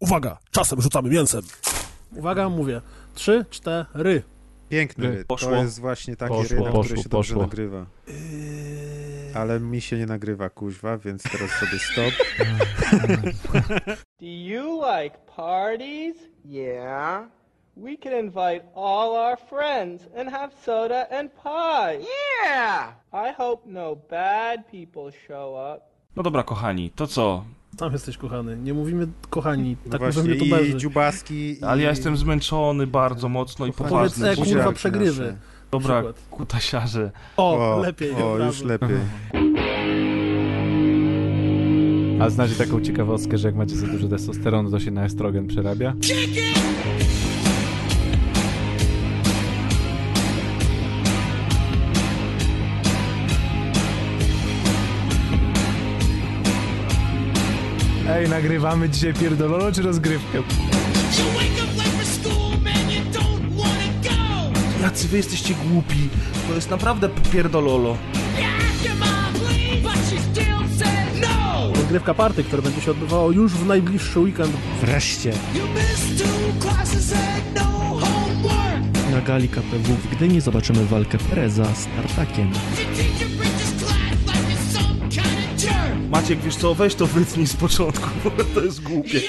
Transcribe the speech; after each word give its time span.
Uwaga, 0.00 0.38
czasem 0.50 0.80
rzucamy 0.80 1.10
mięsem. 1.10 1.42
Uwaga, 2.16 2.48
mówię. 2.48 2.80
Trzy, 3.14 3.44
cztery. 3.50 4.22
Piękny 4.68 5.10
rytm. 5.10 5.24
poszło. 5.26 5.50
To 5.50 5.56
jest 5.56 5.80
właśnie 5.80 6.16
taki 6.16 6.34
Poszło, 6.34 6.56
rytm, 6.56 6.72
poszło, 6.72 6.84
który 6.84 7.02
się 7.02 7.08
dobrze 7.08 7.34
poszło. 7.34 7.42
nagrywa. 7.42 7.86
Ale 9.34 9.60
mi 9.60 9.80
się 9.80 9.98
nie 9.98 10.06
nagrywa, 10.06 10.50
kuźwa, 10.50 10.98
więc 10.98 11.22
teraz 11.22 11.50
sobie 11.50 11.78
stop. 11.78 12.14
Do 14.20 14.26
you 14.26 14.82
like 15.02 15.16
parties? 15.36 16.16
Yeah. 16.44 17.24
We 17.76 17.96
can 17.96 18.12
invite 18.12 18.62
all 18.76 19.10
our 19.16 19.38
friends 19.48 20.02
and 20.20 20.30
have 20.30 20.50
soda 20.64 21.06
and 21.18 21.30
pie. 21.32 22.06
Yeah. 22.46 22.94
I 23.12 23.32
hope 23.36 23.62
no 23.66 23.96
bad 23.96 24.66
people 24.70 25.12
show 25.26 25.74
up. 25.76 25.82
No 26.16 26.22
dobra, 26.22 26.42
kochani, 26.42 26.90
to 26.90 27.06
co? 27.06 27.44
Tam 27.80 27.92
jesteś 27.92 28.16
kochany. 28.16 28.56
Nie 28.56 28.74
mówimy 28.74 29.06
kochani, 29.30 29.76
No 29.86 29.92
tak 29.92 30.00
właśnie, 30.00 30.22
mówią 30.22 30.34
i 30.34 30.38
youtuberzy. 30.38 30.74
dziubaski, 30.76 31.34
i... 31.34 31.64
Ale 31.64 31.82
ja 31.82 31.90
jestem 31.90 32.16
zmęczony 32.16 32.86
bardzo 32.86 33.28
mocno 33.28 33.66
i 33.66 33.72
Powiedz, 33.72 33.90
poważny. 33.92 34.26
e, 34.26 34.30
buziaki 34.30 34.50
kurwa, 34.50 34.64
nasze. 34.64 34.76
przegrywy. 34.76 35.36
Dobra, 35.70 36.02
kutasiarze. 36.30 37.10
O, 37.36 37.74
O, 37.76 37.80
lepiej. 37.80 38.10
O, 38.12 38.14
brawo. 38.16 38.38
już 38.44 38.62
lepiej. 38.62 38.88
A 42.20 42.30
znacie 42.30 42.54
taką 42.54 42.80
ciekawostkę, 42.80 43.38
że 43.38 43.48
jak 43.48 43.54
macie 43.54 43.76
za 43.76 43.86
dużo 43.86 44.08
testosteronu, 44.08 44.70
to 44.70 44.80
się 44.80 44.90
na 44.90 45.04
estrogen 45.04 45.46
przerabia? 45.46 45.92
Ej, 58.10 58.28
nagrywamy 58.28 58.88
dzisiaj 58.88 59.14
pierdololo 59.14 59.72
czy 59.72 59.82
rozgrywkę? 59.82 60.38
Jacy 64.82 65.08
wy 65.08 65.16
jesteście 65.16 65.54
głupi. 65.54 66.08
To 66.48 66.54
jest 66.54 66.70
naprawdę 66.70 67.08
pierdololo. 67.32 67.96
Rozgrywka 71.74 72.14
party, 72.14 72.44
które 72.44 72.62
będzie 72.62 72.80
się 72.80 72.90
odbywało 72.90 73.30
już 73.30 73.52
w 73.52 73.66
najbliższy 73.66 74.20
weekend. 74.20 74.52
Wreszcie. 74.80 75.32
Na 79.12 79.20
gali 79.20 79.48
KPW 79.48 79.94
w 79.94 80.16
Gdyni 80.16 80.40
zobaczymy 80.40 80.86
walkę 80.86 81.18
Pereza 81.18 81.64
z 81.64 81.86
Tartakiem. 81.86 82.52
Maciek, 86.10 86.38
wiesz 86.40 86.56
co, 86.56 86.74
weź 86.74 86.94
to 86.94 87.06
wytnij 87.06 87.46
z 87.46 87.56
początku, 87.56 88.08
bo 88.24 88.44
to 88.54 88.60
jest 88.60 88.82
głupie. 88.82 89.20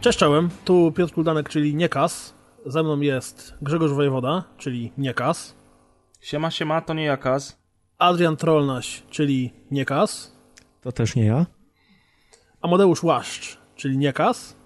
Cześć 0.00 0.18
czołem, 0.18 0.48
tu 0.64 0.92
Piotr 0.92 1.14
Kuldanek, 1.14 1.48
czyli 1.48 1.74
Niekas. 1.74 2.34
Ze 2.66 2.82
mną 2.82 3.00
jest 3.00 3.54
Grzegorz 3.62 3.92
Wojewoda, 3.92 4.44
czyli 4.58 4.92
Niekas. 4.98 5.56
Siema, 6.20 6.50
siema, 6.50 6.80
to 6.80 6.94
nie 6.94 7.04
jakaz. 7.04 7.58
Adrian 7.98 8.36
Trollnaś, 8.36 9.02
czyli 9.10 9.52
Niekas. 9.70 10.36
To 10.80 10.92
też 10.92 11.14
nie 11.16 11.24
ja. 11.24 11.46
Amadeusz 12.60 13.02
Łaszcz, 13.02 13.58
czyli 13.76 13.98
Niekas. 13.98 14.56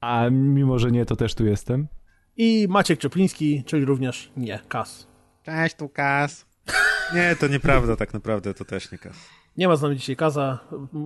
A 0.00 0.28
mimo, 0.30 0.78
że 0.78 0.90
nie, 0.90 1.04
to 1.06 1.16
też 1.16 1.34
tu 1.34 1.46
jestem. 1.46 1.88
I 2.36 2.66
Maciek 2.68 2.98
Czepliński, 2.98 3.62
czyli 3.66 3.84
również 3.84 4.32
nie 4.36 4.60
Kas. 4.68 5.06
Cześć, 5.42 5.76
tu 5.76 5.88
Kas. 5.88 6.46
Nie, 7.14 7.36
to 7.40 7.48
nieprawda, 7.48 7.96
tak 7.96 8.14
naprawdę, 8.14 8.54
to 8.54 8.64
też 8.64 8.92
nie 8.92 8.98
Kas. 8.98 9.16
Nie 9.56 9.68
ma 9.68 9.76
z 9.76 9.82
nami 9.82 9.96
dzisiaj 9.96 10.16
Kaza. 10.16 10.58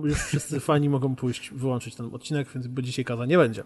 Już 0.03 0.23
wszyscy 0.23 0.59
fani 0.59 0.89
mogą 0.89 1.15
pójść, 1.15 1.51
wyłączyć 1.51 1.95
ten 1.95 2.15
odcinek, 2.15 2.47
więc 2.53 2.67
bo 2.67 2.81
dzisiaj 2.81 3.05
Kaza 3.05 3.25
nie 3.25 3.37
będzie. 3.37 3.63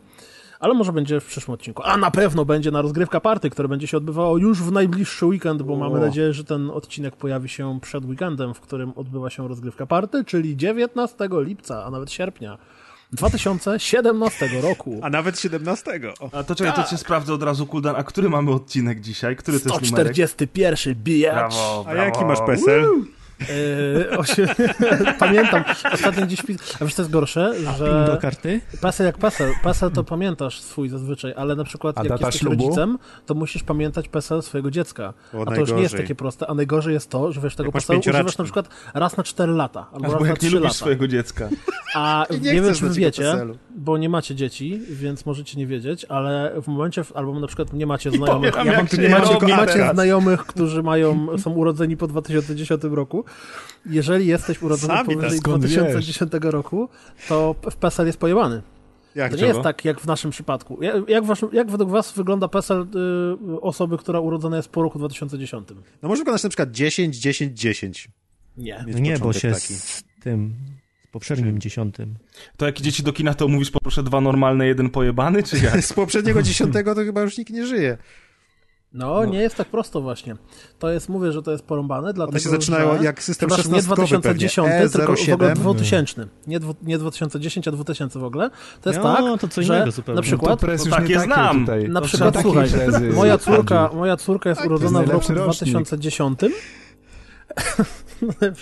Ale 0.59 0.73
może 0.73 0.93
będzie 0.93 1.19
w 1.19 1.25
przyszłym 1.25 1.53
odcinku. 1.53 1.83
A 1.85 1.97
na 1.97 2.11
pewno 2.11 2.45
będzie 2.45 2.71
na 2.71 2.81
rozgrywka 2.81 3.19
party, 3.19 3.49
które 3.49 3.67
będzie 3.67 3.87
się 3.87 3.97
odbywało 3.97 4.37
już 4.37 4.61
w 4.61 4.71
najbliższy 4.71 5.25
weekend, 5.25 5.61
bo 5.61 5.75
mamy 5.75 5.99
nadzieję, 5.99 6.33
że 6.33 6.43
ten 6.43 6.69
odcinek 6.69 7.15
pojawi 7.15 7.49
się 7.49 7.79
przed 7.81 8.05
weekendem, 8.05 8.53
w 8.53 8.59
którym 8.59 8.93
odbywa 8.95 9.29
się 9.29 9.47
rozgrywka 9.47 9.85
party, 9.85 10.23
czyli 10.23 10.57
19 10.57 11.29
lipca, 11.31 11.85
a 11.85 11.91
nawet 11.91 12.11
sierpnia 12.11 12.57
2017 13.13 14.47
roku. 14.61 14.99
A 15.03 15.09
nawet 15.09 15.39
17. 15.39 15.91
O. 16.19 16.29
A 16.31 16.43
to 16.43 16.55
czekaj, 16.55 16.73
to 16.73 16.83
cię 16.89 16.97
sprawdzę 16.97 17.33
od 17.33 17.43
razu, 17.43 17.65
Kuldan. 17.67 17.95
A 17.95 18.03
który 18.03 18.29
mamy 18.29 18.51
odcinek 18.51 18.99
dzisiaj? 19.01 19.35
Który 19.35 19.59
to 19.59 19.69
jest 19.79 19.91
numerek? 19.91 20.13
141 20.13 20.95
bijacz. 20.95 21.33
Brawo, 21.35 21.85
A 21.87 21.91
brawo. 21.93 22.05
jaki 22.05 22.25
masz 22.25 22.39
PESEL? 22.47 22.85
Yy, 24.09 24.17
osie... 24.17 24.47
Pamiętam, 25.19 25.63
ostatnio 25.93 26.25
gdzieś. 26.25 26.39
A 26.79 26.85
wiesz, 26.85 26.93
co 26.93 27.01
jest 27.01 27.11
gorsze? 27.11 27.53
Że 27.77 28.05
do 28.07 28.17
karty? 28.17 28.61
PESEL 28.81 29.05
jak 29.05 29.17
PESEL. 29.17 29.51
PESEL 29.63 29.91
to 29.91 30.03
pamiętasz 30.03 30.61
swój 30.61 30.89
zazwyczaj, 30.89 31.33
ale 31.37 31.55
na 31.55 31.63
przykład 31.63 31.97
A 31.97 32.03
jak 32.03 32.11
jesteś 32.21 32.39
ślubu? 32.39 32.63
rodzicem, 32.63 32.97
to 33.25 33.33
musisz 33.33 33.63
pamiętać 33.63 34.07
PESEL 34.07 34.41
swojego 34.41 34.71
dziecka. 34.71 35.13
O, 35.33 35.41
A 35.41 35.45
to 35.45 35.55
już 35.55 35.55
nie 35.55 35.59
jest 35.59 35.69
najgorzej. 35.71 35.99
takie 35.99 36.15
proste. 36.15 36.47
A 36.47 36.53
najgorzej 36.53 36.93
jest 36.93 37.09
to, 37.09 37.31
że 37.31 37.41
wiesz, 37.41 37.55
tego 37.55 37.67
Jak 37.67 37.73
masz 37.73 37.85
PESEL 37.85 37.99
używasz 38.13 38.37
na 38.37 38.43
przykład 38.43 38.69
raz 38.93 39.17
na 39.17 39.23
4 39.23 39.51
lata, 39.51 39.85
albo 39.93 40.11
raz 40.11 40.21
na 40.21 40.27
jak 40.27 40.41
nie 40.41 40.47
3 40.49 40.55
lubisz 40.55 40.63
lata. 40.63 40.73
swojego 40.75 41.07
dziecka. 41.07 41.49
A 41.95 42.25
I 42.37 42.41
nie, 42.41 42.53
nie 42.53 42.61
wiem, 42.61 42.73
czy 42.73 42.89
wiecie, 42.89 43.23
PESEL-u. 43.23 43.57
bo 43.75 43.97
nie 43.97 44.09
macie 44.09 44.35
dzieci, 44.35 44.81
więc 44.89 45.25
możecie 45.25 45.57
nie 45.57 45.67
wiedzieć, 45.67 46.05
ale 46.05 46.53
w 46.61 46.67
momencie, 46.67 47.03
w- 47.03 47.15
albo 47.15 47.39
na 47.39 47.47
przykład 47.47 47.73
nie 47.73 47.85
macie 47.85 48.11
znajomych, 48.11 48.51
powiem, 48.53 48.67
ja 48.73 48.81
nie 49.01 49.09
macie, 49.09 49.37
nie 49.47 49.55
macie 49.55 49.89
znajomych, 49.93 50.45
którzy 50.45 50.83
mają, 50.83 51.27
są 51.37 51.51
urodzeni 51.51 51.97
po 51.97 52.07
2010 52.07 52.83
roku. 52.83 53.25
Jeżeli 53.85 54.27
jesteś 54.27 54.61
urodzony 54.61 54.93
Sami 54.93 55.15
powyżej 55.15 55.39
skąd 55.39 55.65
2010 55.65 56.31
roku, 56.41 56.89
to 57.27 57.55
w 57.71 57.75
PESEL 57.75 58.05
jest 58.05 58.17
pojebany. 58.17 58.61
Jak 59.15 59.31
To 59.31 59.37
nie 59.37 59.45
jest 59.45 59.61
tak, 59.61 59.85
jak 59.85 59.99
w 59.99 60.05
naszym 60.05 60.31
przypadku. 60.31 60.83
Jak, 60.83 61.09
jak, 61.09 61.25
wasz, 61.25 61.45
jak 61.51 61.71
według 61.71 61.89
was 61.89 62.11
wygląda 62.11 62.47
PESEL 62.47 62.87
y, 63.53 63.61
osoby, 63.61 63.97
która 63.97 64.19
urodzona 64.19 64.57
jest 64.57 64.69
po 64.69 64.83
roku 64.83 64.99
2010? 64.99 65.67
No 66.01 66.09
może 66.09 66.19
wykonać 66.19 66.43
na 66.43 66.49
przykład 66.49 66.71
10, 66.71 67.17
10, 67.17 67.59
10. 67.59 68.09
Nie. 68.57 68.83
Mieć 68.87 68.95
No 68.95 69.01
nie, 69.01 69.17
bo 69.17 69.33
się 69.33 69.51
taki. 69.51 69.73
z 69.73 70.03
tym, 70.19 70.53
z 71.03 71.11
poprzednim 71.11 71.59
dziesiątym. 71.59 72.15
To 72.57 72.65
jak 72.65 72.79
idziecie 72.79 73.03
do 73.03 73.13
kina, 73.13 73.33
to 73.33 73.47
mówisz 73.47 73.71
poproszę 73.71 74.03
dwa 74.03 74.21
normalne, 74.21 74.67
jeden 74.67 74.89
pojebany, 74.89 75.43
czy 75.43 75.57
jak? 75.57 75.81
Z 75.85 75.93
poprzedniego 75.93 76.41
dziesiątego 76.41 76.95
to 76.95 77.01
chyba 77.01 77.21
już 77.21 77.37
nikt 77.37 77.51
nie 77.51 77.65
żyje. 77.65 77.97
No, 78.93 79.25
nie 79.25 79.41
jest 79.41 79.55
tak 79.55 79.67
prosto 79.67 80.01
właśnie. 80.01 80.35
To 80.79 80.89
jest, 80.89 81.09
mówię, 81.09 81.31
że 81.31 81.41
to 81.43 81.51
jest 81.51 81.63
porąbane, 81.63 82.13
dlatego 82.13 82.31
One 82.31 82.39
się 82.39 82.49
zaczynają 82.49 82.97
że... 82.97 83.03
jak 83.03 83.23
system 83.23 83.49
Przepraszam, 83.49 83.71
nie 83.73 83.77
16 83.81 83.95
2010, 83.95 84.67
pewnie. 84.67 84.89
tylko 84.89 85.15
w 85.15 85.29
ogóle 85.33 85.53
E07. 85.53 85.55
2000. 85.55 86.27
Nie, 86.47 86.59
dwu, 86.59 86.75
nie 86.81 86.97
2010, 86.97 87.67
a 87.67 87.71
2000 87.71 88.19
w 88.19 88.23
ogóle. 88.23 88.49
To 88.81 88.89
jest 88.89 89.01
No, 89.03 89.15
tak, 89.15 89.41
to 89.41 89.47
co 89.47 89.61
że 89.61 89.75
innego 89.75 89.91
zupełnie. 89.91 90.15
na 90.15 90.21
przykład, 90.21 90.59
to 90.59 90.71
już 90.71 90.83
takie 90.89 91.19
znam. 91.19 91.59
tutaj. 91.59 91.89
na 91.89 92.01
To 92.01 92.05
przykład, 92.07 92.37
słuchaj, 92.41 92.69
moja 93.15 93.37
córka, 93.37 93.89
moja 93.93 94.17
córka 94.17 94.49
jest 94.49 94.65
urodzona 94.65 94.99
w 94.99 95.09
roku 95.09 95.33
najlepszy 95.33 95.33
rocznik. 95.33 95.73
2010. 95.73 96.39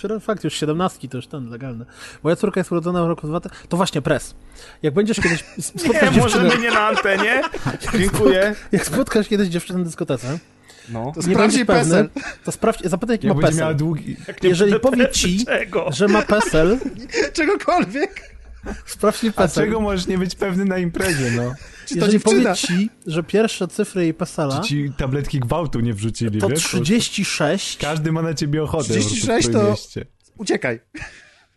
No, 0.08 0.20
Fakt, 0.20 0.44
już 0.44 0.54
17 0.54 1.08
to 1.08 1.16
już 1.18 1.26
ten 1.26 1.50
legalny. 1.50 1.84
Moja 2.22 2.36
córka 2.36 2.60
jest 2.60 2.72
urodzona 2.72 3.04
w 3.04 3.08
roku 3.08 3.26
2000. 3.26 3.66
To 3.68 3.76
właśnie 3.76 4.02
pres. 4.02 4.34
Jak 4.82 4.94
będziesz 4.94 5.20
kiedyś 5.20 5.44
s- 5.58 5.66
spotkasz 5.66 6.02
Nie, 6.02 6.20
dziewczynę, 6.22 6.44
możemy 6.44 6.62
nie 6.62 6.70
na 6.70 6.80
antenie. 6.86 7.42
Dziękuję. 7.98 8.54
jak 8.72 8.86
spotkasz 8.86 9.28
kiedyś 9.28 9.48
dziewczynę 9.48 9.78
na 9.78 9.84
dyskotece, 9.84 10.38
No. 10.88 11.12
To 11.14 11.22
sprawdź 11.22 11.54
jej 11.54 11.66
pewny, 11.66 12.04
PESEL. 12.08 12.32
to 12.44 12.52
sprawdź, 12.52 12.80
zapytaj 12.84 13.14
jaki 13.14 13.26
Jak 13.26 13.36
ma 13.36 13.42
PESEL. 13.42 13.76
długi... 13.76 14.16
Jeżeli 14.42 14.80
powie 14.80 15.08
ci, 15.10 15.44
Czego? 15.46 15.86
że 15.92 16.08
ma 16.08 16.22
PESEL, 16.22 16.78
Czegokolwiek. 17.32 18.20
sprawdź 18.86 19.22
jej 19.24 19.32
A 19.36 19.42
PESEL. 19.42 19.64
czego 19.64 19.80
możesz 19.80 20.06
nie 20.06 20.18
być 20.18 20.34
pewny 20.34 20.64
na 20.64 20.78
imprezie, 20.78 21.30
no? 21.36 21.54
Czy 21.86 21.94
to 21.96 22.00
Jeżeli 22.00 22.20
powie 22.20 22.36
dziewczyna? 22.42 22.54
ci, 22.56 22.90
że 23.06 23.22
pierwsze 23.22 23.68
cyfry 23.68 24.02
jej 24.02 24.14
PESELa 24.14 24.60
Czy 24.60 24.68
ci 24.68 24.92
tabletki 24.98 25.40
gwałtu 25.40 25.80
nie 25.80 25.94
wrzucili, 25.94 26.40
to 26.40 26.48
wiesz? 26.48 26.62
36, 26.64 27.76
Każdy 27.78 28.12
ma 28.12 28.22
na 28.22 28.34
ciebie 28.34 28.62
ochotę. 28.62 28.84
36 28.88 29.46
po 29.48 29.52
to- 29.52 29.70
mieście. 29.70 30.04
Uciekaj. 30.38 30.80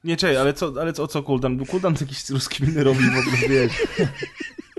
Nie, 0.04 0.18
czekaj, 0.18 0.38
ale 0.38 0.54
co, 0.54 0.74
ale 0.81 0.94
co, 0.94 1.04
o 1.04 1.07
co 1.07 1.24
Kuldan? 1.24 1.57
Bo 1.57 1.66
Kuldan 1.66 1.95
jakieś 2.01 2.30
rozkminy 2.30 2.83
robi 2.83 3.04
w 3.04 3.18
ogóle, 3.18 3.50
wiesz. 3.50 3.72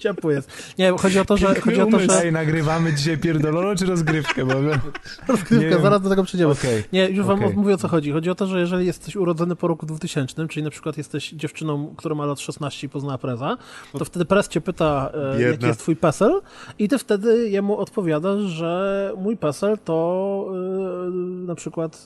Ciepło 0.00 0.30
jest. 0.30 0.74
Nie, 0.78 0.90
chodzi 0.90 1.18
o 1.18 1.24
to, 1.24 1.36
że, 1.36 1.60
chodzi 1.60 1.80
o 1.80 1.86
to, 1.86 2.00
że 2.00 2.22
Ej, 2.24 2.32
nagrywamy 2.32 2.94
dzisiaj 2.94 3.18
pierdololo 3.18 3.76
czy 3.76 3.86
rozgrywkę? 3.86 4.44
Bo... 4.44 4.54
rozgrywka, 5.28 5.76
nie- 5.76 5.82
zaraz 5.82 6.02
do 6.02 6.08
tego 6.08 6.24
przejdziemy. 6.24 6.52
Okej. 6.52 6.84
Nie, 6.92 7.08
już 7.08 7.26
wam 7.26 7.42
Okej. 7.44 7.56
mówię 7.56 7.74
o 7.74 7.76
co 7.76 7.88
chodzi. 7.88 8.12
Chodzi 8.12 8.30
o 8.30 8.34
to, 8.34 8.46
że 8.46 8.60
jeżeli 8.60 8.86
jesteś 8.86 9.16
urodzony 9.16 9.56
po 9.56 9.68
roku 9.68 9.86
2000, 9.86 10.48
czyli 10.48 10.64
na 10.64 10.70
przykład 10.70 10.98
jesteś 10.98 11.30
dziewczyną, 11.30 11.94
która 11.96 12.14
ma 12.14 12.26
lat 12.26 12.40
16 12.40 12.86
i 12.86 12.90
poznała 12.90 13.18
preza, 13.18 13.56
to 13.98 14.04
wtedy 14.04 14.24
prez 14.24 14.48
cię 14.48 14.60
pyta, 14.60 15.12
e, 15.34 15.42
jaki 15.42 15.66
jest 15.66 15.80
twój 15.80 15.96
PESEL 15.96 16.40
i 16.78 16.88
ty 16.88 16.98
wtedy 16.98 17.48
jemu 17.50 17.78
odpowiadasz, 17.78 18.40
że 18.40 19.12
mój 19.16 19.36
PESEL 19.36 19.78
to 19.84 20.46
e, 20.50 21.10
na 21.46 21.54
przykład 21.54 22.04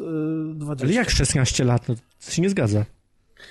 e, 0.51 0.55
20. 0.55 0.87
Ale 0.87 0.95
jak 0.95 1.11
16 1.11 1.65
lat? 1.65 1.89
No, 1.89 1.95
to 2.27 2.31
się 2.31 2.43
nie 2.43 2.51
zgadza. 2.51 2.85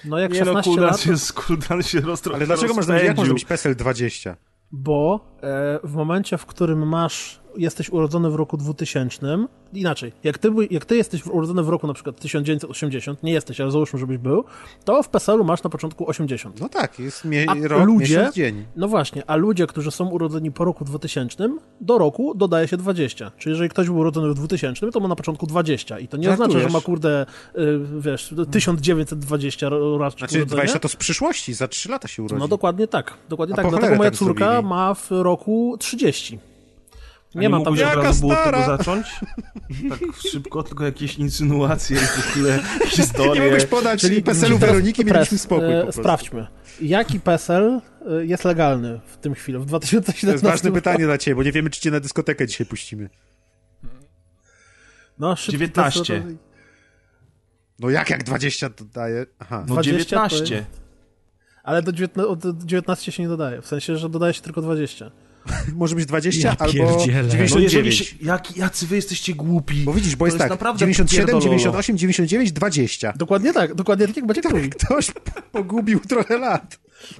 No 0.06 0.20
jak 0.20 0.32
Nie 0.32 0.40
no, 0.40 0.46
16 0.46 0.72
Kuldan 0.72 0.90
lat, 0.90 1.02
się, 1.02 1.34
Kuldan 1.36 1.84
się 1.84 2.02
roztro... 2.02 2.36
Ale 2.36 2.46
dlaczego 2.46 2.74
można, 2.74 3.00
jak 3.00 3.18
może 3.18 3.34
być 3.34 3.46
PESEL 3.46 3.76
20? 3.76 4.36
bo 4.72 5.20
e, 5.44 5.80
w 5.84 5.94
momencie, 5.94 6.38
w 6.38 6.46
którym 6.46 6.88
masz, 6.88 7.42
jesteś 7.58 7.90
urodzony 7.90 8.30
w 8.30 8.36
roku 8.36 8.58
2000, 8.58 9.46
inaczej, 9.74 10.12
jak 10.24 10.38
ty, 10.38 10.52
jak 10.72 10.86
ty 10.86 10.96
jesteś 10.98 11.26
urodzony 11.26 11.64
w 11.64 11.70
roku 11.70 11.88
na 11.88 11.94
przykład 11.94 12.20
1980, 12.20 13.24
nie 13.24 13.32
jesteś, 13.32 13.62
ale 13.62 13.72
załóżmy, 13.72 14.00
żebyś 14.00 14.18
był, 14.18 14.44
to 14.86 15.04
w 15.04 15.10
PESEL-u 15.10 15.44
masz 15.44 15.64
na 15.64 15.70
początku 15.70 16.10
80. 16.10 16.60
No 16.62 16.70
tak, 16.70 17.00
jest 17.00 17.26
mie- 17.26 17.46
A 17.50 17.68
rok, 17.68 17.88
ludzie- 17.88 18.18
miesiąc, 18.18 18.36
dzień. 18.36 18.66
No 18.76 18.88
właśnie, 18.88 19.24
a 19.28 19.36
ludzie, 19.36 19.68
którzy 19.68 19.92
są 19.92 20.10
urodzeni 20.10 20.52
po 20.52 20.66
roku 20.66 20.86
2000, 20.86 21.50
do 21.82 21.98
roku 21.98 22.34
dodaje 22.36 22.68
się 22.68 22.78
20. 22.78 23.32
Czyli 23.38 23.54
jeżeli 23.54 23.70
ktoś 23.70 23.88
był 23.88 23.98
urodzony 23.98 24.30
w 24.30 24.34
2000, 24.34 24.92
to 24.92 25.00
ma 25.00 25.08
na 25.08 25.16
początku 25.16 25.48
20. 25.48 26.00
I 26.00 26.08
to 26.08 26.18
nie 26.18 26.24
Żartujesz? 26.24 26.50
oznacza, 26.50 26.68
że 26.68 26.74
ma 26.74 26.82
kurde, 26.82 27.26
y, 27.58 27.80
wiesz, 28.00 28.34
1920 28.52 29.70
rocznik 29.70 30.20
Znaczy 30.20 30.36
urodzenia. 30.38 30.46
20 30.62 30.80
to 30.80 30.88
z 30.88 30.96
przyszłości, 30.96 31.54
za 31.54 31.68
3 31.68 31.90
lata 31.90 32.08
się 32.08 32.24
urodzi. 32.24 32.40
No 32.40 32.48
dokładnie 32.48 32.88
tak, 32.88 33.14
dokładnie 33.30 33.54
A 33.54 33.56
tak. 33.56 33.70
Dlatego 33.70 33.96
moja 33.96 34.10
tak 34.12 34.20
córka 34.20 34.46
zrobili? 34.52 34.70
ma 34.70 34.94
w 34.94 35.08
roku 35.12 35.76
30. 35.80 36.40
A 37.36 37.40
Nie 37.40 37.50
ma 37.50 37.62
tam 37.64 37.74
od 37.74 37.80
razu 37.80 38.20
było 38.28 38.40
od 38.40 38.44
tego 38.46 38.66
zacząć? 38.66 39.08
Tak 39.90 40.00
szybko, 40.32 40.64
tylko 40.64 40.86
jakieś 40.86 41.16
insynuacje 41.18 41.98
i 41.98 42.00
w 42.00 42.38
ogóle 42.38 42.60
Nie 42.82 42.88
historie. 42.90 43.42
mogłeś 43.44 43.66
podać 43.66 44.02
Czyli 44.02 44.24
PESEL-u 44.24 44.58
Weroniki, 44.58 45.06
mieliśmy 45.06 45.38
spokój 45.38 45.74
e, 45.74 45.78
po 45.78 45.84
prostu. 45.84 46.02
Sprawdźmy. 46.02 46.48
Jaki 46.82 47.20
PESEL 47.20 47.82
e, 48.10 48.26
jest 48.26 48.46
legalny 48.46 49.00
w 49.06 49.18
tym 49.18 49.34
chwili, 49.34 49.58
w 49.58 49.62
To 49.62 49.66
2017 49.68 50.28
jest 50.32 50.44
ważne 50.44 50.70
roku? 50.70 50.76
pytanie 50.76 51.06
dla 51.06 51.18
ciebie, 51.18 51.36
bo 51.36 51.44
nie 51.44 51.52
wiemy, 51.52 51.70
czy 51.70 51.82
cię 51.82 51.92
na 51.92 52.00
dyskotekę 52.00 52.48
dzisiaj 52.48 52.68
puścimy. 52.68 53.10
No, 55.20 55.36
szybki 55.36 55.52
19. 55.52 56.00
test, 56.00 56.28
to- 56.28 56.34
No 57.80 57.90
jak, 57.90 58.10
jak 58.10 58.24
20 58.24 58.70
dodaje? 58.70 59.26
Aha. 59.40 59.60
No 59.68 59.74
20 59.74 60.00
to 60.20 60.30
19. 60.30 60.66
Ale 61.64 61.82
do 61.82 61.92
19, 61.92 62.28
od 62.30 62.64
19 62.66 63.12
się 63.12 63.24
nie 63.24 63.30
dodaje, 63.30 63.62
w 63.62 63.68
sensie, 63.68 63.98
że 63.98 64.10
dodaje 64.10 64.34
się 64.34 64.42
tylko 64.42 64.62
20. 64.62 65.12
Może 65.76 65.96
być 65.96 66.06
20 66.06 66.50
Ja 66.50 66.56
albo 66.60 66.74
pierdzielę. 66.74 67.24
No 67.24 67.42
jeżeli 67.42 67.68
99. 67.68 67.96
się, 67.96 68.16
jak, 68.22 68.58
jacy 68.58 68.88
wy 68.88 68.96
jesteście 68.96 69.34
głupi. 69.34 69.84
Bo 69.84 69.94
widzisz, 69.94 70.16
bo 70.16 70.26
jest, 70.26 70.36
jest 70.36 70.44
tak, 70.44 70.50
naprawdę 70.50 70.80
97, 70.80 71.26
pierdololo. 71.26 71.44
98, 71.44 71.98
99, 71.98 72.52
20. 72.52 73.14
Dokładnie 73.16 73.54
tak, 73.54 73.76
dokładnie 73.76 74.08
tak 74.08 74.18
jak 74.18 74.26
Maciek 74.26 74.52
mówi. 74.52 74.70
Ktoś 74.70 75.12
pogubił 75.52 76.00
trochę 76.00 76.38
lat, 76.38 76.80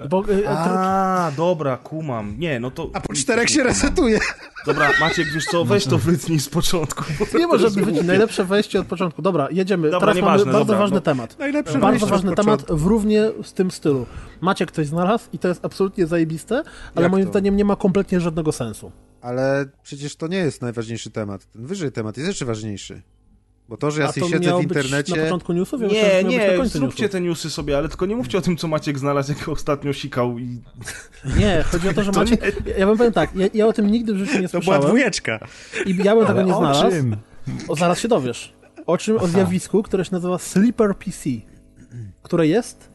Bo, 0.10 0.24
e, 0.30 0.46
e, 0.46 0.50
A, 0.50 1.32
dobra, 1.38 1.78
kumam. 1.78 2.36
Nie, 2.40 2.60
no 2.60 2.72
to... 2.72 2.90
a 2.94 3.00
po 3.00 3.14
czterech 3.14 3.50
się 3.50 3.64
resetuje. 3.64 4.20
Dobra, 4.66 4.90
Maciek, 5.00 5.28
wiesz 5.34 5.46
co, 5.46 5.66
weź 5.66 5.86
to 5.86 5.98
wytnij 6.08 6.40
z 6.40 6.50
początku. 6.50 7.04
nie 7.38 7.48
może 7.48 7.72
być 7.72 8.04
najlepsze 8.04 8.46
wejście 8.46 8.80
od 8.80 8.88
początku. 8.88 9.22
Dobra, 9.22 9.48
jedziemy. 9.52 9.90
Dobra, 9.90 10.00
Teraz 10.00 10.16
mamy 10.16 10.26
nieważne, 10.26 10.52
bardzo 10.52 10.66
dobra, 10.66 10.80
ważny 10.80 10.96
no. 10.96 11.02
temat. 11.02 11.40
Najlepsze 11.40 11.80
Bardzo 11.80 12.06
ważny 12.08 12.36
temat 12.36 12.66
w 12.70 12.86
równie 12.86 13.32
z 13.44 13.54
tym 13.54 13.72
stylu. 13.72 14.06
Maciek 14.42 14.72
ktoś 14.72 14.88
znalazł 14.88 15.26
i 15.34 15.40
to 15.40 15.48
jest 15.48 15.66
absolutnie 15.66 16.08
zajebiste, 16.08 16.64
ale 16.96 17.04
Jak 17.04 17.12
moim 17.12 17.26
to? 17.26 17.32
zdaniem 17.32 17.56
nie 17.56 17.66
ma 17.66 17.76
kompletnie 17.76 18.20
żadnego 18.20 18.52
sensu. 18.52 18.92
Ale 19.22 19.66
przecież 19.84 20.16
to 20.16 20.28
nie 20.28 20.38
jest 20.38 20.62
najważniejszy 20.62 21.12
temat. 21.12 21.46
Ten 21.46 21.66
wyżej 21.66 21.92
temat 21.92 22.18
jest 22.18 22.28
jeszcze 22.28 22.46
ważniejszy. 22.46 23.02
Bo 23.70 23.78
to, 23.78 23.92
że 23.92 24.02
ja 24.02 24.12
sobie 24.12 24.28
siedzę 24.30 24.54
w 24.54 24.56
być 24.56 24.64
internecie... 24.64 25.16
na 25.16 25.24
początku 25.24 25.54
newsów? 25.54 25.82
Ja 25.82 25.88
myślałem, 25.88 26.28
Nie, 26.28 26.38
na 26.38 26.44
nie, 26.48 26.58
końcu 26.58 26.78
zróbcie 26.78 27.04
newsów. 27.04 27.12
te 27.12 27.22
newsy 27.22 27.50
sobie, 27.50 27.78
ale 27.78 27.90
tylko 27.90 28.06
nie 28.06 28.16
mówcie 28.16 28.38
o 28.38 28.42
tym, 28.42 28.58
co 28.58 28.68
Maciek 28.68 29.00
znalazł, 29.00 29.32
jak 29.32 29.50
ostatnio 29.50 29.94
sikał 29.94 30.40
i... 30.40 30.62
Nie, 31.38 31.64
chodzi 31.72 31.90
o 31.90 31.94
to, 31.94 32.04
że 32.04 32.12
To 32.14 32.20
Maciek... 32.20 32.42
Ja 32.78 32.88
wam 32.88 32.98
powiem 32.98 33.14
tak, 33.14 33.36
ja, 33.36 33.48
ja 33.54 33.68
o 33.68 33.74
tym 33.74 33.92
nigdy 33.92 34.14
w 34.14 34.18
życiu 34.18 34.40
nie 34.40 34.50
To 34.50 34.60
była 34.60 34.64
słyszałem 34.64 34.82
dwójeczka. 34.88 35.40
i 35.86 35.96
ja 36.04 36.16
bym 36.16 36.26
tego 36.26 36.42
nie 36.42 36.56
o 36.56 36.58
znalazł. 36.60 36.90
czym? 36.90 37.16
O, 37.68 37.76
zaraz 37.76 38.00
się 38.00 38.08
dowiesz. 38.08 38.54
O 38.86 38.98
czym? 38.98 39.18
O 39.18 39.28
zjawisku, 39.28 39.84
które 39.84 40.06
się 40.06 40.12
nazywa 40.12 40.38
Sleeper 40.38 40.96
PC. 40.96 41.30
Które 42.24 42.48
jest? 42.48 42.89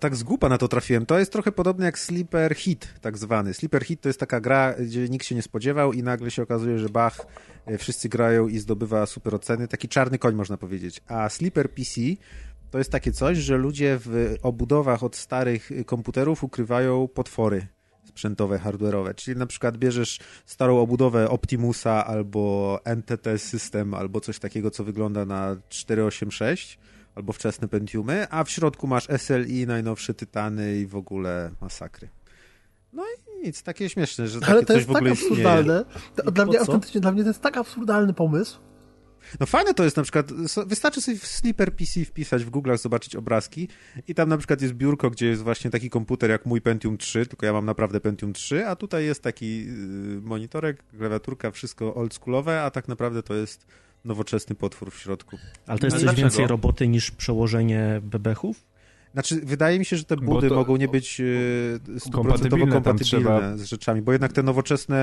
Tak 0.00 0.16
z 0.16 0.22
głupa 0.22 0.48
na 0.48 0.58
to 0.58 0.68
trafiłem. 0.68 1.06
To 1.06 1.18
jest 1.18 1.32
trochę 1.32 1.52
podobne 1.52 1.86
jak 1.86 1.98
Sleeper 1.98 2.54
Hit, 2.54 2.94
tak 3.00 3.18
zwany. 3.18 3.54
Sleeper 3.54 3.84
Hit 3.84 4.00
to 4.00 4.08
jest 4.08 4.20
taka 4.20 4.40
gra, 4.40 4.74
gdzie 4.74 5.08
nikt 5.08 5.26
się 5.26 5.34
nie 5.34 5.42
spodziewał 5.42 5.92
i 5.92 6.02
nagle 6.02 6.30
się 6.30 6.42
okazuje, 6.42 6.78
że 6.78 6.88
Bach, 6.88 7.26
e, 7.66 7.78
wszyscy 7.78 8.08
grają 8.08 8.48
i 8.48 8.58
zdobywa 8.58 9.06
super 9.06 9.34
oceny. 9.34 9.68
Taki 9.68 9.88
czarny 9.88 10.18
koń, 10.18 10.34
można 10.34 10.56
powiedzieć. 10.56 11.02
A 11.06 11.28
Sleeper 11.28 11.70
PC 11.70 12.00
to 12.70 12.78
jest 12.78 12.90
takie 12.90 13.12
coś, 13.12 13.38
że 13.38 13.56
ludzie 13.56 13.98
w 14.00 14.36
obudowach 14.42 15.02
od 15.02 15.16
starych 15.16 15.70
y, 15.70 15.84
komputerów 15.84 16.44
ukrywają 16.44 17.08
potwory 17.08 17.66
sprzętowe, 18.04 18.58
hardware'owe. 18.58 19.14
Czyli 19.14 19.38
na 19.38 19.46
przykład 19.46 19.76
bierzesz 19.76 20.20
starą 20.46 20.78
obudowę 20.78 21.30
Optimusa 21.30 22.06
albo 22.06 22.80
NTT 22.84 23.38
System 23.38 23.94
albo 23.94 24.20
coś 24.20 24.38
takiego, 24.38 24.70
co 24.70 24.84
wygląda 24.84 25.24
na 25.24 25.56
486 25.68 26.78
albo 27.14 27.32
wczesne 27.32 27.68
Pentiumy, 27.68 28.26
a 28.30 28.44
w 28.44 28.50
środku 28.50 28.86
masz 28.86 29.08
SLI, 29.16 29.66
najnowsze 29.66 30.14
Tytany 30.14 30.76
i 30.76 30.86
w 30.86 30.96
ogóle 30.96 31.50
masakry. 31.60 32.08
No 32.92 33.02
i 33.04 33.46
nic, 33.46 33.62
takie 33.62 33.88
śmieszne, 33.88 34.28
że 34.28 34.40
takie 34.40 34.52
Ale 34.52 34.64
to 34.64 34.72
jest 34.72 34.88
tak 34.88 35.06
absurdalne. 35.06 35.84
To, 36.16 36.30
I 36.30 36.32
dla 36.32 36.46
mnie, 36.46 36.60
autentycznie, 36.60 37.00
dla 37.00 37.12
mnie 37.12 37.22
to 37.22 37.28
jest 37.28 37.40
tak 37.40 37.56
absurdalny 37.56 38.14
pomysł. 38.14 38.58
No 39.40 39.46
fajne 39.46 39.74
to 39.74 39.84
jest 39.84 39.96
na 39.96 40.02
przykład, 40.02 40.32
wystarczy 40.66 41.00
sobie 41.00 41.18
w 41.18 41.26
Sleeper 41.26 41.76
PC 41.76 42.04
wpisać 42.04 42.44
w 42.44 42.50
Google'ach, 42.50 42.78
zobaczyć 42.78 43.16
obrazki 43.16 43.68
i 44.08 44.14
tam 44.14 44.28
na 44.28 44.38
przykład 44.38 44.62
jest 44.62 44.74
biurko, 44.74 45.10
gdzie 45.10 45.26
jest 45.26 45.42
właśnie 45.42 45.70
taki 45.70 45.90
komputer 45.90 46.30
jak 46.30 46.46
mój 46.46 46.60
Pentium 46.60 46.98
3, 46.98 47.26
tylko 47.26 47.46
ja 47.46 47.52
mam 47.52 47.64
naprawdę 47.64 48.00
Pentium 48.00 48.32
3, 48.32 48.66
a 48.66 48.76
tutaj 48.76 49.04
jest 49.04 49.22
taki 49.22 49.66
y, 49.68 50.20
monitorek, 50.20 50.84
klawiaturka, 50.98 51.50
wszystko 51.50 51.94
oldschoolowe, 51.94 52.62
a 52.62 52.70
tak 52.70 52.88
naprawdę 52.88 53.22
to 53.22 53.34
jest 53.34 53.66
nowoczesny 54.04 54.56
potwór 54.56 54.90
w 54.90 54.98
środku. 54.98 55.36
Ale 55.66 55.78
to 55.78 55.86
jest 55.86 55.96
coś 55.96 56.02
dlaczego? 56.02 56.22
więcej 56.22 56.46
roboty 56.46 56.88
niż 56.88 57.10
przełożenie 57.10 58.00
bebechów? 58.02 58.64
Znaczy, 59.12 59.40
wydaje 59.44 59.78
mi 59.78 59.84
się, 59.84 59.96
że 59.96 60.04
te 60.04 60.16
budy 60.16 60.48
to- 60.48 60.54
mogą 60.54 60.76
nie 60.76 60.88
być 60.88 61.20
e, 61.20 61.24
stuprocentowo 62.00 62.22
Kompatybilne 62.22 62.72
kompatybilne 62.72 63.58
z 63.58 63.64
rzeczami, 63.64 64.02
bo 64.02 64.12
jednak 64.12 64.32
te 64.32 64.42
nowoczesne 64.42 64.96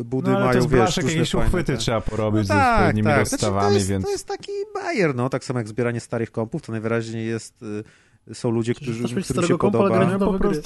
e, 0.00 0.04
budy 0.04 0.30
No 0.30 0.40
mają, 0.40 0.54
jest 0.54 0.68
wiesz, 0.68 0.96
różne 0.96 1.12
jakieś 1.12 1.30
fajne 1.30 1.46
uchwyty 1.46 1.72
te- 1.72 1.78
trzeba 1.78 2.00
porobić 2.00 2.38
No 2.38 2.44
z 2.44 2.48
tak, 2.48 2.74
odpowiednimi 2.74 3.04
tak. 3.04 3.14
Znaczy, 3.28 3.30
to, 3.30 3.46
rozstawami, 3.46 3.74
jest, 3.74 3.88
więc... 3.88 4.04
to 4.04 4.10
jest 4.10 4.26
taki 4.26 4.52
bajer, 4.74 5.14
no, 5.14 5.28
tak 5.28 5.44
samo 5.44 5.58
jak 5.58 5.68
zbieranie 5.68 6.00
starych 6.00 6.30
kompów, 6.30 6.62
to 6.62 6.72
najwyraźniej 6.72 7.26
jest, 7.26 7.62
y, 8.28 8.34
są 8.34 8.50
ludzie, 8.50 8.74
którzy, 8.74 9.04
którym 9.04 9.48
się 9.48 9.58
kompa, 9.58 9.78
podoba. 9.78 10.18
po 10.18 10.32
gry. 10.32 10.62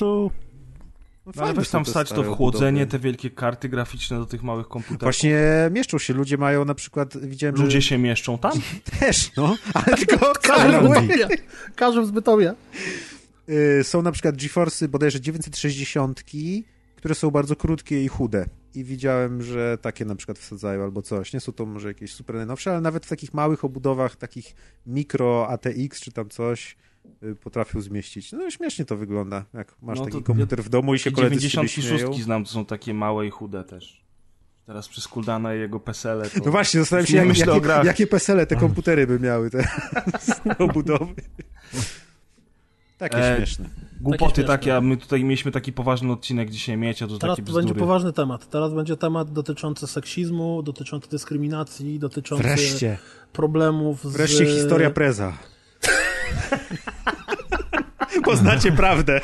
No, 1.27 1.33
No, 1.37 1.43
ale 1.43 1.53
weź 1.55 1.69
tam 1.69 1.85
wstać 1.85 2.09
to 2.09 2.23
w 2.23 2.27
chłodzenie, 2.37 2.83
obudowy. 2.83 2.99
te 2.99 3.05
wielkie 3.05 3.31
karty 3.31 3.69
graficzne 3.69 4.19
do 4.19 4.27
tych 4.27 4.43
małych 4.43 4.69
komputerów. 4.69 5.03
Właśnie 5.03 5.39
mieszczą 5.71 5.99
się, 5.99 6.15
ludzie 6.15 6.37
mają 6.39 6.65
na 6.65 6.75
przykład, 6.75 7.19
widziałem, 7.27 7.57
że 7.57 7.63
Ludzie 7.63 7.83
się 7.83 7.99
mieszczą 7.99 8.39
tam? 8.39 8.53
też, 9.01 9.37
no, 9.37 9.57
ale 9.75 9.97
tylko. 9.97 10.33
Bytomie. 10.83 11.29
Każdy 11.77 12.03
w 12.03 12.13
Bytomie. 12.13 12.55
Y, 13.49 13.85
Są 13.85 14.03
na 14.03 14.13
przykład 14.13 14.37
GeForce'y 14.37 14.89
bodajże 14.89 15.21
960, 15.21 16.23
które 16.97 17.15
są 17.15 17.31
bardzo 17.31 17.57
krótkie 17.57 18.05
i 18.05 18.09
chude. 18.09 18.47
I 18.75 18.85
widziałem, 18.85 19.43
że 19.43 19.79
takie 19.83 20.05
na 20.05 20.15
przykład 20.15 20.39
wsadzają 20.39 20.83
albo 20.83 21.03
coś. 21.03 21.33
Nie 21.33 21.41
są 21.41 21.53
to 21.53 21.67
może 21.67 21.89
jakieś 21.89 22.13
super 22.13 22.37
najnowsze, 22.37 22.71
ale 22.71 22.81
nawet 22.81 23.07
w 23.07 23.09
takich 23.09 23.35
małych 23.35 23.65
obudowach, 23.65 24.17
takich 24.17 24.55
mikro 24.87 25.49
ATX 25.49 26.01
czy 26.01 26.13
tam 26.13 26.29
coś 26.29 26.77
y, 27.23 27.35
potrafią 27.35 27.81
zmieścić. 27.81 28.33
No 28.33 28.51
śmiesznie 28.51 28.85
to 28.85 28.97
wygląda, 28.97 29.45
jak 29.55 29.75
masz 29.83 29.99
No 29.99 30.05
taki 30.05 30.23
komputer 30.23 30.63
w 30.63 30.69
domu 30.69 30.95
i 30.95 30.99
się 30.99 31.13
koledzy 31.13 31.35
z 31.35 31.39
ciebie 31.39 31.51
96 31.51 31.89
śmieją. 32.03 32.25
znam, 32.25 32.45
to 32.45 32.51
są 32.51 32.65
takie 32.65 32.95
małe 32.95 33.27
i 33.27 33.31
chude 33.31 33.65
też. 33.65 34.03
Teraz 34.67 34.89
przez 34.89 35.09
Kuldana 35.09 35.55
i 35.55 35.59
jego 35.59 35.81
pesele 35.81 36.31
to... 36.31 36.41
No 36.45 36.51
właśnie, 36.51 36.81
zastanawiam 36.81 37.07
się, 37.07 37.17
jak, 37.17 37.27
myślę 37.27 37.47
o 37.47 37.55
jakie, 37.55 37.61
grach. 37.61 37.85
jakie 37.85 38.07
pesele 38.07 38.47
te 38.47 38.57
komputery 38.57 39.07
by 39.07 39.21
miały, 39.21 39.51
te 39.51 39.69
obudowy. 40.59 41.15
Takie 42.99 43.17
E, 43.17 43.37
śmieszne. 43.37 43.69
Głupoty 44.01 44.35
śmieszne. 44.35 44.45
takie, 44.45 44.77
a 44.77 44.81
my 44.81 44.97
tutaj 44.97 45.25
mieliśmy 45.25 45.53
taki 45.53 45.73
poważny 45.73 46.13
odcinek 46.13 46.51
dzisiaj 46.51 46.77
mieć, 46.77 47.03
a 47.03 47.07
to 47.07 47.19
Teraz 47.19 47.37
takie 47.37 47.49
to 47.49 47.55
będzie 47.55 47.75
poważny 47.75 48.13
temat. 48.13 48.49
Teraz 48.51 48.75
będzie 48.75 48.97
temat 48.97 49.33
dotyczący 49.33 49.87
seksizmu, 49.87 50.63
dotyczący 50.63 51.11
dyskryminacji, 51.11 51.99
dotyczący 51.99 52.45
Wreszcie, 52.45 52.99
problemów 53.33 54.05
z... 54.05 54.13
wreszcie 54.13 54.47
historia 54.47 54.91
preza. 54.91 55.33
Poznacie 58.25 58.73
prawdę. 58.73 59.21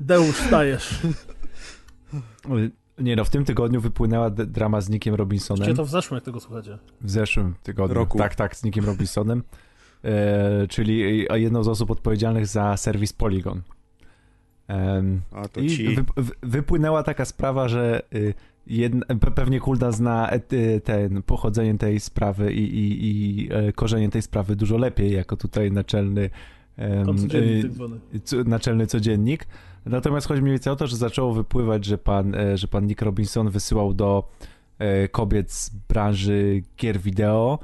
Deusz, 0.00 0.36
stajesz. 0.36 1.00
Nie 2.98 3.16
no, 3.16 3.24
w 3.24 3.30
tym 3.30 3.44
tygodniu 3.44 3.80
wypłynęła 3.80 4.30
drama 4.30 4.80
z 4.80 4.88
Nickiem 4.88 5.14
Robinsonem. 5.14 5.68
Czy 5.68 5.74
to 5.74 5.84
w 5.84 5.90
zeszłym, 5.90 6.16
jak 6.16 6.24
tego 6.24 6.40
słuchacie? 6.40 6.78
W 7.00 7.10
zeszłym 7.10 7.54
tygodniu. 7.62 7.94
Roku. 7.94 8.18
Tak, 8.18 8.34
tak, 8.34 8.56
z 8.56 8.64
Nickiem 8.64 8.84
Robinsonem. 8.84 9.42
E, 10.04 10.66
czyli 10.68 11.26
e, 11.30 11.40
jedną 11.40 11.62
z 11.64 11.68
osób 11.68 11.90
odpowiedzialnych 11.90 12.46
za 12.46 12.76
serwis 12.76 13.12
Polygon. 13.12 13.62
To 15.52 15.60
I 15.60 15.70
ci. 15.70 15.94
wy, 15.94 16.04
wy- 16.16 16.34
wypłynęła 16.42 17.02
taka 17.02 17.24
sprawa, 17.24 17.68
że 17.68 18.02
y, 18.14 18.34
jedna, 18.66 19.06
pe- 19.06 19.30
pewnie 19.30 19.60
Kulda 19.60 19.92
zna 19.92 20.30
y, 20.52 20.80
ten, 20.84 21.22
pochodzenie 21.22 21.78
tej 21.78 22.00
sprawy 22.00 22.52
i, 22.52 22.78
i, 22.78 23.08
i 23.08 23.48
e, 23.52 23.72
korzenie 23.72 24.08
tej 24.08 24.22
sprawy 24.22 24.56
dużo 24.56 24.76
lepiej, 24.76 25.12
jako 25.12 25.36
tutaj 25.36 25.72
naczelny 25.72 26.30
em, 26.76 27.04
Koncydziennik 27.04 27.64
y, 27.64 28.20
tak 28.30 28.46
naczelny 28.46 28.86
codziennik. 28.86 29.46
Natomiast 29.86 30.28
chodzi 30.28 30.42
mniej 30.42 30.52
więcej 30.52 30.72
o 30.72 30.76
to, 30.76 30.86
że 30.86 30.96
zaczęło 30.96 31.34
wypływać, 31.34 31.84
że 31.84 31.98
pan, 31.98 32.34
e, 32.34 32.56
że 32.56 32.68
pan 32.68 32.86
Nick 32.86 33.02
Robinson 33.02 33.50
wysyłał 33.50 33.94
do 33.94 34.28
e, 34.78 35.08
kobiet 35.08 35.52
z 35.52 35.70
branży 35.88 36.62
gier 36.78 37.00
wideo 37.00 37.58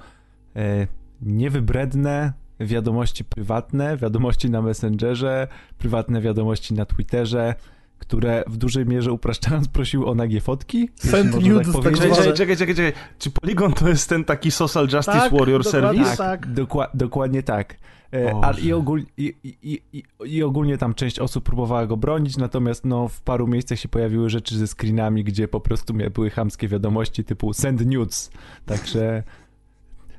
e, 0.57 0.87
niewybredne 1.23 2.33
wiadomości 2.61 3.25
prywatne, 3.25 3.97
wiadomości 3.97 4.51
na 4.51 4.63
Messengerze, 4.63 5.49
prywatne 5.79 6.21
wiadomości 6.21 6.75
na 6.75 6.85
Twitterze, 6.85 7.55
które 7.99 8.45
w 8.47 8.57
dużej 8.57 8.87
mierze 8.87 9.13
upraszczając 9.13 9.69
prosiły 9.69 10.07
o 10.07 10.15
nagie 10.15 10.41
fotki. 10.41 10.89
Send 10.95 11.35
nudes, 11.35 11.73
tak 11.73 11.83
powiedzieć. 11.83 12.01
Czekaj, 12.01 12.17
czekaj, 12.17 12.35
czekaj, 12.35 12.57
czekaj, 12.57 12.75
czekaj. 12.75 12.93
Czy 13.19 13.31
Polygon 13.31 13.73
to 13.73 13.89
jest 13.89 14.09
ten 14.09 14.25
taki 14.25 14.51
Social 14.51 14.85
Justice 14.85 15.19
Tak, 15.19 15.33
Warrior 15.33 15.65
dokładnie 15.65 16.05
Service? 16.05 16.17
tak. 16.17 16.47
Dokła- 16.47 16.89
dokładnie 16.95 17.43
tak. 17.43 17.77
E. 18.13 18.41
A, 18.45 18.53
i, 18.53 18.73
ogól, 18.73 19.03
i, 19.17 19.35
i, 19.45 19.83
i, 19.93 20.03
I 20.25 20.43
ogólnie 20.43 20.79
tam 20.79 20.95
część 20.95 21.19
osób 21.19 21.45
próbowała 21.45 21.87
go 21.87 21.97
bronić, 21.97 22.37
natomiast 22.37 22.85
no, 22.85 23.09
w 23.09 23.21
paru 23.23 23.47
miejscach 23.47 23.79
się 23.79 23.89
pojawiły 23.89 24.31
rzeczy 24.31 24.59
ze 24.59 24.67
screenami, 24.67 25.25
gdzie 25.25 25.49
po 25.49 25.61
prostu 25.61 25.95
były 26.15 26.31
chamskie 26.31 26.69
wiadomości 26.69 27.25
typu 27.25 27.53
send 27.53 27.87
nudes. 27.87 28.31
Także 28.67 29.23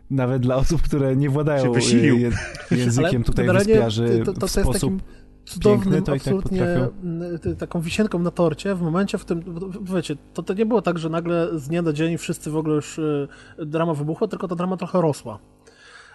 nawet 0.10 0.42
dla 0.42 0.56
osób, 0.56 0.82
które 0.82 1.16
nie 1.16 1.30
władają 1.30 1.76
e, 1.76 2.76
językiem 2.76 3.24
tutaj 3.24 3.48
wyspiarzy 3.48 4.22
to, 4.26 4.34
to, 4.34 4.40
to 4.40 4.48
w 4.48 4.56
jest 4.56 4.62
sposób... 4.62 5.02
takim 5.02 5.27
cudownym, 5.50 5.94
piękny, 5.94 6.02
tak 6.02 6.16
absolutnie 6.16 6.66
ty- 7.42 7.56
taką 7.56 7.82
wisienką 7.82 8.20
na 8.20 8.32
torcie 8.32 8.76
w 8.76 8.82
momencie, 8.82 9.18
w 9.18 9.26
tym, 9.26 9.44
wiecie, 9.82 10.16
to, 10.34 10.44
to 10.44 10.54
nie 10.54 10.66
było 10.66 10.82
tak, 10.82 10.98
że 10.98 11.10
nagle 11.10 11.60
z 11.60 11.68
dnia 11.68 11.82
na 11.82 11.94
dzień 11.94 12.18
wszyscy 12.18 12.52
w 12.52 12.58
ogóle 12.58 12.76
już 12.76 12.98
y, 13.00 13.28
drama 13.58 13.94
wybuchła, 13.94 14.28
tylko 14.28 14.48
ta 14.48 14.56
drama 14.56 14.78
trochę 14.78 15.02
rosła. 15.02 15.40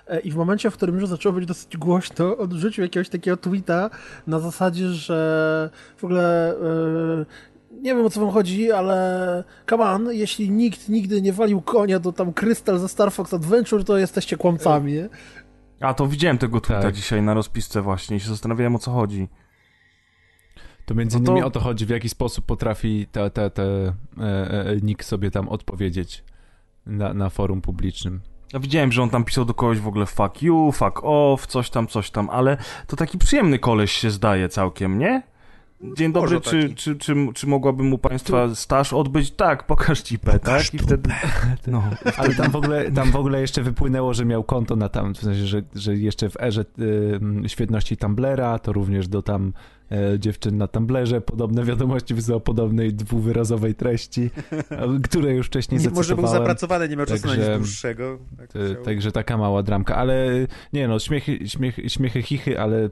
E, 0.06 0.20
I 0.20 0.30
w 0.30 0.36
momencie, 0.36 0.70
w 0.70 0.74
którym 0.74 0.98
już 0.98 1.08
zaczęło 1.08 1.32
być 1.32 1.46
dosyć 1.46 1.76
głośno, 1.76 2.36
on 2.42 2.58
rzucił 2.58 2.84
jakiegoś 2.84 3.08
takiego 3.08 3.36
tweeta 3.36 3.90
na 4.26 4.38
zasadzie, 4.40 4.88
że 4.88 5.70
w 5.96 6.04
ogóle 6.04 6.54
y, 6.54 7.26
nie 7.80 7.94
wiem 7.94 8.06
o 8.06 8.10
co 8.10 8.20
wam 8.20 8.30
chodzi, 8.30 8.72
ale 8.72 9.44
come 9.70 9.84
on, 9.84 10.08
jeśli 10.12 10.50
nikt 10.50 10.88
nigdy 10.88 11.22
nie 11.22 11.32
walił 11.32 11.60
konia 11.60 11.98
do 11.98 12.12
tam 12.12 12.32
Crystal 12.32 12.78
ze 12.78 12.88
Star 12.88 13.12
Fox 13.12 13.34
Adventure, 13.34 13.84
to 13.84 13.98
jesteście 13.98 14.36
kłamcami. 14.36 14.92
nie? 14.92 15.08
A 15.82 15.94
to 15.94 16.06
widziałem 16.06 16.38
tego 16.38 16.60
tweeta 16.60 16.82
Tak. 16.82 16.94
dzisiaj 16.94 17.22
na 17.22 17.34
rozpisce 17.34 17.82
właśnie 17.82 18.16
i 18.16 18.20
się 18.20 18.28
zastanawiałem 18.28 18.74
o 18.76 18.78
co 18.78 18.90
chodzi. 18.90 19.28
To 20.86 20.94
między 20.94 21.18
No 21.18 21.24
to- 21.24 21.30
innymi 21.32 21.46
o 21.46 21.50
to 21.50 21.60
chodzi, 21.60 21.86
w 21.86 21.90
jaki 21.90 22.08
sposób 22.08 22.44
potrafi 22.46 23.06
te, 23.12 23.30
te, 23.30 23.50
te, 23.50 23.62
e, 24.18 24.66
e, 24.70 24.76
Nick 24.82 25.04
sobie 25.04 25.30
tam 25.30 25.48
odpowiedzieć 25.48 26.24
na, 26.86 27.14
na 27.14 27.30
forum 27.30 27.60
publicznym. 27.60 28.20
Ja 28.52 28.60
widziałem, 28.60 28.92
że 28.92 29.02
on 29.02 29.10
tam 29.10 29.24
pisał 29.24 29.44
do 29.44 29.54
kogoś 29.54 29.78
w 29.78 29.88
ogóle 29.88 30.06
fuck 30.06 30.42
you, 30.42 30.72
fuck 30.72 31.00
off, 31.02 31.46
coś 31.46 31.70
tam, 31.70 31.86
coś 31.86 32.10
tam, 32.10 32.30
ale 32.30 32.56
to 32.86 32.96
taki 32.96 33.18
przyjemny 33.18 33.58
koleś 33.58 33.92
się 33.92 34.10
zdaje 34.10 34.48
całkiem, 34.48 34.98
nie? 34.98 35.22
Dzień 35.96 36.12
dobry, 36.12 36.40
czy, 36.40 36.74
czy, 36.74 36.96
czy, 36.96 37.14
czy 37.34 37.46
mogłabym 37.46 37.92
u 37.92 37.98
państwa 37.98 38.54
staż 38.54 38.92
odbyć? 38.92 39.30
Tak, 39.30 39.66
pokaż 39.66 40.00
cipę, 40.00 40.38
tak? 40.38 40.74
I 40.74 40.78
wtedy... 40.78 41.10
No. 41.66 41.82
Ale 42.16 42.34
tam 42.34 42.50
w 42.50 42.56
ogóle, 42.56 42.90
tam 42.90 43.10
w 43.10 43.16
ogóle 43.16 43.40
jeszcze 43.40 43.62
wypłynęło, 43.62 44.14
że 44.14 44.24
miał 44.24 44.44
konto 44.44 44.76
na 44.76 44.88
tam, 44.88 45.14
w 45.14 45.18
sensie, 45.18 45.46
że, 45.46 45.62
że 45.74 45.96
jeszcze 45.96 46.30
w 46.30 46.40
erze 46.40 46.64
y, 47.44 47.48
świetności 47.48 47.96
Tumblera, 47.96 48.58
to 48.58 48.72
również 48.72 49.08
do 49.08 49.22
tam 49.22 49.52
e, 49.92 50.18
dziewczyn 50.18 50.58
na 50.58 50.68
Tumblerze 50.68 51.20
podobne 51.20 51.64
wiadomości 51.64 52.14
wysyłał 52.14 52.40
podobnej 52.40 52.94
dwuwyrazowej 52.94 53.74
treści, 53.74 54.30
które 55.04 55.34
już 55.34 55.46
wcześniej 55.46 55.80
Nie, 55.80 55.90
może 55.90 56.14
był 56.14 56.26
zapracowany, 56.26 56.88
nie 56.88 56.96
miał 56.96 57.06
czasu 57.06 57.26
na 57.26 57.36
nic 57.36 57.46
dłuższego. 57.56 58.18
Tak 58.36 58.52
Ty- 58.52 58.70
chciał. 58.72 58.84
Także 58.84 59.12
taka 59.12 59.36
mała 59.36 59.62
dramka, 59.62 59.96
ale 59.96 60.28
nie 60.72 60.88
no, 60.88 60.98
śmiechy, 60.98 61.48
śmiechy, 61.48 61.90
śmiechy 61.90 62.22
chichy, 62.22 62.60
ale 62.60 62.84
y, 62.84 62.90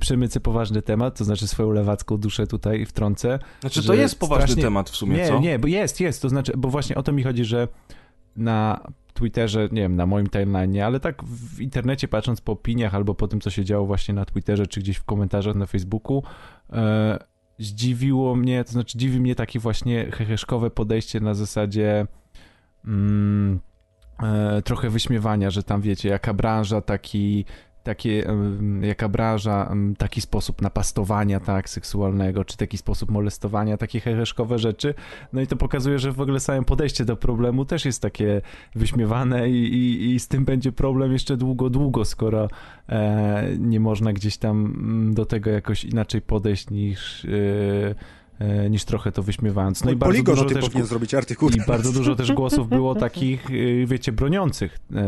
przemycę 0.00 0.40
poważny 0.40 0.82
temat, 0.82 1.18
to 1.18 1.24
znaczy 1.24 1.48
swoją 1.48 1.70
lewacką 1.70 2.16
duszę 2.16 2.46
tutaj 2.46 2.86
wtrącę. 2.86 3.38
Znaczy, 3.60 3.86
to 3.86 3.94
jest 3.94 4.18
poważny 4.18 4.46
strasznie- 4.46 4.62
temat 4.62 4.90
w 4.90 4.96
sumie, 4.96 5.16
nie, 5.16 5.28
co? 5.28 5.38
nie, 5.38 5.58
bo 5.58 5.68
jest, 5.68 6.00
jest, 6.00 6.22
to 6.22 6.28
znaczy, 6.28 6.52
bo 6.56 6.68
właśnie 6.68 6.96
o 6.96 7.02
to 7.02 7.12
mi 7.12 7.22
chodzi, 7.22 7.44
że 7.44 7.68
na 8.36 8.80
Twitterze, 9.14 9.68
nie 9.72 9.82
wiem, 9.82 9.96
na 9.96 10.06
moim 10.06 10.26
timeline, 10.26 10.82
ale 10.82 11.00
tak 11.00 11.24
w 11.24 11.60
internecie 11.60 12.08
patrząc 12.08 12.40
po 12.40 12.52
opiniach 12.52 12.94
albo 12.94 13.14
po 13.14 13.28
tym, 13.28 13.40
co 13.40 13.50
się 13.50 13.64
działo 13.64 13.86
właśnie 13.86 14.14
na 14.14 14.24
Twitterze, 14.24 14.66
czy 14.66 14.80
gdzieś 14.80 14.96
w 14.96 15.04
komentarzach 15.04 15.54
na 15.54 15.66
Facebooku, 15.66 16.22
e, 16.72 17.18
zdziwiło 17.58 18.36
mnie, 18.36 18.64
to 18.64 18.72
znaczy 18.72 18.98
dziwi 18.98 19.20
mnie 19.20 19.34
takie 19.34 19.58
właśnie 19.58 20.10
heheszkowe 20.12 20.70
podejście 20.70 21.20
na 21.20 21.34
zasadzie 21.34 22.06
mm, 22.84 23.60
e, 24.22 24.62
trochę 24.62 24.90
wyśmiewania, 24.90 25.50
że 25.50 25.62
tam 25.62 25.80
wiecie, 25.80 26.08
jaka 26.08 26.34
branża, 26.34 26.80
taki 26.80 27.44
takie, 27.82 28.24
branża, 29.08 29.68
em, 29.70 29.96
taki 29.96 30.20
sposób 30.20 30.62
napastowania, 30.62 31.40
tak, 31.40 31.68
seksualnego, 31.68 32.44
czy 32.44 32.56
taki 32.56 32.78
sposób 32.78 33.10
molestowania, 33.10 33.76
takie 33.76 34.00
heheszkowe 34.00 34.58
rzeczy. 34.58 34.94
No 35.32 35.40
i 35.40 35.46
to 35.46 35.56
pokazuje, 35.56 35.98
że 35.98 36.12
w 36.12 36.20
ogóle 36.20 36.40
samo 36.40 36.62
podejście 36.62 37.04
do 37.04 37.16
problemu 37.16 37.64
też 37.64 37.84
jest 37.84 38.02
takie 38.02 38.42
wyśmiewane 38.74 39.50
i, 39.50 39.74
i, 39.74 40.14
i 40.14 40.20
z 40.20 40.28
tym 40.28 40.44
będzie 40.44 40.72
problem 40.72 41.12
jeszcze 41.12 41.36
długo, 41.36 41.70
długo, 41.70 42.04
skoro 42.04 42.48
e, 42.88 43.48
nie 43.58 43.80
można 43.80 44.12
gdzieś 44.12 44.36
tam 44.36 44.66
mm, 44.66 45.14
do 45.14 45.26
tego 45.26 45.50
jakoś 45.50 45.84
inaczej 45.84 46.20
podejść 46.20 46.70
niż, 46.70 47.24
e, 47.24 47.28
niż 48.70 48.84
trochę 48.84 49.12
to 49.12 49.22
wyśmiewając. 49.22 49.84
No 49.84 49.90
i 49.90 49.96
bardzo 49.96 50.22
dużo 50.22 50.44
też 50.44 50.64
powinien 50.64 50.86
zrobić 50.86 51.14
artykuł. 51.14 51.50
i 51.50 51.60
bardzo 51.66 51.92
dużo 51.92 52.16
też 52.16 52.32
głosów 52.32 52.68
było 52.68 52.94
takich, 52.94 53.50
y, 53.50 53.84
wiecie, 53.86 54.12
broniących 54.12 54.78
e, 54.94 55.04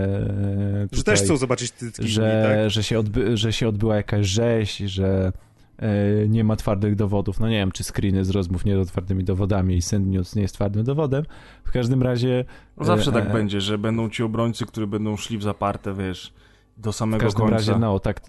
Że 0.82 0.88
tutaj, 0.88 1.14
też 1.14 1.25
chcą 1.25 1.37
zobaczyć 1.37 1.70
tycki, 1.70 2.08
że, 2.08 2.58
tak? 2.62 2.70
że, 2.70 2.82
się 2.82 2.99
odby, 2.99 3.37
że 3.37 3.52
się 3.52 3.68
odbyła 3.68 3.96
jakaś 3.96 4.26
rzeź, 4.26 4.76
że 4.76 5.32
e, 5.78 6.28
nie 6.28 6.44
ma 6.44 6.56
twardych 6.56 6.96
dowodów. 6.96 7.40
No 7.40 7.49
nie 7.49 7.56
wiem, 7.56 7.72
czy 7.72 7.84
screeny 7.84 8.25
z 8.25 8.30
rozmów 8.30 8.64
nie 8.64 8.84
z 8.84 8.88
twardymi 8.88 9.25
dowodami 9.25 9.76
i 9.76 9.82
send 9.82 10.06
news 10.06 10.37
nie 10.37 10.42
jest 10.42 10.54
twardym 10.54 10.84
dowodem. 10.84 11.25
W 11.64 11.70
każdym 11.70 12.02
razie... 12.02 12.44
No 12.76 12.84
zawsze 12.84 13.10
e, 13.10 13.14
tak 13.14 13.26
e, 13.26 13.32
będzie, 13.32 13.60
że 13.60 13.78
będą 13.78 14.10
ci 14.10 14.22
obrońcy, 14.22 14.66
którzy 14.66 14.87
będą 14.87 15.16
szli 15.16 15.38
w 15.38 15.42
zaparte, 15.42 15.94
wiesz, 15.94 16.32
do 16.76 16.92
W 16.92 16.96
samego 16.96 17.25
każdym 17.25 17.40
końca. 17.40 17.56
razie, 17.56 17.78
no, 17.78 17.99
tak, 17.99 18.20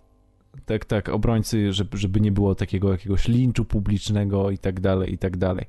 tak, 0.65 0.86
tak, 0.86 1.10
obrońcy, 1.10 1.74
żeby, 1.74 1.98
żeby 1.98 2.22
nie 2.22 2.31
było 2.31 2.55
takiego 2.55 2.91
jakiegoś 2.91 3.27
linczu 3.27 3.65
publicznego 3.65 4.51
i 4.51 4.58
tak 4.58 4.79
dalej, 4.79 5.13
i 5.13 5.17
tak 5.17 5.38
dalej. 5.38 5.65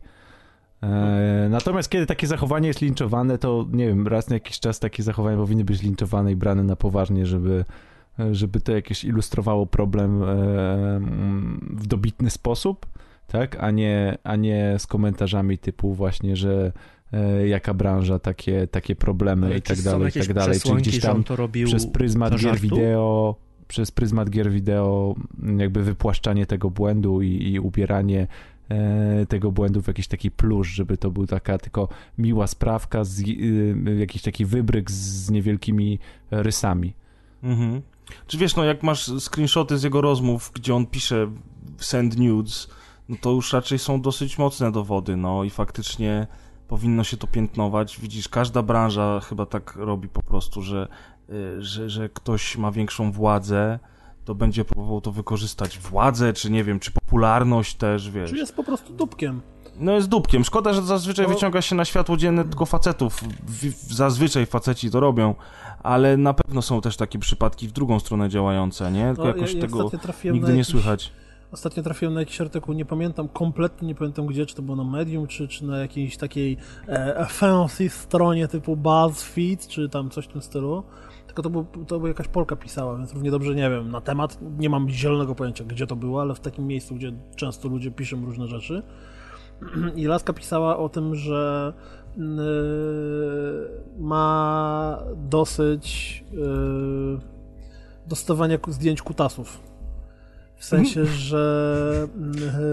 E, 0.82 1.48
natomiast 1.50 1.90
kiedy 1.90 2.06
takie 2.06 2.26
zachowanie 2.26 2.68
jest 2.68 2.80
linczowane, 2.80 3.38
to 3.38 3.66
nie 3.72 3.86
wiem, 3.86 4.08
raz 4.08 4.28
na 4.28 4.36
jakiś 4.36 4.60
czas 4.60 4.80
takie 4.80 5.02
zachowania 5.02 5.36
powinny 5.36 5.64
być 5.64 5.82
linczowane 5.82 6.32
i 6.32 6.36
brane 6.36 6.62
na 6.64 6.76
poważnie, 6.76 7.26
żeby, 7.26 7.64
żeby 8.32 8.60
to 8.60 8.72
jakieś 8.72 9.04
ilustrowało 9.04 9.66
problem 9.66 10.22
e, 10.22 10.26
w 11.70 11.86
dobitny 11.86 12.30
sposób, 12.30 12.86
tak, 13.26 13.56
a 13.60 13.70
nie, 13.70 14.18
a 14.24 14.36
nie 14.36 14.74
z 14.78 14.86
komentarzami 14.86 15.58
typu 15.58 15.94
właśnie, 15.94 16.36
że 16.36 16.72
e, 17.12 17.48
jaka 17.48 17.74
branża, 17.74 18.18
takie, 18.18 18.66
takie 18.66 18.96
problemy 18.96 19.46
Ale 19.46 19.58
i 19.58 19.62
tak 19.62 19.82
dalej, 19.82 20.08
i 20.08 20.12
tak 20.12 20.34
dalej, 20.34 20.60
czy 20.60 20.74
gdzieś 20.74 21.00
tam 21.00 21.24
robił 21.28 21.66
przez 21.66 21.86
pryzmat 21.86 22.36
gier 22.36 22.60
wideo, 22.60 23.36
przez 23.72 23.90
pryzmat 23.90 24.30
gier 24.30 24.50
wideo, 24.50 25.14
jakby 25.56 25.82
wypłaszczanie 25.82 26.46
tego 26.46 26.70
błędu 26.70 27.22
i, 27.22 27.28
i 27.28 27.60
ubieranie 27.60 28.26
e, 28.68 29.26
tego 29.26 29.52
błędu 29.52 29.82
w 29.82 29.86
jakiś 29.86 30.08
taki 30.08 30.30
plusz, 30.30 30.68
żeby 30.68 30.96
to 30.96 31.10
był 31.10 31.26
taka 31.26 31.58
tylko 31.58 31.88
miła 32.18 32.46
sprawka, 32.46 33.04
z, 33.04 33.20
y, 33.20 33.96
jakiś 33.98 34.22
taki 34.22 34.44
wybryk 34.44 34.90
z 34.90 35.30
niewielkimi 35.30 35.98
rysami. 36.30 36.94
Mhm. 37.42 37.82
Czy 38.26 38.38
wiesz, 38.38 38.56
no 38.56 38.64
jak 38.64 38.82
masz 38.82 39.10
screenshoty 39.20 39.78
z 39.78 39.82
jego 39.82 40.00
rozmów, 40.00 40.52
gdzie 40.54 40.74
on 40.74 40.86
pisze 40.86 41.30
send 41.76 42.18
nudes, 42.18 42.68
no 43.08 43.16
to 43.20 43.30
już 43.30 43.52
raczej 43.52 43.78
są 43.78 44.00
dosyć 44.00 44.38
mocne 44.38 44.72
dowody, 44.72 45.16
no 45.16 45.44
i 45.44 45.50
faktycznie 45.50 46.26
powinno 46.68 47.04
się 47.04 47.16
to 47.16 47.26
piętnować. 47.26 48.00
Widzisz, 48.00 48.28
każda 48.28 48.62
branża 48.62 49.20
chyba 49.20 49.46
tak 49.46 49.76
robi 49.76 50.08
po 50.08 50.22
prostu, 50.22 50.62
że, 50.62 50.88
że, 51.58 51.90
że 51.90 52.08
ktoś 52.08 52.56
ma 52.56 52.70
większą 52.70 53.12
władzę, 53.12 53.78
to 54.24 54.34
będzie 54.34 54.64
próbował 54.64 55.00
to 55.00 55.12
wykorzystać. 55.12 55.78
Władzę, 55.78 56.32
czy 56.32 56.50
nie 56.50 56.64
wiem, 56.64 56.80
czy 56.80 56.90
popularność 56.90 57.74
też, 57.74 58.10
wiesz. 58.10 58.30
Czy 58.30 58.36
jest 58.36 58.56
po 58.56 58.64
prostu 58.64 58.92
dupkiem. 58.92 59.40
No 59.76 59.92
jest 59.92 60.08
dupkiem. 60.08 60.44
Szkoda, 60.44 60.72
że 60.72 60.82
zazwyczaj 60.82 61.26
No. 61.28 61.34
wyciąga 61.34 61.62
się 61.62 61.74
na 61.76 61.84
światło 61.84 62.16
dzienne 62.16 62.44
tylko 62.44 62.66
facetów. 62.66 63.20
Zazwyczaj 63.90 64.46
faceci 64.46 64.90
to 64.90 65.00
robią, 65.00 65.34
ale 65.82 66.16
na 66.16 66.34
pewno 66.34 66.62
są 66.62 66.80
też 66.80 66.96
takie 66.96 67.18
przypadki 67.18 67.68
w 67.68 67.72
drugą 67.72 68.00
stronę 68.00 68.28
działające, 68.28 68.92
nie? 68.92 69.06
Tylko 69.06 69.22
No, 69.22 69.28
jakoś 69.28 69.50
ja- 69.54 69.60
ja 69.60 69.66
tego 69.66 69.90
nigdy 70.24 70.40
na 70.40 70.48
nie 70.48 70.58
jakiś- 70.58 70.66
słychać. 70.72 71.12
Ostatnio 71.52 71.82
trafiłem 71.82 72.14
na 72.14 72.20
jakiś 72.20 72.40
artykuł, 72.40 72.74
nie 72.74 72.84
pamiętam, 72.84 73.28
kompletnie 73.28 73.88
nie 73.88 73.94
pamiętam 73.94 74.26
gdzie, 74.26 74.46
czy 74.46 74.54
to 74.54 74.62
było 74.62 74.76
na 74.76 74.84
Medium, 74.84 75.26
czy, 75.26 75.48
czy 75.48 75.64
na 75.64 75.78
jakiejś 75.78 76.16
takiej 76.16 76.56
e, 76.88 77.26
fancy 77.26 77.88
stronie 77.88 78.48
typu 78.48 78.76
BuzzFeed, 78.76 79.68
czy 79.68 79.88
tam 79.88 80.10
coś 80.10 80.24
w 80.24 80.28
tym 80.28 80.42
stylu. 80.42 80.82
Tylko 81.26 81.42
to, 81.42 81.50
był, 81.50 81.64
to 81.86 81.96
była 81.96 82.08
jakaś 82.08 82.28
Polka 82.28 82.56
pisała, 82.56 82.96
więc 82.96 83.12
równie 83.12 83.30
dobrze 83.30 83.54
nie 83.54 83.70
wiem 83.70 83.90
na 83.90 84.00
temat. 84.00 84.38
Nie 84.58 84.70
mam 84.70 84.88
zielonego 84.90 85.34
pojęcia, 85.34 85.64
gdzie 85.64 85.86
to 85.86 85.96
było, 85.96 86.20
ale 86.20 86.34
w 86.34 86.40
takim 86.40 86.66
miejscu, 86.66 86.94
gdzie 86.94 87.12
często 87.36 87.68
ludzie 87.68 87.90
piszą 87.90 88.24
różne 88.24 88.48
rzeczy. 88.48 88.82
I 89.96 90.04
Laska 90.04 90.32
pisała 90.32 90.78
o 90.78 90.88
tym, 90.88 91.14
że 91.14 91.72
y, 92.16 92.20
ma 93.98 94.98
dosyć 95.16 96.24
y, 96.34 98.08
dostawania 98.08 98.58
zdjęć 98.68 99.02
kutasów. 99.02 99.71
W 100.62 100.64
sensie, 100.64 101.06
że. 101.06 102.08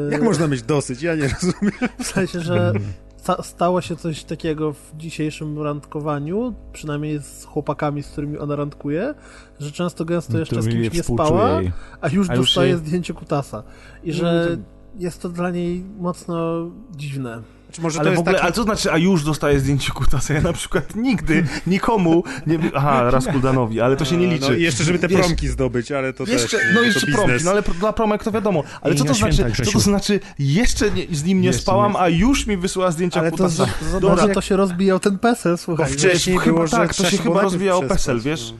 y, 0.09 0.11
Jak 0.11 0.21
można 0.23 0.47
mieć 0.47 0.61
dosyć? 0.63 1.01
Ja 1.01 1.15
nie 1.15 1.27
rozumiem. 1.27 1.73
W 1.99 2.07
sensie, 2.07 2.39
że 2.39 2.73
sta 3.17 3.43
stało 3.43 3.81
się 3.81 3.95
coś 3.95 4.23
takiego 4.23 4.73
w 4.73 4.91
dzisiejszym 4.97 5.61
randkowaniu, 5.61 6.53
przynajmniej 6.73 7.19
z 7.19 7.45
chłopakami, 7.45 8.03
z 8.03 8.07
którymi 8.07 8.37
ona 8.37 8.55
randkuje, 8.55 9.13
że 9.59 9.71
często 9.71 10.05
gęsto 10.05 10.37
jeszcze 10.39 10.55
To 10.55 10.61
z 10.61 10.67
kimś 10.67 10.93
nie 10.93 11.03
spała, 11.03 11.61
a 12.01 12.07
już 12.09 12.29
A 12.29 12.35
już 12.35 12.45
dostaje 12.45 12.69
jej- 12.69 12.77
zdjęcie 12.79 13.13
kutasa. 13.13 13.63
I 14.03 14.13
że 14.13 14.57
jest 14.99 15.21
to 15.21 15.29
dla 15.29 15.51
niej 15.51 15.83
mocno 15.99 16.69
dziwne. 16.95 17.41
Czy 17.71 17.81
może 17.81 17.99
to 17.99 18.01
Ale 18.05 18.15
w 18.15 18.19
ogóle, 18.19 18.33
taki... 18.33 18.43
ale 18.45 18.53
co 18.53 18.63
znaczy, 18.63 18.91
a 18.91 18.97
już 18.97 19.23
dostaję 19.23 19.59
zdjęcie 19.59 19.91
kutasa? 19.91 20.33
Ja 20.33 20.41
na 20.41 20.53
przykład 20.53 20.95
nigdy, 20.95 21.45
nikomu 21.67 22.23
nie... 22.47 22.59
Aha, 22.75 23.03
raz 23.11 23.25
Kuldanowi, 23.25 23.81
ale 23.81 23.95
to 23.97 24.05
się 24.05 24.17
nie 24.17 24.27
liczy. 24.27 24.49
No 24.49 24.55
i 24.55 24.61
jeszcze, 24.61 24.83
żeby 24.83 24.99
te 24.99 25.07
Wiesz, 25.07 25.19
promki 25.19 25.47
zdobyć, 25.47 25.91
ale 25.91 26.13
to 26.13 26.23
Jeszcze, 26.23 26.57
też... 26.57 26.67
no 26.73 26.79
to 26.79 26.85
jeszcze 26.85 27.07
promki, 27.07 27.43
no 27.45 27.51
ale 27.51 27.61
dla 27.61 27.93
promek 27.93 28.23
to 28.23 28.31
wiadomo. 28.31 28.63
Ale 28.81 28.93
I 28.93 28.97
co 28.97 29.03
to 29.05 29.13
znaczy, 29.13 29.45
co 29.65 29.71
to 29.71 29.79
znaczy, 29.79 30.19
jeszcze 30.39 30.91
nie, 30.91 31.05
z 31.11 31.23
nim 31.23 31.41
nie 31.41 31.47
Jeszcze 31.47 31.61
spałam, 31.61 31.91
nie. 31.91 31.99
a 31.99 32.09
już 32.09 32.47
mi 32.47 32.57
wysyła 32.57 32.91
zdjęcia 32.91 33.19
Ale 33.19 33.31
to 33.31 33.37
kutasa. 33.37 33.65
z- 33.81 33.85
zobacz, 33.91 34.01
Dobra. 34.19 34.33
to 34.33 34.41
się 34.41 34.55
rozbijał 34.55 34.99
ten 34.99 35.19
PESEL, 35.19 35.51
Bo 35.53 35.57
słuchaj. 35.57 35.91
wcześniej 35.91 36.37
Chyba 36.37 36.53
było, 36.53 36.67
że 36.67 36.77
tak, 36.77 36.95
to 36.95 37.09
się 37.09 37.17
chyba 37.17 37.47
przespać, 37.47 37.89
PESEL, 37.89 38.19
wiesz? 38.21 38.53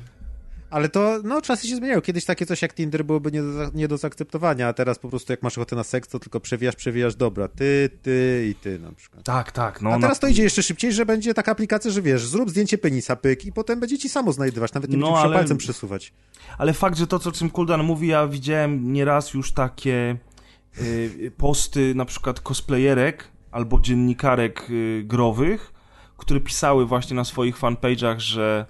Ale 0.70 0.90
to, 0.90 1.20
no, 1.24 1.42
czasy 1.42 1.68
się 1.68 1.76
zmieniają. 1.76 2.02
Kiedyś 2.02 2.26
takie 2.26 2.46
coś 2.46 2.62
jak 2.62 2.74
Tinder 2.74 3.06
byłoby 3.06 3.32
nie 3.32 3.42
do, 3.42 3.70
nie 3.74 3.88
do 3.88 3.98
zaakceptowania, 3.98 4.68
a 4.68 4.74
teraz 4.74 5.00
po 5.00 5.10
prostu 5.10 5.34
jak 5.34 5.44
masz 5.44 5.58
ochotę 5.58 5.76
na 5.76 5.84
seks, 5.84 6.10
to 6.10 6.20
tylko 6.20 6.40
przewijasz, 6.40 6.76
przewijasz, 6.76 7.16
dobra, 7.16 7.48
ty, 7.48 7.90
ty 8.02 8.48
i 8.52 8.56
ty 8.56 8.80
na 8.80 8.92
przykład. 8.92 9.24
Tak, 9.24 9.52
tak, 9.52 9.82
no. 9.82 9.90
A 9.90 9.94
na- 9.98 10.02
teraz 10.02 10.20
to 10.20 10.28
idzie 10.28 10.44
jeszcze 10.44 10.64
szybciej, 10.64 10.94
że 10.94 11.06
będzie 11.06 11.34
taka 11.34 11.52
aplikacja, 11.52 11.92
że 11.92 12.02
wiesz, 12.02 12.26
zrób 12.26 12.50
zdjęcie 12.50 12.78
penisa, 12.78 13.16
pyk 13.16 13.46
i 13.46 13.52
potem 13.52 13.80
będzie 13.80 13.98
ci 13.98 14.10
samo 14.10 14.32
znajdywać, 14.32 14.74
nawet 14.74 14.90
nie 14.92 14.98
No, 14.98 15.02
będzie 15.06 15.12
musiał 15.16 15.26
ale- 15.32 15.36
palcem 15.40 15.58
przesuwać. 15.58 16.14
Ale 16.58 16.74
fakt, 16.74 16.98
że 16.98 17.08
to, 17.08 17.20
co 17.20 17.32
czym 17.32 17.50
Kuldan 17.50 17.84
mówi, 17.84 18.08
ja 18.08 18.28
widziałem 18.28 18.94
nieraz 18.94 19.34
już 19.34 19.54
takie 19.54 20.18
y, 20.82 21.32
posty 21.38 21.96
na 21.96 22.06
przykład 22.06 22.40
cosplayerek 22.40 23.28
albo 23.52 23.80
dziennikarek 23.80 24.68
y, 24.70 25.04
growych, 25.06 25.74
które 26.18 26.40
pisały 26.40 26.86
właśnie 26.86 27.16
na 27.16 27.24
swoich 27.24 27.58
fanpage'ach, 27.60 28.20
że 28.20 28.66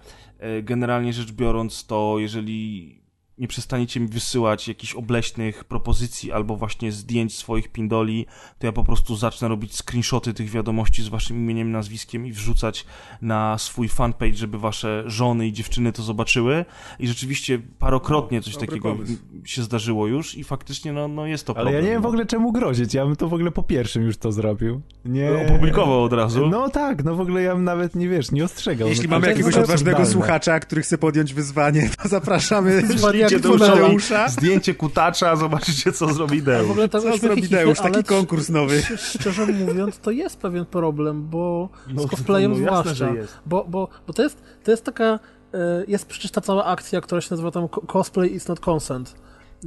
generalnie 0.63 1.13
rzecz 1.13 1.31
biorąc 1.31 1.86
to 1.86 2.15
jeżeli 2.19 2.99
nie 3.39 3.48
przestaniecie 3.48 4.00
mi 4.00 4.08
wysyłać 4.08 4.67
jakichś 4.67 4.93
obleśnych 4.93 5.63
propozycji 5.63 6.31
albo 6.31 6.55
właśnie 6.55 6.91
zdjęć 6.91 7.38
swoich 7.38 7.67
pindoli, 7.67 8.25
to 8.60 8.67
ja 8.67 8.72
po 8.72 8.84
prostu 8.84 9.15
zacznę 9.15 9.48
robić 9.48 9.75
screenshoty 9.75 10.34
tych 10.34 10.50
wiadomości 10.50 11.03
z 11.03 11.08
waszym 11.08 11.38
imieniem, 11.38 11.72
nazwiskiem 11.72 12.25
i 12.25 12.31
wrzucać 12.31 12.86
na 13.22 13.58
swój 13.58 13.89
fanpage, 13.89 14.34
żeby 14.34 14.60
wasze 14.60 15.03
żony 15.05 15.48
i 15.48 15.53
dziewczyny 15.53 15.91
to 15.91 16.03
zobaczyły. 16.03 16.65
I 17.00 17.08
rzeczywiście 17.08 17.60
parokrotnie 17.79 18.41
coś 18.41 18.53
dobry 18.53 18.67
takiego 18.67 18.96
pomysł. 18.96 19.13
się 19.46 19.63
zdarzyło 19.63 20.08
już 20.08 20.36
i 20.36 20.43
faktycznie 20.43 20.93
no, 20.93 21.08
no 21.08 21.25
jest 21.25 21.46
to 21.46 21.53
Ale 21.53 21.63
problem. 21.63 21.84
ja 21.84 21.88
nie 21.88 21.93
wiem 21.93 22.01
w 22.01 22.03
no. 22.03 22.10
ogóle 22.10 22.25
czemu 22.25 22.51
grozić, 22.51 22.93
ja 22.93 23.05
bym 23.05 23.15
to 23.15 23.27
w 23.27 23.34
ogóle 23.34 23.51
po 23.51 23.63
pierwszym 23.63 24.03
już 24.03 24.17
to 24.17 24.31
zrobił. 24.31 24.81
Nie... 25.05 25.46
Opublikował 25.48 26.03
od 26.03 26.13
razu. 26.13 26.48
No 26.48 26.69
tak, 26.69 27.03
no 27.03 27.15
w 27.15 27.22
ogóle 27.22 27.41
ja 27.41 27.55
bym 27.55 27.63
nawet 27.63 27.96
nie 27.96 28.10
wiesz, 28.10 28.31
nie 28.31 28.43
ostrzegał. 28.43 28.88
Jeśli 28.88 29.08
no, 29.08 29.10
mamy 29.10 29.27
jakiegoś 29.27 29.55
odważnego 29.55 30.05
słuchacza, 30.05 30.60
który 30.60 30.81
chce 30.81 30.98
podjąć 30.98 31.34
wyzwanie, 31.34 31.89
to 32.03 32.10
zapraszamy 32.10 32.81
Wariaty 32.81 33.28
do 33.38 33.50
tunela. 33.50 33.74
Tadeusza. 33.74 34.27
Zdjęcie 34.29 34.75
kutacza, 34.75 35.36
zobaczycie 35.36 35.91
co 35.91 36.13
zrobi 36.13 36.38
A 36.38 36.41
w 36.41 36.43
Deusz. 36.43 36.71
ogóle 36.71 36.89
tak 36.89 37.01
Co 37.01 37.17
zrobi 37.17 37.41
Deusz? 37.50 37.79
ale 37.79 37.91
Taki 37.91 38.03
konkurs 38.03 38.50
nowy. 38.50 38.75
sz- 38.75 39.19
Szczerze 39.19 39.45
mówiąc, 39.45 40.00
to 40.00 40.12
jest 40.12 40.38
pewien 40.39 40.65
problem, 40.65 41.27
bo 41.29 41.69
No, 41.93 42.01
z 42.03 42.07
cosplayem 42.07 42.51
no 42.51 42.57
jasne, 42.57 42.93
zwłaszcza. 42.95 43.15
jest. 43.15 43.38
Bo, 43.45 43.65
bo, 43.69 43.88
bo 44.07 44.13
to 44.13 44.24
jest, 44.24 44.41
to 44.63 44.71
jest 44.71 44.83
taka, 44.86 45.19
e, 45.53 45.83
jest 45.88 46.05
przecież 46.05 46.31
ta 46.31 46.41
cała 46.41 46.65
akcja, 46.65 47.01
która 47.01 47.21
się 47.21 47.27
nazywa 47.31 47.51
tam 47.51 47.69
co- 47.69 47.81
cosplay 47.81 48.33
is 48.36 48.48
not 48.48 48.59
consent. 48.69 49.15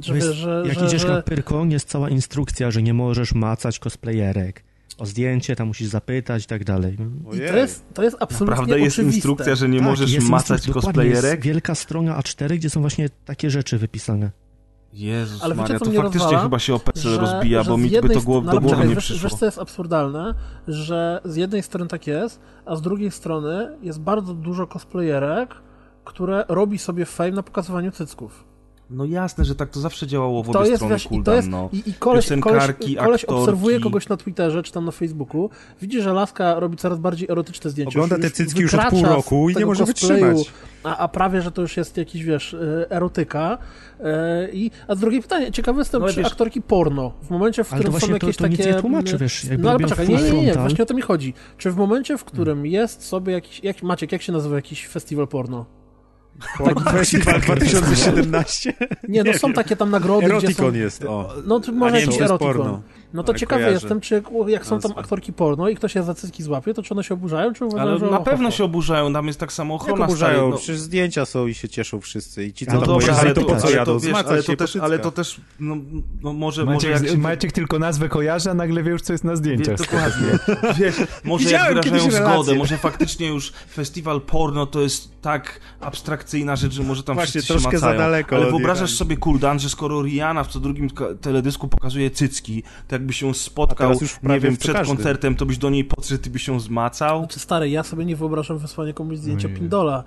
Że, 0.01 0.15
Jest, 0.15 0.27
że, 0.31 0.63
jak 0.67 0.79
że, 0.79 0.85
idziesz 0.85 1.03
na 1.05 1.15
że, 1.15 1.23
Pyrkon, 1.23 1.71
jest 1.71 1.89
cała 1.89 2.09
instrukcja, 2.09 2.71
że 2.71 2.81
nie 2.83 2.93
możesz 2.93 3.33
macać 3.33 3.79
cosplayerek. 3.79 4.63
O 4.97 5.05
zdjęcie 5.05 5.55
tam 5.55 5.67
musisz 5.67 5.87
zapytać 5.87 6.43
i 6.43 6.47
tak 6.47 6.63
dalej. 6.63 6.97
I 7.33 7.37
to 7.37 7.57
jest, 7.57 7.85
to 7.93 8.03
jest 8.03 8.17
absolutnie 8.19 8.51
Naprawdę 8.55 8.79
jest 8.79 8.95
oczywiste. 8.95 9.15
instrukcja, 9.15 9.55
że 9.55 9.69
nie 9.69 9.79
Tak, 9.79 9.87
możesz 9.87 10.11
jest 10.13 10.29
macać 10.29 10.67
dokładnie, 10.67 11.03
Jest 11.03 11.15
cosplayerek? 11.21 11.41
wielka 11.45 11.75
strona 11.75 12.19
A4, 12.19 12.55
gdzie 12.55 12.69
są 12.69 12.81
właśnie 12.81 13.09
takie 13.25 13.49
rzeczy 13.49 13.77
wypisane. 13.77 14.31
Jezus 14.93 15.43
Ale 15.43 15.55
wiecie, 15.55 15.61
Maria, 15.61 15.79
co 15.79 15.85
to 15.85 15.91
faktycznie 15.91 16.19
rozwala? 16.21 16.43
chyba 16.43 16.59
się 16.59 16.73
OPC 16.73 17.01
że- 17.01 17.17
rozbija, 17.17 17.63
że 17.63 17.69
bo 17.71 17.77
mi 17.77 17.89
by 17.89 17.95
jednej 17.95 18.17
to 18.17 18.23
głow, 18.23 18.45
do 18.45 18.51
ale 18.51 18.59
głowy 18.59 18.75
czekaj, 18.75 18.89
nie 18.89 18.95
wiesz, 18.95 19.03
przyszło. 19.05 19.29
Wiesz, 19.29 19.39
co 19.39 19.45
jest 19.45 19.59
absurdalne? 19.59 20.33
Że 20.67 21.21
z 21.25 21.35
jednej 21.35 21.63
strony 21.63 21.87
tak 21.89 22.07
jest, 22.07 22.39
a 22.65 22.75
z 22.75 22.81
drugiej 22.81 23.11
strony 23.11 23.77
jest 23.81 23.99
bardzo 23.99 24.33
dużo 24.33 24.67
cosplayerek, 24.67 25.55
które 26.05 26.45
robi 26.47 26.77
sobie 26.77 27.05
fame 27.05 27.31
na 27.31 27.43
pokazywaniu 27.43 27.91
cycków. 27.91 28.43
No 28.93 29.05
jasne, 29.05 29.45
że 29.45 29.55
tak 29.55 29.69
to 29.69 29.79
zawsze 29.79 30.07
działało 30.07 30.43
w 30.43 30.51
To 30.51 30.59
obie 30.59 30.69
jest, 30.69 30.75
strony 30.79 30.95
wiesz, 30.95 31.05
i 31.05 31.09
Kuldan, 31.09 31.23
to 31.25 31.35
jest, 31.35 31.47
no. 31.49 31.69
i, 31.73 31.89
i 31.89 31.93
koleś, 31.93 32.29
koleś, 32.41 32.63
koleś 32.97 33.25
obserwuje 33.25 33.79
kogoś 33.79 34.09
na 34.09 34.17
Twitterze 34.17 34.63
czy 34.63 34.71
tam 34.71 34.85
na 34.85 34.91
Facebooku, 34.91 35.49
widzi, 35.81 36.01
że 36.01 36.13
laska 36.13 36.59
robi 36.59 36.77
coraz 36.77 36.99
bardziej 36.99 37.27
erotyczne 37.31 37.69
zdjęcia. 37.71 37.89
Ogląda 37.99 38.15
już- 38.15 38.25
te 38.25 38.31
cycki 38.31 38.61
już 38.61 38.73
od 38.73 38.81
pół 38.89 39.03
roku 39.05 39.49
i 39.49 39.55
nie 39.55 39.65
może 39.65 39.85
cosplayu, 39.85 40.21
wytrzymać. 40.37 40.53
A, 40.83 40.97
a 40.97 41.07
prawie, 41.07 41.41
że 41.41 41.51
to 41.51 41.61
już 41.61 41.77
jest 41.77 41.97
jakiś, 41.97 42.23
wiesz, 42.23 42.53
e, 42.53 42.91
erotyka. 42.91 43.57
E, 43.99 44.49
I, 44.51 44.71
a 44.87 44.95
z 44.95 44.99
drugie 44.99 45.21
pytanie, 45.21 45.51
ciekawe 45.51 45.79
jestem, 45.79 46.01
No 46.01 46.07
czy 46.09 46.15
wiesz- 46.15 46.27
aktorki 46.27 46.61
porno, 46.61 47.11
w 47.23 47.29
momencie, 47.29 47.63
w 47.63 47.73
Ale 47.73 47.83
to 47.83 47.89
którym 47.91 48.01
są 48.01 48.07
to- 48.07 48.13
jakieś 48.13 48.37
to 48.37 48.47
nic 48.47 48.57
takie... 48.59 48.71
nie 48.71 48.81
tłumaczy, 48.81 49.09
mm, 49.09 49.19
wiesz, 49.19 49.43
jakby 49.43 49.63
No 49.63 49.69
ale 49.69 49.79
poczekaj, 49.79 50.07
nie, 50.09 50.15
nie, 50.31 50.43
nie, 50.43 50.53
właśnie 50.53 50.83
o 50.83 50.87
to 50.87 50.93
mi 50.93 51.01
chodzi. 51.01 51.33
Czy 51.57 51.71
w 51.71 51.75
momencie, 51.75 52.17
w 52.17 52.23
którym 52.23 52.65
jest 52.65 53.05
sobie 53.05 53.33
jakiś... 53.33 53.63
Jak, 53.63 53.83
Maciek, 53.83 54.11
jak 54.11 54.21
się 54.21 54.31
nazywa 54.31 54.55
jakiś 54.55 54.87
festiwal 54.87 55.27
porno? 55.27 55.65
Porn 56.57 56.83
Festival 56.83 57.41
2017. 57.41 58.73
Nie, 59.07 59.23
no 59.23 59.33
są 59.33 59.53
takie 59.53 59.75
tam 59.75 59.89
nagrody, 59.89 60.25
gdzie 60.25 60.33
są... 60.33 60.37
Erotikon 60.37 60.75
jest, 60.75 61.03
o. 61.05 61.33
No 61.45 61.59
to 61.59 61.71
może 61.71 61.99
jest 62.01 62.21
erotikon. 62.21 62.37
porno. 62.37 62.81
No 63.13 63.23
to 63.23 63.31
Ale 63.31 63.39
ciekawy 63.39 63.63
jestem, 63.71 64.01
czy 64.01 64.13
jak, 64.15 64.23
jak 64.47 64.65
są 64.65 64.69
tam 64.79 64.89
Nazwę. 64.89 64.99
aktorki 65.01 65.33
porno 65.33 65.69
i 65.69 65.75
ktoś 65.75 65.95
je 65.95 66.03
za 66.03 66.13
cycki 66.13 66.43
złapie, 66.43 66.73
to 66.73 66.83
czy 66.83 66.93
one 66.93 67.03
się 67.03 67.13
oburzają, 67.13 67.53
czy 67.53 67.65
uważają, 67.65 67.89
Ale 67.89 67.99
że 67.99 68.05
na 68.05 68.19
pewno 68.19 68.45
ho, 68.47 68.51
ho. 68.51 68.57
się 68.57 68.63
oburzają, 68.63 69.13
tam 69.13 69.27
jest 69.27 69.39
tak 69.39 69.53
samo 69.53 69.73
Jak 69.73 69.81
ochrona 69.81 70.05
oburzają, 70.05 70.37
stary, 70.37 70.49
no. 70.51 70.57
przecież 70.57 70.79
zdjęcia 70.79 71.25
są 71.25 71.47
i 71.47 71.53
się 71.53 71.69
cieszą 71.69 72.01
wszyscy. 72.01 72.45
I 72.45 72.53
ci, 72.53 72.65
co 72.65 72.71
No 72.73 72.79
tam 72.79 72.87
dobra, 72.87 73.15
ale 73.17 73.33
to 73.33 73.41
po 73.41 73.55
co 73.55 73.69
jadą? 73.69 73.85
to, 73.85 73.99
wiesz, 73.99 74.09
Zmacać 74.09 74.27
ale 74.31 74.43
to 74.43 74.55
też, 74.55 74.75
ale 74.75 74.99
to 74.99 75.11
też, 75.11 75.41
no, 75.59 75.75
no 76.23 76.33
może, 76.33 76.65
może 76.65 76.75
Maciek, 76.75 76.91
jak 77.03 77.11
się... 77.11 77.17
Maciek 77.17 77.51
tylko 77.51 77.79
nazwę 77.79 78.09
kojarzy, 78.09 78.49
a 78.49 78.53
nagle 78.53 78.83
wie 78.83 78.91
już, 78.91 79.01
co 79.01 79.13
jest 79.13 79.23
na 79.23 79.31
Wie, 79.31 79.37
zdjęciach. 79.37 79.77
dokładnie. 79.77 80.27
Wiesz, 80.79 80.95
może 81.23 81.45
Widziałem 81.45 81.77
jak 81.77 81.85
wyrażają 81.85 82.43
zgodę, 82.43 82.55
może 82.57 82.77
faktycznie 82.77 83.27
już 83.27 83.51
festiwal 83.73 84.21
porno 84.21 84.65
to 84.65 84.81
jest 84.81 85.21
tak 85.21 85.59
abstrakcyjna 85.81 86.55
rzecz, 86.55 86.73
że 86.73 86.83
może 86.83 87.03
tam 87.03 87.15
Właśnie, 87.15 87.31
wszyscy 87.41 87.47
się 87.53 87.59
troszkę 87.59 87.79
za 87.79 87.93
daleko 87.93 88.35
Ale 88.35 88.45
wyobrażasz 88.45 88.93
sobie, 88.93 89.17
Kuldan, 89.17 89.59
że 89.59 89.69
skoro 89.69 90.01
Rihanna 90.03 90.43
w 90.43 90.47
co 90.47 90.59
drugim 90.59 90.89
teledysku 91.21 91.67
pokazuje 91.67 92.11
cycki, 92.11 92.63
to 92.87 92.95
jakby 93.03 93.13
się 93.13 93.29
A 93.29 93.33
spotkał, 93.33 93.93
nie 94.23 94.39
wiem, 94.39 94.57
przed 94.57 94.73
każdym. 94.75 94.95
koncertem, 94.95 95.35
to 95.35 95.45
byś 95.45 95.57
do 95.57 95.69
niej 95.69 95.85
podszedł 95.85 96.27
i 96.27 96.29
byś 96.29 96.43
się 96.43 96.59
zmacał. 96.59 97.19
Znaczy 97.19 97.39
stary, 97.39 97.69
ja 97.69 97.83
sobie 97.83 98.05
nie 98.05 98.15
wyobrażam 98.15 98.57
wysłania 98.57 98.93
komuś 98.93 99.17
zdjęcia 99.17 99.47
Ojej. 99.47 99.59
Pindola. 99.59 100.03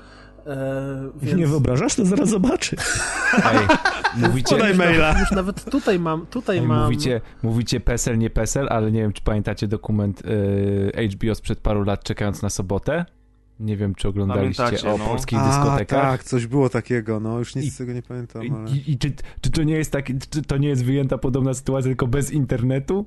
E, 0.46 1.10
więc 1.22 1.38
Nie 1.38 1.46
wyobrażasz? 1.46 1.94
To 1.94 2.04
zaraz 2.04 2.28
zobaczy. 2.28 2.76
Ej, 3.52 3.66
mówicie, 4.16 4.56
Podaj 4.56 4.74
maila. 4.74 5.08
nawet, 5.08 5.20
już 5.20 5.30
nawet 5.30 5.64
tutaj 5.70 5.98
mam, 5.98 6.26
tutaj 6.26 6.58
Ej, 6.58 6.66
mam... 6.66 6.82
mówicie, 6.84 7.20
mówicie 7.42 7.80
PESEL, 7.80 8.18
nie 8.18 8.30
PESEL, 8.30 8.66
ale 8.70 8.92
nie 8.92 9.00
wiem, 9.00 9.12
czy 9.12 9.22
pamiętacie 9.22 9.68
dokument 9.68 10.22
y, 10.26 11.08
HBO 11.14 11.34
sprzed 11.34 11.60
paru 11.60 11.82
lat 11.84 12.04
Czekając 12.04 12.42
na 12.42 12.50
sobotę? 12.50 13.04
Nie 13.60 13.76
wiem, 13.76 13.94
czy 13.94 14.08
oglądaliście 14.08 14.62
Pamiętacie, 14.62 14.92
o 14.94 14.98
no. 14.98 15.04
polskich 15.04 15.38
A, 15.38 15.46
dyskotekach. 15.48 16.02
tak, 16.02 16.24
coś 16.24 16.46
było 16.46 16.68
takiego, 16.68 17.20
no 17.20 17.38
już 17.38 17.54
nic 17.54 17.64
I- 17.64 17.70
z 17.70 17.76
tego 17.76 17.92
nie 17.92 18.02
pamiętam, 18.02 18.44
I, 18.44 18.50
ale... 18.50 18.70
i, 18.70 18.90
i 18.92 18.98
czy, 18.98 19.12
czy 19.40 19.50
to 19.50 19.62
nie 19.62 19.74
jest 19.74 19.92
tak, 19.92 20.06
czy 20.30 20.42
to 20.42 20.56
nie 20.56 20.68
jest 20.68 20.84
wyjęta 20.84 21.18
podobna 21.18 21.54
sytuacja, 21.54 21.88
tylko 21.88 22.06
bez 22.06 22.32
internetu? 22.32 23.06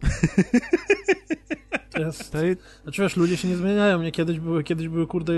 To 1.89 1.99
jest, 2.05 2.31
To 2.31 2.45
jest, 2.45 2.61
znaczy 2.83 3.01
wiesz, 3.01 3.17
ludzie 3.17 3.37
się 3.37 3.47
nie 3.47 3.55
zmieniają, 3.55 4.01
nie? 4.01 4.11
Kiedyś 4.11 4.39
były, 4.39 4.63
kiedyś 4.63 4.87
były, 4.87 5.07
kurde, 5.07 5.33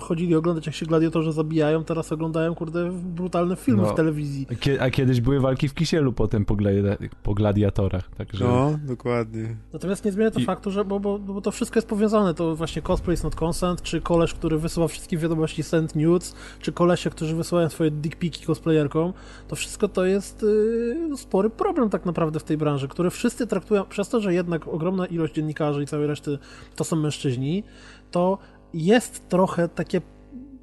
chodzili 0.00 0.34
oglądać 0.34 0.66
jak 0.66 0.74
się 0.74 0.86
gladiatorzy 0.86 1.32
zabijają, 1.32 1.84
teraz 1.84 2.12
oglądają, 2.12 2.54
kurde, 2.54 2.90
brutalne 2.92 3.56
filmy 3.56 3.82
No. 3.82 3.92
w 3.92 3.94
telewizji. 3.96 4.46
a 4.80 4.90
kiedyś 4.90 5.20
były 5.20 5.40
walki 5.40 5.68
w 5.68 5.74
kisielu 5.74 6.12
potem 6.12 6.44
po, 6.44 6.54
gladi- 6.54 7.08
po 7.22 7.34
gladiatorach, 7.34 8.08
także... 8.16 8.44
No, 8.44 8.78
dokładnie. 8.86 9.56
Natomiast 9.72 10.04
nie 10.04 10.12
zmienia 10.12 10.30
to 10.30 10.40
I- 10.40 10.44
faktu, 10.44 10.70
że 10.70 10.84
bo, 10.84 11.00
bo, 11.00 11.18
bo 11.18 11.40
to 11.40 11.50
wszystko 11.50 11.78
jest 11.78 11.88
powiązane. 11.88 12.34
To 12.34 12.56
właśnie 12.56 12.82
cosplay 12.82 13.14
is 13.14 13.22
not 13.22 13.42
consent, 13.42 13.82
czy 13.82 14.00
koleś, 14.00 14.34
który 14.34 14.55
wysyła 14.58 14.88
wszystkie 14.88 15.18
wiadomości 15.18 15.62
send 15.62 15.96
nudes, 15.96 16.34
czy 16.60 16.72
kolesie, 16.72 17.10
którzy 17.10 17.36
wysyłają 17.36 17.68
swoje 17.68 17.90
dickpiki 17.90 18.46
cosplayerkom, 18.46 19.12
to 19.48 19.56
wszystko 19.56 19.88
to 19.88 20.04
jest 20.04 20.42
yy, 20.42 21.16
spory 21.16 21.50
problem 21.50 21.90
tak 21.90 22.06
naprawdę 22.06 22.40
w 22.40 22.44
tej 22.44 22.56
branży, 22.56 22.88
który 22.88 23.10
wszyscy 23.10 23.46
traktują, 23.46 23.84
przez 23.84 24.08
to, 24.08 24.20
że 24.20 24.34
jednak 24.34 24.68
ogromna 24.68 25.06
ilość 25.06 25.34
dziennikarzy 25.34 25.82
i 25.82 25.86
całej 25.86 26.06
reszty 26.06 26.38
to 26.76 26.84
są 26.84 26.96
mężczyźni, 26.96 27.64
to 28.10 28.38
jest 28.74 29.28
trochę 29.28 29.68
takie 29.68 30.00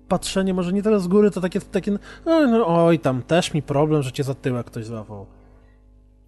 patrzenie, 0.08 0.54
może 0.54 0.74
nie 0.74 0.84
tyle 0.84 1.00
z 1.00 1.08
góry, 1.08 1.32
to 1.32 1.42
takie, 1.42 1.62
takie 1.62 1.92
no, 2.26 2.48
no, 2.48 2.86
oj, 2.86 3.00
tam 3.00 3.22
też 3.22 3.54
mi 3.54 3.62
problem, 3.62 4.04
że 4.04 4.12
cię 4.12 4.24
za 4.24 4.34
tyłek 4.34 4.68
ktoś 4.68 4.86
złapał. 4.86 5.26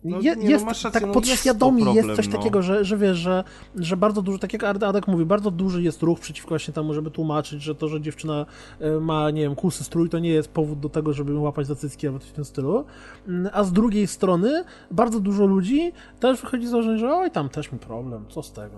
No, 0.06 0.22
Je, 0.22 0.36
nie, 0.36 0.44
no 0.44 0.50
jest, 0.50 0.66
masz 0.66 0.84
rację, 0.84 1.00
tak 1.00 1.08
no 1.08 1.14
podświadomie 1.14 1.78
jest 1.78 1.86
to 1.86 1.96
jest 1.96 2.08
problem, 2.08 2.16
coś 2.18 2.28
no. 2.28 2.38
takiego, 2.38 2.62
że, 2.62 2.86
że 2.86 2.98
wiesz, 2.98 3.18
że, 3.18 3.44
że 3.76 3.98
bardzo 3.98 4.22
dużo, 4.22 4.40
tak 4.40 4.54
jak 4.54 4.64
Ad- 4.64 4.84
Adek 4.84 5.08
mówi, 5.08 5.26
bardzo 5.26 5.52
duży 5.52 5.84
jest 5.84 6.02
ruch 6.04 6.20
przeciwko 6.20 6.50
właśnie 6.50 6.74
temu, 6.74 6.94
żeby 6.94 7.12
tłumaczyć, 7.12 7.62
że 7.62 7.76
to, 7.76 7.88
że 7.88 8.02
dziewczyna 8.02 8.46
e, 8.80 9.00
ma, 9.00 9.32
nie 9.32 9.42
wiem, 9.42 9.56
kusy 9.56 9.84
strój, 9.84 10.10
to 10.10 10.20
nie 10.20 10.30
jest 10.30 10.48
powód 10.52 10.80
do 10.80 10.90
tego, 10.90 11.14
żeby 11.14 11.40
łapać 11.40 11.68
za 11.68 11.76
cycki 11.76 12.08
albo 12.08 12.20
coś 12.20 12.30
w 12.30 12.34
tym 12.34 12.46
stylu. 12.46 12.86
Mm, 13.28 13.52
A 13.54 13.64
z 13.64 13.74
drugiej 13.74 14.08
strony 14.08 14.64
bardzo 14.92 15.20
dużo 15.20 15.46
ludzi 15.46 15.92
też 16.20 16.42
wychodzi 16.42 16.68
z 16.68 16.70
założenia, 16.70 16.98
że 16.98 17.14
oj, 17.14 17.32
tam 17.32 17.50
też 17.50 17.72
mi 17.72 17.80
problem, 17.80 18.26
co 18.30 18.44
z 18.44 18.52
tego. 18.52 18.78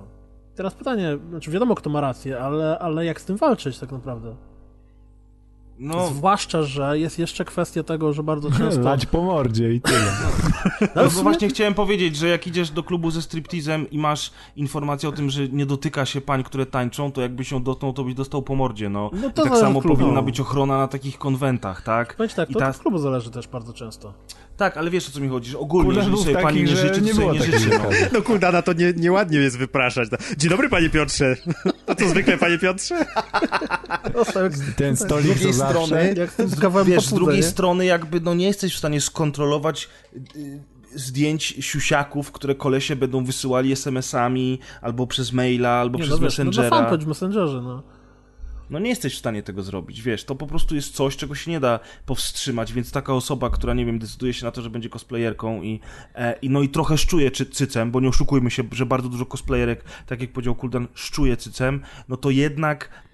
Teraz 0.56 0.74
pytanie, 0.74 1.18
znaczy 1.30 1.52
wiadomo 1.52 1.76
kto 1.76 1.90
ma 1.90 2.02
rację, 2.02 2.40
ale, 2.40 2.80
ale 2.80 3.06
jak 3.06 3.22
z 3.22 3.26
tym 3.26 3.38
walczyć 3.38 3.80
tak 3.80 3.92
naprawdę? 3.92 4.36
No, 5.80 6.08
Zwłaszcza, 6.08 6.64
że 6.64 7.00
jest 7.00 7.20
jeszcze 7.20 7.46
kwestia 7.46 7.84
tego, 7.84 8.14
że 8.14 8.24
bardzo 8.24 8.52
często... 8.52 8.82
Lać 8.82 9.06
po 9.06 9.22
mordzie 9.22 9.74
i 9.74 9.82
tyle. 9.82 10.00
no 10.82 10.88
w 10.88 10.94
bo 10.96 11.10
sumie- 11.10 11.24
właśnie 11.24 11.50
chciałem 11.50 11.74
powiedzieć, 11.74 12.16
że 12.16 12.28
jak 12.28 12.48
idziesz 12.48 12.70
do 12.70 12.84
klubu 12.84 13.12
ze 13.12 13.22
striptizem 13.22 13.90
i 13.90 13.98
masz 13.98 14.32
informację 14.56 15.10
o 15.10 15.12
tym, 15.12 15.30
że 15.30 15.48
nie 15.48 15.66
dotyka 15.66 16.06
się 16.06 16.22
pań, 16.22 16.44
które 16.44 16.66
tańczą, 16.66 17.12
to 17.12 17.22
jakbyś 17.22 17.52
ją 17.52 17.64
dotknął, 17.64 17.94
to 17.94 18.04
byś 18.04 18.14
dostał 18.14 18.42
po 18.42 18.56
mordzie, 18.56 18.90
no. 18.90 19.10
No 19.14 19.28
I 19.28 19.34
to 19.34 19.44
tak 19.44 19.58
samo 19.58 19.82
powinna 19.82 20.22
być 20.22 20.40
ochrona 20.40 20.78
na 20.78 20.88
takich 20.88 21.18
konwentach, 21.18 21.82
tak? 21.82 22.16
Powiem 22.16 22.30
ci 22.30 22.36
tak, 22.36 22.50
I 22.50 22.54
to 22.54 22.60
ta- 22.60 22.70
od 22.70 22.78
klubu 22.78 22.98
zależy 22.98 23.32
też 23.32 23.48
bardzo 23.48 23.74
często. 23.74 24.14
Tak, 24.58 24.78
ale 24.78 24.90
wiesz 24.92 25.08
o 25.10 25.12
co 25.12 25.20
mi 25.20 25.30
chodzi, 25.30 25.52
że 25.52 25.60
ogólnie, 25.60 25.86
Kurde, 25.86 26.00
jeżeli 26.00 26.24
sobie 26.24 26.34
pani 26.34 26.46
taki, 26.46 26.60
nie 26.62 26.68
że 26.68 26.88
życzy, 26.88 27.02
nie 27.02 27.10
to 27.12 27.16
sobie 27.16 27.28
było 27.34 27.34
nie 27.46 27.60
życzy, 27.60 27.70
no. 27.70 27.90
No 28.14 28.22
Kuldana 28.22 28.62
to 28.62 28.74
nie, 28.74 28.94
nieładnie 28.94 29.38
jest 29.38 29.58
wypraszać. 29.58 30.10
No. 30.12 30.18
Dzień 30.38 30.50
dobry, 30.50 30.70
panie 30.70 30.90
Piotrze. 30.90 31.36
To 31.86 31.96
co 31.96 32.10
zwykle, 32.10 32.38
panie 32.38 32.58
Piotrze? 32.60 33.06
Ten 34.76 34.96
Z 34.96 35.00
stolik 35.06 35.26
drugiej 35.26 35.48
to 35.48 35.54
zawsze. 35.54 35.86
strony, 35.86 36.14
jak 36.18 36.32
z 36.32 36.56
z 36.56 36.60
kawałem 36.60 36.88
wiesz, 36.88 37.06
z 37.06 37.14
drugiej 37.14 37.38
nie? 37.38 37.44
strony 37.44 37.86
jakby 37.86 38.22
no 38.22 38.34
nie 38.34 38.48
jesteś 38.48 38.76
w 38.76 38.78
stanie 38.78 39.02
skontrolować 39.02 39.90
y, 40.36 40.60
zdjęć 40.96 41.44
siusiaków, 41.60 42.32
które 42.32 42.56
kolesie 42.56 42.96
będą 42.96 43.24
wysyłali 43.26 43.72
SMS-ami, 43.72 44.60
albo 44.82 45.08
przez 45.08 45.32
maila, 45.34 45.70
albo 45.70 45.98
Nie, 45.98 46.04
przez 46.04 46.20
no 46.20 46.26
wiesz, 46.26 46.38
no 46.38 46.44
na 46.44 46.50
Messengera. 46.50 46.78
fanpage 46.78 47.06
w 47.06 47.08
Messengerze, 47.08 47.62
no. 47.62 47.84
No 48.70 48.80
nie 48.80 48.90
jesteś 48.90 49.16
w 49.16 49.18
stanie 49.18 49.44
tego 49.44 49.64
zrobić, 49.64 50.02
wiesz, 50.02 50.24
to 50.24 50.36
po 50.36 50.48
prostu 50.48 50.76
jest 50.76 50.96
coś, 50.96 51.18
czego 51.18 51.36
się 51.36 51.52
nie 51.52 51.60
da 51.60 51.80
powstrzymać, 52.06 52.74
więc 52.74 52.92
taka 52.92 53.14
osoba, 53.14 53.50
która, 53.50 53.74
nie 53.74 53.86
wiem, 53.86 54.00
decyduje 54.00 54.34
się 54.34 54.46
na 54.46 54.52
to, 54.52 54.62
że 54.62 54.70
będzie 54.70 54.90
cosplayerką 54.90 55.62
i, 55.62 55.80
e, 56.16 56.40
i 56.42 56.50
no 56.50 56.62
i 56.62 56.70
trochę 56.70 56.98
szczuje 56.98 57.32
czy, 57.32 57.46
cycem, 57.46 57.92
bo 57.92 58.00
nie 58.00 58.10
oszukujmy 58.10 58.52
się, 58.52 58.64
że 58.72 58.86
bardzo 58.86 59.10
dużo 59.10 59.26
cosplayerek, 59.26 59.84
tak 60.06 60.22
jak 60.22 60.32
powiedział 60.32 60.56
Kuldan, 60.56 60.88
szczuje 60.94 61.38
cycem, 61.38 61.82
no 62.10 62.18
to 62.18 62.30
jednak 62.30 63.07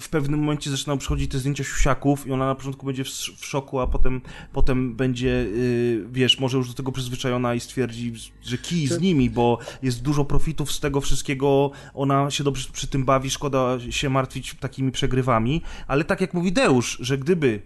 w 0.00 0.08
pewnym 0.10 0.40
momencie 0.40 0.70
zaczynają 0.70 0.98
przychodzić 0.98 1.30
te 1.30 1.38
zdjęcia 1.38 1.64
siusiaków 1.64 2.26
i 2.26 2.32
ona 2.32 2.46
na 2.46 2.54
początku 2.54 2.86
będzie 2.86 3.04
w, 3.04 3.08
szoku, 3.46 3.80
a 3.80 3.86
potem, 3.86 4.20
potem 4.52 4.94
będzie, 4.94 5.28
y, 5.28 6.04
wiesz, 6.12 6.40
może 6.40 6.56
już 6.58 6.68
do 6.68 6.74
tego 6.74 6.92
przyzwyczajona 6.92 7.54
i 7.54 7.60
stwierdzi, 7.60 8.12
że 8.42 8.58
kij 8.58 8.86
z 8.86 9.00
nimi, 9.00 9.30
bo 9.30 9.58
jest 9.82 10.02
dużo 10.02 10.24
profitów 10.24 10.72
z 10.72 10.80
tego 10.80 11.00
wszystkiego, 11.00 11.70
ona 11.94 12.30
się 12.30 12.44
dobrze 12.44 12.68
przy 12.72 12.86
tym 12.86 13.04
bawi, 13.04 13.30
szkoda 13.30 13.78
się 13.90 14.10
martwić 14.10 14.54
takimi 14.60 14.92
przegrywami, 14.92 15.62
ale 15.86 16.04
tak 16.04 16.20
jak 16.20 16.34
mówi 16.34 16.52
Deusz, 16.52 16.98
że 17.00 17.18
gdyby 17.18 17.62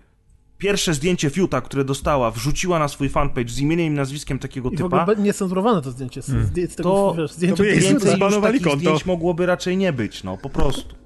pierwsze 0.58 0.94
zdjęcie 0.94 1.30
Fiuta, 1.30 1.60
które 1.60 1.84
dostała, 1.84 2.30
wrzuciła 2.30 2.78
na 2.78 2.88
swój 2.88 3.08
fanpage 3.08 3.48
z 3.48 3.58
imieniem 3.58 3.92
i 3.92 3.96
nazwiskiem 3.96 4.38
takiego 4.38 4.70
I 4.70 4.76
w 4.76 4.84
ogóle 4.84 5.06
typa, 5.06 5.20
niecenzurowane 5.22 5.82
to 5.82 5.90
zdjęcie. 5.90 6.22
Z, 6.22 6.26
z, 6.26 6.72
z 6.72 6.76
tego, 6.76 6.90
to- 6.90 7.14
wiesz, 7.18 7.32
zdjęcie 7.32 7.56
to 7.56 7.62
więcej 7.62 8.20
już 8.20 8.40
takich 8.40 8.62
konto. 8.62 8.78
zdjęć 8.78 9.06
mogłoby 9.06 9.46
raczej 9.46 9.76
nie 9.76 9.92
być, 9.92 10.24
no, 10.24 10.36
po 10.36 10.50
prostu. 10.50 11.05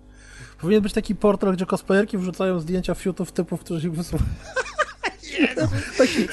Powinien 0.61 0.83
być 0.83 0.93
taki 0.93 1.15
portal, 1.15 1.53
gdzie 1.53 1.67
cosplayerki 1.67 2.19
wrzucają 2.19 2.61
zdjęcia 2.61 2.95
fiutów 2.95 3.33
typów, 3.33 3.61
którzy 3.61 3.89
ich 3.89 3.95
wysyłają. 3.95 4.27
Taki 5.99 6.29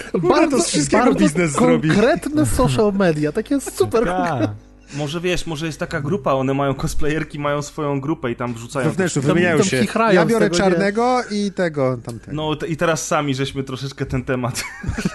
to 0.52 0.62
z 0.62 0.68
wszystkiego 0.68 1.14
biznes 1.16 1.52
zrobi. 1.52 1.90
konkretne 1.90 2.46
social 2.46 2.94
media, 2.94 3.32
takie 3.32 3.62
super 3.62 4.06
Tak. 4.06 4.50
Może 4.96 5.22
wiesz, 5.22 5.48
może 5.48 5.66
jest 5.66 5.80
taka 5.80 6.02
grupa, 6.02 6.34
one 6.34 6.54
mają 6.54 6.74
cosplayerki, 6.74 7.40
mają 7.40 7.62
swoją 7.62 8.02
grupę 8.02 8.32
i 8.32 8.36
tam 8.36 8.54
wrzucają... 8.54 8.90
Wewnętrznie 8.90 9.22
Tam- 9.22 9.32
wymieniają 9.32 9.58
tam 9.58 9.68
się. 9.68 9.80
chichrają 9.82 10.20
Ja 10.22 10.26
biorę 10.26 10.50
tego, 10.50 10.66
nie? 10.66 10.72
czarnego 10.72 11.22
i 11.32 11.52
tego, 11.52 11.98
tamtego. 12.06 12.32
No 12.38 12.56
te- 12.56 12.68
i 12.68 12.78
teraz 12.78 13.08
sami 13.08 13.36
żeśmy 13.36 13.64
troszeczkę 13.64 14.06
ten 14.06 14.24
temat... 14.24 14.64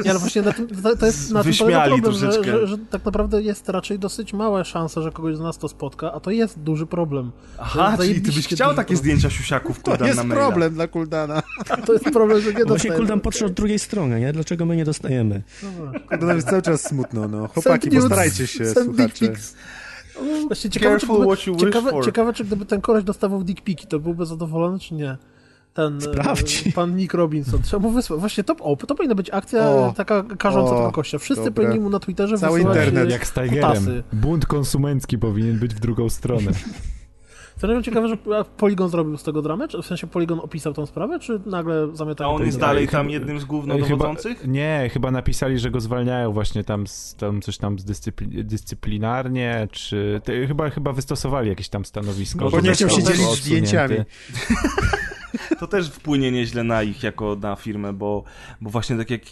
Nie, 0.04 0.10
ale 0.10 0.18
właśnie 0.18 0.42
na 0.42 0.52
tym, 0.52 0.68
to, 0.82 0.96
to 0.96 1.06
jest 1.06 1.30
na 1.30 1.42
tym 1.42 1.52
Wyśmiali 1.52 1.92
problem, 2.02 2.14
że, 2.20 2.26
troszeczkę. 2.28 2.50
że, 2.52 2.66
że 2.66 2.78
tak 2.90 3.04
naprawdę 3.04 3.42
jest 3.42 3.68
raczej 3.68 3.98
dosyć 3.98 4.32
mała 4.32 4.64
szansa, 4.64 5.02
że 5.02 5.12
kogoś 5.12 5.36
z 5.36 5.40
nas 5.40 5.58
to 5.58 5.68
spotka, 5.68 6.12
a 6.12 6.20
to 6.20 6.30
jest 6.30 6.58
duży 6.58 6.86
problem. 6.86 7.32
Aha, 7.58 7.94
To 7.96 8.02
czyli 8.02 8.20
ty 8.22 8.32
byś 8.32 8.46
chciał 8.48 8.68
takie 8.68 8.76
problem. 8.76 8.96
zdjęcia 8.98 9.30
siusiaków 9.30 9.78
To 9.78 9.90
Kuldan 9.90 10.06
jest 10.08 10.24
maila. 10.24 10.34
problem 10.34 10.74
dla 10.74 10.86
Kuldana. 10.88 11.42
To 11.86 11.92
jest 11.92 12.04
problem, 12.04 12.40
że 12.40 12.46
nie 12.46 12.52
Właśnie 12.52 12.64
dostajemy. 12.66 12.96
Kuldan 12.96 13.20
patrzył 13.20 13.46
od 13.46 13.52
drugiej 13.52 13.78
strony, 13.78 14.20
nie? 14.20 14.32
Dlaczego 14.32 14.66
my 14.66 14.76
nie 14.76 14.84
dostajemy? 14.84 15.42
Kuldana 16.08 16.34
jest 16.34 16.48
cały 16.48 16.62
czas 16.62 16.82
smutno, 16.82 17.28
no. 17.28 17.48
Chłopaki, 17.48 17.90
postarajcie 17.90 18.46
się, 18.46 18.66
słuchacze. 18.66 19.32
Właśnie 20.46 20.70
ciekawe, 20.70 20.98
czy 20.98 21.06
gdyby, 21.06 21.56
ciekawe, 21.56 21.90
ciekawe, 22.04 22.32
czy 22.32 22.44
gdyby 22.44 22.66
ten 22.66 22.80
koleś 22.80 23.04
dostawał 23.04 23.44
dick 23.44 23.60
piki, 23.60 23.86
to 23.86 23.98
byłby 24.00 24.26
zadowolony, 24.26 24.78
czy 24.78 24.94
nie? 24.94 25.16
Ten 25.74 26.00
Sprawdź. 26.00 26.66
e, 26.66 26.72
pan 26.72 26.96
Nick 26.96 27.14
Robinson. 27.14 27.62
Trzeba 27.62 27.82
mu 27.82 27.90
wysłać. 27.90 28.20
Właśnie 28.20 28.44
to, 28.44 28.56
o, 28.60 28.76
to 28.76 28.94
powinna 28.94 29.14
być 29.14 29.30
akcja 29.30 29.68
O, 29.70 29.94
taka 29.96 30.22
karząca 30.38 30.70
tego 30.76 30.92
kościa. 30.92 31.18
Wszyscy 31.18 31.44
dobre. 31.44 31.64
powinni 31.64 31.80
mu 31.84 31.90
na 31.90 31.98
Twitterze 31.98 32.38
Cały 32.38 32.60
internet. 32.60 33.08
e, 33.08 33.10
Jak 33.12 33.26
z 33.26 33.32
Tigerem. 33.32 33.50
kutasy. 33.70 34.02
Bunt 34.12 34.46
konsumencki 34.46 35.18
powinien 35.18 35.58
być 35.58 35.74
w 35.74 35.80
drugą 35.80 36.08
stronę. 36.10 36.50
To 37.62 37.82
ciekawe, 37.82 38.08
że 38.08 38.16
a 38.38 38.44
Polygon 38.44 38.88
zrobił 38.88 39.16
z 39.16 39.22
tego 39.22 39.42
dramę? 39.42 39.68
Czy 39.68 39.82
w 39.82 39.86
sensie 39.86 40.06
Polygon 40.06 40.40
opisał 40.40 40.72
tą 40.74 40.86
sprawę, 40.86 41.18
czy 41.18 41.40
nagle 41.46 41.88
A 41.92 41.96
zamiatają 41.96 42.30
on 42.30 42.38
to 42.38 42.44
jest 42.44 42.58
dalej 42.58 42.86
chyba- 42.86 42.98
tam 42.98 43.10
jednym 43.10 43.38
z 43.38 43.40
Chyba, 43.40 43.50
głównodowodzących? 43.50 44.46
nie, 44.46 44.90
chyba 44.92 45.10
napisali, 45.10 45.58
że 45.58 45.70
go 45.70 45.80
zwalniają 45.80 46.32
właśnie 46.32 46.64
tam, 46.64 46.86
z, 46.86 47.14
tam 47.14 47.40
coś 47.42 47.58
tam 47.58 47.78
zdyscypli, 47.78 48.44
dyscyplinarnie, 48.44 49.68
czy 49.72 50.20
te, 50.24 50.46
chyba, 50.46 50.70
chyba 50.70 50.92
wystosowali 50.92 51.48
jakieś 51.48 51.68
tam 51.68 51.84
stanowisko. 51.84 52.44
No, 52.44 52.50
bo 52.50 52.60
nie 52.60 52.72
chciał 52.72 52.88
się 52.90 53.02
dzielić 53.02 53.42
zdjęciami. 53.42 53.96
To 55.60 55.66
też 55.66 55.88
wpłynie 55.88 56.32
nieźle 56.32 56.64
na 56.64 56.82
ich 56.82 57.02
jako 57.02 57.36
na 57.40 57.56
firmę, 57.56 57.92
bo, 57.92 58.24
bo 58.60 58.70
właśnie 58.70 58.96
tak 58.96 59.10
jak 59.10 59.22
e, 59.22 59.28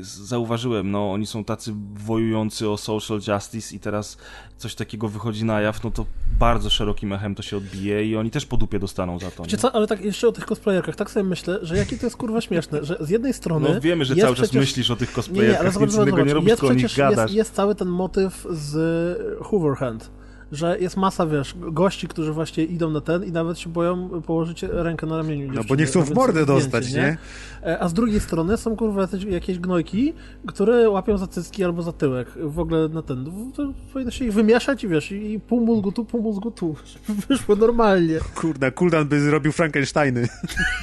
zauważyłem, 0.00 0.90
no 0.90 1.12
oni 1.12 1.26
są 1.26 1.44
tacy 1.44 1.72
wojujący 1.94 2.68
o 2.70 2.76
social 2.76 3.20
justice 3.28 3.76
i 3.76 3.80
teraz 3.80 4.16
coś 4.56 4.74
takiego 4.74 5.08
wychodzi 5.08 5.44
na 5.44 5.60
jaw, 5.60 5.84
no 5.84 5.90
to 5.90 6.06
bardzo 6.38 6.70
szerokim 6.70 7.12
echem 7.12 7.34
to 7.34 7.42
się 7.42 7.56
odbije 7.56 8.06
i 8.06 8.16
oni 8.16 8.30
też 8.30 8.46
po 8.46 8.56
dupie 8.56 8.78
dostaną 8.78 9.18
za 9.18 9.30
to. 9.30 9.42
Wiecie 9.42 9.56
Nie? 9.56 9.60
co, 9.60 9.74
ale 9.74 9.86
tak 9.86 10.04
jeszcze 10.04 10.28
o 10.28 10.32
tych 10.32 10.44
cosplayerkach, 10.46 10.96
tak 10.96 11.10
sobie 11.10 11.24
myślę, 11.24 11.58
że 11.62 11.76
jakie 11.76 11.98
to 11.98 12.06
jest 12.06 12.16
kurwa 12.16 12.40
śmieszne, 12.40 12.84
że 12.84 12.96
z 13.00 13.10
jednej 13.10 13.32
strony 13.32 13.68
No 13.74 13.80
wiemy, 13.80 14.04
że 14.04 14.16
cały 14.16 14.36
czas 14.36 14.48
przecież... 14.48 14.60
myślisz 14.60 14.90
o 14.90 14.96
tych 14.96 15.08
Nie, 15.08 15.14
cosplayerkach, 15.14 15.54
nie, 15.54 15.60
ale 15.60 15.70
zobacz, 15.72 15.86
nic 15.88 15.94
zobacz, 15.96 16.08
innego 16.08 16.26
nie 16.26 16.34
robisz, 16.34 16.48
Jest 16.48 16.60
tylko 16.60 16.72
o 16.74 16.76
nich 16.76 16.96
gadasz. 16.96 17.18
jest, 17.24 17.34
jest 17.34 17.54
cały 17.54 17.74
ten 17.74 17.88
motyw 17.88 18.46
z 18.50 19.42
Hooverhand, 19.44 20.10
że 20.52 20.78
jest 20.80 20.96
masa, 20.96 21.26
wiesz, 21.26 21.54
gości, 21.58 22.08
którzy 22.08 22.32
właśnie 22.32 22.64
idą 22.64 22.90
na 22.90 23.00
ten 23.00 23.24
i 23.24 23.32
nawet 23.32 23.58
się 23.58 23.70
boją 23.70 24.22
położyć 24.22 24.62
rękę 24.62 25.06
na 25.06 25.16
ramieniu 25.16 25.52
No 25.52 25.64
bo 25.68 25.74
nie 25.74 25.86
chcą 25.86 26.02
w 26.02 26.14
mordę 26.14 26.42
zdjęcie, 26.42 26.62
dostać, 26.62 26.92
nie? 26.92 27.16
E, 27.62 27.78
A 27.78 27.88
z 27.88 27.94
drugiej 27.94 28.20
strony 28.20 28.56
są 28.56 28.76
kurwa 28.76 29.08
jakieś 29.28 29.58
gnojki, 29.58 30.12
które 30.46 30.90
łapią 30.90 31.18
za 31.18 31.26
cycki 31.26 31.64
albo 31.64 31.82
za 31.82 31.92
tyłek. 31.92 32.28
W 32.44 32.58
ogóle 32.58 32.88
na 32.88 33.02
ten. 33.02 33.24
To 33.56 33.72
powinno 33.92 34.10
się 34.10 34.24
ich 34.24 34.32
wymieszać 34.32 34.84
i 34.84 34.88
wiesz, 34.88 35.12
i 35.12 35.40
pół 35.40 35.60
mózgu 35.66 35.92
tu, 35.92 36.04
pół 36.04 36.22
mózgu 36.22 36.50
tu. 36.50 36.76
Żeby 37.08 37.20
wyszło 37.28 37.56
normalnie. 37.56 38.18
Kurna, 38.34 38.70
Kuldan 38.70 39.08
by 39.08 39.20
zrobił 39.20 39.52
Frankensteiny. 39.52 40.28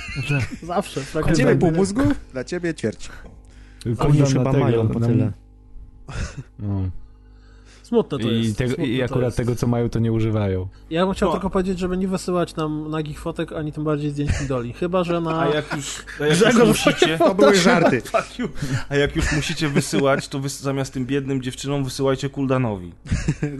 Zawsze. 0.63 1.01
Dla 1.13 1.23
Tak, 1.23 1.35
ciebie 1.37 1.55
pół 1.55 1.71
mózgu, 1.71 2.01
dla 2.31 2.43
ciebie 2.43 2.73
ćwierć. 2.73 3.09
Oni 3.99 4.19
już 4.19 4.33
chyba 4.33 4.53
mają 4.53 4.87
po 4.87 4.99
tyle. 4.99 5.31
No. 6.59 6.89
Smutne 7.89 8.17
to 8.19 8.29
I, 8.29 8.43
jest. 8.43 8.57
tego, 8.57 8.73
smutne 8.75 8.93
I 8.93 9.03
akurat 9.03 9.23
jest. 9.23 9.37
tego, 9.37 9.55
co 9.55 9.67
mają, 9.67 9.89
to 9.89 9.99
nie 9.99 10.11
używają. 10.11 10.67
Ja 10.89 11.05
bym 11.05 11.15
chciał 11.15 11.29
No. 11.29 11.33
tylko 11.35 11.49
powiedzieć, 11.49 11.79
żeby 11.79 11.97
nie 11.97 12.07
wysyłać 12.07 12.55
nam 12.55 12.89
nagich 12.91 13.19
fotek, 13.19 13.53
ani 13.53 13.71
tym 13.71 13.83
bardziej 13.83 14.11
zdjęć 14.11 14.31
idoli. 14.45 14.73
Chyba, 14.73 15.03
że 15.03 15.21
na... 15.21 15.39
A 15.41 15.47
jak 15.47 15.75
już, 15.75 15.95
a 16.19 16.25
jak 16.25 16.29
już 16.31 16.39
Grzegorz, 16.39 16.67
musicie... 16.85 17.17
To 17.17 17.35
były 17.35 17.55
żarty. 17.55 18.01
A 18.89 18.95
jak 18.95 19.15
już 19.15 19.31
musicie 19.31 19.69
wysyłać, 19.69 20.27
to 20.27 20.39
wys 20.39 20.59
zamiast 20.61 20.93
tym 20.93 21.05
biednym 21.05 21.41
dziewczynom 21.41 21.83
wysyłajcie 21.83 22.29
Kuldanowi. 22.29 22.91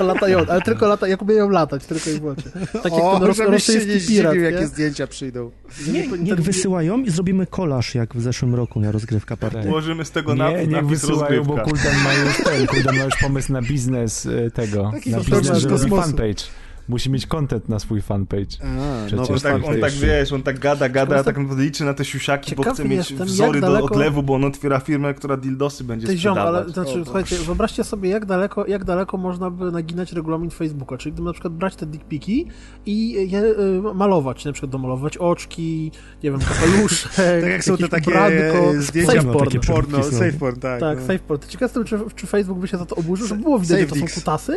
Latają, 0.00 0.38
ale 0.48 0.60
tylko 0.62 0.86
lata, 0.88 1.08
jak 1.08 1.22
umieją 1.22 1.50
latać, 1.50 1.84
tylko 1.86 2.10
i 2.10 2.20
wyłącznie. 2.20 2.50
Tak 2.82 2.84
jak 2.84 2.92
O, 3.02 3.18
ten 3.20 3.28
ros- 3.28 3.36
żebyś 3.36 3.64
się 3.64 3.72
nie 3.72 3.78
rosyjski 3.78 4.00
zdziwił, 4.00 4.32
nie? 4.34 4.40
jakie 4.40 4.66
zdjęcia 4.66 5.06
przyjdą. 5.06 5.50
Nie, 5.92 6.06
niech 6.08 6.34
ten- 6.34 6.44
wysyłają 6.44 6.98
i 7.02 7.10
zrobimy 7.10 7.46
kolaż, 7.46 7.94
jak 7.94 8.14
w 8.14 8.20
zeszłym 8.22 8.54
roku 8.54 8.80
na 8.80 8.92
rozgrywka 8.92 9.36
party. 9.36 9.68
Ułożymy 9.68 10.04
z 10.04 10.10
tego 10.10 10.32
Nie, 10.32 10.38
napis, 10.38 10.58
niech 10.60 10.70
napis 10.70 10.88
wysyłają, 10.88 11.44
bo 11.44 11.56
rozgrywka. 11.56 11.82
Kuldan 11.92 12.04
ma 12.04 12.12
już 12.24 12.36
ten, 12.44 12.66
Kuldan 12.66 12.98
ma 12.98 13.04
już 13.04 13.16
pomysł 13.16 13.52
na 13.52 13.62
biznes 13.62 14.26
e, 14.26 14.50
tego, 14.50 14.90
Taki 14.92 15.10
na 15.10 15.20
biznes, 15.20 15.58
z 15.58 15.62
że 15.62 15.68
robi 15.68 15.90
fanpage. 15.90 16.44
Musi 16.88 17.10
mieć 17.10 17.26
content 17.26 17.68
na 17.68 17.78
swój 17.78 18.02
fanpage. 18.02 18.56
A, 18.62 18.66
no, 18.66 19.06
Przecież 19.06 19.30
On 19.30 19.40
tak, 19.40 19.64
on 19.64 19.80
tak 19.80 19.92
wiesz, 19.92 20.32
on 20.32 20.42
tak 20.42 20.58
gada, 20.58 20.88
gada, 20.88 21.16
a 21.16 21.18
Ciekawe- 21.18 21.24
tak 21.24 21.36
naprawdę 21.38 21.62
liczy 21.62 21.84
na 21.84 21.94
te 21.94 22.04
siusiaki, 22.04 22.54
bo 22.56 22.62
chce 22.62 22.84
mieć 22.84 23.10
jestem, 23.10 23.26
wzory 23.26 23.60
jak 23.60 23.60
do 23.60 23.66
daleko- 23.66 23.84
odlewu, 23.92 24.22
bo 24.22 24.34
on 24.34 24.44
otwiera 24.44 24.80
firmę, 24.80 25.14
która 25.14 25.36
dildosy 25.36 25.84
będzie 25.84 26.06
Ty 26.06 26.18
ziom, 26.18 26.34
sprzedawać. 26.34 26.62
ale 26.64 26.72
znaczy, 26.72 27.00
słuchajcie, 27.04 27.36
wyobraźcie 27.36 27.84
sobie, 27.84 28.10
jak 28.10 28.24
daleko, 28.24 28.66
jak 28.66 28.84
daleko 28.84 29.16
można 29.16 29.50
by 29.50 29.72
naginać 29.72 30.12
regulamin 30.12 30.50
Facebooka. 30.50 30.96
Czyli 30.96 31.12
gdyby 31.12 31.26
na 31.26 31.32
przykład 31.32 31.52
brać 31.54 31.76
te 31.76 31.86
dickpiki 31.86 32.46
i 32.86 33.30
je 33.30 33.42
y, 33.42 33.54
malować, 33.94 34.44
na 34.44 34.52
przykład 34.52 34.72
domalować 34.72 35.16
oczki, 35.16 35.92
nie 36.22 36.30
wiem, 36.30 36.40
kapeluszek, 36.40 37.12
Tak 37.40 37.50
jak 37.50 37.64
są 37.64 37.76
te 37.76 37.88
takie 37.88 38.10
ubranko, 38.10 38.72
zdjęcia 38.78 39.12
safe 39.12 39.26
no, 39.26 39.32
porn. 39.32 39.44
takie 39.44 39.60
porno, 39.60 40.02
safe 40.02 40.32
porn, 40.32 40.60
tak. 40.60 40.80
Tak, 40.80 40.98
no. 40.98 41.06
safe 41.06 41.18
porn. 41.18 41.42
Ciekaw 41.48 41.62
jestem, 41.62 41.84
czy, 41.84 41.98
czy 42.16 42.26
Facebook 42.26 42.58
by 42.58 42.68
się 42.68 42.78
za 42.78 42.86
to 42.86 42.96
oburzył, 42.96 43.26
żeby 43.26 43.42
było 43.42 43.58
widać, 43.58 43.80
że 43.80 43.86
to 43.86 43.94
są 43.94 44.06
kutasy, 44.14 44.52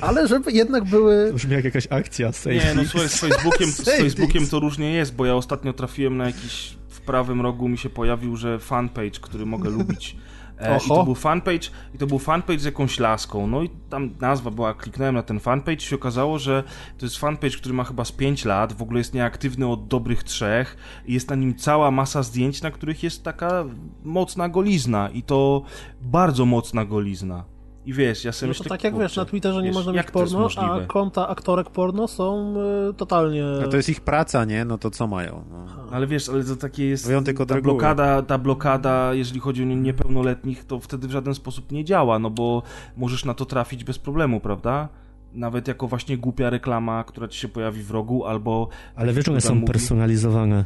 ale 0.00 0.28
żeby 0.28 0.52
jednak 0.52 0.84
były... 0.84 1.26
To 1.28 1.34
brzmi 1.34 1.52
jak 1.54 1.73
jakaś 1.74 1.92
akcja 1.92 2.32
safety. 2.32 2.66
Nie, 2.66 2.74
no 2.74 2.84
słuchaj, 2.84 3.08
z 3.08 3.20
Facebookiem, 3.20 3.70
z 3.84 3.84
Facebookiem 3.84 4.46
to 4.46 4.60
różnie 4.60 4.92
jest, 4.92 5.14
bo 5.14 5.26
ja 5.26 5.34
ostatnio 5.34 5.72
trafiłem 5.72 6.16
na 6.16 6.26
jakiś, 6.26 6.76
w 6.88 7.00
prawym 7.00 7.40
rogu 7.40 7.68
mi 7.68 7.78
się 7.78 7.90
pojawił, 7.90 8.36
że 8.36 8.58
fanpage, 8.58 9.20
który 9.20 9.46
mogę 9.46 9.70
lubić, 9.78 10.16
E, 10.58 10.78
I 10.84 10.88
to 10.88 11.04
był 11.04 11.14
fanpage, 11.14 11.68
i 11.94 11.98
to 11.98 12.06
był 12.06 12.18
fanpage 12.18 12.58
z 12.58 12.64
jakąś 12.64 12.98
laską. 12.98 13.46
No 13.46 13.62
i 13.62 13.70
tam 13.90 14.10
nazwa 14.20 14.50
była, 14.50 14.74
kliknąłem 14.74 15.14
na 15.14 15.22
ten 15.22 15.40
fanpage 15.40 15.76
i 15.76 15.80
się 15.80 15.96
okazało, 15.96 16.38
że 16.38 16.62
to 16.98 17.06
jest 17.06 17.18
fanpage, 17.18 17.56
który 17.56 17.74
ma 17.74 17.84
chyba 17.84 18.04
z 18.04 18.12
5 18.12 18.44
lat, 18.44 18.72
w 18.72 18.82
ogóle 18.82 18.98
jest 19.00 19.14
nieaktywny 19.14 19.66
od 19.66 19.88
dobrych 19.88 20.24
trzech 20.24 20.76
i 21.06 21.14
jest 21.14 21.30
na 21.30 21.36
nim 21.36 21.54
cała 21.54 21.90
masa 21.90 22.22
zdjęć, 22.22 22.62
na 22.62 22.70
których 22.70 23.02
jest 23.02 23.22
taka 23.22 23.64
mocna 24.04 24.48
golizna 24.48 25.10
i 25.10 25.22
to 25.22 25.62
bardzo 26.02 26.46
mocna 26.46 26.84
golizna. 26.84 27.53
I 27.86 27.92
wiesz, 27.92 28.24
ja 28.24 28.32
sobie 28.32 28.48
No 28.48 28.50
myślę, 28.50 28.64
to 28.64 28.68
tak 28.70 28.84
jak 28.84 28.94
wiesz, 28.98 29.02
kurczę, 29.02 29.20
na 29.20 29.24
Twitterze 29.24 29.58
nie 29.62 29.66
wiesz, 29.68 29.74
można 29.76 29.92
mieć 29.92 30.10
porno, 30.10 30.48
a 30.56 30.80
konta 30.86 31.28
aktorek 31.28 31.70
porno 31.70 32.08
są 32.08 32.54
y, 32.90 32.94
totalnie... 32.94 33.44
A 33.64 33.68
to 33.68 33.76
jest 33.76 33.88
ich 33.88 34.00
praca, 34.00 34.44
nie? 34.44 34.64
No 34.64 34.78
to 34.78 34.90
co 34.90 35.06
mają? 35.06 35.44
No. 35.50 35.66
Ale 35.92 36.06
wiesz, 36.06 36.28
ale 36.28 36.44
to 36.44 36.56
takie 36.56 36.86
jest. 36.88 37.06
Wyjątek 37.06 37.40
od 37.40 37.48
ta 37.48 37.54
reguły. 37.54 37.72
blokada, 37.74 38.22
ta 38.22 38.38
blokada, 38.38 39.14
jeżeli 39.14 39.40
chodzi 39.40 39.62
o 39.62 39.66
nie- 39.66 39.76
niepełnoletnich, 39.76 40.64
to 40.64 40.80
wtedy 40.80 41.08
w 41.08 41.10
żaden 41.10 41.34
sposób 41.34 41.72
nie 41.72 41.84
działa, 41.84 42.18
no 42.18 42.30
bo 42.30 42.62
możesz 42.96 43.24
na 43.24 43.34
to 43.34 43.44
trafić 43.44 43.84
bez 43.84 43.98
problemu, 43.98 44.40
prawda? 44.40 44.88
Nawet 45.32 45.68
jako 45.68 45.88
właśnie 45.88 46.18
głupia 46.18 46.50
reklama, 46.50 47.04
która 47.04 47.28
ci 47.28 47.38
się 47.40 47.48
pojawi 47.48 47.82
w 47.82 47.90
rogu, 47.90 48.24
albo. 48.26 48.68
Ale 48.96 49.12
wiesz, 49.12 49.28
one 49.28 49.40
są 49.40 49.54
mówi- 49.54 49.66
personalizowane. 49.72 50.64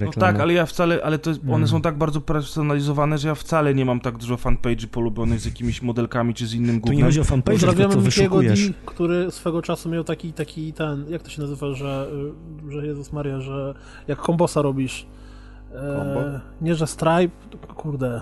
Te 0.00 0.04
No 0.04 0.12
tak, 0.12 0.40
ale 0.40 0.52
ja 0.52 0.66
wcale, 0.66 1.00
ale 1.04 1.18
to, 1.18 1.30
one 1.30 1.54
Mm. 1.56 1.68
są 1.68 1.80
tak 1.82 1.98
bardzo 1.98 2.20
personalizowane, 2.20 3.18
że 3.18 3.28
ja 3.28 3.34
wcale 3.34 3.74
nie 3.74 3.84
mam 3.84 4.00
tak 4.00 4.18
dużo 4.18 4.34
fanpage'y 4.36 4.86
polubionych 4.86 5.40
z 5.40 5.44
jakimiś 5.44 5.82
modelkami 5.82 6.34
czy 6.34 6.46
z 6.46 6.54
innym 6.54 6.80
Tu 6.80 6.92
nie 6.92 7.02
chodzi 7.04 7.20
o 7.20 7.24
fanpage, 7.24 7.58
tylko 7.58 7.66
Pozdrawiamy 7.72 7.94
co 8.02 8.06
Mikiego 8.08 8.36
D, 8.42 8.48
wyszukujesz. 8.48 8.72
który 8.86 9.30
swego 9.30 9.62
czasu 9.62 9.88
miał 9.88 10.04
taki, 10.04 10.32
taki 10.32 10.72
ten, 10.72 11.04
jak 11.08 11.22
to 11.22 11.30
się 11.30 11.42
nazywa, 11.42 11.72
że, 11.74 12.08
y, 12.68 12.70
że 12.72 12.86
Jezus 12.86 13.12
Maria, 13.12 13.40
że 13.40 13.74
jak 14.08 14.18
kombosa 14.18 14.62
robisz, 14.62 15.06
e, 15.74 16.40
nie, 16.60 16.74
że 16.74 16.86
stripe, 16.86 17.30
tylko 17.50 17.74
kurde, 17.74 18.20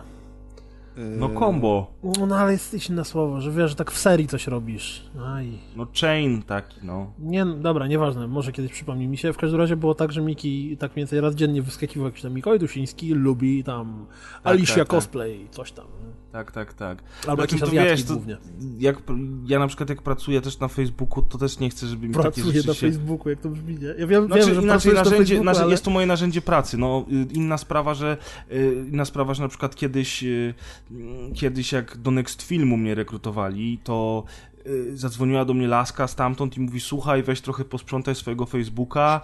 No 0.97 1.29
combo, 1.29 1.91
no, 2.03 2.27
no 2.27 2.37
ale 2.37 2.53
jest 2.53 2.91
inne 2.91 3.05
słowo, 3.05 3.41
że 3.41 3.51
wiesz, 3.51 3.71
że 3.71 3.77
tak 3.77 3.91
w 3.91 3.99
serii 3.99 4.29
coś 4.29 4.47
robisz. 4.47 5.11
Aj. 5.25 5.59
no 5.77 5.87
chain 6.01 6.43
taki, 6.43 6.81
no. 6.83 7.13
Nie, 7.19 7.45
no, 7.45 7.55
dobra, 7.55 7.87
nieważne, 7.87 8.27
może 8.27 8.53
kiedyś 8.53 8.73
przypomni 8.73 9.09
mi 9.09 9.17
się. 9.17 9.33
W 9.33 9.37
każdym 9.37 9.61
razie 9.61 9.77
było 9.77 9.95
tak, 9.95 10.13
że 10.13 10.21
Miki 10.21 10.77
tak 10.77 10.91
mniej 10.91 11.03
więcej 11.03 11.21
raz 11.21 11.35
dziennie 11.35 11.63
wyskakiwał 11.63 12.09
jakiś 12.09 12.23
tam 12.23 12.33
Mikołaj 12.35 12.59
Dusiński, 12.59 13.15
lubi 13.15 13.65
tam 13.65 14.07
Alicia 14.45 14.75
tak, 14.75 14.89
tak. 14.89 14.89
cosplay, 14.89 15.49
coś 15.51 15.73
tam. 15.73 15.87
Tak, 16.33 16.53
tak, 16.53 16.75
tak. 16.75 17.03
Albo 17.27 17.47
Znaczy, 17.47 17.75
jakieś 17.75 17.91
wiesz, 17.91 18.05
to- 18.05 18.15
głównie. 18.15 18.37
Jak, 18.79 19.03
ja 19.47 19.59
na 19.59 19.67
przykład 19.67 19.89
jak 19.89 20.03
pracuję 20.03 20.41
też 20.41 20.59
na 20.59 20.69
Facebooku, 20.69 21.23
to 21.23 21.39
też 21.39 21.59
nie 21.59 21.71
chcę, 21.71 21.87
żeby 21.87 22.09
mi 22.09 22.15
takie 22.15 22.23
Pracuje 22.23 22.53
rzeczy 22.53 22.69
na 22.69 22.75
się... 22.75 22.81
Facebooku, 22.81 23.31
jak 23.31 23.41
to 23.41 23.49
brzmi, 23.49 23.75
nie? 23.75 23.95
Ja 23.99 24.07
wiem, 24.07 24.27
Znaczy, 24.27 24.47
wiem 24.47 24.55
że 24.55 24.63
inaczej 24.63 24.93
na 24.93 24.99
narzędzie, 24.99 25.41
narzędzie, 25.41 25.63
ale... 25.63 25.71
jest 25.71 25.85
to 25.85 25.91
moje 25.91 26.07
narzędzie 26.07 26.43
pracy. 26.43 26.79
No, 26.79 27.07
y, 27.13 27.27
inna 27.33 27.59
sprawa, 27.59 27.95
że 27.95 28.17
y, 28.53 28.87
inna 28.93 29.05
sprawa, 29.05 29.35
że 29.35 29.43
na 29.43 29.49
przykład 29.49 29.77
kiedyś, 29.77 30.25
y, 30.25 30.55
kiedyś 31.35 31.73
jak 31.73 31.97
do 31.97 32.11
Next 32.11 32.43
Filmu 32.43 32.77
mnie 32.77 32.95
rekrutowali, 32.95 33.79
to 33.85 34.25
zadzwoniła 34.95 35.45
do 35.45 35.55
mnie 35.55 35.69
laska 35.69 36.07
stamtąd 36.07 36.57
i 36.57 36.61
mówi, 36.61 36.81
słuchaj, 36.81 37.23
weź 37.23 37.41
trochę 37.41 37.65
posprzątaj 37.65 38.15
swojego 38.15 38.47
Facebooka, 38.47 39.21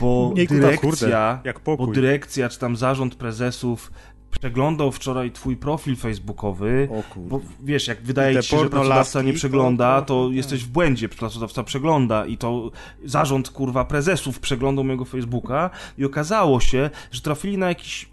bo 0.00 0.32
dyrekcja, 0.48 0.78
kurde, 0.78 1.38
jak 1.44 1.60
bo 1.64 1.86
dyrekcja, 1.86 2.48
czy 2.48 2.58
tam 2.58 2.76
zarząd 2.76 3.14
prezesów 3.14 3.92
przeglądał 4.30 4.92
wczoraj 4.92 5.30
twój 5.32 5.56
profil 5.56 5.96
facebookowy, 5.96 6.88
bo 7.16 7.40
wiesz, 7.62 7.88
jak 7.88 8.02
wydaje 8.02 8.34
ci 8.42 8.48
się, 8.48 8.56
że 8.56 8.62
pracodawca 8.70 9.22
nie 9.22 9.32
przegląda, 9.32 10.02
to- 10.02 10.28
jesteś 10.32 10.64
w 10.64 10.68
błędzie, 10.68 11.08
pracodawca 11.08 11.62
przegląda 11.64 12.26
i 12.26 12.36
to 12.36 12.70
zarząd, 13.04 13.50
kurwa, 13.50 13.84
prezesów 13.84 14.40
przeglądał 14.40 14.84
mojego 14.84 15.04
Facebooka 15.04 15.70
i 15.98 16.04
okazało 16.04 16.60
się, 16.60 16.90
że 17.12 17.20
trafili 17.20 17.58
na 17.58 17.68
jakiś 17.68 18.08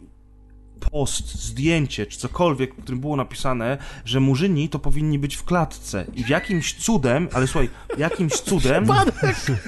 post, 0.79 1.35
zdjęcie, 1.35 2.05
czy 2.05 2.17
cokolwiek, 2.19 2.75
w 2.75 2.81
którym 2.83 2.99
było 3.01 3.15
napisane, 3.15 3.77
że 4.05 4.19
murzyni 4.19 4.69
to 4.69 4.79
powinni 4.79 5.19
być 5.19 5.35
w 5.35 5.43
klatce 5.43 6.05
i 6.15 6.23
w 6.23 6.29
jakimś 6.29 6.73
cudem, 6.73 7.29
ale 7.33 7.47
słuchaj, 7.47 7.69
jakimś 7.97 8.33
cudem 8.33 8.87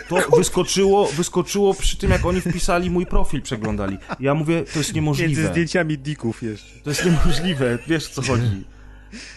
to 0.10 0.18
wyskoczyło, 0.38 1.06
wyskoczyło 1.08 1.74
przy 1.74 1.98
tym, 1.98 2.12
jak 2.12 2.26
oni 2.26 2.42
wpisali 2.42 2.90
mój 2.90 3.06
profil, 3.06 3.42
przeglądali. 3.42 3.98
Ja 4.20 4.34
mówię, 4.34 4.56
to 4.56 4.66
jest 4.66 4.76
Między 4.76 4.94
niemożliwe. 4.94 5.48
zdjęciami 5.48 5.98
dików 5.98 6.44
jeszcze. 6.44 6.80
To 6.84 6.90
jest 6.90 7.06
niemożliwe, 7.06 7.80
wiesz 7.88 8.06
o 8.06 8.10
co 8.10 8.22
chodzi. 8.22 8.64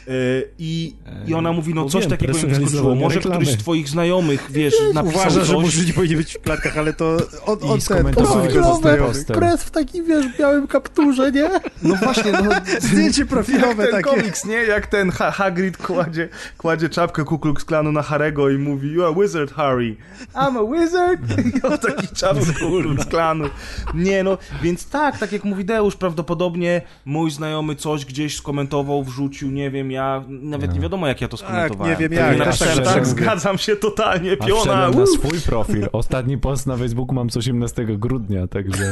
E, 0.09 0.13
I, 0.59 0.95
I 1.27 1.35
ona 1.35 1.53
mówi, 1.53 1.75
no 1.75 1.85
coś 1.89 2.01
wiem, 2.01 2.11
takiego 2.11 2.33
im 2.33 2.35
wyskoczyło. 2.35 2.59
personalizowane 2.61 3.01
Może 3.01 3.15
reklamy. 3.17 3.37
któryś 3.37 3.59
z 3.59 3.63
twoich 3.63 3.89
znajomych, 3.89 4.47
wiesz, 4.51 4.75
napisał 4.95 5.21
Uważa, 5.21 5.41
że 5.45 5.53
coś. 5.55 5.63
murzyni 5.63 5.93
powinni 5.93 6.17
być 6.17 6.35
w 6.35 6.41
klatkach, 6.41 6.79
ale 6.79 6.93
to 6.93 7.17
on, 7.47 7.59
I 7.59 7.63
on 7.65 7.81
ten. 7.81 9.37
Kres 9.37 9.63
w 9.65 9.71
takim, 9.71 10.05
wiesz, 10.07 10.27
białym 10.39 10.67
kapturze, 10.67 11.33
nie? 11.33 11.51
No 11.83 11.95
właśnie, 11.95 12.33
no, 12.33 12.51
Zdjęcie 12.81 13.27
profilowe 13.27 13.83
jak 13.83 13.93
ten 13.93 14.03
takie. 14.03 14.17
komiks, 14.17 14.45
nie? 14.45 14.55
Jak 14.55 14.87
ten 14.87 15.11
ha 15.11 15.31
Hagrid 15.31 15.77
kładzie, 15.77 16.29
kładzie 16.59 16.89
czapkę 16.89 17.25
Ku 17.25 17.39
Klux 17.39 17.65
Klanu 17.65 17.93
na 17.93 18.03
Harego 18.03 18.51
i 18.51 18.59
mówi 18.59 18.93
You 18.93 19.05
are 19.05 19.15
wizard, 19.23 19.53
Harry. 19.53 19.97
I'm 20.35 20.59
a 20.59 20.81
wizard. 20.81 21.21
I 21.57 21.63
on 21.67 21.79
taki 21.79 22.09
czapkę 22.15 22.53
Ku 22.61 22.83
Klux 22.83 23.05
Klanu. 23.07 23.45
Nie 23.95 24.23
no, 24.25 24.39
więc 24.63 24.89
tak, 24.89 25.19
tak 25.19 25.33
jak 25.33 25.45
mówi 25.45 25.65
Deusz, 25.65 25.97
prawdopodobnie 25.97 26.83
mój 27.05 27.31
znajomy 27.31 27.77
coś 27.77 28.05
gdzieś 28.05 28.37
skomentował, 28.37 29.05
wrzucił, 29.05 29.51
nie 29.51 29.62
wiem, 29.71 29.91
ja 29.91 30.25
nawet 30.29 30.75
nie 30.75 30.81
wiadomo 30.81 31.07
jak 31.07 31.21
ja 31.21 31.29
to 31.29 31.37
skomentowałem. 31.37 31.93
nie 32.01 32.09
wiem 32.09 32.39
też 32.39 32.59
tak 32.59 32.69
tak, 32.77 32.85
tak, 32.85 33.07
zgadzam 33.07 33.59
się 33.59 33.77
totalnie, 33.77 34.33
A 34.41 34.47
piona. 34.47 34.61
wszedłem 34.61 34.95
na 35.01 35.07
swój 35.07 35.41
profil. 35.41 35.89
Ostatni 35.93 36.39
post 36.39 36.67
na 36.67 36.77
Facebooku 36.77 37.15
mam 37.15 37.31
z 37.31 37.37
18 37.37 37.85
grudnia, 37.99 38.47
także 38.47 38.83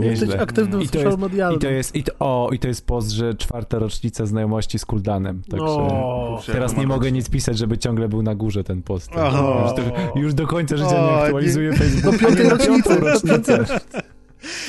Jesteś 0.00 0.28
nieźle. 0.28 0.40
aktywnym 0.40 0.82
I 0.82 0.88
to 0.88 0.98
jest, 0.98 1.18
i 1.54 1.58
to 1.58 1.68
jest, 1.68 1.96
i 1.96 2.04
to, 2.04 2.12
o, 2.18 2.50
i 2.52 2.58
to 2.58 2.68
jest 2.68 2.86
post, 2.86 3.10
że 3.10 3.34
czwarta 3.34 3.78
rocznica 3.78 4.26
znajomości 4.26 4.78
z 4.78 4.84
Kuldanem. 4.84 5.42
Także 5.50 5.64
No. 5.66 6.40
Teraz 6.46 6.76
nie 6.76 6.86
mogę 6.86 7.12
nic 7.12 7.30
pisać, 7.30 7.58
żeby 7.58 7.78
ciągle 7.78 8.08
był 8.08 8.22
na 8.22 8.34
górze 8.34 8.64
ten 8.64 8.82
post. 8.82 9.10
O. 9.16 9.62
Już, 9.62 9.72
do, 9.86 10.18
już 10.20 10.34
do 10.34 10.46
końca 10.46 10.76
życia 10.76 10.98
O, 10.98 11.06
nie 11.10 11.16
nie- 11.16 11.22
aktualizuję 11.22 11.72
Facebooka. 11.72 12.12
Do 12.12 12.18
piątej 12.18 12.44
Nie, 12.44 13.00
na 13.00 13.10
rocznicy. 13.12 13.64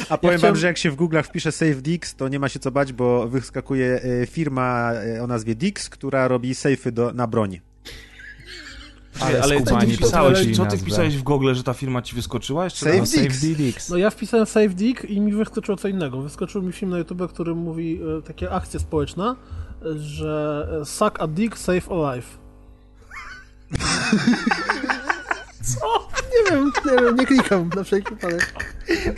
A 0.10 0.18
powiem 0.18 0.38
chciałem- 0.38 0.54
wam, 0.54 0.62
że 0.62 0.68
jak 0.68 0.78
się 0.78 0.92
w 0.92 0.96
Google'ach 0.96 1.24
wpisze 1.24 1.52
Save 1.52 1.82
Dix, 1.82 2.16
to 2.16 2.28
nie 2.28 2.40
ma 2.40 2.50
się 2.50 2.60
co 2.60 2.72
bać, 2.72 2.94
bo 2.94 3.28
wyskakuje 3.28 4.02
e, 4.22 4.28
firma 4.28 4.92
e, 4.94 5.24
o 5.24 5.28
nazwie 5.28 5.56
Dix, 5.56 5.90
która 5.90 6.28
robi 6.28 6.56
sejfy 6.56 6.92
do, 6.92 7.14
na 7.14 7.28
broń. 7.28 7.60
Ale, 9.20 9.42
ale 9.42 9.64
co 9.64 9.78
ty 9.78 9.88
pisałeś, 9.88 10.12
podkreślili 10.12 10.56
co 10.58 10.66
ty 10.66 10.78
wpisałeś 10.78 11.18
w 11.18 11.24
Google, 11.24 11.54
że 11.54 11.64
ta 11.64 11.74
firma 11.74 12.02
ci 12.02 12.16
wyskoczyła? 12.16 12.64
Jeszcze 12.64 12.86
Save 12.86 12.98
No? 12.98 13.04
Dix. 13.06 13.40
Save 13.42 13.56
Dix. 13.58 13.90
No 13.90 13.98
ja 13.98 14.10
wpisałem 14.10 14.46
Save 14.46 14.74
Dick 14.74 15.06
i 15.06 15.22
mi 15.22 15.34
wyskoczyło 15.34 15.78
co 15.78 15.88
innego. 15.88 16.22
Wyskoczył 16.22 16.62
mi 16.62 16.74
film 16.74 16.92
na 16.92 16.98
YouTube, 16.98 17.30
który 17.34 17.56
mówi 17.56 18.00
e, 18.20 18.22
takie 18.22 18.52
akcja 18.52 18.80
społeczna, 18.80 19.36
e, 19.82 20.00
że 20.00 20.68
suck 20.86 21.20
a 21.20 21.28
dick, 21.28 21.58
save 21.58 21.90
a 21.92 22.16
life. 22.16 22.38
Nie 26.98 27.04
wiem, 27.06 27.16
nie 27.16 27.26
klikam 27.26 27.70
na 27.76 27.84
wszelki 27.84 28.16
wypadek. 28.16 28.54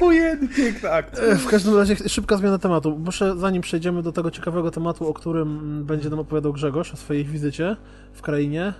Ojej, 0.02 0.38
piękna 0.58 0.92
akcja. 0.92 1.24
E, 1.24 1.36
W 1.36 1.48
każdym 1.48 1.76
razie 1.78 1.96
szybka 2.10 2.38
zmiana 2.38 2.58
tematu. 2.58 2.98
Muszę, 3.06 3.38
zanim 3.38 3.62
przejdziemy 3.62 4.04
do 4.04 4.12
tego 4.12 4.32
ciekawego 4.32 4.72
tematu, 4.72 5.08
o 5.08 5.14
którym 5.14 5.84
będzie 5.86 6.10
nam 6.10 6.20
opowiadał 6.20 6.54
Grzegorz 6.54 6.94
o 6.94 6.98
swojej 6.98 7.26
wizycie 7.26 7.76
w 8.14 8.22
krainie. 8.22 8.74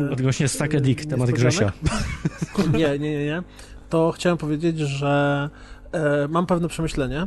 e, 0.00 0.10
Odgłośnie 0.12 0.48
Staka 0.48 0.80
Dick, 0.80 1.04
temat. 1.10 1.30
Grzesia. 1.30 1.72
Nie, 2.72 2.98
nie, 2.98 3.10
nie, 3.18 3.24
nie. 3.24 3.42
To 3.88 4.12
chciałem 4.12 4.38
powiedzieć, 4.38 4.78
że 4.78 5.48
e, 5.92 6.28
mam 6.28 6.46
pewne 6.46 6.68
przemyślenie 6.68 7.26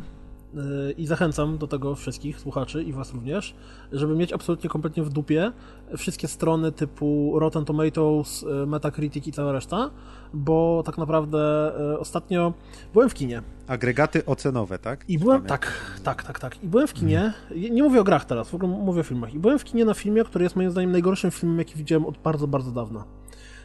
i 0.97 1.07
zachęcam 1.07 1.57
do 1.57 1.67
tego 1.67 1.95
wszystkich 1.95 2.39
słuchaczy 2.39 2.83
i 2.83 2.93
was 2.93 3.13
również, 3.13 3.55
żeby 3.91 4.15
mieć 4.15 4.33
absolutnie 4.33 4.69
kompletnie 4.69 5.03
w 5.03 5.09
dupie 5.09 5.51
wszystkie 5.97 6.27
strony 6.27 6.71
typu 6.71 7.39
Rotten 7.39 7.65
Tomatoes, 7.65 8.45
e, 8.63 8.65
Metacritic 8.65 9.27
i 9.27 9.31
cała 9.31 9.51
reszta, 9.51 9.89
bo 10.33 10.83
tak 10.85 10.97
naprawdę 10.97 11.71
e, 11.93 11.99
ostatnio 11.99 12.53
byłem 12.93 13.09
w 13.09 13.13
kinie 13.13 13.41
Agregaty 13.67 14.25
ocenowe, 14.25 14.79
tak? 14.79 15.05
i 15.07 15.19
byłem, 15.19 15.41
tak, 15.41 15.73
tak, 16.03 16.23
tak, 16.23 16.39
tak. 16.39 16.63
I 16.63 16.67
byłem 16.67 16.87
w 16.87 16.93
kinie, 16.93 17.33
nie 17.71 17.83
mówię 17.83 18.01
o 18.01 18.03
grach 18.03 18.25
teraz, 18.25 18.49
w 18.49 18.55
ogóle 18.55 18.71
mówię 18.71 19.01
o 19.01 19.03
filmach. 19.03 19.33
I 19.33 19.39
byłem 19.39 19.59
w 19.59 19.63
kinie 19.63 19.85
na 19.85 19.93
filmie, 19.93 20.23
który 20.23 20.43
jest 20.43 20.55
moim 20.55 20.71
zdaniem 20.71 20.91
najgorszym 20.91 21.31
filmem, 21.31 21.59
jaki 21.59 21.75
widziałem 21.75 22.05
od 22.05 22.17
bardzo, 22.17 22.47
bardzo 22.47 22.71
dawna. 22.71 23.03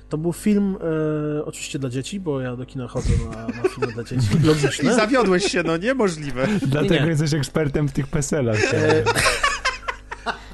To 0.08 0.18
był 0.18 0.32
film 0.32 0.76
e, 1.38 1.44
oczywiście 1.44 1.78
dla 1.78 1.88
dzieci, 1.90 2.20
bo 2.20 2.40
ja 2.40 2.56
do 2.56 2.66
kina 2.66 2.88
chodzę 2.88 3.08
na, 3.30 3.46
na 3.62 3.68
filmy 3.68 3.92
dla 3.92 4.04
dzieci. 4.04 4.26
I 4.42 4.46
Logiczne. 4.46 4.94
zawiodłeś 4.94 5.44
się, 5.52 5.62
no 5.62 5.76
niemożliwe. 5.76 6.46
Dlatego 6.66 7.04
Nie. 7.04 7.10
jesteś 7.10 7.34
ekspertem 7.34 7.88
w 7.88 7.92
tych 7.92 8.06
peselach. 8.06 8.74
E, 8.74 9.02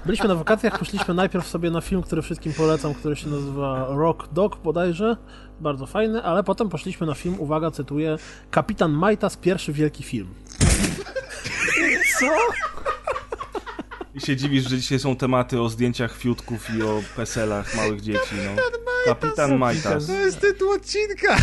Byliśmy 0.07 0.29
na 0.29 0.35
wakacjach, 0.35 0.79
poszliśmy 0.79 1.15
najpierw 1.15 1.47
sobie 1.49 1.71
na 1.71 1.81
film, 1.81 2.03
który 2.03 2.23
wszystkim 2.23 2.53
polecam, 2.53 2.95
który 2.95 3.17
się 3.17 3.29
nazywa 3.29 3.87
Rock 3.91 4.29
Dog 4.33 4.57
bodajże. 4.57 5.17
Bardzo 5.61 5.87
fajny, 5.87 6.23
ale 6.23 6.45
potem 6.45 6.69
poszliśmy 6.69 7.07
na 7.07 7.15
film, 7.15 7.37
uwaga, 7.39 7.71
cytuję, 7.71 8.17
Kapitan 8.51 8.93
Majtas, 8.93 9.37
pierwszy 9.37 9.73
wielki 9.73 10.03
film. 10.03 10.29
I 14.15 14.21
się 14.21 14.37
dziwisz, 14.37 14.69
że 14.69 14.77
dzisiaj 14.79 14.99
są 14.99 15.17
tematy 15.17 15.61
o 15.61 15.69
zdjęciach 15.69 16.17
fiutków 16.17 16.75
i 16.79 16.83
o 16.83 17.03
peselach 17.17 17.77
małych 17.77 18.01
dzieci, 18.01 18.35
no. 18.47 18.63
Kapitan 19.07 19.59
Majtas. 19.59 20.07
To 20.07 20.13
jest 20.13 20.41
tytuł 20.41 20.71
odcinka! 20.73 21.37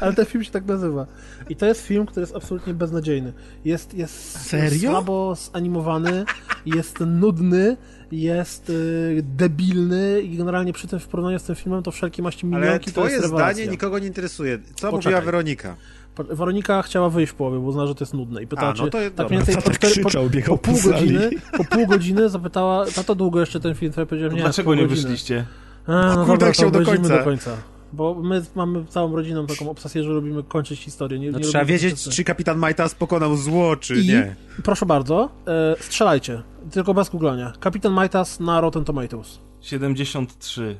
Ale 0.00 0.12
ten 0.12 0.26
film 0.26 0.44
się 0.44 0.50
tak 0.50 0.64
nazywa. 0.64 1.06
I 1.48 1.56
to 1.56 1.66
jest 1.66 1.86
film, 1.86 2.06
który 2.06 2.22
jest 2.22 2.36
absolutnie 2.36 2.74
beznadziejny. 2.74 3.32
Jest, 3.64 3.94
jest 3.94 4.40
Serio? 4.46 4.90
słabo 4.90 5.34
zanimowany, 5.52 6.24
jest 6.66 7.00
nudny, 7.00 7.76
jest 8.12 8.70
y, 8.70 9.20
debilny 9.22 10.20
i 10.22 10.36
generalnie 10.36 10.72
przy 10.72 10.88
tym 10.88 10.98
w 10.98 11.06
porównaniu 11.06 11.38
z 11.38 11.42
tym 11.42 11.54
filmem 11.56 11.82
to 11.82 11.90
wszelkie 11.90 12.22
maści 12.22 12.46
Ale 12.52 12.60
minionki 12.60 12.86
to 12.86 12.90
twoje 13.00 13.12
jest 13.16 13.26
zdanie 13.26 13.38
rewelacja. 13.42 13.70
nikogo 13.70 13.98
nie 13.98 14.06
interesuje. 14.06 14.58
Co 14.58 14.90
Poczekaj. 14.90 14.92
mówiła 15.12 15.20
Weronika? 15.20 15.76
Weronika 16.24 16.82
chciała 16.82 17.10
wyjść 17.10 17.32
w 17.32 17.34
połowie, 17.34 17.58
bo 17.58 17.64
uznała, 17.64 17.86
że 17.88 17.94
to 17.94 18.04
jest 18.04 18.14
nudne. 18.14 18.42
I 18.42 18.46
pytała, 18.46 18.68
A, 18.68 18.70
no 18.70 18.84
czy 18.84 18.90
to 18.90 18.98
tak 18.98 19.10
dobra. 19.14 19.24
mniej 19.28 19.38
więcej 19.38 19.54
po, 19.54 19.70
cztery, 19.70 19.94
po, 19.94 20.00
krzyczał, 20.08 20.30
biegał 20.30 20.58
po 20.58 20.62
pół 20.64 20.74
po 20.74 20.80
sali. 20.80 20.92
godziny, 21.12 21.30
po 21.56 21.64
pół 21.64 21.86
godziny 21.86 22.28
zapytała, 22.28 22.86
tato 22.86 23.14
długo 23.14 23.40
jeszcze 23.40 23.60
ten 23.60 23.74
film 23.74 23.92
trwa, 23.92 24.06
powiedziałem, 24.06 24.30
To 24.30 24.36
nie, 24.36 24.42
dlaczego 24.42 24.66
pół 24.70 24.74
nie 24.74 24.82
godziny. 24.88 25.02
wyszliście? 25.08 25.46
A, 25.86 25.92
no 25.92 26.14
Kurde, 26.14 26.26
dobra, 26.32 26.52
chciał 26.52 26.70
to 26.70 26.78
do 26.80 26.84
końca. 26.86 27.18
do 27.18 27.24
końca. 27.24 27.50
Bo 27.92 28.14
my 28.14 28.42
mamy 28.54 28.84
całą 28.84 29.16
rodziną 29.16 29.46
taką 29.46 29.70
obsesję, 29.70 30.02
że 30.02 30.10
lubimy 30.10 30.42
kończyć 30.42 30.80
historię. 30.80 31.18
Nie, 31.18 31.30
No, 31.32 31.38
nie 31.38 31.44
trzeba 31.44 31.64
wiedzieć, 31.64 31.94
wszyscy. 31.94 32.10
czy 32.10 32.24
kapitan 32.24 32.58
Majtas 32.58 32.94
pokonał 32.94 33.36
zło, 33.36 33.76
czy 33.76 34.00
I 34.00 34.08
nie. 34.08 34.36
proszę 34.64 34.86
bardzo, 34.86 35.28
e, 35.46 35.76
strzelajcie, 35.80 36.42
tylko 36.70 36.94
bez 36.94 37.08
googlania. 37.08 37.52
Kapitan 37.60 37.92
Majtas 37.92 38.40
na 38.40 38.60
Rotten 38.60 38.84
Tomatoes. 38.84 39.38
73. 39.60 40.76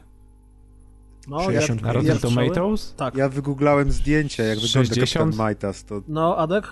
No, 1.27 1.41
60 1.41 1.83
Na 1.83 1.89
jak, 1.89 1.97
Rotten 1.97 2.17
strzały? 2.19 2.35
Tomatoes? 2.35 2.95
Tak. 2.97 3.15
Ja 3.17 3.29
wygooglałem 3.29 3.93
zdjęcie, 3.93 4.43
jak 4.43 4.59
wygląda 4.59 4.89
60? 4.95 5.12
kapitan 5.25 5.39
Majtas. 5.47 5.85
To 5.85 6.03
No, 6.09 6.37
Adek? 6.37 6.65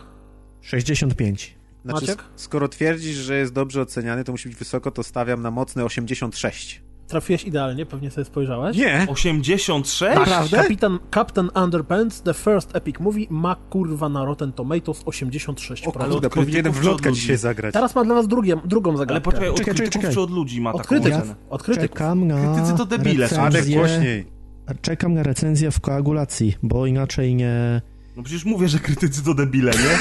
65. 0.61 1.55
znaczy, 1.85 2.01
Maciek? 2.01 2.19
sk- 2.23 2.25
skoro 2.37 2.69
twierdzisz, 2.69 3.17
że 3.17 3.37
jest 3.37 3.53
dobrze 3.53 3.83
oceniany, 3.83 4.25
to 4.25 4.33
musi 4.33 4.49
być 4.49 4.59
wysoko, 4.59 4.91
to 4.91 5.03
stawiam 5.03 5.43
na 5.43 5.51
mocne 5.51 5.85
86. 5.85 6.83
Trafiłeś 7.09 7.45
idealnie, 7.45 7.87
pewnie 7.87 8.11
sobie 8.11 8.25
spojrzałeś. 8.25 8.77
Nie! 8.77 9.07
86? 9.11 10.15
Naprawdę? 10.15 10.57
Kapitan, 10.57 10.99
Captain 11.15 11.51
Underpants, 11.65 12.23
The 12.23 12.35
First 12.35 12.77
Epic 12.77 13.01
Movie, 13.01 13.27
ma 13.31 13.55
kurwa 13.71 14.09
na 14.09 14.25
Rotten 14.25 14.53
Tomatoes 14.53 15.05
86%. 15.05 15.89
O 15.89 15.93
kurde, 15.93 16.31
powinienem 16.31 16.73
w 16.73 16.85
lotka 16.85 17.13
dzisiaj 17.13 17.37
zagrać. 17.37 17.73
Teraz 17.73 17.95
ma 17.95 18.05
dla 18.05 18.15
was 18.15 18.29
drugie, 18.29 18.57
drugą 18.65 18.91
Ale 18.91 18.99
zagadkę. 18.99 19.21
poczekaj, 19.21 19.49
od 19.49 19.57
Czekaj, 19.57 19.75
czekaj, 19.75 19.77
krytyków 19.87 20.03
czekaj. 20.03 20.15
czy 20.15 20.21
od 20.21 20.31
ludzi 20.31 20.61
ma 20.61 20.71
Od 20.73 20.77
taką 20.77 20.89
krytyków. 20.89 21.19
ocenę? 21.19 21.35
Od 21.51 21.63
krytyków. 21.63 21.91
Czekam 21.99 22.27
na 22.27 22.55
Krytycy 22.55 22.77
to 22.79 22.85
debile 22.87 23.27
recenzję, 23.29 23.77
głośniej. 23.77 24.34
Czekam 24.83 25.15
na 25.15 25.23
recenzję 25.23 25.71
w 25.71 25.81
koagulacji, 25.81 26.57
bo 26.63 26.87
inaczej 26.87 27.35
nie... 27.35 27.83
No 28.17 28.23
przecież 28.23 28.45
mówię, 28.45 28.69
że 28.69 28.79
krytycy 28.79 29.25
to 29.25 29.35
debile, 29.35 29.73
nie? 29.73 29.99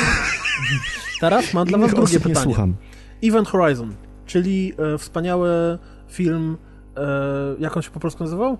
Teraz 1.22 1.54
mam 1.54 1.68
dla 1.68 1.78
was 1.78 1.90
drugie 1.92 2.04
osób 2.04 2.14
nie 2.14 2.20
pytanie. 2.20 2.44
słucham. 2.44 2.76
Event 3.24 3.48
Horizon, 3.48 3.96
czyli 4.26 4.74
e, 4.94 4.98
wspaniały 4.98 5.50
film, 6.10 6.58
e, 6.98 7.02
jak 7.60 7.78
on 7.78 7.84
się 7.84 7.92
po 7.92 8.00
polsku 8.00 8.24
nazywał? 8.24 8.58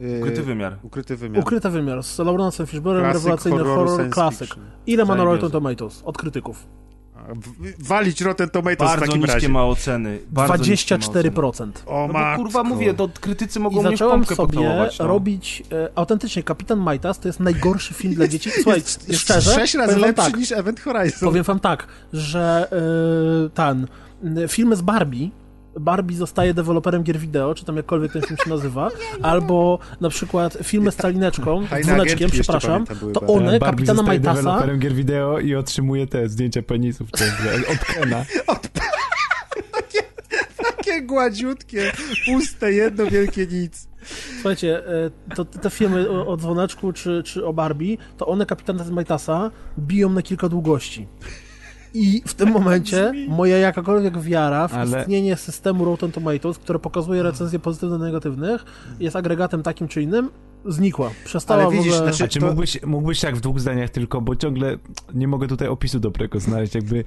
Yy, 0.00 0.18
Ukryty 0.20 0.42
wymiar. 0.42 0.78
Ukryty 0.82 1.16
wymiar. 1.16 1.42
Ukryty 1.42 1.70
wymiar 1.70 2.02
z 2.02 2.18
Lawrence'em 2.18 2.66
Fishburne'em, 2.66 3.00
Klasyk 3.00 3.14
rewelacyjny 3.14 3.58
horror, 3.58 3.88
science 3.88 4.10
klasyk. 4.10 4.54
Ile 4.86 5.04
ma 5.04 5.14
na. 5.14 5.24
Rotten 5.24 5.50
Tomatoes 5.50 6.02
od 6.04 6.18
krytyków? 6.18 6.66
W- 7.28 7.86
Walić 7.88 8.20
Rotten 8.20 8.50
Tomatoes 8.50 8.76
w 8.76 8.90
Bardzo 8.90 9.06
takim 9.06 9.20
niskie 9.20 9.34
razie. 9.34 9.48
ma 9.48 9.64
oceny. 9.66 10.18
Bardzo 10.30 10.64
niskie 10.70 10.98
ma 10.98 11.06
oceny. 11.06 11.30
24%. 11.30 11.70
O 11.86 12.06
No 12.06 12.12
bo 12.12 12.36
kurwa 12.36 12.64
mówię, 12.64 12.94
to 12.94 13.08
krytycy 13.20 13.60
mogą 13.60 13.76
I 13.76 13.80
mnie 13.80 13.88
w 13.88 13.92
zacząłem 13.92 14.20
pompkę 14.20 14.34
sobie. 14.36 14.58
No. 14.98 15.06
robić 15.06 15.62
e, 15.72 15.88
autentycznie 15.94 16.42
Kapitan 16.42 16.78
Majtas 16.78 17.18
to 17.18 17.28
jest 17.28 17.40
najgorszy 17.40 17.94
film 17.94 18.14
dla 18.14 18.28
dzieci. 18.28 18.50
Słuchaj, 18.62 18.74
Jest, 18.80 19.08
jest 19.08 19.20
szczerze, 19.20 19.54
sześć 19.54 19.74
razy 19.74 19.98
lepszy 19.98 20.14
tak, 20.30 20.36
niż 20.36 20.52
Event 20.52 20.80
Horizon. 20.80 21.28
Powiem 21.28 21.44
wam 21.44 21.60
tak, 21.60 21.86
że 22.12 22.68
e, 23.46 23.50
ten 23.50 23.86
filmy 24.48 24.76
z 24.76 24.82
Barbie 24.82 25.28
Barbie 25.80 26.16
zostaje 26.16 26.54
deweloperem 26.54 27.02
gier 27.02 27.18
wideo, 27.18 27.54
czy 27.54 27.64
tam 27.64 27.76
jakkolwiek 27.76 28.12
ten 28.12 28.22
film 28.22 28.36
się 28.44 28.50
nazywa, 28.50 28.90
albo 29.22 29.78
na 30.00 30.08
przykład 30.08 30.58
filmy 30.62 30.92
z 30.92 30.96
calineczką, 30.96 31.66
dzwoneczkiem, 31.82 32.30
przepraszam, 32.30 32.84
to 33.14 33.20
one, 33.20 33.58
Barbie 33.58 33.86
kapitana 33.86 33.96
zostaje 33.96 34.20
Majtasa, 34.20 34.42
deweloperem 34.42 34.78
gier 34.78 34.94
wideo 34.94 35.38
i 35.38 35.54
otrzymuje 35.54 36.06
te 36.06 36.28
zdjęcia 36.28 36.62
penisów 36.62 37.08
od 37.68 37.78
Kena. 37.78 38.24
Takie 40.76 41.02
gładziutkie, 41.02 41.92
puste, 42.26 42.72
jedno 42.72 43.06
wielkie 43.06 43.46
nic. 43.46 43.88
Słuchajcie, 44.34 44.88
e, 44.88 45.10
to 45.34 45.44
te 45.44 45.70
filmy 45.70 46.10
o, 46.10 46.26
o 46.26 46.36
dzwoneczku 46.36 46.92
czy, 46.92 47.22
czy 47.22 47.46
o 47.46 47.52
Barbie, 47.52 47.96
to 48.16 48.26
one 48.26 48.46
kapitana 48.46 48.84
Majtasa 48.90 49.50
biją 49.78 50.10
na 50.10 50.22
kilka 50.22 50.48
długości. 50.48 51.06
I 51.94 52.22
w 52.26 52.34
tym 52.34 52.48
momencie 52.50 53.12
moja 53.28 53.58
jakakolwiek 53.58 54.20
wiara 54.20 54.68
w 54.68 54.74
Ale- 54.74 55.00
istnienie 55.00 55.36
systemu 55.36 55.84
Rotten 55.84 56.12
Tomatoes, 56.12 56.58
które 56.58 56.78
pokazuje 56.78 57.22
recenzje 57.22 57.58
pozytywne 57.58 57.96
i 57.96 58.00
negatywnych, 58.00 58.64
jest 59.00 59.16
agregatem 59.16 59.62
takim 59.62 59.88
czy 59.88 60.02
innym, 60.02 60.30
znikła. 60.66 61.10
Przestała 61.24 61.62
Ale 61.62 61.72
widzisz, 61.72 61.92
w 61.92 61.94
ogóle... 61.94 62.08
znaczy- 62.10 62.24
A 62.24 62.28
czy 62.28 62.40
to- 62.40 62.46
mógłbyś, 62.46 62.82
mógłbyś 62.82 63.20
tak 63.20 63.36
w 63.36 63.40
dwóch 63.40 63.60
zdaniach 63.60 63.90
tylko, 63.90 64.20
bo 64.20 64.36
ciągle 64.36 64.78
nie 65.14 65.28
mogę 65.28 65.48
tutaj 65.48 65.68
opisu 65.68 66.00
dobrego 66.00 66.40
znaleźć, 66.40 66.74
jakby 66.74 67.04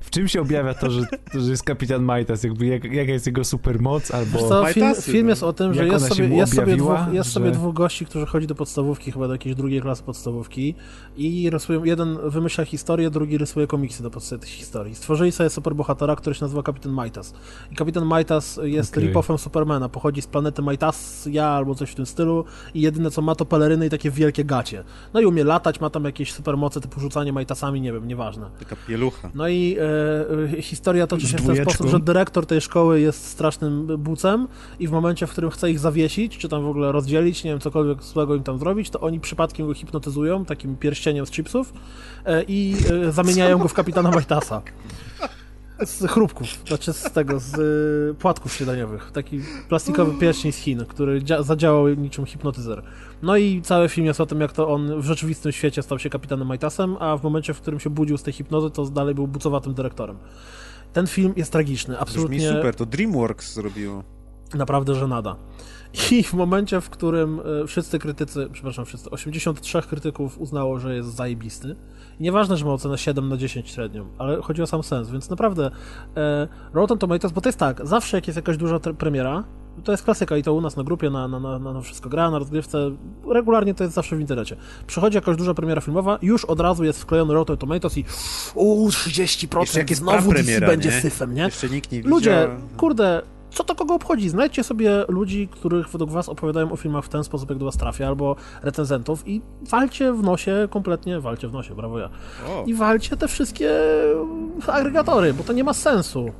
w 0.00 0.10
czym 0.10 0.28
się 0.28 0.40
objawia 0.40 0.74
to, 0.74 0.90
że, 0.90 1.06
to, 1.32 1.40
że 1.40 1.50
jest 1.50 1.62
kapitan 1.62 2.02
Majtas, 2.02 2.44
jakby 2.44 2.66
jak, 2.66 2.84
jaka 2.84 3.12
jest 3.12 3.26
jego 3.26 3.44
supermoc, 3.44 4.02
Wiesz 4.02 4.10
albo... 4.10 4.38
co, 4.38 4.66
film, 4.66 4.86
Majtasy, 4.86 5.12
film 5.12 5.26
no. 5.26 5.30
jest 5.30 5.42
o 5.42 5.52
tym, 5.52 5.74
że 5.74 5.86
jest 5.86 6.08
sobie, 6.08 6.36
jest, 6.36 6.54
sobie 6.54 6.76
dwóch, 6.76 6.98
jest 7.12 7.28
że- 7.28 7.34
sobie 7.34 7.50
dwóch 7.50 7.74
gości, 7.74 8.06
którzy 8.06 8.26
chodzi 8.26 8.46
do 8.46 8.54
podstawówki, 8.54 9.12
chyba 9.12 9.26
do 9.26 9.34
jakiejś 9.34 9.54
drugiej 9.54 9.80
klasy 9.80 10.02
podstawówki 10.02 10.74
i 11.16 11.50
rysują, 11.50 11.84
jeden 11.84 12.18
wymyśla 12.30 12.64
historię, 12.64 13.10
drugi 13.10 13.38
rysuje 13.38 13.66
komiksy 13.66 14.02
do 14.02 14.10
podstawy 14.10 14.40
tych 14.40 14.50
historii. 14.50 14.94
Stworzyli 14.94 15.32
sobie 15.32 15.50
superbohatera, 15.50 16.16
który 16.16 16.34
się 16.34 16.44
nazywa 16.44 16.62
Kapitan 16.62 16.92
Majtas. 16.92 17.34
I 17.70 17.76
Kapitan 17.76 18.04
Majtas 18.04 18.60
jest 18.62 18.96
rip-offem 18.96 19.38
Supermana, 19.38 19.88
pochodzi 19.88 20.22
z 20.22 20.26
planety 20.26 20.62
Majtasia 20.62 21.48
albo 21.48 21.74
coś 21.74 21.90
w 21.90 21.94
tym 21.94 22.06
stylu 22.06 22.44
i 22.74 22.80
jedyne 22.80 23.10
co 23.10 23.22
ma 23.22 23.34
to 23.34 23.44
peleryny 23.44 23.86
i 23.86 23.90
takie 23.90 24.10
wielkie 24.10 24.44
gacie. 24.44 24.84
No 25.14 25.20
i 25.20 25.26
umie 25.26 25.44
latać, 25.44 25.80
ma 25.80 25.90
tam 25.90 26.04
jakieś 26.04 26.32
supermoce 26.32 26.80
typu 26.80 27.00
rzucanie 27.00 27.32
Majtasami, 27.32 27.80
nie 27.80 27.92
wiem, 27.92 28.08
nieważne. 28.08 28.50
Taka 28.58 28.76
pielucha. 28.88 29.30
No 29.34 29.48
i 29.48 29.61
e, 29.78 30.58
e, 30.58 30.62
historia 30.62 31.06
toczy 31.06 31.28
się 31.28 31.36
w 31.36 31.46
ten 31.46 31.56
sposób, 31.56 31.88
że 31.88 32.00
dyrektor 32.00 32.46
tej 32.46 32.60
szkoły 32.60 33.00
jest 33.00 33.26
strasznym 33.26 33.86
bucem 33.86 34.48
i 34.78 34.88
w 34.88 34.90
momencie, 34.90 35.26
w 35.26 35.30
którym 35.32 35.50
chce 35.50 35.70
ich 35.70 35.78
zawiesić, 35.78 36.38
czy 36.38 36.48
tam 36.48 36.62
w 36.62 36.68
ogóle 36.68 36.92
rozdzielić, 36.92 37.44
nie 37.44 37.50
wiem, 37.50 37.60
cokolwiek 37.60 38.02
złego 38.02 38.34
im 38.34 38.42
tam 38.42 38.58
zrobić, 38.58 38.90
to 38.90 39.00
oni 39.00 39.20
przypadkiem 39.20 39.66
go 39.66 39.74
hipnotyzują 39.74 40.44
takim 40.44 40.76
pierścieniem 40.76 41.26
z 41.26 41.30
chipsów 41.30 41.72
e, 42.24 42.42
i 42.48 42.76
e, 43.08 43.12
zamieniają 43.12 43.58
go 43.58 43.68
w 43.68 43.74
kapitana 43.74 44.10
Majtasa. 44.10 44.62
Z 45.84 46.06
chrupków, 46.10 46.48
znaczy 46.66 46.92
z 46.92 47.02
tego, 47.02 47.38
z 47.40 47.58
y, 48.12 48.14
płatków 48.14 48.52
śniadaniowych. 48.54 49.10
Taki 49.12 49.40
plastikowy 49.68 50.18
pierścień 50.20 50.52
z 50.52 50.56
Chin, 50.56 50.84
który 50.88 51.22
dzia- 51.22 51.42
zadziałał 51.42 51.88
niczym 51.88 52.26
hipnotyzer. 52.26 52.82
No 53.22 53.36
i 53.36 53.62
cały 53.62 53.88
film 53.88 54.06
jest 54.06 54.20
o 54.20 54.26
tym, 54.26 54.40
jak 54.40 54.52
to 54.52 54.68
on 54.68 55.00
w 55.00 55.04
rzeczywistym 55.04 55.52
świecie 55.52 55.82
stał 55.82 55.98
się 55.98 56.10
kapitanem 56.10 56.48
Majtasem, 56.48 56.96
a 57.00 57.16
w 57.16 57.22
momencie, 57.22 57.54
w 57.54 57.60
którym 57.60 57.80
się 57.80 57.90
budził 57.90 58.18
z 58.18 58.22
tej 58.22 58.32
hipnozy, 58.32 58.70
to 58.70 58.84
dalej 58.86 59.14
był 59.14 59.28
bucowatym 59.28 59.74
dyrektorem. 59.74 60.16
Ten 60.92 61.06
film 61.06 61.32
jest 61.36 61.52
tragiczny, 61.52 61.94
Brzmi 61.94 62.02
absolutnie 62.02 62.48
super, 62.48 62.74
to 62.74 62.86
DreamWorks 62.86 63.54
zrobiło. 63.54 64.04
naprawdę 64.54 64.94
żenada. 64.94 65.36
I 66.10 66.22
w 66.22 66.34
momencie, 66.34 66.80
w 66.80 66.90
którym 66.90 67.40
e, 67.62 67.66
wszyscy 67.66 67.98
krytycy, 67.98 68.48
przepraszam, 68.52 68.84
wszyscy, 68.84 69.10
83 69.10 69.82
krytyków 69.82 70.38
uznało, 70.38 70.78
że 70.78 70.94
jest 70.94 71.14
zajebisty. 71.14 71.76
I 72.20 72.22
nieważne, 72.22 72.56
że 72.56 72.64
ma 72.64 72.72
ocenę 72.72 72.98
7 72.98 73.28
na 73.28 73.36
10 73.36 73.70
średnią, 73.70 74.06
ale 74.18 74.42
chodzi 74.42 74.62
o 74.62 74.66
sam 74.66 74.82
sens, 74.82 75.10
więc 75.10 75.30
naprawdę 75.30 75.70
e, 76.16 76.48
Rotten 76.72 76.98
Tomatoes, 76.98 77.32
bo 77.32 77.40
to 77.40 77.48
jest 77.48 77.58
tak, 77.58 77.86
zawsze 77.86 78.16
jak 78.16 78.26
jest 78.26 78.36
jakaś 78.36 78.56
duża 78.56 78.78
premiera, 78.78 79.44
to 79.84 79.92
jest 79.92 80.04
klasyka 80.04 80.36
i 80.36 80.42
to 80.42 80.54
u 80.54 80.60
nas 80.60 80.76
na 80.76 80.84
grupie, 80.84 81.10
na, 81.10 81.28
na, 81.28 81.40
na, 81.40 81.58
na 81.58 81.80
wszystko 81.80 82.08
gra, 82.08 82.30
na 82.30 82.38
rozgrywce, 82.38 82.90
regularnie 83.28 83.74
to 83.74 83.84
jest 83.84 83.94
zawsze 83.94 84.16
w 84.16 84.20
internecie. 84.20 84.56
Przychodzi 84.86 85.16
jakaś 85.16 85.36
duża 85.36 85.54
premiera 85.54 85.80
filmowa, 85.80 86.18
już 86.22 86.44
od 86.44 86.60
razu 86.60 86.84
jest 86.84 87.02
wklejony 87.02 87.34
Rotten 87.34 87.56
Tomatoes 87.56 87.98
i 87.98 88.04
uuu, 88.54 88.88
30%, 88.88 89.60
Jeszcze 89.60 89.78
jak 89.78 89.94
znowu 89.94 90.32
DC 90.32 90.34
premiera, 90.34 90.66
będzie 90.66 90.90
nie? 90.90 91.00
syfem, 91.00 91.34
nie? 91.34 91.42
Jeszcze 91.42 91.68
nikt 91.68 91.92
nie 91.92 91.98
widział. 91.98 92.10
Ludzie, 92.14 92.48
kurde, 92.76 93.22
co 93.52 93.64
to 93.64 93.74
kogo 93.74 93.94
obchodzi? 93.94 94.28
Znajdźcie 94.28 94.64
sobie 94.64 95.04
ludzi, 95.08 95.48
których 95.48 95.88
według 95.88 96.10
was 96.10 96.28
opowiadają 96.28 96.72
o 96.72 96.76
filmach 96.76 97.04
w 97.04 97.08
ten 97.08 97.24
sposób, 97.24 97.50
jak 97.50 97.58
do 97.58 97.64
was 97.64 97.76
trafia, 97.76 98.06
albo 98.06 98.36
recenzentów 98.62 99.28
i 99.28 99.42
walcie 99.70 100.12
w 100.12 100.22
nosie 100.22 100.68
kompletnie, 100.70 101.20
walcie 101.20 101.48
w 101.48 101.52
nosie, 101.52 101.74
brawo 101.74 101.98
ja, 101.98 102.10
O, 102.48 102.64
i 102.66 102.74
walcie 102.74 103.16
te 103.16 103.28
wszystkie 103.28 103.70
agregatory, 104.66 105.34
bo 105.34 105.44
to 105.44 105.52
nie 105.52 105.64
ma 105.64 105.74
sensu. 105.74 106.30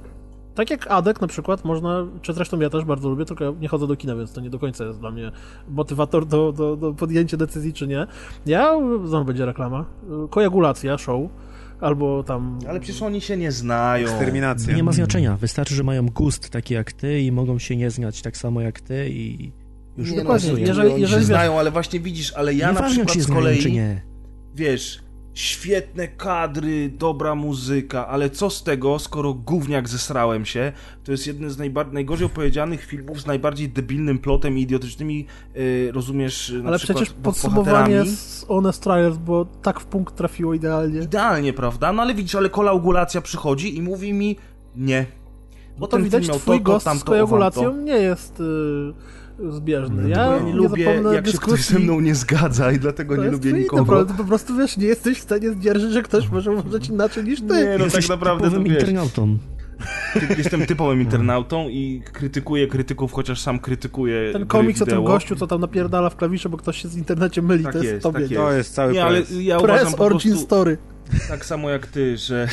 Tak 0.54 0.70
jak 0.70 0.90
Adek 0.90 1.20
na 1.20 1.26
przykład 1.26 1.64
można, 1.64 2.06
czy 2.22 2.32
zresztą 2.32 2.60
ja 2.60 2.70
też 2.70 2.84
bardzo 2.84 3.08
lubię, 3.08 3.24
tylko 3.24 3.44
ja 3.44 3.52
nie 3.60 3.68
chodzę 3.68 3.86
do 3.86 3.96
kina, 3.96 4.16
więc 4.16 4.32
to 4.32 4.40
nie 4.40 4.50
do 4.50 4.58
końca 4.58 4.84
jest 4.84 5.00
dla 5.00 5.10
mnie 5.10 5.32
motywator 5.68 6.26
do, 6.26 6.52
do, 6.52 6.76
do 6.76 6.92
podjęcia 6.92 7.36
decyzji, 7.36 7.72
czy 7.72 7.86
nie. 7.86 8.06
Ja, 8.46 8.74
znowu 9.04 9.24
będzie 9.24 9.46
reklama, 9.46 9.84
koagulacja, 10.30 10.98
show, 10.98 11.20
albo 11.82 12.22
tam... 12.22 12.58
Ale 12.68 12.80
przecież 12.80 13.02
oni 13.02 13.20
się 13.20 13.36
nie 13.36 13.52
znają. 13.52 14.08
eksterminacja. 14.08 14.76
Nie 14.76 14.82
ma 14.82 14.92
znaczenia. 14.92 15.36
Wystarczy, 15.36 15.74
że 15.74 15.82
mają 15.84 16.06
gust 16.06 16.50
taki 16.50 16.74
jak 16.74 16.92
ty 16.92 17.20
i 17.20 17.32
mogą 17.32 17.58
się 17.58 17.76
nie 17.76 17.90
znać 17.90 18.22
tak 18.22 18.36
samo 18.36 18.60
jak 18.60 18.80
ty 18.80 19.08
i 19.10 19.52
już 19.96 20.10
Nie, 20.10 20.24
no, 20.24 20.34
jeżeli- 20.34 20.62
jeżeli, 20.62 20.88
jeżeli 20.88 21.08
się 21.10 21.16
wiesz- 21.16 21.24
znają, 21.24 21.58
ale 21.58 21.70
właśnie 21.70 22.00
widzisz, 22.00 22.32
ale 22.32 22.54
ja 22.54 22.72
na 22.72 22.82
przykład 22.82 23.08
czy 23.08 23.14
się 23.14 23.20
z 23.22 23.24
znają, 23.26 23.40
kolei, 23.40 23.62
czy 23.62 23.70
nie. 23.70 24.02
wiesz, 24.54 25.02
świetne 25.34 26.08
kadry, 26.08 26.88
dobra 26.88 27.34
muzyka, 27.34 28.08
ale 28.08 28.30
co 28.30 28.50
z 28.50 28.62
tego, 28.62 28.98
skoro 28.98 29.34
gówniak 29.34 29.88
zesrałem 29.88 30.46
się, 30.46 30.72
to 31.04 31.12
jest 31.12 31.26
jeden 31.26 31.50
z 31.50 31.58
najbar- 31.58 31.92
najgorzej 31.92 32.26
opowiedzianych 32.26 32.84
filmów 32.84 33.20
z 33.20 33.26
najbardziej 33.26 33.68
debilnym 33.68 34.18
plotem 34.18 34.58
i 34.58 34.62
idiotycznymi, 34.62 35.26
yy, 35.54 35.92
rozumiesz, 35.92 36.54
na 36.62 36.68
Ale 36.68 36.78
przecież 36.78 37.10
podsumowanie 37.10 38.04
z 38.04 38.44
Honest 38.48 38.82
Trials, 38.82 39.16
bo 39.16 39.46
tak 39.62 39.80
w 39.80 39.84
punkt 39.84 40.16
trafiło 40.16 40.54
idealnie. 40.54 41.00
Idealnie, 41.00 41.52
prawda? 41.52 41.92
No 41.92 42.02
ale 42.02 42.14
widzisz, 42.14 42.34
ale 42.34 42.50
kolaugulacja 42.50 43.20
przychodzi 43.20 43.76
i 43.76 43.82
mówi 43.82 44.12
mi 44.12 44.36
nie. 44.76 45.06
Bo 45.78 45.86
to 45.86 45.96
ten 45.96 46.04
widać, 46.04 46.28
twój 46.28 46.58
to, 46.58 46.64
to, 46.64 46.72
gość 46.72 46.80
z 46.80 46.84
tamto, 46.84 47.04
koagulacją 47.04 47.62
owamto. 47.62 47.82
nie 47.82 47.96
jest 47.96 48.40
y, 48.40 48.44
zbieżny. 49.50 50.08
Ja, 50.10 50.26
Bo 50.26 50.32
ja 50.36 50.42
nie 50.42 50.52
lubię, 50.54 50.84
jak 50.84 51.14
się 51.14 51.22
dyskusji. 51.22 51.54
ktoś 51.54 51.64
ze 51.66 51.78
mną 51.78 52.00
nie 52.00 52.14
zgadza 52.14 52.72
i 52.72 52.78
dlatego 52.78 53.16
To 53.16 53.24
nie 53.24 53.30
lubię 53.30 53.52
nikogo. 53.52 53.84
problem. 53.84 54.06
Ty 54.06 54.14
po 54.22 54.24
prostu 54.28 54.56
wiesz, 54.56 54.76
nie 54.76 54.86
jesteś 54.86 55.18
w 55.18 55.22
stanie 55.22 55.50
zdzierżyć, 55.50 55.92
że 55.92 56.02
ktoś 56.02 56.28
może 56.30 56.52
uważać 56.52 56.88
inaczej 56.88 57.24
niż 57.24 57.40
ty. 57.40 57.46
Nie, 57.46 57.64
no 57.64 57.72
tak 57.72 57.80
Jesteś 57.84 58.08
naprawdę 58.08 58.50
to 58.50 58.62
wiesz. 58.62 58.72
internautą. 58.82 59.38
Ty- 60.14 60.34
Jestem 60.38 60.66
typowym 60.66 61.00
internautą 61.00 61.68
i 61.68 62.02
krytykuję 62.12 62.66
krytyków, 62.66 63.12
chociaż 63.12 63.40
sam 63.40 63.58
krytykuję 63.58 64.32
Ten 64.32 64.46
komiks 64.46 64.82
o 64.82 64.86
tym 64.86 65.04
gościu, 65.04 65.36
co 65.36 65.46
tam 65.46 65.60
napierdala 65.60 66.10
w 66.10 66.16
klawisze, 66.16 66.48
bo 66.48 66.56
ktoś 66.56 66.82
się 66.82 66.88
z 66.88 66.96
internecie 66.96 67.42
myli, 67.42 67.64
Tak 67.64 67.72
to 67.72 67.78
jest, 67.78 67.90
jest, 67.92 68.02
tobie. 68.02 68.20
tak 68.20 68.30
jest. 68.30 68.42
To 68.42 68.52
jest 68.52 68.74
cały 68.74 68.92
Nie, 68.92 69.04
ale 69.04 69.16
press. 69.22 69.32
ja 69.40 69.58
uważam 69.58 69.78
Press 69.86 69.94
po 69.96 70.04
Origin 70.04 70.30
prostu 70.32 70.46
Story. 70.46 70.78
Tak 71.28 71.44
samo 71.44 71.70
jak 71.70 71.86
ty, 71.86 72.16
że, 72.16 72.48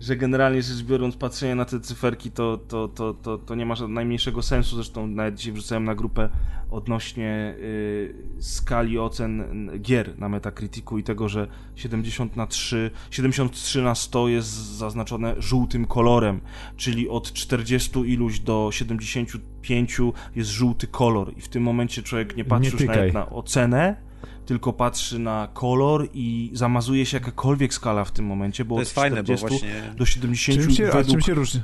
że 0.00 0.16
generalnie 0.16 0.62
rzecz 0.62 0.82
biorąc 0.82 1.16
patrzenie 1.16 1.54
na 1.54 1.64
te 1.64 1.80
cyferki 1.80 2.30
to, 2.30 2.58
to, 2.68 2.88
to, 2.88 3.14
to, 3.14 3.38
to 3.38 3.54
nie 3.54 3.66
ma 3.66 3.74
najmniejszego 3.88 4.42
sensu, 4.42 4.76
zresztą 4.76 5.06
nawet 5.06 5.34
dzisiaj 5.34 5.52
wrzucałem 5.52 5.84
na 5.84 5.94
grupę 5.94 6.28
odnośnie 6.70 7.54
y, 7.58 8.14
skali 8.38 8.98
ocen 8.98 9.70
gier 9.80 10.18
na 10.18 10.28
Metacriticu 10.28 10.98
i 10.98 11.02
tego, 11.02 11.28
że 11.28 11.46
70 11.76 12.36
na 12.36 12.46
3, 12.46 12.90
73 13.10 13.82
na 13.82 13.94
100 13.94 14.28
jest 14.28 14.48
zaznaczone 14.76 15.34
żółtym 15.38 15.86
kolorem, 15.86 16.40
czyli 16.76 17.08
od 17.08 17.32
40 17.32 17.98
iluś 17.98 18.40
do 18.40 18.68
75 18.72 19.98
jest 20.36 20.50
żółty 20.50 20.86
kolor. 20.86 21.32
I 21.36 21.40
w 21.40 21.48
tym 21.48 21.62
momencie 21.62 22.02
człowiek 22.02 22.36
nie 22.36 22.44
patrzy 22.44 22.76
Nie 22.80 22.86
nawet 22.86 23.14
na 23.14 23.30
ocenę, 23.30 24.09
tylko 24.50 24.72
patrzy 24.72 25.18
na 25.18 25.48
kolor 25.54 26.08
i 26.14 26.50
zamazuje 26.52 27.06
się 27.06 27.16
jakakolwiek 27.16 27.74
skala 27.74 28.04
w 28.04 28.10
tym 28.10 28.24
momencie, 28.24 28.64
bo 28.64 28.74
To 28.74 28.74
od 28.74 28.80
jest 28.80 28.92
fajne, 28.94 29.16
bo 29.16 29.22
40 29.36 29.46
właśnie... 29.48 29.94
do 29.96 30.06
70 30.06 30.60
Czym 30.60 30.70
się, 30.70 30.88
a 30.88 30.92
według... 30.92 31.10
czym 31.10 31.20
się 31.20 31.34
różni? 31.34 31.60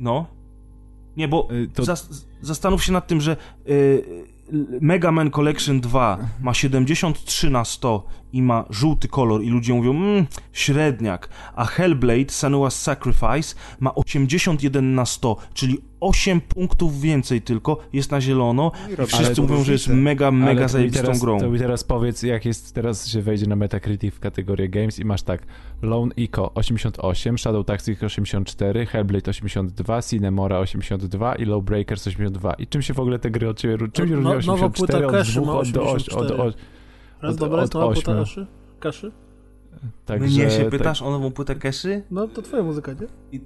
No. 0.00 0.26
Nie, 1.16 1.28
bo 1.28 1.48
Y, 1.52 1.68
to- 1.74 1.82
zas- 1.82 2.24
zastanów 2.40 2.84
się 2.84 2.92
nad 2.92 3.06
tym, 3.06 3.20
że 3.20 3.36
y, 3.68 3.72
y, 3.72 4.04
Mega 4.80 5.12
Man 5.12 5.30
Collection 5.30 5.80
2 5.80 6.18
ma 6.40 6.54
73 6.54 7.50
na 7.50 7.64
100 7.64 8.06
i 8.32 8.42
ma 8.42 8.64
żółty 8.70 9.08
kolor 9.08 9.42
i 9.42 9.50
ludzie 9.50 9.74
mówią, 9.74 9.90
mmm, 9.90 10.26
średniak, 10.52 11.28
a 11.54 11.64
Hellblade 11.64 12.26
Senua's 12.26 12.70
Sacrifice 12.70 13.54
ma 13.80 13.94
81 13.94 14.94
na 14.94 15.06
100, 15.06 15.36
czyli 15.54 15.78
8 16.00 16.40
punktów 16.40 17.00
więcej 17.00 17.42
tylko, 17.42 17.78
jest 17.92 18.10
na 18.10 18.20
zielono 18.20 18.72
i 18.92 18.96
robi 18.96 19.12
wszyscy 19.12 19.42
mówią, 19.42 19.64
że 19.64 19.72
jest 19.72 19.88
mega, 19.88 20.30
mega 20.30 20.68
zajebistą 20.68 21.02
teraz, 21.02 21.20
grą. 21.20 21.40
To 21.40 21.50
mi 21.50 21.58
teraz 21.58 21.84
powiedz, 21.84 22.22
jak 22.22 22.44
jest, 22.44 22.74
teraz 22.74 23.08
się 23.08 23.22
wejdzie 23.22 23.46
na 23.46 23.56
Metacritic 23.56 24.14
w 24.14 24.20
kategorię 24.20 24.68
Games 24.68 24.98
i 24.98 25.04
masz 25.04 25.22
tak, 25.22 25.46
Lone 25.82 26.14
Eco 26.18 26.54
88, 26.54 27.38
Shadow 27.38 27.66
Tactics 27.66 28.02
84, 28.02 28.86
Hellblade 28.86 29.30
82, 29.30 30.02
Cinemora 30.02 30.58
82 30.58 31.34
i 31.34 31.44
Lowbreakers 31.44 32.06
82. 32.06 32.54
I 32.54 32.66
czym 32.66 32.82
się 32.82 32.94
w 32.94 33.00
ogóle 33.00 33.18
te 33.18 33.30
gry 33.30 33.48
od 33.48 33.58
ciebie 33.58 33.76
różnią? 33.76 33.92
Czym 33.92 34.08
się 34.08 34.16
No- 34.16 34.34
różni 34.34 34.46
nowa 34.46 34.66
84 34.66 35.06
płyta 35.06 35.06
od 35.06 35.24
Cash 35.24 35.34
2 35.34 35.46
ma 35.46 35.58
od, 35.58 35.68
do 35.68 35.82
8, 35.82 35.94
od, 35.94 36.00
84. 36.08 36.42
od, 36.42 36.56
Raz 37.22 37.32
od- 37.32 37.38
dobra, 37.40 37.60
jest 37.60 37.76
od 37.76 37.82
nowa 37.82 37.94
płyta 37.94 38.12
ośmiu. 38.12 38.22
Aszy? 38.22 38.46
Kaszy? 38.80 39.12
Także, 40.06 40.26
Mnie 40.26 40.50
się 40.50 40.58
tak- 40.58 40.70
pytasz 40.70 41.02
o 41.02 41.10
nową 41.10 41.30
płytę 41.32 41.54
Keszy? 41.54 42.02
No 42.10 42.28
to 42.28 42.42
twoja 42.42 42.62
muzyka, 42.62 42.92
nie? 42.92 43.38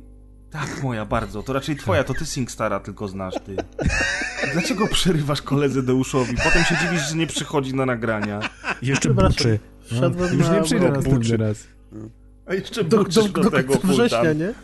Tak, 0.51 0.83
moja 0.83 1.05
bardzo. 1.05 1.43
To 1.43 1.53
raczej 1.53 1.77
twoja, 1.77 2.05
to 2.05 2.15
ty 2.15 2.27
Singstara 2.27 2.81
tylko 2.81 3.09
znasz, 3.09 3.35
ty. 3.47 3.57
Dlaczego 4.53 4.87
przerywasz 4.87 5.43
koledze 5.43 5.83
Deuszowi? 5.83 6.37
Potem 6.45 6.65
się 6.65 6.77
dziwisz, 6.83 7.09
że 7.11 7.17
nie 7.17 7.27
przychodzi 7.27 7.75
na 7.75 7.87
nagrania. 7.87 8.41
Jeszcze 8.83 9.01
Przepraszam. 9.09 9.33
buczy. 9.37 9.59
Wszedłem 9.85 10.39
Już 10.39 10.49
na... 10.49 10.55
nie 10.57 10.63
przyjdę 10.63 10.89
no, 10.89 10.95
następny 10.95 11.37
raz. 11.37 11.67
A 12.47 12.55
jeszcze 12.55 12.85
do, 12.85 13.05
do, 13.05 13.05
do, 13.05 13.29
do, 13.29 13.43
do, 13.43 13.51
tego, 13.51 13.75
do 13.75 13.81
września, 13.89 14.33
nie? 14.33 14.55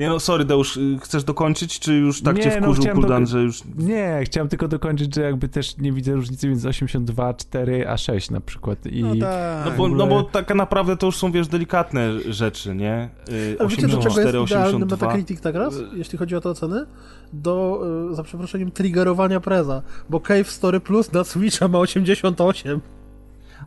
Nie 0.00 0.08
no, 0.08 0.20
sorry 0.20 0.44
Deusz, 0.44 0.76
y, 0.76 0.98
chcesz 1.02 1.24
dokończyć, 1.24 1.78
czy 1.78 1.94
już 1.94 2.22
tak 2.22 2.36
Nie, 2.36 2.42
cię 2.42 2.50
no, 2.60 2.66
wkurzył 2.66 2.82
chciałem 2.82 3.00
Kuldan, 3.00 3.24
do- 3.24 3.30
że 3.30 3.42
już... 3.42 3.62
Nie, 3.76 4.20
chciałem 4.24 4.48
tylko 4.48 4.68
dokończyć, 4.68 5.14
że 5.14 5.22
jakby 5.22 5.48
też 5.48 5.78
nie 5.78 5.92
widzę 5.92 6.12
różnicy 6.12 6.48
między 6.48 6.68
82, 6.68 7.34
4 7.34 7.88
a 7.88 7.96
6 7.96 8.30
na 8.30 8.40
przykład. 8.40 8.86
I 8.86 9.02
No 9.02 9.16
tak. 9.20 9.64
No 9.64 9.70
bo, 9.76 9.84
ogóle- 9.84 9.98
no 9.98 10.06
bo 10.06 10.22
tak 10.22 10.54
naprawdę 10.54 10.96
to 10.96 11.06
już 11.06 11.16
są, 11.16 11.32
wiesz, 11.32 11.48
delikatne 11.48 12.20
rzeczy, 12.32 12.74
nie? 12.74 13.08
Y, 13.28 13.56
Ale 13.60 13.68
wiecie, 13.68 13.82
do 13.82 13.88
czego 13.88 13.98
jest 13.98 14.08
84, 14.08 14.44
idealny 14.44 14.68
82... 14.68 15.06
Metacritic 15.06 15.40
tak 15.40 15.54
raz, 15.54 15.74
jeśli 15.94 16.18
chodzi 16.18 16.36
o 16.36 16.40
te 16.40 16.48
oceny? 16.50 16.86
Do, 17.32 17.82
y, 18.10 18.14
za 18.14 18.22
przeproszeniem, 18.22 18.70
triggerowania 18.70 19.40
preza, 19.40 19.82
bo 20.10 20.20
Cave 20.20 20.50
Story 20.50 20.80
Plus 20.80 21.12
na 21.12 21.24
Switcha 21.24 21.68
ma 21.68 21.78
88. 21.78 22.80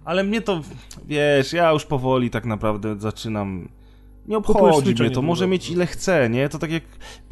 Ale 0.06 0.24
mnie 0.24 0.42
to, 0.42 0.62
wiesz, 1.06 1.54
ja 1.54 1.72
już 1.72 1.86
powoli 1.86 2.30
tak 2.30 2.46
naprawdę 2.46 3.00
zaczynam... 3.00 3.68
Nie 4.28 4.38
obchodzi 4.38 5.03
mnie 5.03 5.11
to, 5.11 5.21
może 5.21 5.47
mieć 5.47 5.69
ile 5.69 5.86
chce, 5.86 6.30
nie? 6.30 6.49
To 6.49 6.59
tak 6.59 6.71
jak 6.71 6.84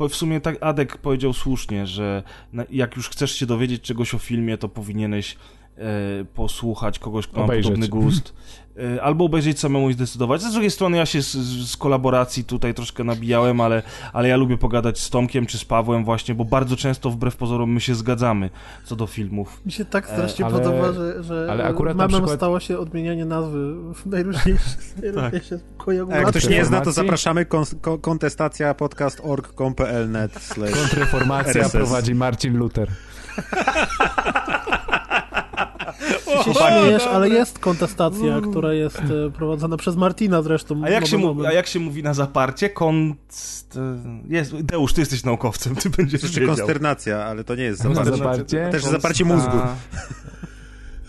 w 0.09 0.15
sumie 0.15 0.41
tak 0.41 0.57
Adek 0.63 0.97
powiedział 0.97 1.33
słusznie, 1.33 1.87
że 1.87 2.23
jak 2.69 2.95
już 2.95 3.09
chcesz 3.09 3.31
się 3.31 3.45
dowiedzieć 3.45 3.81
czegoś 3.81 4.13
o 4.13 4.17
filmie, 4.17 4.57
to 4.57 4.69
powinieneś 4.69 5.37
e, 5.77 6.25
posłuchać 6.33 6.99
kogoś, 6.99 7.27
kto 7.27 7.43
Obejrzeć. 7.43 7.71
ma 7.71 7.75
podobny 7.75 8.01
gust. 8.01 8.33
E, 8.95 9.01
albo 9.03 9.25
obejrzeć 9.25 9.59
samemu 9.59 9.89
i 9.89 9.93
zdecydować. 9.93 10.41
Z 10.41 10.51
drugiej 10.51 10.71
strony 10.71 10.97
ja 10.97 11.05
się 11.05 11.21
z, 11.21 11.31
z 11.71 11.77
kolaboracji 11.77 12.43
tutaj 12.43 12.73
troszkę 12.73 13.03
nabijałem, 13.03 13.61
ale, 13.61 13.83
ale 14.13 14.27
ja 14.27 14.37
lubię 14.37 14.57
pogadać 14.57 14.99
z 14.99 15.09
Tomkiem 15.09 15.45
czy 15.45 15.57
z 15.57 15.65
Pawłem 15.65 16.05
właśnie, 16.05 16.35
bo 16.35 16.45
bardzo 16.45 16.75
często 16.75 17.09
wbrew 17.09 17.35
pozorom 17.35 17.71
my 17.73 17.81
się 17.81 17.95
zgadzamy 17.95 18.49
co 18.85 18.95
do 18.95 19.07
filmów. 19.07 19.61
Mi 19.65 19.71
się 19.71 19.85
tak 19.85 20.07
strasznie 20.07 20.45
ale- 20.45 20.53
podoba, 20.59 20.93
że, 20.93 21.23
że 21.23 21.47
ale 21.51 21.63
akurat 21.63 21.97
na 21.97 22.03
memem 22.07 22.21
przykład- 22.21 22.39
stało 22.39 22.59
się 22.59 22.79
odmienianie 22.79 23.25
nazwy 23.25 23.73
w 23.93 24.05
najróżniejsze, 24.05 24.69
najróżniejsze 25.01 25.59
A 26.11 26.15
jak 26.15 26.23
tak. 26.25 26.29
ktoś 26.29 26.49
nie 26.49 26.65
zna, 26.65 26.81
to 26.81 26.91
zapraszamy 26.91 27.45
kons- 27.45 27.75
ko- 27.81 27.97
kontestacja 27.97 28.73
net 30.07 30.49
Kontrreformacja 30.73 31.61
RSS. 31.61 31.71
prowadzi 31.71 32.15
Marcin 32.15 32.57
Luther. 32.57 32.89
Się 36.43 36.53
śmiejesz, 36.53 37.03
ale 37.07 37.29
jest 37.29 37.59
kontestacja, 37.59 38.41
która 38.49 38.73
jest 38.73 38.99
e, 39.27 39.31
prowadzona 39.31 39.77
przez 39.77 39.95
Martina 39.95 40.41
zresztą. 40.41 40.81
A 40.83 40.89
jak, 40.89 41.07
się 41.07 41.17
mówi, 41.17 41.45
a 41.45 41.51
jak 41.51 41.67
się 41.67 41.79
mówi 41.79 42.03
na 42.03 42.13
zaparcie? 42.13 42.69
Kont... 42.69 43.17
Jest, 44.27 44.61
Deusz, 44.61 44.93
ty 44.93 45.01
jesteś 45.01 45.23
naukowcem, 45.23 45.75
ty 45.75 45.89
będziesz 45.89 46.23
Jeszcze 46.23 46.39
wiedział. 46.39 46.55
konsternacja, 46.55 47.25
ale 47.25 47.43
to 47.43 47.55
nie 47.55 47.63
jest 47.63 47.81
zaparcie. 47.81 48.11
zaparcie? 48.17 48.69
Też 48.71 48.83
zaparcie 48.83 49.25
mózgu. 49.25 49.57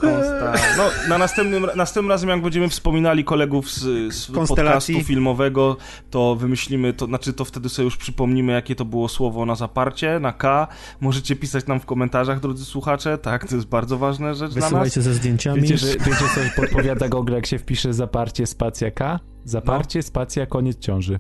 Konsta. 0.03 0.53
No, 0.77 0.85
na 1.09 1.19
następnym, 1.19 1.67
następnym 1.77 2.11
razem, 2.11 2.29
jak 2.31 2.43
będziemy 2.43 2.69
wspominali 2.69 3.25
kolegów 3.25 3.71
z, 3.71 4.15
z 4.15 4.27
podcastu 4.27 5.01
filmowego, 5.05 5.77
to 6.11 6.37
wymyślimy, 6.37 6.93
to 6.93 7.07
znaczy 7.07 7.33
to 7.33 7.45
wtedy 7.45 7.69
sobie 7.69 7.85
już 7.85 7.97
przypomnimy, 7.97 8.53
jakie 8.53 8.75
to 8.75 8.85
było 8.85 9.09
słowo 9.09 9.47
na 9.47 9.55
zaparcie, 9.55 10.19
na 10.21 10.33
K. 10.33 10.67
Możecie 11.01 11.37
pisać 11.37 11.67
nam 11.67 11.81
w 11.81 11.87
komentarzach, 11.87 12.41
drodzy 12.41 12.65
słuchacze. 12.65 13.19
Tak, 13.19 13.49
to 13.49 13.55
jest 13.55 13.67
bardzo 13.69 13.99
ważna 13.99 14.35
rzecz 14.35 14.51
dla 14.53 14.61
nas. 14.61 14.71
Wysyłajcie 14.71 15.03
ze 15.03 15.15
zdjęciami. 15.15 15.61
Wiecie, 15.63 15.79
że, 15.79 15.87
wiecie 15.87 16.25
co 16.35 16.61
podpowiada 16.63 17.09
Google, 17.09 17.33
jak 17.33 17.47
się 17.47 17.59
wpisze 17.59 17.93
zaparcie 17.95 18.47
spacja 18.47 18.91
K? 18.91 19.21
Zaparcie, 19.45 19.99
No. 19.99 20.03
spacja, 20.03 20.47
koniec 20.47 20.79
ciąży. 20.79 21.19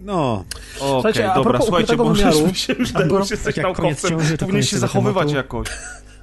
No, 0.00 0.44
Okej, 0.80 1.22
a 1.22 1.34
dobra, 1.34 1.60
słuchajcie, 1.62 1.96
bo 1.96 2.04
wymiaru- 2.04 2.54
się 2.54 2.72
już, 2.72 2.90
a 2.94 2.98
Deusz, 2.98 3.08
pro- 3.10 3.18
jesteś 3.20 3.42
tak 3.44 3.56
jak 3.56 3.66
koniec 3.66 3.78
naukowcem, 3.78 4.10
ciąży, 4.10 4.32
to 4.32 4.38
powinien 4.38 4.50
koniec 4.54 4.66
się 4.66 4.78
zachowywać 4.78 5.28
tematu. 5.28 5.36
jakoś. 5.36 5.68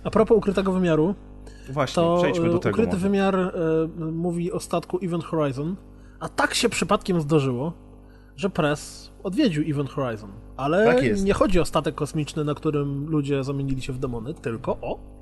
A 0.06 0.10
propos 0.10 0.38
ukrytego 0.38 0.72
wymiaru, 0.72 1.16
Właśnie, 1.70 1.96
to 2.04 2.18
przejdźmy 2.18 2.50
do 2.50 2.56
e, 2.56 2.60
tego 2.60 2.74
ukryty 2.76 2.94
może. 2.94 3.04
wymiar 3.10 3.36
e, 3.36 3.52
mówi 4.12 4.52
o 4.52 4.60
statku 4.60 5.00
Event 5.04 5.24
Horizon, 5.24 5.76
a 6.20 6.30
tak 6.30 6.54
się 6.54 6.70
przypadkiem 6.70 7.22
zdarzyło, 7.22 7.74
że 8.36 8.50
Press 8.50 9.12
odwiedził 9.24 9.64
Event 9.68 9.90
Horizon. 9.90 10.32
Ale 10.58 10.86
Tak 10.86 11.24
nie 11.24 11.34
chodzi 11.34 11.60
o 11.60 11.66
statek 11.66 11.96
kosmiczny, 11.96 12.44
na 12.44 12.54
którym 12.56 13.06
ludzie 13.10 13.44
zamienili 13.44 13.82
się 13.82 13.94
w 13.94 14.00
demony, 14.00 14.34
tylko 14.34 14.72
o... 14.82 15.16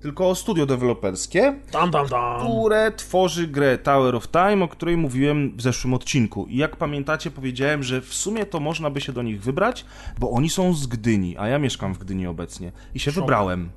Tylko 0.00 0.34
studio 0.34 0.66
deweloperskie, 0.66 1.54
Tam, 1.70 1.90
tam, 1.90 2.08
tam. 2.08 2.40
które 2.40 2.92
tworzy 2.96 3.46
grę 3.46 3.78
Tower 3.78 4.14
of 4.16 4.28
Time, 4.28 4.64
o 4.64 4.68
której 4.68 4.96
mówiłem 4.96 5.56
w 5.56 5.62
zeszłym 5.62 5.94
odcinku. 5.94 6.46
I 6.46 6.56
jak 6.56 6.76
pamiętacie, 6.76 7.30
powiedziałem, 7.30 7.82
że 7.82 8.00
w 8.00 8.14
sumie 8.14 8.46
to 8.46 8.60
można 8.60 8.90
by 8.90 9.00
się 9.00 9.12
do 9.12 9.22
nich 9.22 9.42
wybrać, 9.42 9.84
bo 10.18 10.30
oni 10.30 10.50
są 10.50 10.72
z 10.74 10.86
Gdyni, 10.86 11.36
a 11.38 11.48
ja 11.48 11.58
mieszkam 11.58 11.94
w 11.94 11.98
Gdyni 11.98 12.26
obecnie. 12.26 12.72
I 12.94 13.00
się 13.00 13.10
Szok. 13.10 13.22
wybrałem. 13.24 13.70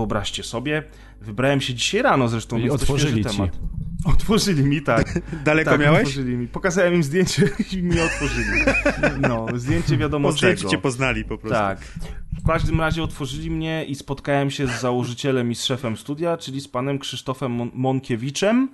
Wyobraźcie 0.00 0.42
sobie, 0.42 0.82
wybrałem 1.20 1.60
się 1.60 1.74
dzisiaj 1.74 2.02
rano 2.02 2.28
zresztą, 2.28 2.58
I 2.58 2.70
otworzyli 2.70 3.24
ci. 3.24 3.30
temat. 3.30 3.50
Otworzyli 4.14 4.62
mi, 4.64 4.82
tak. 4.82 5.20
daleko 5.44 5.70
tak, 5.70 5.80
miałeś? 5.80 5.98
Otworzyli 6.00 6.36
mi. 6.36 6.48
Pokazałem 6.48 6.94
im 6.94 7.02
zdjęcie 7.02 7.42
i 7.72 7.82
mi 7.82 8.00
otworzyli. 8.00 8.60
No, 9.20 9.46
zdjęcie 9.54 9.96
wiadomo 9.96 10.28
Po 10.28 10.34
czego. 10.38 10.68
cię 10.68 10.78
poznali 10.78 11.24
po 11.24 11.38
prostu. 11.38 11.58
Tak. 11.58 11.80
W 12.42 12.46
każdym 12.46 12.80
razie 12.80 13.02
otworzyli 13.02 13.50
mnie 13.50 13.84
i 13.84 13.94
spotkałem 13.94 14.50
się 14.50 14.66
z 14.66 14.80
założycielem 14.80 15.50
i 15.50 15.54
z 15.54 15.64
szefem 15.64 15.96
studia, 15.96 16.36
czyli 16.36 16.60
z 16.60 16.68
panem 16.68 16.98
Krzysztofem 16.98 17.52
Mon 17.52 17.70
Monkiewiczem, 17.74 18.70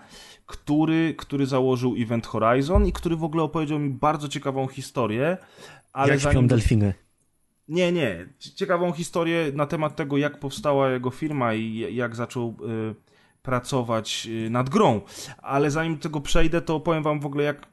który, 0.47 1.15
który 1.19 1.47
założył 1.47 1.95
Event 1.99 2.27
Horizon 2.27 2.87
i 2.87 2.93
który 2.93 3.17
w 3.17 3.25
ogóle 3.25 3.43
opowiedział 3.43 3.79
mi 3.79 3.91
bardzo 3.91 4.29
ciekawą 4.29 4.67
historię. 4.67 5.37
Ale 5.93 6.09
Jak 6.13 6.21
zanim- 6.21 6.39
śpią 6.39 6.47
delfiny. 6.47 6.95
Nie, 7.69 7.93
nie. 7.93 8.27
Ciekawą 8.57 8.93
historię 8.93 9.53
na 9.55 9.67
temat 9.67 9.97
tego, 9.97 10.17
jak 10.17 10.41
powstała 10.41 10.91
jego 10.91 11.11
firma 11.11 11.55
i 11.55 11.95
jak 11.95 12.17
zaczął 12.17 12.57
y, 12.91 12.95
pracować 13.43 14.29
y, 14.47 14.51
nad 14.51 14.71
grą. 14.71 15.01
Ale 15.43 15.71
zanim 15.71 15.97
do 15.97 16.03
tego 16.03 16.21
przejdę, 16.21 16.61
to 16.61 16.81
powiem 16.81 17.03
wam 17.03 17.21
w 17.21 17.27
ogóle, 17.27 17.45
jak 17.45 17.67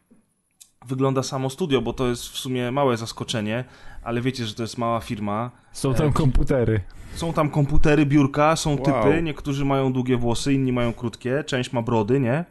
wygląda 0.85 1.23
samo 1.23 1.49
studio, 1.49 1.81
bo 1.81 1.93
to 1.93 2.07
jest 2.07 2.23
w 2.23 2.37
sumie 2.37 2.71
małe 2.71 2.97
zaskoczenie, 2.97 3.63
ale 4.03 4.21
wiecie, 4.21 4.45
że 4.45 4.53
to 4.53 4.63
jest 4.63 4.77
mała 4.77 4.99
firma. 4.99 5.51
Są 5.71 5.93
tam 5.93 6.07
E, 6.07 6.11
komputery. 6.11 6.81
Są 7.15 7.33
tam 7.33 7.49
komputery, 7.49 8.05
biurka, 8.05 8.55
są 8.55 8.69
Wow. 8.69 8.85
typy, 8.85 9.21
niektórzy 9.23 9.65
mają 9.65 9.93
długie 9.93 10.17
włosy, 10.17 10.53
inni 10.53 10.73
mają 10.73 10.93
krótkie, 10.93 11.43
część 11.43 11.73
ma 11.73 11.81
brody, 11.81 12.19
nie? 12.19 12.45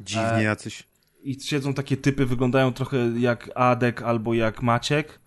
Dziwnie 0.00 0.42
jacyś. 0.42 0.88
I 1.22 1.40
siedzą 1.40 1.74
takie 1.74 1.96
typy, 1.96 2.26
wyglądają 2.26 2.72
trochę 2.72 2.96
jak 3.18 3.50
Adek 3.54 4.02
albo 4.02 4.34
jak 4.34 4.62
Maciek. 4.62 5.20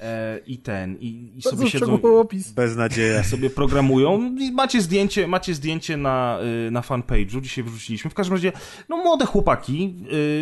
E, 0.00 0.40
I 0.46 0.58
ten, 0.58 0.96
i, 1.00 1.32
i 1.36 1.42
sobie 1.42 1.70
siedzą 1.70 2.02
opis. 2.02 2.52
Beznadzieja. 2.52 3.24
sobie 3.34 3.50
programują. 3.50 4.36
I 4.38 4.52
macie 4.52 4.80
zdjęcie, 4.82 5.26
macie 5.26 5.54
zdjęcie 5.54 5.96
na, 5.96 6.38
y, 6.68 6.70
na 6.70 6.80
fanpage'u, 6.80 7.40
dzisiaj 7.40 7.64
wrzuciliśmy. 7.64 8.10
W 8.10 8.14
każdym 8.14 8.34
razie, 8.34 8.52
no 8.88 8.96
młode 8.96 9.26
chłopaki, 9.26 9.94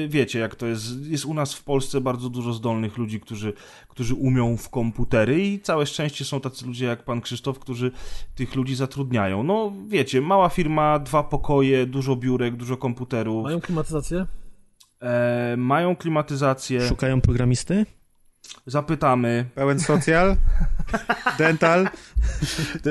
y, 0.05 0.09
wiecie 0.09 0.39
jak 0.39 0.55
to 0.55 0.67
jest. 0.67 1.07
Jest 1.07 1.25
u 1.25 1.35
nas 1.35 1.55
w 1.55 1.65
Polsce 1.65 2.01
bardzo 2.01 2.29
dużo 2.29 2.53
zdolnych 2.53 2.99
ludzi, 2.99 3.21
którzy, 3.21 3.53
którzy 3.89 4.15
umią 4.15 4.57
w 4.57 4.71
komputery 4.71 5.47
i 5.47 5.61
całe 5.61 5.87
szczęście 5.87 6.25
są 6.25 6.41
tacy 6.41 6.67
ludzie 6.67 6.87
jak 6.87 7.05
pan 7.05 7.21
Krzysztof, 7.21 7.59
którzy 7.59 7.91
tych 8.35 8.55
ludzi 8.55 8.75
zatrudniają. 8.75 9.43
No 9.43 9.73
wiecie, 9.89 10.21
mała 10.21 10.49
firma, 10.49 10.99
dwa 10.99 11.23
pokoje, 11.23 11.87
dużo 11.87 12.17
biurek, 12.17 12.57
dużo 12.57 12.77
komputerów. 12.77 13.45
Mają 13.45 13.61
klimatyzację? 13.61 14.27
E, 15.01 15.55
mają 15.57 15.97
klimatyzację, 15.97 16.89
Szukają 16.89 17.21
programisty? 17.21 17.87
Zapytamy. 18.66 19.45
Pełen 19.55 19.80
socjal, 19.80 20.36
dental, 21.38 21.88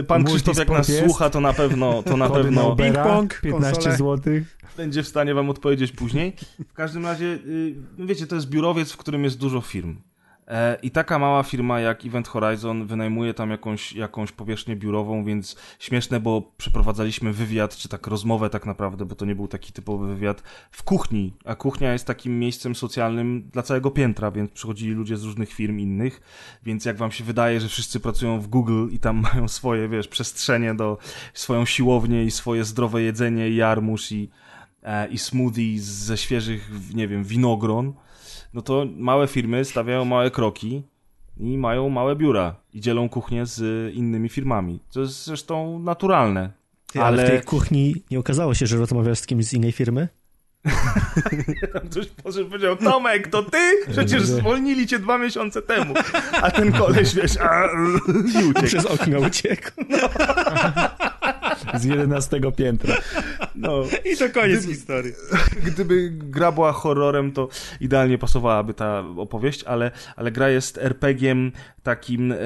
Pan 0.08 0.24
Krzysztof 0.24 0.58
jak 0.58 0.70
nas 0.70 0.90
jest? 0.90 1.06
słucha, 1.06 1.30
to 1.30 1.42
na 1.42 1.54
pewno, 1.54 2.04
to 2.04 2.18
na 2.18 2.28
Kody 2.28 2.44
pewno... 2.44 2.70
Ubera, 2.70 3.04
ping-pong, 3.04 3.42
15 3.42 3.74
konsole. 3.74 3.98
zł. 4.18 4.34
będzie 4.78 5.04
w 5.04 5.08
stanie 5.08 5.34
wam 5.34 5.50
odpowiedzieć 5.50 5.92
później. 5.92 6.34
W 6.70 6.74
każdym 6.74 7.06
razie, 7.06 7.26
y, 7.26 7.76
wiecie, 8.00 8.28
to 8.28 8.36
jest 8.36 8.50
biurowiec, 8.50 8.92
w 8.92 8.98
którym 8.98 9.24
jest 9.24 9.38
dużo 9.38 9.62
firm. 9.62 9.96
E, 10.54 10.78
I 10.84 10.92
taka 10.92 11.20
mała 11.20 11.44
firma 11.44 11.80
jak 11.80 12.06
Event 12.06 12.28
Horizon 12.28 12.88
wynajmuje 12.88 13.34
tam 13.34 13.50
jakąś, 13.50 13.94
jakąś 13.94 14.32
powierzchnię 14.32 14.76
biurową, 14.76 15.26
więc 15.26 15.56
śmieszne, 15.80 16.20
bo 16.20 16.54
przeprowadzaliśmy 16.58 17.34
wywiad, 17.34 17.76
czy 17.76 17.90
tak 17.90 18.08
rozmowę 18.08 18.50
tak 18.50 18.66
naprawdę, 18.66 19.06
bo 19.06 19.16
to 19.16 19.26
nie 19.26 19.36
był 19.36 19.48
taki 19.48 19.74
typowy 19.74 20.08
wywiad, 20.08 20.44
w 20.72 20.84
kuchni. 20.84 21.34
A 21.46 21.56
kuchnia 21.56 21.94
jest 21.94 22.08
takim 22.08 22.40
miejscem 22.40 22.76
socjalnym 22.76 23.50
dla 23.54 23.64
całego 23.64 23.92
piętra, 23.92 24.32
więc 24.32 24.52
przychodzili 24.52 24.94
ludzie 24.94 25.18
z 25.18 25.24
różnych 25.24 25.54
firm 25.54 25.80
innych. 25.80 26.22
Więc 26.64 26.86
jak 26.86 26.98
wam 26.98 27.12
się 27.12 27.24
wydaje, 27.24 27.60
że 27.60 27.68
wszyscy 27.68 28.00
pracują 28.00 28.40
w 28.40 28.48
Google 28.48 28.88
i 28.92 29.00
tam 29.00 29.22
mają 29.34 29.48
swoje, 29.48 29.90
wiesz, 29.90 30.08
przestrzenie 30.08 30.76
do 30.76 30.98
swoją 31.34 31.66
siłownię 31.66 32.24
i 32.24 32.32
swoje 32.32 32.64
zdrowe 32.64 33.02
jedzenie 33.02 33.50
i 33.50 33.56
jarmuż 33.56 34.12
i, 34.12 34.30
e, 34.84 35.08
i 35.08 35.18
smoothie 35.18 35.80
ze 35.82 36.18
świeżych, 36.18 36.72
nie 36.94 37.08
wiem, 37.08 37.24
winogron, 37.24 37.94
no 38.54 38.62
to 38.62 38.86
małe 38.98 39.28
firmy 39.28 39.66
stawiają 39.66 40.06
małe 40.06 40.32
kroki 40.32 40.84
i 41.38 41.58
mają 41.58 41.90
małe 41.90 42.16
biura 42.16 42.56
i 42.74 42.82
dzielą 42.82 43.10
kuchnię 43.10 43.46
z 43.46 43.94
innymi 43.94 44.30
firmami. 44.30 44.80
To 44.94 45.00
jest 45.00 45.26
zresztą 45.26 45.80
naturalne. 45.80 46.52
Ty, 46.94 47.02
ale... 47.02 47.08
Ale- 47.22 47.26
w 47.26 47.30
tej 47.30 47.42
kuchni 47.42 47.96
nie 48.12 48.20
okazało 48.20 48.54
się, 48.54 48.68
że 48.68 48.78
rozmawiasz 48.78 49.20
z 49.20 49.26
kimś 49.26 49.46
z 49.46 49.54
innej 49.54 49.72
firmy? 49.72 50.08
Ktoś 51.92 52.08
poszedł 52.08 52.50
powiedział, 52.50 52.76
Tomek, 52.76 53.28
to 53.28 53.44
ty? 53.44 53.58
Przecież 53.92 54.24
zwolnili 54.24 54.88
cię 54.88 55.00
dwa 55.00 55.18
miesiące 55.18 55.62
temu. 55.62 55.94
A 56.42 56.52
ten 56.52 56.72
koleś, 56.72 57.16
wiesz, 57.16 57.38
a, 57.38 57.66
i 58.42 58.46
uciekł. 58.46 58.66
Przez 58.66 58.86
okno 58.86 59.20
uciekł. 59.20 59.72
Z 61.80 61.84
11 61.84 62.42
piętra. 62.56 62.96
No. 63.56 63.84
I 64.14 64.18
to 64.18 64.30
koniec 64.30 64.66
historii. 64.66 65.14
Gdyby 65.68 66.10
gra 66.10 66.52
była 66.52 66.72
horrorem, 66.72 67.32
to 67.32 67.48
idealnie 67.82 68.18
pasowałaby 68.18 68.74
ta 68.74 69.04
opowieść, 69.18 69.64
ale, 69.64 69.92
ale 70.16 70.32
gra 70.32 70.50
jest 70.50 70.78
RPG-iem 70.78 71.52
takim 71.84 72.32
e, 72.32 72.38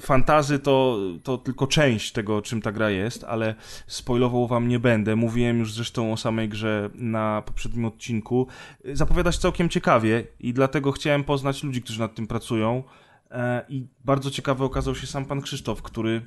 fantazy, 0.00 0.58
to, 0.58 0.98
to 1.22 1.38
tylko 1.38 1.66
część 1.66 2.12
tego, 2.12 2.42
czym 2.42 2.62
ta 2.62 2.72
gra 2.72 2.90
jest, 2.90 3.24
ale 3.24 3.54
spoilował 3.86 4.46
wam 4.46 4.68
nie 4.68 4.78
będę. 4.78 5.16
Mówiłem 5.16 5.58
już 5.58 5.72
zresztą 5.72 6.12
o 6.12 6.16
samej 6.16 6.48
grze 6.48 6.90
na 6.94 7.42
poprzednim 7.46 7.84
odcinku. 7.84 8.46
Zapowiada 8.92 9.32
się 9.32 9.38
całkiem 9.38 9.68
ciekawie 9.68 10.24
i 10.40 10.52
dlatego 10.52 10.92
chciałem 10.92 11.24
poznać 11.24 11.62
ludzi, 11.62 11.82
którzy 11.82 12.00
nad 12.00 12.14
tym 12.14 12.26
pracują. 12.26 12.82
E, 13.30 13.64
I 13.68 13.86
bardzo 14.04 14.30
ciekawy 14.30 14.64
okazał 14.64 14.94
się 14.94 15.06
sam 15.06 15.24
pan 15.24 15.40
Krzysztof, 15.40 15.82
który 15.82 16.22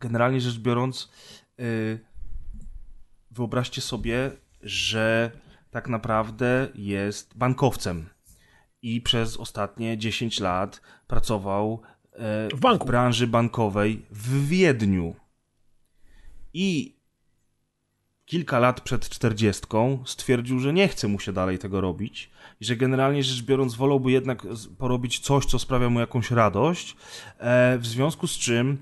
generalnie 0.00 0.40
rzecz 0.40 0.58
biorąc 0.58 1.10
wyobraźcie 3.30 3.80
sobie, 3.80 4.30
że 4.62 5.30
tak 5.70 5.88
naprawdę 5.88 6.68
jest 6.74 7.36
bankowcem 7.36 8.08
i 8.82 9.00
przez 9.00 9.36
ostatnie 9.36 9.98
10 9.98 10.40
lat 10.40 10.80
pracował 11.06 11.82
e, 12.12 12.48
W 12.54 12.60
banku. 12.60 12.86
branży 12.86 13.26
bankowej 13.26 14.06
w 14.10 14.48
Wiedniu. 14.48 15.14
I 16.54 16.96
kilka 18.24 18.58
lat 18.58 18.80
przed 18.80 19.08
40 19.08 19.66
stwierdził, 20.04 20.58
że 20.58 20.72
nie 20.72 20.88
chce 20.88 21.08
mu 21.08 21.20
się 21.20 21.32
dalej 21.32 21.58
tego 21.58 21.80
robić 21.80 22.30
i 22.60 22.64
że 22.64 22.76
generalnie 22.76 23.22
rzecz 23.22 23.42
biorąc 23.42 23.74
wolałby 23.74 24.10
jednak 24.10 24.42
porobić 24.78 25.18
coś, 25.18 25.46
co 25.46 25.58
sprawia 25.58 25.90
mu 25.90 26.00
jakąś 26.00 26.30
radość, 26.30 26.96
e, 27.38 27.78
w 27.78 27.86
związku 27.86 28.26
z 28.26 28.38
czym 28.38 28.78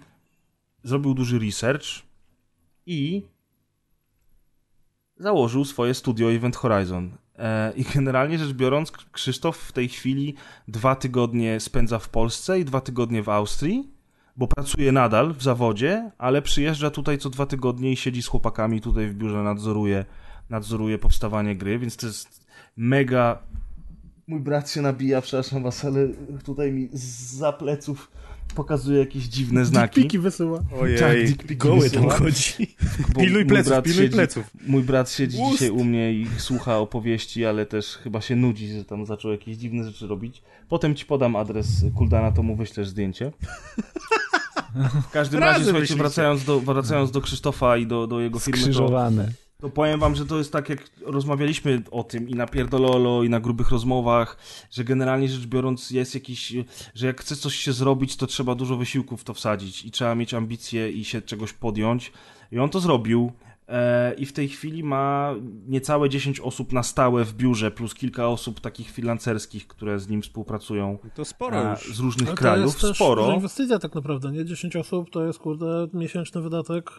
zrobił 0.83 1.15
duży 1.15 1.39
research 1.39 1.87
i 2.87 3.23
założył 5.17 5.65
swoje 5.65 5.95
studio 5.95 6.33
Event 6.33 6.57
Horizon. 6.57 7.11
E, 7.39 7.73
I 7.77 7.85
generalnie 7.95 8.39
rzecz 8.39 8.53
biorąc, 8.53 8.91
Krzysztof 8.91 9.57
w 9.57 9.73
tej 9.73 9.89
chwili 9.89 10.35
dwa 10.69 10.97
tygodnie 10.97 11.61
spędza 11.61 11.99
w 11.99 12.09
Polsce 12.09 12.61
i 12.61 12.65
dwa 12.65 12.81
tygodnie 12.81 13.23
w 13.23 13.29
Austrii, 13.29 13.91
bo 14.37 14.47
pracuje 14.47 14.93
nadal 14.93 15.35
w 15.35 15.43
zawodzie, 15.43 16.11
ale 16.19 16.43
przyjeżdża 16.43 16.91
tutaj 16.91 17.19
co 17.19 17.31
dwa 17.31 17.47
tygodnie 17.47 17.93
i 17.93 17.97
siedzi 17.97 18.23
z 18.23 18.27
chłopakami 18.27 18.81
tutaj 18.81 19.09
w 19.09 19.15
biurze, 19.15 19.43
nadzoruje, 19.43 20.05
nadzoruje 20.51 20.99
powstawanie 20.99 21.57
gry, 21.57 21.79
więc 21.79 21.97
to 21.97 22.07
jest 22.07 22.47
mega... 22.77 23.39
Mój 24.27 24.41
brat 24.41 24.71
się 24.71 24.83
nabija, 24.83 25.21
przepraszam 25.21 25.63
was, 25.63 25.85
ale 25.85 26.09
tutaj 26.45 26.73
mi 26.73 26.89
za 26.93 27.53
pleców 27.53 28.11
pokazuje 28.55 28.99
jakieś 28.99 29.25
dziwne 29.25 29.65
znaki. 29.65 30.03
Piki 30.03 30.19
wysyła. 30.19 30.63
Ojej. 30.81 30.99
Tak, 30.99 31.25
dick 31.27 31.43
piki 31.43 31.57
Goły 31.57 31.91
tam 31.91 32.03
wysyła. 32.03 32.19
chodzi. 32.19 32.77
Bo 33.15 33.21
Piluj 33.21 33.47
pleców, 33.47 33.83
piluj 33.83 34.03
siedzi, 34.05 34.15
pleców. 34.15 34.51
Mój 34.67 34.83
brat 34.83 35.11
siedzi 35.11 35.39
Ust. 35.43 35.53
dzisiaj 35.53 35.71
u 35.71 35.85
mnie 35.85 36.13
i 36.13 36.27
słucha 36.39 36.79
opowieści, 36.79 37.45
ale 37.47 37.67
też 37.67 37.87
chyba 37.97 38.21
się 38.21 38.37
nudzi, 38.37 38.69
że 38.73 38.85
tam 38.85 39.07
zaczął 39.07 39.31
jakieś 39.33 39.57
dziwne 39.57 39.85
rzeczy 39.85 40.07
robić. 40.07 40.43
Potem 40.69 40.95
ci 40.95 41.05
podam 41.07 41.37
adres 41.37 41.69
Kuldana, 41.97 42.33
to 42.33 42.43
mu 42.43 42.57
wyślesz 42.57 42.89
zdjęcie. 42.89 43.33
W 45.09 45.11
każdym 45.11 45.41
razie, 45.41 45.65
słuchajcie, 45.65 45.95
wracając 45.97 46.45
do, 46.45 46.61
wracając 46.61 47.11
do 47.11 47.21
Krzysztofa 47.21 47.77
i 47.77 47.87
do, 47.87 48.07
do 48.07 48.21
jego 48.21 48.39
firmy, 48.39 48.61
Skrzyżowane. 48.63 49.25
to 49.25 49.44
powiem 49.71 50.01
wam, 50.01 50.15
że 50.15 50.27
to 50.27 50.39
jest 50.39 50.53
tak, 50.53 50.69
jak 50.69 50.85
rozmawialiśmy 51.07 51.83
o 51.91 52.05
tym 52.05 52.29
i 52.29 52.35
na 52.35 52.47
Pierdololo, 52.47 53.23
i 53.23 53.29
na 53.29 53.41
grubych 53.41 53.71
rozmowach, 53.71 54.37
że 54.71 54.85
generalnie 54.85 55.29
rzecz 55.29 55.47
biorąc 55.47 55.91
jest 55.91 56.15
jakiś, 56.15 56.53
że 56.95 57.07
jak 57.07 57.21
chce 57.21 57.37
coś 57.37 57.55
się 57.57 57.73
zrobić, 57.73 58.17
to 58.17 58.27
trzeba 58.27 58.55
dużo 58.55 58.77
wysiłków 58.77 59.21
w 59.21 59.25
to 59.25 59.35
wsadzić 59.35 59.85
i 59.85 59.91
trzeba 59.91 60.15
mieć 60.15 60.35
ambicje 60.35 60.91
i 60.91 61.05
się 61.05 61.23
czegoś 61.23 61.53
podjąć. 61.53 62.13
I 62.53 62.59
on 62.59 62.71
to 62.71 62.81
zrobił. 62.81 63.33
E, 63.69 64.15
I 64.15 64.27
w 64.27 64.33
tej 64.33 64.49
chwili 64.49 64.83
ma 64.85 65.35
niecałe 65.69 66.09
10 66.09 66.41
osób 66.41 66.73
na 66.73 66.83
stałe 66.83 67.25
w 67.25 67.35
biurze, 67.35 67.71
plus 67.71 67.95
kilka 67.95 68.29
osób 68.29 68.61
takich 68.61 68.93
freelancerskich, 68.93 69.67
które 69.67 69.99
z 69.99 70.09
nim 70.09 70.23
współpracują 70.23 70.99
To 71.15 71.25
sporo 71.25 71.57
e, 71.57 71.71
już. 71.71 71.97
z 71.97 72.01
różnych 72.01 72.29
Ale 72.29 72.37
to 72.37 72.41
krajów. 72.43 72.67
jest 72.67 72.81
też 72.81 72.97
Sporo. 72.97 73.33
inwestycja 73.35 73.79
tak 73.79 73.95
naprawdę, 73.95 74.33
nie? 74.33 74.45
10 74.45 74.77
osób 74.77 75.11
to 75.11 75.27
jest, 75.27 75.39
kurde, 75.39 75.89
miesięczny 75.95 76.41
wydatek. 76.43 76.91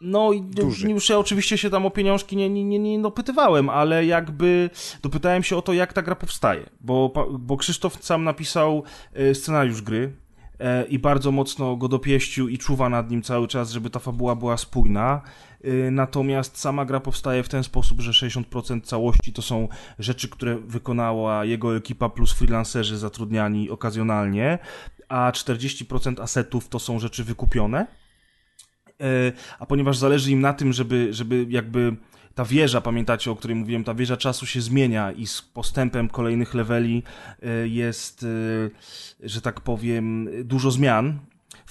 No 0.00 0.32
i 0.32 0.42
Duży. 0.42 0.90
już 0.90 1.08
ja 1.08 1.18
oczywiście 1.18 1.58
się 1.58 1.70
tam 1.70 1.86
o 1.86 1.90
pieniążki 1.90 2.36
nie, 2.36 2.50
nie, 2.50 2.64
nie, 2.64 2.78
nie 2.78 3.02
dopytywałem, 3.02 3.68
ale 3.68 4.06
jakby 4.06 4.70
dopytałem 5.02 5.42
się 5.42 5.56
o 5.56 5.62
to, 5.62 5.72
jak 5.72 5.92
ta 5.92 6.02
gra 6.02 6.14
powstaje, 6.14 6.70
bo, 6.80 7.12
bo 7.38 7.56
Krzysztof 7.56 8.04
sam 8.04 8.24
napisał 8.24 8.82
e, 9.14 9.34
scenariusz 9.34 9.82
gry 9.82 10.12
e, 10.60 10.84
i 10.84 10.98
bardzo 10.98 11.32
mocno 11.32 11.76
go 11.76 11.88
dopieścił 11.88 12.48
i 12.48 12.58
czuwa 12.58 12.88
nad 12.88 13.10
nim 13.10 13.22
cały 13.22 13.48
czas, 13.48 13.70
żeby 13.70 13.90
ta 13.90 13.98
fabuła 13.98 14.34
była 14.36 14.56
spójna. 14.56 15.20
E, 15.64 15.90
Natomiast 15.90 16.58
sama 16.58 16.84
gra 16.84 17.00
powstaje 17.00 17.42
w 17.42 17.48
ten 17.48 17.64
sposób, 17.64 18.00
że 18.00 18.28
60% 18.28 18.80
całości 18.80 19.32
to 19.32 19.42
są 19.42 19.68
rzeczy, 19.98 20.28
które 20.28 20.56
wykonała 20.58 21.44
jego 21.44 21.76
ekipa 21.76 22.08
plus 22.08 22.32
freelancerzy 22.32 22.98
zatrudniani 22.98 23.70
okazjonalnie, 23.70 24.58
a 25.08 25.30
40% 25.30 26.22
asetów 26.22 26.68
to 26.68 26.78
są 26.78 26.98
rzeczy 26.98 27.24
wykupione. 27.24 27.86
E, 29.00 29.32
A 29.58 29.66
ponieważ 29.66 29.98
zależy 29.98 30.30
im 30.30 30.40
na 30.40 30.52
tym, 30.52 30.72
żeby, 30.72 31.08
żeby 31.10 31.46
jakby 31.48 31.96
ta 32.34 32.44
wieża, 32.44 32.80
pamiętacie, 32.80 33.30
o 33.30 33.36
której 33.36 33.56
mówiłem, 33.56 33.84
ta 33.84 33.94
wieża 33.94 34.16
czasu 34.16 34.46
się 34.46 34.60
zmienia 34.60 35.12
i 35.12 35.26
z 35.26 35.42
postępem 35.42 36.08
kolejnych 36.08 36.54
leveli 36.54 37.02
e, 37.42 37.68
jest, 37.68 38.22
e, 38.22 39.28
że 39.28 39.40
tak 39.40 39.60
powiem, 39.60 40.28
dużo 40.44 40.70
zmian 40.70 41.18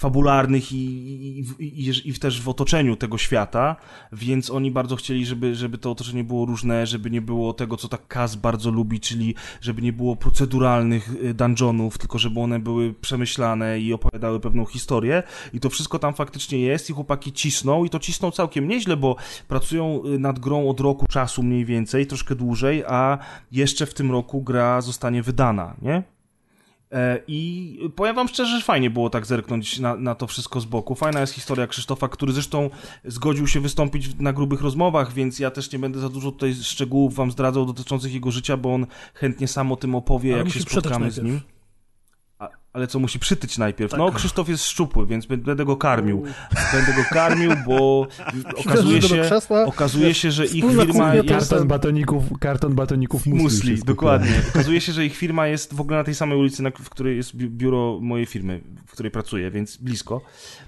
fabularnych 0.00 0.72
i, 0.72 0.76
i, 0.76 1.44
i, 1.58 2.08
i, 2.08 2.14
też 2.14 2.42
w 2.42 2.48
otoczeniu 2.48 2.96
tego 2.96 3.18
świata, 3.18 3.76
więc 4.12 4.50
oni 4.50 4.70
bardzo 4.70 4.96
chcieli, 4.96 5.26
żeby, 5.26 5.54
żeby 5.54 5.78
to 5.78 5.90
otoczenie 5.90 6.24
było 6.24 6.46
różne, 6.46 6.86
żeby 6.86 7.10
nie 7.10 7.20
było 7.20 7.52
tego, 7.52 7.76
co 7.76 7.88
tak 7.88 8.06
Kaz 8.08 8.36
bardzo 8.36 8.70
lubi, 8.70 9.00
czyli 9.00 9.34
żeby 9.60 9.82
nie 9.82 9.92
było 9.92 10.16
proceduralnych 10.16 11.14
y, 11.24 11.34
dungeonów, 11.34 11.98
tylko 11.98 12.18
żeby 12.18 12.40
one 12.40 12.58
były 12.58 12.94
przemyślane 12.94 13.80
i 13.80 13.92
opowiadały 13.92 14.40
pewną 14.40 14.64
historię 14.64 15.22
i 15.52 15.60
to 15.60 15.70
wszystko 15.70 15.98
tam 15.98 16.14
faktycznie 16.14 16.60
jest 16.60 16.90
i 16.90 16.92
chłopaki 16.92 17.32
cisną 17.32 17.84
i 17.84 17.90
to 17.90 17.98
cisną 17.98 18.30
całkiem 18.30 18.68
nieźle, 18.68 18.96
bo 18.96 19.16
pracują 19.48 20.02
y, 20.04 20.18
nad 20.18 20.38
grą 20.38 20.68
od 20.68 20.80
roku 20.80 21.06
czasu 21.06 21.42
mniej 21.42 21.64
więcej, 21.64 22.06
troszkę 22.06 22.34
dłużej, 22.34 22.84
a 22.84 23.18
jeszcze 23.52 23.86
w 23.86 23.94
tym 23.94 24.10
roku 24.10 24.42
gra 24.42 24.80
zostanie 24.80 25.22
wydana, 25.22 25.76
nie? 25.82 26.19
E, 26.92 27.18
I 27.28 27.78
powiem 27.96 28.16
wam 28.16 28.28
szczerze, 28.28 28.58
że 28.58 28.64
fajnie 28.64 28.90
było 28.90 29.10
tak 29.10 29.26
zerknąć 29.26 29.78
na, 29.78 29.96
na 29.96 30.14
to 30.14 30.26
wszystko 30.26 30.60
z 30.60 30.64
boku. 30.64 30.94
Fajna 30.94 31.20
jest 31.20 31.32
historia 31.32 31.66
Krzysztofa, 31.66 32.08
który 32.08 32.32
zresztą 32.32 32.70
zgodził 33.04 33.46
się 33.46 33.60
wystąpić 33.60 34.14
na 34.18 34.32
grubych 34.32 34.60
rozmowach, 34.60 35.12
więc 35.12 35.38
ja 35.38 35.50
też 35.50 35.72
nie 35.72 35.78
będę 35.78 35.98
za 35.98 36.08
dużo 36.08 36.32
tutaj 36.32 36.54
szczegółów 36.54 37.14
wam 37.14 37.30
zdradzał 37.30 37.66
dotyczących 37.66 38.14
jego 38.14 38.30
życia, 38.30 38.56
bo 38.56 38.74
on 38.74 38.86
chętnie 39.14 39.48
sam 39.48 39.72
o 39.72 39.76
tym 39.76 39.94
opowie, 39.94 40.34
Ale 40.34 40.44
jak 40.44 40.52
się 40.52 40.60
spotkamy 40.60 41.10
z 41.10 41.22
nim. 41.22 41.40
A, 42.38 42.48
ale 42.72 42.86
co, 42.86 42.98
musi 42.98 43.18
przytyć 43.18 43.58
najpierw? 43.58 43.90
Tak. 43.90 43.98
No, 43.98 44.12
Krzysztof 44.12 44.48
jest 44.48 44.64
szczupły, 44.64 45.06
więc 45.06 45.26
będę 45.26 45.64
go 45.64 45.76
karmił. 45.76 46.24
Będę 46.72 46.92
go 46.92 47.04
karmił, 47.10 47.50
bo 47.66 48.06
okazuje 48.66 49.02
się, 49.02 49.22
krzesła. 49.22 49.64
okazuje 49.64 50.14
się, 50.14 50.30
że 50.30 50.46
ich 50.46 50.64
firma 50.64 51.14
jest... 51.14 51.28
Karton 51.28 51.68
batoników, 51.68 52.24
karton 52.40 52.74
batoników 52.74 53.26
musli. 53.26 53.42
Musli, 53.42 53.78
dokładnie. 53.78 54.42
Okazuje 54.54 54.80
się, 54.80 54.92
że 54.92 55.06
ich 55.06 55.16
firma 55.16 55.46
jest 55.46 55.74
w 55.74 55.80
ogóle 55.80 55.96
na 55.96 56.04
tej 56.04 56.14
samej 56.14 56.38
ulicy, 56.38 56.62
w 56.82 56.90
której 56.90 57.16
jest 57.16 57.36
bi- 57.36 57.50
biuro 57.50 57.98
mojej 58.00 58.26
firmy, 58.26 58.60
w 58.86 58.92
której 58.92 59.10
pracuję, 59.10 59.50
więc 59.50 59.76
blisko. 59.76 60.20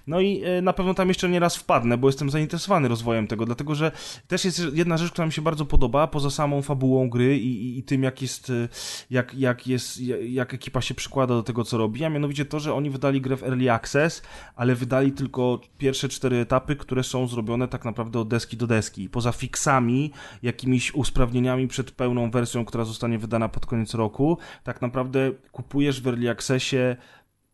No 0.06 0.20
i 0.20 0.42
e, 0.44 0.62
na 0.62 0.72
pewno 0.72 0.94
tam 0.94 1.08
jeszcze 1.08 1.28
nie 1.28 1.40
raz 1.40 1.56
wpadnę, 1.56 1.98
bo 1.98 2.08
jestem 2.08 2.30
zainteresowany 2.30 2.88
rozwojem 2.88 3.26
tego, 3.26 3.46
dlatego 3.46 3.74
że 3.74 3.92
też 4.28 4.44
jest 4.44 4.62
jedna 4.72 4.96
rzecz, 4.96 5.12
która 5.12 5.26
mi 5.26 5.32
się 5.32 5.42
bardzo 5.42 5.64
podoba, 5.64 6.06
poza 6.06 6.30
samą 6.30 6.62
fabułą 6.62 7.10
gry 7.10 7.38
i, 7.38 7.46
i, 7.46 7.78
i 7.78 7.82
tym, 7.82 8.02
jak 8.02 8.22
jest, 8.22 8.50
e, 8.50 8.68
jak, 9.10 9.34
jak 9.34 9.66
jest, 9.66 10.00
jak, 10.00 10.30
jak 10.30 10.54
ekipa 10.54 10.80
się 10.80 10.94
przykłada 10.94 11.34
do 11.34 11.42
tego, 11.42 11.64
co 11.64 11.78
robi, 11.78 11.91
a 12.04 12.08
mianowicie 12.08 12.44
to, 12.44 12.60
że 12.60 12.74
oni 12.74 12.90
wydali 12.90 13.20
grę 13.20 13.36
w 13.36 13.42
Early 13.42 13.72
Access, 13.72 14.22
ale 14.56 14.74
wydali 14.74 15.12
tylko 15.12 15.60
pierwsze 15.78 16.08
cztery 16.08 16.36
etapy, 16.36 16.76
które 16.76 17.02
są 17.02 17.26
zrobione 17.26 17.68
tak 17.68 17.84
naprawdę 17.84 18.18
od 18.18 18.28
deski 18.28 18.56
do 18.56 18.66
deski. 18.66 19.08
Poza 19.08 19.32
fixami, 19.32 20.12
jakimiś 20.42 20.94
usprawnieniami 20.94 21.68
przed 21.68 21.90
pełną 21.90 22.30
wersją, 22.30 22.64
która 22.64 22.84
zostanie 22.84 23.18
wydana 23.18 23.48
pod 23.48 23.66
koniec 23.66 23.94
roku, 23.94 24.38
tak 24.64 24.82
naprawdę 24.82 25.30
kupujesz 25.52 26.00
w 26.00 26.06
Early 26.06 26.30
Accessie 26.30 26.96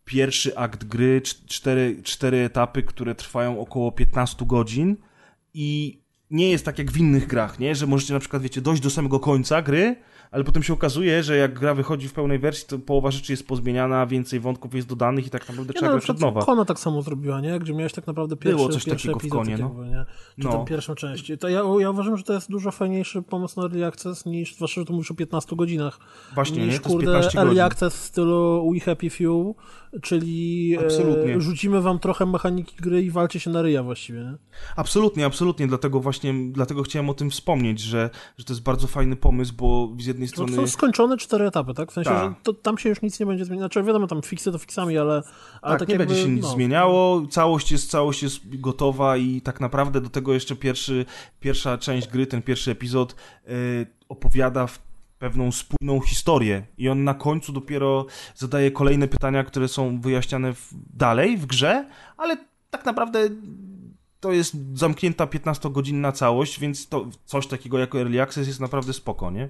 pierwszy 0.05 0.57
akt 0.57 0.85
gry, 0.85 1.21
cz- 1.25 1.47
cztery, 1.47 2.01
cztery 2.03 2.39
etapy, 2.39 2.83
które 2.83 3.15
trwają 3.15 3.61
około 3.61 3.93
15 3.93 4.47
godzin 4.47 4.97
i 5.55 6.01
nie 6.31 6.51
jest 6.51 6.65
tak 6.65 6.79
jak 6.79 6.91
w 6.91 6.97
innych 6.97 7.27
grach, 7.27 7.59
nie? 7.59 7.75
Że 7.75 7.87
możecie 7.87 8.15
na 8.15 8.21
przykład, 8.21 8.43
wiecie, 8.43 8.61
dojść 8.61 8.83
do 8.83 8.91
samego 8.91 9.21
końca 9.21 9.63
gry, 9.63 9.97
ale 10.31 10.45
potem 10.45 10.63
się 10.63 10.73
okazuje, 10.73 11.23
że 11.23 11.37
jak 11.37 11.59
gra 11.59 11.75
wychodzi 11.75 12.09
w 12.09 12.13
pełnej 12.13 12.39
wersji, 12.39 12.67
to 12.69 12.79
połowa 12.79 13.11
rzeczy 13.11 13.33
jest 13.33 13.47
pozmieniana, 13.47 14.07
więcej 14.07 14.41
wątków 14.41 14.75
jest 14.75 14.89
dodanych 14.89 15.27
i 15.27 15.31
tak 15.31 15.49
naprawdę 15.49 15.73
trzeba 15.73 15.93
no, 15.93 15.99
grać 15.99 16.11
od 16.11 16.21
nowa. 16.21 16.43
Kona 16.43 16.65
tak 16.65 16.79
samo 16.79 17.03
zrobiła, 17.03 17.41
nie? 17.41 17.59
Gdzie 17.59 17.75
miałeś 17.75 17.93
tak 17.93 18.07
naprawdę 18.07 18.37
pierwszy, 18.37 18.57
Było 18.57 18.69
coś 18.69 18.85
pierwszy 18.85 19.09
takiego 19.09 19.19
w 19.19 19.23
epizod 19.23 19.39
Konie, 19.39 19.59
tak 19.59 19.61
no. 19.61 19.69
jakby, 19.69 19.97
nie? 19.97 20.05
Czy 20.41 20.47
No. 20.47 20.53
tam 20.53 20.65
pierwszą 20.65 20.95
część. 20.95 21.33
To 21.41 21.49
ja, 21.49 21.63
ja 21.79 21.91
uważam, 21.91 22.17
że 22.17 22.25
to 22.25 22.33
jest 22.33 22.51
dużo 22.51 22.71
fajniejszy 22.71 23.23
pomysł 23.23 23.61
na 23.61 23.67
Early 23.67 23.87
Access 23.87 24.27
niż, 24.27 24.55
zwłaszcza, 24.55 24.81
że 24.81 24.85
tu 24.85 24.93
mówisz 24.93 25.11
o 25.11 25.15
15 25.15 25.57
godzinach, 25.57 25.99
Właśnie, 26.35 26.67
niż 26.67 26.75
nie? 26.75 26.81
To 26.81 26.89
jest 26.89 26.97
kurde 26.97 27.07
15 27.07 27.39
Early 27.39 27.55
godzin. 27.55 27.65
Access 27.65 27.97
w 27.97 28.05
stylu 28.05 28.71
We 28.73 28.81
Happy 28.81 29.11
Few, 29.11 29.55
czyli 30.03 30.77
Absolutnie. 30.85 31.35
e, 31.35 31.41
rzucimy 31.41 31.81
wam 31.81 31.99
trochę 31.99 32.27
mechaniki 32.27 32.77
gry 32.77 33.03
i 33.03 33.11
walcie 33.11 33.41
się 33.41 33.51
na 33.51 33.63
ryja 33.63 33.83
właściwie, 33.83 34.19
nie? 34.21 34.35
Absolutnie, 34.77 35.27
absolutnie, 35.27 35.67
dlatego 35.67 36.01
właśnie, 36.01 36.35
dlatego 36.51 36.83
chciałem 36.83 37.11
o 37.11 37.15
tym 37.15 37.31
wspomnieć, 37.31 37.81
że, 37.81 38.11
że 38.39 38.45
to 38.45 38.53
jest 38.53 38.63
bardzo 38.63 38.87
fajny 38.87 39.17
pomysł, 39.17 39.55
bo 39.57 39.93
z 40.01 40.07
jednej 40.07 40.29
To 40.29 40.35
strony... 40.35 40.57
są 40.57 40.67
skończone 40.67 41.17
cztery 41.17 41.47
etapy, 41.47 41.75
tak? 41.75 41.91
W 41.91 41.95
sensie, 41.95 42.11
Tak. 42.11 42.29
że 42.29 42.35
to, 42.43 42.53
tam 42.53 42.79
się 42.79 42.89
już 42.89 43.03
nic 43.03 43.21
nie 43.21 43.27
będzie 43.27 43.45
zmieniać. 43.45 43.63
Znaczy, 43.73 43.87
wiadomo, 43.87 44.07
tam 44.07 44.23
fiksy 44.23 44.53
to 44.53 44.59
fiksami, 44.59 44.99
ale, 44.99 45.23
ale 45.63 45.79
tak, 45.79 45.79
tak, 45.79 45.89
nie 45.89 45.93
jakby, 45.95 46.07
będzie 46.07 46.23
się 46.23 46.29
nic 46.29 46.43
no, 46.43 46.51
zmieniało, 46.51 47.27
całość 47.27 47.73
jest, 47.73 47.91
całość 47.91 48.23
jest 48.23 48.61
gotowa 48.61 49.17
i 49.17 49.41
tak 49.41 49.61
naprawdę 49.61 50.01
do 50.01 50.09
tego 50.09 50.35
jeszcze 50.35 50.57
pierwszy, 50.57 51.05
pierwsza 51.41 51.79
część 51.79 52.09
gry, 52.09 52.27
ten 52.27 52.43
pierwszy 52.43 52.71
epizod 52.71 53.15
y, 53.49 53.87
opowiada 54.09 54.67
w 54.67 54.88
pewną 55.19 55.53
spójną 55.53 56.01
historię 56.01 56.67
i 56.79 56.89
on 56.89 57.05
na 57.05 57.15
końcu 57.15 57.53
dopiero 57.53 58.07
zadaje 58.35 58.71
kolejne 58.71 59.09
pytania, 59.09 59.45
które 59.45 59.69
są 59.69 60.01
wyjaśniane 60.01 60.55
w, 60.55 60.75
dalej 60.95 61.37
w 61.37 61.47
grze, 61.47 61.89
ale 62.17 62.37
tak 62.71 62.85
naprawdę 62.85 63.29
to 64.21 64.33
jest 64.33 64.57
zamknięta 64.75 65.27
15-godzinna 65.27 66.13
całość, 66.13 66.61
więc 66.61 66.89
to 66.89 67.07
coś 67.25 67.47
takiego 67.47 67.79
jako 67.79 67.99
Early 67.99 68.23
Access 68.23 68.47
jest 68.47 68.61
naprawdę 68.61 68.93
spoko, 68.93 69.31
nie? 69.31 69.49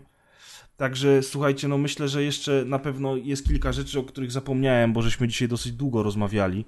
Także 0.77 1.23
słuchajcie, 1.23 1.69
no 1.69 1.79
myślę, 1.79 2.09
że 2.09 2.23
jeszcze 2.23 2.65
na 2.67 2.79
pewno 2.79 3.17
jest 3.17 3.47
kilka 3.47 3.73
rzeczy, 3.73 3.99
o 3.99 4.03
których 4.03 4.33
zapomniałem, 4.33 4.93
bo 4.93 5.03
żeśmy 5.03 5.29
dzisiaj 5.29 5.49
dosyć 5.49 5.73
długo 5.73 6.03
rozmawiali 6.03 6.65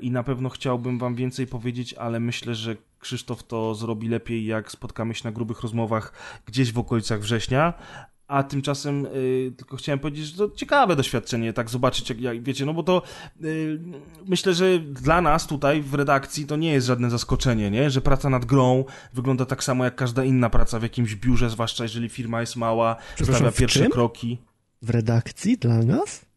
i 0.00 0.10
na 0.10 0.22
pewno 0.22 0.48
chciałbym 0.48 0.98
wam 0.98 1.14
więcej 1.14 1.46
powiedzieć, 1.46 1.94
ale 1.94 2.20
myślę, 2.20 2.54
że 2.54 2.76
Krzysztof 2.98 3.42
to 3.42 3.74
zrobi 3.74 4.08
lepiej, 4.08 4.46
jak 4.46 4.72
spotkamy 4.72 5.14
się 5.14 5.20
na 5.24 5.32
grubych 5.32 5.60
rozmowach 5.60 6.12
gdzieś 6.46 6.72
w 6.72 6.78
okolicach 6.78 7.20
września. 7.20 7.74
A 8.28 8.42
tymczasem 8.42 9.06
y, 9.06 9.52
tylko 9.56 9.76
chciałem 9.76 9.98
powiedzieć, 9.98 10.26
że 10.26 10.36
to 10.36 10.54
ciekawe 10.56 10.96
doświadczenie, 10.96 11.52
tak 11.52 11.70
zobaczyć, 11.70 12.10
jak, 12.10 12.20
jak 12.20 12.42
wiecie, 12.42 12.66
no 12.66 12.74
bo 12.74 12.82
to 12.82 13.02
y, 13.44 13.80
myślę, 14.26 14.54
że 14.54 14.78
dla 14.78 15.20
nas 15.20 15.46
tutaj 15.46 15.82
w 15.82 15.94
redakcji 15.94 16.46
to 16.46 16.56
nie 16.56 16.72
jest 16.72 16.86
żadne 16.86 17.10
zaskoczenie, 17.10 17.70
nie? 17.70 17.90
Że 17.90 18.00
praca 18.00 18.30
nad 18.30 18.44
grą 18.44 18.84
wygląda 19.14 19.46
tak 19.46 19.64
samo 19.64 19.84
jak 19.84 19.94
każda 19.96 20.24
inna 20.24 20.50
praca 20.50 20.78
w 20.78 20.82
jakimś 20.82 21.14
biurze, 21.14 21.50
zwłaszcza 21.50 21.82
jeżeli 21.82 22.08
firma 22.08 22.40
jest 22.40 22.56
mała, 22.56 22.96
stawia 23.22 23.52
pierwsze 23.52 23.88
kroki. 23.88 24.38
W 24.82 24.90
redakcji 24.90 25.58
dla 25.58 25.82
nas? 25.82 26.27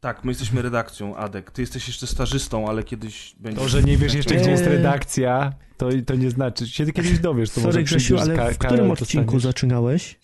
Tak, 0.00 0.24
my 0.24 0.30
jesteśmy 0.30 0.62
redakcją, 0.62 1.16
Adek. 1.16 1.50
Ty 1.50 1.62
jesteś 1.62 1.86
jeszcze 1.88 2.06
stażystą, 2.06 2.68
ale 2.68 2.82
kiedyś 2.84 3.34
będziesz... 3.40 3.62
To, 3.62 3.68
że 3.68 3.82
nie 3.82 3.96
wiesz 3.96 4.14
jeszcze, 4.14 4.34
gdzie 4.34 4.50
jest 4.50 4.62
Eee. 4.62 4.68
redakcja, 4.72 5.52
to, 5.76 5.88
to 6.06 6.14
nie 6.14 6.30
znaczy. 6.30 6.68
Się 6.68 6.86
kiedyś 6.92 7.18
dowiesz, 7.18 7.50
to 7.50 7.60
może 7.60 7.72
Sorry 7.72 7.84
Grzesiu, 7.84 8.16
przyjdziesz 8.16 8.26
z 8.26 8.28
ale 8.28 8.48
ka- 8.48 8.54
w 8.54 8.58
którym 8.58 8.90
odcinku 8.90 9.40
zaczynałeś? 9.40 10.18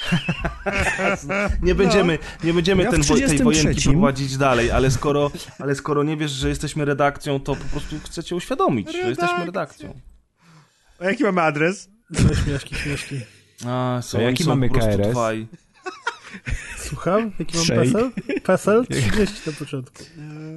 Nie 1.62 1.74
będziemy, 1.74 2.18
nie 2.44 2.52
będziemy 2.54 2.82
Ja 2.82 2.90
ten, 2.90 3.02
wo- 3.02 3.14
tej 3.14 3.26
33. 3.26 3.44
wojenki 3.44 3.90
prowadzić 3.90 4.36
dalej, 4.36 4.70
ale 4.70 4.90
skoro, 4.90 5.30
ale 5.58 5.74
skoro 5.74 6.02
nie 6.02 6.16
wiesz, 6.16 6.30
że 6.30 6.48
jesteśmy 6.48 6.84
redakcją, 6.84 7.40
to 7.40 7.56
po 7.56 7.64
prostu 7.64 7.96
chcecie 8.04 8.36
uświadomić, 8.36 8.92
że 8.92 8.98
jesteśmy 8.98 9.46
redakcją. 9.46 10.00
A 11.00 11.04
jaki 11.04 11.24
mamy 11.24 11.42
adres? 11.42 11.88
No, 12.10 12.34
śmieszki, 12.44 12.74
śmieszki. 12.74 13.20
A, 13.66 13.98
są, 14.02 14.18
A 14.18 14.22
jaki 14.22 14.44
są 14.44 14.50
mamy 14.50 14.70
KRS? 14.70 15.10
dwaj. 15.10 15.46
Słucham? 16.78 17.32
Jaki 17.38 17.56
mam 17.56 17.64
Shake. 17.66 17.80
PESEL? 17.80 18.10
PESEL? 18.42 18.86
30 18.86 19.36
na 19.46 19.52
początku. 19.58 20.02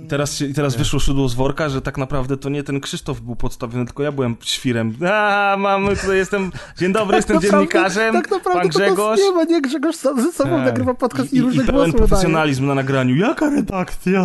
I 0.03 0.07
teraz, 0.07 0.37
się, 0.37 0.45
i 0.45 0.53
teraz 0.53 0.75
wyszło 0.75 0.99
szydło 0.99 1.29
z 1.29 1.33
worka, 1.33 1.69
że 1.69 1.81
tak 1.81 1.97
naprawdę 1.97 2.37
to 2.37 2.49
nie 2.49 2.63
ten 2.63 2.79
Krzysztof 2.79 3.21
był 3.21 3.35
podstawiony, 3.35 3.85
tylko 3.85 4.03
ja 4.03 4.11
byłem 4.11 4.35
świrem. 4.41 4.93
A, 5.11 5.55
mamy, 5.59 5.95
tutaj 5.95 6.17
jestem, 6.17 6.51
dzień 6.77 6.93
dobry, 6.93 7.15
jestem 7.15 7.35
Naprawdę- 7.35 7.57
dziennikarzem, 7.57 8.13
tak 8.13 8.31
naprawdę 8.31 8.61
pan 8.61 8.69
to 8.71 8.79
Grzegorz. 8.79 9.19
nie 9.19 9.31
ma, 9.31 9.43
nie 9.43 9.61
Grzegorz 9.61 9.95
sam 9.95 10.21
ze 10.21 10.31
sobą 10.31 10.55
Tak. 10.55 10.65
nagrywa 10.65 10.93
podcast 10.93 11.33
i, 11.33 11.35
I, 11.35 11.39
i 11.39 11.41
różne 11.41 11.65
pełen 11.65 11.91
głosy 11.91 11.97
profesjonalizm 12.07 12.65
na 12.65 12.75
nagraniu. 12.75 13.15
Jaka 13.15 13.49
redakcja? 13.49 14.23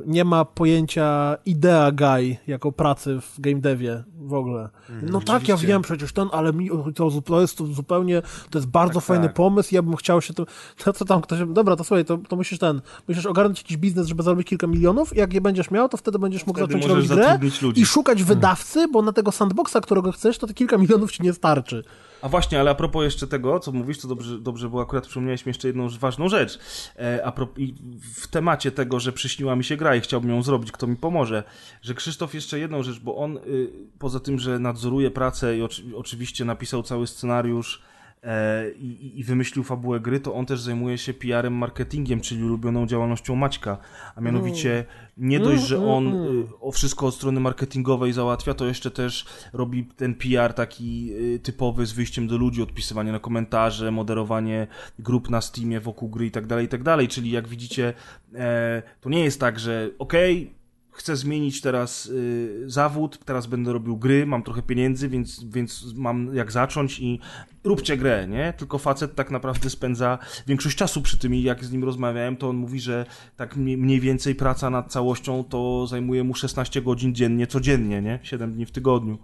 e, 0.04 0.10
nie 0.10 0.24
ma 0.24 0.44
pojęcia 0.44 1.36
idea 1.46 1.92
guy 1.92 2.36
jako 2.46 2.72
pracy 2.72 3.20
w 3.20 3.40
game 3.40 3.60
devie 3.60 4.04
w 4.20 4.34
ogóle. 4.34 4.68
No 5.02 5.20
tak, 5.20 5.48
ja 5.48 5.56
wiem 5.56 5.82
przecież 5.82 6.12
ten, 6.12 6.28
ale 6.32 6.52
mi 6.52 6.70
to, 6.94 7.22
to 7.24 7.40
jest 7.40 7.58
to 7.58 7.66
zupełnie, 7.66 8.22
to 8.50 8.58
jest 8.58 8.68
bardzo 8.68 8.94
Tak, 9.00 9.04
fajny 9.04 9.26
tak. 9.26 9.34
pomysł, 9.34 9.74
ja 9.74 9.82
bym 9.82 9.96
chciał 9.96 10.22
się 10.22 10.34
to, 10.34 10.46
to 10.84 10.92
co 10.92 11.04
tam 11.04 11.20
ktoś, 11.20 11.38
dobra, 11.48 11.76
to 11.76 11.84
słuchaj, 11.84 12.04
to, 12.04 12.18
to 12.28 12.36
musisz 12.36 12.58
ten, 12.58 12.80
musisz 13.08 13.26
ogarnąć 13.26 13.58
jakiś 13.58 13.76
biznes, 13.76 14.06
żeby 14.06 14.22
zarobić 14.22 14.48
kilka 14.48 14.66
milionów 14.66 15.16
i 15.16 15.18
jak 15.18 15.34
je 15.34 15.40
będziesz 15.40 15.70
miał, 15.70 15.88
to 15.88 15.96
wtedy 15.96 16.18
będziesz 16.18 16.46
mógł 16.46 16.58
Wtedy 16.58 16.72
zacząć 16.72 16.92
robić 16.92 17.08
grę 17.08 17.38
ludzi. 17.62 17.80
i 17.82 17.86
szukać 17.86 18.22
wydawcy, 18.22 18.88
bo 18.88 19.02
na 19.02 19.12
tego 19.12 19.32
sandboxa, 19.32 19.76
którego 19.82 20.12
chcesz, 20.12 20.38
to 20.38 20.46
te 20.46 20.54
kilka 20.54 20.78
milionów 20.78 21.12
ci 21.12 21.22
nie 21.22 21.32
starczy. 21.32 21.84
A 22.22 22.28
właśnie, 22.28 22.60
ale 22.60 22.70
a 22.70 22.74
propos 22.74 23.04
jeszcze 23.04 23.26
tego, 23.26 23.60
co 23.60 23.72
mówisz, 23.72 23.98
to 23.98 24.08
dobrze, 24.08 24.38
dobrze 24.38 24.68
bo 24.68 24.80
akurat 24.80 25.06
przypomniałeś 25.06 25.46
mi 25.46 25.50
jeszcze 25.50 25.68
jedną 25.68 25.88
ważną 25.88 26.28
rzecz. 26.28 26.58
E, 26.98 27.26
a 27.26 27.32
pro, 27.32 27.48
i 27.56 27.74
w 28.14 28.26
temacie 28.26 28.72
tego, 28.72 29.00
że 29.00 29.12
przyśniła 29.12 29.56
mi 29.56 29.64
się 29.64 29.76
gra 29.76 29.96
i 29.96 30.00
chciałbym 30.00 30.30
ją 30.30 30.42
zrobić, 30.42 30.72
kto 30.72 30.86
mi 30.86 30.96
pomoże, 30.96 31.42
że 31.82 31.94
Krzysztof 31.94 32.34
jeszcze 32.34 32.58
jedną 32.58 32.82
rzecz, 32.82 33.00
bo 33.00 33.16
on 33.16 33.36
y, 33.36 33.70
poza 34.11 34.20
tym, 34.20 34.38
że 34.38 34.58
nadzoruje 34.58 35.11
pracę 35.11 35.56
i 35.56 35.62
oczy, 35.62 35.82
oczywiście 35.96 36.44
napisał 36.44 36.82
cały 36.82 37.06
scenariusz 37.06 37.82
e, 38.22 38.70
i, 38.70 39.18
i 39.20 39.24
wymyślił 39.24 39.64
fabułę 39.64 40.00
gry, 40.00 40.20
to 40.20 40.34
on 40.34 40.46
też 40.46 40.61
zajmuje 40.61 40.98
się 40.98 41.14
PR-em, 41.14 41.54
marketingiem, 41.54 42.20
czyli 42.20 42.44
ulubioną 42.44 42.86
działalnością 42.86 43.36
Maćka. 43.36 43.78
A 44.16 44.20
mianowicie 44.20 44.84
nie 45.16 45.40
dość, 45.40 45.62
że 45.62 45.86
on 45.86 46.14
y, 46.14 46.46
o 46.61 46.72
wszystko 46.72 47.06
od 47.06 47.14
strony 47.14 47.40
marketingowej 47.40 48.12
załatwia, 48.12 48.54
to 48.54 48.66
jeszcze 48.66 48.90
też 48.90 49.26
robi 49.52 49.84
ten 49.84 50.14
PR 50.14 50.54
taki 50.54 51.12
y, 51.12 51.38
typowy 51.38 51.86
z 51.86 51.92
wyjściem 51.92 52.26
do 52.26 52.36
ludzi, 52.36 52.62
odpisywanie 52.62 53.12
na 53.12 53.18
komentarze, 53.18 53.90
moderowanie 53.90 54.66
grup 54.98 55.30
na 55.30 55.40
Steamie 55.40 55.80
wokół 55.80 56.08
gry 56.08 56.26
i 56.26 56.30
tak 56.30 56.46
dalej, 56.46 56.66
i 56.66 56.68
tak 56.68 56.82
dalej. 56.82 57.08
Czyli 57.08 57.30
jak 57.30 57.48
widzicie, 57.48 57.94
e, 58.34 58.82
to 59.00 59.11
nie 59.11 59.24
jest 59.24 59.40
tak, 59.40 59.58
że 59.58 59.90
okej, 59.98 60.59
chcę 60.93 61.16
zmienić 61.16 61.61
teraz 61.61 62.07
y, 62.07 62.62
zawód, 62.66 63.18
teraz 63.24 63.47
będę 63.47 63.72
robił 63.72 63.97
gry, 63.97 64.26
mam 64.26 64.43
trochę 64.43 64.62
pieniędzy, 64.62 65.09
więc, 65.09 65.45
więc 65.45 65.95
mam 65.95 66.34
jak 66.34 66.53
zacząć 66.53 67.01
i 67.01 67.20
róbcie 67.64 67.97
grę, 67.97 68.28
nie? 68.28 68.53
Tylko 68.57 68.78
facet 68.78 69.14
tak 69.14 69.30
naprawdę 69.30 69.70
spędza 69.70 70.18
większość 70.47 70.76
czasu 70.76 71.03
przy 71.03 71.18
tym 71.18 71.34
i 71.34 71.43
jak 71.43 71.64
z 71.64 71.72
nim 71.72 71.84
rozmawiałem, 71.84 72.36
to 72.36 72.49
on 72.49 72.57
mówi, 72.57 72.80
że 72.80 73.07
tak 73.36 73.57
mniej, 73.57 74.01
więcej 74.01 74.34
praca 74.34 74.70
nad 74.70 74.93
całością 74.93 75.45
to 75.45 75.86
zajmuje 75.86 76.24
mu 76.24 76.34
16 76.34 76.82
godzin 76.82 77.14
dziennie, 77.14 77.47
codziennie, 77.47 78.03
nie? 78.03 78.18
7 78.22 78.53
dni 78.53 78.66
w 78.66 78.70
tygodniu. 78.70 79.18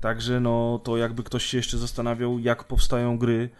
Także 0.00 0.40
no 0.40 0.80
to 0.84 0.96
jakby 0.96 1.22
ktoś 1.22 1.44
się 1.44 1.56
jeszcze 1.56 1.78
zastanawiał, 1.78 2.38
jak 2.38 2.64
powstają 2.64 3.18
gry, 3.18 3.50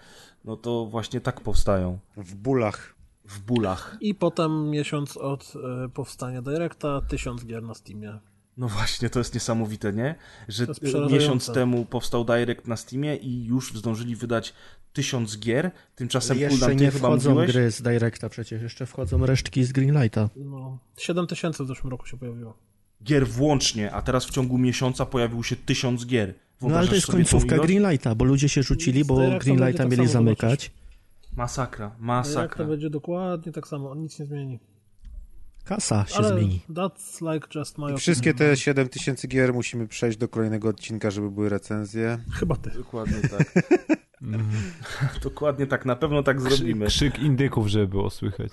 no 0.44 0.56
to 0.56 0.86
właśnie 0.86 1.20
tak 1.20 1.40
powstają. 1.40 1.98
W 2.16 2.34
bólach. 2.34 2.97
W 3.28 3.40
bólach. 3.40 3.96
I 4.00 4.14
potem 4.14 4.70
miesiąc 4.70 5.16
od 5.16 5.54
e, 5.84 5.88
powstania 5.88 6.42
Directa, 6.42 7.00
tysiąc 7.08 7.44
gier 7.44 7.62
na 7.62 7.74
Steamie. 7.74 8.18
No 8.56 8.68
właśnie, 8.68 9.10
to 9.10 9.18
jest 9.20 9.34
niesamowite, 9.34 9.92
nie? 9.92 10.14
Że 10.48 10.66
miesiąc 11.10 11.52
temu 11.52 11.84
powstał 11.84 12.24
Direct 12.24 12.66
na 12.66 12.76
Steamie 12.76 13.16
i 13.16 13.44
już 13.44 13.72
zdążyli 13.74 14.16
wydać 14.16 14.54
tysiąc 14.92 15.38
gier. 15.38 15.70
Tymczasem 15.94 16.38
Jeszcze 16.38 16.58
Kuldan, 16.58 16.76
nie 16.76 16.90
chyba 16.90 17.08
wchodzą 17.08 17.30
mówiłeś? 17.30 17.52
gry 17.52 17.70
z 17.70 17.82
Directa 17.82 18.28
przecież, 18.28 18.62
jeszcze 18.62 18.86
wchodzą 18.86 19.26
resztki 19.26 19.64
z 19.64 19.72
Greenlighta. 19.72 20.28
No, 20.36 20.78
7 20.96 21.26
tysięcy 21.26 21.64
w 21.64 21.66
zeszłym 21.66 21.90
roku 21.90 22.06
się 22.06 22.16
pojawiło. 22.16 22.58
Gier 23.04 23.28
włącznie, 23.28 23.92
a 23.92 24.02
teraz 24.02 24.26
w 24.26 24.30
ciągu 24.30 24.58
miesiąca 24.58 25.06
pojawił 25.06 25.44
się 25.44 25.56
tysiąc 25.56 26.06
gier. 26.06 26.28
No 26.28 26.34
ale 26.34 26.60
Wyobrażasz 26.60 26.88
to 26.88 26.94
jest 26.94 27.06
końcówka? 27.06 27.58
Greenlighta, 27.58 28.14
bo 28.14 28.24
ludzie 28.24 28.48
się 28.48 28.62
rzucili, 28.62 29.04
Z 29.04 29.06
bo 29.06 29.16
Greenlighta 29.16 29.82
tak 29.82 29.90
mieli 29.90 30.08
zamykać. 30.08 30.70
Masakra, 31.38 31.84
Jak 31.86 31.98
masakra. 32.00 32.64
to 32.64 32.70
będzie 32.70 32.90
dokładnie 32.90 33.52
tak 33.52 33.68
samo, 33.68 33.90
on 33.90 33.98
nic 34.02 34.18
nie 34.18 34.26
zmieni. 34.26 34.58
Kasa 35.64 36.06
się 36.06 36.14
Ale 36.16 36.28
zmieni. 36.28 36.60
that's 36.70 37.32
like 37.34 37.48
just 37.58 37.78
my 37.78 37.92
I 37.92 37.96
wszystkie 37.96 38.30
opinion. 38.30 38.50
te 38.50 38.56
7000 38.56 39.28
gier 39.28 39.54
musimy 39.54 39.88
przejść 39.88 40.18
do 40.18 40.28
kolejnego 40.28 40.68
odcinka, 40.68 41.10
żeby 41.10 41.30
były 41.30 41.48
recenzje. 41.48 42.18
Chyba 42.32 42.56
ty. 42.56 42.70
Dokładnie 42.70 43.28
tak. 43.28 43.52
Dokładnie 45.22 45.66
tak, 45.66 45.84
na 45.86 45.96
pewno 45.96 46.22
tak 46.22 46.40
zrobimy. 46.40 46.86
Krzyk, 46.86 47.18
indyków, 47.18 47.66
żeby 47.66 47.86
było 47.88 48.10
słychać. 48.10 48.50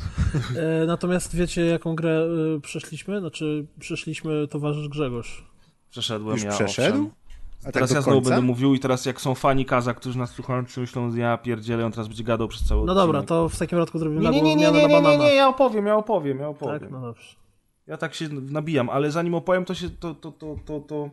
E, 0.58 0.86
natomiast 0.86 1.36
wiecie, 1.36 1.66
jaką 1.66 1.96
grę 1.96 2.28
e, 2.58 2.62
przeszliśmy? 2.62 3.20
Znaczy, 3.20 3.66
przeszliśmy 3.80 4.48
towarzysz 4.48 4.88
Grzegorz. 4.90 5.46
Przeszedłem 5.90 6.36
Już 6.36 6.44
ja, 6.44 6.52
przeszedł? 6.52 6.98
owszem. 7.02 7.25
A 7.66 7.72
tak 7.72 7.74
Teraz 7.74 7.90
do 7.90 7.96
ja 7.96 8.02
znowu 8.02 8.22
będę 8.22 8.42
mówił 8.42 8.76
i 8.76 8.80
teraz 8.80 9.06
jak 9.06 9.22
są 9.22 9.36
fani 9.36 9.66
Kaza, 9.66 9.94
którzy 9.94 10.18
nas 10.18 10.32
słuchają, 10.32 10.66
to 10.66 10.82
myślą, 10.82 11.12
że 11.12 11.20
ja 11.20 11.38
pierdzielę, 11.38 11.86
on 11.86 11.92
teraz 11.92 12.08
będzie 12.08 12.24
gadał 12.24 12.48
przez 12.48 12.64
cały 12.68 12.86
No 12.86 12.96
dobra, 12.96 13.24
to 13.24 13.50
w 13.50 13.58
takim 13.58 13.78
wypadku 13.78 14.00
zrobimy 14.00 14.22
Nie, 14.22 14.30
nie, 14.30 14.42
nie, 14.42 14.56
nie, 14.56 14.72
nie, 14.72 14.88
nie, 14.88 15.02
nie, 15.02 15.18
nie, 15.18 15.36
ja 15.36 15.48
opowiem, 15.48 15.86
ja 15.86 15.96
opowiem, 15.96 16.40
ja 16.40 16.48
opowiem. 16.48 16.80
Tak, 16.80 16.92
no 16.92 17.02
dobrze. 17.02 17.36
Ja 17.88 17.98
tak 17.98 18.14
się 18.14 18.30
nabijam, 18.30 18.90
ale 18.90 19.12
zanim 19.12 19.36
opowiem, 19.36 19.66
to 19.66 19.74
się, 19.74 19.90
to, 19.90 20.14
to, 20.16 20.32
to, 20.32 20.56
to, 20.66 20.80
to 20.80 21.10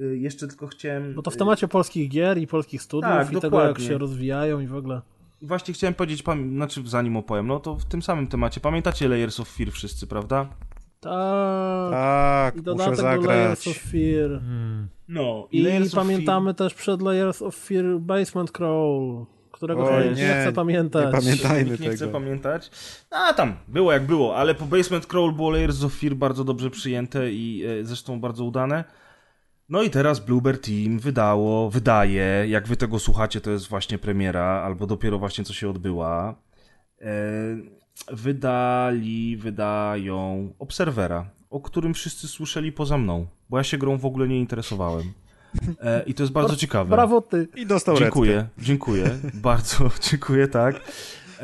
y, 0.00 0.18
jeszcze 0.18 0.48
tylko 0.48 0.66
chciałem... 0.66 1.14
Bo 1.14 1.22
to 1.22 1.30
w 1.30 1.34
y, 1.34 1.38
temacie 1.38 1.68
polskich 1.68 2.08
gier 2.08 2.38
i 2.38 2.46
polskich 2.46 2.82
studiów 2.82 3.12
Tak, 3.12 3.32
i 3.32 3.40
tego, 3.40 3.60
jak 3.60 3.68
dokładnie. 3.68 3.86
się 3.86 3.98
rozwijają 3.98 4.60
i 4.60 4.66
w 4.66 4.74
ogóle. 4.74 5.00
I 5.40 5.46
właśnie 5.46 5.74
chciałem 5.74 5.94
powiedzieć, 5.94 6.24
znaczy 6.54 6.82
zanim 6.84 7.16
opowiem, 7.16 7.46
no 7.46 7.60
to 7.60 7.74
w 7.74 7.84
tym 7.84 8.02
samym 8.02 8.26
temacie, 8.26 8.60
pamiętacie 8.60 9.08
Layers 9.08 9.40
of 9.40 9.48
Fear 9.48 9.70
wszyscy, 9.70 10.06
prawda? 10.06 10.48
Tak. 11.00 11.90
Tak, 11.92 12.54
I 12.56 12.58
muszę 12.58 12.64
dodatek 12.90 13.22
do 13.22 13.28
Layers 13.28 13.64
zagrać. 13.64 13.68
of 13.68 13.82
Fear. 13.82 14.40
No, 15.08 15.48
I 15.52 15.62
Layers 15.62 15.94
pamiętamy 15.94 16.54
też 16.54 16.74
przed 16.74 17.02
Layers 17.02 17.42
of 17.42 17.56
Fear 17.56 17.84
Basement 18.00 18.52
Crawl, 18.52 19.24
którego 19.52 19.84
Oj, 19.90 20.04
nikt 20.04 20.16
nie, 20.16 20.22
nie, 20.28 20.40
chce 20.40 20.52
pamiętać. 20.52 21.04
nie 21.06 21.12
Pamiętajmy 21.20 21.70
nikt 21.70 21.80
nie 21.82 21.88
chce 21.90 21.98
tego. 21.98 22.12
pamiętać. 22.12 22.70
A 23.10 23.34
tam, 23.34 23.56
było 23.68 23.92
jak 23.92 24.06
było, 24.06 24.36
ale 24.36 24.54
po 24.54 24.64
Basement 24.66 25.06
Crawl 25.06 25.32
było 25.32 25.50
Layers 25.50 25.84
of 25.84 25.94
Fear 25.94 26.14
bardzo 26.14 26.44
dobrze 26.44 26.70
przyjęte 26.70 27.32
i 27.32 27.64
e, 27.80 27.84
zresztą 27.84 28.20
bardzo 28.20 28.44
udane. 28.44 28.84
No 29.68 29.82
i 29.82 29.90
teraz 29.90 30.20
Bluebird 30.20 30.66
Team 30.66 30.98
wydało, 30.98 31.70
wydaje, 31.70 32.44
jak 32.48 32.68
wy 32.68 32.76
tego 32.76 32.98
słuchacie, 32.98 33.40
to 33.40 33.50
jest 33.50 33.68
właśnie 33.68 33.98
premiera, 33.98 34.44
albo 34.44 34.86
dopiero 34.86 35.18
właśnie 35.18 35.44
co 35.44 35.52
się 35.52 35.68
odbyła. 35.70 36.34
E, 37.00 37.12
wydali, 38.12 39.36
wydają 39.36 40.52
Obserwera, 40.58 41.24
o 41.50 41.60
którym 41.60 41.94
wszyscy 41.94 42.28
słyszeli 42.28 42.72
poza 42.72 42.98
mną, 42.98 43.26
bo 43.50 43.58
ja 43.58 43.64
się 43.64 43.78
grą 43.78 43.98
w 43.98 44.04
ogóle 44.04 44.28
nie 44.28 44.38
interesowałem. 44.38 45.12
E, 45.82 46.02
I 46.06 46.14
to 46.14 46.22
jest 46.22 46.32
bardzo 46.32 46.56
ciekawe. 46.56 46.90
Brawo 46.90 47.20
ty. 47.20 47.48
I 47.56 47.66
dostał 47.66 47.96
Dziękuję, 47.96 48.48
dziękuję. 48.58 49.18
Bardzo 49.34 49.90
dziękuję, 50.10 50.48
tak. 50.48 50.80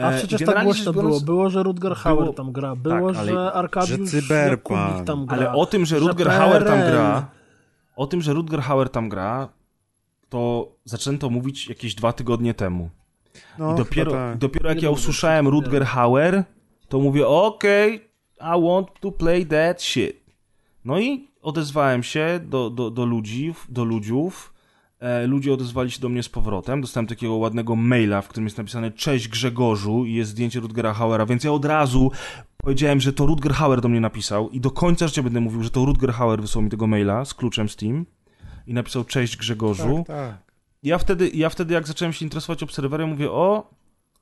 A 0.03 0.11
E, 0.11 0.19
przecież 0.19 0.43
tak 0.47 0.65
głośno 0.65 0.93
biorąc- 0.93 1.09
było. 1.09 1.21
Było, 1.21 1.51
że 1.51 1.63
Rutger 1.63 1.95
Hauer 1.95 2.23
Było- 2.25 2.35
tam 2.35 2.53
gra. 2.53 2.77
Było, 2.77 3.13
tak, 3.13 3.21
ale- 3.21 3.33
że 3.33 3.53
Arkadiusz 3.53 4.11
że. 4.11 4.35
Jakubik 4.51 5.07
tam 5.07 5.27
gra. 5.27 5.37
Ale 5.37 5.53
o 5.53 5.67
tym, 5.67 5.85
że 5.87 5.99
że 6.01 6.07
Rutger 6.07 6.29
Hauer 6.31 6.65
tam 6.65 6.79
gra, 6.79 7.31
o 7.97 8.07
tym, 8.07 8.23
że 8.23 8.33
Rutger 8.33 8.61
Hauer 8.61 8.89
tam 8.91 9.09
gra, 9.09 9.49
to 10.29 10.73
zaczęto 10.85 11.31
mówić 11.31 11.69
jakieś 11.69 11.95
dwa 11.95 12.13
tygodnie 12.13 12.55
temu. 12.55 12.91
No, 13.59 13.75
I 13.75 13.77
dopiero, 13.77 14.13
tak. 14.13 14.39
dopiero 14.39 14.69
jak 14.69 14.79
Nie 14.79 14.85
ja 14.85 14.91
usłyszałem 14.91 15.49
Rutger 15.49 15.85
Hauer, 15.85 16.45
to 16.89 17.01
mówię, 17.01 17.29
okej, 17.29 18.01
I 18.41 18.63
want 18.63 18.89
to 19.01 19.13
play 19.13 19.47
that 19.47 19.83
shit. 19.83 20.25
No 20.85 20.99
i 20.99 21.29
odezwałem 21.43 22.03
się 22.03 22.41
do, 22.45 22.71
do, 22.71 22.91
do 22.91 23.05
ludzi, 23.05 23.55
do 23.69 23.85
ludziów. 23.85 24.55
E, 25.01 25.27
ludzie 25.27 25.55
odezwali 25.55 25.91
się 25.91 26.01
do 26.01 26.09
mnie 26.09 26.23
z 26.23 26.29
powrotem. 26.29 26.81
Dostałem 26.81 27.07
takiego 27.07 27.35
ładnego 27.35 27.77
maila, 27.77 28.23
w 28.23 28.29
którym 28.29 28.47
jest 28.47 28.59
napisane 28.59 28.91
Cześć 28.91 29.29
Grzegorzu 29.29 30.05
i 30.05 30.15
jest 30.15 30.31
zdjęcie 30.31 30.61
Rutgera 30.61 30.93
Hauera, 30.93 31.27
więc 31.27 31.45
ja 31.45 31.53
od 31.53 31.65
razu 31.65 32.11
powiedziałem, 32.57 33.01
że 33.01 33.13
to 33.13 33.27
Rutger 33.27 33.53
Hauer 33.53 33.81
do 33.81 33.89
mnie 33.89 34.01
napisał 34.01 34.51
i 34.51 34.61
do 34.61 34.71
końca 34.71 35.09
życia 35.09 35.23
będę 35.23 35.41
mówił, 35.41 35.63
że 35.63 35.71
to 35.71 35.85
Rutger 35.85 36.13
Hauer 36.13 36.41
wysłał 36.41 36.63
mi 36.63 36.71
tego 36.71 36.87
maila 36.87 37.25
z 37.25 37.35
kluczem 37.35 37.69
Steam 37.69 38.07
i 38.67 38.75
napisał 38.75 39.05
Cześć 39.05 39.37
Grzegorzu. 39.37 40.05
Tak, 40.07 40.17
tak. 40.17 40.54
Ja 40.85 40.99
wtedy, 40.99 41.31
ja 41.35 41.49
wtedy, 41.51 41.75
jak 41.75 41.87
zacząłem 41.89 42.13
się 42.13 42.25
interesować 42.25 42.63
Obserwerem, 42.63 43.09
mówię, 43.09 43.31
o, 43.31 43.71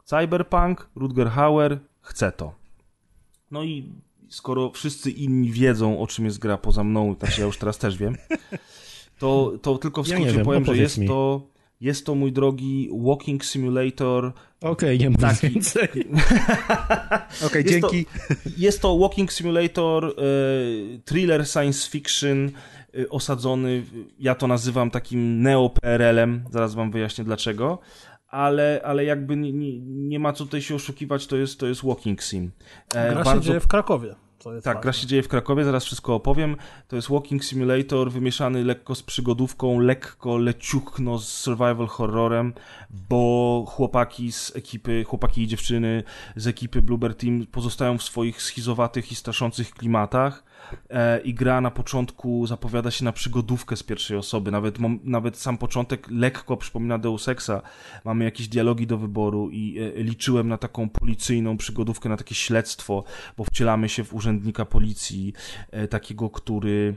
Cyberpunk, 0.05 0.89
Rutger 0.97 1.29
Hauer, 1.31 1.79
chcę 2.01 2.33
to. 2.33 2.55
No 3.51 3.63
i 3.65 3.93
skoro 4.29 4.71
wszyscy 4.71 5.11
inni 5.11 5.51
wiedzą, 5.53 6.01
o 6.01 6.07
czym 6.07 6.25
jest 6.25 6.39
gra 6.39 6.59
poza 6.59 6.85
mną, 6.85 7.15
znaczy 7.19 7.41
ja 7.41 7.47
już 7.47 7.59
teraz 7.59 7.79
też 7.79 7.97
wiem, 7.99 8.17
to, 9.19 9.53
to 9.63 9.79
tylko 9.79 10.03
w 10.03 10.09
Ja 10.09 10.17
skrócie 10.17 10.33
wiem, 10.33 10.45
powiem, 10.45 10.65
że 10.65 10.77
jest 10.77 10.99
mi. 10.99 11.09
to, 11.09 11.47
jest 11.81 12.07
to, 12.07 12.15
mój 12.15 12.33
drogi, 12.33 12.91
walking 13.05 13.45
simulator. 13.45 14.33
Okej, 14.61 14.99
nie 14.99 15.11
mów 15.11 15.21
Taki- 15.21 15.49
więcej. 15.51 15.89
Okej, 17.47 17.65
to- 17.65 17.71
dzięki. 17.71 18.07
Jest 18.57 18.81
to 18.83 18.99
walking 18.99 19.33
simulator, 19.33 20.05
e, 20.05 20.13
thriller 21.05 21.47
science 21.47 21.91
fiction, 21.91 22.51
osadzony, 23.11 23.83
w- 23.83 23.93
ja 24.19 24.35
to 24.35 24.47
nazywam 24.47 24.91
takim 24.91 25.43
neo-PRL-em, 25.43 26.45
zaraz 26.51 26.75
wam 26.75 26.91
wyjaśnię 26.91 27.25
dlaczego, 27.25 27.79
ale, 28.29 28.81
ale 28.85 29.05
jakby 29.05 29.37
nie, 29.37 29.53
nie, 29.53 29.81
nie 29.81 30.19
ma 30.19 30.33
co 30.33 30.45
tutaj 30.45 30.63
się 30.63 30.75
oszukiwać, 30.75 31.27
to 31.27 31.37
jest, 31.37 31.61
to 31.61 31.67
jest 31.67 31.85
walking 31.85 32.23
sim. 32.23 32.51
E, 32.95 33.11
Gra 33.11 33.19
się 33.19 33.25
bardzo, 33.25 33.41
dzieje 33.41 33.61
w 33.61 33.67
Krakowie. 33.67 34.15
Tak, 34.45 34.55
ważne. 34.65 34.81
gra 34.83 34.93
się 34.93 35.07
dzieje 35.07 35.23
w 35.23 35.29
Krakowie, 35.29 35.65
zaraz 35.65 35.85
wszystko 35.85 36.15
opowiem. 36.15 36.57
To 36.89 36.97
jest 36.97 37.09
walking 37.11 37.45
simulator 37.45 38.11
wymieszany 38.11 38.65
lekko 38.65 38.95
z 38.95 39.03
przygodówką, 39.03 39.79
lekko 39.79 40.37
leciuchno 40.39 41.19
z 41.19 41.29
survival 41.29 41.87
horrorem, 41.87 42.53
bo 43.09 43.65
chłopaki 43.69 44.33
z 44.33 44.57
ekipy, 44.57 45.05
chłopaki 45.05 45.43
i 45.43 45.47
dziewczyny 45.47 46.03
z 46.37 46.47
ekipy 46.47 46.83
Bluebird 46.83 47.19
Team 47.21 47.47
pozostają 47.47 47.99
w 47.99 48.03
swoich 48.03 48.43
schizowatych 48.43 49.13
i 49.13 49.15
straszących 49.15 49.71
klimatach 49.71 50.45
i 51.25 51.35
gra 51.35 51.61
na 51.61 51.71
początku 51.71 52.47
zapowiada 52.47 52.91
się 52.91 53.05
na 53.05 53.13
przygodówkę 53.13 53.77
z 53.77 53.83
pierwszej 53.83 54.17
osoby. 54.17 54.51
Nawet, 54.51 54.79
nawet 55.05 55.37
sam 55.37 55.59
początek 55.59 56.07
lekko 56.11 56.57
przypomina 56.57 56.99
Deus 56.99 57.29
Exa. 57.29 57.63
Mamy 58.05 58.25
jakieś 58.25 58.49
dialogi 58.49 58.87
do 58.87 58.99
wyboru 58.99 59.51
i 59.51 59.79
e, 59.79 60.03
liczyłem 60.03 60.49
na 60.49 60.59
taką 60.59 60.89
policyjną 60.89 61.57
przygodówkę, 61.57 62.09
na 62.09 62.17
takie 62.17 62.35
śledztwo, 62.35 63.05
bo 63.37 63.45
wcielamy 63.45 63.89
się 63.89 64.05
w 64.05 64.15
urzędnika 64.15 64.65
policji, 64.65 65.33
e, 65.71 65.89
takiego, 65.89 66.31
który 66.31 66.97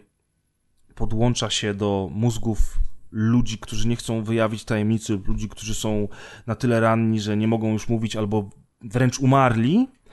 podłącza 0.95 1.49
się 1.49 1.73
do 1.73 2.09
mózgów 2.11 2.79
ludzi, 3.11 3.57
którzy 3.57 3.87
nie 3.87 3.95
chcą 3.95 4.23
wyjawić 4.23 4.65
tajemnicy, 4.65 5.19
ludzi, 5.27 5.49
którzy 5.49 5.75
są 5.75 6.07
na 6.47 6.55
tyle 6.55 6.79
ranni, 6.79 7.19
że 7.19 7.37
nie 7.37 7.47
mogą 7.47 7.71
już 7.73 7.89
mówić 7.89 8.15
albo 8.15 8.49
wręcz 8.81 9.19
umarli 9.19 9.87
e, 9.87 10.04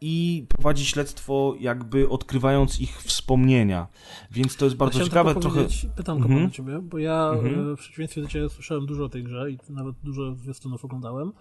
i 0.00 0.46
prowadzi 0.48 0.84
śledztwo 0.84 1.54
jakby 1.60 2.08
odkrywając 2.08 2.80
ich 2.80 3.02
wspomnienia. 3.02 3.86
Więc 4.30 4.56
to 4.56 4.64
jest 4.64 4.76
bardzo 4.76 4.98
Chciałem 4.98 5.10
ciekawe, 5.10 5.40
trochę... 5.40 5.66
Pytanko 5.96 6.28
mam 6.28 6.46
do 6.46 6.50
ciebie, 6.50 6.78
bo 6.82 6.98
ja 6.98 7.32
e, 7.32 7.76
w 7.76 7.78
przeciwieństwie 7.78 8.22
do 8.22 8.28
ciebie 8.28 8.48
słyszałem 8.48 8.86
dużo 8.86 9.04
o 9.04 9.08
tej 9.08 9.24
grze 9.24 9.50
i 9.50 9.58
nawet 9.68 9.96
dużo 10.02 10.34
zwiastunów 10.34 10.84
oglądałem 10.84 11.32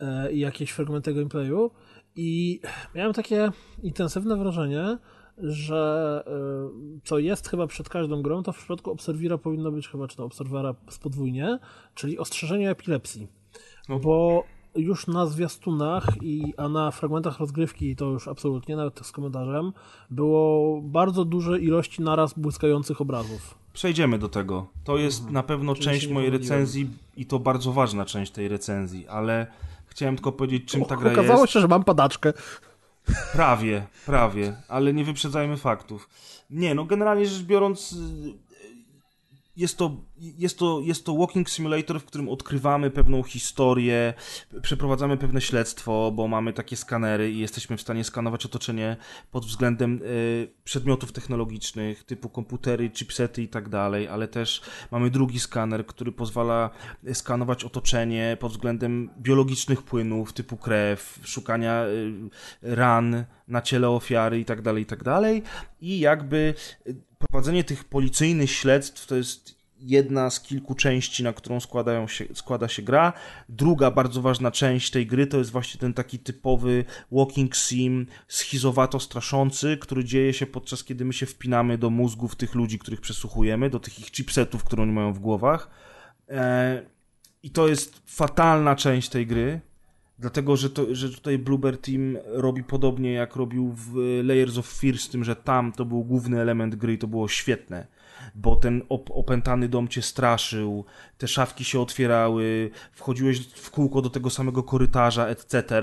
e, 0.00 0.32
i 0.32 0.38
jakieś 0.38 0.70
fragmenty 0.70 1.14
gameplayu 1.14 1.70
i 2.16 2.60
miałem 2.94 3.12
takie 3.12 3.50
intensywne 3.82 4.36
wrażenie, 4.36 4.98
że 5.38 6.24
e, 6.26 7.00
co 7.04 7.18
jest 7.18 7.48
chyba 7.48 7.66
przed 7.66 7.88
każdą 7.88 8.22
grą, 8.22 8.42
to 8.42 8.52
w 8.52 8.58
przypadku 8.58 8.90
Obserwira 8.90 9.38
powinno 9.38 9.70
być 9.70 9.88
chyba, 9.88 10.08
czy 10.08 10.16
to 10.16 10.24
Obserwera 10.24 10.74
z 10.90 10.98
podwójnie, 10.98 11.58
czyli 11.94 12.18
ostrzeżenie 12.18 12.70
epilepsji. 12.70 13.28
No. 13.88 13.98
Bo 13.98 14.44
już 14.74 15.06
na 15.06 15.26
zwiastunach, 15.26 16.06
i, 16.22 16.54
a 16.56 16.68
na 16.68 16.90
fragmentach 16.90 17.40
rozgrywki 17.40 17.96
to 17.96 18.04
już 18.04 18.28
absolutnie, 18.28 18.76
nawet 18.76 19.00
z 19.06 19.12
komentarzem, 19.12 19.72
było 20.10 20.80
bardzo 20.82 21.24
duże 21.24 21.60
ilości 21.60 22.02
naraz 22.02 22.34
błyskających 22.38 23.00
obrazów. 23.00 23.54
Przejdziemy 23.72 24.18
do 24.18 24.28
tego. 24.28 24.66
To 24.84 24.96
jest 24.96 25.30
na 25.30 25.42
pewno 25.42 25.72
Mhm. 25.72 25.76
Czyli 25.76 26.00
część 26.00 26.12
mojej 26.12 26.30
recenzji 26.30 26.90
i 27.16 27.26
to 27.26 27.38
bardzo 27.38 27.72
ważna 27.72 28.04
część 28.04 28.32
tej 28.32 28.48
recenzji, 28.48 29.08
ale 29.08 29.46
chciałem 29.86 30.16
tylko 30.16 30.32
powiedzieć, 30.32 30.64
czym 30.64 30.84
ta 30.84 30.96
gra 30.96 31.12
Okazało 31.12 31.40
jest. 31.40 31.52
się, 31.52 31.60
że 31.60 31.68
mam 31.68 31.84
padaczkę. 31.84 32.32
Prawie, 33.32 33.86
prawie, 34.06 34.56
ale 34.68 34.92
nie 34.94 35.04
wyprzedzajmy 35.04 35.56
faktów. 35.56 36.08
Nie, 36.50 36.74
no 36.74 36.84
generalnie 36.84 37.26
rzecz 37.26 37.42
biorąc, 37.42 37.96
jest 39.56 39.78
to, 39.78 39.96
jest 40.16 40.58
to, 40.58 40.80
jest 40.80 41.04
to 41.06 41.16
walking 41.16 41.50
simulator, 41.50 42.00
w 42.00 42.04
którym 42.04 42.28
odkrywamy 42.28 42.90
pewną 42.90 43.22
historię, 43.22 44.14
przeprowadzamy 44.62 45.16
pewne 45.16 45.40
śledztwo, 45.40 46.12
bo 46.14 46.28
mamy 46.28 46.52
takie 46.52 46.76
skanery 46.76 47.32
i 47.32 47.38
jesteśmy 47.38 47.76
w 47.76 47.80
stanie 47.80 48.04
skanować 48.04 48.46
otoczenie 48.46 48.96
pod 49.30 49.46
względem 49.46 50.00
y, 50.02 50.48
przedmiotów 50.64 51.12
technologicznych, 51.12 52.04
typu 52.04 52.28
komputery, 52.28 52.90
chipsety 52.90 53.42
i 53.42 53.48
tak 53.48 53.68
dalej, 53.68 54.08
ale 54.08 54.28
też 54.28 54.62
mamy 54.90 55.10
drugi 55.10 55.40
skaner, 55.40 55.86
który 55.86 56.12
pozwala 56.12 56.70
skanować 57.12 57.64
otoczenie 57.64 58.36
pod 58.40 58.52
względem 58.52 59.10
biologicznych 59.18 59.82
płynów, 59.82 60.32
typu 60.32 60.56
krew, 60.56 61.20
szukania 61.24 61.84
y, 61.84 62.12
ran 62.62 63.24
na 63.48 63.62
ciele 63.62 63.88
ofiary 63.88 64.40
i 64.40 64.44
tak 64.44 64.62
dalej, 64.62 64.82
i 64.82 64.86
tak 64.86 65.04
dalej. 65.04 65.42
I 65.80 65.98
jakby 65.98 66.54
prowadzenie 67.30 67.64
tych 67.64 67.84
policyjnych 67.84 68.50
śledztw 68.50 69.06
to 69.06 69.16
jest 69.16 69.64
jedna 69.78 70.30
z 70.30 70.40
kilku 70.40 70.74
części, 70.74 71.22
na 71.22 71.32
którą 71.32 71.60
składają 71.60 72.08
się, 72.08 72.24
składa 72.34 72.68
się 72.68 72.82
gra. 72.82 73.12
Druga 73.48 73.90
bardzo 73.90 74.22
ważna 74.22 74.50
część 74.50 74.90
tej 74.90 75.06
gry 75.06 75.26
to 75.26 75.38
jest 75.38 75.50
właśnie 75.50 75.80
ten 75.80 75.94
taki 75.94 76.18
typowy 76.18 76.84
walking 77.12 77.56
sim, 77.56 78.06
schizowato 78.28 79.00
straszący, 79.00 79.76
który 79.80 80.04
dzieje 80.04 80.32
się 80.32 80.46
podczas 80.46 80.84
kiedy 80.84 81.04
my 81.04 81.12
się 81.12 81.26
wpinamy 81.26 81.78
do 81.78 81.90
mózgów 81.90 82.36
tych 82.36 82.54
ludzi, 82.54 82.78
których 82.78 83.00
przesłuchujemy, 83.00 83.70
do 83.70 83.80
tych 83.80 83.98
ich 83.98 84.10
chipsetów, 84.10 84.64
które 84.64 84.82
oni 84.82 84.92
mają 84.92 85.12
w 85.12 85.18
głowach. 85.18 85.70
E, 86.28 86.82
I 87.42 87.50
to 87.50 87.68
jest 87.68 88.02
fatalna 88.06 88.76
część 88.76 89.08
tej 89.08 89.26
gry, 89.26 89.60
Dlatego, 90.18 90.56
że, 90.56 90.70
to, 90.70 90.94
że 90.94 91.10
tutaj 91.10 91.38
Bluebird 91.38 91.86
Team 91.86 92.18
robi 92.26 92.64
podobnie 92.64 93.12
jak 93.12 93.36
robił 93.36 93.72
w 93.76 93.94
Layers 94.24 94.58
of 94.58 94.66
Fear, 94.66 94.98
z 94.98 95.08
tym, 95.08 95.24
że 95.24 95.36
tam 95.36 95.72
to 95.72 95.84
był 95.84 96.04
główny 96.04 96.40
element 96.40 96.74
gry 96.74 96.92
i 96.92 96.98
to 96.98 97.06
było 97.06 97.28
świetne, 97.28 97.86
bo 98.34 98.56
ten 98.56 98.82
op 98.88 99.10
opętany 99.10 99.68
dom 99.68 99.88
cię 99.88 100.02
straszył, 100.02 100.84
te 101.18 101.28
szafki 101.28 101.64
się 101.64 101.80
otwierały, 101.80 102.70
wchodziłeś 102.92 103.46
w 103.46 103.70
kółko 103.70 104.02
do 104.02 104.10
tego 104.10 104.30
samego 104.30 104.62
korytarza, 104.62 105.26
etc. 105.26 105.80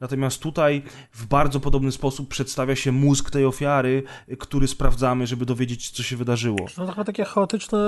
Natomiast 0.00 0.42
tutaj 0.42 0.82
w 1.12 1.26
bardzo 1.26 1.60
podobny 1.60 1.92
sposób 1.92 2.28
przedstawia 2.28 2.76
się 2.76 2.92
mózg 2.92 3.30
tej 3.30 3.44
ofiary, 3.44 4.02
który 4.38 4.68
sprawdzamy, 4.68 5.26
żeby 5.26 5.46
dowiedzieć 5.46 5.90
co 5.90 6.02
się 6.02 6.16
wydarzyło. 6.16 6.58
To 6.76 6.86
trochę 6.86 7.04
takie 7.04 7.24
chaotyczne, 7.24 7.78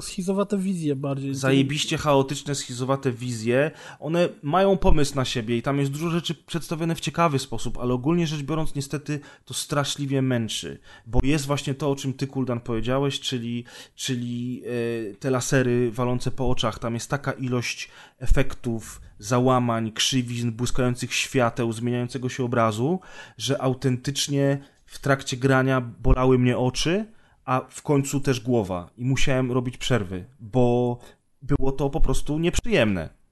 schizowate 0.00 0.58
wizje 0.58 0.96
bardziej. 0.96 1.34
zajebiście 1.34 1.98
chaotyczne, 1.98 2.54
schizowate 2.54 3.12
wizje. 3.12 3.70
One 4.00 4.28
mają 4.42 4.76
pomysł 4.76 5.16
na 5.16 5.24
siebie 5.24 5.56
i 5.56 5.62
tam 5.62 5.78
jest 5.78 5.90
dużo 5.90 6.10
rzeczy 6.10 6.34
przedstawione 6.34 6.94
w 6.94 7.00
ciekawy 7.00 7.38
sposób, 7.38 7.78
ale 7.78 7.94
ogólnie 7.94 8.26
rzecz 8.26 8.42
biorąc, 8.42 8.74
niestety 8.74 9.20
to 9.44 9.54
straszliwie 9.54 10.22
męczy, 10.22 10.78
bo 11.06 11.20
jest 11.22 11.46
właśnie 11.46 11.74
to, 11.74 11.90
o 11.90 11.96
czym 11.96 12.12
ty, 12.12 12.26
Kuldan, 12.26 12.60
powiedziałeś, 12.60 13.20
czyli, 13.20 13.53
czyli 13.94 14.62
e, 15.10 15.14
te 15.14 15.30
lasery 15.30 15.90
walące 15.90 16.30
po 16.30 16.50
oczach. 16.50 16.78
Tam 16.78 16.94
jest 16.94 17.10
taka 17.10 17.32
ilość 17.32 17.90
efektów, 18.18 19.00
załamań, 19.18 19.92
krzywizn, 19.92 20.50
błyskających 20.50 21.14
świateł, 21.14 21.72
zmieniającego 21.72 22.28
się 22.28 22.44
obrazu, 22.44 23.00
że 23.38 23.62
autentycznie 23.62 24.58
w 24.86 24.98
trakcie 24.98 25.36
grania 25.36 25.80
bolały 25.80 26.38
mnie 26.38 26.58
oczy, 26.58 27.06
a 27.44 27.60
w 27.70 27.82
końcu 27.82 28.20
też 28.20 28.40
głowa 28.40 28.90
i 28.96 29.04
musiałem 29.04 29.52
robić 29.52 29.76
przerwy, 29.76 30.24
bo 30.40 30.98
było 31.42 31.72
to 31.72 31.90
po 31.90 32.00
prostu 32.00 32.38
nieprzyjemne. 32.38 33.23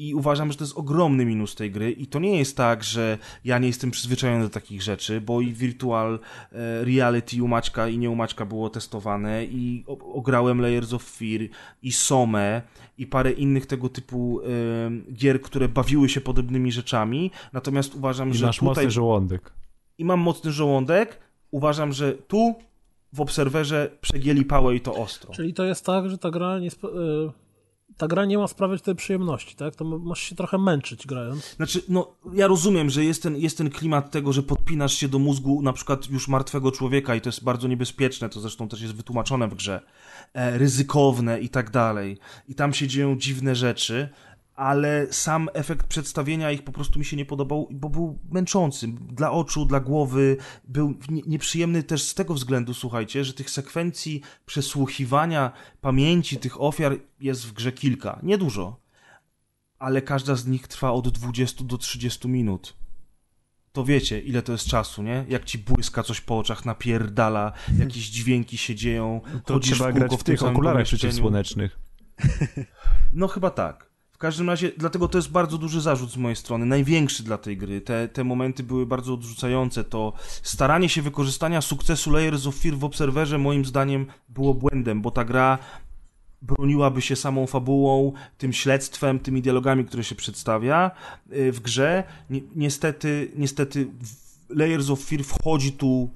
I 0.00 0.14
uważam, 0.14 0.52
że 0.52 0.58
to 0.58 0.64
jest 0.64 0.76
ogromny 0.76 1.24
minus 1.24 1.54
tej 1.54 1.70
gry 1.70 1.92
i 1.92 2.06
to 2.06 2.18
nie 2.18 2.38
jest 2.38 2.56
tak, 2.56 2.84
że 2.84 3.18
ja 3.44 3.58
nie 3.58 3.66
jestem 3.66 3.90
przyzwyczajony 3.90 4.44
do 4.44 4.50
takich 4.50 4.82
rzeczy, 4.82 5.20
bo 5.20 5.40
i 5.40 5.52
virtual 5.52 6.18
e, 6.52 6.84
reality 6.84 7.42
u 7.42 7.48
Maćka 7.48 7.88
i 7.88 7.98
nie 7.98 8.10
u 8.10 8.14
Maćka 8.14 8.46
było 8.46 8.70
testowane 8.70 9.44
i 9.44 9.84
ograłem 10.14 10.60
Layers 10.60 10.92
of 10.92 11.02
Fear 11.02 11.40
i 11.82 11.92
Somę 11.92 12.62
i 12.98 13.06
parę 13.06 13.32
innych 13.32 13.66
tego 13.66 13.88
typu 13.88 14.40
e, 14.40 15.12
gier, 15.14 15.40
które 15.42 15.68
bawiły 15.68 16.08
się 16.08 16.20
podobnymi 16.20 16.72
rzeczami, 16.72 17.30
natomiast 17.52 17.94
uważam, 17.94 18.30
I 18.30 18.34
że 18.34 18.46
masz 18.46 18.56
tutaj 18.58 18.74
mocny 18.74 18.90
żołądek. 18.90 19.52
i 19.98 20.04
mam 20.04 20.20
mocny 20.20 20.52
żołądek, 20.52 21.18
uważam, 21.50 21.92
że 21.92 22.12
tu 22.12 22.54
w 23.12 23.20
obserwerze 23.20 23.90
przegięli 24.00 24.44
pałę 24.44 24.74
i 24.76 24.80
to 24.80 24.94
ostro. 24.94 25.32
Czyli 25.34 25.54
to 25.54 25.64
jest 25.64 25.86
tak, 25.86 26.10
że 26.10 26.18
ta 26.18 26.30
gra 26.30 26.58
nie, 26.58 26.66
sp- 26.76 26.94
y, 27.28 27.49
ta 28.00 28.08
gra 28.08 28.24
nie 28.24 28.38
ma 28.38 28.48
sprawiać 28.48 28.82
tej 28.82 28.94
przyjemności, 28.94 29.56
tak? 29.56 29.76
To 29.76 29.84
masz 29.84 30.20
się 30.20 30.36
trochę 30.36 30.58
męczyć 30.58 31.06
grając. 31.06 31.54
Znaczy, 31.56 31.82
no, 31.88 32.14
ja 32.32 32.46
rozumiem, 32.46 32.90
że 32.90 33.04
jest 33.04 33.22
ten, 33.22 33.36
jest 33.36 33.58
ten 33.58 33.70
klimat 33.70 34.10
tego, 34.10 34.32
że 34.32 34.42
podpinasz 34.42 34.92
się 34.94 35.08
do 35.08 35.18
mózgu 35.18 35.62
na 35.62 35.72
przykład 35.72 36.10
już 36.10 36.28
martwego 36.28 36.72
człowieka 36.72 37.14
i 37.14 37.20
to 37.20 37.28
jest 37.28 37.44
bardzo 37.44 37.68
niebezpieczne, 37.68 38.28
to 38.28 38.40
zresztą 38.40 38.68
też 38.68 38.82
jest 38.82 38.94
wytłumaczone 38.94 39.48
w 39.48 39.54
grze, 39.54 39.80
e, 40.34 40.58
ryzykowne 40.58 41.40
i 41.40 41.48
tak 41.48 41.70
dalej. 41.70 42.18
I 42.48 42.54
tam 42.54 42.72
się 42.72 42.88
dzieją 42.88 43.18
dziwne 43.18 43.54
rzeczy, 43.54 44.08
ale 44.60 45.06
sam 45.10 45.48
efekt 45.54 45.86
przedstawienia 45.86 46.50
ich 46.52 46.64
po 46.64 46.72
prostu 46.72 46.98
mi 46.98 47.04
się 47.04 47.16
nie 47.16 47.24
podobał, 47.24 47.68
bo 47.70 47.88
był 47.88 48.18
męczący. 48.30 48.88
Dla 48.88 49.30
oczu, 49.30 49.64
dla 49.66 49.80
głowy, 49.80 50.36
był 50.68 50.94
nie- 51.08 51.22
nieprzyjemny 51.26 51.82
też 51.82 52.02
z 52.02 52.14
tego 52.14 52.34
względu, 52.34 52.74
słuchajcie, 52.74 53.24
że 53.24 53.32
tych 53.32 53.50
sekwencji 53.50 54.20
przesłuchiwania 54.46 55.52
pamięci 55.80 56.36
tych 56.36 56.60
ofiar 56.60 56.96
jest 57.20 57.46
w 57.46 57.52
grze 57.52 57.72
kilka. 57.72 58.20
Niedużo 58.22 58.80
ale 59.78 60.02
każda 60.02 60.36
z 60.36 60.46
nich 60.46 60.68
trwa 60.68 60.90
od 60.92 61.08
20 61.08 61.64
do 61.64 61.78
30 61.78 62.28
minut. 62.28 62.76
To 63.72 63.84
wiecie, 63.84 64.20
ile 64.20 64.42
to 64.42 64.52
jest 64.52 64.66
czasu, 64.66 65.02
nie? 65.02 65.24
Jak 65.28 65.44
ci 65.44 65.58
błyska 65.58 66.02
coś 66.02 66.20
po 66.20 66.38
oczach, 66.38 66.64
napierdala, 66.64 67.52
jakieś 67.78 68.08
dźwięki 68.10 68.58
się 68.58 68.74
dzieją, 68.74 69.20
To 69.44 69.58
trzeba 69.60 69.90
w 69.90 69.94
grać 69.94 70.12
w 70.20 70.24
tych 70.24 70.42
okularach 70.42 70.84
przeciwsłonecznych. 70.84 71.78
No 73.12 73.28
chyba 73.28 73.50
tak. 73.50 73.89
Każdym 74.20 74.50
razie, 74.50 74.72
dlatego 74.76 75.08
to 75.08 75.18
jest 75.18 75.30
bardzo 75.30 75.58
duży 75.58 75.80
zarzut 75.80 76.10
z 76.10 76.16
mojej 76.16 76.36
strony, 76.36 76.66
największy 76.66 77.22
dla 77.22 77.38
tej 77.38 77.56
gry. 77.56 77.80
Te, 77.80 78.08
te 78.08 78.24
momenty 78.24 78.62
były 78.62 78.86
bardzo 78.86 79.14
odrzucające. 79.14 79.84
To 79.84 80.12
staranie 80.42 80.88
się 80.88 81.02
wykorzystania 81.02 81.60
sukcesu 81.60 82.10
Layers 82.10 82.46
of 82.46 82.56
Fear 82.56 82.74
w 82.74 82.84
Obserwerze 82.84 83.38
moim 83.38 83.64
zdaniem 83.64 84.06
było 84.28 84.54
błędem, 84.54 85.02
bo 85.02 85.10
ta 85.10 85.24
gra 85.24 85.58
broniłaby 86.42 87.02
się 87.02 87.16
samą 87.16 87.46
fabułą, 87.46 88.12
tym 88.38 88.52
śledztwem, 88.52 89.18
tymi 89.18 89.42
dialogami, 89.42 89.84
które 89.84 90.04
się 90.04 90.14
przedstawia 90.14 90.90
y, 91.32 91.52
w 91.52 91.60
grze. 91.60 92.04
Ni- 92.30 92.42
Niestety, 92.56 93.30
niestety 93.36 93.88
Layers 94.48 94.90
of 94.90 95.00
Fear 95.00 95.24
wchodzi 95.24 95.72
tu 95.72 96.10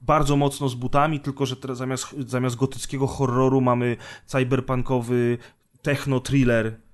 bardzo 0.00 0.36
mocno 0.36 0.68
z 0.68 0.74
butami, 0.74 1.20
tylko 1.20 1.46
że 1.46 1.56
teraz 1.56 1.78
zamiast, 1.78 2.06
zamiast 2.26 2.56
gotyckiego 2.56 3.06
horroru 3.06 3.60
mamy 3.60 3.96
cyberpunkowy 4.26 5.38
techno-thriller, 5.82 6.66
e, 6.66 6.89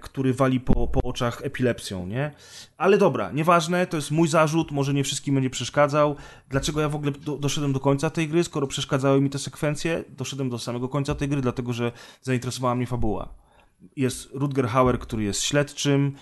który 0.00 0.34
wali 0.34 0.60
po, 0.60 0.88
po 0.88 1.00
oczach 1.02 1.40
epilepsją, 1.44 2.06
nie? 2.06 2.32
Ale 2.76 2.98
dobra, 2.98 3.30
nieważne, 3.32 3.86
to 3.86 3.96
jest 3.96 4.10
mój 4.10 4.28
zarzut, 4.28 4.70
może 4.70 4.94
nie 4.94 5.04
wszystkim 5.04 5.34
będzie 5.34 5.50
przeszkadzał. 5.50 6.16
Dlaczego 6.48 6.80
ja 6.80 6.88
w 6.88 6.94
ogóle 6.94 7.12
do, 7.12 7.36
doszedłem 7.36 7.72
do 7.72 7.80
końca 7.80 8.10
tej 8.10 8.28
gry, 8.28 8.44
skoro 8.44 8.66
przeszkadzały 8.66 9.20
mi 9.20 9.30
te 9.30 9.38
sekwencje? 9.38 10.04
Doszedłem 10.08 10.50
do 10.50 10.58
samego 10.58 10.88
końca 10.88 11.14
tej 11.14 11.28
gry, 11.28 11.40
dlatego 11.40 11.72
że 11.72 11.92
zainteresowała 12.22 12.74
mnie 12.74 12.86
fabuła. 12.86 13.28
Jest 13.96 14.28
Rutger 14.32 14.68
Hauer, 14.68 14.98
który 14.98 15.22
jest 15.22 15.42
śledczym, 15.42 16.12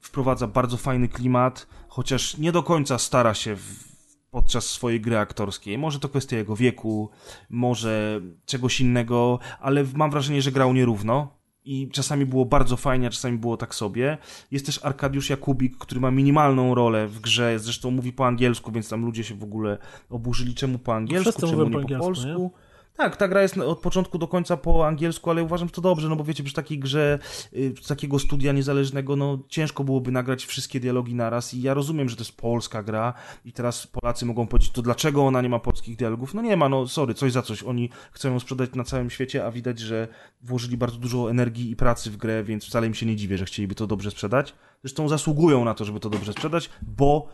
wprowadza 0.00 0.46
bardzo 0.46 0.76
fajny 0.76 1.08
klimat, 1.08 1.66
chociaż 1.88 2.38
nie 2.38 2.52
do 2.52 2.62
końca 2.62 2.98
stara 2.98 3.34
się 3.34 3.56
w, 3.56 3.88
podczas 4.30 4.66
swojej 4.66 5.00
gry 5.00 5.18
aktorskiej. 5.18 5.78
Może 5.78 6.00
to 6.00 6.08
kwestia 6.08 6.36
jego 6.36 6.56
wieku, 6.56 7.10
może 7.50 8.20
czegoś 8.46 8.80
innego, 8.80 9.38
ale 9.60 9.84
mam 9.94 10.10
wrażenie, 10.10 10.42
że 10.42 10.52
grał 10.52 10.74
nierówno. 10.74 11.37
I 11.68 11.88
czasami 11.88 12.26
było 12.26 12.44
bardzo 12.44 12.76
fajnie, 12.76 13.06
a 13.06 13.10
czasami 13.10 13.38
było 13.38 13.56
tak 13.56 13.74
sobie. 13.74 14.18
Jest 14.50 14.66
też 14.66 14.84
Arkadiusz 14.84 15.30
Jakubik, 15.30 15.78
który 15.78 16.00
ma 16.00 16.10
minimalną 16.10 16.74
rolę 16.74 17.08
w 17.08 17.20
grze. 17.20 17.58
Zresztą 17.58 17.90
mówi 17.90 18.12
po 18.12 18.26
angielsku, 18.26 18.72
więc 18.72 18.88
tam 18.88 19.04
ludzie 19.04 19.24
się 19.24 19.34
w 19.34 19.42
ogóle 19.42 19.78
oburzyli, 20.10 20.54
czemu 20.54 20.78
po 20.78 20.94
angielsku, 20.94 21.30
Wszyscy 21.30 21.46
czemu 21.46 21.68
nie 21.68 21.80
po 21.80 21.88
po, 21.88 21.98
polsku. 21.98 22.52
Tak, 22.98 23.16
ta 23.16 23.28
gra 23.28 23.42
jest 23.42 23.58
od 23.58 23.78
początku 23.78 24.18
do 24.18 24.28
końca 24.28 24.56
po 24.56 24.86
angielsku, 24.86 25.30
ale 25.30 25.42
uważam, 25.42 25.68
że 25.68 25.74
to 25.74 25.80
dobrze, 25.80 26.08
no 26.08 26.16
bo 26.16 26.24
wiecie, 26.24 26.44
przy 26.44 26.54
takiej 26.54 26.78
grze 26.78 27.18
y, 27.52 27.74
takiego 27.88 28.18
studia 28.18 28.52
niezależnego, 28.52 29.16
no 29.16 29.38
ciężko 29.48 29.84
byłoby 29.84 30.12
nagrać 30.12 30.46
wszystkie 30.46 30.80
dialogi 30.80 31.14
naraz 31.14 31.54
i 31.54 31.62
ja 31.62 31.74
rozumiem, 31.74 32.08
że 32.08 32.16
to 32.16 32.20
jest 32.20 32.36
polska 32.36 32.82
gra 32.82 33.14
i 33.44 33.52
teraz 33.52 33.86
Polacy 33.86 34.26
mogą 34.26 34.46
powiedzieć, 34.46 34.70
to 34.70 34.82
dlaczego 34.82 35.26
ona 35.26 35.42
nie 35.42 35.48
ma 35.48 35.58
polskich 35.58 35.96
dialogów? 35.96 36.34
No 36.34 36.42
nie 36.42 36.56
ma, 36.56 36.68
no 36.68 36.88
sorry, 36.88 37.14
coś 37.14 37.32
za 37.32 37.42
coś. 37.42 37.62
Oni 37.62 37.90
chcą 38.12 38.28
ją 38.32 38.40
sprzedać 38.40 38.70
na 38.74 38.84
całym 38.84 39.10
świecie, 39.10 39.46
a 39.46 39.50
widać, 39.50 39.78
że 39.78 40.08
włożyli 40.42 40.76
bardzo 40.76 40.98
dużo 40.98 41.30
energii 41.30 41.70
i 41.70 41.76
pracy 41.76 42.10
w 42.10 42.16
grę, 42.16 42.44
więc 42.44 42.66
wcale 42.66 42.86
im 42.86 42.94
się 42.94 43.06
nie 43.06 43.16
dziwię, 43.16 43.38
że 43.38 43.44
chcieliby 43.44 43.74
to 43.74 43.86
dobrze 43.86 44.10
sprzedać. 44.10 44.54
Zresztą 44.84 45.08
zasługują 45.08 45.64
na 45.64 45.74
to, 45.74 45.84
żeby 45.84 46.00
to 46.00 46.10
dobrze 46.10 46.32
sprzedać, 46.32 46.70
bo 46.82 47.28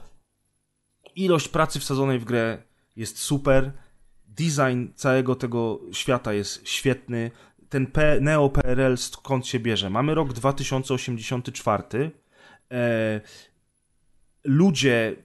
ilość 1.16 1.48
pracy 1.48 1.80
wsadzonej 1.80 2.18
w 2.18 2.24
grę 2.24 2.62
jest 2.96 3.18
super, 3.18 3.72
design 4.36 4.86
całego 4.94 5.34
tego 5.34 5.80
świata 5.92 6.32
jest 6.32 6.68
świetny. 6.68 7.30
Ten 7.68 7.86
Neo 8.20 8.48
PRL 8.48 8.96
skąd 8.96 9.46
się 9.46 9.60
bierze? 9.60 9.90
Mamy 9.90 10.14
rok 10.14 10.32
2084. 10.32 12.10
E, 12.70 13.20
ludzie 14.44 15.16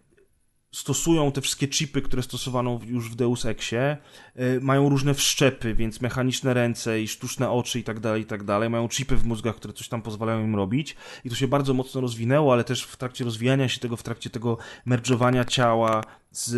stosują 0.72 1.32
te 1.32 1.42
wszystkie 1.42 1.68
chipy, 1.68 2.02
które 2.02 2.24
stosowano 2.24 2.80
już 2.86 3.10
w 3.12 3.16
Deus 3.16 3.46
Exie, 3.46 3.98
e, 4.36 4.60
mają 4.60 4.90
różne 4.90 5.14
wszczepy, 5.14 5.76
więc 5.76 6.02
mechaniczne 6.02 6.54
ręce 6.54 7.02
i 7.02 7.08
sztuczne 7.08 7.50
oczy 7.52 7.80
i 7.80 7.84
tak 7.84 8.00
dalej, 8.00 8.22
i 8.22 8.26
tak 8.26 8.44
dalej. 8.44 8.70
Mają 8.70 8.90
chipy 8.90 9.18
w 9.18 9.26
mózgach, 9.26 9.56
które 9.56 9.74
coś 9.74 9.88
tam 9.88 10.02
pozwalają 10.02 10.44
im 10.44 10.56
robić 10.56 10.96
i 11.26 11.30
to 11.30 11.36
się 11.36 11.48
bardzo 11.48 11.74
mocno 11.74 12.02
rozwinęło, 12.02 12.54
ale 12.54 12.64
też 12.64 12.84
w 12.84 12.98
trakcie 12.98 13.24
rozwijania 13.24 13.70
się 13.70 13.80
tego, 13.80 13.98
w 13.98 14.04
trakcie 14.04 14.30
tego 14.30 14.58
merge'owania 14.88 15.46
ciała 15.46 16.04
z, 16.32 16.50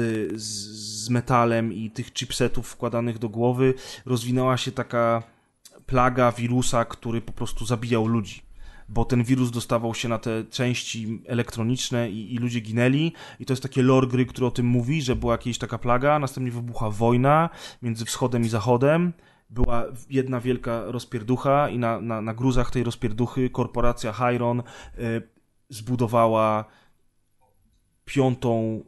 z, 0.42 0.44
z 1.06 1.10
metalem 1.10 1.74
i 1.74 1.92
tych 1.92 2.14
chipsetów 2.14 2.68
wkładanych 2.68 3.20
do 3.20 3.30
głowy 3.30 3.74
rozwinęła 4.06 4.58
się 4.58 4.72
taka 4.72 5.24
plaga 5.86 6.32
wirusa, 6.32 6.86
który 6.86 7.22
po 7.22 7.34
prostu 7.34 7.66
zabijał 7.66 8.08
ludzi 8.08 8.51
bo 8.92 9.06
ten 9.06 9.24
wirus 9.24 9.52
dostawał 9.52 9.96
się 9.96 10.10
na 10.10 10.18
te 10.18 10.44
części 10.44 11.24
elektroniczne 11.28 12.10
i, 12.10 12.34
i, 12.34 12.38
ludzie 12.38 12.60
ginęli. 12.60 13.14
I 13.40 13.46
to 13.46 13.54
jest 13.54 13.64
takie 13.64 13.82
lore 13.84 14.08
gry, 14.08 14.26
który 14.26 14.48
o 14.48 14.52
tym 14.52 14.66
mówi, 14.66 15.02
że 15.02 15.16
była 15.16 15.34
jakaś 15.34 15.58
taka 15.58 15.78
plaga, 15.78 16.20
następnie 16.20 16.52
wybucha 16.52 16.90
wojna 16.90 17.50
między 17.82 18.06
wschodem 18.06 18.42
i 18.42 18.50
zachodem. 18.50 19.14
Była 19.50 19.86
jedna 20.10 20.40
wielka 20.40 20.84
rozpierducha 20.86 21.70
i 21.70 21.78
na, 21.78 22.02
na, 22.02 22.22
na 22.22 22.34
gruzach 22.34 22.72
tej 22.72 22.84
rozpierduchy 22.84 23.50
korporacja 23.50 24.14
Hyron 24.14 24.60
y, 24.60 24.64
zbudowała 25.70 26.66
piątą 28.06 28.84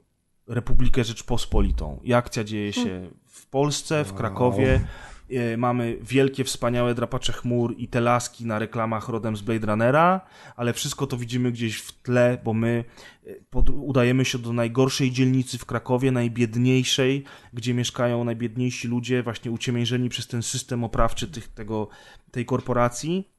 Republikę 0.48 1.04
Rzeczpospolitą. 1.04 2.00
I 2.04 2.14
akcja 2.14 2.44
dzieje 2.44 2.74
się 2.74 3.10
w 3.26 3.48
Polsce, 3.48 4.06
w 4.06 4.14
Krakowie. 4.14 4.76
E, 4.76 5.13
mamy 5.58 5.98
wielkie, 6.02 6.44
wspaniałe 6.44 6.96
drapacze 6.96 7.34
chmur 7.34 7.76
i 7.78 7.88
te 7.88 8.02
laski 8.02 8.46
na 8.46 8.60
reklamach 8.60 9.10
rodem 9.10 9.38
z 9.38 9.42
Blade 9.42 9.68
Runnera, 9.68 10.22
ale 10.56 10.74
wszystko 10.74 11.08
to 11.08 11.18
widzimy 11.18 11.52
gdzieś 11.52 11.78
w 11.78 12.02
tle, 12.02 12.38
bo 12.44 12.54
my 12.54 12.84
e, 13.28 13.36
pod, 13.50 13.70
udajemy 13.70 14.26
się 14.26 14.38
do 14.38 14.54
najgorszej 14.54 15.12
dzielnicy 15.12 15.58
w 15.58 15.66
Krakowie, 15.66 16.12
najbiedniejszej, 16.12 17.24
gdzie 17.54 17.74
mieszkają 17.74 18.24
najbiedniejsi 18.24 18.88
ludzie, 18.88 19.24
właśnie 19.24 19.52
uciemiężeni 19.52 20.10
przez 20.10 20.28
ten 20.28 20.44
system 20.44 20.84
oprawczy 20.84 21.28
tych, 21.28 21.48
tego, 21.48 21.90
tej 22.32 22.46
korporacji. 22.46 23.34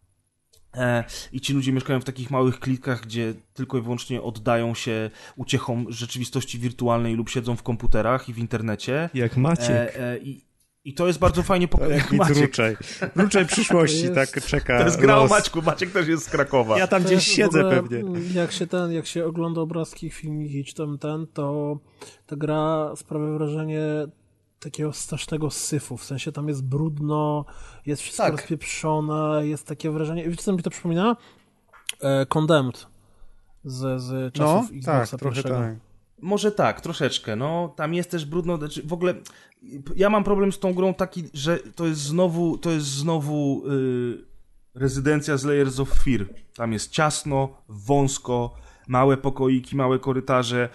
E, 0.76 1.04
I 1.32 1.40
ci 1.40 1.52
ludzie 1.52 1.72
mieszkają 1.72 2.00
w 2.00 2.04
takich 2.04 2.30
małych 2.30 2.60
klitkach, 2.60 3.00
gdzie 3.00 3.34
tylko 3.54 3.78
i 3.78 3.82
wyłącznie 3.82 4.22
oddają 4.22 4.74
się 4.74 5.10
uciechom 5.36 5.86
rzeczywistości 5.88 6.58
wirtualnej 6.58 7.14
lub 7.14 7.28
siedzą 7.28 7.56
w 7.56 7.62
komputerach 7.62 8.28
i 8.28 8.32
w 8.32 8.38
internecie. 8.38 9.10
Jak 9.14 9.36
Maciek. 9.36 9.70
E, 9.70 10.12
e, 10.12 10.18
i, 10.18 10.44
I 10.84 10.94
to 10.94 11.06
jest 11.06 11.18
bardzo 11.18 11.42
fajnie 11.42 11.68
pokazane. 11.68 11.96
Jak 11.96 12.12
Maciek. 12.12 12.36
Ruczaj. 12.36 12.76
Ruczaj 13.16 13.46
przyszłości, 13.46 14.02
jest- 14.02 14.14
tak 14.14 14.44
czeka 14.46 14.78
To 14.78 14.84
jest 14.84 15.00
gra 15.00 15.16
o 15.16 15.20
los. 15.22 15.30
Maćku. 15.30 15.62
Maciek 15.62 15.90
też 15.92 16.08
jest 16.08 16.24
z 16.24 16.30
Krakowa. 16.30 16.78
Ja 16.78 16.86
tam 16.86 17.02
To 17.02 17.08
gdzieś 17.08 17.26
siedzę 17.26 17.60
ogóle, 17.60 17.82
pewnie. 17.82 18.02
Jak 18.34 18.52
się 18.52 18.66
ten, 18.66 18.92
jak 18.92 19.06
się 19.06 19.26
ogląda 19.26 19.60
obrazki, 19.60 20.10
filmiki, 20.10 20.64
czy 20.64 20.74
tam 20.74 20.98
ten, 20.98 21.26
to 21.26 21.78
ta 22.26 22.36
gra 22.36 22.92
sprawia 22.96 23.26
wrażenie 23.38 23.82
takiego 24.60 24.92
strasznego 24.92 25.50
syfu, 25.50 25.96
w 25.96 26.04
sensie 26.04 26.32
tam 26.32 26.48
jest 26.48 26.64
brudno, 26.64 27.44
jest 27.86 28.02
wszystko 28.02 28.22
Tak. 28.24 28.32
rozpieprzone, 28.32 29.46
jest 29.46 29.66
takie 29.66 29.90
wrażenie, 29.90 30.28
wiecie 30.30 30.42
co 30.42 30.52
mi 30.52 30.62
to 30.62 30.70
przypomina? 30.70 31.16
E, 32.00 32.26
Condemned 32.26 32.86
z, 33.64 34.02
z 34.02 34.12
No, 34.12 34.30
czasów 34.30 34.68
tak, 34.70 34.76
Xboxa 34.78 35.18
trochę 35.18 35.34
pierwszego. 35.34 35.54
tak. 35.58 35.74
Może 36.24 36.52
tak, 36.52 36.80
troszeczkę. 36.80 37.36
No, 37.36 37.74
tam 37.76 37.94
jest 37.94 38.10
też 38.10 38.24
brudno. 38.24 38.56
Znaczy, 38.56 38.82
w 38.82 38.92
ogóle 38.92 39.14
ja 39.96 40.10
mam 40.10 40.24
problem 40.24 40.52
z 40.52 40.58
tą 40.58 40.74
grą 40.74 40.94
taki, 40.94 41.24
że 41.34 41.58
to 41.58 41.86
jest 41.86 42.00
znowu, 42.00 42.58
to 42.58 42.70
jest 42.70 42.86
znowu 42.86 43.62
yy, 43.66 44.24
rezydencja 44.74 45.36
z 45.36 45.44
Layers 45.44 45.80
of 45.80 45.88
Fear. 45.88 46.26
Tam 46.56 46.72
jest 46.72 46.90
ciasno, 46.90 47.48
wąsko, 47.68 48.54
małe 48.88 49.16
pokoiki, 49.16 49.76
małe 49.76 49.98
korytarze. 49.98 50.68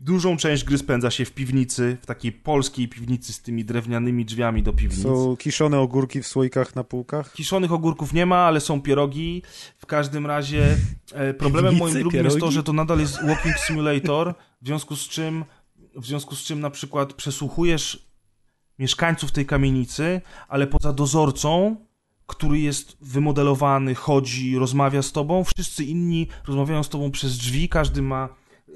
Dużą 0.00 0.36
część 0.36 0.64
gry 0.64 0.78
spędza 0.78 1.10
się 1.10 1.24
w 1.24 1.32
piwnicy, 1.32 1.96
w 2.02 2.06
takiej 2.06 2.32
polskiej 2.32 2.88
piwnicy 2.88 3.32
z 3.32 3.42
tymi 3.42 3.64
drewnianymi 3.64 4.24
drzwiami 4.24 4.62
do 4.62 4.72
piwnic. 4.72 5.02
Są 5.02 5.36
kiszone 5.36 5.80
ogórki 5.80 6.22
w 6.22 6.26
słoikach 6.26 6.74
na 6.74 6.84
półkach. 6.84 7.32
Kiszonych 7.32 7.72
ogórków 7.72 8.12
nie 8.12 8.26
ma, 8.26 8.36
ale 8.36 8.60
są 8.60 8.82
pierogi. 8.82 9.42
W 9.78 9.86
każdym 9.86 10.26
razie 10.26 10.76
e, 11.12 11.34
problemem 11.34 11.74
Piwnicy, 11.74 11.92
moim 11.92 12.02
drugim 12.02 12.24
jest 12.24 12.36
to, 12.36 12.40
pierogi? 12.40 12.54
że 12.54 12.62
to 12.62 12.72
nadal 12.72 12.98
jest 12.98 13.26
walking 13.26 13.56
simulator, 13.66 14.34
w 14.62 14.66
związku 14.66 14.96
z 14.96 15.08
czym 15.08 15.44
w 15.96 16.06
związku 16.06 16.36
z 16.36 16.44
czym 16.44 16.60
na 16.60 16.70
przykład 16.70 17.12
przesłuchujesz 17.12 18.08
mieszkańców 18.78 19.32
tej 19.32 19.46
kamienicy, 19.46 20.20
ale 20.48 20.66
poza 20.66 20.92
dozorcą, 20.92 21.76
który 22.26 22.58
jest 22.58 22.96
wymodelowany, 23.00 23.94
chodzi, 23.94 24.58
rozmawia 24.58 25.02
z 25.02 25.12
tobą, 25.12 25.44
wszyscy 25.44 25.84
inni 25.84 26.28
rozmawiają 26.46 26.82
z 26.82 26.88
tobą 26.88 27.10
przez 27.10 27.38
drzwi, 27.38 27.68
każdy 27.68 28.02
ma 28.02 28.28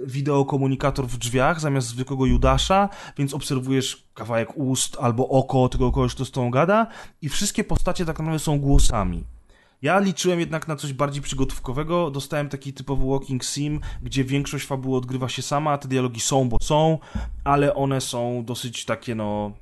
wideokomunikator 0.06 1.06
w 1.06 1.18
drzwiach 1.18 1.60
zamiast 1.60 1.88
zwykłego 1.88 2.26
Judasza, 2.26 2.88
więc 3.18 3.34
obserwujesz 3.34 4.04
kawałek 4.14 4.56
ust 4.56 4.96
albo 5.00 5.28
oko 5.28 5.68
tego 5.68 5.92
kogoś, 5.92 6.14
kto 6.14 6.24
z 6.24 6.30
tobą 6.30 6.50
gada 6.50 6.86
i 7.22 7.28
wszystkie 7.28 7.64
postacie 7.64 8.04
tak 8.04 8.18
naprawdę 8.18 8.38
są 8.38 8.60
głosami. 8.60 9.24
Ja 9.82 9.98
liczyłem 9.98 10.40
jednak 10.40 10.68
na 10.68 10.76
coś 10.76 10.92
bardziej 10.92 11.22
przygotówkowego. 11.22 12.10
Dostałem 12.10 12.48
taki 12.48 12.72
typowy 12.72 13.06
walking 13.06 13.44
sim, 13.44 13.80
gdzie 14.02 14.24
większość 14.24 14.66
fabuły 14.66 14.98
odgrywa 14.98 15.28
się 15.28 15.42
sama, 15.42 15.78
te 15.78 15.88
dialogi 15.88 16.20
są, 16.20 16.48
bo 16.48 16.56
są, 16.62 16.98
ale 17.44 17.74
one 17.74 18.00
są 18.00 18.44
dosyć 18.44 18.84
takie, 18.84 19.14
no. 19.14 19.52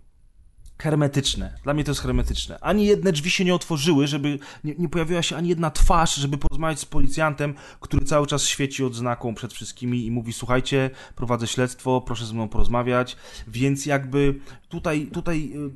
Hermetyczne. 0.80 1.54
Dla 1.62 1.74
mnie 1.74 1.84
to 1.84 1.90
jest 1.90 2.00
hermetyczne. 2.00 2.58
Ani 2.60 2.86
jedne 2.86 3.12
drzwi 3.12 3.30
się 3.30 3.44
nie 3.44 3.54
otworzyły, 3.54 4.06
żeby 4.06 4.38
nie, 4.64 4.74
nie 4.78 4.88
pojawiła 4.88 5.22
się 5.22 5.36
ani 5.36 5.48
jedna 5.48 5.70
twarz, 5.70 6.14
żeby 6.14 6.38
porozmawiać 6.38 6.80
z 6.80 6.84
policjantem, 6.84 7.54
który 7.80 8.04
cały 8.04 8.26
czas 8.26 8.44
świeci 8.44 8.84
odznaką 8.84 9.34
przed 9.34 9.52
wszystkimi 9.52 10.06
i 10.06 10.10
mówi: 10.10 10.32
Słuchajcie, 10.32 10.90
prowadzę 11.16 11.46
śledztwo, 11.46 12.00
proszę 12.00 12.26
ze 12.26 12.34
mną 12.34 12.48
porozmawiać. 12.48 13.16
Więc 13.48 13.86
jakby 13.86 14.40
tutaj, 14.68 15.06
tutaj 15.06 15.52
y, 15.54 15.70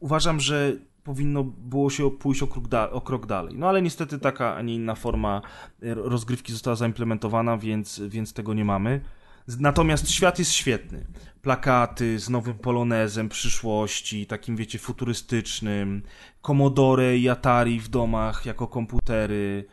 uważam, 0.00 0.40
że 0.40 0.72
powinno 1.04 1.44
było 1.44 1.90
się 1.90 2.10
pójść 2.10 2.42
o 2.42 2.46
krok, 2.46 2.68
da- 2.68 2.90
o 2.90 3.00
krok 3.00 3.26
dalej. 3.26 3.54
No 3.58 3.68
ale 3.68 3.82
niestety 3.82 4.18
taka, 4.18 4.56
a 4.56 4.62
nie 4.62 4.74
inna 4.74 4.94
forma 4.94 5.42
y, 5.82 5.94
rozgrywki 5.94 6.52
została 6.52 6.76
zaimplementowana, 6.76 7.58
więc, 7.58 8.02
więc 8.08 8.32
tego 8.32 8.54
nie 8.54 8.64
mamy. 8.64 9.00
Natomiast 9.48 10.10
świat 10.10 10.38
jest 10.38 10.52
świetny. 10.52 11.06
plakaty 11.42 12.18
z 12.18 12.30
nowym 12.30 12.54
polonezem 12.54 13.28
przyszłości, 13.28 14.26
takim 14.26 14.56
wiecie, 14.56 14.78
futurystycznym, 14.78 16.02
Commodore 16.46 17.18
i 17.18 17.28
Atari 17.28 17.80
w 17.80 17.88
domach 17.88 18.46
jako 18.46 18.66
komputery, 18.66 19.64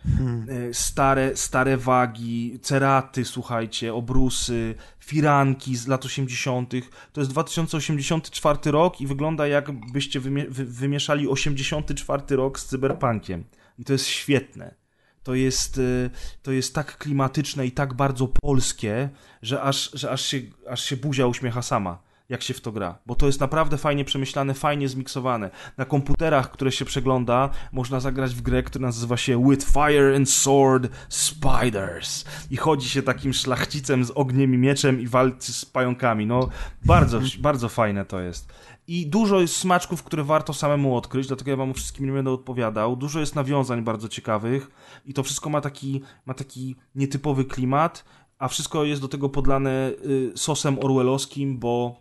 e, 0.48 0.74
stare, 0.74 1.38
stare 1.38 1.78
wagi, 1.78 2.60
ceraty, 2.62 3.26
słuchajcie, 3.26 3.94
obrusy, 3.94 4.76
firanki 5.00 5.76
z 5.76 5.88
lat 5.88 6.06
80. 6.06 6.74
To 7.14 7.22
jest 7.22 7.32
2084 7.32 8.72
rok 8.72 9.02
i 9.02 9.08
wygląda 9.08 9.48
jakbyście 9.48 10.20
wymie 10.20 10.46
wy 10.50 10.66
wymieszali 10.66 11.28
84 11.28 12.36
rok 12.36 12.60
z 12.60 12.66
cyberpunkiem. 12.66 13.44
I 13.80 13.84
to 13.86 13.94
jest 13.94 14.08
świetne. 14.08 14.81
To 15.24 15.36
jest, 15.36 15.78
y, 15.78 16.10
to 16.44 16.52
jest 16.52 16.76
tak 16.76 16.98
klimatyczne 16.98 17.66
i 17.66 17.72
tak 17.72 17.94
bardzo 17.94 18.28
polskie, 18.28 19.10
że 19.42 19.62
aż, 19.62 19.92
że 19.94 20.12
aż, 20.12 20.22
się, 20.22 20.42
aż 20.70 20.84
się 20.84 20.98
buzia 20.98 21.28
uśmiecha 21.28 21.62
sama 21.62 22.12
jak 22.32 22.44
się 22.44 22.54
w 22.54 22.62
to 22.62 22.72
gra, 22.72 22.98
bo 23.06 23.16
to 23.16 23.26
jest 23.26 23.40
naprawdę 23.40 23.78
fajnie 23.78 24.06
przemyślane, 24.06 24.54
fajnie 24.54 24.90
zmiksowane. 24.90 25.50
Na 25.78 25.86
komputerach, 25.86 26.52
które 26.52 26.72
się 26.72 26.86
przegląda, 26.86 27.50
można 27.72 28.00
zagrać 28.00 28.36
w 28.36 28.42
grę, 28.42 28.64
która 28.64 28.86
nazywa 28.86 29.18
się 29.18 29.50
With 29.50 29.66
Fire 29.72 30.16
and 30.16 30.30
Sword 30.30 30.92
Spiders 31.10 32.26
i 32.52 32.58
chodzi 32.58 32.90
się 32.90 33.02
takim 33.02 33.34
szlachcicem 33.34 34.06
z 34.06 34.12
ogniem 34.12 34.54
i 34.54 34.58
mieczem 34.58 35.02
i 35.02 35.08
walczy 35.08 35.54
z 35.54 35.66
pająkami. 35.66 36.26
No, 36.26 36.50
bardzo, 36.86 37.22
bardzo 37.40 37.70
fajne 37.70 38.06
to 38.06 38.20
jest. 38.20 38.54
I 38.94 39.08
dużo 39.08 39.42
jest 39.42 39.56
smaczków, 39.56 40.04
które 40.04 40.24
warto 40.24 40.54
samemu 40.54 40.98
odkryć, 40.98 41.28
dlatego 41.28 41.52
ja 41.52 41.58
wam 41.58 41.74
wszystkim 41.74 42.06
nie 42.06 42.12
będę 42.12 42.32
odpowiadał. 42.32 42.96
Dużo 42.96 43.20
jest 43.20 43.36
nawiązań 43.36 43.84
bardzo 43.84 44.10
ciekawych 44.10 44.72
i 45.06 45.14
to 45.14 45.24
wszystko 45.24 45.50
ma 45.50 45.62
taki, 45.62 46.02
ma 46.26 46.34
taki 46.34 46.76
nietypowy 46.96 47.46
klimat, 47.46 48.06
a 48.40 48.48
wszystko 48.48 48.84
jest 48.84 49.02
do 49.02 49.08
tego 49.08 49.30
podlane 49.30 49.92
y, 50.06 50.32
sosem 50.36 50.80
orwellowskim, 50.80 51.60
bo 51.60 52.01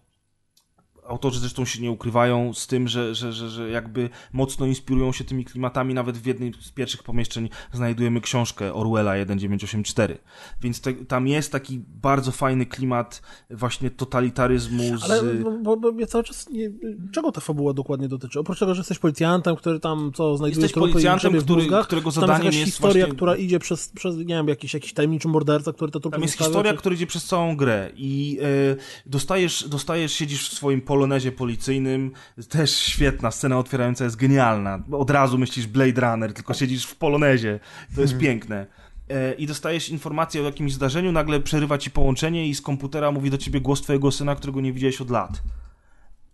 autorzy 1.10 1.40
zresztą 1.40 1.64
się 1.64 1.82
nie 1.82 1.90
ukrywają 1.90 2.54
z 2.54 2.66
tym, 2.66 2.88
że, 2.88 3.14
że, 3.14 3.32
że, 3.32 3.50
że 3.50 3.70
jakby 3.70 4.10
mocno 4.32 4.66
inspirują 4.66 5.12
się 5.12 5.24
tymi 5.24 5.44
klimatami. 5.44 5.94
Nawet 5.94 6.18
w 6.18 6.26
jednej 6.26 6.52
z 6.60 6.70
pierwszych 6.70 7.02
pomieszczeń 7.02 7.48
znajdujemy 7.72 8.20
książkę 8.20 8.74
Orwella 8.74 9.12
1984. 9.12 10.18
Więc 10.62 10.80
te, 10.80 10.92
tam 10.92 11.26
jest 11.26 11.52
taki 11.52 11.80
bardzo 12.02 12.32
fajny 12.32 12.66
klimat 12.66 13.22
właśnie 13.50 13.90
totalitaryzmu. 13.90 14.98
Z... 14.98 15.04
Ale 15.04 15.22
bo, 15.62 15.76
bo 15.76 15.92
ja 15.98 16.06
cały 16.06 16.24
czas 16.24 16.50
nie... 16.50 16.70
Czego 17.12 17.32
ta 17.32 17.40
fabuła 17.40 17.72
dokładnie 17.72 18.08
dotyczy? 18.08 18.40
Oprócz 18.40 18.58
tego, 18.58 18.74
że 18.74 18.80
jesteś 18.80 18.98
policjantem, 18.98 19.56
który 19.56 19.80
tam 19.80 20.12
co 20.14 20.36
znajduje 20.36 20.62
Jesteś 20.62 20.80
policjantem, 20.80 21.40
który, 21.40 21.62
mózgach, 21.62 21.86
którego 21.86 22.10
zadaniem 22.10 22.36
tam 22.36 22.46
jest 22.46 22.58
jest 22.58 22.72
historia, 22.72 23.04
właśnie... 23.04 23.16
która 23.16 23.36
idzie 23.36 23.58
przez, 23.58 23.88
przez, 23.88 24.16
nie 24.16 24.24
wiem, 24.24 24.48
jakiś, 24.48 24.74
jakiś 24.74 24.92
tajemniczy 24.92 25.28
morderca, 25.28 25.72
który 25.72 25.92
to 25.92 26.00
trupy 26.00 26.14
Tam 26.14 26.22
jest 26.22 26.32
zostawia, 26.32 26.48
historia, 26.48 26.72
czy... 26.72 26.78
która 26.78 26.94
idzie 26.94 27.06
przez 27.06 27.24
całą 27.24 27.56
grę 27.56 27.90
i 27.96 28.38
e, 28.42 28.76
dostajesz, 29.06 29.68
dostajesz, 29.68 30.12
siedzisz 30.12 30.50
w 30.50 30.54
swoim 30.54 30.80
polonezie 31.00 31.32
policyjnym, 31.32 32.12
też 32.48 32.76
świetna, 32.76 33.30
scena 33.30 33.58
otwierająca 33.58 34.04
jest 34.04 34.16
genialna. 34.16 34.82
Od 34.92 35.10
razu 35.10 35.38
myślisz 35.38 35.66
Blade 35.66 36.00
Runner, 36.00 36.32
tylko 36.32 36.54
siedzisz 36.54 36.84
w 36.84 36.96
polonezie. 36.96 37.60
To 37.94 38.00
jest 38.00 38.18
piękne. 38.18 38.66
E, 39.08 39.32
I 39.34 39.46
dostajesz 39.46 39.88
informację 39.88 40.42
o 40.42 40.44
jakimś 40.44 40.72
zdarzeniu, 40.72 41.12
nagle 41.12 41.40
przerywa 41.40 41.78
ci 41.78 41.90
połączenie 41.90 42.48
i 42.48 42.54
z 42.54 42.60
komputera 42.62 43.12
mówi 43.12 43.30
do 43.30 43.38
ciebie 43.38 43.60
głos 43.60 43.82
twojego 43.82 44.12
syna, 44.12 44.34
którego 44.34 44.60
nie 44.60 44.72
widziałeś 44.72 45.00
od 45.00 45.10
lat. 45.10 45.42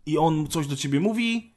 I 0.07 0.19
on 0.19 0.47
coś 0.47 0.67
do 0.67 0.77
ciebie 0.77 1.01
mówi, 1.01 1.55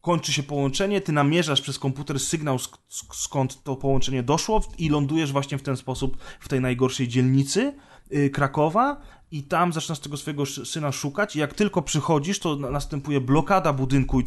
kończy 0.00 0.32
się 0.32 0.42
połączenie, 0.42 1.00
ty 1.00 1.12
namierzasz 1.12 1.60
przez 1.60 1.78
komputer 1.78 2.20
sygnał, 2.20 2.56
sk- 2.56 2.78
sk- 2.90 3.14
skąd 3.14 3.62
to 3.62 3.76
połączenie 3.76 4.22
doszło 4.22 4.62
i 4.78 4.88
lądujesz 4.88 5.32
właśnie 5.32 5.58
w 5.58 5.62
ten 5.62 5.76
sposób 5.76 6.16
w 6.40 6.48
tej 6.48 6.60
najgorszej 6.60 7.08
dzielnicy 7.08 7.74
y, 8.12 8.30
Krakowa 8.30 9.00
i 9.32 9.42
tam 9.42 9.72
zaczynasz 9.72 9.98
tego 9.98 10.16
swojego 10.16 10.46
syna 10.46 10.92
szukać 10.92 11.36
i 11.36 11.38
jak 11.38 11.54
tylko 11.54 11.82
przychodzisz, 11.82 12.38
to 12.38 12.56
na- 12.56 12.70
następuje 12.70 13.20
blokada 13.20 13.72
budynku 13.72 14.20
i 14.20 14.24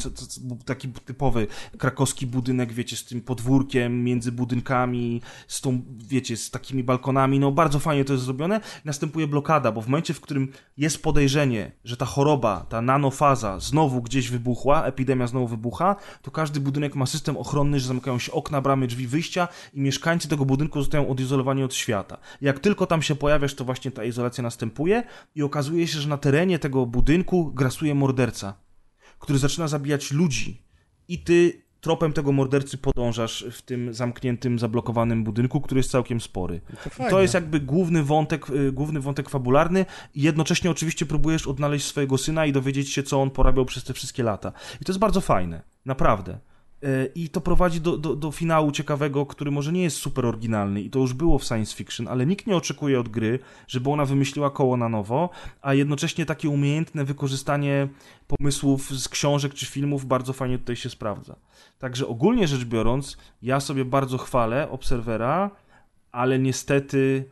taki 0.65 0.87
typowy 0.89 1.47
krakowski 1.77 2.27
budynek, 2.27 2.73
wiecie, 2.73 2.95
z 2.97 3.05
tym 3.05 3.21
podwórkiem 3.21 4.03
między 4.03 4.31
budynkami, 4.31 5.21
z 5.47 5.61
tą, 5.61 5.81
wiecie, 5.97 6.37
z 6.37 6.51
takimi 6.51 6.83
balkonami, 6.83 7.39
no 7.39 7.51
bardzo 7.51 7.79
fajnie 7.79 8.05
to 8.05 8.13
jest 8.13 8.25
zrobione. 8.25 8.61
Następuje 8.85 9.27
blokada, 9.27 9.71
bo 9.71 9.81
w 9.81 9.87
momencie, 9.87 10.13
w 10.13 10.21
którym 10.21 10.51
jest 10.77 11.03
podejrzenie, 11.03 11.71
że 11.83 11.97
ta 11.97 12.05
choroba, 12.05 12.65
ta 12.69 12.81
nanofaza 12.81 13.59
znowu 13.59 14.01
gdzieś 14.01 14.29
wybuchła, 14.29 14.85
epidemia 14.85 15.27
znowu 15.27 15.47
wybucha, 15.47 15.95
to 16.21 16.31
każdy 16.31 16.59
budynek 16.59 16.95
ma 16.95 17.05
system 17.05 17.37
ochronny, 17.37 17.79
że 17.79 17.87
zamykają 17.87 18.19
się 18.19 18.31
okna, 18.31 18.61
bramy, 18.61 18.87
drzwi 18.87 19.07
wyjścia 19.07 19.47
i 19.73 19.81
mieszkańcy 19.81 20.27
tego 20.27 20.45
budynku 20.45 20.79
zostają 20.79 21.09
odizolowani 21.09 21.63
od 21.63 21.73
świata. 21.73 22.17
Jak 22.41 22.59
tylko 22.59 22.85
tam 22.85 23.01
się 23.01 23.15
pojawiasz, 23.15 23.53
to 23.53 23.65
właśnie 23.65 23.91
ta 23.91 24.03
izolacja 24.03 24.41
następuje 24.41 24.90
i 25.35 25.43
okazuje 25.43 25.87
się, 25.87 25.99
że 25.99 26.09
na 26.09 26.17
terenie 26.17 26.59
tego 26.59 26.85
budynku 26.85 27.53
grasuje 27.53 27.95
morderca, 27.95 28.53
który 29.19 29.39
zaczyna 29.39 29.67
zabijać 29.67 30.11
ludzi 30.11 30.61
i 31.07 31.19
ty 31.19 31.61
tropem 31.81 32.13
tego 32.13 32.31
mordercy 32.31 32.77
podążasz 32.77 33.45
w 33.51 33.61
tym 33.61 33.93
zamkniętym, 33.93 34.59
zablokowanym 34.59 35.23
budynku, 35.23 35.61
który 35.61 35.79
jest 35.79 35.91
całkiem 35.91 36.21
spory. 36.21 36.61
To, 36.83 36.89
I 36.89 36.89
fajne. 36.89 37.11
to 37.11 37.21
jest 37.21 37.33
jakby 37.33 37.59
główny 37.59 38.03
wątek, 38.03 38.49
y, 38.49 38.71
główny 38.71 38.99
wątek 38.99 39.29
fabularny 39.29 39.85
i 40.15 40.21
jednocześnie 40.21 40.71
oczywiście 40.71 41.05
próbujesz 41.05 41.47
odnaleźć 41.47 41.85
swojego 41.85 42.17
syna 42.17 42.45
i 42.45 42.51
dowiedzieć 42.51 42.89
się, 42.89 43.03
co 43.03 43.21
on 43.21 43.29
porabiał 43.29 43.65
przez 43.65 43.83
te 43.83 43.93
wszystkie 43.93 44.23
lata. 44.23 44.51
I 44.81 44.85
to 44.85 44.91
jest 44.91 44.99
bardzo 44.99 45.21
fajne, 45.21 45.61
naprawdę. 45.85 46.39
E, 46.83 47.05
I 47.15 47.29
to 47.29 47.41
prowadzi 47.41 47.81
do, 47.81 47.97
do, 47.97 48.15
do 48.15 48.31
finału 48.31 48.71
ciekawego, 48.71 49.25
który 49.25 49.51
może 49.51 49.71
nie 49.71 49.83
jest 49.83 49.97
super 49.97 50.25
oryginalny 50.25 50.81
i 50.81 50.89
to 50.89 50.99
już 50.99 51.13
było 51.13 51.39
w 51.39 51.43
science 51.43 51.75
fiction, 51.75 52.07
ale 52.07 52.25
nikt 52.25 52.47
nie 52.47 52.55
oczekuje 52.55 52.99
od 52.99 53.09
gry, 53.09 53.39
żeby 53.67 53.89
ona 53.89 54.05
wymyśliła 54.05 54.49
koło 54.49 54.77
na 54.77 54.89
nowo, 54.89 55.29
a 55.61 55.73
jednocześnie 55.73 56.25
takie 56.25 56.49
umiejętne 56.49 57.05
wykorzystanie 57.05 57.87
pomysłów 58.27 58.89
z 58.89 59.09
książek 59.09 59.53
czy 59.53 59.65
filmów 59.65 60.05
bardzo 60.05 60.33
fajnie 60.33 60.57
tutaj 60.57 60.75
się 60.75 60.89
sprawdza. 60.89 61.35
Także 61.79 62.07
ogólnie 62.07 62.47
rzecz 62.47 62.65
biorąc, 62.65 63.17
ja 63.41 63.59
sobie 63.59 63.85
bardzo 63.85 64.17
chwalę 64.17 64.69
Obserwera, 64.69 65.51
ale 66.11 66.39
niestety 66.39 67.25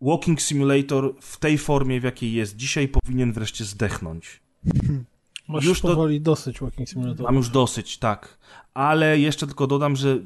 Walking 0.00 0.40
Simulator 0.40 1.14
w 1.20 1.36
tej 1.36 1.58
formie, 1.58 2.00
w 2.00 2.04
jakiej 2.04 2.32
jest 2.32 2.56
dzisiaj, 2.56 2.88
powinien 2.88 3.32
wreszcie 3.32 3.64
zdechnąć. 3.64 4.40
Masz 5.50 5.64
już 5.64 5.80
powoli 5.80 6.20
dosyć 6.20 6.60
Walking 6.60 6.88
Simulator. 6.88 7.26
Mam 7.26 7.34
już 7.34 7.48
dosyć, 7.48 7.98
tak. 7.98 8.38
Ale 8.74 9.18
jeszcze 9.18 9.46
tylko 9.46 9.66
dodam, 9.66 9.96
że 9.96 10.18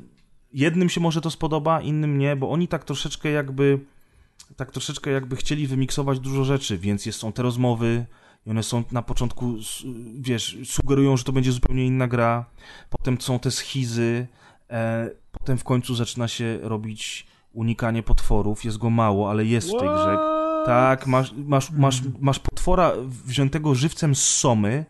jednym 0.52 0.88
się 0.88 1.00
może 1.00 1.20
to 1.20 1.30
spodoba, 1.30 1.80
innym 1.80 2.18
nie, 2.18 2.36
bo 2.36 2.50
oni 2.50 2.68
tak 2.68 2.84
troszeczkę 2.84 3.30
jakby 3.30 3.80
tak 4.56 4.70
troszeczkę 4.70 5.10
jakby 5.10 5.36
chcieli 5.36 5.66
wymiksować 5.66 6.20
dużo 6.20 6.44
rzeczy, 6.44 6.78
więc 6.78 7.06
jest, 7.06 7.18
są 7.18 7.32
te 7.32 7.42
rozmowy 7.42 8.06
i 8.46 8.50
one 8.50 8.62
są 8.62 8.84
na 8.92 9.02
początku, 9.02 9.54
wiesz, 10.18 10.58
sugerują, 10.64 11.16
że 11.16 11.24
to 11.24 11.32
będzie 11.32 11.52
zupełnie 11.52 11.86
inna 11.86 12.08
gra, 12.08 12.44
potem 12.90 13.20
są 13.20 13.38
te 13.38 13.50
schizy, 13.50 14.26
e, 14.70 15.10
potem 15.32 15.58
w 15.58 15.64
końcu 15.64 15.94
zaczyna 15.94 16.28
się 16.28 16.58
robić 16.62 17.26
unikanie 17.52 18.02
potworów, 18.02 18.64
jest 18.64 18.78
go 18.78 18.90
mało, 18.90 19.30
ale 19.30 19.44
jest 19.44 19.68
w 19.68 19.78
tej 19.78 19.88
grze. 19.88 20.18
Tak, 20.66 21.06
masz, 21.06 21.32
masz, 21.32 21.70
masz, 21.70 22.02
masz 22.20 22.38
potwora 22.38 22.92
wziętego 23.26 23.74
żywcem 23.74 24.14
z 24.14 24.22
Somy. 24.22 24.84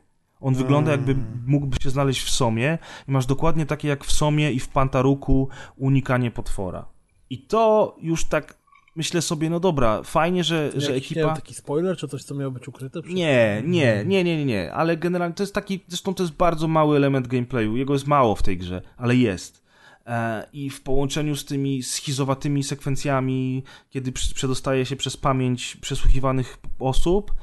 On 0.44 0.54
wygląda 0.54 0.90
jakby 0.90 1.16
mógłby 1.46 1.76
się 1.82 1.90
znaleźć 1.90 2.22
w 2.22 2.30
Somie 2.30 2.78
i 3.08 3.10
masz 3.12 3.26
dokładnie 3.26 3.66
takie 3.66 3.88
jak 3.88 4.04
w 4.04 4.12
Somie 4.12 4.52
i 4.52 4.60
w 4.60 4.68
Pantaruku 4.68 5.48
unikanie 5.76 6.30
potwora. 6.30 6.86
I 7.30 7.38
to 7.38 7.96
już 8.00 8.24
tak 8.24 8.58
myślę 8.96 9.22
sobie, 9.22 9.50
no 9.50 9.60
dobra, 9.60 10.02
fajnie, 10.02 10.44
że, 10.44 10.70
że 10.76 10.76
Jakiś, 10.76 10.88
nie 10.88 10.96
ekipa... 10.96 11.26
wiem, 11.26 11.34
taki 11.36 11.54
spoiler, 11.54 11.96
czy 11.96 12.08
coś, 12.08 12.24
co 12.24 12.34
miało 12.34 12.50
być 12.50 12.68
ukryte? 12.68 13.02
przed- 13.02 13.14
Nie, 13.14 13.62
nie, 13.66 14.04
nie, 14.06 14.24
nie, 14.24 14.36
nie, 14.36 14.44
nie, 14.44 14.72
ale 14.72 14.96
generalnie 14.96 15.34
to 15.34 15.42
jest 15.42 15.54
taki, 15.54 15.80
zresztą 15.88 16.14
to 16.14 16.22
jest 16.22 16.34
bardzo 16.34 16.68
mały 16.68 16.96
element 16.96 17.26
gameplayu, 17.28 17.76
jego 17.76 17.92
jest 17.92 18.06
mało 18.06 18.34
w 18.34 18.42
tej 18.42 18.58
grze, 18.58 18.82
ale 18.96 19.16
jest. 19.16 19.64
E, 20.06 20.46
I 20.52 20.70
w 20.70 20.82
połączeniu 20.82 21.36
z 21.36 21.44
tymi 21.44 21.82
schizowatymi 21.82 22.64
sekwencjami, 22.64 23.62
kiedy 23.90 24.12
przedostaje 24.12 24.86
się 24.86 24.96
przez 24.96 25.16
pamięć 25.16 25.76
przesłuchiwanych 25.76 26.58
osób, 26.78 27.34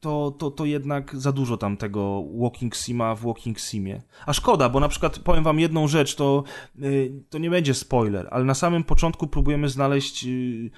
to, 0.00 0.30
to, 0.38 0.50
to 0.50 0.64
jednak 0.64 1.16
za 1.16 1.32
dużo 1.32 1.56
tam 1.56 1.76
tego 1.76 2.24
Walking 2.34 2.76
Sima 2.76 3.14
w 3.14 3.26
Walking 3.26 3.60
Simie. 3.60 4.02
A 4.26 4.32
szkoda, 4.32 4.68
bo 4.68 4.80
na 4.80 4.88
przykład 4.88 5.18
powiem 5.18 5.44
wam 5.44 5.60
jedną 5.60 5.88
rzecz, 5.88 6.14
to, 6.14 6.44
y, 6.82 7.12
to 7.30 7.38
nie 7.38 7.50
będzie 7.50 7.74
spoiler, 7.74 8.28
ale 8.30 8.44
na 8.44 8.54
samym 8.54 8.84
początku 8.84 9.26
próbujemy 9.26 9.68
znaleźć 9.68 10.24
y, 10.26 10.70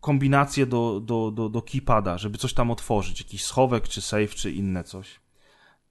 kombinację 0.00 0.66
do, 0.66 1.00
do, 1.00 1.30
do, 1.30 1.48
do 1.48 1.62
keypada, 1.62 2.18
żeby 2.18 2.38
coś 2.38 2.54
tam 2.54 2.70
otworzyć, 2.70 3.20
jakiś 3.20 3.44
schowek, 3.44 3.88
czy 3.88 4.02
safe, 4.02 4.28
czy 4.28 4.50
inne 4.50 4.84
coś. 4.84 5.20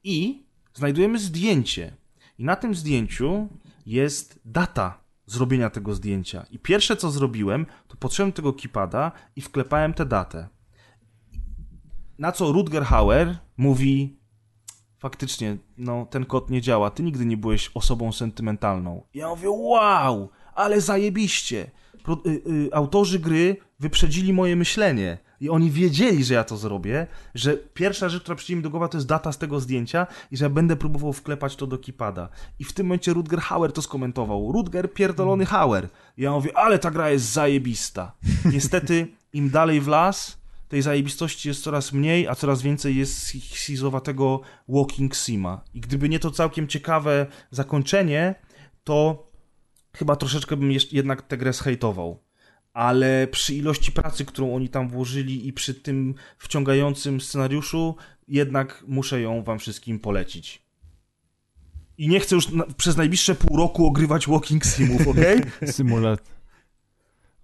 I 0.03 0.43
znajdujemy 0.73 1.19
zdjęcie. 1.19 1.95
I 2.37 2.43
na 2.43 2.55
tym 2.55 2.75
zdjęciu 2.75 3.47
jest 3.85 4.39
data 4.45 5.03
zrobienia 5.25 5.69
tego 5.69 5.95
zdjęcia. 5.95 6.45
I 6.51 6.59
pierwsze 6.59 6.95
co 6.95 7.11
zrobiłem, 7.11 7.65
to 7.87 8.09
do 8.09 8.31
tego 8.31 8.53
keypada 8.53 9.11
i 9.35 9.41
wklepałem 9.41 9.93
tę 9.93 10.05
datę. 10.05 10.47
Na 12.19 12.31
co 12.31 12.51
Rutger 12.51 12.83
Hauer 12.83 13.37
mówi 13.57 14.19
faktycznie, 14.97 15.57
no 15.77 16.05
ten 16.05 16.25
kod 16.25 16.49
nie 16.49 16.61
działa, 16.61 16.89
ty 16.89 17.03
nigdy 17.03 17.25
nie 17.25 17.37
byłeś 17.37 17.71
osobą 17.73 18.11
sentymentalną. 18.11 19.03
Ja 19.13 19.29
mówię, 19.29 19.49
wow, 19.49 20.29
ale 20.55 20.81
zajebiście. 20.81 21.71
Pro, 22.03 22.17
y, 22.25 22.29
y, 22.29 22.69
autorzy 22.73 23.19
gry 23.19 23.57
wyprzedzili 23.79 24.33
moje 24.33 24.55
myślenie. 24.55 25.17
I 25.39 25.49
oni 25.49 25.71
wiedzieli, 25.71 26.23
że 26.23 26.33
ja 26.33 26.43
to 26.43 26.57
zrobię, 26.57 27.07
że 27.35 27.57
pierwsza 27.57 28.09
rzecz, 28.09 28.23
która 28.23 28.35
przyjdzie 28.35 28.55
mi 28.55 28.61
do 28.63 28.69
głowy, 28.69 28.89
to 28.89 28.97
jest 28.97 29.07
data 29.07 29.31
z 29.31 29.37
tego 29.37 29.59
zdjęcia 29.59 30.07
i 30.31 30.37
że 30.37 30.45
ja 30.45 30.49
będę 30.49 30.75
próbował 30.75 31.13
wklepać 31.13 31.55
to 31.55 31.67
do 31.67 31.77
kipada. 31.77 32.29
I 32.59 32.63
w 32.63 32.73
tym 32.73 32.85
momencie 32.85 33.13
Rutger 33.13 33.39
Hauer 33.39 33.71
to 33.71 33.81
skomentował. 33.81 34.51
Rutger 34.51 34.93
pierdolony 34.93 35.45
Hauer. 35.45 35.89
I 36.17 36.21
ja 36.21 36.31
mówię, 36.31 36.57
ale 36.57 36.79
ta 36.79 36.91
gra 36.91 37.09
jest 37.09 37.25
zajebista. 37.25 38.11
Niestety, 38.53 39.07
im 39.33 39.49
dalej 39.49 39.81
w 39.81 39.87
las, 39.87 40.38
tej 40.69 40.81
zajebistości 40.81 41.47
jest 41.47 41.63
coraz 41.63 41.93
mniej, 41.93 42.27
a 42.27 42.35
coraz 42.35 42.61
więcej 42.61 42.95
jest 42.95 43.17
schizowatego 43.53 44.41
walking 44.67 45.15
sima. 45.15 45.61
I 45.73 45.81
gdyby 45.81 46.09
nie 46.09 46.19
to 46.19 46.31
całkiem 46.31 46.67
ciekawe 46.67 47.27
zakończenie, 47.51 48.35
to 48.83 49.27
chyba 49.95 50.15
troszeczkę 50.15 50.57
bym 50.57 50.71
jednak 50.91 51.21
tę 51.21 51.37
grę 51.37 51.53
zhejtował. 51.53 52.23
Ale 52.73 53.27
przy 53.27 53.55
ilości 53.55 53.91
pracy, 53.91 54.25
którą 54.25 54.55
oni 54.55 54.69
tam 54.69 54.89
włożyli 54.89 55.47
i 55.47 55.53
przy 55.53 55.73
tym 55.73 56.15
wciągającym 56.37 57.21
scenariuszu, 57.21 57.95
jednak 58.27 58.83
muszę 58.87 59.21
ją 59.21 59.43
wam 59.43 59.59
wszystkim 59.59 59.99
polecić. 59.99 60.61
I 61.97 62.07
nie 62.07 62.19
chcę 62.19 62.35
już 62.35 62.49
na, 62.49 62.63
przez 62.77 62.97
najbliższe 62.97 63.35
pół 63.35 63.57
roku 63.57 63.87
ogrywać 63.87 64.27
walking 64.27 64.65
simów, 64.65 65.07
okej? 65.07 65.41
Symulat. 65.71 66.38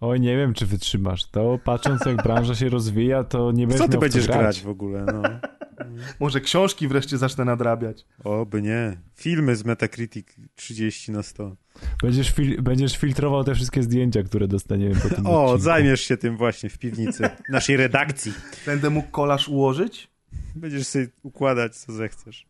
Oj, 0.02 0.20
nie 0.20 0.38
wiem, 0.38 0.54
czy 0.54 0.66
wytrzymasz. 0.66 1.26
To 1.26 1.60
patrząc, 1.64 2.06
jak 2.06 2.24
branża 2.24 2.56
się 2.56 2.70
rozwija, 2.70 3.24
to 3.24 3.52
nie 3.52 3.68
będziesz 3.68 3.86
co 3.86 3.92
ty 3.92 3.98
będziesz 3.98 4.28
to 4.28 4.34
grać 4.34 4.62
w 4.62 4.70
ogóle? 4.70 5.06
No. 5.06 5.22
Może 6.20 6.42
książki 6.42 6.88
wreszcie 6.88 7.18
zacznę 7.18 7.46
nadrabiać. 7.46 8.06
Oby 8.24 8.62
nie. 8.62 8.98
Filmy 9.16 9.56
z 9.56 9.66
Metacritic 9.66 10.28
30 10.56 11.12
na 11.12 11.24
100. 11.24 11.56
Będziesz, 12.02 12.30
fil 12.32 12.62
będziesz 12.62 12.98
filtrował 12.98 13.44
te 13.44 13.56
wszystkie 13.56 13.84
zdjęcia, 13.84 14.24
które 14.24 14.48
dostaniemy 14.48 14.96
po 14.96 15.10
tym 15.10 15.28
O, 15.28 15.44
odcinku. 15.44 15.64
zajmiesz 15.64 16.02
się 16.02 16.18
tym 16.18 16.38
właśnie 16.38 16.70
w 16.70 16.78
piwnicy 16.78 17.30
naszej 17.50 17.78
redakcji. 17.78 18.34
Będę 18.66 18.90
mógł 18.90 19.08
kolaż 19.12 19.48
ułożyć? 19.50 20.08
Będziesz 20.56 20.88
sobie 20.88 21.08
układać, 21.24 21.76
co 21.76 21.94
zechcesz. 21.94 22.46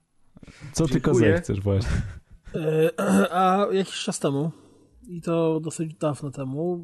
Co 0.72 0.88
tylko 0.88 1.12
Dziękuję. 1.12 1.34
zechcesz 1.34 1.62
właśnie. 1.62 1.92
E, 2.56 3.32
A 3.42 3.68
jakiś 3.72 3.96
czas 4.04 4.20
temu, 4.20 4.52
i 5.08 5.22
to 5.22 5.60
dosyć 5.60 5.96
dawno 5.96 6.32
temu, 6.32 6.82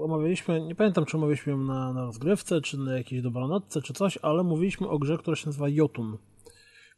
y, 0.00 0.04
omawialiśmy, 0.04 0.60
nie 0.60 0.74
pamiętam 0.74 1.04
czy 1.04 1.16
omawialiśmy 1.16 1.52
ją 1.52 1.58
na, 1.58 1.92
na 1.92 2.04
rozgrywce, 2.04 2.60
czy 2.60 2.78
na 2.78 2.96
jakiejś 2.96 3.22
dobranocce, 3.22 3.82
czy 3.82 3.92
coś, 3.92 4.18
ale 4.22 4.42
mówiliśmy 4.42 4.88
o 4.88 4.98
grze, 4.98 5.18
która 5.18 5.36
się 5.36 5.46
nazywa 5.46 5.68
Jotun, 5.68 6.16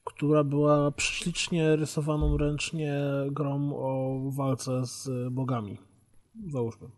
która 0.04 0.44
była 0.44 0.90
prześlicznie 0.90 1.76
rysowaną 1.76 2.36
ręcznie 2.36 3.00
grą 3.30 3.72
o 3.74 4.20
walce 4.30 4.86
z 4.86 5.32
bogami. 5.32 5.78
Załóżmy. 6.48 6.88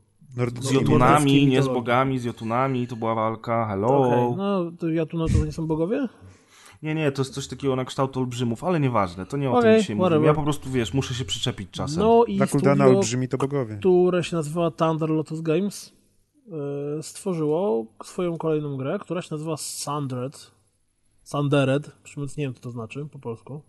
Z 0.61 0.71
jotunami, 0.71 1.47
nie 1.47 1.63
z 1.63 1.69
bogami, 1.69 2.19
z 2.19 2.25
jotunami, 2.25 2.87
to 2.87 2.97
była 2.97 3.15
walka, 3.15 3.67
hello. 3.67 3.89
Okej, 3.89 4.37
no 4.37 4.73
to 4.79 4.89
Jotuna 4.89 5.25
to 5.27 5.47
nie 5.47 5.53
są 5.53 5.67
bogowie? 5.67 6.09
Nie, 6.83 6.95
nie, 6.95 7.13
to 7.13 7.23
jest 7.23 7.35
coś 7.35 7.49
takiego 7.49 7.77
na 7.77 7.85
kształt 7.85 8.17
olbrzymów, 8.17 8.65
ale 8.65 8.81
nieważne, 8.81 9.27
to 9.27 9.37
nie 9.37 9.51
o 9.51 9.59
Okej, 9.59 9.63
tym 9.73 9.81
dzisiaj 9.81 9.97
mówimy. 9.97 10.09
whatever. 10.09 10.27
Ja 10.27 10.35
po 10.35 10.43
prostu, 10.43 10.71
wiesz, 10.71 10.95
muszę 10.95 11.15
się 11.15 11.25
przyczepić 11.25 11.71
czasem. 11.71 12.03
No 12.03 12.25
i 12.25 12.41
studio, 12.49 12.73
olbrzymi 12.85 13.29
to 13.29 13.39
bogowie. 13.39 13.77
które 13.77 14.25
się 14.25 14.37
nazywa 14.37 14.71
Thunder 14.71 15.11
Lotus 15.11 15.41
Games, 15.41 15.93
y, 16.99 17.03
stworzyło 17.03 17.87
swoją 18.05 18.39
kolejną 18.39 18.77
grę, 18.77 18.99
która 19.01 19.23
się 19.23 19.29
nazywa 19.31 19.57
Sundered. 19.57 20.51
Sundered, 21.23 21.91
przy 22.03 22.15
czym 22.15 22.23
nie 22.39 22.45
wiem, 22.45 22.55
co 22.55 22.61
to 22.61 22.71
znaczy 22.71 23.07
po 23.13 23.19
polsku. 23.19 23.61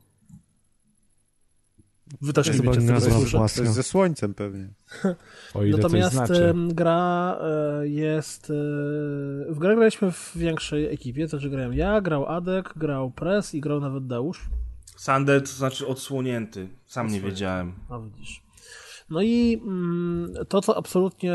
Wy 2.22 2.34
też 2.34 2.48
To 2.48 2.54
nie 2.54 2.60
wiecie, 2.60 2.88
to 2.88 2.94
To 2.94 3.12
słyszę. 3.12 3.38
jest 3.62 3.74
ze 3.74 3.84
słońcem 3.84 4.34
pewnie. 4.34 4.70
O 5.54 5.64
ile 5.64 5.78
Natomiast 5.78 6.18
to 6.18 6.26
znaczy. 6.26 6.54
gra 6.68 7.38
e, 7.42 7.88
jest... 7.88 8.50
e, 8.50 8.54
W 9.54 9.60
grę 9.60 9.76
graliśmy 9.76 10.12
w 10.12 10.32
większej 10.36 10.94
ekipie, 10.94 11.24
to 11.24 11.30
znaczy 11.30 11.50
grałem 11.50 11.74
ja, 11.74 12.02
grał 12.02 12.26
Adek, 12.26 12.74
grał 12.76 13.12
Press 13.12 13.56
i 13.56 13.62
grał 13.62 13.80
nawet 13.80 14.08
Deusz. 14.08 14.50
Sander 14.98 15.42
to 15.42 15.48
znaczy 15.52 15.88
odsłonięty, 15.88 16.70
sam 16.86 17.08
nie 17.08 17.22
wiedziałem. 17.22 17.74
A 17.90 18.00
widzisz. 18.00 18.44
No 19.10 19.22
i 19.22 19.62
mm, 19.66 20.34
to, 20.50 20.62
co 20.62 20.78
absolutnie 20.78 21.34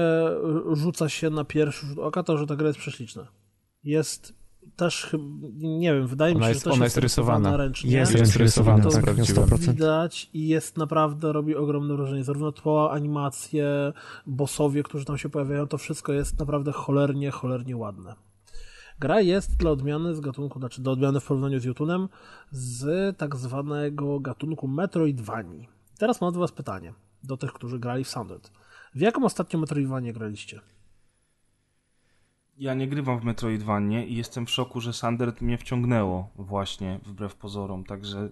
rzuca 0.72 1.09
się 1.09 1.30
na 1.30 1.44
pierwszy 1.44 1.86
rzut 1.86 1.98
oka, 1.98 2.22
to, 2.22 2.38
że 2.38 2.46
ta 2.46 2.56
gra 2.56 2.66
jest 2.66 2.78
prześliczna. 2.78 3.26
Jest 3.84 4.34
też, 4.76 5.16
nie 5.59 5.94
wiem, 5.94 6.06
wydaje 6.06 6.34
mi 6.34 6.42
się, 6.42 6.48
jest- 6.48 6.60
że 6.60 6.64
też 6.64 6.72
ona 6.74 6.84
jest 6.84 6.96
jest 6.96 7.02
rysowana. 7.02 7.56
ręcznie. 7.56 7.90
Jest 7.90 8.12
Jest 8.14 8.36
rysowana, 8.36 8.76
rysowana, 8.84 9.06
tak, 9.06 9.16
na 9.16 9.24
sprawdziłem. 9.24 9.48
100%. 9.48 9.74
Widać 9.74 10.30
i 10.34 10.48
jest 10.48 10.76
naprawdę, 10.76 11.32
robi 11.32 11.56
ogromne 11.56 11.96
wrażenie. 11.96 12.24
Zarówno 12.24 12.52
tło, 12.52 12.92
animacje, 12.92 13.92
bossowie, 14.26 14.82
którzy 14.82 15.05
tam 15.05 15.18
się 15.18 15.28
pojawiają, 15.28 15.66
to 15.66 15.78
wszystko 15.78 16.12
jest 16.12 16.38
naprawdę 16.38 16.72
cholernie, 16.72 17.30
cholernie 17.30 17.76
ładne. 17.76 18.14
Gra 19.01 19.20
jest 19.20 19.56
dla 19.56 19.70
odmiany 19.70 20.14
z 20.14 20.20
gatunku, 20.20 20.59
znaczy 20.59 20.82
dla 20.82 20.92
odmiany 20.92 21.20
w 21.20 21.26
porównaniu 21.26 21.60
z 21.60 21.64
Jotunem, 21.64 22.09
z 22.51 23.16
tak 23.18 23.36
zwanego 23.36 24.20
gatunku 24.20 24.68
Metroidvanii. 24.68 25.68
Teraz 25.98 26.20
mam 26.20 26.32
do 26.32 26.40
was 26.40 26.52
pytanie, 26.52 26.94
do 27.24 27.36
tych, 27.36 27.52
którzy 27.52 27.78
grali 27.78 28.05
w 28.05 28.09
Sundered. 28.09 28.51
W 28.94 29.01
jaką 29.01 29.24
ostatnią 29.24 29.60
Metroidvanię 29.60 30.12
graliście? 30.12 30.60
Ja 32.59 32.74
nie 32.74 32.89
grywam 32.89 33.20
w 33.20 33.24
Metroidvanie 33.24 34.06
i 34.06 34.16
jestem 34.16 34.47
w 34.47 34.51
szoku, 34.51 34.81
że 34.81 34.93
Sander 34.93 35.32
mnie 35.40 35.59
wciągnęło 35.59 36.28
właśnie, 36.36 37.01
wbrew 37.06 37.35
pozorom, 37.35 37.85
także 37.85 38.28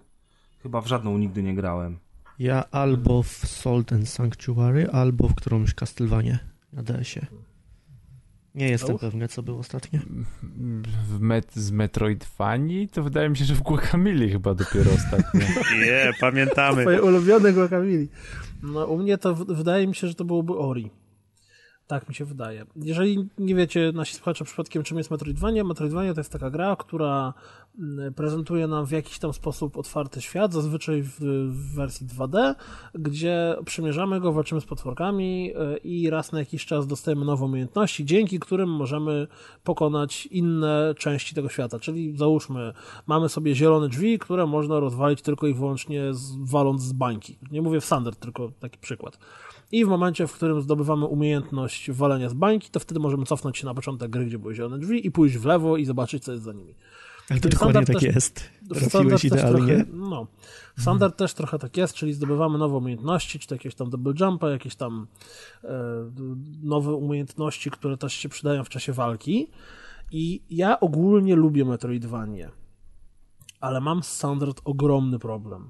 chyba 0.63 0.81
w 0.81 0.87
żadną 0.87 1.17
nigdy 1.17 1.43
nie 1.43 1.55
grałem. 1.55 1.97
Ja 2.39 2.63
albo 2.71 3.23
w 3.23 3.27
Salt 3.27 3.93
and 3.93 4.09
Sanctuary, 4.09 4.89
albo 4.91 5.27
w 5.27 5.35
którąś 5.35 5.73
Castlevanię 5.73 6.39
na 6.73 6.83
DS-ie. 6.83 7.25
Nie 8.55 8.69
jestem 8.69 8.97
pewny, 8.97 9.27
co 9.27 9.43
było 9.43 9.59
ostatnio. 9.59 9.99
W 11.07 11.19
met 11.19 11.53
z 11.55 11.71
Metroidvanii 11.71 12.89
to 12.89 13.03
wydaje 13.03 13.29
mi 13.29 13.37
się, 13.37 13.45
że 13.45 13.55
w 13.55 13.61
Guacamole 13.61 14.29
chyba 14.29 14.53
dopiero 14.53 14.91
ostatnio. 14.97 15.41
Nie, 15.79 16.11
pamiętamy. 16.19 16.81
Twoje 16.81 17.01
ulubione 17.01 17.53
Guacamole. 17.53 18.05
No, 18.63 18.85
u 18.85 18.97
mnie 18.97 19.17
to 19.17 19.35
wydaje 19.35 19.87
mi 19.87 19.95
się, 19.95 20.07
że 20.07 20.15
to 20.15 20.25
byłoby 20.25 20.57
Ori. 20.57 20.91
Tak 21.87 22.09
mi 22.09 22.15
się 22.15 22.25
wydaje. 22.25 22.65
Jeżeli 22.75 23.29
nie 23.37 23.55
wiecie, 23.55 23.91
nasi 23.95 24.15
słuchacze 24.15 24.45
przypadkiem, 24.45 24.83
czym 24.83 24.97
jest 24.97 25.11
Metroidvania, 25.11 25.63
Metroidvania 25.63 26.13
to 26.13 26.19
jest 26.19 26.31
taka 26.31 26.49
gra, 26.49 26.75
która 26.75 27.33
mm, 27.79 28.13
prezentuje 28.13 28.67
nam 28.67 28.85
w 28.85 28.91
jakiś 28.91 29.19
tam 29.19 29.33
sposób 29.33 29.77
otwarty 29.77 30.21
świat, 30.21 30.53
zazwyczaj 30.53 31.01
w, 31.01 31.19
w 31.49 31.75
wersji 31.75 32.07
2D, 32.07 32.55
gdzie 32.95 33.55
przymierzamy 33.65 34.19
go, 34.19 34.33
walczymy 34.33 34.61
z 34.61 34.65
potworkami 34.65 35.51
y, 35.75 35.77
i 35.77 36.09
raz 36.09 36.31
na 36.31 36.39
jakiś 36.39 36.65
czas 36.65 36.87
dostajemy 36.87 37.25
nowe 37.25 37.45
umiejętności, 37.45 38.05
dzięki 38.05 38.39
którym 38.39 38.69
możemy 38.69 39.27
pokonać 39.63 40.25
inne 40.25 40.93
części 40.97 41.35
tego 41.35 41.49
świata. 41.49 41.79
Czyli 41.79 42.17
załóżmy, 42.17 42.73
mamy 43.07 43.29
sobie 43.29 43.55
zielone 43.55 43.89
drzwi, 43.89 44.19
które 44.19 44.45
można 44.47 44.79
rozwalić 44.79 45.21
tylko 45.21 45.47
i 45.47 45.53
wyłącznie 45.53 46.13
z, 46.13 46.35
waląc 46.51 46.81
z 46.81 46.93
bańki. 46.93 47.37
Nie 47.51 47.61
mówię 47.61 47.81
w 47.81 47.85
Sander, 47.85 48.15
tylko 48.15 48.51
taki 48.59 48.79
przykład. 48.79 49.17
I 49.73 49.85
w 49.85 49.87
momencie, 49.87 50.27
w 50.27 50.33
którym 50.33 50.61
zdobywamy 50.61 51.05
umiejętność 51.05 51.91
walenia 51.91 52.29
z 52.29 52.33
bańki, 52.33 52.69
to 52.69 52.79
wtedy 52.79 52.99
możemy 52.99 53.25
cofnąć 53.25 53.57
się 53.57 53.65
na 53.65 53.73
początek 53.73 54.11
gry, 54.11 54.25
gdzie 54.25 54.39
były 54.39 54.55
zielone 54.55 54.79
drzwi 54.79 55.07
i 55.07 55.11
pójść 55.11 55.37
w 55.37 55.45
lewo 55.45 55.77
i 55.77 55.85
zobaczyć, 55.85 56.23
co 56.23 56.31
jest 56.31 56.43
za 56.43 56.53
nimi. 56.53 56.75
Ale 57.29 57.39
to 57.39 57.49
dokładnie 57.49 57.85
tak 57.85 57.95
też- 57.95 58.03
jest. 58.03 58.49
Trafiłeś 58.69 59.21
też 59.21 59.23
idealnie. 59.23 59.75
Trochę, 59.75 59.85
no, 59.93 60.27
standard 60.79 61.17
też 61.17 61.33
trochę 61.33 61.59
tak 61.59 61.77
jest, 61.77 61.93
czyli 61.93 62.13
zdobywamy 62.13 62.57
nowe 62.57 62.77
umiejętności, 62.77 63.39
czy 63.39 63.47
to 63.47 63.55
jakieś 63.55 63.75
tam 63.75 63.89
double 63.89 64.13
jumpa, 64.19 64.49
jakieś 64.49 64.75
tam 64.75 65.07
e, 65.63 65.67
nowe 66.63 66.93
umiejętności, 66.93 67.71
które 67.71 67.97
też 67.97 68.13
się 68.13 68.29
przydają 68.29 68.63
w 68.63 68.69
czasie 68.69 68.93
walki. 68.93 69.47
I 70.11 70.41
ja 70.49 70.79
ogólnie 70.79 71.35
lubię 71.35 71.65
Metroidvanie, 71.65 72.49
ale 73.59 73.81
mam 73.81 74.03
z 74.03 74.07
Standard 74.07 74.61
ogromny 74.65 75.19
problem, 75.19 75.69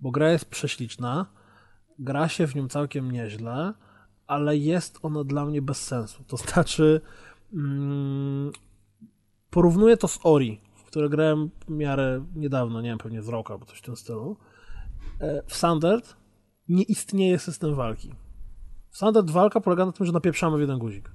bo 0.00 0.10
gra 0.10 0.30
jest 0.32 0.44
prześliczna, 0.44 1.26
gra 2.02 2.28
się 2.28 2.46
w 2.46 2.54
nią 2.54 2.68
całkiem 2.68 3.10
nieźle, 3.10 3.72
ale 4.26 4.56
jest 4.56 4.98
ona 5.02 5.24
dla 5.24 5.44
mnie 5.46 5.62
bez 5.62 5.82
sensu. 5.86 6.24
To 6.26 6.36
znaczy, 6.36 7.00
mm, 7.52 8.52
porównuję 9.50 9.96
to 9.96 10.08
z 10.08 10.18
Ori, 10.22 10.60
w 10.74 10.84
które 10.84 11.08
grałem 11.08 11.50
w 11.66 11.70
miarę 11.70 12.24
niedawno, 12.36 12.80
nie 12.80 12.88
wiem, 12.88 12.98
pewnie 12.98 13.22
z 13.22 13.28
roku 13.28 13.52
albo 13.52 13.66
coś 13.66 13.78
w 13.78 13.82
tym 13.82 13.96
stylu. 13.96 14.36
E, 15.20 15.42
W 15.46 15.54
Standard 15.56 16.16
nie 16.68 16.82
istnieje 16.82 17.38
system 17.38 17.74
walki. 17.74 18.14
W 18.90 18.96
Standard 18.96 19.30
walka 19.30 19.60
polega 19.60 19.86
na 19.86 19.92
tym, 19.92 20.06
że 20.06 20.12
napieprzamy 20.12 20.56
w 20.56 20.60
jeden 20.60 20.78
guzik. 20.78 21.10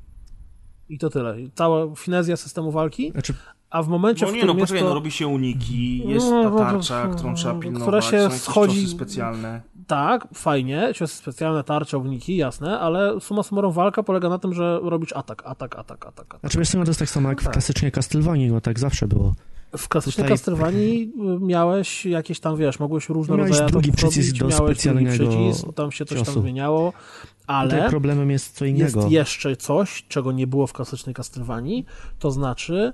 I 0.89 0.97
to 0.97 1.09
tyle. 1.09 1.35
Cała 1.55 1.95
finezja 1.95 2.37
systemu 2.37 2.71
walki, 2.71 3.11
Znaczy, 3.11 3.33
a 3.69 3.83
w 3.83 3.87
momencie, 3.87 4.25
No 4.25 4.31
w 4.31 4.33
nie, 4.35 4.39
którym 4.39 4.55
no 4.57 4.59
jest 4.61 4.71
poczekaj, 4.71 4.83
to... 4.83 4.89
no 4.89 4.95
robi 4.95 5.11
się 5.11 5.27
uniki, 5.27 6.07
jest 6.07 6.25
No, 6.29 6.43
ta 6.43 6.49
no, 6.49 6.57
tarcza, 6.57 7.07
no, 7.07 7.15
którą 7.15 7.33
trzeba 7.35 7.53
która 7.59 7.71
pilnować, 7.71 8.05
się 8.05 8.17
są 8.17 8.23
jakieś 8.23 8.41
schodzi- 8.41 8.87
specjalne. 8.87 9.61
Tak, 9.87 10.27
fajnie, 10.33 10.91
ciosy 10.95 11.15
specjalne, 11.17 11.63
tarcze, 11.63 11.97
uniki, 11.97 12.37
jasne, 12.37 12.79
ale 12.79 13.19
suma 13.21 13.43
summarum 13.43 13.71
walka 13.73 14.03
polega 14.03 14.29
na 14.29 14.39
tym, 14.39 14.53
że 14.53 14.79
robisz 14.83 15.13
atak, 15.13 15.43
atak, 15.45 15.75
atak, 15.79 16.05
atak, 16.05 16.25
atak. 16.25 16.39
znaczy 16.39 16.57
wiesz 16.57 16.71
to 16.71 16.77
jest 16.77 16.99
tak 16.99 17.09
samo 17.09 17.29
jak 17.29 17.41
w 17.41 17.43
tak. 17.43 17.53
klasycznej 17.53 17.91
Castlevanii, 17.91 18.47
no 18.51 18.61
tak 18.61 18.79
zawsze 18.79 19.07
było. 19.07 19.33
W 19.77 19.87
klasycznej 19.87 20.23
Tutaj- 20.25 20.37
Castlevanii 20.37 21.13
miałeś 21.41 22.05
jakieś 22.05 22.39
tam, 22.39 22.57
wiesz, 22.57 22.79
mogłeś 22.79 23.09
różne 23.09 23.35
Miałeś 23.35 23.49
rodzaje 23.49 23.69
drugi 23.69 23.91
przycisk 23.91 24.17
robić, 24.27 24.39
do 24.39 24.45
miałeś 24.47 24.57
drugi 24.57 24.73
specjalnego 24.75 25.09
przycisk, 25.09 25.73
tam 25.75 25.91
się 25.91 26.05
coś 26.05 26.17
tam 26.17 26.25
ciosu. 26.25 26.41
zmieniało, 26.41 26.93
ale 27.47 27.69
Tutaj 27.69 27.89
problemem 27.89 28.31
jest 28.31 28.55
co 28.57 28.65
jest 28.65 28.79
innego. 28.79 29.07
jeszcze 29.09 29.55
coś, 29.55 30.05
czego 30.07 30.31
nie 30.31 30.47
było 30.47 30.67
w 30.67 30.73
klasycznej 30.73 31.15
Castlevanii, 31.15 31.85
to 32.19 32.31
znaczy 32.31 32.93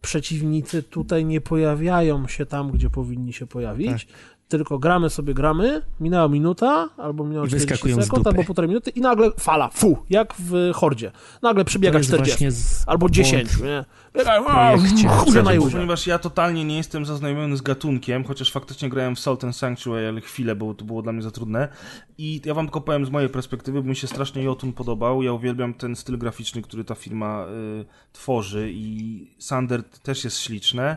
przeciwnicy 0.00 0.82
tutaj 0.82 1.24
nie 1.24 1.40
pojawiają 1.40 2.28
się 2.28 2.46
tam, 2.46 2.70
gdzie 2.70 2.90
powinni 2.90 3.32
się 3.32 3.46
pojawić, 3.46 4.04
Tak. 4.04 4.14
Tylko 4.48 4.78
gramy 4.78 5.10
sobie, 5.10 5.34
gramy, 5.34 5.82
minęła 6.00 6.28
minuta, 6.28 6.88
albo 6.96 7.24
minęło 7.24 7.44
I 7.46 7.48
40 7.48 7.68
wyskakują 7.70 8.02
z 8.02 8.04
sekund, 8.04 8.26
albo 8.26 8.44
półtorej 8.44 8.68
minuty 8.68 8.90
i 8.90 9.00
nagle 9.00 9.30
fala, 9.38 9.68
fu, 9.68 9.98
jak 10.10 10.34
w 10.38 10.72
Hordzie. 10.74 11.12
Nagle 11.42 11.64
przybiega 11.64 11.92
To 11.92 11.98
jest 11.98 12.08
40, 12.08 12.30
właśnie 12.32 12.50
z- 12.50 12.84
albo 12.88 12.98
błąd 12.98 13.14
10, 13.14 13.60
nie? 13.60 13.84
Biega, 14.16 14.42
projekcie. 14.42 15.08
chuja 15.08 15.42
na. 15.42 15.50
Ponieważ 15.72 16.06
ja 16.06 16.18
totalnie 16.18 16.64
nie 16.64 16.76
jestem 16.76 17.06
zaznajomiony 17.06 17.56
z 17.56 17.62
gatunkiem, 17.62 18.24
chociaż 18.24 18.52
faktycznie 18.52 18.88
grałem 18.88 19.16
w 19.16 19.20
Salt 19.20 19.44
and 19.44 19.56
Sanctuary, 19.56 20.08
ale 20.08 20.20
chwilę, 20.20 20.54
bo 20.56 20.74
to 20.74 20.84
było 20.84 21.02
dla 21.02 21.12
mnie 21.12 21.22
za 21.22 21.30
trudne. 21.30 21.68
I 22.18 22.40
ja 22.44 22.54
wam 22.54 22.66
tylko 22.66 22.80
powiem 22.80 23.06
z 23.06 23.10
mojej 23.10 23.28
perspektywy, 23.28 23.82
bo 23.82 23.88
mi 23.88 23.96
się 23.96 24.06
strasznie 24.06 24.42
Jotun 24.42 24.72
podobał. 24.72 25.22
Ja 25.22 25.32
uwielbiam 25.32 25.74
ten 25.74 25.96
styl 25.96 26.18
graficzny, 26.18 26.62
który 26.62 26.84
ta 26.84 26.94
firma 26.94 27.46
y, 27.80 27.84
tworzy 28.12 28.70
i 28.72 29.26
Sander 29.38 29.84
też 29.84 30.24
jest 30.24 30.38
śliczne. 30.40 30.96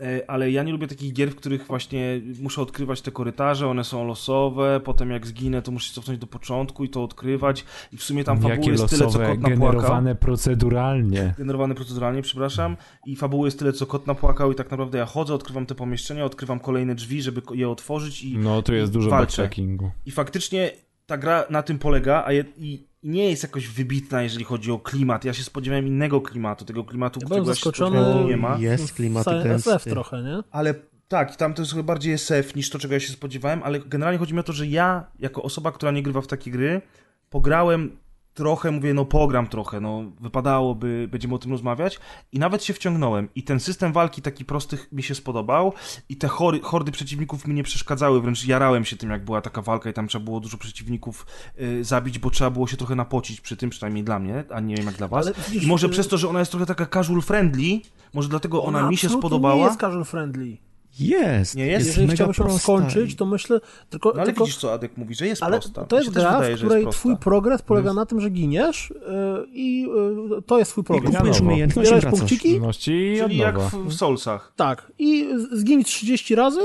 Y, 0.00 0.26
ale 0.26 0.50
ja 0.50 0.62
nie 0.62 0.72
lubię 0.72 0.86
takich 0.86 1.12
gier, 1.12 1.30
w 1.30 1.36
których 1.36 1.66
właśnie 1.66 2.20
muszę 2.40 2.62
odkrywać 2.62 3.02
te 3.02 3.10
korytarze, 3.10 3.68
one 3.68 3.84
są 3.84 4.06
losowe, 4.06 4.80
potem 4.84 5.10
jak 5.10 5.26
zginę, 5.26 5.62
to 5.62 5.72
muszę 5.72 5.88
się 5.88 5.94
cofnąć 5.94 6.18
do 6.20 6.26
początku 6.26 6.84
i 6.84 6.88
to 6.88 7.04
odkrywać. 7.04 7.64
I 7.92 7.96
w 7.96 8.02
sumie 8.02 8.24
tam 8.24 8.36
fabuły 8.36 8.56
Jakie 8.56 8.70
jest 8.70 8.86
tyle, 8.88 8.98
co 8.98 9.04
losowe, 9.04 9.26
kot 9.26 9.34
napłakał 9.40 9.58
generowane 9.58 10.14
proceduralnie. 10.14 11.34
generowany 11.38 11.74
proceduralnie, 11.74 12.22
przepraszam, 12.22 12.76
i 13.06 13.16
fabuły 13.16 13.46
jest 13.46 13.58
tyle, 13.58 13.72
co 13.72 13.86
kot 13.86 14.06
napłakał 14.06 14.52
i 14.52 14.54
tak 14.54 14.70
naprawdę 14.70 14.98
ja 14.98 15.06
chodzę, 15.06 15.34
odkrywam 15.34 15.66
te 15.66 15.74
pomieszczenia, 15.74 16.24
odkrywam 16.24 16.60
kolejne 16.60 16.94
drzwi, 16.94 17.22
żeby 17.22 17.42
je 17.54 17.68
otworzyć 17.68 18.22
i, 18.22 18.38
No, 18.38 18.62
tu 18.62 18.74
jest 18.74 18.92
dużo 18.92 19.10
walczę. 19.10 19.22
backtrackingu. 19.42 19.90
i 20.06 20.10
faktycznie 20.10 20.70
ta 21.06 21.16
gra 21.18 21.44
na 21.50 21.62
tym 21.62 21.78
polega, 21.78 22.22
a 22.26 22.32
je, 22.32 22.44
i 22.56 22.86
nie 23.02 23.30
jest 23.30 23.42
jakoś 23.42 23.68
wybitna, 23.68 24.22
jeżeli 24.22 24.44
chodzi 24.44 24.70
o 24.72 24.78
klimat. 24.78 25.24
Ja 25.24 25.32
się 25.34 25.42
spodziewałem 25.42 25.86
innego 25.86 26.20
klimatu, 26.20 26.64
tego 26.64 26.84
klimatu, 26.84 27.20
Ja 27.20 27.26
którego 27.26 27.44
byłem 27.44 27.54
ja 27.54 27.60
się 27.60 27.64
zaskoczony. 27.64 28.24
nie 28.24 28.36
ma. 28.36 28.56
Jest 28.58 28.92
klimat. 28.92 29.26
SF 29.28 29.84
trochę, 29.84 30.22
nie? 30.22 30.38
Ale 30.50 30.74
tak, 31.08 31.36
tam 31.36 31.54
to 31.54 31.62
jest 31.62 31.72
chyba 31.72 31.82
bardziej 31.82 32.12
SF 32.12 32.54
niż 32.56 32.70
to, 32.70 32.78
czego 32.78 32.94
ja 32.94 33.00
się 33.00 33.12
spodziewałem, 33.12 33.62
ale 33.62 33.80
generalnie 33.80 34.18
chodzi 34.18 34.34
mi 34.34 34.40
o 34.40 34.42
to, 34.42 34.52
że 34.52 34.66
ja, 34.66 35.06
jako 35.18 35.42
osoba, 35.42 35.72
która 35.72 35.92
nie 35.92 36.02
grywa 36.02 36.20
w 36.20 36.26
takie 36.26 36.50
gry, 36.50 36.82
pograłem 37.30 37.96
trochę, 38.34 38.70
mówię, 38.70 38.94
no 38.94 39.04
pogram 39.04 39.46
trochę, 39.46 39.80
no 39.80 40.02
wypadałoby, 40.20 41.08
będziemy 41.10 41.34
o 41.34 41.38
tym 41.38 41.50
rozmawiać 41.50 41.98
i 42.32 42.38
nawet 42.38 42.64
się 42.64 42.74
wciągnąłem 42.74 43.28
i 43.34 43.42
ten 43.42 43.60
system 43.60 43.92
walki 43.92 44.22
taki 44.22 44.44
prosty 44.44 44.78
mi 44.92 45.02
się 45.02 45.14
spodobał 45.14 45.72
i 46.08 46.16
te 46.16 46.28
chory, 46.28 46.60
hordy 46.60 46.92
przeciwników 46.92 47.46
mi 47.46 47.54
nie 47.54 47.62
przeszkadzały, 47.62 48.20
wręcz 48.20 48.46
jarałem 48.46 48.84
się 48.84 48.96
tym, 48.96 49.10
jak 49.10 49.24
była 49.24 49.40
taka 49.40 49.62
walka 49.62 49.90
i 49.90 49.92
tam 49.92 50.08
trzeba 50.08 50.24
było 50.24 50.40
dużo 50.40 50.58
przeciwników 50.58 51.26
y, 51.60 51.84
zabić, 51.84 52.18
bo 52.18 52.30
trzeba 52.30 52.50
było 52.50 52.66
się 52.66 52.76
trochę 52.76 52.94
napocić 52.94 53.40
przy 53.40 53.56
tym, 53.56 53.70
przynajmniej 53.70 54.04
dla 54.04 54.18
mnie, 54.18 54.44
a 54.50 54.60
nie 54.60 54.76
wiem 54.76 54.86
jak 54.86 54.94
dla 54.94 55.08
was. 55.08 55.26
Ale 55.26 55.34
I 55.62 55.66
może 55.66 55.86
y, 55.86 55.90
przez 55.90 56.08
to, 56.08 56.18
że 56.18 56.28
ona 56.28 56.38
jest 56.38 56.50
trochę 56.50 56.66
taka 56.66 56.86
casual 56.86 57.22
friendly, 57.22 57.80
może 58.14 58.28
dlatego 58.28 58.64
ona, 58.64 58.88
mi 58.88 58.96
się 58.96 59.08
spodobała. 59.08 59.54
nie 59.54 59.62
jest 59.62 59.80
casual 59.80 60.04
friendly. 60.04 60.56
Jest. 60.98 61.54
Nie 61.56 61.66
jest? 61.66 61.86
Jeżeli 61.86 62.06
mega 62.06 62.14
chciałbyś 62.14 62.38
ją 62.38 62.58
skończyć, 62.58 63.16
to 63.16 63.26
myślę, 63.26 63.60
tylko... 63.90 64.08
No 64.08 64.14
ale 64.14 64.24
tylko... 64.26 64.44
widzisz, 64.44 64.58
co 64.60 64.72
Adek 64.72 64.96
mówi, 64.96 65.14
że 65.14 65.26
jest 65.26 65.42
Ale 65.42 65.60
prosta. 65.60 65.84
to 65.84 65.98
jest 65.98 66.10
gra, 66.10 66.32
wydaje, 66.32 66.56
w 66.56 66.58
której 66.58 66.84
jest 66.86 66.98
twój 66.98 67.16
progres 67.16 67.62
polega 67.62 67.92
na 67.94 68.06
tym, 68.06 68.20
że 68.20 68.30
giniesz 68.30 68.94
yy, 69.06 69.46
i 69.52 69.82
yy, 70.30 70.42
to 70.42 70.58
jest 70.58 70.70
twój 70.70 70.82
I 70.82 70.84
progres. 70.84 71.16
kupujesz 71.16 71.36
i 71.40 71.40
Zbierałeś 71.72 72.02
wracasz. 72.02 72.10
punkciki? 72.10 72.60
Ności 72.60 72.92
i 72.92 73.20
od 73.20 73.26
Czyli 73.28 73.38
jak 73.40 73.58
w, 73.60 73.88
w 73.88 73.94
Soulsach. 73.94 74.52
Tak. 74.56 74.92
I 74.98 75.28
z- 75.36 75.58
zgiń 75.60 75.84
30 75.84 76.34
razy, 76.34 76.60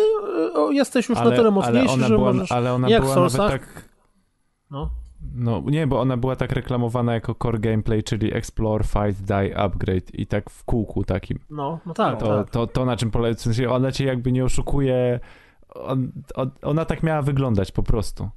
o, 0.54 0.72
jesteś 0.72 1.10
już 1.10 1.16
na 1.18 1.22
Ale, 1.22 1.32
tyle 1.32 1.42
ale 1.42 1.52
mocniejszy, 1.52 1.94
ona 1.94 2.08
że 2.08 2.16
była, 2.16 2.34
możesz... 2.34 2.52
ale 2.52 2.74
ona 2.74 2.90
jak 2.90 3.02
w 3.02 3.06
była 3.06 3.16
nawet 3.16 3.32
Soulsach. 3.32 3.52
tak... 3.52 3.90
No. 4.72 4.90
No 5.36 5.64
nie, 5.66 5.88
bo 5.88 6.00
ona 6.02 6.18
była 6.18 6.36
tak 6.36 6.52
reklamowana 6.52 7.14
jako 7.14 7.36
core 7.44 7.60
gameplay, 7.60 8.04
czyli 8.04 8.34
explore, 8.34 8.84
fight, 8.84 9.22
die, 9.28 9.58
upgrade 9.58 10.14
i 10.16 10.28
tak 10.28 10.50
w 10.50 10.64
kółku 10.64 11.04
takim. 11.04 11.40
No, 11.50 11.80
no 11.86 11.94
tak, 11.94 12.20
To, 12.20 12.38
tak. 12.38 12.50
to, 12.50 12.68
to 12.68 12.86
na 12.86 12.98
czym 12.98 13.12
polega, 13.12 13.36
w 13.38 13.42
sensie 13.42 13.70
ona 13.70 13.92
cię 13.92 14.06
jakby 14.06 14.32
nie 14.32 14.46
oszukuje, 14.46 15.20
on, 15.70 16.12
on, 16.36 16.52
ona 16.62 16.86
tak 16.86 17.04
miała 17.04 17.22
wyglądać 17.22 17.72
po 17.72 17.84
prostu. 17.84 18.30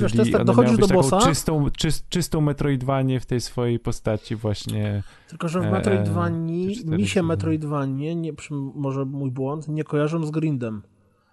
Wiesz, 0.00 0.12
to 0.12 0.18
jest 0.18 0.32
tak, 0.32 0.40
ona 0.40 0.44
dochodzisz 0.52 0.76
do 0.76 0.86
bossa, 0.86 1.18
Czystą, 1.18 1.70
czyst, 1.70 2.08
czystą 2.08 2.40
Metroidvanię 2.40 3.20
w 3.20 3.26
tej 3.26 3.40
swojej 3.40 3.78
postaci 3.78 4.36
właśnie. 4.36 5.02
tylko 5.28 5.48
że 5.48 5.60
w 5.60 5.64
e, 5.64 5.70
Metroidvanii, 5.70 6.66
czy 6.76 6.84
mi 6.84 6.90
się 6.90 7.06
40. 7.06 7.22
Metroidvanie, 7.22 8.14
nie, 8.14 8.32
może 8.74 9.04
mój 9.04 9.30
błąd, 9.30 9.68
nie 9.68 9.84
kojarzą 9.84 10.26
z 10.26 10.30
grindem. 10.30 10.82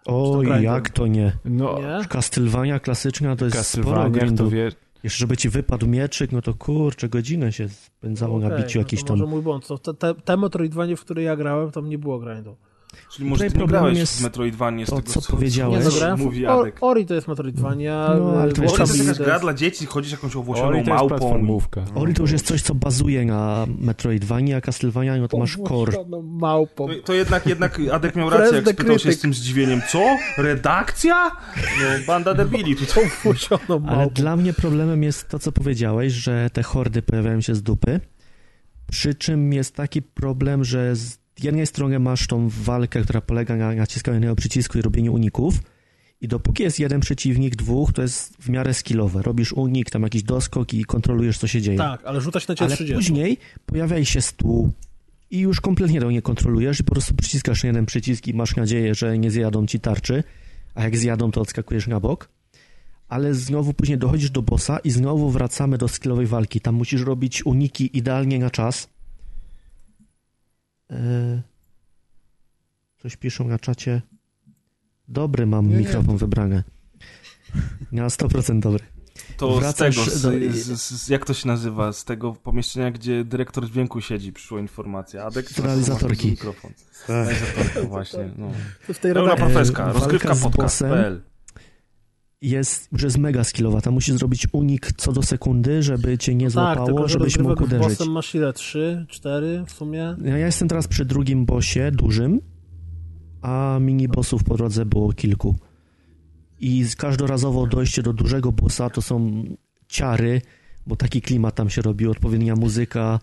O, 0.06 0.38
grindem. 0.38 0.64
jak 0.64 0.90
to 0.90 1.08
nie. 1.08 1.32
No, 1.46 1.76
Nie? 1.80 2.06
Castlevania 2.10 2.80
klasyczna 2.80 3.36
to 3.36 3.46
jest 3.46 3.68
sporo 3.68 4.10
grindu. 4.10 4.50
wie, 4.50 4.72
Jeszcze 5.06 5.20
żeby 5.20 5.38
ci 5.38 5.50
wypadł 5.50 5.88
mieczyk, 5.88 6.32
no 6.32 6.42
to 6.42 6.54
kurczę, 6.54 7.10
godzinę 7.10 7.52
się 7.52 7.70
spędzało 7.70 8.40
na 8.40 8.48
Okej, 8.48 8.64
biciu 8.64 8.80
no 8.80 8.82
jakiś 8.82 9.02
to 9.02 9.08
tam... 9.08 9.18
może 9.18 9.30
mój 9.30 9.42
błąd. 9.42 9.68
To 9.68 9.78
te, 9.78 9.94
te, 9.94 10.16
te 10.16 10.38
Metroidvanie, 10.38 10.96
w 10.96 11.02
które 11.02 11.24
ja 11.24 11.36
grałem, 11.36 11.72
tam 11.72 11.90
nie 11.90 11.98
było 11.98 12.20
grindu. 12.20 12.56
Czyli 13.12 13.30
może 13.30 13.50
ty 13.50 13.58
nie 13.58 13.68
grałeś 13.68 13.98
jest 13.98 14.20
w 14.20 14.24
Metroidvanie 14.24 14.86
z 14.86 14.90
to, 14.90 14.96
tego, 14.96 15.12
co 15.12 15.22
co, 15.22 15.34
powiedziałeś. 15.34 15.86
Nie 15.86 15.92
zagrałem. 15.92 16.20
mówi 16.20 16.48
O, 16.48 16.62
Adek. 16.62 16.78
Ori 16.82 17.06
to 17.06 17.14
jest 17.14 17.28
Metroidvania. 17.28 18.10
No, 18.20 18.32
ale 18.42 18.54
to 18.54 18.62
e, 18.62 18.64
jest 18.64 18.80
Ori 18.80 18.90
to 18.90 18.94
jest 18.94 19.08
jakaś 19.08 19.18
gra 19.18 19.40
dla 19.40 19.54
dzieci, 19.54 19.86
chodzisz 19.86 20.12
jakąś 20.12 20.36
owłosioną 20.36 20.68
Ori 20.68 20.78
to 20.78 20.80
jest 20.80 20.90
małpą. 20.90 21.08
platformówka. 21.08 21.86
Ori 21.96 22.14
to 22.14 22.22
już 22.22 22.32
jest 22.32 22.46
coś, 22.46 22.62
co 22.62 22.76
bazuje 22.76 23.26
na 23.26 23.66
Metroidvanii, 23.80 24.54
a 24.54 24.62
Castlevania 24.62 25.18
no 25.18 25.28
to 25.28 25.38
masz 25.38 25.58
core. 25.58 25.94
Owłosioną 25.94 26.22
małpą. 26.22 26.88
To, 26.88 26.94
to 27.04 27.14
jednak, 27.14 27.48
jednak 27.48 27.82
Adek 27.92 28.16
miał 28.16 28.30
rację, 28.30 28.56
jak 28.56 28.70
spytał 28.70 29.00
się 29.00 29.12
z 29.12 29.20
tym 29.20 29.34
zdziwieniem. 29.34 29.82
Co? 29.90 30.18
Redakcja? 30.38 31.32
No, 31.58 32.06
banda 32.08 32.34
debili 32.34 32.76
tutaj. 32.76 33.04
Owłosioną 33.26 33.60
małpą. 33.68 33.88
Ale 33.88 34.10
dla 34.10 34.36
mnie 34.36 34.54
problemem 34.54 35.04
jest 35.04 35.30
to, 35.30 35.40
co 35.40 35.52
powiedziałeś, 35.52 36.14
że 36.14 36.50
te 36.54 36.64
hordy 36.64 37.02
pojawiają 37.02 37.42
się 37.42 37.56
z 37.56 37.64
dupy. 37.64 38.00
Przy 38.92 39.16
czym 39.16 39.54
jest 39.54 39.76
taki 39.76 40.02
problem, 40.02 40.64
że 40.64 40.96
z 40.96 41.25
jednej 41.44 41.68
strony 41.68 42.00
masz 42.00 42.28
tą 42.28 42.50
walkę, 42.50 43.02
która 43.02 43.22
polega 43.22 43.56
na 43.56 43.74
naciskaniu 43.74 44.16
jednego 44.16 44.36
przycisku 44.36 44.78
i 44.78 44.82
robieniu 44.82 45.14
uników. 45.14 45.60
I 46.22 46.28
dopóki 46.28 46.64
jest 46.64 46.80
jeden 46.80 47.00
przeciwnik, 47.00 47.56
dwóch, 47.56 47.94
to 47.94 48.02
jest 48.02 48.38
w 48.40 48.50
miarę 48.50 48.74
skillowe. 48.74 49.22
Robisz 49.22 49.54
unik, 49.54 49.90
tam 49.90 50.04
jakiś 50.04 50.24
doskok 50.24 50.74
i 50.74 50.86
kontrolujesz, 50.86 51.38
co 51.38 51.48
się 51.48 51.62
dzieje. 51.62 51.78
Tak, 51.78 52.06
ale 52.06 52.22
rzucać 52.22 52.48
na 52.48 52.56
ciebie 52.56 52.66
Ale 52.66 52.76
30. 52.76 52.96
później 52.96 53.38
pojawia 53.66 54.06
się 54.06 54.22
stół 54.22 54.72
i 55.32 55.40
już 55.40 55.62
kompletnie 55.62 56.00
tego 56.00 56.12
nie 56.12 56.22
kontrolujesz 56.22 56.80
i 56.80 56.84
po 56.84 56.92
prostu 56.92 57.16
przyciskasz 57.16 57.64
jeden 57.64 57.86
przycisk 57.86 58.28
i 58.28 58.34
masz 58.34 58.56
nadzieję, 58.56 58.96
że 58.96 59.18
nie 59.18 59.32
zjadą 59.32 59.66
ci 59.66 59.80
tarczy, 59.80 60.24
a 60.76 60.84
jak 60.84 60.98
zjadą, 60.98 61.32
to 61.32 61.42
odskakujesz 61.42 61.88
na 61.88 62.00
bok. 62.00 62.30
Ale 63.08 63.34
znowu 63.34 63.74
później 63.74 63.98
dochodzisz 63.98 64.30
do 64.30 64.42
bossa 64.42 64.78
i 64.78 64.92
znowu 64.92 65.30
wracamy 65.30 65.78
do 65.78 65.88
skillowej 65.88 66.28
walki. 66.28 66.62
Tam 66.62 66.76
musisz 66.76 67.02
robić 67.02 67.46
uniki 67.46 67.98
idealnie 67.98 68.40
na 68.40 68.50
czas. 68.50 68.90
Eee, 70.90 71.42
coś 72.98 73.16
piszą 73.18 73.48
na 73.48 73.60
czacie. 73.60 74.02
Dobry 75.08 75.46
mam 75.46 75.68
mikrofon 75.68 76.18
wybrany. 76.18 76.64
Na 77.92 78.08
100% 78.08 78.60
dobry. 78.60 78.84
To 79.38 79.56
z 79.58 79.60
Wracasz 79.60 79.96
tego, 79.96 80.12
z, 80.18 80.22
do- 80.22 80.76
z, 80.76 80.82
z, 80.82 81.10
jak 81.10 81.26
to 81.26 81.34
się 81.34 81.48
nazywa, 81.48 81.94
z 81.94 82.06
tego 82.06 82.34
pomieszczenia, 82.34 82.92
gdzie 82.92 83.24
dyrektor 83.24 83.70
dźwięku 83.70 84.02
siedzi, 84.02 84.34
przyszła 84.34 84.60
informacja. 84.60 85.26
Adek, 85.26 85.50
Z 85.50 85.60
realizatorki. 85.60 86.28
Mikrofon. 86.30 86.72
Tak. 87.08 87.28
Realizatorka 87.28 87.82
właśnie, 87.82 88.30
no. 88.38 88.52
w 88.94 89.00
tej 89.00 89.14
redakcji. 89.14 89.38
profeska, 89.46 89.84
walka 89.84 90.00
rozgrywka 90.00 90.36
podcast.pl. 90.36 91.22
jest, 92.42 92.90
że 92.92 93.08
jest 93.08 93.18
mega 93.18 93.44
skillowa. 93.44 93.82
Tam 93.82 93.94
musisz 93.94 94.16
zrobić 94.16 94.48
unik 94.52 94.92
co 94.98 95.12
do 95.12 95.24
sekundy, 95.24 95.84
żeby 95.84 96.18
cię 96.18 96.36
nie 96.36 96.46
tak, 96.46 96.52
złapało, 96.52 96.86
tylko 96.86 97.08
że 97.08 97.14
żebyś 97.14 97.40
mógł 97.40 97.64
uderzyć. 97.64 97.88
bossem 97.88 98.12
masz 98.12 98.36
ile? 98.36 98.54
3, 98.54 99.06
4 99.10 99.64
w 99.68 99.72
sumie? 99.72 100.16
Ja 100.24 100.38
ja 100.38 100.46
jestem 100.46 100.68
teraz 100.68 100.88
przy 100.88 101.06
drugim 101.06 101.46
bossie, 101.46 101.92
dużym, 101.92 102.42
a 103.42 103.78
mini 103.82 104.08
bossów 104.08 104.44
po 104.44 104.58
drodze 104.58 104.86
było 104.86 105.14
kilku. 105.14 105.56
I 106.60 106.86
każdorazowo 106.98 107.68
dojście 107.68 108.04
do 108.04 108.14
dużego 108.14 108.52
bossa 108.52 108.90
to 108.90 109.02
są 109.02 109.44
ciary, 109.88 110.42
bo 110.88 110.96
taki 110.96 111.22
klimat 111.22 111.56
tam 111.56 111.70
się 111.70 111.82
robi, 111.82 112.08
odpowiednia 112.08 112.56
muzyka. 112.56 113.20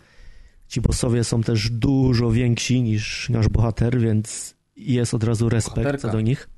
Ci 0.68 0.80
bossowie 0.80 1.24
są 1.24 1.42
też 1.42 1.70
dużo 1.70 2.30
więksi 2.30 2.82
niż 2.82 3.28
nasz 3.30 3.48
bohater, 3.48 4.00
więc 4.00 4.54
jest 4.76 5.14
od 5.14 5.24
razu 5.24 5.48
respekt 5.48 5.76
Bohaterka. 5.76 6.08
do 6.08 6.20
nich. 6.20 6.48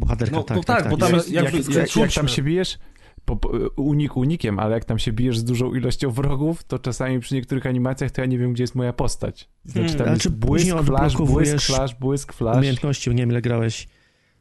Bohaterka, 0.00 0.36
No, 0.36 0.42
tak, 0.42 0.56
no 0.56 0.62
tak, 0.62 0.76
tak, 0.76 0.82
tak. 0.82 0.90
bo 0.90 0.96
tam 1.06 1.14
jest 1.14 1.30
jak, 1.30 1.44
jakby 1.44 1.58
jak, 1.58 1.68
jak, 1.74 1.96
jak 1.96 2.12
tam 2.12 2.28
się 2.28 2.42
bijesz, 2.42 2.78
po, 3.24 3.34
unik 3.76 4.16
unikiem, 4.16 4.58
ale 4.58 4.74
jak 4.74 4.84
tam 4.84 4.98
się 4.98 5.12
bijesz 5.12 5.38
z 5.38 5.44
dużą 5.44 5.74
ilością 5.74 6.10
wrogów, 6.10 6.64
to 6.64 6.78
czasami 6.78 7.20
przy 7.20 7.34
niektórych 7.34 7.66
animacjach 7.66 8.10
to 8.10 8.20
ja 8.20 8.26
nie 8.26 8.38
wiem, 8.38 8.52
gdzie 8.52 8.62
jest 8.62 8.74
moja 8.74 8.92
postać. 8.92 9.48
Znaczy 9.64 9.88
tam 9.88 9.96
Hmm. 9.98 10.14
jest 10.14 10.28
błysk, 10.28 10.76
flash, 10.84 11.16
błysk, 11.16 11.60
flash, 11.66 11.94
błysk, 11.94 12.32
flash. 12.32 12.56
Umiejętności, 12.56 13.10
nie 13.10 13.16
wiem 13.16 13.30
ile 13.30 13.42
grałeś. 13.42 13.88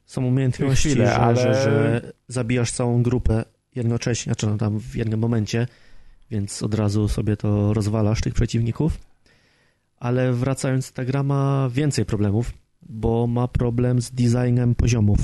Są 0.06 0.26
umiejętności, 0.26 0.90
Chwilę, 0.90 1.06
że, 1.06 1.16
ale- 1.18 1.36
że, 1.36 1.54
że 1.54 2.12
zabijasz 2.28 2.72
całą 2.72 3.04
grupę 3.04 3.44
jednocześnie, 3.76 4.30
znaczy 4.30 4.48
no 4.48 4.58
tam 4.58 4.80
w 4.80 4.96
jednym 4.96 5.20
momencie, 5.20 5.68
więc 6.32 6.64
od 6.64 6.74
razu 6.74 7.08
sobie 7.08 7.38
to 7.38 7.74
rozwalasz, 7.74 8.22
tych 8.22 8.34
przeciwników. 8.34 8.98
Ale 9.98 10.34
wracając, 10.34 10.92
ta 10.92 11.06
gra 11.06 11.24
ma 11.24 11.70
więcej 11.72 12.06
problemów, 12.06 12.54
bo 12.82 13.28
ma 13.28 13.48
problem 13.48 14.02
z 14.02 14.12
designem 14.12 14.76
poziomów. 14.76 15.20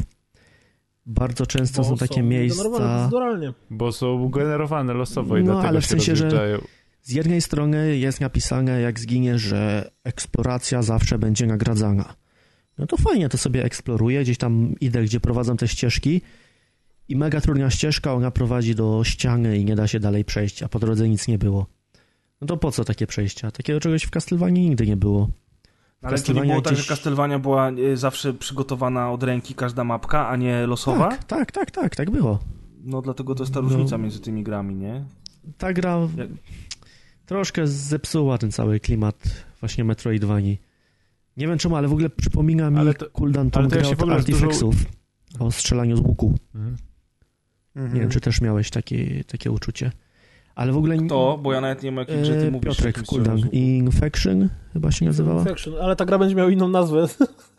Bardzo 1.06 1.45
często 1.45 1.82
Bo 1.82 1.88
są 1.90 1.98
takie 1.98 2.15
generowane 2.15 2.40
miejsca... 2.40 3.10
Bo 3.69 3.91
są 3.91 4.30
generowane 4.30 4.94
losowo 4.94 5.38
i 5.38 5.40
No, 5.40 5.45
dlatego 5.45 5.68
ale 5.69 5.82
w 5.82 5.84
się 5.84 5.90
sensie, 5.90 6.15
że- 6.15 6.60
z 7.02 7.11
jednej 7.11 7.41
strony 7.41 7.98
jest 7.98 8.22
napisane, 8.22 8.82
jak 8.82 8.99
zginie, 8.99 9.40
że 9.40 9.91
eksploracja 10.03 10.82
zawsze 10.82 11.19
będzie 11.19 11.45
nagradzana. 11.48 12.15
No 12.77 12.88
to 12.88 12.98
fajnie, 12.98 13.30
to 13.30 13.38
sobie 13.38 13.64
eksploruję, 13.64 14.22
gdzieś 14.22 14.38
tam 14.38 14.76
idę, 14.82 15.03
gdzie 15.03 15.19
prowadzą 15.19 15.57
te 15.57 15.68
ścieżki 15.68 16.22
i 17.10 17.15
mega 17.15 17.41
trudna 17.41 17.69
ścieżka, 17.69 18.14
ona 18.14 18.32
prowadzi 18.32 18.76
do 18.76 19.02
ściany 19.03 19.57
i 19.57 19.65
nie 19.65 19.76
da 19.76 19.88
się 19.88 19.99
dalej 19.99 20.26
przejść, 20.26 20.64
a 20.64 20.68
po 20.69 20.80
drodze 20.80 21.10
nic 21.10 21.27
nie 21.27 21.38
było. 21.38 21.65
No 22.41 22.48
to 22.48 22.57
po 22.57 22.72
co 22.72 22.84
takie 22.84 23.07
przejścia? 23.07 23.52
Takiego 23.52 23.80
czegoś 23.80 24.03
w 24.03 24.10
Castlevanii 24.10 24.69
nigdy 24.69 24.88
nie 24.88 24.98
było. 24.98 25.30
Ale 26.01 26.19
to 26.19 26.34
nie 26.34 26.41
było 26.41 26.61
tak, 26.61 26.73
gdzieś- 26.73 26.85
że 26.85 26.89
Castlevania 26.95 27.39
była 27.39 27.69
e, 27.69 27.97
zawsze 27.97 28.34
przygotowana 28.34 29.11
od 29.11 29.23
ręki 29.23 29.53
każda 29.55 29.84
mapka, 29.84 30.27
a 30.30 30.35
nie 30.35 30.67
losowa? 30.67 31.09
Tak, 31.09 31.23
tak, 31.23 31.51
tak, 31.51 31.72
tak, 31.72 31.95
tak 31.95 32.11
było. 32.11 32.39
No 32.84 33.01
dlatego 33.01 33.35
to 33.35 33.43
jest 33.43 33.53
ta 33.53 33.61
No. 33.61 33.69
różnica 33.69 33.97
między 33.97 34.19
tymi 34.19 34.43
grami, 34.43 34.76
nie? 34.76 35.05
Ta 35.57 35.73
gra 35.73 35.97
Jak- 36.17 36.30
troszkę 37.26 37.67
zepsuła 37.67 38.38
ten 38.38 38.51
cały 38.51 38.80
klimat 38.80 39.45
właśnie 39.59 39.84
Metroidvanii. 39.84 40.61
Nie 41.38 41.47
wiem 41.47 41.57
czemu, 41.57 41.76
ale 41.76 41.88
w 41.88 41.91
ogóle 41.93 42.09
przypomina 42.09 42.69
mi 42.69 42.77
Ale 42.77 42.93
to- 42.93 43.09
Kuldan 43.09 43.51
tą 43.51 43.59
ale 43.59 43.69
to 43.69 43.76
ja 43.76 43.81
grę 43.81 43.89
się 43.89 43.97
od 43.97 44.09
Artifexów 44.09 44.76
o 45.39 45.51
strzelaniu 45.51 45.97
z 45.97 45.99
łuku. 45.99 46.35
Mhm. 46.55 46.77
Mhm. 47.76 47.93
Nie 47.93 47.99
wiem, 48.01 48.09
czy 48.09 48.22
też 48.22 48.41
miałeś 48.41 48.69
takie, 48.69 49.23
takie 49.23 49.51
uczucie. 49.51 49.91
Ale 50.56 50.73
w 50.73 50.77
ogóle... 50.77 50.98
To, 51.07 51.40
bo 51.44 51.53
ja 51.53 51.61
nawet 51.61 51.84
nie 51.84 51.88
wiem, 51.88 51.98
o 51.98 52.02
jakiej 52.02 52.22
grze 52.22 52.34
ty 52.34 52.48
e, 52.48 52.52
mówisz. 52.52 52.77
Piotrek 52.77 53.03
Kuldan. 53.03 53.40
Infection 53.52 54.49
chyba 54.73 54.91
się 54.91 55.06
nazywała? 55.06 55.40
Infection, 55.40 55.73
ale 55.82 55.95
ta 55.95 56.06
gra 56.06 56.18
będzie 56.18 56.36
miała 56.36 56.52
inną 56.52 56.68
nazwę. 56.68 57.07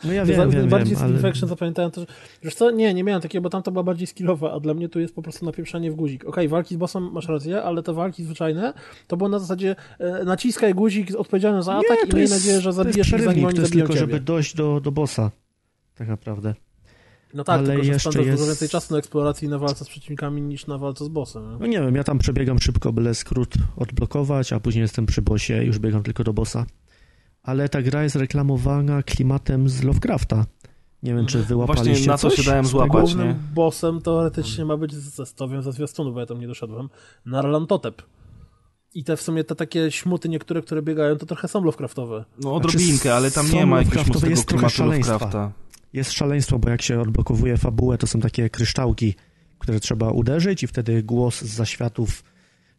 No 0.04 0.12
ja 0.12 0.24
wiem, 0.26 0.50
wiem, 0.50 0.68
bardziej 0.68 0.96
wiem, 0.96 1.00
z 1.00 1.02
ale... 1.02 1.12
Infection 1.12 1.48
zapamiętałem 1.48 1.90
to, 1.90 2.00
że... 2.00 2.06
Wiesz 2.42 2.54
co? 2.54 2.70
Nie, 2.70 2.94
nie 2.94 3.04
miałem 3.04 3.22
takiego, 3.22 3.42
bo 3.42 3.50
tam 3.50 3.62
to 3.62 3.72
była 3.72 3.82
bardziej 3.82 4.06
skillowa, 4.06 4.52
a 4.52 4.60
dla 4.60 4.74
mnie 4.74 4.88
tu 4.88 5.00
jest 5.00 5.14
po 5.14 5.22
prostu 5.22 5.44
napieprzanie 5.44 5.90
w 5.90 5.94
guzik. 5.94 6.24
Okej, 6.24 6.48
walki 6.48 6.74
z 6.74 6.78
bossem 6.78 7.12
masz 7.12 7.28
rację, 7.28 7.62
ale 7.62 7.82
te 7.82 7.92
walki 7.92 8.24
zwyczajne 8.24 8.72
to 9.06 9.16
było 9.16 9.28
na 9.28 9.38
zasadzie 9.38 9.76
e, 9.98 10.24
naciskaj 10.24 10.74
guzik 10.74 11.08
odpowiedzialny 11.16 11.62
za 11.62 11.74
atak 11.74 11.98
i 12.06 12.08
to 12.08 12.16
miej 12.16 12.22
jest- 12.22 12.34
nadzieję, 12.34 12.60
że 12.60 12.72
zabijesz 12.72 13.12
ich 13.12 13.22
zanim 13.22 13.44
oni 13.44 13.54
to 13.54 13.60
jest 13.60 13.72
tylko, 13.72 13.88
ciebie. 13.88 14.00
żeby 14.00 14.20
dojść 14.20 14.56
do, 14.56 14.80
do 14.80 14.92
bossa. 14.92 15.30
Tak 15.94 16.08
naprawdę. 16.08 16.54
No 17.34 17.44
tak, 17.44 17.58
ale 17.58 17.68
tylko 17.68 17.84
że 17.84 17.92
jeszcze 17.92 18.10
spędzasz 18.10 18.30
dużo 18.32 18.36
jest- 18.36 18.46
więcej 18.46 18.68
czasu 18.68 18.94
na 18.94 18.98
eksploracji 18.98 19.46
i 19.46 19.50
na 19.50 19.58
walce 19.58 19.84
z 19.84 19.88
przeciwnikami 19.88 20.42
niż 20.42 20.66
na 20.66 20.78
walce 20.78 21.04
z 21.04 21.08
bossem. 21.08 21.52
nie? 21.52 21.58
No 21.60 21.66
nie 21.66 21.80
wiem, 21.80 21.94
ja 21.94 22.04
tam 22.04 22.18
przebiegam 22.18 22.58
szybko, 22.58 22.92
byle 22.92 23.14
skrót 23.14 23.54
odblokować, 23.76 24.52
a 24.52 24.60
później 24.60 24.82
jestem 24.82 25.06
przy 25.06 25.22
bossie 25.22 25.52
i 25.62 25.66
już 25.66 25.78
biegam 25.78 26.02
tylko 26.02 26.24
do 26.24 26.32
bossa. 26.32 26.66
Ale 27.42 27.68
ta 27.68 27.82
gra 27.82 28.02
jest 28.02 28.16
reklamowana 28.16 29.02
klimatem 29.02 29.68
z 29.68 29.82
Lovecrafta. 29.82 30.46
Nie 31.02 31.14
wiem, 31.14 31.26
czy 31.26 31.42
wyłapaliście 31.42 31.90
Właśnie 31.90 32.06
na 32.06 32.18
coś 32.18 32.34
się 32.34 32.42
dałem 32.42 32.66
złapać. 32.66 33.00
Głównym 33.00 33.28
nie? 33.28 33.34
bossem 33.54 34.00
teoretycznie 34.00 34.64
ma 34.64 34.76
być 34.76 34.94
zestowiem 34.94 35.62
ze 35.62 35.72
zwiastunu, 35.72 36.12
bo 36.12 36.20
ja 36.20 36.26
tam 36.26 36.40
nie 36.40 36.46
doszedłem, 36.46 36.88
Narlantotep. 37.26 38.02
I 38.94 39.04
te 39.04 39.16
w 39.16 39.22
sumie 39.22 39.44
te 39.44 39.54
takie 39.54 39.90
śmuty 39.90 40.28
niektóre, 40.28 40.62
które 40.62 40.82
biegają, 40.82 41.16
to 41.16 41.26
trochę 41.26 41.48
są 41.48 41.64
Lovecraftowe. 41.64 42.24
No 42.42 42.54
odrobinkę, 42.54 43.14
ale 43.14 43.30
tam 43.30 43.52
nie 43.52 43.66
ma 43.66 43.78
jakiegoś 43.78 44.06
mocnego 44.06 44.42
klimatu 44.42 44.74
szaleństwa. 44.74 45.12
Lovecrafta. 45.12 45.52
Jest 45.92 46.12
szaleństwo, 46.12 46.58
bo 46.58 46.70
jak 46.70 46.82
się 46.82 47.00
odblokowuje 47.00 47.56
fabułę, 47.56 47.98
to 47.98 48.06
są 48.06 48.20
takie 48.20 48.50
kryształki, 48.50 49.14
które 49.58 49.80
trzeba 49.80 50.10
uderzyć 50.10 50.62
i 50.62 50.66
wtedy 50.66 51.02
głos 51.02 51.42
z 51.42 51.54
zaświatów 51.54 52.24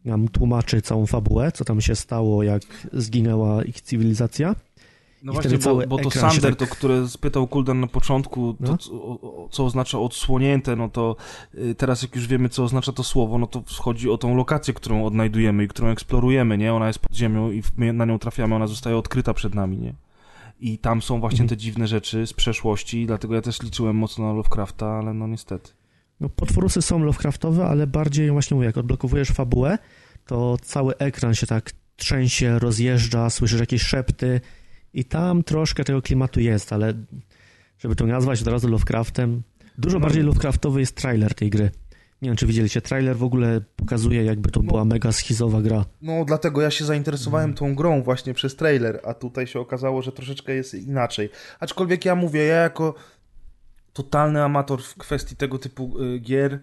nam 0.04 0.28
tłumaczy 0.28 0.82
całą 0.82 1.06
fabułę, 1.06 1.52
co 1.52 1.64
tam 1.64 1.80
się 1.80 1.96
stało, 1.96 2.42
jak 2.42 2.62
zginęła 2.92 3.64
ich 3.64 3.80
cywilizacja. 3.80 4.54
No 5.22 5.32
I 5.32 5.34
właśnie, 5.34 5.58
bo, 5.58 5.86
bo 5.86 5.98
to 5.98 6.10
Sander, 6.10 6.56
tak- 6.56 6.68
to 6.68 6.74
które 6.76 7.08
spytał 7.08 7.46
Kuldan 7.46 7.80
na 7.80 7.86
początku, 7.86 8.54
to, 8.54 8.72
No. 8.72 8.78
co, 8.78 9.18
co 9.50 9.64
oznacza 9.64 9.98
odsłonięte, 9.98 10.76
no 10.76 10.88
to 10.88 11.16
y, 11.54 11.74
teraz 11.74 12.02
jak 12.02 12.16
już 12.16 12.26
wiemy, 12.26 12.48
co 12.48 12.64
oznacza 12.64 12.92
to 12.92 13.04
słowo, 13.04 13.38
no 13.38 13.46
to 13.46 13.62
chodzi 13.78 14.10
o 14.10 14.18
tą 14.18 14.36
lokację, 14.36 14.74
którą 14.74 15.04
odnajdujemy 15.04 15.64
i 15.64 15.68
którą 15.68 15.88
eksplorujemy, 15.88 16.58
nie? 16.58 16.74
Ona 16.74 16.86
jest 16.86 16.98
pod 16.98 17.14
ziemią 17.16 17.50
i 17.50 17.62
my 17.76 17.92
na 17.92 18.04
nią 18.04 18.18
trafiamy, 18.18 18.54
ona 18.54 18.66
zostaje 18.66 18.96
odkryta 18.96 19.34
przed 19.34 19.54
nami, 19.54 19.78
nie? 19.78 19.94
I 20.60 20.78
tam 20.78 21.02
są 21.02 21.20
właśnie 21.20 21.42
Mhm. 21.42 21.48
te 21.48 21.56
dziwne 21.56 21.86
rzeczy 21.86 22.26
z 22.26 22.32
przeszłości, 22.32 23.06
dlatego 23.06 23.34
ja 23.34 23.42
też 23.42 23.62
liczyłem 23.62 23.96
mocno 23.96 24.24
na 24.26 24.32
Lovecrafta, 24.32 24.86
ale 24.86 25.14
no 25.14 25.26
niestety. 25.26 25.70
No, 26.20 26.28
potworusy 26.28 26.82
są 26.82 26.98
Lovecraftowe, 26.98 27.66
ale 27.66 27.86
bardziej, 27.86 28.30
właśnie 28.30 28.54
mówię, 28.54 28.66
jak 28.66 28.76
odblokowujesz 28.78 29.28
fabułę, 29.28 29.78
to 30.26 30.56
cały 30.62 30.96
ekran 30.96 31.34
się 31.34 31.46
tak 31.46 31.72
trzęsie, 31.96 32.58
rozjeżdża, 32.58 33.30
słyszysz 33.30 33.60
jakieś 33.60 33.82
szepty 33.82 34.40
i 34.94 35.04
tam 35.04 35.42
troszkę 35.42 35.84
tego 35.84 36.02
klimatu 36.02 36.40
jest, 36.40 36.72
ale 36.72 36.94
żeby 37.78 37.96
to 37.96 38.06
nazwać 38.06 38.42
od 38.42 38.48
razu 38.48 38.68
Lovecraftem, 38.68 39.42
dużo 39.78 39.98
No. 39.98 40.02
bardziej 40.02 40.22
Lovecraftowy 40.22 40.80
jest 40.80 40.96
trailer 40.96 41.34
tej 41.34 41.50
gry. 41.50 41.70
Nie 42.22 42.28
wiem, 42.28 42.36
czy 42.36 42.46
widzieliście, 42.46 42.80
trailer 42.82 43.16
w 43.16 43.22
ogóle 43.22 43.60
pokazuje, 43.76 44.24
jakby 44.24 44.50
to 44.50 44.60
No. 44.62 44.68
była 44.70 44.84
mega 44.84 45.12
schizowa 45.12 45.62
gra. 45.62 45.84
No, 46.02 46.24
dlatego 46.24 46.62
ja 46.62 46.70
się 46.70 46.84
zainteresowałem 46.84 47.54
tą 47.54 47.74
grą 47.74 48.02
właśnie 48.02 48.34
przez 48.34 48.56
trailer, 48.56 49.00
a 49.04 49.14
tutaj 49.14 49.46
się 49.46 49.60
okazało, 49.60 50.02
że 50.02 50.12
troszeczkę 50.12 50.54
jest 50.54 50.74
inaczej. 50.74 51.30
Aczkolwiek 51.60 52.04
ja 52.04 52.14
mówię, 52.14 52.44
ja 52.44 52.54
jako 52.56 52.94
totalny 53.92 54.42
amator 54.44 54.82
w 54.82 54.94
kwestii 54.94 55.36
tego 55.36 55.58
typu 55.58 56.02
y, 56.02 56.18
gier 56.18 56.52
y, 56.54 56.60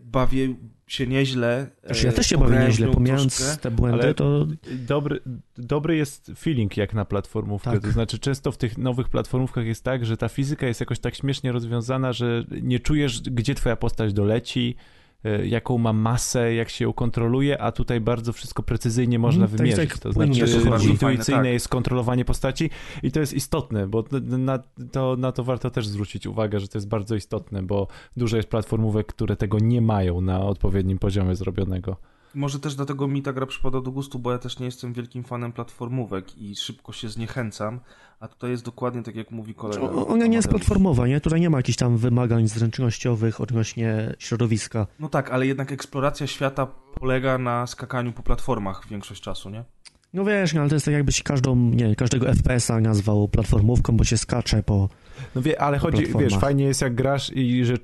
bawię 0.00 0.54
się 0.88 1.06
nieźle. 1.06 1.66
Znaczy, 1.84 2.06
ja 2.06 2.12
y, 2.12 2.14
też 2.14 2.26
się 2.26 2.38
bawię 2.38 2.58
nieźle, 2.58 2.88
pomijając 2.88 3.36
troszkę. 3.36 3.56
te 3.56 3.70
błędy, 3.70 4.02
ale- 4.02 4.14
to 4.14 4.46
Dobry, 4.86 5.20
dobry 5.56 5.96
jest 5.96 6.32
feeling 6.38 6.76
jak 6.76 6.94
na 6.94 7.04
platformówkę. 7.04 7.70
Tak. 7.70 7.82
To 7.82 7.90
znaczy, 7.90 8.18
często 8.18 8.52
w 8.52 8.56
tych 8.56 8.78
nowych 8.78 9.08
platformówkach 9.08 9.66
jest 9.66 9.84
tak, 9.84 10.06
że 10.06 10.16
ta 10.16 10.28
fizyka 10.28 10.66
jest 10.66 10.80
jakoś 10.80 10.98
tak 10.98 11.14
śmiesznie 11.14 11.52
rozwiązana, 11.52 12.12
że 12.12 12.44
nie 12.62 12.80
czujesz, 12.80 13.20
gdzie 13.20 13.54
twoja 13.54 13.76
postać 13.76 14.12
doleci, 14.12 14.74
e, 14.78 14.97
jaką 15.44 15.78
ma 15.78 15.92
masę, 15.92 16.54
jak 16.54 16.68
się 16.68 16.84
ją 16.84 16.92
kontroluje, 16.92 17.60
a 17.62 17.72
tutaj 17.72 18.00
bardzo 18.00 18.32
wszystko 18.32 18.62
precyzyjnie 18.62 19.18
można 19.18 19.44
Mm, 19.44 19.50
tak, 19.50 19.58
wymierzyć. 19.58 19.90
tak, 19.90 19.98
to 19.98 20.12
znaczy, 20.12 20.40
to 20.64 20.70
chodzi. 20.70 20.90
intuicyjne 20.90 21.24
Fajne, 21.36 21.44
tak. 21.44 21.52
jest 21.52 21.68
kontrolowanie 21.68 22.24
postaci 22.24 22.70
i 23.02 23.12
to 23.12 23.20
jest 23.20 23.34
istotne, 23.34 23.86
bo 23.86 24.04
na 24.22 24.58
to, 24.92 25.16
na 25.18 25.32
to 25.32 25.44
warto 25.44 25.70
też 25.70 25.88
zwrócić 25.88 26.26
uwagę, 26.26 26.60
że 26.60 26.68
to 26.68 26.78
jest 26.78 26.88
bardzo 26.88 27.14
istotne, 27.14 27.62
bo 27.62 27.86
dużo 28.16 28.36
jest 28.36 28.48
platformówek, 28.48 29.06
które 29.06 29.36
tego 29.36 29.58
nie 29.58 29.80
mają 29.80 30.20
na 30.20 30.40
odpowiednim 30.40 30.98
poziomie 30.98 31.34
zrobionego. 31.36 31.96
Może 32.34 32.58
też 32.60 32.74
dlatego 32.74 33.08
mi 33.08 33.22
ta 33.22 33.32
gra 33.32 33.46
przypada 33.46 33.80
do 33.80 33.90
gustu, 33.90 34.18
bo 34.18 34.32
ja 34.32 34.38
też 34.38 34.58
nie 34.58 34.66
jestem 34.66 34.92
wielkim 34.92 35.24
fanem 35.24 35.52
platformówek 35.52 36.38
i 36.38 36.56
szybko 36.56 36.92
się 36.92 37.08
zniechęcam, 37.08 37.80
a 38.20 38.28
tutaj 38.28 38.50
jest 38.50 38.64
dokładnie 38.64 39.02
tak 39.02 39.16
jak 39.16 39.30
mówi 39.30 39.54
kolega. 39.54 39.80
o- 39.82 40.06
ona 40.06 40.26
nie 40.26 40.36
jest 40.36 40.48
platformowa, 40.48 41.06
nie? 41.06 41.20
Tutaj 41.20 41.40
nie 41.40 41.50
ma 41.50 41.56
jakichś 41.56 41.78
tam 41.78 41.96
wymagań 41.96 42.48
zręcznościowych 42.48 43.40
odnośnie 43.40 44.14
środowiska. 44.18 44.86
No 45.00 45.08
tak, 45.08 45.30
ale 45.30 45.46
jednak 45.46 45.72
eksploracja 45.72 46.26
świata 46.26 46.66
polega 46.94 47.38
na 47.38 47.66
skakaniu 47.66 48.12
po 48.12 48.22
platformach 48.22 48.86
większość 48.90 49.22
czasu, 49.22 49.50
nie? 49.50 49.64
No 50.14 50.24
wiesz, 50.24 50.54
no, 50.54 50.60
ale 50.60 50.68
to 50.70 50.76
jest 50.76 50.84
tak 50.86 50.94
jakbyś 50.94 51.22
każdą, 51.22 51.56
nie, 51.56 51.96
każdego 51.96 52.26
FPS-a 52.34 52.80
nazwał 52.80 53.28
platformówką, 53.28 53.96
bo 53.96 54.04
się 54.04 54.16
skacze 54.16 54.62
po... 54.62 54.88
No 55.34 55.42
wie, 55.42 55.60
ale 55.62 55.76
Po 55.78 55.82
chodzi, 55.82 56.06
wiesz, 56.18 56.36
fajnie 56.36 56.64
jest 56.64 56.80
jak 56.82 56.94
grasz 56.94 57.32
i 57.36 57.64
że 57.64 57.74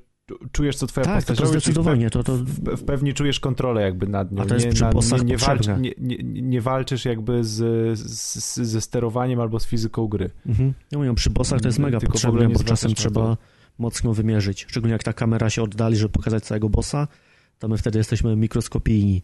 czujesz, 0.52 0.76
co 0.76 0.86
twoja 0.86 1.04
Tak, 1.04 1.14
postać 1.14 1.38
to 1.38 1.44
robi, 1.44 1.52
zdecydowanie, 1.52 2.10
to, 2.10 2.22
to... 2.22 2.36
W, 2.36 2.46
w 2.76 2.84
pewni 2.84 3.14
czujesz 3.14 3.40
kontrolę 3.40 3.82
jakby 3.82 4.06
nad 4.06 4.32
nią. 4.32 4.42
A 4.42 4.46
to 4.46 4.54
jest 4.54 4.66
nie, 4.66 4.72
przy 4.72 4.82
na- 4.82 4.92
bossach 4.92 5.20
nie, 5.20 5.26
nie, 5.26 5.36
walcz, 5.36 5.66
nie, 5.66 5.92
nie, 5.98 6.42
nie 6.42 6.60
walczysz 6.60 7.04
jakby 7.04 7.44
z, 7.44 7.98
z, 7.98 8.56
ze 8.56 8.80
sterowaniem 8.80 9.40
albo 9.40 9.60
z 9.60 9.66
fizyką 9.66 10.06
gry. 10.06 10.30
Mhm. 10.46 10.74
No 10.92 10.98
mówią, 10.98 11.14
przy 11.14 11.30
bossach 11.30 11.60
to 11.60 11.68
jest 11.68 11.78
mega 11.78 12.00
Tylko 12.00 12.12
potrzebne, 12.12 12.48
bo 12.48 12.64
czasem 12.64 12.94
trzeba 12.94 13.36
mocno 13.78 14.14
wymierzyć. 14.14 14.66
Szczególnie 14.68 14.92
jak 14.92 15.02
ta 15.02 15.12
kamera 15.12 15.50
się 15.50 15.62
oddali, 15.62 15.96
żeby 15.96 16.12
pokazać 16.12 16.44
całego 16.44 16.68
bossa, 16.68 17.08
to 17.58 17.68
my 17.68 17.78
wtedy 17.78 17.98
jesteśmy 17.98 18.36
mikroskopijni. 18.36 19.22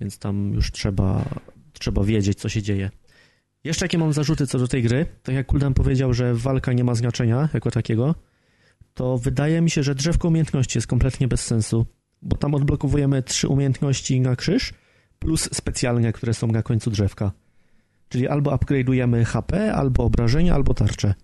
Więc 0.00 0.18
tam 0.18 0.52
już 0.52 0.72
trzeba, 0.72 1.24
trzeba 1.72 2.04
wiedzieć, 2.04 2.38
co 2.38 2.48
się 2.48 2.62
dzieje. 2.62 2.90
Jeszcze 3.64 3.84
jakie 3.84 3.98
mam 3.98 4.12
zarzuty 4.12 4.46
co 4.46 4.58
do 4.58 4.68
tej 4.68 4.82
gry, 4.82 5.06
to 5.22 5.32
jak 5.32 5.46
Kuldan 5.46 5.74
powiedział, 5.74 6.14
że 6.14 6.34
walka 6.34 6.72
nie 6.72 6.84
ma 6.84 6.94
znaczenia 6.94 7.48
jako 7.54 7.70
takiego, 7.70 8.14
to 8.94 9.18
wydaje 9.18 9.60
mi 9.60 9.70
się, 9.70 9.82
że 9.82 9.94
drzewko 9.94 10.28
umiejętności 10.28 10.78
jest 10.78 10.86
kompletnie 10.86 11.28
bez 11.28 11.40
sensu, 11.44 11.86
bo 12.22 12.36
tam 12.36 12.54
odblokowujemy 12.54 13.22
trzy 13.22 13.48
umiejętności 13.48 14.20
na 14.20 14.36
krzyż, 14.36 14.72
plus 15.18 15.48
specjalne, 15.52 16.12
które 16.12 16.34
są 16.34 16.46
na 16.46 16.62
końcu 16.62 16.90
drzewka. 16.90 17.32
Czyli 18.08 18.28
albo 18.28 18.50
upgrade'ujemy 18.50 19.24
HP, 19.24 19.74
albo 19.74 20.04
obrażenia, 20.04 20.54
albo 20.54 20.74
tarczę. 20.74 21.14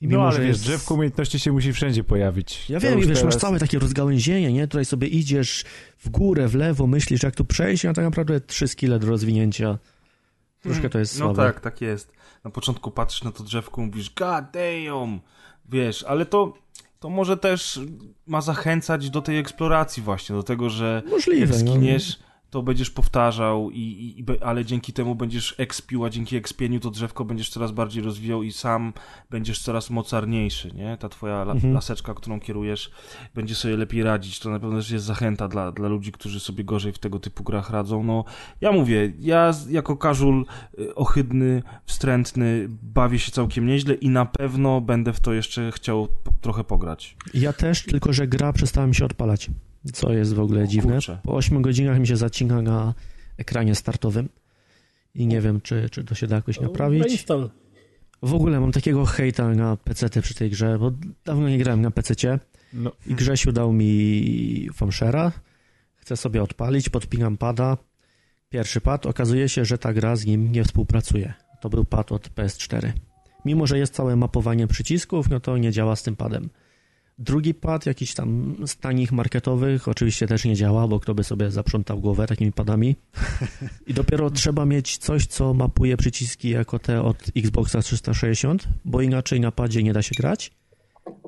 I 0.00 0.08
No 0.08 0.22
ale 0.22 0.32
że 0.32 0.38
wiesz, 0.40 0.48
jest- 0.48 0.62
drzewko 0.62 0.94
umiejętności 0.94 1.38
się 1.38 1.52
musi 1.52 1.72
wszędzie 1.72 2.04
pojawić. 2.04 2.70
Ja 2.70 2.80
To 2.80 2.86
wiem, 2.86 2.98
i 2.98 3.00
wiesz, 3.02 3.08
masz 3.08 3.18
teraz- 3.20 3.36
całe 3.36 3.58
takie 3.58 3.78
rozgałęzienie, 3.78 4.52
nie? 4.52 4.68
Tutaj 4.68 4.84
sobie 4.84 5.08
idziesz 5.08 5.64
w 5.98 6.08
górę, 6.08 6.48
w 6.48 6.54
lewo, 6.54 6.86
myślisz, 6.86 7.22
jak 7.22 7.34
tu 7.36 7.44
przejść, 7.44 7.84
a 7.84 7.92
tak 7.92 8.04
naprawdę 8.04 8.40
trzy 8.40 8.68
skille 8.68 8.98
do 8.98 9.06
rozwinięcia. 9.06 9.78
Troszkę 10.62 10.90
to 10.90 10.98
jest 10.98 11.18
No 11.18 11.24
słabe. 11.24 11.42
tak, 11.52 11.60
tak 11.60 11.80
jest. 11.80 12.12
Na 12.44 12.50
początku 12.50 12.90
patrzysz 12.90 13.22
na 13.22 13.32
to 13.32 13.44
drzewko, 13.44 13.80
mówisz, 13.80 14.10
god 14.14 14.44
damn! 14.52 15.20
Wiesz, 15.70 16.02
ale 16.02 16.26
to, 16.26 16.52
to 17.00 17.10
może 17.10 17.36
też 17.36 17.80
ma 18.26 18.40
zachęcać 18.40 19.10
do 19.10 19.22
tej 19.22 19.38
eksploracji 19.38 20.02
właśnie, 20.02 20.36
do 20.36 20.42
tego, 20.42 20.70
że 20.70 21.02
jak 21.04 21.12
Możliwe, 21.12 21.62
no. 21.64 22.29
To 22.50 22.62
będziesz 22.62 22.90
powtarzał, 22.90 23.70
i, 23.70 23.78
i, 24.18 24.24
ale 24.42 24.64
dzięki 24.64 24.92
temu 24.92 25.14
będziesz 25.14 25.54
expił, 25.58 26.04
a 26.04 26.10
dzięki 26.10 26.36
expieniu 26.36 26.80
to 26.80 26.90
drzewko 26.90 27.24
będziesz 27.24 27.50
coraz 27.50 27.72
bardziej 27.72 28.02
rozwijał 28.02 28.42
i 28.42 28.52
sam 28.52 28.92
będziesz 29.30 29.58
coraz 29.58 29.90
mocarniejszy, 29.90 30.72
nie? 30.74 30.96
Ta 30.96 31.08
twoja 31.08 31.42
la, 31.42 31.52
Mhm. 31.52 31.74
laseczka, 31.74 32.14
którą 32.14 32.40
kierujesz, 32.40 32.90
będzie 33.34 33.54
sobie 33.54 33.76
lepiej 33.76 34.02
radzić. 34.02 34.38
To 34.38 34.50
na 34.50 34.60
pewno 34.60 34.76
też 34.76 34.90
jest 34.90 35.04
zachęta 35.04 35.48
dla, 35.48 35.72
dla 35.72 35.88
ludzi, 35.88 36.12
którzy 36.12 36.40
sobie 36.40 36.64
gorzej 36.64 36.92
w 36.92 36.98
tego 36.98 37.18
typu 37.20 37.44
grach 37.44 37.70
radzą. 37.70 38.02
No, 38.02 38.24
ja 38.60 38.72
mówię, 38.72 39.12
ja 39.18 39.52
jako 39.70 39.96
casual 39.96 40.44
y, 40.78 40.94
ohydny, 40.94 41.62
wstrętny, 41.86 42.68
bawię 42.82 43.18
się 43.18 43.30
całkiem 43.32 43.66
nieźle 43.66 43.94
i 43.94 44.08
na 44.08 44.26
pewno 44.26 44.80
będę 44.80 45.12
w 45.12 45.20
to 45.20 45.32
jeszcze 45.32 45.72
chciał 45.72 46.08
trochę 46.40 46.64
pograć. 46.64 47.16
Ja 47.34 47.52
też, 47.52 47.84
tylko 47.84 48.12
że 48.12 48.26
gra 48.26 48.52
przestała 48.52 48.86
mi 48.86 48.94
się 48.94 49.04
odpalać. 49.04 49.50
Co 49.92 50.12
jest 50.12 50.34
w 50.34 50.40
ogóle 50.40 50.62
O 50.62 50.66
dziwne. 50.66 50.98
Po 51.22 51.36
8 51.36 51.62
godzinach 51.62 52.00
mi 52.00 52.06
się 52.06 52.16
zacina 52.16 52.62
na 52.62 52.94
ekranie 53.38 53.74
startowym 53.74 54.28
i 55.14 55.26
nie 55.26 55.40
wiem, 55.40 55.60
czy, 55.60 55.90
czy 55.90 56.04
to 56.04 56.14
się 56.14 56.26
da 56.26 56.36
jakoś 56.36 56.60
naprawić. 56.60 57.02
Reinstall. 57.02 57.50
W 58.22 58.34
ogóle 58.34 58.60
mam 58.60 58.72
takiego 58.72 59.04
hejta 59.04 59.48
na 59.48 59.76
PC 59.76 60.22
przy 60.22 60.34
tej 60.34 60.50
grze, 60.50 60.78
bo 60.78 60.92
dawno 61.24 61.48
nie 61.48 61.58
grałem 61.58 61.82
na 61.82 61.90
PC 61.90 62.38
No, 62.72 62.92
i 63.06 63.14
Grzesiu 63.14 63.52
dał 63.52 63.72
mi 63.72 64.68
Famshera. 64.74 65.32
Chcę 65.96 66.16
sobie 66.16 66.42
odpalić, 66.42 66.88
podpinam 66.88 67.36
pada. 67.36 67.76
Pierwszy 68.48 68.80
pad, 68.80 69.06
okazuje 69.06 69.48
się, 69.48 69.64
że 69.64 69.78
ta 69.78 69.92
gra 69.92 70.16
z 70.16 70.26
nim 70.26 70.52
nie 70.52 70.64
współpracuje. 70.64 71.34
To 71.60 71.70
był 71.70 71.84
pad 71.84 72.12
od 72.12 72.28
PS4. 72.28 72.92
Mimo, 73.44 73.66
że 73.66 73.78
jest 73.78 73.94
całe 73.94 74.16
mapowanie 74.16 74.66
przycisków, 74.66 75.30
no 75.30 75.40
to 75.40 75.58
nie 75.58 75.72
działa 75.72 75.96
z 75.96 76.02
tym 76.02 76.16
padem. 76.16 76.50
Drugi 77.20 77.54
pad, 77.54 77.86
jakiś 77.86 78.14
tam 78.14 78.56
z 78.66 78.76
tanich 78.76 79.12
marketowych, 79.12 79.88
oczywiście 79.88 80.26
też 80.26 80.44
nie 80.44 80.56
działa, 80.56 80.88
bo 80.88 81.00
kto 81.00 81.14
by 81.14 81.24
sobie 81.24 81.50
zaprzątał 81.50 82.00
głowę 82.00 82.26
takimi 82.26 82.52
padami. 82.52 82.96
I 83.86 83.94
dopiero 83.94 84.30
trzeba 84.30 84.66
mieć 84.66 84.98
coś, 84.98 85.26
co 85.26 85.54
mapuje 85.54 85.96
przyciski 85.96 86.50
jako 86.50 86.78
te 86.78 87.02
od 87.02 87.24
Xboxa 87.36 87.82
360, 87.82 88.68
bo 88.84 89.00
inaczej 89.00 89.40
na 89.40 89.52
padzie 89.52 89.82
nie 89.82 89.92
da 89.92 90.02
się 90.02 90.14
grać. 90.18 90.50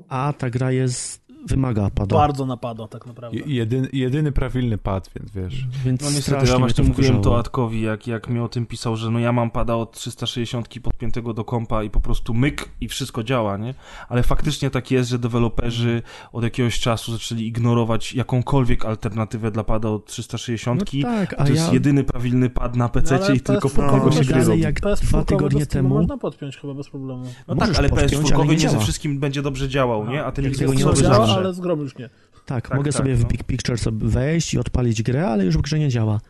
A 0.08 0.32
ta 0.38 0.50
gra 0.50 0.72
jest, 0.72 1.21
wymaga 1.46 1.90
pada. 1.94 2.16
Bardzo 2.16 2.46
napada 2.46 2.88
tak 2.88 3.06
naprawdę. 3.06 3.38
je- 3.38 3.44
jedyny, 3.54 3.88
jedyny 3.92 4.32
prawilny 4.32 4.78
pad, 4.78 5.10
więc 5.16 5.30
wiesz. 5.30 5.66
Więc 5.84 6.00
No 6.02 6.10
niestety, 6.10 6.46
ja 6.46 6.52
mnie 6.52 6.58
właśnie 6.58 6.84
to 6.84 6.88
mówiłem 6.90 7.20
to. 7.22 7.38
Atkowi, 7.38 7.80
jak, 7.82 8.06
jak 8.06 8.28
mi 8.28 8.40
o 8.40 8.48
tym 8.48 8.66
pisał, 8.66 8.96
że 8.96 9.10
no 9.10 9.18
ja 9.18 9.32
mam 9.32 9.50
pada 9.50 9.74
od 9.74 9.92
360 9.92 10.68
podpiętego 10.82 11.34
do 11.34 11.44
kompa 11.44 11.82
i 11.82 11.90
po 11.90 12.00
prostu 12.00 12.34
myk 12.34 12.68
i 12.80 12.88
wszystko 12.88 13.22
działa, 13.22 13.56
nie? 13.56 13.74
Ale 14.08 14.22
faktycznie 14.22 14.70
tak 14.70 14.90
jest, 14.90 15.10
że 15.10 15.18
deweloperzy 15.18 16.02
od 16.32 16.44
jakiegoś 16.44 16.80
czasu 16.80 17.12
zaczęli 17.12 17.46
ignorować 17.46 18.14
jakąkolwiek 18.14 18.84
alternatywę 18.84 19.50
dla 19.50 19.64
pada 19.64 19.88
od 19.88 20.06
360. 20.06 20.80
No 20.94 21.02
tak, 21.02 21.34
to 21.34 21.40
a 21.40 21.48
jest 21.48 21.66
ja 21.68 21.72
jedyny 21.74 22.04
prawilny 22.04 22.50
pad 22.50 22.76
na 22.76 22.88
PC 22.88 23.18
No, 23.28 23.34
i 23.34 23.40
tylko 23.40 23.68
PS4 23.68 23.74
pod 23.76 23.94
niego 23.94 24.12
się 24.12 24.20
no, 24.20 24.26
gry 24.26 24.44
robi. 24.44 24.60
jak 24.60 24.80
PS4 24.80 25.06
dwa 25.06 25.24
tygodnie 25.24 25.66
temu- 25.66 25.88
można 25.88 26.18
podpiąć 26.18 26.56
chyba 26.56 26.74
bez 26.74 26.88
problemu. 26.88 27.24
No 27.48 27.54
możesz 27.54 27.68
tak, 27.68 27.78
ale 27.78 27.88
podpiąć, 27.88 28.12
PS4 28.12 28.34
ale 28.34 28.46
nie 28.46 28.56
nie 28.56 28.68
ze 28.68 28.78
wszystkim 28.78 29.20
będzie 29.20 29.42
dobrze 29.42 29.68
działał, 29.68 30.08
nie? 30.08 30.24
A 30.24 30.32
ten 30.32 30.46
Xbox 30.46 30.78
tego 30.78 30.92
działa, 30.94 31.26
ale 31.36 31.54
z 31.54 31.60
grom 31.60 31.80
już 31.80 31.98
nie. 31.98 32.08
Tak, 32.46 32.68
Tak, 32.68 32.76
mogę 32.78 32.92
tak, 32.92 32.98
sobie 32.98 33.14
w 33.14 33.22
no. 33.22 33.28
Big 33.28 33.44
Picture 33.44 33.78
sobie 33.78 34.08
wejść 34.08 34.54
i 34.54 34.58
odpalić 34.58 35.02
grę, 35.02 35.28
ale 35.28 35.44
już 35.44 35.58
w 35.58 35.60
grze 35.60 35.78
nie 35.78 35.88
działa. 35.88 36.20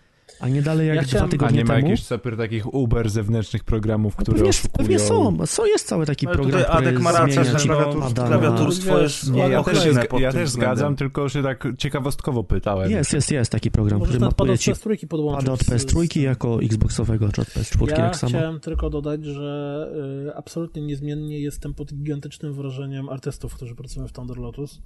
A 0.43 0.49
nie 0.49 0.63
dalej 0.63 0.87
jak 0.89 0.97
Ja 0.97 1.03
dwa 1.03 1.09
chciałem- 1.09 1.27
A 1.27 1.29
tygodnie 1.31 1.59
nie 1.59 1.65
ma 1.65 1.75
temu. 1.75 1.89
jakichś 1.89 2.07
super 2.07 2.37
takich 2.37 2.75
Uber 2.75 3.11
zewnętrznych 3.11 3.65
programów, 3.65 4.15
No 4.19 4.23
które 4.23 4.37
pewnie, 4.37 4.51
oszukują? 4.51 4.73
pewnie 4.77 4.99
są. 4.99 5.47
są. 5.47 5.67
Jest 5.67 5.87
cały 5.87 6.07
taki 6.07 6.27
Ale 6.27 6.37
program, 6.37 6.61
tutaj 6.63 6.77
Adek 6.79 7.01
ma 7.01 7.13
rację, 7.13 7.45
że 7.45 7.59
no, 7.69 8.11
klawiaturstwo 8.27 8.99
jest 8.99 9.31
Nie, 9.33 9.49
ja 9.49 9.63
też, 9.63 9.79
ja 10.21 10.33
też 10.33 10.51
zgadzam, 10.51 10.97
tylko 10.97 11.29
że 11.29 11.43
tak 11.43 11.67
ciekawostkowo 11.79 12.45
pytałem. 12.45 12.91
Jest, 12.91 13.13
jest, 13.13 13.31
jest 13.31 13.53
taki 13.53 13.71
program, 13.71 13.99
Możesz 13.99 14.15
który 14.17 14.27
mapuje 14.27 14.53
od 14.53 14.61
ci 14.61 14.73
PS3 14.73 15.07
podłączyć. 15.07 15.41
pada 15.45 15.53
od 15.53 15.61
z- 15.63 15.69
PS3 15.87 16.21
jako 16.21 16.63
Xboxowego, 16.63 17.29
czy 17.33 17.41
od 17.41 17.49
PS4 17.49 17.91
Ja 17.91 17.97
tak 17.97 18.17
samo. 18.17 18.29
chciałem 18.39 18.61
tylko 18.61 18.91
dodać, 18.91 19.25
że 19.25 19.87
y, 20.29 20.37
absolutnie 20.37 20.83
niezmiennie 20.83 21.41
jestem 21.41 21.75
pod 21.75 21.95
gigantycznym 21.95 22.53
wrażeniem 22.55 23.09
artystów, 23.09 23.55
którzy 23.55 23.75
pracują 23.75 24.09
w 24.09 24.13
Thunder 24.13 24.37
Lotus, 24.39 24.83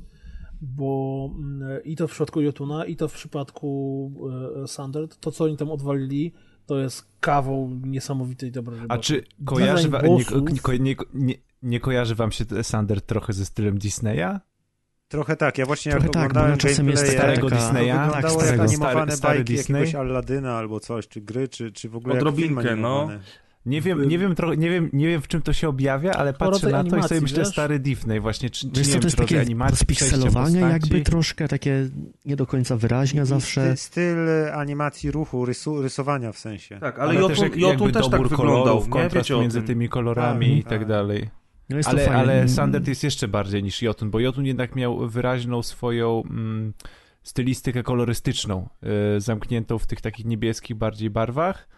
bo 0.61 1.31
mm, 1.39 1.85
i 1.85 1.97
to 1.97 2.09
w 2.09 2.11
przypadku 2.11 2.41
Jotuna, 2.41 2.85
i 2.85 2.97
to 2.97 3.09
w 3.09 3.13
przypadku 3.13 4.13
y, 4.65 4.69
Sandert, 4.69 5.21
to 5.21 5.33
co 5.33 5.45
oni 5.45 5.57
tam 5.57 5.71
odwalili, 5.71 6.33
to 6.67 6.79
jest 6.79 7.07
kawał 7.21 7.71
niesamowitej 7.85 8.53
dobrej 8.53 8.81
roboty. 8.81 8.95
A 9.01 9.03
czy 9.03 9.25
kojarzy 9.45 9.89
wa- 9.89 10.03
nie, 10.03 10.09
bossów. 10.09 10.43
nie, 10.69 10.79
nie, 10.79 10.95
nie, 11.15 11.35
nie 11.63 11.81
kojarzy 11.81 12.15
wam 12.15 12.33
się 12.33 12.45
Sander 12.63 13.01
trochę 13.03 13.33
ze 13.33 13.45
stylem 13.45 13.79
Disneya? 13.79 14.39
Trochę 15.09 15.37
tak, 15.37 15.59
ja 15.59 15.67
właśnie 15.67 15.93
Trochę 15.93 16.07
jak 16.07 16.15
tak, 16.15 16.31
oglądałem 16.31 16.59
czasem 16.59 16.89
jest 16.89 17.13
starego 17.13 17.51
taka- 17.51 17.57
Disneya? 17.63 17.89
Tak, 18.13 18.23
jak 18.23 18.31
starego. 18.33 18.63
animowane 18.63 19.13
Stary- 19.13 19.17
stary 19.17 19.39
bajki 19.39 19.53
Disney? 19.55 19.81
jakiegoś 19.81 19.95
Alladyna 19.95 20.53
albo 20.59 20.81
coś, 20.81 21.09
czy 21.09 21.21
gry, 21.21 21.49
czy, 21.49 21.73
czy 21.73 21.89
w 21.89 21.97
ogóle 21.97 22.15
jak 22.15 22.23
Odrobinkę, 22.23 22.77
no. 22.77 23.09
Nie 23.67 23.81
wiem, 23.81 24.09
nie 24.09 24.19
wiem, 24.19 24.35
trochę, 24.35 24.57
nie 24.57 24.71
wiem, 24.71 24.91
nie 24.93 25.09
wiem 25.09 25.23
w 25.23 25.29
czym 25.29 25.43
to 25.43 25.53
się 25.53 25.69
objawia, 25.69 26.13
ale 26.13 26.33
patrzę 26.33 26.67
na 26.67 26.73
to 26.73 26.77
i 26.77 26.81
animacji, 26.81 27.09
sobie 27.09 27.21
myślę 27.21 27.39
wiesz? 27.39 27.49
stary 27.49 27.79
Disney 27.79 28.21
właśnie, 28.21 28.51
czy, 28.51 28.61
czy 28.61 28.67
Wiesz 28.67 28.79
nie 28.79 28.85
co, 28.85 28.93
wiem, 28.93 29.01
to 29.01 29.07
jest 29.07 29.17
takie 29.17 29.41
animacji, 29.41 29.87
jakby 30.71 31.01
troszkę, 31.01 31.49
takie 31.49 31.89
nie 32.25 32.37
do 32.37 32.47
końca 32.47 32.77
wyraźne 32.77 33.27
zawsze. 33.27 33.77
Styl, 33.77 33.77
styl 33.77 34.19
animacji 34.53 35.11
ruchu, 35.11 35.45
rysu, 35.47 35.83
rysowania 35.83 36.33
w 36.33 36.39
sensie. 36.39 36.79
Tak, 36.81 36.99
ale, 36.99 37.11
Ale 37.11 37.15
Jotun, 37.21 37.29
też 37.29 37.39
jak, 37.39 37.57
Jotun 37.57 37.93
też 37.93 38.09
tak 38.09 38.29
wyglądał, 38.29 38.85
nie? 38.85 38.91
kontrast 38.91 39.31
między 39.31 39.59
tym. 39.59 39.67
tymi 39.67 39.89
kolorami 39.89 40.49
Tak, 40.49 40.59
i 40.59 40.63
tak 40.63 40.79
tak. 40.79 40.89
dalej. 40.89 41.29
No 41.69 41.77
Ale, 41.85 42.05
fajne. 42.05 42.19
ale 42.19 42.49
Sandert 42.49 42.89
jest 42.89 43.05
jeszcze 43.05 43.29
bardziej 43.29 43.63
niż 43.63 43.83
Jotun, 43.83 44.11
bo 44.11 44.21
Jotun 44.21 44.47
jednak 44.47 44.77
miał 44.77 45.09
wyraźną 45.09 45.63
swoją 45.63 46.23
mm, 46.31 46.73
stylistykę 47.23 47.83
kolorystyczną, 47.83 48.69
y, 49.17 49.21
zamkniętą 49.21 49.79
w 49.79 49.87
tych 49.87 50.01
takich 50.01 50.27
niebieskich 50.27 50.77
bardziej 50.77 51.11
barwach 51.11 51.69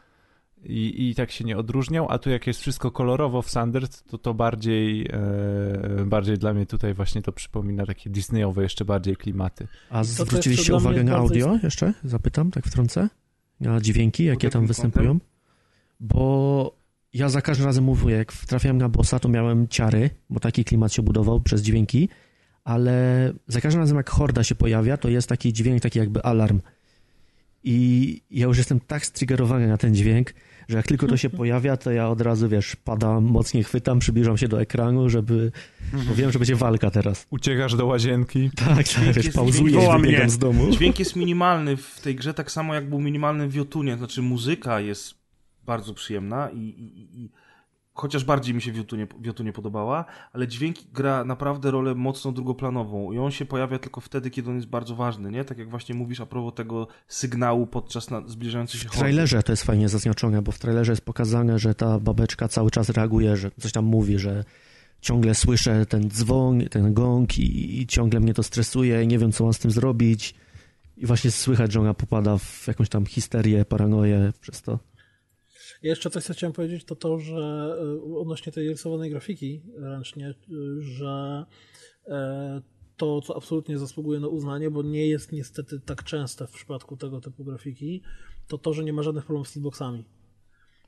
i, 0.65 1.09
i 1.11 1.15
tak 1.15 1.31
się 1.31 1.45
nie 1.45 1.57
odróżniał, 1.57 2.07
a 2.11 2.19
tu 2.19 2.31
jak 2.31 2.47
jest 2.47 2.61
wszystko 2.61 2.91
kolorowo 2.91 3.43
w 3.43 3.51
Sandert, 3.51 4.03
to 4.11 4.19
to 4.19 4.35
bardziej, 4.35 5.09
e, 5.13 6.05
bardziej 6.05 6.39
dla 6.39 6.55
mnie 6.55 6.67
tutaj 6.67 6.95
właśnie 6.95 7.23
to 7.23 7.33
przypomina 7.33 7.87
takie 7.87 8.11
Disneyowe 8.11 8.63
jeszcze 8.63 8.85
bardziej 8.85 9.17
klimaty. 9.17 9.69
A 9.91 9.99
jest 9.99 10.11
zwróciliście 10.11 10.75
uwagę 10.75 11.05
na 11.05 11.17
audio 11.17 11.59
jeszcze? 11.63 11.95
Zapytam, 12.05 12.51
tak 12.51 12.67
wtrącę? 12.67 13.09
Na 13.61 13.81
dźwięki, 13.81 14.25
jakie 14.25 14.51
tam 14.51 14.67
występują? 14.67 15.19
Bo 16.01 16.79
ja 17.13 17.29
za 17.29 17.43
każdym 17.43 17.67
razem 17.67 17.85
mówię, 17.85 18.15
jak 18.15 18.33
trafiałem 18.33 18.79
na 18.79 18.89
bossa, 18.89 19.19
to 19.19 19.29
miałem 19.29 19.69
ciary, 19.69 20.11
bo 20.31 20.41
taki 20.41 20.65
klimat 20.65 20.93
się 20.93 21.03
budował 21.03 21.41
przez 21.41 21.63
dźwięki, 21.63 22.09
ale 22.65 23.33
za 23.47 23.61
każdym 23.61 23.81
razem 23.81 23.97
jak 23.97 24.11
horda 24.11 24.45
się 24.45 24.55
pojawia, 24.55 24.97
to 24.97 25.09
jest 25.09 25.29
taki 25.29 25.53
dźwięk, 25.53 25.83
taki 25.83 25.99
jakby 25.99 26.23
alarm. 26.23 26.61
I 27.65 28.21
ja 28.31 28.47
już 28.47 28.59
jestem 28.59 28.81
tak 28.81 29.07
striggerowany 29.07 29.69
na 29.69 29.77
ten 29.77 29.95
dźwięk, 29.95 30.35
że 30.69 30.77
jak 30.77 30.87
tylko 30.87 31.07
to 31.07 31.17
się 31.17 31.31
pojawia, 31.41 31.77
to 31.77 31.91
ja 31.91 32.09
od 32.09 32.21
razu, 32.21 32.49
wiesz, 32.49 32.77
padam, 32.77 33.25
mocniej 33.25 33.65
chwytam, 33.65 33.99
przybliżam 33.99 34.39
się 34.39 34.49
do 34.49 34.61
ekranu, 34.61 35.11
żeby... 35.11 35.53
Bo 36.09 36.15
wiem, 36.15 36.33
że 36.33 36.39
będzie 36.39 36.57
walka 36.57 36.91
teraz. 36.91 37.27
Uciekasz 37.31 37.75
do 37.75 37.87
łazienki, 37.87 38.51
Tak, 38.67 38.89
tak, 38.89 39.05
wiesz, 39.15 39.27
i 39.27 39.31
wybiegam 39.53 40.03
mnie. 40.03 40.29
z 40.31 40.39
domu. 40.39 40.71
Dźwięk 40.71 40.99
jest 40.99 41.17
minimalny 41.17 41.77
w 41.77 42.01
tej 42.01 42.15
grze, 42.15 42.35
tak 42.35 42.51
samo 42.51 42.75
jak 42.75 42.89
był 42.89 43.01
minimalny 43.01 43.49
w 43.49 43.55
Jotunie. 43.55 43.97
Znaczy 43.97 44.23
muzyka 44.23 44.81
jest 44.81 45.15
bardzo 45.67 45.95
przyjemna 45.95 46.51
i, 46.51 46.59
i, 46.59 47.23
i 47.25 47.31
chociaż 48.01 48.25
bardziej 48.25 48.55
mi 48.55 48.63
się 48.63 48.73
w 48.73 48.77
Jotunie, 48.77 49.07
w 49.21 49.27
Jotunie 49.27 49.53
podobała, 49.53 50.05
ale 50.33 50.49
dźwięk 50.49 50.77
gra 50.93 51.25
naprawdę 51.25 51.71
rolę 51.71 51.95
mocno 51.95 52.33
drugoplanową 52.33 53.13
i 53.13 53.19
on 53.19 53.31
się 53.31 53.45
pojawia 53.45 53.79
tylko 53.79 54.01
wtedy, 54.01 54.31
kiedy 54.31 54.51
on 54.51 54.57
jest 54.57 54.69
bardzo 54.69 54.95
ważny, 54.95 55.31
nie? 55.31 55.45
Tak 55.45 55.59
jak 55.59 55.71
właśnie 55.71 55.95
mówisz 55.95 56.21
a 56.21 56.27
propos 56.27 56.55
tego 56.55 56.87
sygnału 57.09 57.67
podczas 57.67 58.11
na, 58.11 58.29
zbliżającej 58.29 58.81
się 58.81 58.89
W 58.89 58.93
trailerze 58.93 59.43
to 59.43 59.53
jest 59.53 59.65
fajnie 59.65 59.89
zaznaczone, 59.89 60.43
bo 60.43 60.53
w 60.53 60.59
trailerze 60.59 60.93
jest 60.93 61.05
pokazane, 61.05 61.59
że 61.59 61.75
ta 61.75 61.99
babeczka 61.99 62.49
cały 62.49 62.71
czas 62.71 62.89
reaguje, 62.89 63.37
że 63.37 63.51
coś 63.61 63.73
tam 63.73 63.85
mówi, 63.85 64.19
że 64.19 64.45
ciągle 65.01 65.35
słyszę 65.35 65.87
ten 65.87 66.11
dzwon, 66.11 66.61
ten 66.71 66.95
gong 66.95 67.39
i, 67.39 67.81
i 67.81 67.87
ciągle 67.87 68.21
mnie 68.21 68.35
to 68.35 68.43
stresuje 68.43 69.03
i 69.03 69.07
nie 69.07 69.19
wiem, 69.19 69.33
co 69.33 69.45
mam 69.45 69.53
z 69.53 69.59
tym 69.59 69.71
zrobić. 69.71 70.35
I 70.97 71.07
właśnie 71.07 71.31
słychać, 71.31 71.73
że 71.73 71.81
ona 71.81 71.95
popada 71.95 72.39
w 72.39 72.65
jakąś 72.69 72.89
tam 72.89 73.07
histerię, 73.07 73.65
paranoję 73.65 74.33
przez 74.41 74.63
to. 74.63 74.79
Ja 75.83 75.91
jeszcze 75.91 76.11
coś, 76.11 76.25
co 76.25 76.33
chciałem 76.33 76.53
powiedzieć, 76.53 76.85
to 76.85 76.97
to, 76.97 77.19
że 77.19 77.77
y, 78.13 78.19
odnośnie 78.19 78.53
tej 78.53 78.69
rysowanej 78.69 79.11
grafiki 79.11 79.63
ręcznie, 79.77 80.31
y, 80.31 80.83
że 80.83 81.45
e, 82.07 82.63
to, 82.97 83.21
co 83.21 83.37
absolutnie 83.37 83.79
zasługuje 83.79 84.21
na 84.21 84.29
uznanie, 84.29 84.71
bo 84.71 84.83
nie 84.83 85.07
jest 85.07 85.33
niestety 85.33 85.81
tak 85.81 86.05
częste 86.05 86.47
w 86.47 86.51
przypadku 86.51 86.97
tego 86.97 87.21
typu 87.21 87.45
grafiki, 87.45 88.03
to 88.49 88.59
to, 88.59 88.73
że 88.73 88.85
nie 88.85 88.93
ma 88.93 89.03
żadnych 89.03 89.25
problemów 89.25 89.49
z 89.49 89.53
hitboxami. 89.53 90.05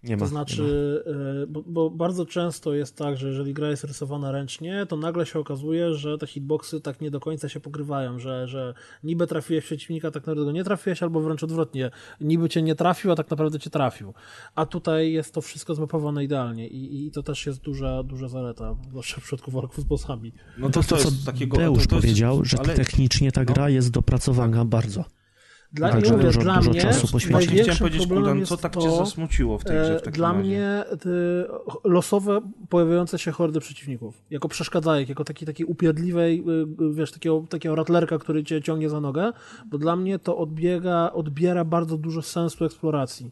Nie 0.03 0.17
ma. 0.17 0.21
To 0.21 0.27
znaczy, 0.27 1.05
e, 1.43 1.47
bo, 1.47 1.63
bo 1.67 1.91
bardzo 1.91 2.27
często 2.27 2.75
jest 2.75 2.97
tak, 2.97 3.17
że 3.17 3.29
jeżeli 3.29 3.55
gra 3.55 3.71
jest 3.71 3.85
rysowana 3.85 4.33
ręcznie, 4.33 4.87
to 4.89 4.97
nagle 4.97 5.27
się 5.27 5.39
okazuje, 5.39 5.95
że 5.95 6.19
te 6.19 6.27
hitboxy 6.27 6.81
tak 6.81 7.01
nie 7.01 7.11
do 7.11 7.21
końca 7.21 7.49
się 7.49 7.61
pokrywają, 7.61 8.19
że, 8.19 8.49
że 8.49 8.75
niby 9.05 9.27
trafiłeś 9.27 9.65
w 9.65 9.67
przeciwnika, 9.67 10.11
tak 10.11 10.23
naprawdę 10.23 10.45
go 10.45 10.53
nie 10.53 10.65
trafiłeś, 10.65 11.03
albo 11.03 11.21
wręcz 11.21 11.43
odwrotnie, 11.43 11.91
niby 12.21 12.49
cię 12.49 12.63
nie 12.63 12.75
trafił, 12.75 13.13
a 13.13 13.17
tak 13.17 13.31
naprawdę 13.31 13.59
cię 13.59 13.71
trafił. 13.71 14.15
A 14.55 14.67
tutaj 14.67 15.13
jest 15.13 15.35
to 15.35 15.41
wszystko 15.41 15.75
zmapowane 15.75 16.25
idealnie 16.25 16.69
i, 16.69 17.07
i 17.07 17.11
to 17.11 17.23
też 17.23 17.47
jest 17.47 17.61
duża, 17.61 18.03
duża 18.03 18.29
zaleta, 18.29 18.77
zwłaszcza 18.89 19.21
w 19.21 19.25
przypadku 19.25 19.51
walków 19.51 19.81
z 19.81 19.85
bossami. 19.85 20.33
No 20.59 20.71
to, 20.71 20.83
to, 20.83 20.89
to 20.89 20.97
co 20.97 21.09
jest 21.09 21.27
takiego... 21.27 21.57
Deusz 21.57 21.83
to, 21.83 21.89
to 21.89 21.97
jest- 21.97 22.07
powiedział, 22.07 22.45
że 22.45 22.59
ale- 22.59 22.75
technicznie 22.75 23.33
ta 23.33 23.41
no. 23.41 23.53
gra 23.55 23.71
jest 23.71 23.91
dopracowana 23.91 24.65
bardzo. 24.65 25.05
Dla, 25.73 25.89
nie 25.91 26.11
mówię, 26.11 26.25
dużo- 26.25 26.41
dla 26.41 26.57
dużo 26.57 26.71
mnie 26.71 26.81
czasu 26.81 27.09
poświęcić. 27.09 27.31
Właśnie 27.31 27.47
chciałem 27.47 27.57
największym 27.57 27.87
powiedzieć, 27.89 28.09
Kuldan, 28.09 28.47
co 28.47 28.53
jest 28.55 28.63
tak 28.63 28.73
to, 28.73 28.81
cię 28.81 28.91
zasmuciło 28.91 29.59
w 29.59 29.65
tej 29.65 29.77
grze 29.79 29.95
w 29.95 29.97
e, 29.97 30.01
takim 30.01 30.13
Dla 30.13 30.33
razie? 30.33 30.41
mnie 30.45 30.85
losowe 31.85 32.41
pojawiające 32.69 33.19
się 33.19 33.31
hordy 33.31 33.61
przeciwników, 33.61 34.23
jako 34.31 34.49
przeszkadzajek, 34.49 35.09
jako 35.09 35.25
taki, 35.25 35.47
takiej 35.47 35.67
upierdliwej, 35.67 36.45
y, 36.81 36.95
wiesz, 36.95 37.13
takiego, 37.13 37.45
takiego 37.49 37.75
ratlerka, 37.75 38.19
który 38.19 38.45
cię 38.45 38.63
ciągnie 38.63 38.89
za 38.89 39.01
nogę, 39.01 39.33
bo 39.67 39.79
dla 39.79 39.97
mnie 39.97 40.19
to 40.19 40.39
odbiega, 40.39 41.11
odbiera 41.13 41.65
bardzo 41.65 41.97
dużo 41.97 42.23
sensu 42.23 42.65
eksploracji. 42.65 43.31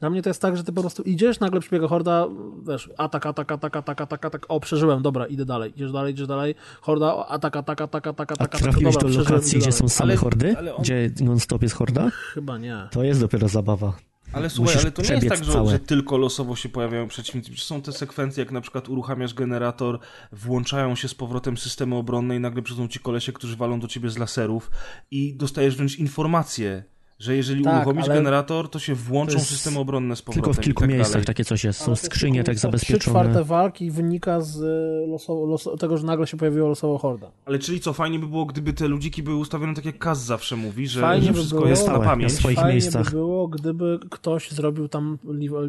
Dla 0.00 0.10
mnie 0.10 0.22
to 0.22 0.30
jest 0.30 0.42
tak, 0.42 0.56
że 0.56 0.64
ty 0.64 0.72
po 0.72 0.80
prostu 0.80 1.02
idziesz, 1.02 1.40
nagle 1.40 1.60
przybiega 1.60 1.88
horda, 1.88 2.26
wiesz, 2.68 2.90
atak, 2.98 3.26
atak, 3.26 3.52
atak, 3.52 3.76
atak, 3.76 4.00
atak, 4.00 4.24
atak, 4.24 4.46
o, 4.48 4.60
przeżyłem, 4.60 5.02
dobra, 5.02 5.26
idę 5.26 5.44
dalej, 5.44 5.70
idziesz 5.76 5.92
dalej, 5.92 6.12
idziesz 6.12 6.26
dalej, 6.26 6.54
horda, 6.80 7.14
o, 7.14 7.28
atak, 7.28 7.56
atak, 7.56 7.80
atak, 7.80 8.06
atak, 8.06 8.30
A 8.30 8.34
atak, 8.34 8.48
atak, 8.54 8.60
trafiłeś 8.60 8.94
dobra, 8.94 9.10
do 9.10 9.18
lokacji, 9.18 9.58
gdzie 9.58 9.72
są 9.72 9.88
same 9.88 10.12
Ale- 10.12 10.16
hordy? 10.16 10.54
ale 10.58 10.74
on- 10.74 10.82
Gdzie 10.82 11.10
non-stop 11.20 11.62
jest 11.62 11.74
horda? 11.74 12.10
Chyba 12.10 12.58
nie. 12.58 12.88
To 12.90 13.02
jest 13.02 13.20
dopiero 13.20 13.48
zabawa. 13.48 13.92
Ale 14.32 14.50
słuchaj, 14.50 14.74
Musisz 14.74 14.84
ale 14.84 14.92
to 14.92 15.02
nie 15.02 15.08
jest 15.14 15.28
tak, 15.28 15.44
że, 15.44 15.52
całe. 15.52 15.70
że 15.70 15.78
tylko 15.78 16.18
losowo 16.18 16.56
się 16.56 16.68
pojawiają 16.68 17.08
przeciwnicy. 17.08 17.50
Przecież 17.50 17.64
Są 17.64 17.82
te 17.82 17.92
sekwencje, 17.92 18.42
jak 18.44 18.52
na 18.52 18.60
przykład 18.60 18.88
uruchamiasz 18.88 19.34
generator, 19.34 19.98
włączają 20.32 20.94
się 20.94 21.08
z 21.08 21.14
powrotem 21.14 21.56
systemy 21.56 21.94
obronne 21.96 22.36
i 22.36 22.40
nagle 22.40 22.62
przychodzą 22.62 22.88
ci 22.88 22.98
kolesie, 23.00 23.32
którzy 23.32 23.56
walą 23.56 23.80
do 23.80 23.88
ciebie 23.88 24.10
z 24.10 24.18
laserów 24.18 24.70
i 25.10 25.34
dostajesz 25.36 25.76
wręcz 25.76 25.98
informację, 25.98 26.84
że 27.18 27.36
jeżeli 27.36 27.64
Tak, 27.64 27.76
uruchomisz 27.76 28.04
ale 28.04 28.14
generator, 28.14 28.68
to 28.70 28.78
się 28.78 28.94
włączą 28.94 29.34
to 29.38 29.44
systemy 29.44 29.78
obronne 29.78 30.16
z 30.16 30.22
powrotem 30.22 30.44
Tylko 30.44 30.60
w 30.60 30.64
kilku 30.64 30.80
tak 30.80 30.90
miejscach 30.90 31.12
dalej. 31.12 31.26
takie 31.26 31.44
coś 31.44 31.64
jest. 31.64 31.80
Są 31.80 31.96
skrzynie 31.96 32.44
tak 32.44 32.54
Trzy 32.54 32.62
zabezpieczone. 32.62 32.98
czwarte 32.98 33.44
walki 33.44 33.90
wynika 33.90 34.40
z 34.40 34.56
y, 34.62 35.06
losowo, 35.10 35.46
loso, 35.46 35.76
tego, 35.76 35.96
że 35.98 36.06
nagle 36.06 36.26
się 36.26 36.36
pojawiła 36.36 36.68
losowa 36.68 36.98
horda. 36.98 37.30
Ale 37.44 37.58
czyli 37.58 37.80
co, 37.80 37.92
fajnie 37.92 38.18
by 38.18 38.26
było, 38.26 38.44
gdyby 38.46 38.72
te 38.72 38.88
ludziki 38.88 39.22
były 39.22 39.36
ustawione 39.36 39.74
tak 39.74 39.84
jak 39.84 39.98
Kaz 39.98 40.24
zawsze 40.24 40.56
mówi, 40.56 40.88
że, 40.88 41.00
Fajnie 41.00 41.26
że 41.26 41.32
by 41.32 41.38
wszystko 41.38 41.56
było. 41.58 41.68
jest 41.68 41.82
na 41.82 41.92
Stałe, 41.92 42.04
na 42.04 42.10
pamięć. 42.10 42.32
swoich 42.32 42.56
Fajnie 42.56 42.72
miejscach. 42.72 43.04
by 43.04 43.10
było, 43.10 43.48
gdyby 43.48 43.98
ktoś 44.10 44.50
zrobił 44.50 44.88
tam 44.88 45.18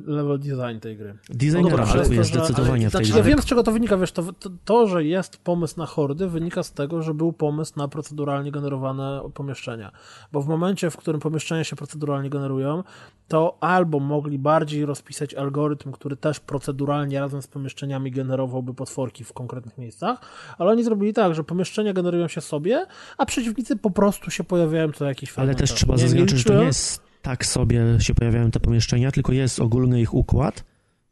level, 0.06 0.40
design 0.40 0.80
tej 0.82 0.98
gry. 0.98 1.18
Designera 1.30 1.62
No 1.64 1.70
dobra, 1.70 1.86
brakuje 1.86 2.04
przez 2.22 2.32
to, 2.32 2.40
że- 2.40 2.46
zdecydowanie 2.46 2.82
ale- 2.86 2.90
w 2.90 2.94
tej 2.94 3.06
znaczy, 3.06 3.18
Ja 3.18 3.24
wiem, 3.24 3.42
z 3.42 3.46
czego 3.46 3.64
to 3.64 3.72
wynika, 3.72 3.98
wiesz, 3.98 4.12
to, 4.12 4.24
to, 4.40 4.50
to, 4.66 4.88
że 4.88 5.04
jest 5.04 5.38
pomysł 5.38 5.74
na 5.78 5.86
hordy, 5.86 6.28
wynika 6.28 6.64
z 6.64 6.72
tego, 6.74 7.02
że 7.02 7.14
był 7.14 7.34
pomysł 7.34 7.74
na 7.76 7.88
proceduralnie 7.88 8.52
generowane 8.52 9.22
pomieszczenia. 9.34 9.92
Bo 10.32 10.42
w 10.42 10.48
momencie, 10.48 10.90
w 10.90 10.98
którym 10.98 11.22
pomieszczenia 11.38 11.64
się 11.64 11.76
proceduralnie 11.76 12.30
generują, 12.30 12.84
to 13.28 13.58
albo 13.60 14.00
mogli 14.00 14.40
bardziej 14.40 14.86
rozpisać 14.86 15.34
algorytm, 15.34 15.92
który 15.92 16.18
też 16.18 16.40
proceduralnie 16.40 17.20
razem 17.20 17.42
z 17.42 17.48
pomieszczeniami 17.48 18.12
generowałby 18.12 18.74
potworki 18.74 19.24
w 19.24 19.34
konkretnych 19.34 19.78
miejscach, 19.78 20.22
ale 20.58 20.72
oni 20.72 20.84
zrobili 20.84 21.14
tak, 21.14 21.36
że 21.36 21.44
pomieszczenia 21.44 21.94
generują 21.94 22.28
się 22.28 22.42
sobie, 22.42 22.86
a 23.18 23.26
przeciwnicy 23.26 23.76
po 23.76 23.92
prostu 23.92 24.32
się 24.32 24.44
pojawiają 24.44 24.92
co 24.92 25.06
jakiś 25.06 25.30
Ale 25.30 25.36
fragment 25.36 25.60
też 25.60 25.70
czasu. 25.70 25.80
trzeba 25.80 25.94
Nie 25.94 26.00
zaznaczyć, 26.00 26.38
że 26.38 26.44
to 26.44 26.60
nie 26.60 26.66
jest 26.66 27.02
tak 27.22 27.46
sobie 27.46 27.82
się 28.00 28.14
pojawiają 28.14 28.52
te 28.52 28.60
pomieszczenia, 28.60 29.12
tylko 29.12 29.32
jest 29.32 29.60
ogólny 29.60 30.02
ich 30.02 30.14
układ, 30.14 30.64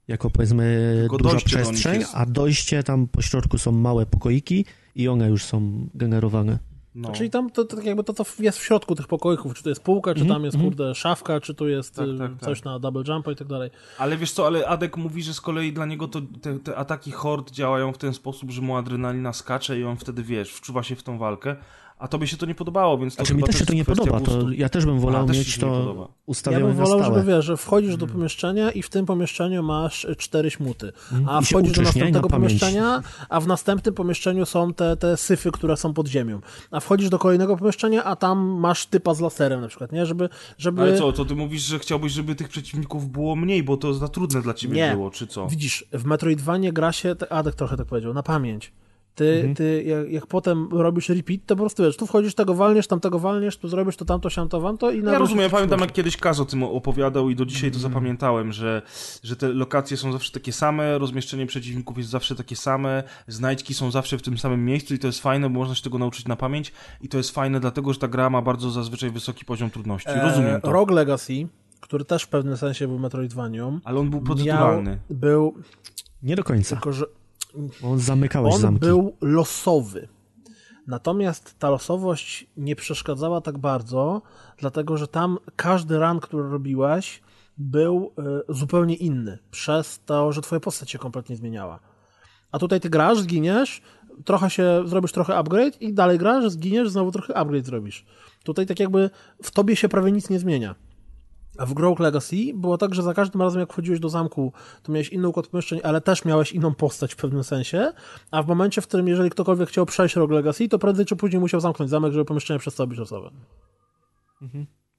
jako 0.08 0.30
powiedzmy 0.30 0.96
Tylko 1.00 1.18
duża 1.18 1.38
przestrzeń, 1.38 2.04
a 2.14 2.26
dojście 2.26 2.84
tam 2.84 3.08
po 3.08 3.22
środku 3.22 3.58
są 3.58 3.72
małe 3.72 4.06
pokoiki 4.06 4.66
i 4.96 5.08
one 5.08 5.30
już 5.30 5.44
są 5.44 5.90
generowane. 5.94 6.60
No. 6.96 7.12
Czyli 7.12 7.30
tam 7.30 7.50
to, 7.50 7.66
to 7.66 7.76
tak 7.76 7.86
jakby 7.86 8.04
to, 8.04 8.14
to 8.14 8.26
jest 8.40 8.58
w 8.58 8.64
środku 8.64 8.96
tych 8.96 9.08
pokoików, 9.08 9.54
czy 9.54 9.64
to 9.64 9.70
jest 9.70 9.84
półka, 9.84 10.14
czy 10.14 10.22
Mhm, 10.22 10.36
tam 10.36 10.46
jest, 10.46 10.56
mhm. 10.56 10.72
kurde, 10.72 10.96
szafka, 10.96 11.40
czy 11.40 11.54
tu 11.56 11.68
jest 11.68 11.96
Tak, 11.96 12.08
y, 12.08 12.18
tak, 12.18 12.32
tak. 12.32 12.40
coś 12.40 12.64
na 12.64 12.80
double 12.80 13.04
jumpa 13.08 13.32
i 13.32 13.36
tak 13.36 13.48
dalej. 13.48 13.70
Ale 13.98 14.18
wiesz 14.18 14.32
co, 14.32 14.48
ale 14.48 14.68
Adek 14.68 14.98
mówi, 14.98 15.24
że 15.24 15.34
z 15.34 15.42
kolei 15.42 15.74
dla 15.74 15.86
niego 15.86 16.08
to 16.08 16.22
te, 16.42 16.60
te 16.60 16.76
ataki 16.76 17.12
hord 17.12 17.52
działają 17.52 17.94
w 17.94 17.98
ten 17.98 18.14
sposób, 18.14 18.52
że 18.52 18.62
mu 18.62 18.78
adrenalina 18.78 19.34
skacze 19.34 19.80
i 19.80 19.84
on 19.84 19.98
wtedy, 19.98 20.24
wiesz, 20.24 20.54
wczuwa 20.54 20.84
się 20.84 20.96
w 20.96 21.04
tą 21.04 21.18
walkę, 21.18 21.56
a 22.00 22.08
tobie 22.08 22.28
się 22.28 22.38
to 22.38 22.46
nie 22.46 22.56
podobało, 22.56 22.98
więc 22.98 23.16
to 23.16 23.16
Znaczy 23.16 23.36
mi 23.36 23.44
też 23.44 23.60
się 23.60 23.66
to 23.66 23.74
nie 23.74 23.86
podoba, 23.86 24.20
to 24.20 24.52
ja 24.52 24.70
też 24.70 24.86
bym 24.86 25.00
wolał 25.00 25.24
A, 25.24 25.28
też 25.28 25.38
mieć 25.38 25.58
to 25.58 25.70
podoba. 25.70 26.02
Ja 26.02 26.08
ustawione 26.26 26.66
bym 26.66 26.76
wolał, 26.76 27.04
żeby 27.04 27.24
wiesz, 27.24 27.46
że 27.46 27.58
wchodzisz 27.58 27.98
do 27.98 28.08
pomieszczenia 28.08 28.72
i 28.72 28.82
w 28.82 28.90
tym 28.90 29.06
pomieszczeniu 29.06 29.64
masz 29.64 30.06
y, 30.06 30.16
cztery 30.16 30.52
śmuty, 30.52 30.92
a 31.12 31.16
Mhm. 31.16 31.44
I 31.44 31.46
wchodzisz 31.46 31.72
do 31.72 31.82
uczysz, 31.82 31.96
nie? 31.96 32.02
następnego 32.02 32.28
Na 32.28 32.36
pomieszczenia, 32.36 33.04
a 33.30 33.40
w 33.40 33.48
następnym 33.48 33.96
pomieszczeniu 33.96 34.46
są 34.46 34.74
te, 34.74 34.98
te 34.98 35.18
syfy, 35.18 35.52
które 35.52 35.78
są 35.78 35.94
pod 35.94 36.08
ziemią, 36.08 36.42
a 36.72 36.80
wchodzisz 36.80 37.10
do 37.10 37.20
kolejnego 37.20 37.58
pomieszczenia, 37.58 38.04
a 38.04 38.16
tam 38.16 38.40
masz 38.40 38.86
typa 38.86 39.14
z 39.14 39.20
laserem 39.20 39.62
na 39.62 39.68
przykład, 39.68 39.92
nie? 39.92 40.06
Żeby, 40.06 40.30
żeby... 40.58 40.82
Ale 40.82 40.98
co, 40.98 41.14
to 41.14 41.26
ty 41.26 41.36
mówisz, 41.36 41.62
że 41.62 41.80
chciałbyś, 41.80 42.12
żeby 42.12 42.36
tych 42.36 42.50
przeciwników 42.50 43.12
było 43.12 43.36
mniej, 43.36 43.64
bo 43.64 43.78
to 43.78 43.94
za 43.94 44.08
trudne 44.08 44.42
dla 44.42 44.54
ciebie 44.54 44.76
Nie. 44.76 44.92
było, 44.92 45.12
czy 45.12 45.28
co? 45.28 45.48
Widzisz, 45.48 45.86
w 45.92 46.06
Metroidvanie 46.06 46.74
gra 46.74 46.92
się, 46.92 47.16
Adek 47.30 47.56
trochę 47.56 47.78
tak 47.78 47.88
powiedział, 47.88 48.14
na 48.14 48.24
pamięć. 48.24 48.72
Ty, 49.16 49.34
Mhm. 49.36 49.56
ty 49.56 49.84
jak, 49.84 50.12
jak 50.12 50.28
potem 50.28 50.68
robisz 50.72 51.10
repeat, 51.10 51.40
to 51.46 51.56
po 51.56 51.62
prostu 51.64 51.84
wiesz, 51.84 51.98
tu 51.98 52.08
wchodzisz, 52.08 52.36
tego 52.36 52.54
walniesz, 52.56 52.88
tam 52.88 53.00
tego 53.00 53.20
walniesz, 53.20 53.58
tu 53.58 53.68
zrobisz 53.68 53.96
to 53.98 54.06
tamto, 54.06 54.30
siamto, 54.30 54.62
wamto 54.62 54.92
i 54.92 55.04
Ja 55.04 55.18
rozumiem, 55.18 55.44
ja 55.44 55.50
pamiętam 55.50 55.80
jak 55.80 55.92
kiedyś 55.92 56.18
Kaz 56.18 56.40
o 56.40 56.46
tym 56.46 56.64
opowiadał 56.64 57.30
i 57.30 57.36
do 57.36 57.46
dzisiaj 57.46 57.70
Mm. 57.70 57.74
to 57.74 57.80
zapamiętałem, 57.80 58.52
że, 58.52 58.82
że 59.24 59.36
te 59.36 59.48
lokacje 59.50 59.98
są 59.98 60.12
zawsze 60.12 60.32
takie 60.32 60.52
same, 60.52 60.98
rozmieszczenie 60.98 61.46
przeciwników 61.46 61.98
jest 61.98 62.10
zawsze 62.10 62.36
takie 62.36 62.56
same, 62.56 63.04
znajdźki 63.28 63.74
są 63.74 63.92
zawsze 63.92 64.18
w 64.18 64.22
tym 64.22 64.38
samym 64.38 64.66
miejscu 64.66 64.94
i 64.94 65.00
to 65.00 65.08
jest 65.08 65.20
fajne, 65.22 65.50
bo 65.50 65.60
można 65.60 65.76
się 65.76 65.84
tego 65.84 65.98
nauczyć 65.98 66.28
na 66.28 66.36
pamięć 66.36 66.72
i 67.02 67.08
to 67.10 67.18
jest 67.18 67.32
fajne 67.32 67.60
dlatego, 67.60 67.94
że 67.94 68.00
ta 68.00 68.08
gra 68.08 68.30
ma 68.30 68.42
bardzo 68.42 68.72
zazwyczaj 68.72 69.12
wysoki 69.12 69.46
poziom 69.46 69.70
trudności. 69.70 70.10
Rozumiem 70.24 70.62
to. 70.62 70.72
Rogue 70.72 70.94
Legacy, 70.94 71.48
który 71.80 72.06
też 72.06 72.24
w 72.24 72.28
pewnym 72.28 72.58
sensie 72.58 72.88
był 72.88 73.00
Metroidvanią, 73.00 73.80
Ale 73.84 74.00
on 74.00 74.10
był 74.10 74.22
miał, 74.46 74.84
był, 75.10 75.54
Nie 76.24 76.36
do 76.36 76.44
końca, 76.44 76.76
tylko 76.76 76.94
że 76.94 77.06
on 77.84 78.00
zamykałeś 78.00 78.54
on 78.54 78.62
zamki. 78.62 78.80
był 78.80 79.16
losowy. 79.22 80.08
Natomiast 80.88 81.60
ta 81.60 81.70
losowość 81.70 82.48
nie 82.58 82.76
przeszkadzała 82.76 83.42
tak 83.42 83.58
bardzo, 83.58 84.22
dlatego 84.58 84.98
że 84.98 85.08
tam 85.08 85.38
każdy 85.56 86.00
run, 86.00 86.20
który 86.20 86.50
robiłeś, 86.50 87.22
był 87.58 88.14
e, 88.18 88.54
zupełnie 88.54 88.96
inny, 88.96 89.38
przez 89.52 90.00
to, 90.06 90.32
że 90.32 90.42
twoja 90.42 90.60
postać 90.60 90.92
się 90.92 90.98
kompletnie 90.98 91.36
zmieniała. 91.36 91.80
A 92.52 92.60
tutaj 92.60 92.80
ty 92.80 92.90
grasz, 92.90 93.20
zginiesz, 93.20 93.82
trochę 94.26 94.50
się, 94.50 94.84
zrobisz 94.86 95.12
trochę 95.12 95.36
upgrade 95.36 95.82
i 95.82 95.94
dalej 95.94 96.18
grasz, 96.18 96.52
zginiesz, 96.52 96.90
znowu 96.90 97.12
trochę 97.12 97.38
upgrade 97.38 97.66
zrobisz. 97.66 98.06
Tutaj 98.44 98.66
tak 98.66 98.80
jakby 98.80 99.10
w 99.44 99.52
tobie 99.52 99.76
się 99.76 99.90
prawie 99.90 100.12
nic 100.12 100.30
nie 100.30 100.40
zmienia. 100.40 100.76
W 101.60 101.80
Rogue 101.80 102.04
Legacy 102.04 102.36
było 102.56 102.78
tak, 102.78 102.96
że 102.96 103.04
za 103.04 103.14
każdym 103.14 103.42
razem 103.42 103.60
jak 103.60 103.74
wchodziłeś 103.74 104.00
do 104.00 104.10
zamku, 104.10 104.54
to 104.84 104.92
miałeś 104.92 105.10
inny 105.10 105.28
układ 105.28 105.48
pomieszczeń, 105.48 105.80
ale 105.84 106.02
też 106.02 106.26
miałeś 106.26 106.52
inną 106.52 106.74
postać 106.74 107.14
w 107.14 107.18
pewnym 107.18 107.44
sensie, 107.44 107.92
a 108.32 108.44
w 108.44 108.48
momencie, 108.48 108.82
w 108.82 108.88
którym 108.88 109.08
jeżeli 109.08 109.30
ktokolwiek 109.30 109.70
chciał 109.70 109.86
przejść 109.86 110.16
Rogue 110.16 110.34
Legacy, 110.34 110.70
to 110.70 110.80
prędzej 110.80 111.06
czy 111.06 111.16
później 111.16 111.40
musiał 111.40 111.60
zamknąć 111.60 111.92
zamek, 111.92 112.14
żeby 112.14 112.26
pomieszczenie 112.26 112.60
przestało 112.60 112.88
być 112.88 113.00
losowe. 113.00 113.32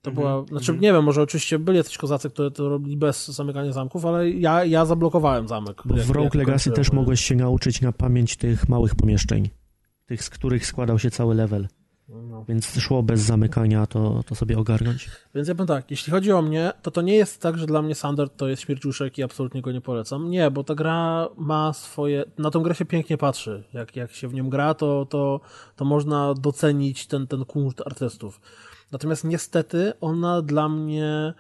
To 0.03 0.11
była, 0.13 0.45
znaczy 0.49 0.73
nie 0.73 0.93
wiem, 0.93 1.05
może 1.05 1.23
oczywiście 1.23 1.59
byli 1.59 1.79
jacyś 1.79 1.99
kozacy, 1.99 2.31
które 2.31 2.51
to 2.51 2.69
robili 2.69 2.97
bez 2.97 3.29
zamykania 3.29 3.73
zamków, 3.73 4.07
ale 4.07 4.31
ja, 4.31 4.65
ja 4.65 4.85
zablokowałem 4.85 5.49
zamek. 5.49 5.83
Bo 5.85 5.95
w 5.95 6.11
Rogue 6.11 6.39
Legacy 6.39 6.71
też 6.71 6.93
mogłeś 6.93 7.21
się 7.21 7.37
nauczyć 7.37 7.81
na 7.81 7.93
pamięć 7.93 8.37
tych 8.37 8.69
małych 8.69 8.95
pomieszczeń. 8.95 9.51
Tych, 10.07 10.25
z 10.25 10.31
których 10.31 10.67
składał 10.67 10.99
się 10.99 11.11
cały 11.11 11.35
level. 11.35 11.69
No. 12.09 12.45
Więc 12.49 12.81
szło 12.81 13.03
bez 13.03 13.21
zamykania 13.21 13.87
to, 13.87 14.23
to 14.27 14.35
sobie 14.35 14.59
ogarnąć. 14.59 15.11
Więc 15.35 15.49
ja 15.49 15.55
powiem 15.55 15.67
tak, 15.67 15.91
jeśli 15.91 16.11
chodzi 16.11 16.33
o 16.33 16.43
mnie, 16.43 16.73
to 16.83 16.91
to 16.91 17.03
nie 17.03 17.15
jest 17.15 17.43
tak, 17.43 17.59
że 17.59 17.67
dla 17.67 17.83
mnie 17.83 17.95
Sander 17.95 18.31
to 18.31 18.49
jest 18.49 18.63
śmierciuszek 18.63 19.19
i 19.19 19.23
absolutnie 19.23 19.63
go 19.63 19.73
nie 19.73 19.81
polecam. 19.81 20.31
Nie, 20.31 20.51
bo 20.51 20.65
ta 20.65 20.75
gra 20.75 21.29
ma 21.37 21.73
swoje... 21.73 22.25
Na 22.39 22.51
tą 22.51 22.63
grę 22.63 22.75
się 22.75 22.85
pięknie 22.85 23.19
patrzy. 23.19 23.65
Jak, 23.73 23.97
jak 23.97 24.13
się 24.13 24.29
w 24.29 24.35
nią 24.35 24.51
gra, 24.51 24.75
to, 24.75 25.07
to, 25.11 25.41
to 25.77 25.85
można 25.85 26.35
docenić 26.35 27.07
ten, 27.07 27.27
ten 27.27 27.45
kunszt 27.45 27.83
artystów. 27.87 28.41
Natomiast 28.93 29.25
niestety 29.25 29.93
ona 30.01 30.43
dla 30.43 30.69
mnie 30.69 31.35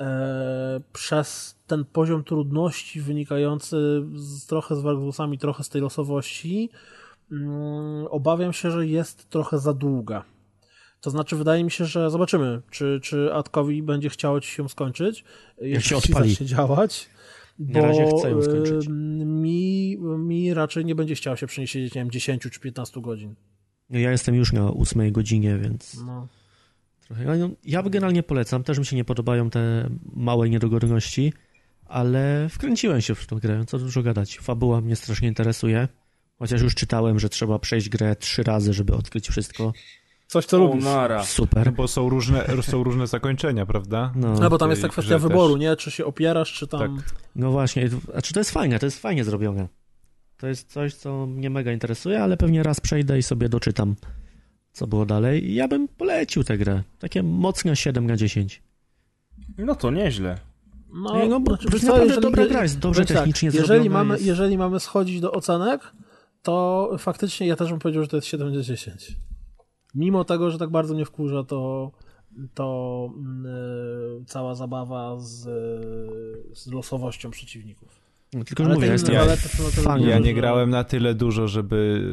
e, 0.00 0.80
przez 0.92 1.56
ten 1.66 1.84
poziom 1.84 2.24
trudności 2.24 3.00
wynikający 3.00 4.02
z, 4.14 4.46
trochę 4.46 4.76
z 4.76 4.80
wargusami, 4.80 5.38
trochę 5.38 5.64
z 5.64 5.68
tej 5.68 5.82
losowości, 5.82 6.70
obawiam 8.10 8.52
się, 8.52 8.70
że 8.70 8.86
jest 8.86 9.30
trochę 9.30 9.58
za 9.58 9.72
długa. 9.74 10.24
To 11.00 11.10
znaczy, 11.10 11.36
wydaje 11.36 11.64
mi 11.64 11.70
się, 11.70 11.84
że 11.84 12.10
zobaczymy, 12.10 12.62
czy, 12.70 13.00
czy 13.02 13.34
Adkowi 13.34 13.82
będzie 13.82 14.08
chciało 14.08 14.40
ci 14.40 14.50
się 14.50 14.68
skończyć, 14.68 15.24
jak 15.62 15.82
się 15.82 15.96
odpali. 15.96 16.30
zacznie 16.30 16.46
działać. 16.46 17.08
Na 17.58 17.80
Bo 17.80 17.86
razie 17.86 18.06
chcę 18.06 18.30
ją 18.30 18.42
skończyć. 18.42 18.86
y, 18.86 18.90
mi, 19.24 19.98
mi 20.18 20.54
raczej 20.54 20.84
nie 20.84 20.94
będzie 20.94 21.14
chciało 21.14 21.36
się 21.36 21.46
przenieść 21.46 21.74
nie 21.74 21.88
wiem, 21.94 22.10
10 22.10 22.42
czy 22.42 22.60
15 22.60 23.00
godzin. 23.00 23.34
No 23.90 23.98
Ja 23.98 24.10
jestem 24.10 24.34
już 24.34 24.52
na 24.52 24.70
ósmej 24.70 25.12
godzinie, 25.12 25.58
więc 25.58 26.00
No. 26.06 26.28
trochę. 27.06 27.38
No, 27.38 27.50
ja 27.64 27.82
generalnie 27.82 28.22
polecam. 28.22 28.62
Też 28.64 28.78
mi 28.78 28.86
się 28.86 28.96
nie 28.96 29.04
podobają 29.04 29.50
te 29.50 29.90
małe 30.16 30.50
niedogodności, 30.50 31.32
ale 31.86 32.48
wkręciłem 32.50 33.00
się 33.00 33.14
w 33.14 33.26
tę 33.26 33.36
grę. 33.36 33.64
Co 33.66 33.78
dużo 33.78 34.02
gadać. 34.02 34.38
Fabuła 34.38 34.80
mnie 34.80 34.96
strasznie 34.96 35.28
interesuje. 35.28 35.88
Chociaż 36.42 36.62
już 36.62 36.74
czytałem, 36.74 37.18
że 37.18 37.28
trzeba 37.28 37.58
przejść 37.58 37.88
grę 37.88 38.16
trzy 38.16 38.42
razy, 38.42 38.72
żeby 38.72 38.94
odkryć 38.94 39.28
wszystko. 39.28 39.72
Coś, 40.26 40.46
co 40.46 40.58
lubisz. 40.58 40.84
nara. 40.84 41.24
Super. 41.24 41.66
No 41.66 41.72
bo 41.72 41.88
są 41.88 42.08
różne, 42.08 42.46
są 42.62 42.82
różne 42.84 43.06
zakończenia, 43.06 43.66
prawda? 43.66 44.12
No, 44.16 44.34
No 44.40 44.50
bo 44.50 44.58
tam 44.58 44.70
jest 44.70 44.82
ta 44.82 44.88
kwestia 44.88 45.18
wyboru, 45.18 45.54
też. 45.54 45.60
nie? 45.60 45.76
Czy 45.76 45.90
się 45.90 46.04
opierasz, 46.04 46.52
czy 46.52 46.66
tam... 46.66 46.80
Tak. 46.80 47.14
no 47.36 47.50
właśnie. 47.50 47.88
A 48.14 48.22
czy 48.22 48.34
to 48.34 48.40
jest 48.40 48.50
fajne? 48.50 48.78
To 48.78 48.86
jest 48.86 48.98
fajnie 48.98 49.24
zrobione. 49.24 49.68
To 50.36 50.46
jest 50.46 50.72
coś, 50.72 50.94
co 50.94 51.26
mnie 51.26 51.50
mega 51.50 51.72
interesuje, 51.72 52.22
ale 52.22 52.36
pewnie 52.36 52.62
raz 52.62 52.80
przejdę 52.80 53.18
i 53.18 53.22
sobie 53.22 53.48
doczytam 53.48 53.94
co 54.72 54.86
było 54.86 55.06
dalej. 55.06 55.50
I 55.50 55.54
ja 55.54 55.68
bym 55.68 55.88
polecił 55.88 56.44
tę 56.44 56.58
grę. 56.58 56.82
Takie 56.98 57.22
mocne 57.22 57.76
7 57.76 58.06
na 58.06 58.16
10. 58.16 58.62
No 59.58 59.74
to 59.74 59.90
nieźle. 59.90 60.38
No, 60.92 61.26
no, 61.28 61.40
bo 61.40 61.50
znaczy, 61.50 61.68
to 61.68 61.72
jest 61.76 61.86
co, 61.86 62.04
jeżeli- 62.04 62.20
dobra 62.20 62.46
gra, 62.46 62.62
jest 62.62 62.78
dobrze 62.78 63.02
Powiem 63.02 63.16
tak, 63.16 63.16
technicznie 63.16 63.46
jeżeli 63.46 63.66
zrobiona, 63.66 63.90
mamy, 63.98 64.14
jest- 64.14 64.26
jeżeli 64.26 64.58
mamy 64.58 64.80
schodzić 64.80 65.20
do 65.20 65.32
ocenek, 65.32 65.80
to 66.42 66.90
faktycznie 66.98 67.46
ja 67.46 67.56
też 67.56 67.70
bym 67.70 67.78
powiedział, 67.78 68.02
że 68.02 68.08
to 68.08 68.16
jest 68.16 68.28
7 68.28 68.54
na 68.54 68.62
10. 68.62 69.16
Mimo 69.94 70.24
tego, 70.24 70.50
że 70.50 70.58
tak 70.58 70.70
bardzo 70.70 70.94
mnie 70.94 71.04
wkurza, 71.04 71.44
to, 71.44 71.90
to 72.54 73.08
mm, 73.16 73.46
y, 73.46 74.24
cała 74.26 74.54
zabawa 74.54 75.18
z, 75.18 75.46
y, 75.46 76.54
z 76.54 76.66
losowością 76.72 77.30
przeciwników. 77.30 78.02
No, 78.34 78.44
tylko, 78.44 78.64
Ale 78.64 78.74
mówię, 78.74 78.86
ja 78.86 78.92
jestem 78.92 79.14
duże, 79.14 80.10
Ja 80.10 80.18
nie 80.18 80.34
grałem 80.34 80.70
na 80.70 80.84
tyle 80.84 81.14
dużo, 81.14 81.48
żeby 81.48 82.04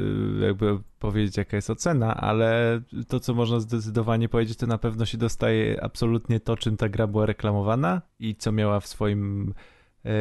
y, 0.42 0.46
jakby 0.46 0.80
powiedzieć, 1.00 1.38
jaka 1.38 1.56
jest 1.56 1.70
ocena, 1.70 2.18
ale 2.18 2.82
to, 3.08 3.20
co 3.20 3.34
można 3.34 3.60
zdecydowanie 3.60 4.30
powiedzieć, 4.30 4.58
to 4.58 4.68
na 4.68 4.78
pewno 4.78 5.06
się 5.06 5.18
dostaje 5.18 5.84
absolutnie 5.84 6.40
to, 6.40 6.58
czym 6.58 6.78
ta 6.78 6.90
gra 6.90 7.08
była 7.08 7.26
reklamowana 7.26 8.02
i 8.20 8.36
co 8.36 8.52
miała 8.52 8.80
w 8.80 8.88
swoim 8.88 9.54
e, 9.54 9.79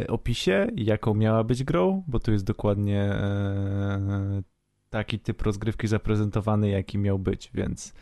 opisie 0.09 0.67
i 0.77 0.85
jaką 0.85 1.15
miała 1.15 1.45
być 1.45 1.65
grą, 1.65 2.05
bo 2.07 2.21
tu 2.21 2.33
jest 2.33 2.45
dokładnie 2.45 3.03
e, 3.03 4.43
taki 4.91 5.19
typ 5.19 5.43
rozgrywki 5.43 5.89
zaprezentowany, 5.89 6.69
jaki 6.69 6.99
miał 6.99 7.19
być, 7.19 7.51
więc 7.55 7.95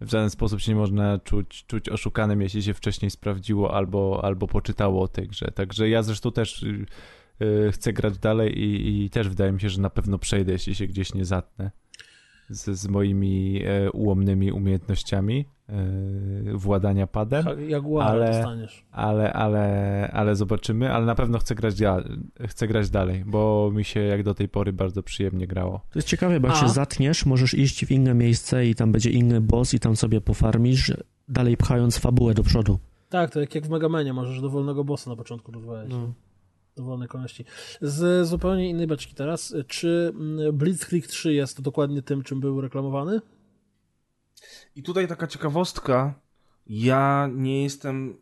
w 0.00 0.10
żaden 0.10 0.30
sposób 0.30 0.60
się 0.60 0.72
nie 0.72 0.78
można 0.78 1.18
czuć, 1.18 1.64
czuć 1.66 1.88
oszukanym, 1.88 2.42
jeśli 2.42 2.62
się 2.62 2.74
wcześniej 2.74 3.10
sprawdziło 3.10 3.74
albo, 3.74 4.20
albo 4.24 4.46
poczytało 4.46 5.02
o 5.02 5.08
tej 5.08 5.28
grze. 5.28 5.50
Także 5.54 5.88
ja 5.88 6.02
zresztą 6.02 6.32
też 6.32 6.62
y, 6.62 6.86
y, 7.42 7.72
chcę 7.72 7.92
grać 7.92 8.18
dalej 8.18 8.58
i, 8.58 9.04
i 9.04 9.10
też 9.10 9.28
wydaje 9.28 9.52
mi 9.52 9.60
się, 9.60 9.68
że 9.68 9.80
na 9.80 9.90
pewno 9.90 10.18
przejdę, 10.18 10.52
jeśli 10.52 10.74
się 10.74 10.86
gdzieś 10.86 11.14
nie 11.14 11.24
zatnę 11.24 11.83
z, 12.48 12.78
z 12.78 12.88
moimi 12.88 13.60
e, 13.64 13.90
ułomnymi 13.90 14.52
umiejętnościami 14.52 15.44
e, 15.68 15.74
władania 16.54 17.06
padem, 17.06 17.44
Jaguara 17.68 18.10
Ale- 18.10 18.26
dostaniesz. 18.26 18.86
ale, 18.90 19.32
ale, 19.32 20.10
ale 20.12 20.36
zobaczymy, 20.36 20.92
ale 20.92 21.06
na 21.06 21.14
pewno 21.14 21.38
chcę 21.38 21.54
grać, 21.54 21.74
chcę 22.48 22.68
grać 22.68 22.90
dalej, 22.90 23.24
bo 23.26 23.70
mi 23.74 23.84
się 23.84 24.00
jak 24.00 24.22
do 24.22 24.34
tej 24.34 24.48
pory 24.48 24.72
bardzo 24.72 25.02
przyjemnie 25.02 25.46
grało. 25.46 25.80
To 25.90 25.98
jest 25.98 26.08
ciekawe, 26.08 26.40
bo 26.40 26.48
jak 26.48 26.56
A. 26.56 26.60
się 26.60 26.68
zatniesz, 26.68 27.26
możesz 27.26 27.54
iść 27.54 27.86
w 27.86 27.90
inne 27.90 28.14
miejsce 28.14 28.66
i 28.66 28.74
tam 28.74 28.92
będzie 28.92 29.10
inny 29.10 29.40
boss 29.40 29.74
i 29.74 29.80
tam 29.80 29.96
sobie 29.96 30.20
pofarmisz, 30.20 30.92
dalej 31.28 31.56
pchając 31.56 31.98
fabułę 31.98 32.34
do 32.34 32.42
przodu. 32.42 32.78
Tak, 33.08 33.30
to 33.30 33.40
jak, 33.40 33.54
jak 33.54 33.66
w 33.66 33.70
Megamanie 33.70 34.12
możesz 34.12 34.40
dowolnego 34.40 34.84
bossa 34.84 35.10
na 35.10 35.16
początku 35.16 35.52
rozwijać. 35.52 35.88
No. 35.90 36.12
Dowolnej 36.76 37.08
kolejności. 37.08 37.44
Z 37.80 38.28
zupełnie 38.28 38.70
innej 38.70 38.86
beczki 38.86 39.14
teraz. 39.14 39.54
Czy 39.66 40.12
mm, 40.14 40.56
Blitzkrieg 40.56 41.06
3 41.06 41.34
jest 41.34 41.60
dokładnie 41.60 42.02
tym, 42.02 42.22
czym 42.22 42.40
był 42.40 42.60
reklamowany? 42.60 43.20
I 44.76 44.82
tutaj 44.82 45.08
taka 45.08 45.26
ciekawostka. 45.26 46.14
Ja 46.66 47.28
nie 47.34 47.62
jestem 47.62 48.16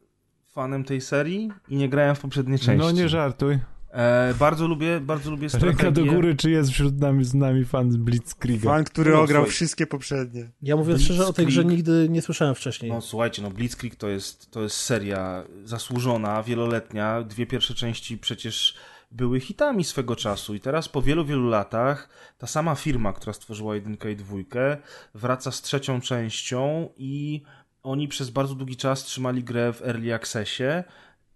fanem 0.46 0.84
tej 0.84 1.00
serii 1.00 1.52
i 1.68 1.76
nie 1.76 1.88
grałem 1.88 2.14
w 2.14 2.20
poprzedniej 2.20 2.58
części. 2.58 2.86
No 2.86 2.90
nie 2.90 3.08
żartuj. 3.08 3.58
E, 3.92 4.34
bardzo 4.34 4.66
lubię, 4.68 5.00
bardzo 5.00 5.30
lubię 5.30 5.48
strategię. 5.48 5.72
Ręka 5.82 5.90
do 5.90 6.04
góry, 6.04 6.36
czy 6.36 6.50
jest 6.50 6.70
wśród 6.70 7.00
nami, 7.00 7.24
z 7.24 7.34
nami 7.34 7.64
fan 7.64 7.88
Blitzkriega? 8.04 8.70
Fan, 8.70 8.84
który 8.84 9.10
No, 9.10 9.20
ograł 9.20 9.42
słuchaj. 9.42 9.50
wszystkie 9.54 9.86
poprzednie. 9.86 10.50
Ja 10.62 10.76
mówiąc 10.76 11.02
szczerze, 11.02 11.26
o 11.26 11.32
tej 11.32 11.46
grze 11.46 11.64
Blitzkrieg. 11.64 11.78
nigdy 11.88 12.08
nie 12.12 12.22
słyszałem 12.22 12.54
wcześniej. 12.54 12.92
No 12.92 13.00
słuchajcie, 13.00 13.42
no 13.42 13.50
Blitzkrieg 13.50 13.96
to 13.96 14.08
jest, 14.08 14.50
to 14.50 14.62
jest 14.62 14.76
seria 14.76 15.44
zasłużona, 15.64 16.42
wieloletnia. 16.42 17.22
Dwie 17.22 17.46
pierwsze 17.46 17.74
części 17.74 18.18
przecież 18.18 18.74
były 19.10 19.40
hitami 19.40 19.84
swego 19.84 20.16
czasu 20.16 20.54
i 20.54 20.60
teraz 20.60 20.88
po 20.88 21.02
wielu, 21.02 21.24
wielu 21.24 21.48
latach 21.48 22.08
ta 22.38 22.46
sama 22.46 22.74
firma, 22.74 23.12
która 23.12 23.32
stworzyła 23.32 23.74
jedynkę 23.74 24.12
i 24.12 24.16
dwójkę, 24.16 24.76
wraca 25.14 25.50
z 25.50 25.62
trzecią 25.62 26.00
częścią 26.00 26.88
i 26.96 27.42
oni 27.82 28.08
przez 28.08 28.30
bardzo 28.30 28.54
długi 28.54 28.76
czas 28.76 29.04
trzymali 29.04 29.44
grę 29.44 29.72
w 29.72 29.82
Early 29.82 30.14
Accessie 30.14 30.64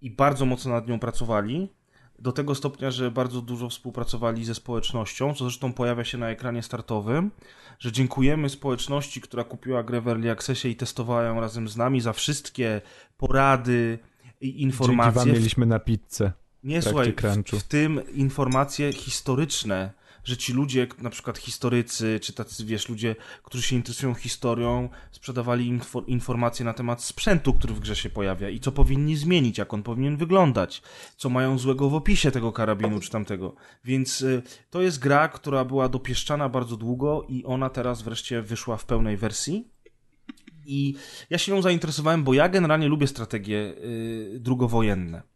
i 0.03 0.11
bardzo 0.11 0.47
mocno 0.47 0.71
nad 0.73 0.89
nią 0.89 0.99
pracowali. 0.99 1.69
Do 2.19 2.33
tego 2.33 2.55
stopnia, 2.55 2.91
że 2.91 3.11
bardzo 3.11 3.43
dużo 3.43 3.69
współpracowali 3.69 4.45
ze 4.45 4.55
społecznością, 4.55 5.35
co 5.35 5.45
zresztą 5.45 5.73
pojawia 5.73 6.05
się 6.05 6.19
na 6.19 6.29
ekranie 6.29 6.63
startowym, 6.63 7.31
że 7.79 7.93
dziękujemy 7.93 8.49
społeczności, 8.49 9.21
która 9.21 9.45
kupiła 9.45 9.83
grę 9.83 10.01
w 10.01 10.09
Early 10.09 10.31
Accessie 10.31 10.69
i 10.69 10.77
testowała 10.77 11.23
ją 11.23 11.41
razem 11.41 11.69
z 11.69 11.77
nami 11.77 12.01
za 12.01 12.13
wszystkie 12.13 12.81
porady 13.17 13.99
i 14.41 14.47
Dzięki 14.47 14.63
informacje. 14.63 15.13
wam 15.13 15.29
mieliśmy 15.29 15.67
na 15.67 15.79
pizzę. 15.79 16.33
Nie, 16.65 16.83
słuchaj, 16.83 17.15
w, 17.53 17.59
w 17.59 17.63
tym 17.63 18.01
informacje 18.15 18.93
historyczne, 18.93 19.93
że 20.27 20.37
ci 20.37 20.53
ludzie, 20.53 20.87
na 20.99 21.11
przykład 21.11 21.39
historycy, 21.39 22.21
czy 22.23 22.33
tacy, 22.33 22.65
wiesz, 22.65 22.89
ludzie, 22.89 23.17
którzy 23.43 23.63
się 23.63 23.77
interesują 23.77 24.15
historią, 24.15 24.89
sprzedawali 25.11 25.67
info, 25.67 26.01
informacje 26.01 26.65
na 26.65 26.73
temat 26.73 27.03
sprzętu, 27.03 27.55
który 27.55 27.75
w 27.75 27.81
grze 27.81 27.97
się 27.97 28.11
pojawia 28.11 28.49
i 28.49 28.61
co 28.61 28.73
powinni 28.73 29.17
zmienić, 29.17 29.59
jak 29.59 29.75
on 29.75 29.83
powinien 29.83 30.17
wyglądać, 30.17 30.83
co 31.17 31.31
mają 31.31 31.59
złego 31.59 31.91
w 31.91 31.95
opisie 31.95 32.31
tego 32.31 32.53
karabinu 32.53 33.01
czy 33.01 33.11
tamtego. 33.11 33.55
Więc 33.85 34.23
y, 34.23 34.43
to 34.71 34.83
jest 34.83 34.99
gra, 34.99 35.29
która 35.29 35.65
była 35.65 35.89
dopieszczana 35.89 36.49
bardzo 36.49 36.77
długo 36.77 37.27
i 37.29 37.45
ona 37.45 37.71
teraz 37.71 38.03
wreszcie 38.03 38.43
wyszła 38.43 38.77
w 38.77 38.85
pełnej 38.85 39.17
wersji. 39.17 39.69
I 40.65 40.95
ja 41.31 41.39
się 41.39 41.53
nią 41.53 41.63
zainteresowałem, 41.63 42.25
bo 42.25 42.35
ja 42.35 42.49
generalnie 42.49 42.89
lubię 42.89 43.07
strategie 43.07 43.75
y, 43.85 44.39
drugowojenne. 44.41 45.36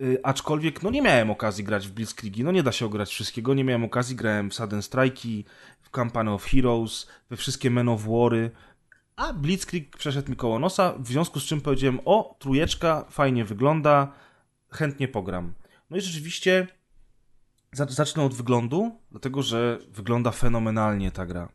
Y, 0.00 0.18
aczkolwiek, 0.22 0.82
no 0.82 0.90
nie 0.90 1.02
miałem 1.02 1.30
okazji 1.30 1.64
grać 1.64 1.88
w 1.88 1.92
Blitzkriegi, 1.92 2.44
no 2.44 2.52
nie 2.52 2.62
da 2.62 2.72
się 2.72 2.86
ograć 2.86 3.10
wszystkiego, 3.10 3.54
nie 3.54 3.64
miałem 3.64 3.84
okazji, 3.84 4.16
grałem 4.16 4.50
w 4.50 4.54
Sudden 4.54 4.80
Strike'i, 4.80 5.44
w 5.82 5.90
Company 5.90 6.30
of 6.30 6.44
Heroes, 6.44 7.06
we 7.30 7.36
wszystkie 7.36 7.70
Men 7.70 7.88
of 7.88 8.04
War'y, 8.06 8.50
a 9.16 9.32
Blitzkrieg 9.32 9.96
przeszedł 9.96 10.30
mi 10.30 10.36
koło 10.36 10.58
nosa, 10.58 10.94
w 10.98 11.06
związku 11.06 11.40
z 11.40 11.44
czym 11.44 11.60
powiedziałem, 11.60 12.00
o, 12.04 12.36
trójeczka, 12.38 13.04
fajnie 13.10 13.44
wygląda, 13.44 14.12
chętnie 14.70 15.08
pogram. 15.08 15.54
No 15.90 15.96
i 15.96 16.00
rzeczywiście 16.00 16.66
za- 17.72 17.86
zacznę 17.86 18.22
od 18.22 18.34
wyglądu, 18.34 18.98
dlatego 19.10 19.42
że 19.42 19.78
wygląda 19.88 20.30
fenomenalnie 20.30 21.10
ta 21.10 21.26
gra. 21.26 21.48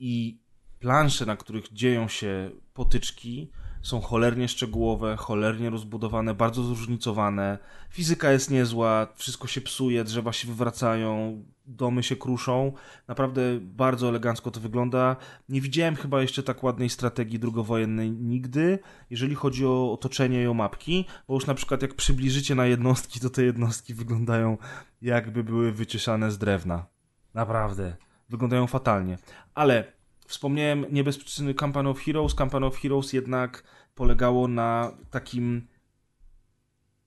I 0.00 0.38
plansze, 0.78 1.26
na 1.26 1.36
których 1.36 1.72
dzieją 1.72 2.08
się 2.08 2.50
potyczki, 2.74 3.50
są 3.86 4.00
cholernie 4.00 4.48
szczegółowe, 4.48 5.16
cholernie 5.16 5.70
rozbudowane, 5.70 6.34
bardzo 6.34 6.62
zróżnicowane. 6.62 7.58
Fizyka 7.90 8.32
jest 8.32 8.50
niezła, 8.50 9.06
wszystko 9.14 9.46
się 9.46 9.60
psuje, 9.60 10.04
drzewa 10.04 10.32
się 10.32 10.48
wywracają, 10.48 11.42
domy 11.66 12.02
się 12.02 12.16
kruszą. 12.16 12.72
Naprawdę 13.08 13.40
bardzo 13.60 14.08
elegancko 14.08 14.50
to 14.50 14.60
wygląda. 14.60 15.16
Nie 15.48 15.60
widziałem 15.60 15.96
chyba 15.96 16.22
jeszcze 16.22 16.42
tak 16.42 16.62
ładnej 16.62 16.90
strategii 16.90 17.38
drugowojennej 17.38 18.10
nigdy, 18.10 18.78
jeżeli 19.10 19.34
chodzi 19.34 19.66
o 19.66 19.92
otoczenie 19.92 20.42
i 20.42 20.46
o 20.46 20.54
mapki, 20.54 21.04
bo 21.28 21.34
już 21.34 21.46
na 21.46 21.54
przykład 21.54 21.82
jak 21.82 21.94
przybliżycie 21.94 22.54
na 22.54 22.66
jednostki, 22.66 23.20
to 23.20 23.30
te 23.30 23.44
jednostki 23.44 23.94
wyglądają 23.94 24.58
jakby 25.02 25.44
były 25.44 25.72
wycieszane 25.72 26.30
z 26.30 26.38
drewna. 26.38 26.86
Naprawdę. 27.34 27.96
Wyglądają 28.28 28.66
fatalnie. 28.66 29.18
Ale 29.54 29.96
Wspomniałem 30.26 30.86
nie 30.90 31.04
bez 31.04 31.18
przyczyny 31.18 31.54
Company 31.54 31.88
of 31.88 32.00
Heroes. 32.00 32.34
Company 32.34 32.66
of 32.66 32.80
Heroes 32.80 33.12
jednak 33.12 33.62
polegało 34.00 34.48
na 34.48 34.92
takim 35.10 35.66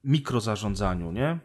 mikrozarządzaniu, 0.04 1.12
nie? 1.12 1.40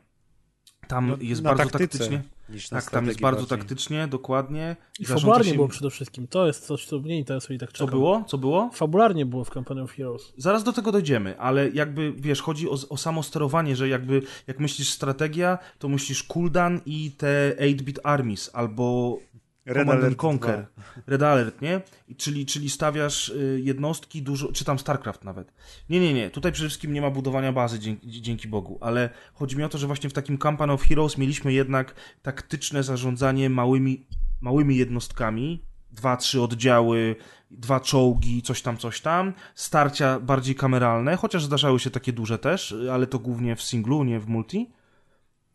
Tam 0.89 1.09
No, 1.09 1.17
jest 1.21 1.43
bardzo 1.43 1.63
taktyce 1.63 1.99
taktycznie. 1.99 2.23
Tak, 2.71 2.91
tam 2.91 3.07
jest 3.07 3.21
bardzo 3.21 3.41
bardziej. 3.41 3.59
taktycznie, 3.59 4.07
dokładnie. 4.09 4.77
I 5.01 5.05
fabularnie 5.07 5.49
się- 5.51 5.55
było 5.55 5.69
przede 5.69 5.91
wszystkim. 5.91 6.27
To 6.29 6.47
jest 6.47 6.67
coś, 6.67 6.87
co 6.87 6.99
mnie 6.99 7.19
interesuje 7.19 7.57
i 7.57 7.61
tak 7.61 7.69
Co 7.73 7.77
czekam. 7.79 7.91
było? 7.91 8.25
Co 8.27 8.39
było? 8.39 8.71
Fabularnie 8.75 9.27
było 9.27 9.45
w 9.45 9.51
Company 9.51 9.83
of 9.83 9.93
Heroes. 9.93 10.33
Zaraz 10.37 10.65
do 10.65 10.73
tego 10.73 10.93
dojdziemy, 10.93 11.39
ale 11.41 11.71
jakby, 11.71 12.13
wiesz, 12.13 12.43
chodzi 12.43 12.69
o, 12.69 12.73
o 12.89 12.97
samo 12.97 13.23
sterowanie, 13.23 13.77
że 13.77 13.89
jakby, 13.89 14.23
jak 14.47 14.61
myślisz 14.61 14.91
strategia, 14.91 15.59
to 15.79 15.89
myślisz 15.89 16.23
cooldown 16.23 16.81
i 16.87 17.11
te 17.11 17.57
8-bit 17.59 18.01
armies, 18.05 18.51
albo 18.53 19.19
Red 19.67 19.87
Command 19.87 20.03
Alert 20.05 20.25
Conquer, 20.25 20.67
Red 21.07 21.23
Alert, 21.23 21.63
nie? 21.63 21.81
I 22.09 22.17
czyli, 22.17 22.47
czyli 22.47 22.71
stawiasz 22.71 23.29
y, 23.29 23.61
jednostki 23.65 24.23
dużo, 24.23 24.53
czy 24.53 24.65
tam 24.65 24.79
StarCraft 24.79 25.25
nawet. 25.25 25.53
Nie, 25.91 26.01
nie, 26.01 26.15
nie, 26.15 26.31
tutaj 26.31 26.53
przede 26.53 26.69
wszystkim 26.69 26.93
nie 26.93 27.03
ma 27.03 27.11
budowania 27.11 27.53
bazy, 27.53 27.79
dzięki, 27.79 28.23
dzięki 28.23 28.49
Bogu, 28.49 28.79
ale 28.81 29.11
chodzi 29.35 29.57
mi 29.57 29.63
o 29.63 29.69
to, 29.69 29.79
że 29.79 29.87
właśnie 29.87 30.11
w 30.11 30.13
takim 30.13 30.39
Company 30.39 30.73
of 30.73 30.83
Heroes 30.83 31.19
mieliśmy 31.19 31.53
jednak 31.53 31.95
taktyczne 32.23 32.83
zarządzanie 32.83 33.51
małymi, 33.51 34.07
małymi 34.41 34.77
jednostkami, 34.77 35.65
dwa, 35.93 36.17
trzy 36.17 36.43
oddziały, 36.43 37.17
dwa 37.51 37.81
czołgi, 37.81 38.43
coś 38.43 38.63
tam, 38.63 38.77
coś 38.77 39.01
tam, 39.01 39.33
starcia 39.55 40.21
bardziej 40.21 40.55
kameralne, 40.55 41.17
chociaż 41.17 41.45
zdarzały 41.45 41.81
się 41.81 41.91
takie 41.91 42.13
duże 42.13 42.39
też, 42.39 42.73
y, 42.73 42.93
ale 42.93 43.07
to 43.07 43.19
głównie 43.19 43.57
w 43.57 43.63
singlu, 43.63 44.05
nie 44.05 44.21
w 44.21 44.29
multi. 44.29 44.71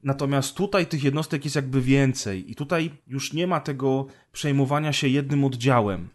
Natomiast 0.03 0.55
tutaj 0.55 0.87
tych 0.87 1.03
jednostek 1.03 1.43
jest 1.43 1.55
jakby 1.55 1.81
więcej 1.81 2.51
i 2.51 2.55
tutaj 2.55 2.91
już 3.07 3.33
nie 3.33 3.47
ma 3.47 3.59
tego 3.59 4.05
przejmowania 4.31 4.93
się 4.93 5.07
jednym 5.07 5.43
oddziałem, 5.43 6.09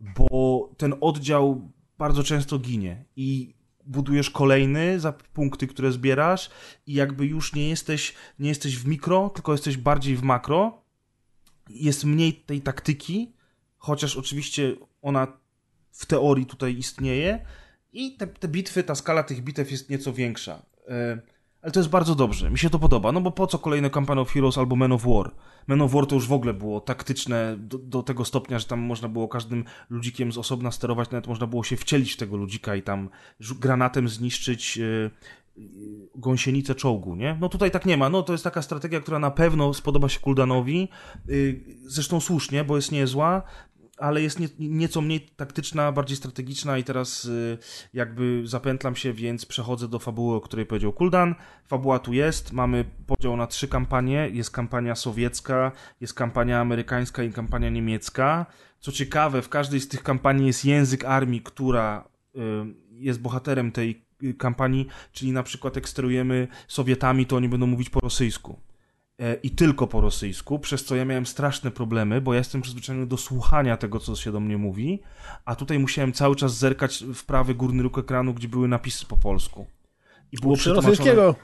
bo 0.00 0.70
ten 0.76 0.94
oddział 1.00 1.70
bardzo 1.98 2.22
często 2.22 2.58
ginie 2.58 3.04
i 3.16 3.54
budujesz 3.86 4.30
kolejny 4.30 5.00
za 5.00 5.12
punkty, 5.12 5.66
które 5.66 5.92
zbierasz 5.92 6.50
i 6.86 6.94
jakby 6.94 7.26
już 7.26 7.54
nie 7.54 7.68
jesteś, 7.68 8.14
nie 8.38 8.48
jesteś 8.48 8.78
w 8.78 8.86
mikro, 8.86 9.28
tylko 9.28 9.52
jesteś 9.52 9.76
bardziej 9.76 10.16
w 10.16 10.22
makro. 10.22 10.84
Jest 11.68 12.04
mniej 12.04 12.34
tej 12.34 12.60
taktyki, 12.60 13.32
chociaż 13.76 14.16
oczywiście 14.16 14.76
ona 15.02 15.26
w 15.92 16.06
teorii 16.06 16.46
tutaj 16.46 16.76
istnieje 16.76 17.46
i 17.92 18.16
te, 18.16 18.26
te 18.26 18.48
bitwy, 18.48 18.82
ta 18.82 18.94
skala 18.94 19.22
tych 19.22 19.42
bitew 19.42 19.70
jest 19.70 19.90
nieco 19.90 20.12
większa. 20.12 20.62
E, 20.88 21.20
ale 21.62 21.72
to 21.72 21.80
jest 21.80 21.90
bardzo 21.90 22.14
dobrze, 22.14 22.50
mi 22.50 22.58
się 22.58 22.70
to 22.70 22.78
podoba, 22.78 23.12
no 23.12 23.20
bo 23.20 23.30
po 23.30 23.46
co 23.46 23.58
kolejne 23.58 23.90
Campaign 23.90 24.18
of 24.18 24.32
Heroes 24.32 24.58
albo 24.58 24.76
Men 24.76 24.92
of 24.92 25.04
War? 25.06 25.30
Men 25.66 25.82
of 25.82 25.92
War 25.92 26.06
to 26.06 26.14
już 26.14 26.26
w 26.26 26.32
ogóle 26.32 26.54
było 26.54 26.80
taktyczne 26.80 27.56
do, 27.58 27.78
do 27.78 28.02
tego 28.02 28.24
stopnia, 28.24 28.58
że 28.58 28.66
tam 28.66 28.80
można 28.80 29.08
było 29.08 29.28
każdym 29.28 29.64
ludzikiem 29.90 30.32
z 30.32 30.38
osobna 30.38 30.70
sterować, 30.70 31.10
nawet 31.10 31.26
można 31.26 31.46
było 31.46 31.64
się 31.64 31.76
wcielić 31.76 32.12
w 32.12 32.16
tego 32.16 32.36
ludzika 32.36 32.76
i 32.76 32.82
tam 32.82 33.08
granatem 33.40 34.08
zniszczyć 34.08 34.78
e, 34.78 35.10
gąsienicę 36.14 36.74
czołgu, 36.74 37.16
nie? 37.16 37.38
No 37.40 37.48
tutaj 37.48 37.70
tak 37.70 37.86
nie 37.86 37.96
ma. 37.96 38.08
No 38.08 38.22
to 38.22 38.32
jest 38.32 38.44
taka 38.44 38.62
strategia, 38.62 39.00
która 39.00 39.18
na 39.18 39.30
pewno 39.30 39.74
spodoba 39.74 40.08
się 40.08 40.20
Kuldanowi. 40.20 40.88
Y, 41.28 41.60
Zresztą 41.84 42.20
słusznie, 42.20 42.64
bo 42.64 42.76
jest 42.76 42.92
niezła, 42.92 43.42
ale 44.00 44.22
jest 44.22 44.40
nie, 44.40 44.48
nieco 44.58 45.00
mniej 45.00 45.20
taktyczna, 45.20 45.92
bardziej 45.92 46.16
strategiczna 46.16 46.78
i 46.78 46.84
teraz 46.84 47.24
y, 47.24 47.58
jakby 47.94 48.42
zapętlam 48.44 48.96
się, 48.96 49.12
więc 49.12 49.46
przechodzę 49.46 49.88
do 49.88 49.98
fabuły, 49.98 50.36
o 50.36 50.40
której 50.40 50.66
powiedział 50.66 50.92
Kuldan. 50.92 51.34
Fabuła 51.66 51.98
tu 51.98 52.12
jest, 52.12 52.52
mamy 52.52 52.84
podział 53.06 53.36
na 53.36 53.46
trzy 53.46 53.68
kampanie. 53.68 54.28
Jest 54.32 54.50
kampania 54.50 54.94
sowiecka, 54.94 55.72
jest 56.00 56.14
kampania 56.14 56.60
amerykańska 56.60 57.22
i 57.22 57.32
kampania 57.32 57.70
niemiecka. 57.70 58.46
Co 58.80 58.92
ciekawe, 58.92 59.42
w 59.42 59.48
każdej 59.48 59.80
z 59.80 59.88
tych 59.88 60.02
kampanii 60.02 60.46
jest 60.46 60.64
język 60.64 61.04
armii, 61.04 61.40
która 61.40 62.08
y, 62.36 62.40
jest 62.90 63.20
bohaterem 63.20 63.72
tej 63.72 64.04
y, 64.22 64.34
kampanii, 64.34 64.86
czyli 65.12 65.32
na 65.32 65.42
przykład 65.42 65.76
jak 65.76 65.88
sterujemy 65.88 66.48
Sowietami, 66.68 67.26
to 67.26 67.36
oni 67.36 67.48
będą 67.48 67.66
mówić 67.66 67.90
po 67.90 68.00
rosyjsku. 68.00 68.69
E, 69.20 69.34
I 69.34 69.50
tylko 69.50 69.86
po 69.86 70.00
rosyjsku, 70.00 70.58
przez 70.58 70.84
co 70.84 70.96
ja 70.96 71.04
miałem 71.04 71.26
straszne 71.26 71.70
problemy, 71.70 72.20
bo 72.20 72.32
ja 72.32 72.38
jestem 72.38 72.62
przyzwyczajony 72.62 73.06
do 73.06 73.16
słuchania 73.16 73.76
tego, 73.76 73.98
co 74.00 74.16
się 74.16 74.32
do 74.32 74.40
mnie 74.40 74.58
mówi, 74.58 75.00
a 75.44 75.56
tutaj 75.56 75.78
musiałem 75.78 76.12
cały 76.12 76.36
czas 76.36 76.56
zerkać 76.58 77.04
w 77.14 77.24
prawy 77.24 77.54
górny 77.54 77.82
róg 77.82 77.98
ekranu, 77.98 78.34
gdzie 78.34 78.48
były 78.48 78.68
napisy 78.68 79.06
po 79.06 79.16
polsku. 79.16 79.66
I 80.32 80.36
było 80.36 80.54
przetłumaczone- 80.56 80.74
rosyjskiego. 80.76 81.34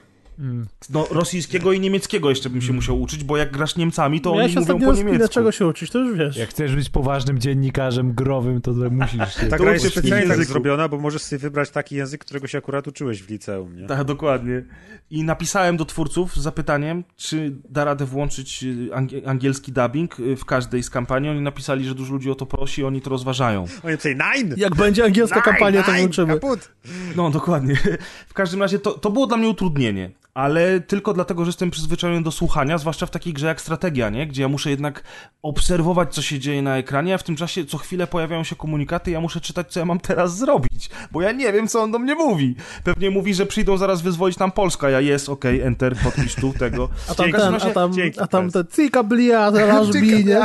No, 0.89 1.07
rosyjskiego 1.11 1.71
i 1.73 1.79
niemieckiego 1.79 2.29
jeszcze 2.29 2.49
bym 2.49 2.61
się 2.61 2.73
musiał 2.73 3.01
uczyć, 3.01 3.23
bo 3.23 3.37
jak 3.37 3.51
grasz 3.51 3.75
Niemcami, 3.75 4.21
to 4.21 4.35
Miałeś 4.35 4.57
oni 4.57 4.65
mówią 4.65 4.79
po 4.87 4.93
niemiecku. 4.93 5.27
czego 5.33 5.51
się 5.51 5.67
uczyć, 5.67 5.91
to 5.91 5.99
już 5.99 6.17
wiesz. 6.17 6.37
Jak 6.37 6.49
chcesz 6.49 6.75
być 6.75 6.89
poważnym 6.89 7.39
dziennikarzem 7.39 8.13
growym, 8.13 8.61
to 8.61 8.71
musisz 8.91 9.35
się... 9.41 9.47
Ta 9.47 9.57
gra 9.57 9.73
jest 9.73 9.87
specjalnie 9.89 10.27
tak 10.27 10.45
zrobiona, 10.45 10.87
bo 10.87 10.97
możesz 10.97 11.21
sobie 11.21 11.39
wybrać 11.39 11.69
taki 11.69 11.95
język, 11.95 12.21
którego 12.25 12.47
się 12.47 12.57
akurat 12.57 12.87
uczyłeś 12.87 13.23
w 13.23 13.29
liceum, 13.29 13.75
nie? 13.81 13.87
Tak, 13.87 14.03
dokładnie. 14.03 14.63
I 15.11 15.23
napisałem 15.23 15.77
do 15.77 15.85
twórców 15.85 16.35
z 16.35 16.39
zapytaniem, 16.39 17.03
czy 17.15 17.55
da 17.69 17.85
radę 17.85 18.05
włączyć 18.05 18.63
y, 18.63 18.89
angie- 18.93 19.27
angielski 19.27 19.71
dubbing 19.71 20.19
y, 20.19 20.35
w 20.35 20.45
każdej 20.45 20.83
z 20.83 20.89
kampanii. 20.89 21.29
Oni 21.29 21.41
napisali, 21.41 21.85
że 21.85 21.95
dużo 21.95 22.13
ludzi 22.13 22.31
o 22.31 22.35
to 22.35 22.45
prosi 22.45 22.81
i 22.81 22.83
oni 22.83 23.01
to 23.01 23.09
rozważają. 23.09 23.65
Oni 23.83 23.91
napisali, 23.91 24.15
nine! 24.15 24.55
Jak 24.57 24.75
będzie 24.75 25.03
angielska 25.05 25.35
Nine, 25.35 25.45
kampania, 25.45 25.83
to 25.83 25.91
włączymy. 25.91 26.33
Kaput! 26.33 26.69
No, 27.15 27.29
dokładnie. 27.29 27.75
W 28.29 28.33
każdym 28.33 28.61
razie 28.61 28.79
to, 28.79 28.91
to 28.91 29.09
było 29.11 29.27
dla 29.27 29.37
mnie 29.37 29.49
utrudnienie. 29.49 30.11
Ale 30.37 30.79
tylko 30.79 31.13
dlatego, 31.13 31.45
że 31.45 31.49
jestem 31.49 31.71
przyzwyczajony 31.71 32.23
do 32.23 32.31
słuchania, 32.31 32.77
zwłaszcza 32.77 33.05
w 33.05 33.09
takiej 33.09 33.33
grze 33.33 33.47
jak 33.47 33.61
strategia, 33.61 34.09
nie? 34.09 34.27
Gdzie 34.27 34.41
ja 34.41 34.47
muszę 34.47 34.69
jednak 34.69 35.03
obserwować, 35.41 36.13
co 36.13 36.21
się 36.21 36.39
dzieje 36.39 36.61
na 36.61 36.77
ekranie, 36.77 37.13
a 37.13 37.17
w 37.17 37.23
tym 37.23 37.35
czasie 37.35 37.65
co 37.65 37.77
chwilę 37.77 38.07
pojawiają 38.07 38.43
się 38.43 38.55
komunikaty 38.55 39.11
ja 39.11 39.21
muszę 39.21 39.41
czytać, 39.41 39.71
co 39.71 39.79
ja 39.79 39.85
mam 39.85 39.99
teraz 39.99 40.37
zrobić, 40.37 40.89
bo 41.11 41.21
ja 41.21 41.31
nie 41.31 41.53
wiem, 41.53 41.67
co 41.67 41.81
on 41.81 41.91
do 41.91 41.99
mnie 41.99 42.15
mówi. 42.15 42.55
Pewnie 42.83 43.09
mówi, 43.09 43.33
że 43.33 43.45
przyjdą 43.45 43.77
zaraz 43.77 44.01
wyzwolić 44.01 44.39
nam 44.39 44.51
Polska, 44.51 44.89
ja 44.89 44.99
jest, 44.99 45.29
okej, 45.29 45.61
enter, 45.61 45.95
podpisz 46.03 46.35
tu, 46.35 46.53
tego. 46.53 46.89
A 47.09 47.15
tam 47.15 47.31
ten, 47.31 47.55
a 47.55 47.59
tam, 47.59 47.93
dzięki, 47.93 48.19
a 48.19 48.27
tam 48.27 48.51
Press. 48.51 48.67
te 48.67 48.75
cika 48.75 49.03
blia, 49.03 49.49
rażbi, 49.73 50.25
nie? 50.25 50.39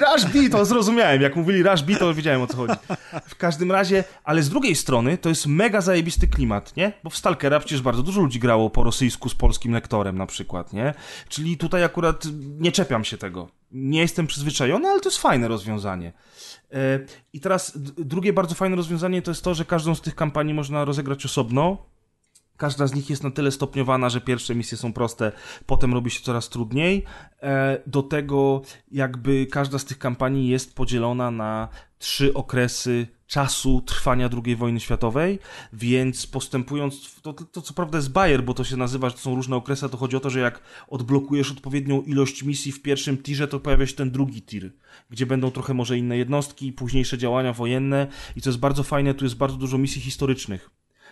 Rush 0.00 0.24
B, 0.24 0.50
to 0.50 0.64
zrozumiałem. 0.64 1.22
Jak 1.22 1.36
mówili 1.36 1.62
Rush 1.62 1.82
B, 1.82 1.96
to 1.96 2.14
wiedziałem 2.14 2.42
o 2.42 2.46
co 2.46 2.56
chodzi. 2.56 2.74
W 3.26 3.36
każdym 3.36 3.72
razie, 3.72 4.04
ale 4.24 4.42
z 4.42 4.48
drugiej 4.48 4.74
strony 4.74 5.18
to 5.18 5.28
jest 5.28 5.46
mega 5.46 5.80
zajebisty 5.80 6.28
klimat, 6.28 6.76
nie? 6.76 6.92
Bo 7.04 7.10
w 7.10 7.16
Stalkera 7.16 7.58
przecież 7.60 7.82
bardzo 7.82 8.02
dużo 8.02 8.20
ludzi 8.20 8.38
grało 8.38 8.70
po 8.70 8.82
rosyjsku 8.82 9.17
z 9.28 9.34
polskim 9.34 9.72
lektorem 9.72 10.18
na 10.18 10.26
przykład, 10.26 10.72
nie? 10.72 10.94
Czyli 11.28 11.56
tutaj 11.56 11.84
akurat 11.84 12.24
nie 12.58 12.72
czepiam 12.72 13.04
się 13.04 13.18
tego. 13.18 13.48
Nie 13.72 14.00
jestem 14.00 14.26
przyzwyczajony, 14.26 14.88
ale 14.88 15.00
to 15.00 15.08
jest 15.08 15.18
fajne 15.18 15.48
rozwiązanie. 15.48 16.12
E, 16.72 17.00
I 17.32 17.40
teraz 17.40 17.78
drugie 17.96 18.32
bardzo 18.32 18.54
fajne 18.54 18.76
rozwiązanie 18.76 19.22
to 19.22 19.30
jest 19.30 19.44
to, 19.44 19.54
że 19.54 19.64
każdą 19.64 19.94
z 19.94 20.00
tych 20.00 20.14
kampanii 20.14 20.54
można 20.54 20.84
rozegrać 20.84 21.24
osobno. 21.24 21.76
Każda 22.56 22.86
z 22.86 22.94
nich 22.94 23.10
jest 23.10 23.22
na 23.24 23.30
tyle 23.30 23.50
stopniowana, 23.50 24.08
że 24.08 24.20
pierwsze 24.20 24.54
misje 24.54 24.78
są 24.78 24.92
proste, 24.92 25.32
potem 25.66 25.94
robi 25.94 26.10
się 26.10 26.20
coraz 26.20 26.48
trudniej. 26.48 27.04
E, 27.42 27.82
Do 27.86 28.02
tego, 28.02 28.62
jakby 28.90 29.46
każda 29.46 29.78
z 29.78 29.84
tych 29.84 29.98
kampanii 29.98 30.48
jest 30.48 30.74
podzielona 30.74 31.30
na 31.30 31.68
trzy 31.98 32.34
okresy 32.34 33.06
czasu 33.28 33.80
trwania 33.80 34.30
II 34.44 34.56
wojny 34.56 34.80
światowej, 34.80 35.38
więc 35.72 36.26
postępując, 36.26 37.20
to, 37.22 37.32
to, 37.32 37.44
to 37.44 37.62
co 37.62 37.74
prawda 37.74 37.98
jest 37.98 38.12
Bayer, 38.12 38.44
bo 38.44 38.54
to 38.54 38.64
się 38.64 38.76
nazywa, 38.76 39.08
że 39.08 39.14
to 39.14 39.20
są 39.20 39.34
różne 39.34 39.56
okresy, 39.56 39.88
to 39.88 39.96
chodzi 39.96 40.16
o 40.16 40.20
to, 40.20 40.30
że 40.30 40.40
jak 40.40 40.62
odblokujesz 40.88 41.52
odpowiednią 41.52 42.02
ilość 42.02 42.42
misji 42.42 42.72
w 42.72 42.82
pierwszym 42.82 43.18
tirze, 43.18 43.48
to 43.48 43.60
pojawia 43.60 43.86
się 43.86 43.94
ten 43.94 44.10
drugi 44.10 44.42
tir, 44.42 44.72
gdzie 45.10 45.26
będą 45.26 45.50
trochę 45.50 45.74
może 45.74 45.98
inne 45.98 46.16
jednostki, 46.18 46.72
późniejsze 46.72 47.18
działania 47.18 47.52
wojenne 47.52 48.06
i 48.36 48.40
co 48.40 48.50
jest 48.50 48.60
bardzo 48.60 48.82
fajne, 48.82 49.14
tu 49.14 49.24
jest 49.24 49.36
bardzo 49.36 49.56
dużo 49.56 49.78
misji 49.78 50.00
historycznych. 50.00 50.70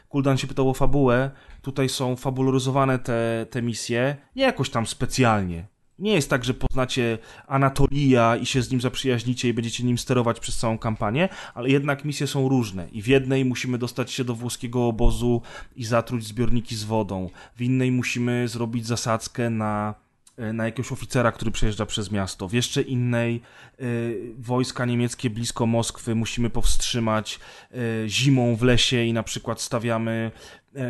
Kuldan 0.09 0.39
się 0.39 0.47
pytał 0.47 0.71
o 0.71 0.75
fabułę. 0.75 1.31
Tutaj 1.63 1.89
są 1.89 2.17
fabularyzowane 2.17 2.99
te, 2.99 3.47
te 3.51 3.63
misje. 3.63 4.17
Nie 4.37 4.43
jakoś 4.43 4.71
tam 4.71 4.87
specjalnie. 4.87 5.67
Nie 5.99 6.15
jest 6.15 6.31
tak, 6.31 6.45
że 6.45 6.55
poznacie 6.55 7.19
Anatolija 7.47 8.37
i 8.37 8.47
się 8.47 8.63
z 8.63 8.71
nim 8.71 8.81
zaprzyjaźnicie 8.81 9.49
i 9.49 9.53
będziecie 9.53 9.85
nim 9.85 9.99
sterować 9.99 10.41
przez 10.41 10.57
całą 10.59 10.79
kampanię, 10.79 11.29
ale 11.55 11.71
jednak 11.71 12.05
misje 12.05 12.27
są 12.27 12.49
różne. 12.49 12.89
I 12.89 13.03
w 13.03 13.07
jednej 13.07 13.45
musimy 13.45 13.79
dostać 13.79 14.13
się 14.13 14.25
do 14.25 14.35
włoskiego 14.35 14.87
obozu 14.87 15.43
i 15.77 15.85
zatruć 15.85 16.27
zbiorniki 16.27 16.77
z 16.77 16.85
wodą. 16.85 17.31
W 17.57 17.63
innej 17.63 17.93
musimy 17.93 18.49
zrobić 18.49 18.87
zasadzkę 18.87 19.51
na 19.51 19.95
e, 20.37 20.53
na 20.53 20.65
jakiegoś 20.65 20.93
oficera, 20.93 21.33
który 21.33 21.51
przejeżdża 21.51 21.87
przez 21.87 22.11
miasto. 22.11 22.49
W 22.49 22.53
jeszcze 22.53 22.83
innej 22.83 23.41
y, 23.81 24.35
wojska 24.39 24.85
niemieckie 24.85 25.31
blisko 25.31 25.67
Moskwy 25.67 26.15
musimy 26.15 26.51
powstrzymać 26.51 27.41
y, 27.75 28.09
zimą 28.09 28.57
w 28.57 28.63
lesie 28.63 29.05
i 29.05 29.13
na 29.13 29.23
przykład 29.23 29.61
stawiamy 29.61 30.31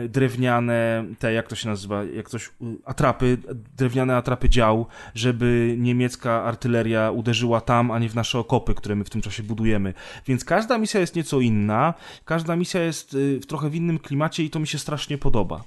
drewniane, 0.08 1.04
te 1.18 1.32
jak 1.32 1.48
to 1.48 1.56
się 1.56 1.68
nazywa, 1.68 2.04
jak 2.04 2.30
coś, 2.30 2.50
atrapy, 2.84 3.38
drewniane 3.76 4.16
atrapy 4.16 4.48
dział, 4.48 4.86
żeby 5.14 5.76
niemiecka 5.78 6.42
artyleria 6.44 7.10
uderzyła 7.10 7.60
tam, 7.60 7.90
a 7.90 7.98
nie 7.98 8.08
w 8.08 8.14
nasze 8.14 8.38
okopy, 8.38 8.74
które 8.74 8.96
my 8.96 9.04
w 9.04 9.10
tym 9.10 9.22
czasie 9.22 9.42
budujemy. 9.42 9.94
Więc 10.26 10.44
każda 10.44 10.78
misja 10.78 11.00
jest 11.00 11.16
nieco 11.16 11.40
inna, 11.40 11.94
każda 12.24 12.56
misja 12.56 12.82
jest 12.82 13.14
y, 13.14 13.40
w 13.40 13.46
trochę 13.46 13.70
w 13.70 13.74
innym 13.74 13.98
klimacie 13.98 14.44
i 14.44 14.50
to 14.50 14.60
mi 14.60 14.66
się 14.66 14.78
strasznie 14.78 15.18
podoba. 15.18 15.64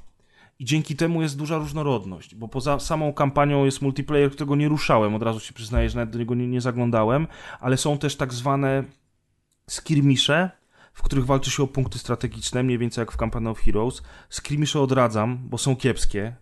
I 0.60 0.66
dzięki 0.66 0.96
temu 0.96 1.22
jest 1.22 1.38
duża 1.38 1.58
różnorodność, 1.58 2.36
bo 2.36 2.48
poza 2.48 2.80
samą 2.80 3.14
kampanią 3.14 3.66
jest 3.66 3.82
multiplayer, 3.82 4.32
którego 4.32 4.56
nie 4.56 4.68
ruszałem, 4.68 5.16
od 5.16 5.24
razu 5.24 5.40
się 5.40 5.54
przyznaję, 5.54 5.90
że 5.90 5.96
nawet 5.96 6.14
do 6.14 6.20
niego 6.20 6.36
nie, 6.36 6.48
nie 6.48 6.62
zaglądałem, 6.62 7.28
ale 7.60 7.78
są 7.78 7.98
też 7.98 8.16
tak 8.16 8.34
zwane 8.34 8.84
skirmisze, 9.70 10.59
w 11.00 11.02
których 11.02 11.26
walczy 11.26 11.52
się 11.52 11.64
o 11.64 11.68
punkty 11.68 12.00
strategiczne, 12.00 12.64
mniej 12.64 12.78
więcej 12.78 13.02
jak 13.02 13.12
w 13.12 13.18
Campaign 13.18 13.48
of 13.48 13.60
Heroes. 13.60 14.02
Skirmisze 14.30 14.82
odradzam, 14.82 15.40
bo 15.50 15.58
są 15.58 15.76
kiepskie. 15.76 16.36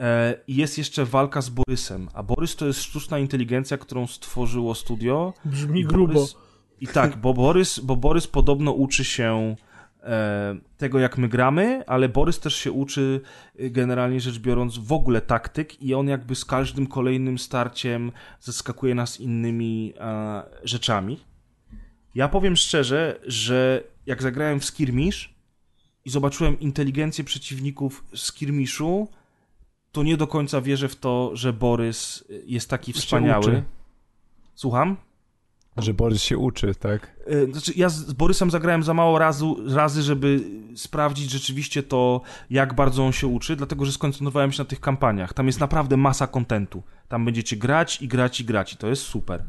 E, 0.00 0.34
I 0.46 0.56
jest 0.56 0.78
jeszcze 0.78 1.04
walka 1.04 1.42
z 1.42 1.48
Borysem, 1.48 2.08
a 2.14 2.22
Borys 2.22 2.56
to 2.56 2.66
jest 2.66 2.82
sztuczna 2.82 3.18
inteligencja, 3.18 3.78
którą 3.78 4.06
stworzyło 4.06 4.74
studio. 4.74 5.34
Brzmi 5.44 5.80
I 5.80 5.84
grubo. 5.84 6.12
Borys, 6.14 6.36
I 6.80 6.86
tak, 6.86 7.16
bo 7.16 7.34
Borys, 7.34 7.78
bo 7.78 7.96
Borys 7.96 8.26
podobno 8.26 8.72
uczy 8.72 9.04
się 9.04 9.56
e, 10.02 10.56
tego, 10.76 10.98
jak 10.98 11.18
my 11.18 11.28
gramy, 11.28 11.84
ale 11.86 12.08
Borys 12.08 12.40
też 12.40 12.54
się 12.54 12.72
uczy, 12.72 13.20
y, 13.60 13.70
generalnie 13.70 14.20
rzecz 14.20 14.38
biorąc, 14.38 14.78
w 14.78 14.92
ogóle 14.92 15.20
taktyk 15.20 15.82
i 15.82 15.94
on 15.94 16.08
jakby 16.08 16.34
z 16.34 16.44
każdym 16.44 16.86
kolejnym 16.86 17.38
starciem 17.38 18.12
zaskakuje 18.40 18.94
nas 18.94 19.20
innymi 19.20 19.94
e, 20.00 20.42
rzeczami. 20.64 21.27
Ja 22.18 22.28
powiem 22.28 22.56
szczerze, 22.56 23.20
że 23.26 23.84
jak 24.06 24.22
zagrałem 24.22 24.60
w 24.60 24.64
skirmish 24.64 25.34
i 26.04 26.10
zobaczyłem 26.10 26.60
inteligencję 26.60 27.24
przeciwników 27.24 28.04
w 28.12 28.18
skirmiszu, 28.18 29.08
to 29.92 30.02
nie 30.02 30.16
do 30.16 30.26
końca 30.26 30.60
wierzę 30.60 30.88
w 30.88 30.96
to, 30.96 31.30
że 31.36 31.52
Borys 31.52 32.24
jest 32.46 32.70
taki 32.70 32.92
wspaniały. 32.92 33.62
Słucham? 34.54 34.96
Że 35.76 35.94
Borys 35.94 36.22
się 36.22 36.38
uczy, 36.38 36.74
tak? 36.74 37.16
Y, 37.32 37.52
Znaczy, 37.52 37.72
ja 37.76 37.88
z 37.88 38.12
Borysem 38.12 38.50
zagrałem 38.50 38.82
za 38.82 38.94
mało 38.94 39.18
razu, 39.18 39.56
razy, 39.74 40.02
żeby 40.02 40.40
sprawdzić 40.76 41.30
rzeczywiście 41.30 41.82
to, 41.82 42.20
jak 42.50 42.74
bardzo 42.74 43.06
on 43.06 43.12
się 43.12 43.26
uczy, 43.26 43.56
dlatego 43.56 43.84
że 43.84 43.92
skoncentrowałem 43.92 44.52
się 44.52 44.62
na 44.62 44.68
tych 44.68 44.80
kampaniach. 44.80 45.32
Tam 45.32 45.46
jest 45.46 45.60
naprawdę 45.60 45.96
masa 45.96 46.26
kontentu. 46.26 46.82
Tam 47.08 47.24
będziecie 47.24 47.56
grać 47.56 48.02
i 48.02 48.08
grać 48.08 48.40
i 48.40 48.44
grać 48.44 48.72
i 48.72 48.76
to 48.76 48.88
jest 48.88 49.02
super. 49.02 49.44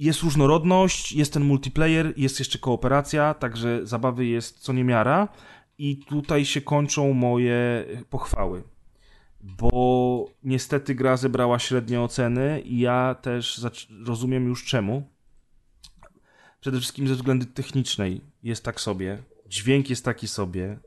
Jest 0.00 0.22
różnorodność, 0.22 1.12
jest 1.12 1.32
ten 1.32 1.44
multiplayer, 1.44 2.12
jest 2.16 2.38
jeszcze 2.38 2.58
kooperacja, 2.58 3.34
także 3.34 3.86
zabawy 3.86 4.26
jest 4.26 4.58
co 4.58 4.72
niemiara 4.72 5.28
i 5.78 5.96
tutaj 5.96 6.44
się 6.44 6.60
kończą 6.60 7.12
moje 7.12 7.84
pochwały. 8.10 8.62
Bo 9.40 10.24
niestety 10.44 10.94
gra 10.94 11.16
zebrała 11.16 11.58
średnie 11.58 12.00
oceny 12.00 12.60
i 12.60 12.78
ja 12.78 13.14
też 13.22 13.60
rozumiem 14.04 14.46
już 14.46 14.64
czemu 14.64 15.08
przede 16.60 16.78
wszystkim 16.78 17.08
ze 17.08 17.14
względu 17.14 17.46
technicznej 17.46 18.20
jest 18.42 18.64
tak 18.64 18.80
sobie, 18.80 19.18
dźwięk 19.46 19.90
jest 19.90 20.04
taki 20.04 20.28
sobie. 20.28 20.78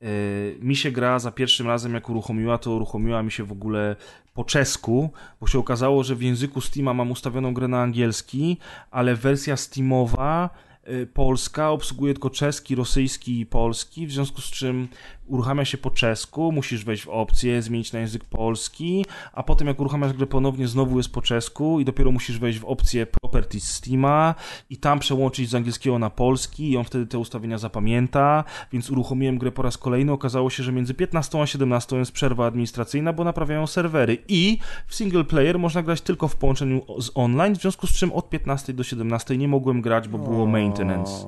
Yy, 0.00 0.58
mi 0.60 0.76
się 0.76 0.90
gra 0.90 1.18
za 1.18 1.30
pierwszym 1.30 1.66
razem, 1.66 1.94
jak 1.94 2.10
uruchomiła, 2.10 2.58
to 2.58 2.70
uruchomiła 2.70 3.22
mi 3.22 3.32
się 3.32 3.44
w 3.44 3.52
ogóle 3.52 3.96
po 4.34 4.44
czesku, 4.44 5.10
bo 5.40 5.46
się 5.46 5.58
okazało, 5.58 6.04
że 6.04 6.16
w 6.16 6.22
języku 6.22 6.60
Steama 6.60 6.94
mam 6.94 7.10
ustawioną 7.10 7.54
grę 7.54 7.68
na 7.68 7.82
angielski, 7.82 8.56
ale 8.90 9.16
wersja 9.16 9.56
Steamowa 9.56 10.50
y, 10.88 11.06
polska 11.06 11.70
obsługuje 11.70 12.14
tylko 12.14 12.30
czeski, 12.30 12.74
rosyjski 12.74 13.40
i 13.40 13.46
polski, 13.46 14.06
w 14.06 14.12
związku 14.12 14.40
z 14.40 14.50
czym 14.50 14.88
uruchamia 15.30 15.64
się 15.64 15.78
po 15.78 15.90
czesku, 15.90 16.52
musisz 16.52 16.84
wejść 16.84 17.04
w 17.04 17.08
opcję, 17.08 17.62
zmienić 17.62 17.92
na 17.92 18.00
język 18.00 18.24
polski, 18.24 19.06
a 19.32 19.42
potem 19.42 19.68
jak 19.68 19.80
uruchamiasz 19.80 20.12
grę 20.12 20.26
ponownie, 20.26 20.68
znowu 20.68 20.96
jest 20.96 21.12
po 21.12 21.22
czesku 21.22 21.80
i 21.80 21.84
dopiero 21.84 22.10
musisz 22.10 22.38
wejść 22.38 22.58
w 22.58 22.64
opcję 22.64 23.06
Properties 23.06 23.64
Steama 23.74 24.34
i 24.70 24.76
tam 24.76 24.98
przełączyć 24.98 25.50
z 25.50 25.54
angielskiego 25.54 25.98
na 25.98 26.10
polski 26.10 26.70
i 26.70 26.76
on 26.76 26.84
wtedy 26.84 27.06
te 27.06 27.18
ustawienia 27.18 27.58
zapamięta, 27.58 28.44
więc 28.72 28.90
uruchomiłem 28.90 29.38
grę 29.38 29.52
po 29.52 29.62
raz 29.62 29.78
kolejny, 29.78 30.12
okazało 30.12 30.50
się, 30.50 30.62
że 30.62 30.72
między 30.72 30.94
15 30.94 31.42
a 31.42 31.46
17 31.46 31.96
jest 31.96 32.12
przerwa 32.12 32.46
administracyjna, 32.46 33.12
bo 33.12 33.24
naprawiają 33.24 33.66
serwery. 33.66 34.18
I 34.28 34.58
w 34.86 34.94
single 34.94 35.24
player 35.24 35.58
można 35.58 35.82
grać 35.82 36.00
tylko 36.00 36.28
w 36.28 36.36
połączeniu 36.36 36.82
z 36.98 37.10
online, 37.14 37.54
w 37.56 37.60
związku 37.60 37.86
z 37.86 37.92
czym 37.92 38.12
od 38.12 38.30
15 38.30 38.72
do 38.72 38.82
17 38.82 39.36
nie 39.36 39.48
mogłem 39.48 39.80
grać, 39.80 40.08
bo 40.08 40.18
było 40.18 40.46
maintenance. 40.46 41.26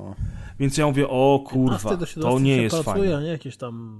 Więc 0.61 0.79
ja 0.79 0.87
mówię, 0.87 1.09
o 1.09 1.39
15 1.39 1.55
kurwa, 1.55 1.97
do 1.97 2.07
17 2.07 2.21
to 2.21 2.41
nie 2.41 2.57
jest 2.57 2.83
pracuje, 2.83 3.11
fajne. 3.11 3.23
nie? 3.23 3.29
Jakieś 3.29 3.57
tam... 3.57 3.92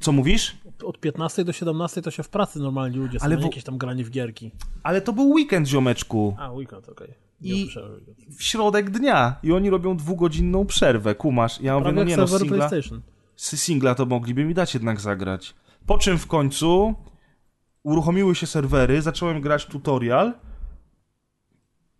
Co 0.00 0.12
mówisz? 0.12 0.56
Od 0.84 1.00
15 1.00 1.44
do 1.44 1.52
17 1.52 2.02
to 2.02 2.10
się 2.10 2.22
w 2.22 2.28
pracy 2.28 2.58
normalni 2.58 2.96
ludzie 2.96 3.18
są, 3.18 3.24
Ale 3.24 3.36
nie 3.36 3.42
wo- 3.42 3.48
jakieś 3.48 3.64
tam 3.64 3.78
granie 3.78 4.04
w 4.04 4.10
gierki. 4.10 4.50
Ale 4.82 5.00
to 5.00 5.12
był 5.12 5.30
weekend, 5.30 5.68
ziomeczku. 5.68 6.36
A, 6.38 6.50
weekend, 6.52 6.88
okej. 6.88 7.14
I- 7.40 7.62
słyszałem 7.62 7.92
weekend. 7.94 8.18
W 8.36 8.42
środek 8.42 8.90
dnia. 8.90 9.36
I 9.42 9.52
oni 9.52 9.70
robią 9.70 9.96
dwugodzinną 9.96 10.66
przerwę, 10.66 11.14
kumasz. 11.14 11.60
Ja 11.60 11.72
mówię, 11.74 11.82
Prawie 11.84 11.94
no 11.94 12.00
jak 12.00 12.08
nie 12.08 12.16
no, 12.16 12.38
singla, 12.38 12.56
PlayStation. 12.68 13.00
z 13.36 13.56
singla 13.60 13.94
to 13.94 14.06
mogliby 14.06 14.44
mi 14.44 14.54
dać 14.54 14.74
jednak 14.74 15.00
zagrać. 15.00 15.54
Po 15.86 15.98
czym 15.98 16.18
w 16.18 16.26
końcu 16.26 16.94
uruchomiły 17.82 18.34
się 18.34 18.46
serwery, 18.46 19.02
zacząłem 19.02 19.40
grać 19.40 19.66
tutorial 19.66 20.34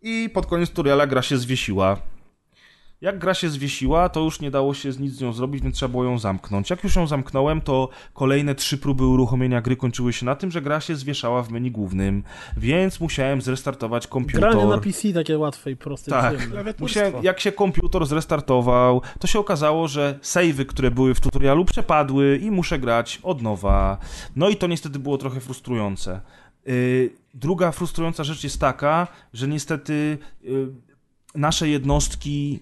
i 0.02 0.30
pod 0.34 0.46
koniec 0.46 0.68
tutoriala 0.70 1.06
gra 1.06 1.22
się 1.22 1.38
zwiesiła. 1.38 1.96
Jak 3.02 3.18
gra 3.18 3.34
się 3.34 3.48
zwiesiła, 3.48 4.08
to 4.08 4.20
już 4.20 4.40
nie 4.40 4.50
dało 4.50 4.74
się 4.74 4.92
z 4.92 4.98
nic 4.98 5.14
z 5.14 5.20
nią 5.20 5.32
zrobić, 5.32 5.62
więc 5.62 5.76
trzeba 5.76 5.90
było 5.90 6.04
ją 6.04 6.18
zamknąć. 6.18 6.70
Jak 6.70 6.84
już 6.84 6.96
ją 6.96 7.06
zamknąłem, 7.06 7.60
to 7.60 7.88
kolejne 8.14 8.54
trzy 8.54 8.78
próby 8.78 9.06
uruchomienia 9.06 9.60
gry 9.60 9.76
kończyły 9.76 10.12
się 10.12 10.26
na 10.26 10.34
tym, 10.34 10.50
że 10.50 10.62
gra 10.62 10.80
się 10.80 10.96
zwieszała 10.96 11.42
w 11.42 11.50
meni 11.50 11.70
głównym, 11.70 12.22
więc 12.56 13.00
musiałem 13.00 13.42
zrestartować 13.42 14.06
komputer. 14.06 14.40
Granie 14.40 14.66
na 14.66 14.78
PC 14.78 15.12
takie 15.12 15.38
łatwe 15.38 15.70
i 15.70 15.76
proste 15.76 16.10
Tak. 16.10 16.34
Musiałem, 16.78 17.12
jak 17.22 17.40
się 17.40 17.52
komputer 17.52 18.06
zrestartował, 18.06 19.02
to 19.18 19.26
się 19.26 19.38
okazało, 19.38 19.88
że 19.88 20.18
savey, 20.22 20.66
które 20.66 20.90
były 20.90 21.14
w 21.14 21.20
tutorialu, 21.20 21.64
przepadły 21.64 22.38
i 22.42 22.50
muszę 22.50 22.78
grać 22.78 23.20
od 23.22 23.42
nowa. 23.42 23.98
No 24.36 24.48
i 24.48 24.56
to 24.56 24.66
niestety 24.66 24.98
było 24.98 25.18
trochę 25.18 25.40
frustrujące. 25.40 26.20
Yy, 26.66 27.10
druga 27.34 27.72
frustrująca 27.72 28.24
rzecz 28.24 28.44
jest 28.44 28.60
taka, 28.60 29.06
że 29.32 29.48
niestety 29.48 30.18
yy, 30.42 30.72
nasze 31.34 31.68
jednostki 31.68 32.60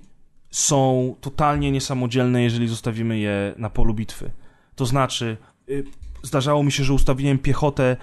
są 0.51 1.15
totalnie 1.21 1.71
niesamodzielne, 1.71 2.43
jeżeli 2.43 2.69
zostawimy 2.69 3.19
je 3.19 3.55
na 3.57 3.71
polu 3.71 3.95
bitwy. 3.95 4.31
To 4.75 4.87
znaczy, 4.87 5.37
yy, 5.67 5.85
zdarzało 6.23 6.63
mi 6.63 6.73
się, 6.73 6.85
że 6.85 6.95
ustawiłem 6.95 7.39
piechotę 7.39 7.97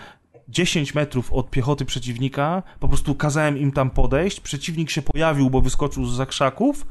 10 0.49 0.95
metrów 0.95 1.34
od 1.34 1.49
piechoty 1.49 1.86
przeciwnika, 1.86 2.64
po 2.80 2.88
prostu 2.88 3.15
kazałem 3.15 3.57
im 3.57 3.72
tam 3.72 3.90
podejść, 3.90 4.40
przeciwnik 4.40 4.90
się 4.90 5.02
pojawił, 5.02 5.49
bo 5.49 5.61
wyskoczył 5.61 6.06
z 6.06 6.15
zakrzaków 6.15 6.88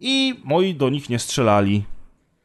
i 0.00 0.40
moi 0.44 0.74
do 0.74 0.90
nich 0.90 1.08
nie 1.08 1.18
strzelali. 1.18 1.84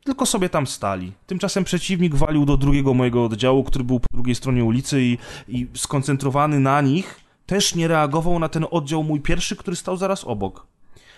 Tylko 0.04 0.26
sobie 0.26 0.50
tam 0.50 0.68
stali. 0.68 1.14
Tymczasem 1.26 1.64
przeciwnik 1.64 2.16
walił 2.16 2.46
do 2.46 2.58
drugiego 2.58 2.94
mojego 2.94 3.26
oddziału, 3.26 3.64
który 3.64 3.84
był 3.84 4.00
po 4.00 4.08
drugiej 4.14 4.36
stronie 4.36 4.64
ulicy 4.64 5.02
i, 5.02 5.18
i 5.48 5.68
skoncentrowany 5.76 6.60
na 6.60 6.82
nich 6.82 7.20
też 7.46 7.76
nie 7.76 7.88
reagował 7.88 8.40
na 8.40 8.50
ten 8.50 8.66
oddział 8.72 9.04
mój 9.04 9.22
pierwszy, 9.22 9.56
który 9.56 9.76
stał 9.76 9.98
zaraz 9.98 10.24
obok. 10.24 10.68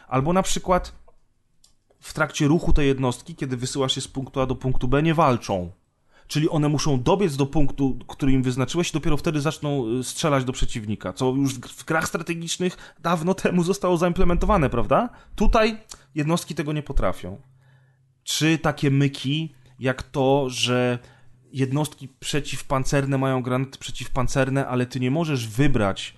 Albo 0.07 0.33
na 0.33 0.43
przykład 0.43 0.93
w 1.99 2.13
trakcie 2.13 2.47
ruchu 2.47 2.73
tej 2.73 2.87
jednostki, 2.87 3.35
kiedy 3.35 3.57
wysyła 3.57 3.89
się 3.89 4.01
z 4.01 4.07
punktu 4.07 4.41
A 4.41 4.45
do 4.45 4.55
punktu 4.55 4.87
B, 4.87 5.03
nie 5.03 5.13
walczą. 5.13 5.71
Czyli 6.27 6.49
one 6.49 6.69
muszą 6.69 7.03
dobiec 7.03 7.35
do 7.35 7.45
punktu, 7.45 7.99
który 8.07 8.31
im 8.31 8.43
wyznaczyłeś 8.43 8.89
i 8.89 8.93
dopiero 8.93 9.17
wtedy 9.17 9.41
zaczną 9.41 9.87
y, 9.99 10.03
strzelać 10.03 10.43
do 10.43 10.53
przeciwnika, 10.53 11.13
co 11.13 11.29
już 11.29 11.53
w 11.53 11.85
grach 11.85 12.07
strategicznych 12.07 12.95
dawno 12.99 13.33
temu 13.33 13.63
zostało 13.63 13.97
zaimplementowane, 13.97 14.69
prawda? 14.69 15.09
Tutaj 15.35 15.77
jednostki 16.15 16.55
tego 16.55 16.73
nie 16.73 16.83
potrafią. 16.83 17.41
Czy 18.23 18.57
takie 18.57 18.91
myki, 18.91 19.53
jak 19.79 20.03
to, 20.03 20.49
że 20.49 20.99
jednostki 21.51 22.07
przeciwpancerne 22.07 23.17
mają 23.17 23.41
granaty 23.43 23.77
przeciwpancerne, 23.79 24.67
ale 24.67 24.85
ty 24.85 24.99
nie 24.99 25.11
możesz 25.11 25.47
wybrać 25.47 26.17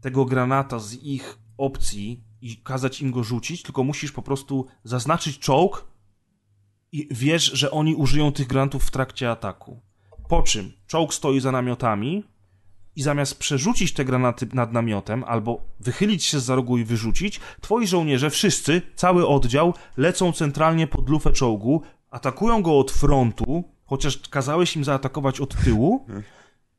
tego 0.00 0.24
granata 0.24 0.78
z 0.78 0.94
ich 0.94 1.38
opcji 1.58 2.24
i 2.44 2.56
kazać 2.56 3.00
im 3.00 3.10
go 3.10 3.24
rzucić, 3.24 3.62
tylko 3.62 3.84
musisz 3.84 4.12
po 4.12 4.22
prostu 4.22 4.66
zaznaczyć 4.84 5.38
czołg 5.38 5.88
i 6.92 7.08
wiesz, 7.10 7.44
że 7.44 7.70
oni 7.70 7.94
użyją 7.94 8.32
tych 8.32 8.46
granatów 8.46 8.84
w 8.84 8.90
trakcie 8.90 9.30
ataku. 9.30 9.80
Po 10.28 10.42
czym 10.42 10.72
czołg 10.86 11.14
stoi 11.14 11.40
za 11.40 11.52
namiotami 11.52 12.24
i 12.96 13.02
zamiast 13.02 13.38
przerzucić 13.38 13.92
te 13.92 14.04
granaty 14.04 14.48
nad 14.52 14.72
namiotem 14.72 15.24
albo 15.24 15.60
wychylić 15.80 16.24
się 16.24 16.40
z 16.40 16.48
rogu 16.48 16.78
i 16.78 16.84
wyrzucić, 16.84 17.40
twoi 17.60 17.86
żołnierze, 17.86 18.30
wszyscy, 18.30 18.82
cały 18.94 19.26
oddział, 19.26 19.74
lecą 19.96 20.32
centralnie 20.32 20.86
pod 20.86 21.08
lufę 21.08 21.32
czołgu, 21.32 21.82
atakują 22.10 22.62
go 22.62 22.78
od 22.78 22.90
frontu, 22.90 23.64
chociaż 23.84 24.18
kazałeś 24.28 24.76
im 24.76 24.84
zaatakować 24.84 25.40
od 25.40 25.64
tyłu. 25.64 26.06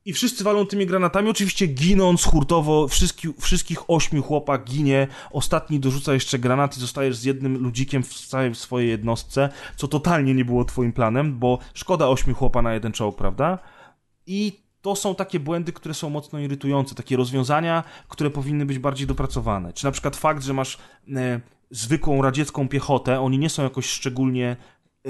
I 0.06 0.14
wszyscy 0.14 0.44
walą 0.44 0.66
tymi 0.66 0.86
granatami, 0.86 1.30
oczywiście 1.30 1.68
ginąc 1.68 2.24
hurtowo, 2.24 2.88
wszystkich, 2.88 3.32
wszystkich 3.40 3.90
ośmiu 3.90 4.24
chłopak 4.24 4.64
ginie, 4.64 5.08
ostatni 5.32 5.80
dorzuca 5.80 6.14
jeszcze 6.14 6.40
granat 6.40 6.78
i 6.78 6.80
zostajesz 6.80 7.18
z 7.18 7.24
jednym 7.24 7.64
ludzikiem 7.64 8.04
w 8.04 8.14
całej 8.14 8.56
swojej 8.56 8.90
jednostce, 8.90 9.50
co 9.76 9.88
totalnie 9.88 10.34
nie 10.34 10.46
było 10.46 10.66
twoim 10.66 10.94
planem, 10.94 11.40
bo 11.40 11.60
szkoda 11.74 12.08
ośmiu 12.08 12.36
chłopa 12.36 12.62
na 12.62 12.74
jeden 12.74 12.92
czołg, 12.92 13.18
prawda? 13.18 13.60
I 14.28 14.60
to 14.82 14.96
są 14.96 15.16
takie 15.16 15.40
błędy, 15.40 15.74
które 15.74 15.94
są 15.94 16.10
mocno 16.10 16.40
irytujące, 16.40 16.96
takie 16.96 17.18
rozwiązania, 17.18 17.84
które 18.08 18.30
powinny 18.30 18.66
być 18.66 18.80
bardziej 18.80 19.08
dopracowane. 19.08 19.74
Czy 19.74 19.86
na 19.86 19.92
przykład 19.92 20.16
fakt, 20.16 20.44
że 20.44 20.54
masz 20.54 20.78
e, 21.16 21.40
zwykłą 21.72 22.22
radziecką 22.22 22.68
piechotę, 22.68 23.20
oni 23.20 23.40
nie 23.40 23.50
są 23.50 23.64
jakoś 23.64 23.86
szczególnie 23.86 24.56
e, 25.06 25.10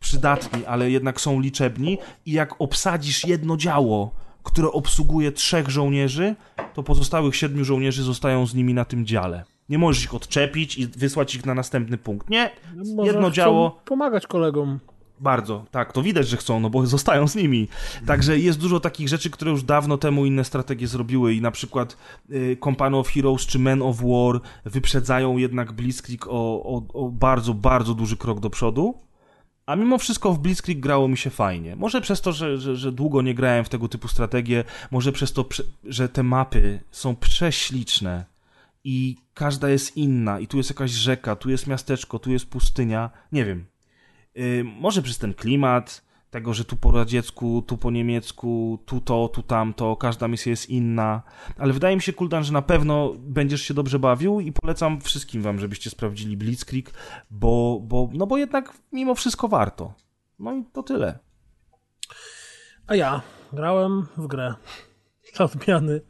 przydatni, 0.00 0.66
ale 0.66 0.90
jednak 0.90 1.20
są 1.20 1.40
liczebni 1.40 1.98
i 2.26 2.32
jak 2.32 2.54
obsadzisz 2.58 3.24
jedno 3.24 3.56
działo, 3.56 4.10
które 4.42 4.68
obsługuje 4.72 5.32
trzech 5.32 5.68
żołnierzy, 5.68 6.34
to 6.74 6.82
pozostałych 6.82 7.36
siedmiu 7.36 7.64
żołnierzy 7.64 8.02
zostają 8.02 8.46
z 8.46 8.54
nimi 8.54 8.74
na 8.74 8.84
tym 8.84 9.06
dziale. 9.06 9.44
Nie 9.68 9.78
możesz 9.78 10.04
ich 10.04 10.14
odczepić 10.14 10.78
i 10.78 10.86
wysłać 10.86 11.34
ich 11.34 11.46
na 11.46 11.54
następny 11.54 11.98
punkt. 11.98 12.30
Nie, 12.30 12.50
Może 12.96 13.06
jedno 13.12 13.26
chcą 13.26 13.30
działo 13.30 13.80
pomagać 13.84 14.26
kolegom. 14.26 14.78
bardzo, 15.20 15.64
tak, 15.70 15.92
to 15.92 16.02
widać, 16.02 16.28
że 16.28 16.36
chcą, 16.36 16.60
no 16.60 16.70
bo 16.70 16.86
zostają 16.86 17.28
z 17.28 17.34
nimi. 17.34 17.68
Także 18.06 18.38
jest 18.38 18.58
dużo 18.58 18.80
takich 18.80 19.08
rzeczy, 19.08 19.30
które 19.30 19.50
już 19.50 19.62
dawno 19.62 19.98
temu 19.98 20.26
inne 20.26 20.44
strategie 20.44 20.86
zrobiły 20.86 21.34
i 21.34 21.40
na 21.40 21.50
przykład 21.50 21.96
y, 22.30 22.56
Company 22.64 22.96
of 22.96 23.08
Heroes 23.08 23.46
czy 23.46 23.58
Men 23.58 23.82
of 23.82 23.96
War 24.00 24.40
wyprzedzają 24.64 25.36
jednak 25.36 25.72
Blitzkrieg 25.72 26.26
o, 26.26 26.30
o, 26.62 26.82
o 26.92 27.08
bardzo, 27.08 27.54
bardzo 27.54 27.94
duży 27.94 28.16
krok 28.16 28.40
do 28.40 28.50
przodu. 28.50 28.94
A 29.66 29.76
mimo 29.76 29.98
wszystko 29.98 30.32
w 30.32 30.38
Blitzkrieg 30.38 30.80
grało 30.80 31.08
mi 31.08 31.16
się 31.16 31.30
fajnie. 31.30 31.76
Może 31.76 32.00
przez 32.00 32.20
to, 32.20 32.32
że, 32.32 32.58
że, 32.58 32.76
że 32.76 32.92
długo 32.92 33.22
nie 33.22 33.34
grałem 33.34 33.64
w 33.64 33.68
tego 33.68 33.88
typu 33.88 34.08
strategie, 34.08 34.64
może 34.90 35.12
przez 35.12 35.32
to, 35.32 35.48
że 35.84 36.08
te 36.08 36.22
mapy 36.22 36.80
są 36.90 37.16
prześliczne 37.16 38.24
i 38.84 39.16
każda 39.34 39.68
jest 39.68 39.96
inna 39.96 40.40
i 40.40 40.46
tu 40.46 40.56
jest 40.56 40.70
jakaś 40.70 40.90
rzeka, 40.90 41.36
tu 41.36 41.50
jest 41.50 41.66
miasteczko, 41.66 42.18
tu 42.18 42.30
jest 42.30 42.46
pustynia. 42.46 43.10
Nie 43.32 43.44
wiem. 43.44 43.66
Y, 44.36 44.64
może 44.64 45.02
przez 45.02 45.18
ten 45.18 45.34
klimat, 45.34 46.05
tego, 46.30 46.54
że 46.54 46.64
tu 46.64 46.76
po 46.76 46.90
radziecku, 46.90 47.62
tu 47.66 47.76
po 47.76 47.90
niemiecku, 47.90 48.78
tu 48.86 49.00
to, 49.00 49.28
tu 49.28 49.42
tamto, 49.42 49.96
każda 49.96 50.28
misja 50.28 50.50
jest 50.50 50.70
inna, 50.70 51.22
ale 51.58 51.72
wydaje 51.72 51.96
mi 51.96 52.02
się, 52.02 52.12
Kuldan, 52.12 52.44
że 52.44 52.52
na 52.52 52.62
pewno 52.62 53.14
będziesz 53.18 53.62
się 53.62 53.74
dobrze 53.74 53.98
bawił 53.98 54.40
i 54.40 54.52
polecam 54.52 55.00
wszystkim 55.00 55.42
wam, 55.42 55.58
żebyście 55.58 55.90
sprawdzili 55.90 56.36
Blitzkrieg, 56.36 56.92
bo, 57.30 57.80
bo, 57.82 58.10
no 58.12 58.26
bo 58.26 58.38
jednak 58.38 58.78
mimo 58.92 59.14
wszystko 59.14 59.48
warto. 59.48 59.94
No 60.38 60.54
i 60.54 60.64
to 60.72 60.82
tyle. 60.82 61.18
A 62.86 62.94
ja 62.94 63.22
grałem 63.52 64.06
w 64.16 64.26
grę 64.26 64.54
dla 65.36 65.46
odmiany, 65.54 66.00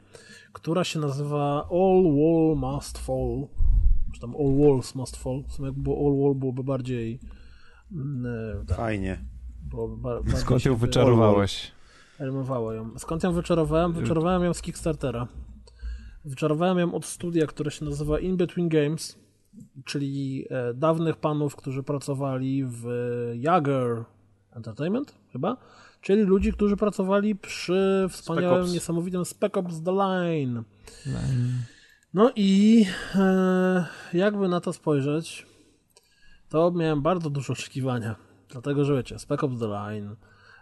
która 0.53 0.85
się 0.85 0.99
nazywa 0.99 1.69
All 1.71 2.03
Wall 2.03 2.57
Must 2.57 2.99
Fall. 2.99 3.49
Czy 4.15 4.21
tam 4.21 4.35
All 4.37 4.59
Walls 4.59 4.95
Must 4.95 5.17
Fall. 5.17 5.45
W 5.49 5.53
sumie 5.53 5.69
jakby 5.69 5.91
All 5.91 6.23
Wall 6.23 6.35
byłoby 6.35 6.65
bardziej... 6.65 7.21
mm, 7.93 8.65
e, 8.71 8.75
Fajnie. 8.75 9.25
Ba- 9.73 9.89
bardziej 9.97 10.37
Skąd 10.37 10.65
ją 10.65 10.75
wy- 10.75 10.87
wyczarowałeś? 10.87 11.73
Elmowało 12.19 12.73
ją. 12.73 12.99
Skąd 12.99 13.23
ją 13.23 13.33
wyczarowałem? 13.33 13.93
Wyczarowałem 13.93 14.45
ją 14.45 14.55
z 14.55 14.63
Kickstartera. 14.63 15.29
Wyczarowałem 16.25 16.79
ją 16.79 16.95
od 16.95 17.05
studia, 17.05 17.47
które 17.47 17.71
się 17.71 17.85
nazywa 17.85 18.19
In 18.19 18.37
Between 18.37 18.69
Games, 18.69 19.19
czyli 19.85 20.45
e, 20.51 20.75
dawnych 20.75 21.17
panów, 21.17 21.57
którzy 21.57 21.83
pracowali 21.83 22.65
w 22.65 22.85
Jager 23.35 24.05
Entertainment, 24.53 25.15
chyba, 25.33 25.57
czyli 26.01 26.23
ludzi, 26.23 26.53
którzy 26.53 26.77
pracowali 26.77 27.37
przy 27.37 28.07
wspaniałym, 28.11 28.63
Ops. 28.63 28.73
niesamowitym 28.73 29.25
Spec 29.25 29.57
Ops 29.57 29.83
The 29.83 29.93
Line. 29.93 30.63
No 32.15 32.33
i 32.37 32.85
e, 33.15 33.87
jakby 34.13 34.49
na 34.49 34.61
to 34.61 34.73
spojrzeć, 34.73 35.47
to 36.49 36.71
miałem 36.71 37.03
bardzo 37.03 37.31
duże 37.31 37.53
oczekiwania. 37.53 38.26
Dlatego, 38.49 38.85
że 38.85 38.97
wiecie, 38.97 39.19
Spec 39.19 39.45
Ops 39.45 39.59
The 39.59 39.67
Line, 39.67 40.17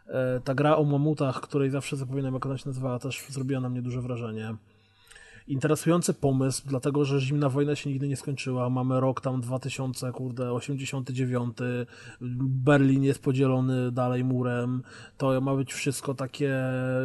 e, 0.06 0.40
ta 0.44 0.54
gra 0.54 0.76
o 0.76 0.84
mamutach, 0.84 1.40
której 1.40 1.70
zawsze 1.70 1.96
zapominam, 1.96 2.34
jak 2.34 2.46
ona 2.46 2.58
się 2.58 2.68
nazywała, 2.68 2.98
też 2.98 3.26
zrobiła 3.28 3.60
na 3.60 3.68
mnie 3.68 3.82
duże 3.82 4.00
wrażenie. 4.00 4.54
Interesujący 5.46 6.14
pomysł, 6.14 6.62
dlatego, 6.66 7.04
że 7.04 7.20
zimna 7.20 7.48
wojna 7.48 7.74
się 7.76 7.90
nigdy 7.90 8.08
nie 8.08 8.16
skończyła. 8.16 8.70
Mamy 8.70 9.00
rok 9.00 9.20
tam 9.20 9.40
2000, 9.40 10.12
kurde, 10.12 10.52
89. 10.52 11.56
Berlin 12.40 13.02
jest 13.02 13.22
podzielony 13.22 13.92
dalej 13.92 14.24
murem. 14.24 14.82
To 15.18 15.40
ma 15.40 15.56
być 15.56 15.72
wszystko 15.72 16.14
takie 16.14 16.54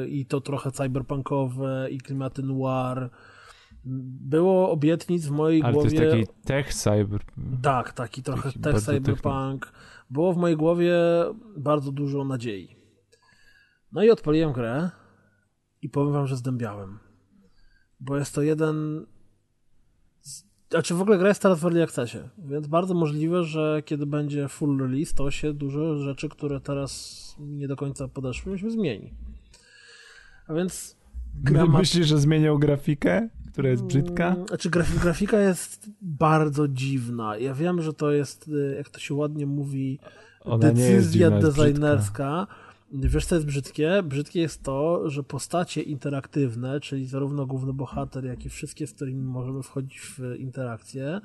i 0.08 0.26
to 0.26 0.42
trochę 0.42 0.72
cyberpunkowe 0.72 1.88
i 1.92 1.98
klimaty 1.98 2.44
noir. 2.44 3.10
Było 3.86 4.72
obietnic 4.72 5.26
w 5.26 5.32
mojej 5.32 5.62
Ale 5.64 5.74
to 5.74 5.80
głowie. 5.80 6.06
jest 6.06 6.12
taki 6.12 6.44
tech 6.46 6.74
cyber. 6.74 7.22
Tak, 7.62 7.94
taki 7.94 8.24
trochę 8.24 8.44
Taki 8.44 8.60
tech 8.60 8.82
cyberpunk. 8.82 9.72
Było 10.10 10.34
w 10.34 10.38
mojej 10.38 10.58
głowie 10.58 10.96
bardzo 11.58 11.92
dużo 11.92 12.24
nadziei. 12.24 12.76
No 13.92 14.04
i 14.04 14.10
odpaliłem 14.10 14.54
grę 14.54 14.90
i 15.82 15.90
powiem 15.90 16.14
wam, 16.14 16.28
że 16.28 16.36
zdębiałem. 16.36 17.00
Bo 18.00 18.18
jest 18.18 18.36
to 18.36 18.42
jeden... 18.42 19.06
Znaczy 20.70 20.94
w 20.94 21.02
ogóle 21.02 21.18
gra 21.18 21.28
jest 21.28 21.42
teraz 21.42 21.60
w 21.60 21.66
Early 21.66 21.84
Accessie, 21.84 22.18
więc 22.38 22.68
bardzo 22.68 22.94
możliwe, 22.94 23.44
że 23.44 23.84
kiedy 23.86 24.06
będzie 24.06 24.48
full 24.48 24.80
release, 24.80 25.14
to 25.14 25.32
się 25.32 25.54
dużo 25.54 25.98
rzeczy, 25.98 26.30
które 26.30 26.60
teraz 26.60 27.36
nie 27.40 27.68
do 27.68 27.76
końca 27.76 28.08
podeszły, 28.08 28.60
się 28.60 28.72
zmieni. 28.72 29.14
A 30.48 30.54
więc 30.54 30.98
gra 31.36 31.66
ma 31.66 31.80
Myślisz, 31.80 32.08
że 32.08 32.18
zmienią 32.18 32.58
grafikę, 32.58 33.30
która 33.54 33.70
jest 33.70 33.84
brzydka? 33.84 34.28
Mm, 34.34 34.48
Znaczy 34.48 34.70
graf- 34.70 35.00
grafika 35.02 35.40
jest 35.40 35.90
bardzo 36.02 36.68
dziwna. 36.68 37.38
Ja 37.38 37.54
wiem, 37.54 37.82
że 37.82 37.94
to 37.94 38.12
jest, 38.12 38.48
y, 38.48 38.76
jak 38.78 38.90
to 38.90 39.00
się 39.00 39.14
ładnie 39.14 39.46
mówi, 39.46 40.00
Ona 40.42 40.58
decyzja 40.72 41.32
dziwna, 41.32 41.52
designerska. 41.52 42.48
Wiesz, 42.94 43.26
co 43.26 43.36
jest 43.36 43.48
brzydkie? 43.48 44.04
Brzydkie 44.04 44.42
jest 44.42 44.64
to, 44.64 45.10
że 45.10 45.24
postacie 45.24 45.82
interaktywne, 45.82 46.80
czyli 46.80 47.06
zarówno 47.06 47.46
główny 47.46 47.74
bohater, 47.74 48.26
jak 48.26 48.46
i 48.46 48.50
wszystkie, 48.50 48.88
z 48.88 48.94
którymi 48.94 49.22
możemy 49.24 49.64
wchodzić 49.64 50.00
w 50.00 50.36
interakcję, 50.40 51.22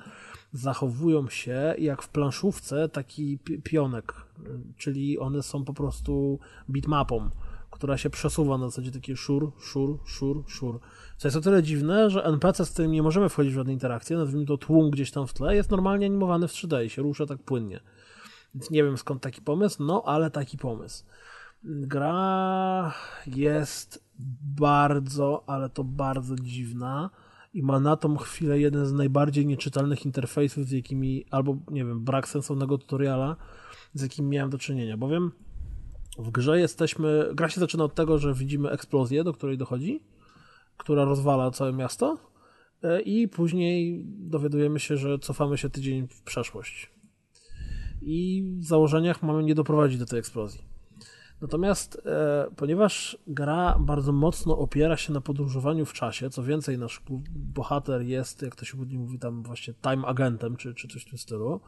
zachowują 0.52 1.28
się 1.28 1.74
jak 1.78 2.02
w 2.02 2.08
planszówce 2.08 2.88
taki 2.88 3.38
pi- 3.38 3.62
pionek, 3.62 4.14
y, 4.38 4.42
czyli 4.76 5.18
one 5.18 5.42
są 5.42 5.64
po 5.64 5.74
prostu 5.74 6.38
bitmapą, 6.70 7.30
która 7.84 7.98
się 7.98 8.10
przesuwa 8.10 8.58
na 8.58 8.68
zasadzie 8.68 8.90
takie 8.90 9.16
szur, 9.16 9.52
szur, 9.60 9.98
szur, 10.04 10.44
szur. 10.46 10.80
Co 11.16 11.28
jest 11.28 11.36
o 11.36 11.40
tyle 11.40 11.62
dziwne, 11.62 12.10
że 12.10 12.24
NPC, 12.24 12.66
z 12.66 12.70
którym 12.70 12.92
nie 12.92 13.02
możemy 13.02 13.28
wchodzić 13.28 13.52
w 13.52 13.56
żadne 13.56 13.72
interakcje, 13.72 14.16
nazwijmy 14.16 14.46
to 14.46 14.58
tłum 14.58 14.90
gdzieś 14.90 15.10
tam 15.10 15.26
w 15.26 15.32
tle, 15.32 15.56
jest 15.56 15.70
normalnie 15.70 16.06
animowany 16.06 16.48
w 16.48 16.52
3D 16.52 16.84
i 16.84 16.90
się 16.90 17.02
rusza 17.02 17.26
tak 17.26 17.42
płynnie. 17.42 17.80
Więc 18.54 18.70
nie 18.70 18.84
wiem 18.84 18.98
skąd 18.98 19.22
taki 19.22 19.42
pomysł, 19.42 19.84
no 19.84 20.02
ale 20.06 20.30
taki 20.30 20.58
pomysł. 20.58 21.04
Gra 21.64 22.94
jest 23.26 24.04
bardzo, 24.56 25.44
ale 25.46 25.68
to 25.68 25.84
bardzo 25.84 26.36
dziwna 26.36 27.10
i 27.54 27.62
ma 27.62 27.80
na 27.80 27.96
tą 27.96 28.16
chwilę 28.16 28.60
jeden 28.60 28.86
z 28.86 28.92
najbardziej 28.92 29.46
nieczytelnych 29.46 30.06
interfejsów, 30.06 30.64
z 30.64 30.70
jakimi, 30.70 31.24
albo 31.30 31.56
nie 31.70 31.84
wiem, 31.84 32.04
brak 32.04 32.28
sensownego 32.28 32.78
tutoriala, 32.78 33.36
z 33.94 34.02
jakim 34.02 34.28
miałem 34.28 34.50
do 34.50 34.58
czynienia, 34.58 34.96
bowiem 34.96 35.32
w 36.18 36.30
grze 36.30 36.60
jesteśmy, 36.60 37.30
gra 37.34 37.48
się 37.48 37.60
zaczyna 37.60 37.84
od 37.84 37.94
tego, 37.94 38.18
że 38.18 38.34
widzimy 38.34 38.70
eksplozję, 38.70 39.24
do 39.24 39.32
której 39.32 39.58
dochodzi, 39.58 40.02
która 40.76 41.04
rozwala 41.04 41.50
całe 41.50 41.72
miasto 41.72 42.18
e, 42.82 43.00
i 43.00 43.28
później 43.28 44.04
dowiadujemy 44.06 44.80
się, 44.80 44.96
że 44.96 45.18
cofamy 45.18 45.58
się 45.58 45.70
tydzień 45.70 46.08
w 46.08 46.22
przeszłość. 46.22 46.90
I 48.02 48.44
w 48.58 48.64
założeniach 48.64 49.22
mamy 49.22 49.42
nie 49.42 49.54
doprowadzić 49.54 49.98
do 49.98 50.06
tej 50.06 50.18
eksplozji. 50.18 50.64
Natomiast 51.40 52.02
e, 52.06 52.46
ponieważ 52.56 53.18
gra 53.26 53.76
bardzo 53.80 54.12
mocno 54.12 54.58
opiera 54.58 54.96
się 54.96 55.12
na 55.12 55.20
podróżowaniu 55.20 55.86
w 55.86 55.92
czasie, 55.92 56.30
co 56.30 56.42
więcej, 56.42 56.78
nasz 56.78 57.02
bohater 57.30 58.02
jest, 58.02 58.42
jak 58.42 58.56
to 58.56 58.64
się 58.64 58.76
mówi, 58.76 59.18
tam 59.18 59.42
właśnie 59.42 59.74
time 59.74 60.06
agentem, 60.06 60.56
czy, 60.56 60.74
czy 60.74 60.88
coś 60.88 61.02
w 61.02 61.08
tym 61.08 61.18
stylu, 61.18 61.60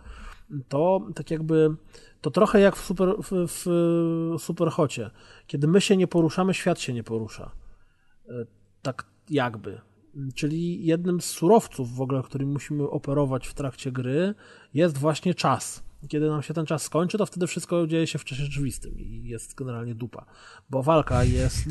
to 0.69 1.07
tak 1.15 1.31
jakby 1.31 1.77
to 2.21 2.31
trochę 2.31 2.61
jak 2.61 2.77
w, 2.77 2.85
super, 2.85 3.09
w, 3.23 3.31
w. 3.49 5.11
Kiedy 5.47 5.69
my 5.69 5.81
się 5.81 5.97
nie 5.97 6.07
poruszamy, 6.07 6.55
świat 6.55 6.81
się 6.81 6.93
nie 6.93 7.05
porusza. 7.05 7.51
E, 8.29 8.33
Tak 8.83 9.05
jakby. 9.31 9.81
Czyli 10.35 10.87
jednym 10.87 11.21
z 11.21 11.25
surowców 11.25 11.95
w 11.95 12.01
ogóle, 12.01 12.23
którym 12.23 12.53
musimy 12.53 12.91
operować 12.91 13.47
w 13.49 13.55
trakcie 13.55 13.93
gry, 13.93 14.35
jest 14.75 14.99
właśnie 14.99 15.35
czas. 15.35 15.87
Kiedy 16.09 16.29
nam 16.29 16.43
się 16.43 16.55
ten 16.55 16.67
czas 16.67 16.83
skończy, 16.83 17.19
to 17.19 17.27
wtedy 17.27 17.47
wszystko 17.47 17.87
dzieje 17.87 18.07
się 18.07 18.19
w 18.19 18.25
czasie 18.25 18.45
rzeczywistym 18.45 18.99
i 18.99 19.23
jest 19.25 19.55
generalnie 19.55 19.95
dupa. 19.95 20.27
Bo 20.71 20.83
walka 20.83 21.25
jest 21.25 21.67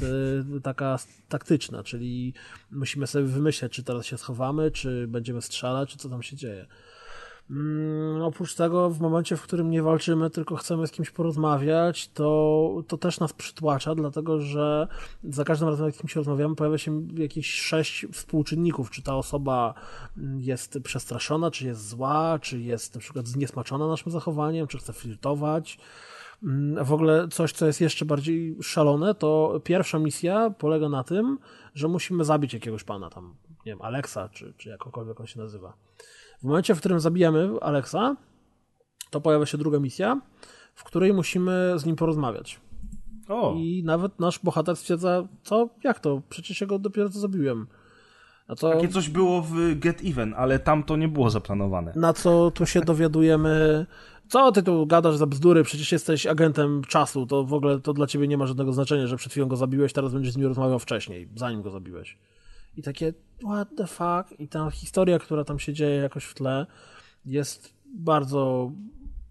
y, 0.57 0.61
taka 0.61 0.97
taktyczna, 1.29 1.83
czyli 1.83 2.33
musimy 2.71 3.07
sobie 3.07 3.25
wymyśleć, 3.25 3.73
czy 3.73 3.83
teraz 3.83 4.05
się 4.05 4.17
schowamy, 4.17 4.71
czy 4.71 5.07
będziemy 5.07 5.41
strzelać, 5.41 5.89
czy 5.89 5.97
co 5.97 6.09
tam 6.09 6.23
się 6.23 6.35
dzieje. 6.35 6.65
Mm, 7.49 8.21
oprócz 8.21 8.55
tego, 8.55 8.89
w 8.89 8.99
momencie, 8.99 9.37
w 9.37 9.41
którym 9.41 9.69
nie 9.69 9.83
walczymy, 9.83 10.29
tylko 10.29 10.55
chcemy 10.55 10.87
z 10.87 10.91
kimś 10.91 11.11
porozmawiać, 11.11 12.07
to, 12.07 12.83
to 12.87 12.97
też 12.97 13.19
nas 13.19 13.33
przytłacza, 13.33 13.95
dlatego 13.95 14.39
że 14.39 14.87
za 15.23 15.43
każdym 15.43 15.69
razem, 15.69 15.85
jak 15.85 15.95
z 15.95 15.97
kimś 15.97 16.15
rozmawiamy, 16.15 16.55
pojawia 16.55 16.77
się 16.77 17.07
jakieś 17.13 17.51
sześć 17.51 18.05
współczynników. 18.11 18.91
Czy 18.91 19.01
ta 19.01 19.15
osoba 19.15 19.73
mm, 20.17 20.39
jest 20.39 20.79
przestraszona, 20.83 21.51
czy 21.51 21.65
jest 21.65 21.87
zła, 21.89 22.39
czy 22.41 22.59
jest 22.59 22.95
na 22.95 23.01
przykład 23.01 23.27
zniesmaczona 23.27 23.87
naszym 23.87 24.11
zachowaniem, 24.11 24.67
czy 24.67 24.77
chce 24.77 24.93
flirtować. 24.93 25.77
Mm, 26.43 26.85
W 26.85 26.93
ogóle 26.93 27.27
coś, 27.27 27.51
co 27.51 27.65
jest 27.65 27.81
jeszcze 27.81 28.05
bardziej 28.05 28.55
szalone, 28.61 29.15
to 29.15 29.61
pierwsza 29.63 29.99
misja 29.99 30.49
polega 30.49 30.89
na 30.89 31.03
tym, 31.03 31.39
że 31.75 31.87
musimy 31.87 32.23
zabić 32.23 32.53
jakiegoś 32.53 32.83
pana 32.83 33.09
tam, 33.09 33.35
nie 33.65 33.71
wiem, 33.71 33.81
Alexa, 33.81 34.29
czy, 34.29 34.53
czy 34.57 34.69
jakokolwiek 34.69 35.19
on 35.19 35.27
się 35.27 35.39
nazywa. 35.39 35.73
W 36.45 36.47
momencie, 36.47 36.75
w 36.75 36.79
którym 36.79 36.99
zabijamy 36.99 37.49
Alexa, 37.61 38.15
to 39.09 39.21
pojawia 39.21 39.45
się 39.45 39.57
druga 39.57 39.79
misja, 39.79 40.21
w 40.75 40.83
której 40.83 41.13
musimy 41.13 41.73
z 41.75 41.85
nim 41.85 41.95
porozmawiać. 41.95 42.59
O, 43.29 43.53
I 43.57 43.83
nawet 43.85 44.19
nasz 44.19 44.39
bohater 44.39 44.75
stwierdza, 44.75 45.27
co, 45.43 45.69
jak 45.83 45.99
to? 45.99 46.21
Przecież 46.29 46.61
ja 46.61 46.67
go 46.67 46.79
dopiero 46.79 47.09
co 47.09 47.19
zabiłem. 47.19 47.67
A 48.47 48.55
co, 48.55 48.71
takie 48.71 48.87
coś 48.87 49.09
było 49.09 49.41
w 49.41 49.79
Get 49.79 50.01
Even, 50.03 50.33
ale 50.37 50.59
tam 50.59 50.83
to 50.83 50.97
nie 50.97 51.07
było 51.07 51.29
zaplanowane. 51.29 51.93
na 51.95 52.13
co 52.13 52.51
tu 52.51 52.65
się 52.65 52.81
dowiadujemy, 52.81 53.85
co 54.27 54.51
ty 54.51 54.63
tu 54.63 54.87
gadasz 54.87 55.15
za 55.15 55.27
bzdury, 55.27 55.63
przecież 55.63 55.91
jesteś 55.91 56.27
agentem 56.27 56.81
czasu, 56.83 57.25
to 57.27 57.43
w 57.43 57.53
ogóle 57.53 57.79
to 57.79 57.93
dla 57.93 58.07
ciebie 58.07 58.27
nie 58.27 58.37
ma 58.37 58.47
żadnego 58.47 58.73
znaczenia, 58.73 59.07
że 59.07 59.17
przed 59.17 59.31
chwilą 59.31 59.47
go 59.47 59.55
zabiłeś, 59.55 59.93
teraz 59.93 60.13
będziesz 60.13 60.33
z 60.33 60.37
nim 60.37 60.47
rozmawiał 60.47 60.79
wcześniej, 60.79 61.29
zanim 61.35 61.61
go 61.61 61.71
zabiłeś. 61.71 62.17
I 62.77 62.83
takie, 62.83 63.13
what 63.43 63.69
the 63.77 63.87
fuck? 63.87 64.39
I 64.39 64.47
ta 64.47 64.71
historia, 64.71 65.19
która 65.19 65.43
tam 65.43 65.59
się 65.59 65.73
dzieje 65.73 65.95
jakoś 65.95 66.25
w 66.25 66.33
tle, 66.33 66.65
jest 67.25 67.73
bardzo 67.85 68.71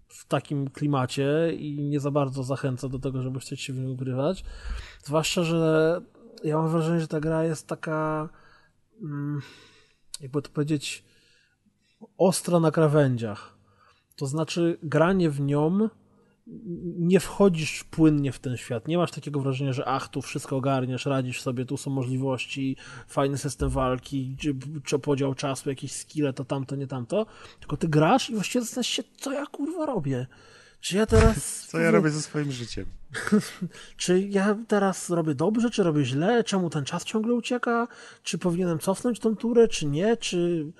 w 0.07 0.25
takim 0.25 0.69
klimacie 0.69 1.53
i 1.53 1.83
nie 1.83 1.99
za 1.99 2.11
bardzo 2.11 2.43
zachęca 2.43 2.89
do 2.89 2.99
tego, 2.99 3.21
żeby 3.21 3.39
chcieć 3.39 3.61
się 3.61 3.73
w 3.73 3.79
nim 3.79 3.91
ugrywać. 3.91 4.43
Zwłaszcza, 5.03 5.43
że 5.43 6.01
ja 6.43 6.57
mam 6.57 6.69
wrażenie, 6.69 6.99
że 6.99 7.07
ta 7.07 7.19
gra 7.19 7.43
jest 7.43 7.67
taka, 7.67 8.29
mm, 9.01 9.41
jakby 10.21 10.41
to 10.41 10.49
powiedzieć, 10.49 11.03
ostra 12.17 12.59
na 12.59 12.71
krawędziach. 12.71 13.57
To 14.15 14.25
znaczy, 14.27 14.77
granie 14.83 15.29
w 15.29 15.41
nią 15.41 15.89
nie 16.97 17.19
wchodzisz 17.19 17.83
płynnie 17.83 18.31
w 18.31 18.39
ten 18.39 18.57
świat. 18.57 18.87
Nie 18.87 18.97
masz 18.97 19.11
takiego 19.11 19.39
wrażenia, 19.39 19.73
że 19.73 19.85
ach, 19.85 20.07
tu 20.07 20.21
wszystko 20.21 20.57
ogarniasz, 20.57 21.05
radzisz 21.05 21.41
sobie, 21.41 21.65
tu 21.65 21.77
są 21.77 21.91
możliwości, 21.91 22.77
fajny 23.07 23.37
system 23.37 23.69
walki, 23.69 24.35
czy, 24.39 24.55
czy 24.83 24.99
podział 24.99 25.35
czasu, 25.35 25.69
jakieś 25.69 25.91
skille, 25.91 26.33
to 26.33 26.45
tamto, 26.45 26.75
nie 26.75 26.87
tamto. 26.87 27.25
Tylko 27.59 27.77
ty 27.77 27.87
grasz 27.87 28.29
i 28.29 28.33
właściwie 28.33 28.61
zastanawiasz 28.61 28.87
się, 28.87 29.03
co 29.17 29.31
ja 29.31 29.45
kurwa 29.45 29.85
robię. 29.85 30.27
Czy 30.81 30.97
ja 30.97 31.05
teraz. 31.05 31.37
Co 31.69 31.79
ja 31.79 31.91
robię 31.91 32.09
ze 32.09 32.21
swoim 32.21 32.51
życiem? 32.51 32.85
Czy 33.97 34.19
ja 34.19 34.57
teraz 34.67 35.09
robię 35.09 35.35
dobrze, 35.35 35.69
czy 35.69 35.83
robię 35.83 36.05
źle? 36.05 36.43
Czemu 36.43 36.69
ten 36.69 36.85
czas 36.85 37.03
ciągle 37.03 37.33
ucieka? 37.33 37.87
Czy 38.23 38.37
powinienem 38.37 38.79
cofnąć 38.79 39.19
tą 39.19 39.35
turę, 39.35 39.67
czy 39.67 39.85
nie? 39.85 40.17
Czy, 40.17 40.71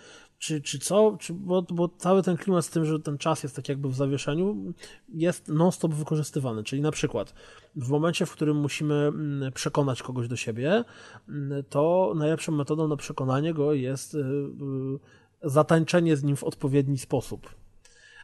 czy, 0.45 0.61
czy 0.61 0.79
co, 0.79 1.17
czy, 1.19 1.33
bo, 1.33 1.61
bo 1.61 1.89
cały 1.97 2.23
ten 2.23 2.37
klimat 2.37 2.65
z 2.65 2.69
tym, 2.69 2.85
że 2.85 2.99
ten 2.99 3.17
czas 3.17 3.43
jest 3.43 3.55
tak 3.55 3.69
jakby 3.69 3.89
w 3.89 3.95
zawieszeniu, 3.95 4.73
jest 5.09 5.47
non-stop 5.47 5.93
wykorzystywany. 5.93 6.63
Czyli 6.63 6.81
na 6.81 6.91
przykład 6.91 7.33
w 7.75 7.89
momencie, 7.89 8.25
w 8.25 8.31
którym 8.31 8.57
musimy 8.57 8.93
mm, 8.93 9.53
przekonać 9.53 10.03
kogoś 10.03 10.27
do 10.27 10.35
siebie, 10.35 10.83
mm, 11.29 11.63
to 11.69 12.13
najlepszą 12.15 12.51
metodą 12.51 12.87
na 12.87 12.97
przekonanie 12.97 13.53
go 13.53 13.73
jest 13.73 14.13
y, 14.13 14.17
y, 14.17 15.49
zatańczenie 15.49 16.17
z 16.17 16.23
nim 16.23 16.35
w 16.35 16.43
odpowiedni 16.43 16.97
sposób. 16.97 17.49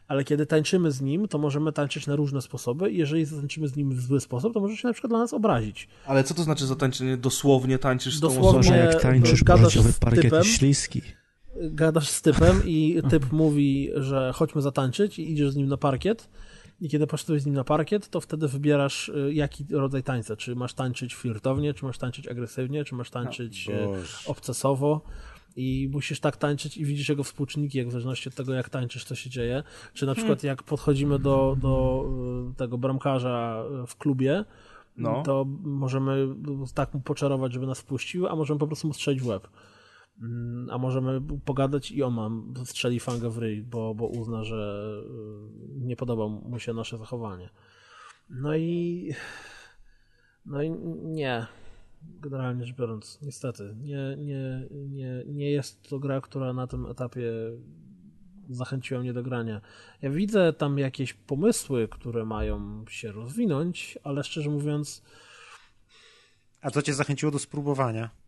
Ale 0.08 0.24
kiedy 0.24 0.46
tańczymy 0.46 0.92
z 0.92 1.00
nim, 1.00 1.28
to 1.28 1.38
możemy 1.38 1.72
tańczyć 1.72 2.06
na 2.06 2.16
różne 2.16 2.42
sposoby 2.42 2.90
i 2.90 2.98
jeżeli 2.98 3.24
zatańczymy 3.24 3.68
z 3.68 3.76
nim 3.76 3.90
w 3.90 4.00
zły 4.00 4.20
sposób, 4.20 4.54
to 4.54 4.60
może 4.60 4.76
się 4.76 4.88
na 4.88 4.92
przykład 4.92 5.10
dla 5.10 5.18
nas 5.18 5.32
obrazić. 5.32 5.88
Ale 6.06 6.24
co 6.24 6.34
to 6.34 6.42
znaczy 6.42 6.66
zatańczenie? 6.66 7.16
Dosłownie 7.16 7.78
tańczysz 7.78 8.16
z 8.16 8.20
tą 8.20 8.28
Dosłownie. 8.28 8.48
osobą? 8.60 8.76
Może 8.76 8.84
jak 8.84 9.02
tańczysz, 9.02 9.44
gadasz 9.44 9.62
braciowy 9.62 9.92
z 9.92 9.98
parkiet 9.98 10.22
typem. 10.22 10.44
śliski. 10.44 11.02
Gadasz 11.56 12.08
z 12.08 12.22
typem 12.22 12.62
i 12.66 13.02
typ 13.10 13.32
mówi, 13.32 13.90
że 13.96 14.32
chodźmy 14.34 14.62
zatańczyć 14.62 15.18
i 15.18 15.32
idziesz 15.32 15.50
z 15.50 15.56
nim 15.56 15.68
na 15.68 15.76
parkiet. 15.76 16.28
I 16.80 16.88
kiedy 16.88 17.06
poszedłeś 17.06 17.42
z 17.42 17.46
nim 17.46 17.54
na 17.54 17.64
parkiet, 17.64 18.08
to 18.08 18.20
wtedy 18.20 18.48
wybierasz 18.48 19.08
y, 19.08 19.30
jaki 19.34 19.66
rodzaj 19.70 20.02
tańca. 20.02 20.36
Czy 20.36 20.54
masz 20.56 20.74
tańczyć 20.74 21.14
flirtownie, 21.14 21.74
czy 21.74 21.84
masz 21.84 21.98
tańczyć 21.98 22.28
agresywnie, 22.28 22.84
czy 22.84 22.94
masz 22.94 23.10
tańczyć 23.10 23.68
y, 23.68 24.30
obcesowo. 24.30 25.00
I 25.56 25.88
musisz 25.92 26.20
tak 26.20 26.36
tańczyć 26.36 26.76
i 26.76 26.84
widzisz 26.84 27.08
jego 27.08 27.24
współczynniki, 27.24 27.78
jak 27.78 27.88
w 27.88 27.90
zależności 27.90 28.28
od 28.28 28.34
tego, 28.34 28.54
jak 28.54 28.70
tańczysz, 28.70 29.04
co 29.04 29.14
się 29.14 29.30
dzieje. 29.30 29.62
Czy 29.94 30.06
na 30.06 30.14
przykład 30.14 30.42
jak 30.42 30.62
podchodzimy 30.62 31.18
do, 31.18 31.56
do 31.60 32.04
y, 32.52 32.56
tego 32.56 32.78
bramkarza 32.78 33.64
w 33.86 33.96
klubie, 33.96 34.44
No. 34.96 35.22
to 35.22 35.44
możemy 35.62 36.28
tak 36.74 36.94
mu 36.94 37.00
poczarować, 37.00 37.52
żeby 37.52 37.66
nas 37.66 37.80
wpuścił, 37.80 38.26
a 38.28 38.36
możemy 38.36 38.60
po 38.60 38.66
prostu 38.66 38.86
mu 38.88 38.94
strzelić 38.94 39.22
w 39.22 39.26
łeb. 39.26 39.48
Mm, 40.20 40.70
A 40.70 40.78
możemy 40.78 41.20
pogadać 41.44 41.90
i 41.90 42.02
on 42.02 42.14
nam 42.14 42.54
strzeli 42.64 43.00
fangę 43.00 43.30
w 43.30 43.38
ryj, 43.38 43.62
bo, 43.62 43.94
bo 43.94 44.06
uzna, 44.06 44.44
że 44.44 44.92
y, 45.76 45.80
nie 45.80 45.96
podoba 45.96 46.28
mu 46.28 46.58
się 46.58 46.74
nasze 46.74 46.98
zachowanie. 46.98 47.48
No 48.30 48.56
i 48.56 49.08
no 50.46 50.62
i 50.62 50.70
nie. 51.04 51.46
Generalnie 52.02 52.64
rzecz 52.64 52.76
biorąc, 52.76 53.18
niestety, 53.22 53.74
nie, 53.80 54.16
nie, 54.18 54.68
nie, 54.72 55.22
nie 55.26 55.50
jest 55.50 55.88
to 55.88 55.98
gra, 55.98 56.20
która 56.20 56.52
na 56.52 56.66
tym 56.66 56.86
etapie 56.86 57.32
zachęciła 58.50 59.00
mnie 59.00 59.12
do 59.12 59.22
grania. 59.22 59.60
Ja 60.02 60.10
widzę 60.10 60.52
tam 60.52 60.78
jakieś 60.78 61.14
pomysły, 61.14 61.88
które 61.88 62.24
mają 62.24 62.84
się 62.88 63.12
rozwinąć, 63.12 63.98
ale 64.02 64.24
szczerze 64.24 64.50
mówiąc, 64.50 65.02
A 66.60 66.70
co 66.70 66.82
cię 66.82 66.94
zachęciło 66.94 67.32
do 67.32 67.38
spróbowania? 67.38 68.21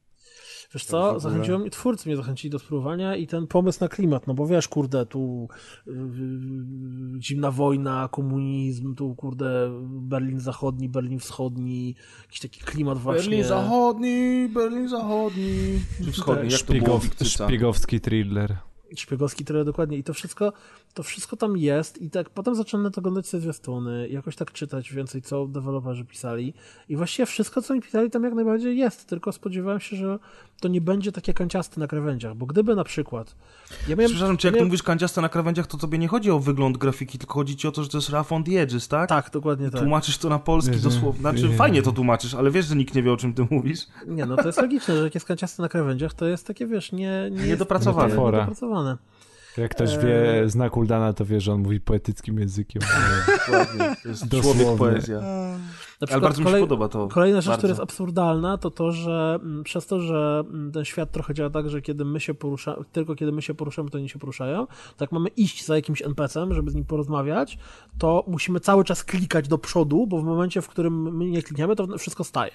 Wiesz 0.74 0.84
w 0.84 0.86
co, 0.86 1.06
ogóle- 1.06 1.20
zachęciło 1.20 1.58
mnie, 1.58 1.70
twórcy 1.70 2.08
mnie 2.08 2.16
zachęcili 2.16 2.50
do 2.50 2.58
spróbowania 2.58 3.16
i 3.16 3.26
ten 3.26 3.46
pomysł 3.46 3.78
na 3.80 3.88
klimat, 3.88 4.26
no 4.26 4.34
bo 4.34 4.46
wiesz, 4.46 4.68
kurde, 4.68 5.06
tu 5.06 5.48
yy, 5.86 5.94
zimna 7.20 7.50
wojna, 7.50 8.08
komunizm, 8.12 8.94
tu 8.94 9.14
kurde 9.14 9.70
Berlin 9.84 10.40
Zachodni, 10.40 10.88
Berlin 10.88 11.18
Wschodni, 11.18 11.94
jakiś 12.22 12.40
taki 12.40 12.60
klimat 12.60 12.98
właśnie. 12.98 13.22
Berlin 13.22 13.44
Zachodni, 13.44 14.48
Berlin 14.54 14.88
Zachodni. 14.88 15.80
Wschodni, 16.12 16.42
jak 16.50 16.60
to 16.60 16.66
Szpiegow, 16.66 17.04
szpiegowski 17.24 18.00
thriller. 18.00 18.56
szpiegowski 18.96 19.44
tyle 19.44 19.64
dokładnie 19.64 19.98
i 19.98 20.02
to 20.04 20.14
wszystko, 20.14 20.52
to 20.94 21.02
wszystko 21.02 21.36
tam 21.36 21.56
jest 21.56 22.02
i 22.02 22.10
tak 22.10 22.30
potem 22.30 22.54
zacząłem 22.54 22.84
na 22.84 22.90
to 22.90 23.00
oglądać 23.00 23.26
sobie 23.26 23.40
zwiastuny, 23.40 24.08
jakoś 24.08 24.36
tak 24.36 24.52
czytać 24.52 24.92
więcej, 24.92 25.22
co 25.22 25.46
deweloperzy 25.46 26.04
pisali 26.04 26.54
i 26.88 26.96
właściwie 26.96 27.26
wszystko, 27.26 27.62
co 27.62 27.74
mi 27.74 27.80
pisali 27.80 28.10
tam 28.10 28.24
jak 28.24 28.34
najbardziej 28.34 28.78
jest, 28.78 29.04
tylko 29.06 29.32
spodziewałem 29.32 29.80
się, 29.80 29.96
że 29.96 30.18
to 30.60 30.68
nie 30.68 30.80
będzie 30.80 31.12
takie 31.12 31.34
kanciaste 31.34 31.80
na 31.80 31.86
krawędziach, 31.86 32.34
bo 32.34 32.46
gdyby 32.46 32.74
na 32.74 32.84
przykład 32.84 33.36
ja 33.88 33.96
miałem, 33.96 34.10
Przepraszam, 34.10 34.36
czy 34.36 34.46
jak 34.46 34.54
ty 34.54 34.56
miałem, 34.56 34.68
mówisz 34.68 34.82
kanciaste 34.82 35.20
na 35.20 35.28
krawędziach, 35.28 35.66
to 35.66 35.78
tobie 35.78 35.98
nie 35.98 36.08
chodzi 36.08 36.30
o 36.30 36.38
wygląd 36.38 36.78
grafiki, 36.78 37.18
tylko 37.18 37.34
chodzi 37.34 37.56
ci 37.56 37.68
o 37.68 37.72
to, 37.72 37.82
że 37.82 37.88
to 37.88 37.98
jest 37.98 38.08
rough 38.08 38.32
on 38.32 38.44
the 38.44 38.60
edges, 38.60 38.88
tak? 38.88 39.08
Tak, 39.08 39.30
dokładnie 39.30 39.70
tak. 39.70 39.80
Tłumaczysz 39.80 40.18
to 40.18 40.28
na 40.28 40.38
polski 40.38 40.76
Nie, 40.76 40.82
dosłownie. 40.82 41.20
Znaczy, 41.20 41.48
nie. 41.48 41.56
fajnie 41.56 41.82
to 41.82 41.92
tłumaczysz, 41.92 42.34
ale 42.34 42.50
wiesz, 42.50 42.66
że 42.66 42.76
nikt 42.76 42.94
nie 42.94 43.02
wie, 43.02 43.12
o 43.12 43.16
czym 43.16 43.34
ty 43.34 43.46
mówisz. 43.50 43.80
Nie, 44.06 44.26
no 44.26 44.36
to 44.36 44.46
jest 44.46 44.62
logiczne, 44.62 44.96
że 44.96 45.04
jak 45.04 45.14
jest 45.14 45.26
kanciaste 45.26 45.62
na 45.62 45.68
krawędziach, 45.68 46.14
to 46.14 46.26
jest 46.26 46.46
takie, 46.46 46.66
wiesz, 46.66 46.92
nie, 46.92 47.30
nie 47.32 47.46
Niedopracowane. 47.46 48.08
Niedopracowane. 48.08 48.96
Jak 49.58 49.70
ktoś 49.70 49.90
Eee. 49.94 49.98
wie, 50.00 50.42
zna 50.46 50.70
Kuldana, 50.70 51.12
to 51.12 51.24
wie, 51.24 51.40
że 51.40 51.52
on 51.52 51.60
mówi 51.62 51.80
poetyckim 51.80 52.38
językiem. 52.38 52.82
Dokładnie. 53.46 53.96
To 54.02 54.08
jest 54.08 54.28
Dosłownie. 54.28 54.62
człowiek 54.62 54.78
poezja. 54.78 55.20
Na 56.00 56.06
Ale 56.10 56.20
bardzo 56.20 56.40
mi 56.40 56.46
się 56.46 56.50
kolej- 56.52 56.60
podoba 56.62 56.88
to. 56.88 57.08
Kolejna 57.08 57.40
rzecz, 57.40 57.46
bardzo. 57.48 57.58
która 57.58 57.70
jest 57.70 57.80
absurdalna, 57.82 58.58
to 58.58 58.70
to, 58.70 58.92
że 58.92 59.38
mm, 59.42 59.64
przez 59.64 59.86
to, 59.86 60.00
że 60.00 60.44
mm, 60.48 60.72
ten 60.72 60.84
świat 60.84 61.12
trochę 61.12 61.34
działa 61.34 61.50
tak, 61.50 61.70
że 61.70 61.82
kiedy 61.82 62.04
my 62.04 62.20
się 62.20 62.34
poruszamy, 62.34 62.84
tylko 62.92 63.14
kiedy 63.14 63.32
my 63.32 63.42
się 63.42 63.54
poruszamy, 63.54 63.90
to 63.90 63.98
oni 63.98 64.08
się 64.08 64.18
poruszają, 64.18 64.66
tak 64.96 65.12
mamy 65.12 65.28
iść 65.28 65.64
za 65.66 65.76
jakimś 65.76 66.02
NPC-em, 66.02 66.54
żeby 66.54 66.70
z 66.70 66.74
nim 66.74 66.84
porozmawiać, 66.84 67.58
to 67.98 68.24
musimy 68.26 68.60
cały 68.60 68.84
czas 68.84 69.04
klikać 69.04 69.48
do 69.48 69.58
przodu, 69.58 70.06
bo 70.06 70.18
w 70.18 70.24
momencie, 70.24 70.62
w 70.62 70.68
którym 70.68 71.16
my 71.16 71.24
nie 71.24 71.42
klikniemy, 71.42 71.76
to 71.76 71.98
wszystko 71.98 72.24
staje. 72.24 72.52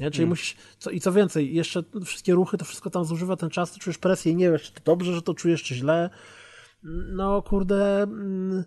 Nie? 0.00 0.10
Czyli 0.10 0.26
musisz, 0.26 0.56
co, 0.78 0.90
i 0.90 1.00
co 1.00 1.12
więcej, 1.12 1.54
jeszcze 1.54 1.82
wszystkie 2.04 2.34
ruchy, 2.34 2.58
to 2.58 2.64
wszystko 2.64 2.90
tam 2.90 3.04
zużywa 3.04 3.36
ten 3.36 3.50
czas, 3.50 3.72
ty 3.72 3.80
czujesz 3.80 3.98
presję 3.98 4.32
i 4.32 4.36
nie 4.36 4.50
wiesz, 4.50 4.62
czy 4.62 4.72
to 4.72 4.80
dobrze, 4.84 5.14
że 5.14 5.22
to 5.22 5.34
czujesz, 5.34 5.62
czy 5.62 5.74
źle. 5.74 6.10
No 7.12 7.42
kurde, 7.42 8.02
mm, 8.02 8.64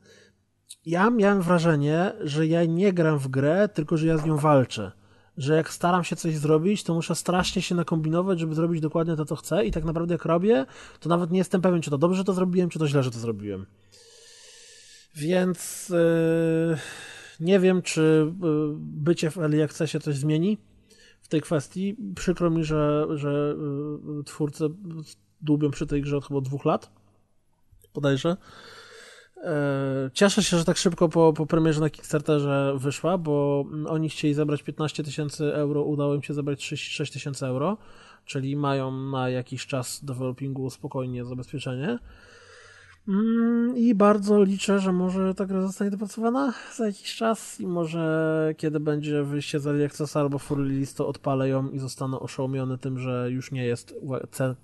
ja 0.85 1.09
miałem 1.09 1.41
wrażenie, 1.41 2.11
że 2.21 2.47
ja 2.47 2.65
nie 2.65 2.93
gram 2.93 3.19
w 3.19 3.27
grę, 3.27 3.69
tylko 3.73 3.97
że 3.97 4.07
ja 4.07 4.17
z 4.17 4.25
nią 4.25 4.37
walczę. 4.37 4.91
Że 5.37 5.55
jak 5.55 5.69
staram 5.69 6.03
się 6.03 6.15
coś 6.15 6.37
zrobić, 6.37 6.83
to 6.83 6.93
muszę 6.93 7.15
strasznie 7.15 7.61
się 7.61 7.75
nakombinować, 7.75 8.39
żeby 8.39 8.55
zrobić 8.55 8.81
dokładnie 8.81 9.15
to, 9.15 9.25
co 9.25 9.35
chcę, 9.35 9.65
i 9.65 9.71
tak 9.71 9.83
naprawdę 9.83 10.13
jak 10.13 10.25
robię, 10.25 10.65
to 10.99 11.09
nawet 11.09 11.31
nie 11.31 11.37
jestem 11.37 11.61
pewien, 11.61 11.81
czy 11.81 11.89
to 11.89 11.97
dobrze, 11.97 12.17
że 12.17 12.23
to 12.23 12.33
zrobiłem, 12.33 12.69
czy 12.69 12.79
to 12.79 12.87
źle, 12.87 13.03
że 13.03 13.11
to 13.11 13.19
zrobiłem. 13.19 13.65
Więc 15.15 15.89
yy, 15.89 16.77
nie 17.39 17.59
wiem, 17.59 17.81
czy 17.81 18.31
yy, 18.41 18.75
bycie 18.77 19.31
w 19.31 19.37
Early 19.37 19.63
Accessie 19.63 19.99
coś 19.99 20.15
zmieni 20.15 20.57
w 21.25 21.27
tej 21.27 21.41
kwestii. 21.41 21.95
Przykro 22.15 22.49
mi, 22.49 22.63
że, 22.63 23.07
że 23.15 23.55
yy, 24.17 24.23
twórcy 24.23 24.65
dłubią 25.41 25.71
przy 25.71 25.87
tej 25.87 26.01
grze 26.01 26.17
od 26.17 26.25
chyba 26.25 26.41
dwóch 26.41 26.65
lat, 26.65 26.91
bodajże. 27.93 28.37
E, 29.37 30.09
Cieszę 30.13 30.43
się, 30.43 30.57
że 30.57 30.65
tak 30.65 30.77
szybko 30.77 31.09
po, 31.09 31.33
po 31.33 31.45
premierze 31.45 31.81
na 31.81 31.89
Kickstarterze 31.89 32.73
wyszła, 32.77 33.17
bo 33.17 33.65
mm, 33.67 33.87
oni 33.87 34.09
chcieli 34.09 34.33
zebrać 34.33 34.63
15 34.63 35.03
tysięcy 35.03 35.55
euro, 35.55 35.83
udało 35.83 36.15
im 36.15 36.23
się 36.23 36.33
zebrać 36.33 36.59
36 36.59 37.13
tysięcy 37.13 37.45
euro, 37.45 37.77
czyli 38.25 38.55
mają 38.55 38.91
na 38.91 39.29
jakiś 39.29 39.67
czas 39.67 40.05
developingu 40.05 40.69
spokojnie 40.69 41.25
zabezpieczenie. 41.25 41.99
Mm, 43.07 43.77
I 43.77 43.95
bardzo 43.95 44.43
liczę, 44.43 44.79
że 44.79 44.93
może 44.93 45.35
ta 45.35 45.45
gra 45.45 45.61
zostanie 45.61 45.91
dopracowana 45.91 46.53
za 46.75 46.85
jakiś 46.85 47.15
czas 47.15 47.59
i 47.59 47.67
może 47.67 48.53
kiedy 48.57 48.79
będzie 48.79 49.23
wyjście 49.23 49.59
z 49.59 49.67
Early 49.67 49.89
albo 50.13 50.39
Full 50.39 50.67
Release, 50.67 50.93
to 50.93 51.07
odpalę 51.07 51.49
ją 51.49 51.69
i 51.69 51.79
zostanę 51.79 52.19
oszołomiony 52.19 52.77
tym, 52.77 52.99
że 52.99 53.31
już 53.31 53.51
nie 53.51 53.65
jest, 53.65 53.95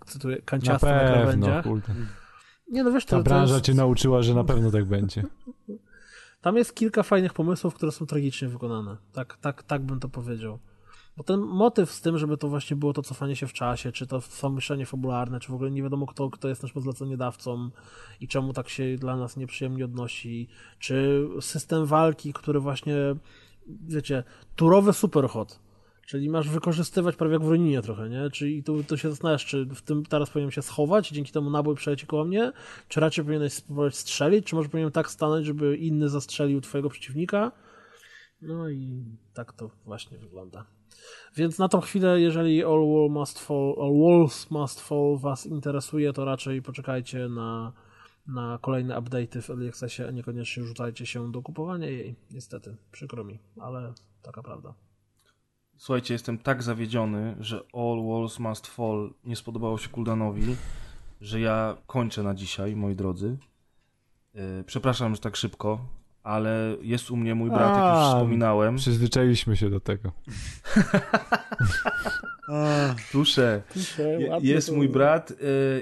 cytuję, 0.06 0.36
Na 0.36 0.42
kanciasto 0.46 0.88
na, 0.88 1.00
pewno, 1.00 1.14
krawędziach. 1.14 1.64
Kuldan. 1.64 1.96
Nie 2.72 2.84
no 2.84 2.92
wiesz, 2.92 3.06
to, 3.06 3.18
Ta 3.18 3.24
branża 3.24 3.54
jest... 3.54 3.66
cię 3.66 3.74
nauczyła, 3.74 4.22
że 4.22 4.34
na 4.34 4.44
pewno 4.44 4.72
tak 4.72 4.86
będzie. 4.86 5.24
Tam 6.42 6.58
jest 6.58 6.76
kilka 6.76 7.04
fajnych 7.04 7.34
pomysłów, 7.34 7.74
które 7.74 7.92
są 7.92 8.06
tragicznie 8.06 8.48
wykonane. 8.48 8.98
Tak, 9.14 9.38
tak, 9.42 9.64
tak 9.64 9.82
bym 9.82 10.00
to 10.00 10.10
powiedział. 10.10 10.60
Bo 11.22 11.26
ten 11.26 11.40
motyw 11.40 11.92
z 11.92 12.02
tym, 12.02 12.18
żeby 12.18 12.38
to 12.38 12.48
właśnie 12.48 12.76
było 12.76 12.94
to 12.94 13.02
cofanie 13.02 13.36
się 13.36 13.48
w 13.48 13.54
czasie, 13.54 13.92
czy 13.92 14.08
to 14.08 14.20
zamieszanie 14.20 14.86
fabularne, 14.86 15.40
czy 15.40 15.52
w 15.52 15.56
ogóle 15.56 15.72
nie 15.72 15.84
wiadomo 15.84 16.08
kto, 16.08 16.30
kto 16.30 16.48
jest 16.48 16.64
naszym 16.64 16.82
zleceniodawcą 16.82 17.70
i 18.20 18.28
czemu 18.28 18.54
tak 18.54 18.70
się 18.70 18.96
dla 18.98 19.18
nas 19.18 19.38
nieprzyjemnie 19.38 19.86
odnosi, 19.86 20.48
czy 20.80 21.28
system 21.42 21.86
walki, 21.86 22.34
który 22.34 22.60
właśnie, 22.60 22.96
wiecie, 23.68 24.24
turowy 24.56 24.94
superhot, 24.94 25.60
czyli 26.08 26.30
masz 26.30 26.50
wykorzystywać 26.50 27.16
prawie 27.16 27.34
jak 27.34 27.44
w 27.44 27.50
Roninie 27.50 27.82
trochę, 27.82 28.10
nie? 28.10 28.30
Czyli 28.30 28.64
tu, 28.64 28.84
tu 28.84 28.98
się 28.98 29.10
zastanawiasz, 29.10 29.46
czy 29.46 29.66
w 29.66 29.82
tym 29.82 30.06
teraz 30.06 30.30
powinienem 30.30 30.52
się 30.52 30.62
schować, 30.62 31.10
dzięki 31.10 31.32
temu 31.32 31.50
nabój 31.50 31.76
przeleci 31.76 32.08
koło 32.08 32.26
mnie, 32.26 32.52
czy 32.88 33.00
raczej 33.00 33.26
powinieneś 33.26 33.54
spróbować 33.54 33.96
strzelić, 33.96 34.46
czy 34.46 34.56
może 34.56 34.70
powinienem 34.70 34.92
tak 34.92 35.12
stanąć, 35.12 35.46
żeby 35.46 35.78
inny 35.78 36.10
zastrzelił 36.10 36.62
twojego 36.62 36.90
przeciwnika. 36.90 37.52
No 38.42 38.70
i 38.70 39.06
tak 39.34 39.54
to 39.54 39.70
właśnie 39.86 40.18
wygląda. 40.18 40.81
Więc 41.36 41.60
na 41.60 41.68
tą 41.68 41.82
chwilę, 41.82 42.22
jeżeli 42.22 42.64
All, 42.64 42.88
Wall 42.94 43.10
must 43.10 43.40
fall, 43.40 43.76
All 43.82 44.00
Walls 44.00 44.52
Must 44.52 44.82
Fall 44.82 45.18
was 45.18 45.46
interesuje, 45.46 46.14
to 46.14 46.26
raczej 46.26 46.62
poczekajcie 46.62 47.30
na, 47.30 47.74
na 48.28 48.60
kolejne 48.62 48.96
update'y 48.96 49.42
w 49.42 49.70
Accessie, 49.70 50.04
a 50.04 50.12
niekoniecznie 50.12 50.64
rzucajcie 50.64 51.06
się 51.06 51.32
do 51.32 51.42
kupowania 51.42 51.90
jej. 51.90 52.16
Niestety, 52.32 52.78
przykro 52.92 53.24
mi, 53.24 53.40
ale 53.62 53.94
taka 54.22 54.44
prawda. 54.44 54.74
Słuchajcie, 55.78 56.14
jestem 56.14 56.38
tak 56.38 56.64
zawiedziony, 56.64 57.36
że 57.40 57.64
All 57.74 58.08
Walls 58.08 58.40
Must 58.40 58.68
Fall 58.68 59.14
nie 59.24 59.36
spodobało 59.36 59.78
się 59.78 59.90
Kuldanowi, 59.90 60.56
że 61.22 61.40
ja 61.40 61.78
kończę 61.88 62.24
na 62.24 62.34
dzisiaj, 62.34 62.76
moi 62.76 62.96
drodzy. 62.96 63.38
Yy, 64.34 64.64
Przepraszam, 64.66 65.16
że 65.16 65.22
tak 65.22 65.36
szybko, 65.36 65.86
ale 66.24 66.76
jest 66.82 67.12
u 67.12 67.16
mnie 67.18 67.36
mój 67.36 67.50
brat, 67.50 67.76
jak 67.78 67.96
już 67.96 68.04
A, 68.04 68.10
wspominałem. 68.14 68.76
Przyzwyczailiśmy 68.76 69.58
się 69.58 69.70
do 69.70 69.80
tego. 69.80 70.12
A, 72.48 72.96
Ładne 74.30 74.50
jest 74.50 74.72
mój 74.72 74.90
brat 74.90 75.32
y, 75.32 75.36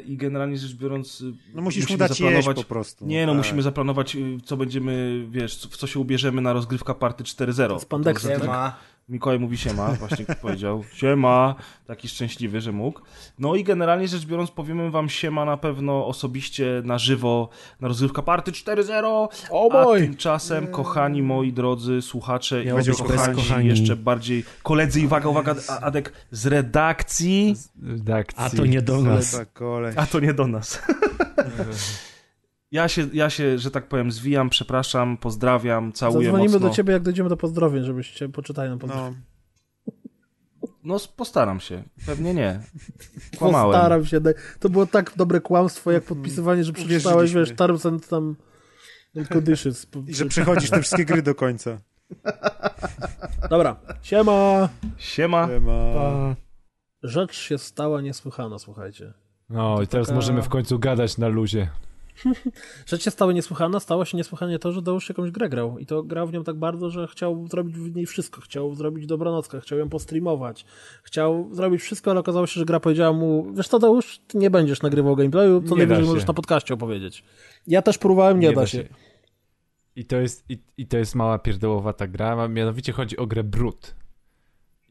i 0.06 0.18
generalnie 0.18 0.58
rzecz 0.58 0.74
biorąc... 0.76 1.22
y, 1.22 1.34
no 1.54 1.62
musisz 1.62 1.84
mu 1.84 1.84
musimy 1.84 1.98
dać 1.98 2.12
zaplanować- 2.12 2.56
po 2.56 2.64
prostu. 2.64 3.06
Nie, 3.06 3.26
no 3.26 3.32
Tak. 3.32 3.38
musimy 3.38 3.62
zaplanować, 3.62 4.16
y, 4.16 4.38
co 4.46 4.58
będziemy, 4.58 5.26
wiesz, 5.30 5.58
w 5.58 5.78
co 5.78 5.88
się 5.88 6.00
ubierzemy 6.00 6.42
na 6.42 6.54
rozgrywka 6.54 6.94
party 6.94 7.24
4.0. 7.24 7.80
Z 7.80 7.86
Pandexem, 7.86 8.40
To- 8.42 8.48
tak? 8.48 8.76
Mikołaj 9.10 9.40
mówi 9.40 9.58
siema, 9.58 9.92
właśnie 9.92 10.26
powiedział. 10.42 10.84
Siema, 10.94 11.56
taki 11.88 12.08
szczęśliwy, 12.08 12.62
że 12.62 12.72
mógł. 12.72 13.02
No 13.40 13.56
i 13.56 13.64
generalnie 13.64 14.08
rzecz 14.08 14.26
biorąc, 14.26 14.52
powiemy 14.52 14.92
wam 14.92 15.10
siema 15.10 15.46
na 15.46 15.58
pewno 15.58 16.08
osobiście, 16.08 16.82
na 16.86 16.98
żywo, 16.98 17.50
na 17.80 17.88
rozgrywka 17.88 18.22
party 18.22 18.52
4.0. 18.52 19.28
O 19.52 19.94
A 19.96 19.98
tymczasem, 19.98 20.68
kochani 20.68 21.22
moi 21.22 21.54
drodzy 21.54 22.02
słuchacze 22.02 22.66
Miało 22.66 22.80
i 22.80 22.86
kochani, 22.86 23.36
kochani. 23.36 23.68
jeszcze 23.68 23.96
bardziej 23.96 24.44
koledzy 24.64 25.02
i 25.02 25.06
uwaga, 25.06 25.30
uwaga, 25.30 25.56
Adek 25.82 26.14
z 26.32 26.46
redakcji. 26.46 27.56
Redakcji. 27.84 28.44
A 28.46 28.50
to 28.50 28.66
nie 28.66 28.82
do 28.82 29.02
nas. 29.02 29.42
A 29.96 30.06
to 30.06 30.20
nie 30.20 30.34
do 30.34 30.48
nas. 30.48 30.82
Ja 32.72 32.88
się, 32.88 33.08
ja 33.14 33.30
się, 33.30 33.58
że 33.60 33.72
tak 33.72 33.88
powiem, 33.88 34.12
zwijam, 34.12 34.50
przepraszam, 34.50 35.18
pozdrawiam, 35.18 35.92
całuję 35.94 36.26
Zadzwonimy 36.28 36.54
mocno. 36.54 36.70
do 36.70 36.76
ciebie, 36.76 36.94
jak 36.94 37.02
dojdziemy 37.04 37.30
do 37.30 37.38
pozdrowień, 37.38 37.84
żebyście 37.84 38.30
poczytali 38.30 38.70
nam 38.70 38.80
pozdrowienia. 38.80 39.14
No, 39.14 39.94
No, 40.84 40.98
postaram 41.16 41.60
się. 41.60 41.84
Pewnie 42.06 42.34
nie. 42.34 42.60
Kłamałem. 43.40 43.72
Postaram 43.72 44.06
się. 44.06 44.22
To 44.60 44.70
było 44.70 44.86
tak 44.86 45.14
dobre 45.16 45.42
kłamstwo, 45.42 45.92
jak 45.92 46.04
podpisywanie, 46.04 46.64
że 46.64 46.74
przeczytałeś, 46.74 47.34
wiesz, 47.34 47.56
terms 47.56 47.86
and 47.86 48.08
tam 48.08 48.36
conditions. 49.34 49.88
I 50.08 50.14
że 50.14 50.26
przechodzisz 50.26 50.70
te 50.70 50.82
wszystkie 50.82 51.06
gry 51.06 51.22
do 51.22 51.36
końca. 51.36 51.78
Dobra, 53.50 53.76
siema! 54.02 54.70
Siema. 54.98 55.48
Siema. 55.48 55.94
Pa. 55.94 56.36
Rzecz 57.04 57.36
się 57.38 57.58
stała 57.58 58.02
niesłychana, 58.02 58.60
słuchajcie. 58.60 59.14
No 59.50 59.82
i 59.82 59.88
teraz 59.88 60.08
taka- 60.08 60.16
możemy 60.16 60.42
w 60.42 60.50
końcu 60.50 60.80
gadać 60.80 61.18
na 61.18 61.28
luzie. 61.28 61.70
Rzecz 62.86 63.04
się 63.04 63.12
stała 63.12 63.34
niesłychana, 63.34 63.80
stało 63.80 64.06
się 64.06 64.18
niesłychanie 64.18 64.60
to, 64.60 64.72
że 64.72 64.82
Deusz 64.82 65.10
jakąś 65.10 65.32
grę 65.32 65.50
grał. 65.50 65.80
I 65.80 65.86
to 65.86 66.04
grał 66.04 66.28
w 66.28 66.34
nią 66.34 66.44
tak 66.44 66.56
bardzo, 66.56 66.90
że 66.90 67.08
chciał 67.08 67.48
zrobić 67.48 67.76
w 67.76 67.96
niej 67.96 68.06
wszystko. 68.06 68.42
Chciał 68.42 68.76
zrobić 68.76 69.06
dobranockę, 69.06 69.62
chciał 69.62 69.80
ją 69.80 69.90
postreamować. 69.90 70.66
Chciał 71.04 71.50
zrobić 71.52 71.82
wszystko, 71.82 72.12
ale 72.12 72.20
okazało 72.20 72.48
się, 72.48 72.60
że 72.60 72.66
gra 72.66 72.80
powiedziała 72.80 73.14
mu, 73.14 73.54
wiesz 73.54 73.68
co 73.68 73.80
Deusz, 73.80 74.20
ty 74.28 74.38
nie 74.38 74.50
będziesz 74.50 74.82
nagrywał 74.82 75.16
gameplayu, 75.16 75.62
co 75.62 75.64
Nie 75.64 75.70
da 75.70 75.76
najwyżej 75.76 76.06
możesz 76.06 76.28
na 76.28 76.34
podcaście 76.34 76.74
opowiedzieć. 76.74 77.24
Ja 77.68 77.82
też 77.82 77.98
próbowałem, 77.98 78.40
nie, 78.40 78.54
da, 78.54 78.68
się. 78.68 78.84
I 79.96 80.06
to 80.06 80.16
jest, 80.16 80.50
i, 80.50 80.60
i 80.78 80.88
to 80.88 80.98
jest 80.98 81.16
mała 81.16 81.40
pierdołowata 81.40 82.08
gra, 82.08 82.48
mianowicie 82.48 82.94
chodzi 82.94 83.18
o 83.18 83.28
grę 83.28 83.44
Brut. 83.44 83.96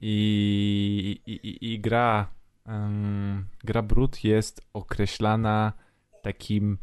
I, 0.00 1.20
i, 1.26 1.32
i, 1.32 1.72
i 1.72 1.80
gra, 1.80 2.30
em, 2.66 3.46
gra 3.64 3.82
Brut 3.82 4.24
jest 4.24 4.60
określana 4.72 5.72
takim 6.22 6.78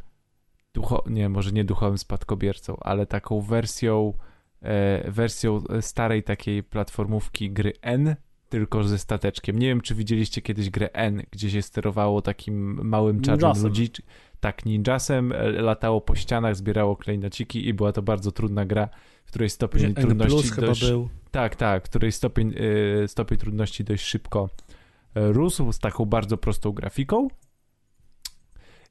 ducho, 0.75 1.03
nie, 1.07 1.29
może 1.29 1.51
nie 1.51 1.63
duchowym 1.63 1.97
spadkobiercą, 1.97 2.77
ale 2.81 3.05
taką 3.05 3.41
wersją, 3.41 4.13
e, 4.61 5.11
wersją 5.11 5.63
starej 5.81 6.23
takiej 6.23 6.63
platformówki 6.63 7.51
gry 7.51 7.73
N, 7.81 8.15
tylko 8.49 8.83
ze 8.83 8.97
stateczkiem. 8.97 9.59
Nie 9.59 9.67
wiem, 9.67 9.81
czy 9.81 9.95
widzieliście 9.95 10.41
kiedyś 10.41 10.69
grę 10.69 10.89
N, 10.93 11.23
gdzie 11.31 11.49
się 11.49 11.61
sterowało 11.61 12.21
takim 12.21 12.87
małym 12.87 13.21
Ninjasem. 13.21 13.63
ludzi, 13.63 13.89
tak, 14.39 14.65
ninjasem, 14.65 15.31
e, 15.31 15.49
latało 15.49 16.01
po 16.01 16.15
ścianach, 16.15 16.55
zbierało 16.55 16.95
klejnociki 16.95 17.67
i 17.67 17.73
była 17.73 17.91
to 17.91 18.01
bardzo 18.01 18.31
trudna 18.31 18.65
gra, 18.65 18.89
w 19.25 19.27
której 19.27 19.49
stopień 19.49 19.85
N 19.85 19.93
trudności 19.93 20.37
plus 20.37 20.51
chyba 20.51 20.67
dość... 20.67 20.89
był. 20.89 21.09
Tak, 21.31 21.55
tak, 21.55 21.83
której 21.83 22.11
stopień, 22.11 22.53
y, 23.03 23.07
stopień 23.07 23.37
trudności 23.37 23.83
dość 23.83 24.05
szybko 24.05 24.49
rósł 25.15 25.71
z 25.71 25.79
taką 25.79 26.05
bardzo 26.05 26.37
prostą 26.37 26.71
grafiką. 26.71 27.27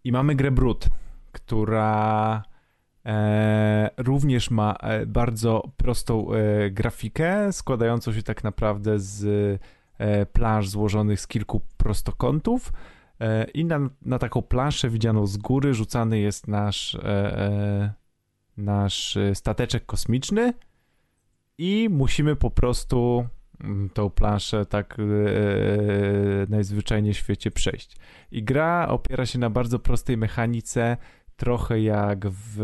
I 0.04 0.12
mamy 0.12 0.34
grę 0.34 0.50
Brut, 0.50 0.88
która 1.46 2.42
e, 3.06 3.90
również 3.96 4.50
ma 4.50 4.74
e, 4.74 5.06
bardzo 5.06 5.62
prostą 5.76 6.32
e, 6.32 6.70
grafikę, 6.70 7.52
składającą 7.52 8.12
się 8.12 8.22
tak 8.22 8.44
naprawdę 8.44 8.98
z 8.98 9.60
planż 10.32 10.68
złożonych 10.68 11.20
z 11.20 11.26
kilku 11.26 11.60
prostokątów. 11.76 12.72
I 13.54 13.64
na, 13.64 13.80
na 14.02 14.18
taką 14.18 14.42
planszę 14.42 14.90
widzianą 14.90 15.26
z 15.26 15.36
góry 15.36 15.74
rzucany 15.74 16.18
jest 16.18 16.48
nasz, 16.48 16.98
nasz 18.56 19.18
stateczek 19.34 19.86
kosmiczny 19.86 20.52
i 21.58 21.88
musimy 21.90 22.36
po 22.36 22.50
prostu 22.50 23.26
mm, 23.60 23.90
tą 23.90 24.10
planszę 24.10 24.66
tak 24.66 24.96
najzwyczajniej 26.48 27.14
w 27.14 27.18
świecie 27.18 27.50
przejść. 27.50 27.96
I 28.30 28.42
gra 28.42 28.88
opiera 28.88 29.26
się 29.26 29.38
na 29.38 29.50
bardzo 29.50 29.78
prostej 29.78 30.16
mechanice, 30.16 30.96
trochę 31.36 31.80
jak 31.80 32.26
w 32.28 32.60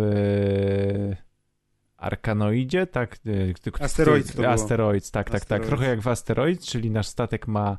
Arkanoidzie, 1.96 2.86
tak? 2.86 3.18
e, 3.26 3.84
Asteroids 3.84 4.28
to 4.32 4.42
było. 4.42 4.48
Asteroids, 4.48 5.10
tak, 5.10 5.30
tak, 5.30 5.44
tak. 5.44 5.66
Trochę 5.66 5.86
jak 5.86 6.00
w 6.00 6.08
Asteroids, 6.08 6.66
czyli 6.66 6.90
nasz 6.90 7.06
statek 7.06 7.48
ma 7.48 7.78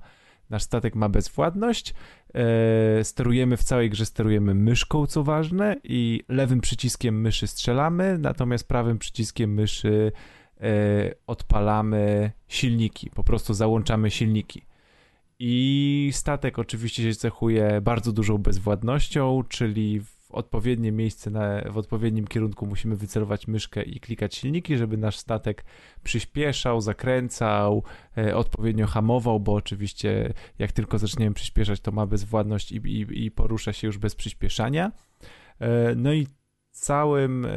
nasz 0.51 0.63
statek 0.63 0.95
ma 0.95 1.09
bezwładność. 1.09 1.93
E, 2.33 3.03
sterujemy 3.03 3.57
w 3.57 3.63
całej 3.63 3.89
grze, 3.89 4.05
sterujemy 4.05 4.55
myszką, 4.55 5.07
co 5.07 5.23
ważne, 5.23 5.75
i 5.83 6.23
lewym 6.29 6.61
przyciskiem 6.61 7.21
myszy 7.21 7.47
strzelamy, 7.47 8.17
natomiast 8.17 8.67
prawym 8.67 8.99
przyciskiem 8.99 9.53
myszy 9.53 10.11
e, 10.61 10.71
odpalamy 11.27 12.31
silniki, 12.47 13.09
po 13.09 13.23
prostu 13.23 13.53
załączamy 13.53 14.11
silniki. 14.11 14.65
I 15.39 16.09
statek 16.13 16.59
oczywiście 16.59 17.03
się 17.03 17.15
cechuje 17.15 17.81
bardzo 17.81 18.11
dużą 18.11 18.37
bezwładnością, 18.37 19.43
czyli 19.49 19.99
w 19.99 20.20
odpowiednie 20.31 20.91
miejsce, 20.91 21.29
na, 21.29 21.61
w 21.71 21.77
odpowiednim 21.77 22.27
kierunku 22.27 22.65
musimy 22.65 22.95
wycelować 22.95 23.47
myszkę 23.47 23.83
i 23.83 23.99
klikać 23.99 24.35
silniki, 24.35 24.77
żeby 24.77 24.97
nasz 24.97 25.17
statek 25.17 25.65
przyspieszał, 26.03 26.81
zakręcał, 26.81 27.83
e, 28.17 28.35
odpowiednio 28.35 28.87
hamował, 28.87 29.39
bo 29.39 29.53
oczywiście 29.53 30.33
jak 30.59 30.71
tylko 30.71 30.97
zaczniemy 30.97 31.33
przyspieszać, 31.33 31.79
to 31.79 31.91
ma 31.91 32.05
bezwładność 32.05 32.71
i, 32.71 32.75
i, 32.75 33.25
i 33.25 33.31
porusza 33.31 33.73
się 33.73 33.87
już 33.87 33.97
bez 33.97 34.15
przyspieszania. 34.15 34.91
E, 35.59 35.95
no 35.95 36.13
i 36.13 36.27
całym 36.71 37.45
e, 37.45 37.49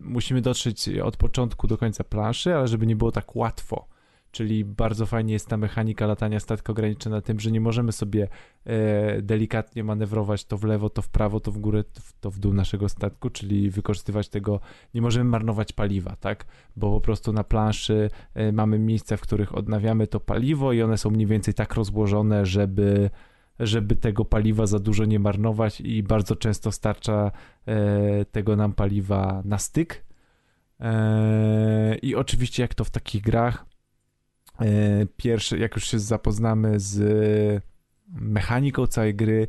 musimy 0.00 0.40
dotrzeć 0.40 0.88
od 0.88 1.16
początku 1.16 1.66
do 1.66 1.78
końca 1.78 2.04
planszy, 2.04 2.54
ale 2.54 2.68
żeby 2.68 2.86
nie 2.86 2.96
było 2.96 3.12
tak 3.12 3.36
łatwo. 3.36 3.93
Czyli 4.34 4.64
bardzo 4.64 5.06
fajnie 5.06 5.32
jest 5.32 5.48
ta 5.48 5.56
mechanika 5.56 6.06
latania 6.06 6.40
statku 6.40 6.72
ograniczona 6.72 7.20
tym, 7.20 7.40
że 7.40 7.50
nie 7.50 7.60
możemy 7.60 7.92
sobie 7.92 8.28
e, 8.64 9.22
delikatnie 9.22 9.84
manewrować 9.84 10.44
to 10.44 10.58
w 10.58 10.64
lewo, 10.64 10.90
to 10.90 11.02
w 11.02 11.08
prawo, 11.08 11.40
to 11.40 11.52
w 11.52 11.58
górę, 11.58 11.84
to 11.84 12.00
w, 12.00 12.12
to 12.20 12.30
w 12.30 12.38
dół 12.38 12.52
naszego 12.52 12.88
statku, 12.88 13.30
czyli 13.30 13.70
wykorzystywać 13.70 14.28
tego, 14.28 14.60
nie 14.94 15.02
możemy 15.02 15.30
marnować 15.30 15.72
paliwa, 15.72 16.16
tak? 16.16 16.44
Bo 16.76 16.90
po 16.90 17.00
prostu 17.00 17.32
na 17.32 17.44
planszy 17.44 18.10
e, 18.34 18.52
mamy 18.52 18.78
miejsca, 18.78 19.16
w 19.16 19.20
których 19.20 19.54
odnawiamy 19.54 20.06
to 20.06 20.20
paliwo 20.20 20.72
i 20.72 20.82
one 20.82 20.98
są 20.98 21.10
mniej 21.10 21.26
więcej 21.26 21.54
tak 21.54 21.74
rozłożone, 21.74 22.46
żeby 22.46 23.10
żeby 23.58 23.96
tego 23.96 24.24
paliwa 24.24 24.66
za 24.66 24.78
dużo 24.78 25.04
nie 25.04 25.18
marnować 25.18 25.80
i 25.80 26.02
bardzo 26.02 26.36
często 26.36 26.72
starcza 26.72 27.30
e, 27.66 28.24
tego 28.24 28.56
nam 28.56 28.72
paliwa 28.72 29.42
na 29.44 29.58
styk. 29.58 30.04
E, 30.80 31.96
I 32.02 32.14
oczywiście 32.14 32.62
jak 32.62 32.74
to 32.74 32.84
w 32.84 32.90
takich 32.90 33.22
grach, 33.22 33.73
e, 34.60 35.06
pierwsze, 35.16 35.58
jak 35.58 35.74
już 35.74 35.88
się 35.88 35.98
zapoznamy 35.98 36.80
z 36.80 37.64
mechaniką 38.08 38.86
całej 38.86 39.14
gry, 39.14 39.46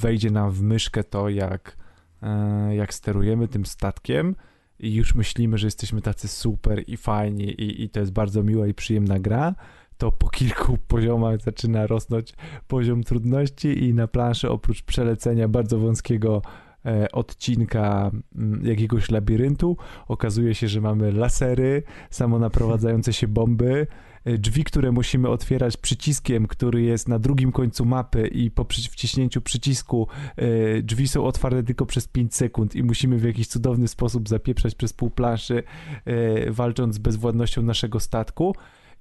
wejdzie 0.00 0.30
nam 0.30 0.50
w 0.50 0.62
myszkę 0.62 1.04
to, 1.04 1.28
jak, 1.28 1.76
e, 2.22 2.74
jak 2.76 2.94
sterujemy 2.94 3.48
tym 3.48 3.66
statkiem 3.66 4.36
i 4.78 4.94
już 4.94 5.14
myślimy, 5.14 5.58
że 5.58 5.66
jesteśmy 5.66 6.02
tacy 6.02 6.28
super 6.28 6.82
i 6.86 6.96
fajni 6.96 7.44
i, 7.44 7.82
i 7.82 7.90
to 7.90 8.00
jest 8.00 8.12
bardzo 8.12 8.42
miła 8.42 8.66
i 8.66 8.74
przyjemna 8.74 9.18
gra, 9.18 9.54
to 9.98 10.12
po 10.12 10.28
kilku 10.28 10.78
poziomach 10.88 11.40
zaczyna 11.40 11.86
rosnąć 11.86 12.34
poziom 12.68 13.02
trudności 13.02 13.84
i 13.84 13.94
na 13.94 14.08
planszy 14.08 14.50
oprócz 14.50 14.82
przelecenia 14.82 15.48
bardzo 15.48 15.78
wąskiego 15.78 16.42
e, 16.44 16.65
odcinka 17.12 18.10
mm, 18.36 18.66
jakiegoś 18.66 19.10
labiryntu 19.10 19.76
okazuje 20.08 20.54
się, 20.54 20.68
że 20.68 20.80
mamy 20.80 21.12
lasery, 21.12 21.82
samonaprowadzające 22.10 23.12
się 23.12 23.28
bomby, 23.28 23.86
e, 24.24 24.38
drzwi, 24.38 24.64
które 24.64 24.92
musimy 24.92 25.28
otwierać 25.28 25.76
przyciskiem, 25.76 26.46
który 26.46 26.82
jest 26.82 27.08
na 27.08 27.18
drugim 27.18 27.52
końcu 27.52 27.84
mapy 27.84 28.28
i 28.28 28.50
po 28.50 28.64
wciśnięciu 28.64 29.40
przycisku 29.40 30.08
e, 30.36 30.82
drzwi 30.82 31.08
są 31.08 31.24
otwarte 31.24 31.62
tylko 31.62 31.86
przez 31.86 32.08
5 32.08 32.34
sekund 32.34 32.76
i 32.76 32.82
musimy 32.82 33.18
w 33.18 33.24
jakiś 33.24 33.48
cudowny 33.48 33.88
sposób 33.88 34.28
zapieprzać 34.28 34.74
przez 34.74 34.92
pół 34.92 35.10
planszy, 35.10 35.62
e, 36.04 36.50
walcząc 36.50 36.94
z 36.94 36.98
bezwładnością 36.98 37.62
naszego 37.62 38.00
statku. 38.00 38.54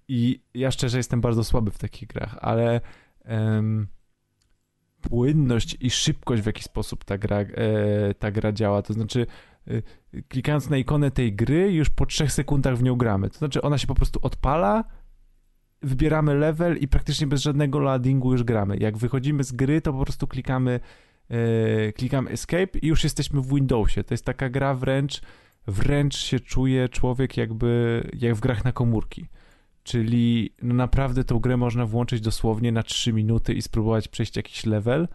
I 0.08 0.42
ja 0.54 0.72
szczerze 0.72 0.98
jestem 0.98 1.22
bardzo 1.22 1.44
słaby 1.44 1.72
w 1.72 1.78
takich 1.78 2.08
grach, 2.08 2.38
ale 2.42 2.82
em, 3.24 3.88
płynność 5.10 5.78
i 5.80 5.90
szybkość, 5.90 6.42
w 6.42 6.46
jaki 6.46 6.64
sposób 6.64 7.04
ta 7.04 7.18
gra, 7.18 7.38
e, 7.38 8.14
ta 8.20 8.32
gra 8.32 8.52
działa, 8.52 8.82
to 8.82 8.94
znaczy 8.94 9.26
e, 9.68 10.22
klikając 10.28 10.70
na 10.70 10.78
ikonę 10.78 11.12
tej 11.12 11.34
gry, 11.34 11.72
już 11.72 11.90
po 11.90 12.06
trzech 12.06 12.32
sekundach 12.32 12.78
w 12.78 12.84
nią 12.84 12.96
gramy. 12.96 13.30
To 13.30 13.38
znaczy 13.38 13.62
ona 13.62 13.78
się 13.78 13.88
po 13.88 13.96
prostu 13.96 14.20
odpala, 14.22 14.84
wybieramy 15.82 16.36
level 16.36 16.78
i 16.78 16.88
praktycznie 16.88 17.28
bez 17.28 17.42
żadnego 17.42 17.80
loadingu 17.80 18.32
już 18.32 18.44
gramy. 18.44 18.78
Jak 18.78 18.98
wychodzimy 18.98 19.44
z 19.44 19.52
gry, 19.52 19.82
to 19.82 19.94
po 19.94 20.04
prostu 20.04 20.28
klikamy, 20.28 20.80
e, 21.30 21.94
klikamy 21.94 22.30
escape 22.30 22.80
i 22.82 22.88
już 22.88 23.04
jesteśmy 23.04 23.42
w 23.42 23.54
Windowsie. 23.54 24.04
To 24.04 24.14
jest 24.14 24.26
taka 24.26 24.50
gra 24.50 24.74
wręcz, 24.74 25.22
wręcz 25.68 26.18
się 26.18 26.40
czuje 26.40 26.90
człowiek 26.90 27.38
jakby, 27.38 28.04
jak 28.14 28.36
w 28.36 28.40
grach 28.40 28.66
na 28.66 28.72
komórki. 28.72 29.28
Czyli 29.86 30.54
no 30.62 30.74
naprawdę 30.74 31.24
tą 31.24 31.40
grę 31.40 31.58
można 31.58 31.86
włączyć 31.86 32.22
dosłownie 32.22 32.72
na 32.72 32.84
3 32.84 33.14
minuty 33.14 33.54
i 33.54 33.62
spróbować 33.62 34.08
przejść 34.08 34.36
jakiś 34.36 34.66
level. 34.66 35.08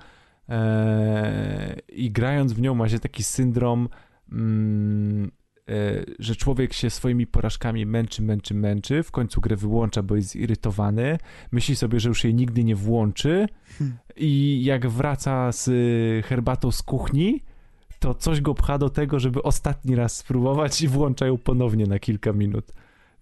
Eee, 0.48 1.80
I 1.88 2.10
grając 2.10 2.52
w 2.52 2.60
nią 2.60 2.74
ma 2.74 2.88
się 2.88 2.98
taki 2.98 3.22
syndrom, 3.22 3.88
mm, 4.32 5.30
e, 5.68 6.04
że 6.18 6.36
człowiek 6.36 6.72
się 6.72 6.90
swoimi 6.90 7.26
porażkami 7.26 7.86
męczy, 7.86 8.22
męczy, 8.22 8.54
męczy, 8.54 9.02
w 9.02 9.10
końcu 9.10 9.40
grę 9.40 9.56
wyłącza, 9.56 10.02
bo 10.02 10.16
jest 10.16 10.28
zirytowany, 10.28 11.18
myśli 11.52 11.76
sobie, 11.76 12.00
że 12.00 12.08
już 12.08 12.24
jej 12.24 12.34
nigdy 12.34 12.64
nie 12.64 12.76
włączy 12.76 13.46
i 14.16 14.64
jak 14.64 14.88
wraca 14.88 15.52
z 15.52 15.66
herbatą 16.26 16.70
z 16.70 16.82
kuchni, 16.82 17.42
to 17.98 18.14
coś 18.14 18.40
go 18.40 18.54
pcha 18.54 18.78
do 18.78 18.90
tego, 18.90 19.18
żeby 19.18 19.42
ostatni 19.42 19.94
raz 19.94 20.16
spróbować 20.16 20.82
i 20.82 20.88
włącza 20.88 21.26
ją 21.26 21.38
ponownie 21.38 21.86
na 21.86 21.98
kilka 21.98 22.32
minut. 22.32 22.72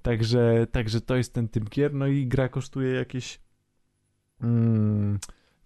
Także, 0.09 0.67
także 0.73 1.01
to 1.01 1.17
jest 1.17 1.35
ten 1.35 1.49
typ 1.49 1.69
gier. 1.71 1.95
No 1.95 2.07
i 2.07 2.27
gra 2.27 2.49
kosztuje 2.49 2.93
jakieś. 2.93 3.41
Mm, 4.43 5.19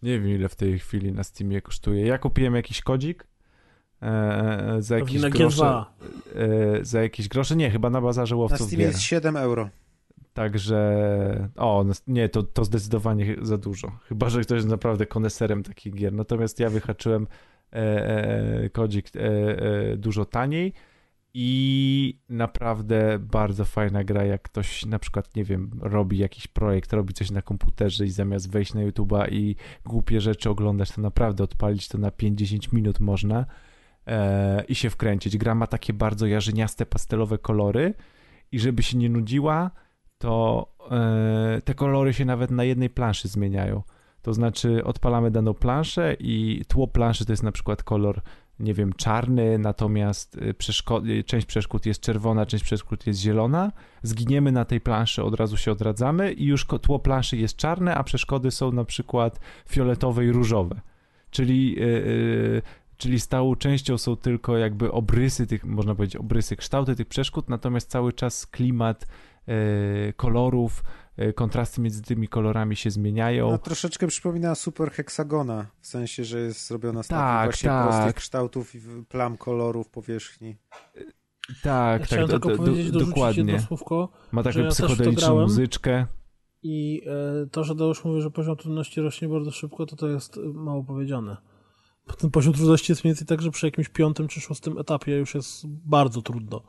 nie 0.03 0.21
wiem 0.21 0.29
ile 0.29 0.49
w 0.49 0.57
tej 0.57 0.79
chwili 0.79 1.13
na 1.13 1.25
Steamie 1.25 1.61
kosztuje. 1.61 2.07
Ja 2.07 2.19
kupiłem 2.19 2.55
jakiś 2.55 2.81
kodzik. 2.81 3.27
E, 4.03 4.77
za 4.79 4.95
Pewnie 4.95 5.15
jakieś 5.15 5.23
na 5.23 5.31
grosze. 5.31 5.63
G2. 5.63 5.85
E, 6.35 6.85
za 6.85 7.03
jakieś 7.03 7.29
grosze. 7.29 7.57
Nie, 7.57 7.71
chyba 7.71 7.91
na 7.91 8.01
bazarze 8.01 8.35
Na 8.35 8.41
łowców 8.41 8.67
Steamie 8.67 8.85
gier. 8.85 8.93
jest 8.93 9.03
7 9.03 9.37
euro. 9.37 9.69
Także. 10.35 11.49
O, 11.57 11.85
no, 11.85 11.93
nie, 12.07 12.29
to, 12.29 12.43
to 12.43 12.65
zdecydowanie 12.65 13.37
za 13.43 13.59
dużo. 13.59 13.99
Chyba, 14.09 14.31
że 14.31 14.41
ktoś 14.41 14.57
jest 14.57 14.69
naprawdę 14.69 15.07
koneserem 15.07 15.63
takich 15.63 15.95
gier. 15.95 16.13
Natomiast 16.13 16.61
ja 16.61 16.71
wyhaczyłem 16.71 17.27
e, 17.73 17.77
e, 17.77 18.71
kodzik 18.71 19.17
e, 19.17 19.21
e, 19.21 19.97
dużo 19.97 20.25
taniej 20.25 20.73
i 21.35 22.19
naprawdę 22.29 23.19
bardzo 23.19 23.65
fajna 23.65 24.05
gra, 24.05 24.25
jak 24.25 24.43
ktoś 24.43 24.87
na 24.87 24.99
przykład, 24.99 25.37
nie 25.37 25.45
wiem, 25.45 25.71
robi 25.81 26.19
jakiś 26.19 26.47
projekt, 26.47 26.93
robi 26.93 27.15
coś 27.15 27.31
na 27.31 27.43
komputerze 27.43 28.05
i 28.05 28.11
zamiast 28.11 28.51
wejść 28.51 28.75
na 28.75 28.81
YouTube'a 28.81 29.33
i 29.33 29.57
głupie 29.85 30.21
rzeczy 30.21 30.51
oglądać, 30.51 30.91
to 30.91 31.01
naprawdę 31.01 31.45
odpalić 31.45 31.89
to 31.89 31.99
na 31.99 32.11
5-10 32.11 32.75
minut 32.75 33.01
można 33.01 33.47
e, 34.07 34.65
i 34.65 34.75
się 34.75 34.91
wkręcić. 34.91 35.37
Gra 35.37 35.55
ma 35.55 35.67
takie 35.67 35.93
bardzo 35.93 36.27
jarzyniaste, 36.27 36.87
pastelowe 36.87 37.39
kolory 37.39 37.95
i 38.53 38.61
żeby 38.61 38.83
się 38.83 38.99
nie 38.99 39.11
nudziła, 39.11 39.71
to 40.19 40.67
e, 40.91 41.61
te 41.65 41.75
kolory 41.75 42.13
się 42.13 42.25
nawet 42.25 42.51
na 42.51 42.65
jednej 42.65 42.91
planszy 42.91 43.29
zmieniają. 43.29 43.83
To 44.23 44.35
znaczy 44.35 44.85
odpalamy 44.85 45.31
daną 45.31 45.55
planszę 45.55 46.17
i 46.21 46.63
tło 46.69 46.89
planszy 46.89 47.27
to 47.27 47.33
jest 47.33 47.43
na 47.43 47.53
przykład 47.53 47.83
kolor, 47.83 48.23
nie 48.63 48.75
wiem, 48.75 48.93
czarny, 48.93 49.59
natomiast 49.59 50.37
y, 50.37 50.55
przeszko- 50.55 51.09
y, 51.09 51.25
część 51.25 51.47
przeszkód 51.47 51.87
jest 51.87 52.01
czerwona, 52.01 52.47
część 52.47 52.65
przeszkód 52.65 53.07
jest 53.07 53.21
zielona. 53.21 53.73
Zginiemy 54.03 54.53
na 54.53 54.65
tej 54.65 54.81
planszy, 54.81 55.23
od 55.23 55.35
razu 55.35 55.57
się 55.57 55.73
odradzamy 55.73 56.33
i 56.33 56.45
już 56.45 56.67
tło 56.83 56.99
planszy 56.99 57.37
jest 57.37 57.57
czarne, 57.57 57.95
a 57.95 58.05
przeszkody 58.05 58.51
są 58.51 58.73
na 58.73 58.85
przykład 58.85 59.41
fioletowe 59.69 60.25
i 60.25 60.33
różowe. 60.33 60.81
Czyli, 61.31 61.77
y, 61.79 61.83
y, 61.83 62.63
czyli 62.97 63.21
stałą 63.21 63.57
częścią 63.57 63.99
są 63.99 64.17
tylko 64.17 64.57
jakby 64.57 64.93
obrysy 64.93 65.47
tych, 65.47 65.65
można 65.65 65.95
powiedzieć, 65.95 66.17
obrysy, 66.17 66.57
kształty 66.57 66.97
tych 66.97 67.07
przeszkód, 67.07 67.49
natomiast 67.49 67.91
cały 67.91 68.13
czas 68.13 68.47
klimat 68.47 69.07
y, 69.49 70.13
kolorów, 70.17 70.85
kontrasty 71.35 71.81
między 71.81 72.03
tymi 72.03 72.29
kolorami 72.29 72.77
się 72.77 72.91
zmieniają. 72.91 73.51
No, 73.51 73.59
troszeczkę 73.59 74.07
przypomina 74.07 74.55
Super 74.55 74.91
Hexagona, 74.91 75.67
w 75.81 75.87
sensie, 75.87 76.25
że 76.25 76.41
jest 76.41 76.67
zrobiona 76.67 77.03
z 77.03 77.09
Tak, 77.09 77.19
takich 77.19 77.45
właśnie 77.45 77.69
tak. 77.69 77.89
prostych 77.89 78.15
kształtów 78.15 78.75
i 78.75 78.81
plam 79.09 79.37
kolorów 79.37 79.89
powierzchni. 79.89 80.57
Tak, 81.63 82.01
Ja 82.01 82.07
chciałem 82.07 82.29
tak, 82.29 82.33
tylko 82.33 82.49
do, 82.49 82.57
powiedzieć, 82.57 82.91
do, 82.91 82.99
dokładnie. 83.01 83.61
słówko, 83.61 84.09
Ma 84.33 84.43
taką 84.43 84.59
ja 84.61 84.71
psychodeliczną 84.71 85.41
muzyczkę. 85.41 86.07
I 86.63 87.03
e, 87.07 87.47
to, 87.47 87.65
że 87.65 87.75
Deusz 87.75 88.05
mówi, 88.05 88.21
że 88.23 88.31
poziom 88.31 88.57
trudności 88.57 89.01
rośnie 89.01 89.29
bardzo 89.29 89.51
szybko, 89.51 89.87
to 89.87 89.97
to 89.97 90.09
jest 90.09 90.39
e, 90.39 90.41
mało 90.41 90.85
powiedziane. 90.85 91.37
Ten 92.19 92.31
poziom 92.31 92.55
trudności 92.55 92.93
jest 92.93 93.05
mniej 93.05 93.11
więcej 93.15 93.27
tak, 93.27 93.43
że 93.43 93.51
przy 93.51 93.67
jakimś 93.67 93.89
piątym 93.89 94.29
czy 94.29 94.41
szóstym 94.41 94.79
etapie 94.79 95.17
już 95.17 95.35
jest 95.35 95.67
bardzo 95.67 96.23
trudno. 96.23 96.63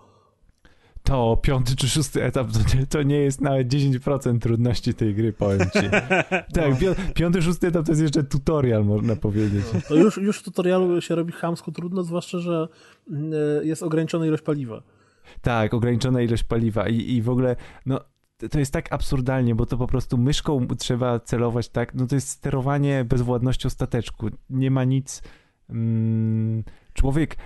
To 1.04 1.38
piąty 1.42 1.76
czy 1.76 1.90
szósty 1.90 2.24
etap 2.24 2.48
to 2.52 2.78
nie, 2.78 2.88
to 2.88 3.04
nie 3.04 3.16
jest 3.18 3.42
nawet 3.42 3.68
10% 3.68 4.40
trudności 4.40 4.94
tej 4.94 5.16
gry, 5.16 5.34
powiem 5.34 5.60
ci. 5.60 5.90
Tak, 6.56 6.80
pi- 6.80 7.14
piąty, 7.14 7.42
szósty 7.42 7.68
etap 7.68 7.86
to 7.86 7.92
jest 7.92 8.02
jeszcze 8.02 8.24
tutorial, 8.24 8.86
można 8.86 9.16
powiedzieć. 9.16 9.66
To 9.88 9.96
już, 9.96 10.18
już 10.18 10.40
w 10.40 10.44
tutorialu 10.44 11.02
się 11.02 11.16
robi 11.16 11.32
chamsko 11.34 11.72
trudno, 11.72 12.04
zwłaszcza, 12.04 12.40
że 12.40 12.68
e, 13.12 13.66
jest 13.66 13.84
ograniczona 13.84 14.26
ilość 14.26 14.44
paliwa. 14.44 14.84
Tak, 15.42 15.74
ograniczona 15.74 16.22
ilość 16.22 16.44
paliwa 16.44 16.90
i, 16.90 16.96
i 17.14 17.22
w 17.22 17.30
ogóle, 17.30 17.56
no 17.86 18.00
to- 18.38 18.50
to 18.50 18.60
jest 18.60 18.74
tak 18.74 18.94
absurdalnie, 18.94 19.56
bo 19.56 19.66
to 19.66 19.78
po 19.78 19.88
prostu 19.88 20.18
myszką 20.18 20.68
trzeba 20.80 21.20
celować 21.20 21.70
tak, 21.70 21.94
no 21.96 22.08
to 22.08 22.16
jest 22.16 22.30
sterowanie 22.30 23.06
bezwładnością 23.06 23.70
stateczku. 23.70 24.30
Nie 24.50 24.72
ma 24.72 24.84
nic... 24.84 25.22
Mm, 25.70 26.64
człowiek, 26.94 27.38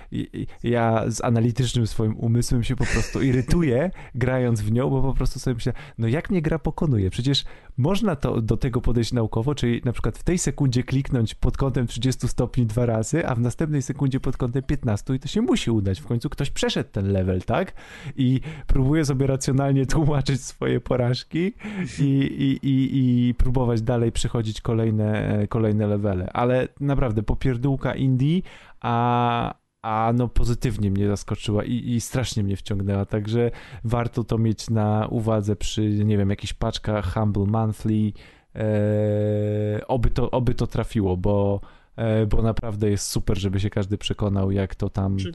ja 0.62 1.04
z 1.08 1.24
analitycznym 1.24 1.86
swoim 1.86 2.16
umysłem 2.16 2.64
się 2.64 2.76
po 2.76 2.84
prostu 2.84 3.22
irytuję, 3.22 3.90
grając 4.14 4.60
w 4.60 4.72
nią, 4.72 4.90
bo 4.90 5.02
po 5.02 5.14
prostu 5.14 5.38
sobie 5.38 5.54
myślę, 5.54 5.72
no 5.98 6.08
jak 6.08 6.30
mnie 6.30 6.42
gra 6.42 6.58
pokonuje? 6.58 7.10
Przecież 7.10 7.44
można 7.78 8.16
to 8.16 8.42
do 8.42 8.56
tego 8.56 8.80
podejść 8.80 9.12
naukowo, 9.12 9.54
czyli 9.54 9.82
na 9.84 9.92
przykład 9.92 10.18
w 10.18 10.22
tej 10.22 10.38
sekundzie 10.38 10.82
kliknąć 10.82 11.34
pod 11.34 11.56
kątem 11.56 11.86
30 11.86 12.28
stopni 12.28 12.66
dwa 12.66 12.86
razy, 12.86 13.26
a 13.26 13.34
w 13.34 13.40
następnej 13.40 13.82
sekundzie 13.82 14.20
pod 14.20 14.36
kątem 14.36 14.62
15 14.62 15.14
i 15.14 15.18
to 15.18 15.28
się 15.28 15.42
musi 15.42 15.70
udać. 15.70 16.00
W 16.00 16.06
końcu 16.06 16.30
ktoś 16.30 16.50
przeszedł 16.50 16.90
ten 16.92 17.12
level, 17.12 17.42
tak? 17.42 17.72
I 18.16 18.40
próbuje 18.66 19.04
sobie 19.04 19.26
racjonalnie 19.26 19.86
tłumaczyć 19.96 20.44
swoje 20.44 20.80
porażki 20.80 21.52
i, 21.98 22.02
i, 22.02 22.68
i, 22.68 23.28
i 23.28 23.34
próbować 23.34 23.82
dalej 23.82 24.12
przechodzić 24.12 24.60
kolejne, 24.60 25.38
e, 25.38 25.46
kolejne 25.46 25.86
levele. 25.86 26.30
Ale 26.32 26.68
naprawdę, 26.80 27.22
popierdółka 27.22 27.94
indie, 27.94 28.42
a, 28.80 29.54
a 29.82 30.12
no 30.14 30.28
pozytywnie 30.28 30.90
mnie 30.90 31.08
zaskoczyła 31.08 31.64
i, 31.64 31.90
i 31.90 32.00
strasznie 32.00 32.44
mnie 32.44 32.56
wciągnęła, 32.56 33.04
także 33.04 33.50
warto 33.84 34.24
to 34.24 34.38
mieć 34.38 34.70
na 34.70 35.06
uwadze 35.10 35.56
przy, 35.56 36.04
nie 36.04 36.18
wiem, 36.18 36.30
jakichś 36.30 36.52
paczkach 36.52 37.14
Humble 37.14 37.46
Monthly, 37.46 38.12
e, 38.54 39.86
oby, 39.88 40.10
to, 40.10 40.30
oby 40.30 40.54
to 40.54 40.66
trafiło, 40.66 41.16
bo, 41.16 41.60
e, 41.96 42.26
bo 42.26 42.42
naprawdę 42.42 42.90
jest 42.90 43.06
super, 43.06 43.38
żeby 43.38 43.60
się 43.60 43.70
każdy 43.70 43.98
przekonał, 43.98 44.50
jak 44.50 44.74
to 44.74 44.90
tam... 44.90 45.16
Czy 45.16 45.32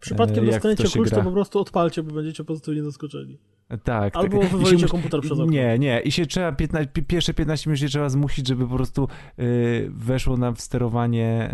przypadkiem 0.00 0.44
E, 0.44 0.50
dostaniecie 0.50 0.88
klucz, 0.88 1.10
to 1.10 1.22
po 1.22 1.32
prostu 1.32 1.58
odpalcie, 1.58 2.02
bo 2.02 2.14
będziecie 2.14 2.44
pozytywnie 2.44 2.82
zaskoczeni. 2.82 3.38
Tak, 3.84 4.16
Albo 4.16 4.38
tak. 4.38 4.50
Się 4.50 4.56
wywalicie 4.56 4.84
mus- 4.84 4.90
komputer 4.90 5.20
przez 5.20 5.32
okno. 5.32 5.46
Nie, 5.46 5.78
nie. 5.78 6.00
I 6.00 6.12
się 6.12 6.26
trzeba 6.26 6.52
15, 6.52 6.92
pi- 6.92 7.02
pierwsze 7.02 7.34
15 7.34 7.70
minut 7.70 7.80
się 7.80 7.88
trzeba 7.88 8.08
zmusić, 8.08 8.48
żeby 8.48 8.68
po 8.68 8.74
prostu 8.76 9.08
y, 9.38 9.90
weszło 9.94 10.36
nam 10.36 10.54
w 10.54 10.60
sterowanie, 10.60 11.50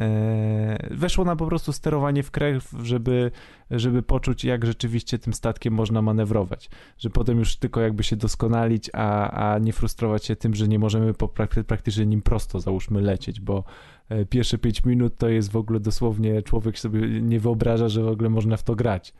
y, 0.90 0.96
weszło 0.96 1.24
nam 1.24 1.36
po 1.36 1.46
prostu 1.46 1.72
sterowanie 1.72 2.22
w 2.22 2.30
krew, 2.30 2.74
żeby, 2.82 3.30
żeby 3.70 4.02
poczuć, 4.02 4.44
jak 4.44 4.66
rzeczywiście 4.66 5.18
tym 5.18 5.34
statkiem 5.34 5.74
można 5.74 6.02
manewrować. 6.02 6.70
Że 6.98 7.10
potem 7.10 7.38
już 7.38 7.56
tylko 7.56 7.80
jakby 7.80 8.02
się 8.02 8.16
doskonalić, 8.16 8.90
a, 8.92 9.30
a 9.54 9.58
nie 9.58 9.72
frustrować 9.72 10.24
się 10.24 10.36
tym, 10.36 10.54
że 10.54 10.68
nie 10.68 10.78
możemy 10.78 11.14
po 11.14 11.26
prak- 11.26 11.62
praktycznie 11.64 12.06
nim 12.06 12.22
prosto, 12.22 12.60
załóżmy, 12.60 13.00
lecieć, 13.00 13.40
bo 13.40 13.64
y, 14.12 14.26
pierwsze 14.26 14.58
5 14.58 14.84
minut 14.84 15.16
to 15.18 15.28
jest 15.28 15.50
w 15.50 15.56
ogóle 15.56 15.80
dosłownie, 15.80 16.42
człowiek 16.42 16.78
sobie 16.78 17.20
nie 17.20 17.40
wyobraża, 17.40 17.88
że 17.88 18.02
w 18.02 18.08
ogóle 18.08 18.30
można 18.30 18.56
w 18.56 18.62
to 18.62 18.74
grać 18.74 19.12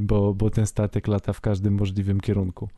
bo, 0.00 0.34
bo 0.34 0.50
ten 0.50 0.66
statek 0.66 1.08
lata 1.08 1.32
w 1.32 1.40
każdym 1.40 1.74
możliwym 1.74 2.20
kierunku. 2.20 2.68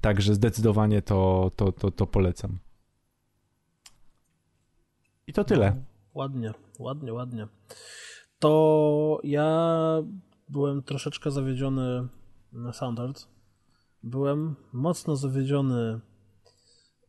Także 0.00 0.34
zdecydowanie 0.34 1.02
to, 1.02 1.50
to, 1.56 1.72
to, 1.72 1.90
to 1.90 2.06
polecam. 2.06 2.58
I 5.26 5.32
to 5.32 5.44
tyle. 5.44 5.70
No, 5.70 5.82
ładnie, 6.14 6.52
ładnie, 6.78 7.12
ładnie. 7.12 7.48
To 8.38 9.20
ja 9.24 9.78
byłem 10.48 10.82
troszeczkę 10.82 11.30
zawiedziony 11.30 12.08
na 12.52 12.72
Soundard. 12.72 13.28
Byłem 14.02 14.56
mocno 14.72 15.16
zawiedziony 15.16 16.00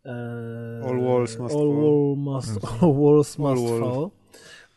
e, 0.05 0.81
All 0.85 1.01
Walls 1.01 1.39
Must 1.39 1.55
all 1.55 1.61
Fall. 1.61 1.75
Wall 1.75 2.15
must, 2.17 2.65
all 2.65 2.93
Walls 2.93 3.39
All 3.39 3.55
Must 3.55 3.63
Wall. 3.63 3.79
Fall. 3.79 4.20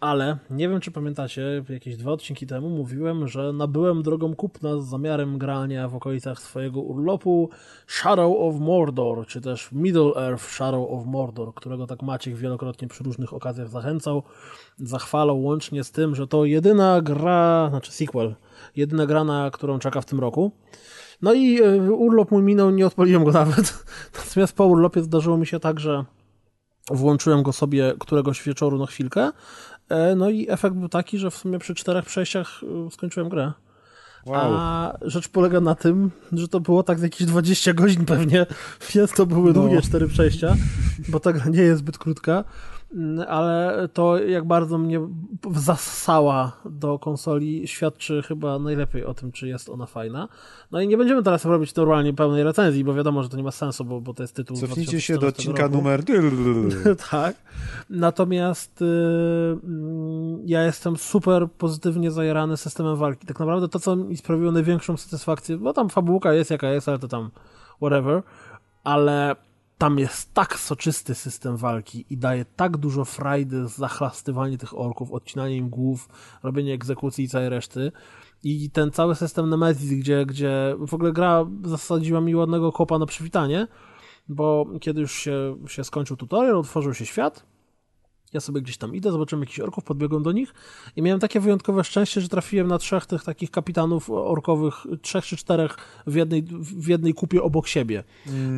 Ale 0.05 0.39
nie 0.51 0.68
wiem, 0.68 0.81
czy 0.81 0.90
pamiętacie, 0.90 1.64
jakieś 1.68 1.97
dwa 1.97 2.12
odcinki 2.12 2.47
temu 2.47 2.70
mówiłem, 2.70 3.28
że 3.28 3.52
nabyłem 3.52 4.02
drogą 4.02 4.35
kupna 4.35 4.81
z 4.81 4.85
zamiarem 4.85 5.39
grania 5.39 5.89
w 5.89 5.94
okolicach 5.94 6.40
swojego 6.40 6.81
urlopu 6.81 7.51
Shadow 7.86 8.36
of 8.39 8.60
Mordor, 8.60 9.26
czy 9.26 9.40
też 9.40 9.72
Middle 9.72 10.12
Earth 10.16 10.44
Shadow 10.44 10.90
of 10.90 11.06
Mordor, 11.06 11.55
którego 11.55 11.86
tak 11.86 12.02
Maciek 12.02 12.36
wielokrotnie 12.36 12.89
przy 12.89 13.05
różnych 13.05 13.35
okazjach 13.35 13.68
zachęcał, 13.68 14.22
zachwalał 14.78 15.43
łącznie 15.43 15.85
z 15.85 15.90
tym, 15.90 16.14
że 16.14 16.26
to 16.26 16.44
jedyna 16.44 17.02
gra, 17.02 17.66
znaczy 17.70 17.93
sequel, 17.93 18.35
jedyna 18.76 19.06
gra, 19.06 19.24
na 19.24 19.51
którą 19.51 19.78
czeka 19.78 20.01
w 20.01 20.06
tym 20.06 20.20
roku. 20.20 20.52
No 21.22 21.35
i 21.35 21.62
e, 21.62 21.93
urlop 21.93 22.31
mój 22.31 22.43
minął, 22.43 22.70
nie 22.70 22.86
odpaliłem 22.86 23.24
go 23.24 23.31
nawet. 23.31 23.85
Natomiast 24.18 24.56
po 24.56 24.66
urlopie 24.66 25.02
zdarzyło 25.02 25.39
mi 25.39 25.47
się 25.47 25.60
tak, 25.60 25.81
że 25.81 26.05
włączyłem 26.90 27.43
go 27.43 27.52
sobie 27.52 27.94
któregoś 27.98 28.43
wieczoru 28.43 28.78
na 28.78 28.86
chwilkę. 28.86 29.31
E, 29.89 30.15
No 30.16 30.31
i 30.31 30.51
efekt 30.51 30.77
był 30.77 30.89
taki, 30.89 31.19
że 31.19 31.31
w 31.31 31.35
sumie 31.36 31.59
przy 31.59 31.74
czterech 31.74 32.05
przejściach 32.05 32.61
e, 32.86 32.90
skończyłem 32.90 33.28
grę. 33.28 33.52
Wow. 34.27 34.55
A 34.56 34.93
rzecz 35.02 35.28
polega 35.28 35.61
na 35.61 35.74
tym, 35.74 36.11
że 36.32 36.48
to 36.48 36.61
było 36.61 36.82
tak 36.82 37.01
jakieś 37.01 37.27
20 37.27 37.73
godzin 37.73 38.05
pewnie, 38.05 38.47
więc 38.94 39.12
to 39.12 39.27
były 39.27 39.47
No. 39.52 39.61
długie 39.61 39.82
cztery 39.82 40.09
przejścia, 40.09 40.56
bo 41.09 41.20
ta 41.20 41.32
gra 41.32 41.44
nie 41.51 41.62
jest 41.62 41.78
zbyt 41.78 41.98
krótka, 41.98 42.44
ale 43.28 43.88
to 43.92 44.18
jak 44.18 44.44
bardzo 44.44 44.78
mnie 44.78 45.00
zassała 45.54 46.52
do 46.64 46.98
konsoli 46.98 47.68
świadczy 47.68 48.22
chyba 48.22 48.58
najlepiej 48.58 49.04
o 49.04 49.14
tym, 49.14 49.32
czy 49.32 49.48
jest 49.48 49.68
ona 49.68 49.86
fajna. 49.86 50.28
No 50.70 50.80
i 50.80 50.88
nie 50.88 50.96
będziemy 50.96 51.22
teraz 51.22 51.44
robić 51.44 51.74
normalnie 51.74 52.12
pełnej 52.12 52.44
recenzji, 52.44 52.84
bo 52.84 52.94
wiadomo, 52.94 53.22
że 53.22 53.28
to 53.28 53.36
nie 53.36 53.42
ma 53.42 53.50
sensu, 53.50 53.84
bo, 53.84 54.00
bo 54.00 54.14
to 54.14 54.22
jest 54.22 54.34
tytuł 54.34 54.56
Cofnijcie 54.56 55.00
się 55.00 55.14
do 55.14 55.20
2014 55.20 55.28
odcinka 55.28 55.62
roku. 55.62 55.76
numer... 55.76 56.04
tak. 57.10 57.36
Natomiast 57.90 58.82
y, 58.82 58.84
mm, 58.84 60.40
ja 60.44 60.64
jestem 60.64 60.96
super 60.96 61.48
pozytywnie 61.58 62.10
zajarany 62.10 62.56
systemem 62.56 62.96
walki. 62.96 63.26
Tak 63.26 63.40
naprawdę 63.40 63.68
to, 63.68 63.80
co 63.80 63.96
mi 63.96 64.16
sprawiło 64.16 64.52
największą 64.52 64.96
satysfakcję, 64.96 65.56
bo 65.56 65.72
tam 65.72 65.88
fabułka 65.88 66.32
jest 66.32 66.50
jaka 66.50 66.70
jest, 66.70 66.88
ale 66.88 66.98
to 66.98 67.08
tam 67.08 67.30
whatever, 67.80 68.22
ale 68.84 69.36
tam 69.78 69.98
jest 69.98 70.34
tak 70.34 70.59
soczysty 70.59 71.14
system 71.14 71.56
walki 71.56 72.05
i 72.10 72.16
daje 72.16 72.44
tak 72.56 72.76
dużo 72.76 73.05
frajdy 73.05 73.68
zachlastywanie 73.68 74.59
tych 74.59 74.78
orków, 74.78 75.12
odcinanie 75.12 75.56
im 75.56 75.68
głów, 75.68 76.09
robienie 76.42 76.74
egzekucji 76.74 77.24
i 77.24 77.28
całej 77.28 77.48
reszty. 77.48 77.92
I 78.44 78.70
ten 78.70 78.90
cały 78.90 79.14
system 79.14 79.51
Nemesis, 79.51 79.92
gdzie, 79.92 80.26
gdzie 80.26 80.76
w 80.78 80.94
ogóle 80.94 81.12
gra 81.12 81.46
zasadziła 81.64 82.20
mi 82.20 82.34
ładnego 82.34 82.72
kopa 82.72 82.98
na 82.98 83.06
przywitanie, 83.06 83.66
bo 84.28 84.66
kiedy 84.80 85.01
już 85.01 85.12
się, 85.12 85.56
się 85.66 85.84
skończył 85.84 86.16
tutorial, 86.16 86.56
otworzył 86.56 86.94
się 86.94 87.06
świat, 87.06 87.46
ja 88.35 88.40
sobie 88.40 88.61
gdzieś 88.61 88.77
tam 88.77 88.94
idę, 88.94 89.12
zobaczyłem 89.12 89.43
jakichś 89.43 89.61
orków, 89.61 89.85
podbiegłem 89.85 90.23
do 90.23 90.32
nich 90.32 90.55
i 90.97 91.02
miałem 91.02 91.20
takie 91.20 91.40
wyjątkowe 91.40 91.85
szczęście, 91.85 92.20
że 92.20 92.28
trafiłem 92.28 92.66
na 92.66 92.78
trzech 92.78 93.06
tych 93.06 93.24
takich 93.24 93.51
kapitanów 93.51 94.11
orkowych, 94.11 94.74
trzech 95.02 95.24
czy 95.24 95.36
czterech 95.36 95.77
w 96.06 96.15
jednej, 96.15 96.43
w 96.61 96.89
jednej 96.89 97.15
kupie 97.15 97.43
obok 97.43 97.69
siebie. 97.69 98.05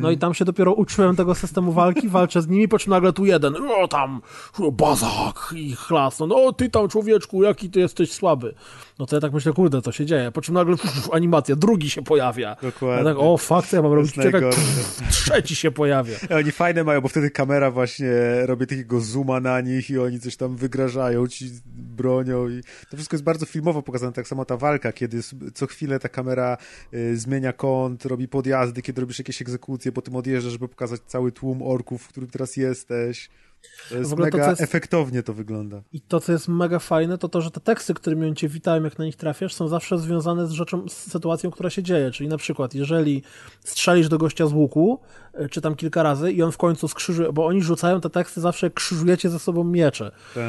No 0.01 0.11
i 0.11 0.17
tam 0.17 0.33
się 0.33 0.45
dopiero 0.45 0.73
uczyłem 0.73 1.15
tego 1.15 1.35
systemu 1.35 1.71
walki, 1.71 2.09
walczę 2.17 2.41
z 2.41 2.47
nimi, 2.47 2.67
po 2.67 2.79
czym 2.79 2.89
nagle 2.91 3.13
tu 3.13 3.25
jeden, 3.25 3.55
o 3.83 3.87
tam, 3.87 4.21
bazak 4.71 5.53
i 5.55 5.75
chlasno, 5.75 6.27
no 6.27 6.53
ty 6.53 6.69
tam 6.69 6.87
człowieczku, 6.87 7.43
jaki 7.43 7.69
ty 7.69 7.79
jesteś 7.79 8.11
słaby. 8.11 8.53
No 8.99 9.05
to 9.05 9.15
ja 9.15 9.21
tak 9.21 9.33
myślę, 9.33 9.53
kurde, 9.53 9.81
to 9.81 9.91
się 9.91 10.05
dzieje. 10.05 10.31
Po 10.31 10.41
czym 10.41 10.53
nagle 10.53 10.73
uf, 10.73 11.09
animacja, 11.13 11.55
drugi 11.55 11.89
się 11.89 12.01
pojawia. 12.01 12.55
Dokładnie. 12.61 12.97
Ja 12.97 13.15
tak, 13.15 13.23
o 13.23 13.37
fakt, 13.37 13.73
ja 13.73 13.81
mam 13.81 13.93
robić, 13.93 14.13
czekaj, 14.13 14.31
najgorsze. 14.31 14.61
trzeci 15.09 15.55
się 15.55 15.71
pojawia. 15.71 16.15
Oni 16.39 16.51
fajne 16.51 16.83
mają, 16.83 17.01
bo 17.01 17.07
wtedy 17.07 17.31
kamera 17.31 17.71
właśnie 17.71 18.11
robi 18.45 18.67
takiego 18.67 18.99
zooma 18.99 19.39
na 19.39 19.61
nich 19.61 19.89
i 19.89 19.99
oni 19.99 20.19
coś 20.19 20.35
tam 20.35 20.55
wygrażają, 20.55 21.27
ci 21.27 21.49
bronią 21.97 22.49
i 22.49 22.61
to 22.89 22.97
wszystko 22.97 23.15
jest 23.15 23.23
bardzo 23.23 23.45
filmowo 23.45 23.81
pokazane, 23.81 24.13
tak 24.13 24.27
samo 24.27 24.45
ta 24.45 24.57
walka, 24.57 24.91
kiedy 24.91 25.19
co 25.53 25.67
chwilę 25.67 25.99
ta 25.99 26.09
kamera 26.09 26.57
y, 26.93 27.17
zmienia 27.17 27.53
kąt, 27.53 28.05
robi 28.05 28.27
podjazdy, 28.27 28.81
kiedy 28.81 29.01
robisz 29.01 29.19
jakieś 29.19 29.41
egzekucje, 29.41 29.91
potem 29.91 30.15
odjeżdżasz, 30.15 30.53
żeby 30.53 30.67
pokazać 30.67 31.01
cały 31.07 31.31
tłum 31.31 31.61
orków, 31.61 32.03
w 32.03 32.07
którym 32.07 32.29
teraz 32.29 32.57
jesteś. 32.57 33.29
To 33.89 33.97
jest 33.97 34.09
W 34.09 34.13
ogóle 34.13 34.31
to, 34.31 34.37
mega 34.37 34.45
co 34.45 34.49
jest- 34.51 34.61
efektownie 34.61 35.23
to 35.23 35.33
wygląda. 35.33 35.81
I 35.93 36.01
to, 36.01 36.19
co 36.19 36.31
jest 36.31 36.47
mega 36.47 36.79
fajne, 36.79 37.17
to 37.17 37.29
to, 37.29 37.41
że 37.41 37.51
te 37.51 37.59
teksty, 37.59 37.93
którymi 37.93 38.25
oni 38.25 38.35
cię 38.35 38.47
witają, 38.49 38.83
jak 38.83 38.99
na 38.99 39.05
nich 39.05 39.15
trafiasz, 39.15 39.53
są 39.53 39.67
zawsze 39.67 39.99
związane 39.99 40.47
z 40.47 40.51
rzeczą, 40.51 40.89
z 40.89 40.93
sytuacją, 40.93 41.51
która 41.51 41.69
się 41.69 41.83
dzieje. 41.83 42.11
Czyli 42.11 42.29
na 42.29 42.37
przykład, 42.37 42.75
jeżeli 42.75 43.23
strzelisz 43.63 44.09
do 44.09 44.17
gościa 44.17 44.47
z 44.47 44.53
łuku, 44.53 44.99
e, 45.37 45.49
czy 45.49 45.61
tam 45.61 45.75
kilka 45.75 46.03
razy 46.03 46.31
i 46.31 46.43
on 46.43 46.51
w 46.51 46.57
końcu 46.57 46.87
skrzyżuje, 46.87 47.33
bo 47.33 47.45
oni 47.45 47.61
rzucają 47.61 48.01
te 48.01 48.09
teksty 48.09 48.41
zawsze, 48.41 48.69
krzyżujecie 48.69 49.29
ze 49.29 49.39
sobą 49.39 49.63
miecze. 49.63 50.11
Tak. 50.35 50.43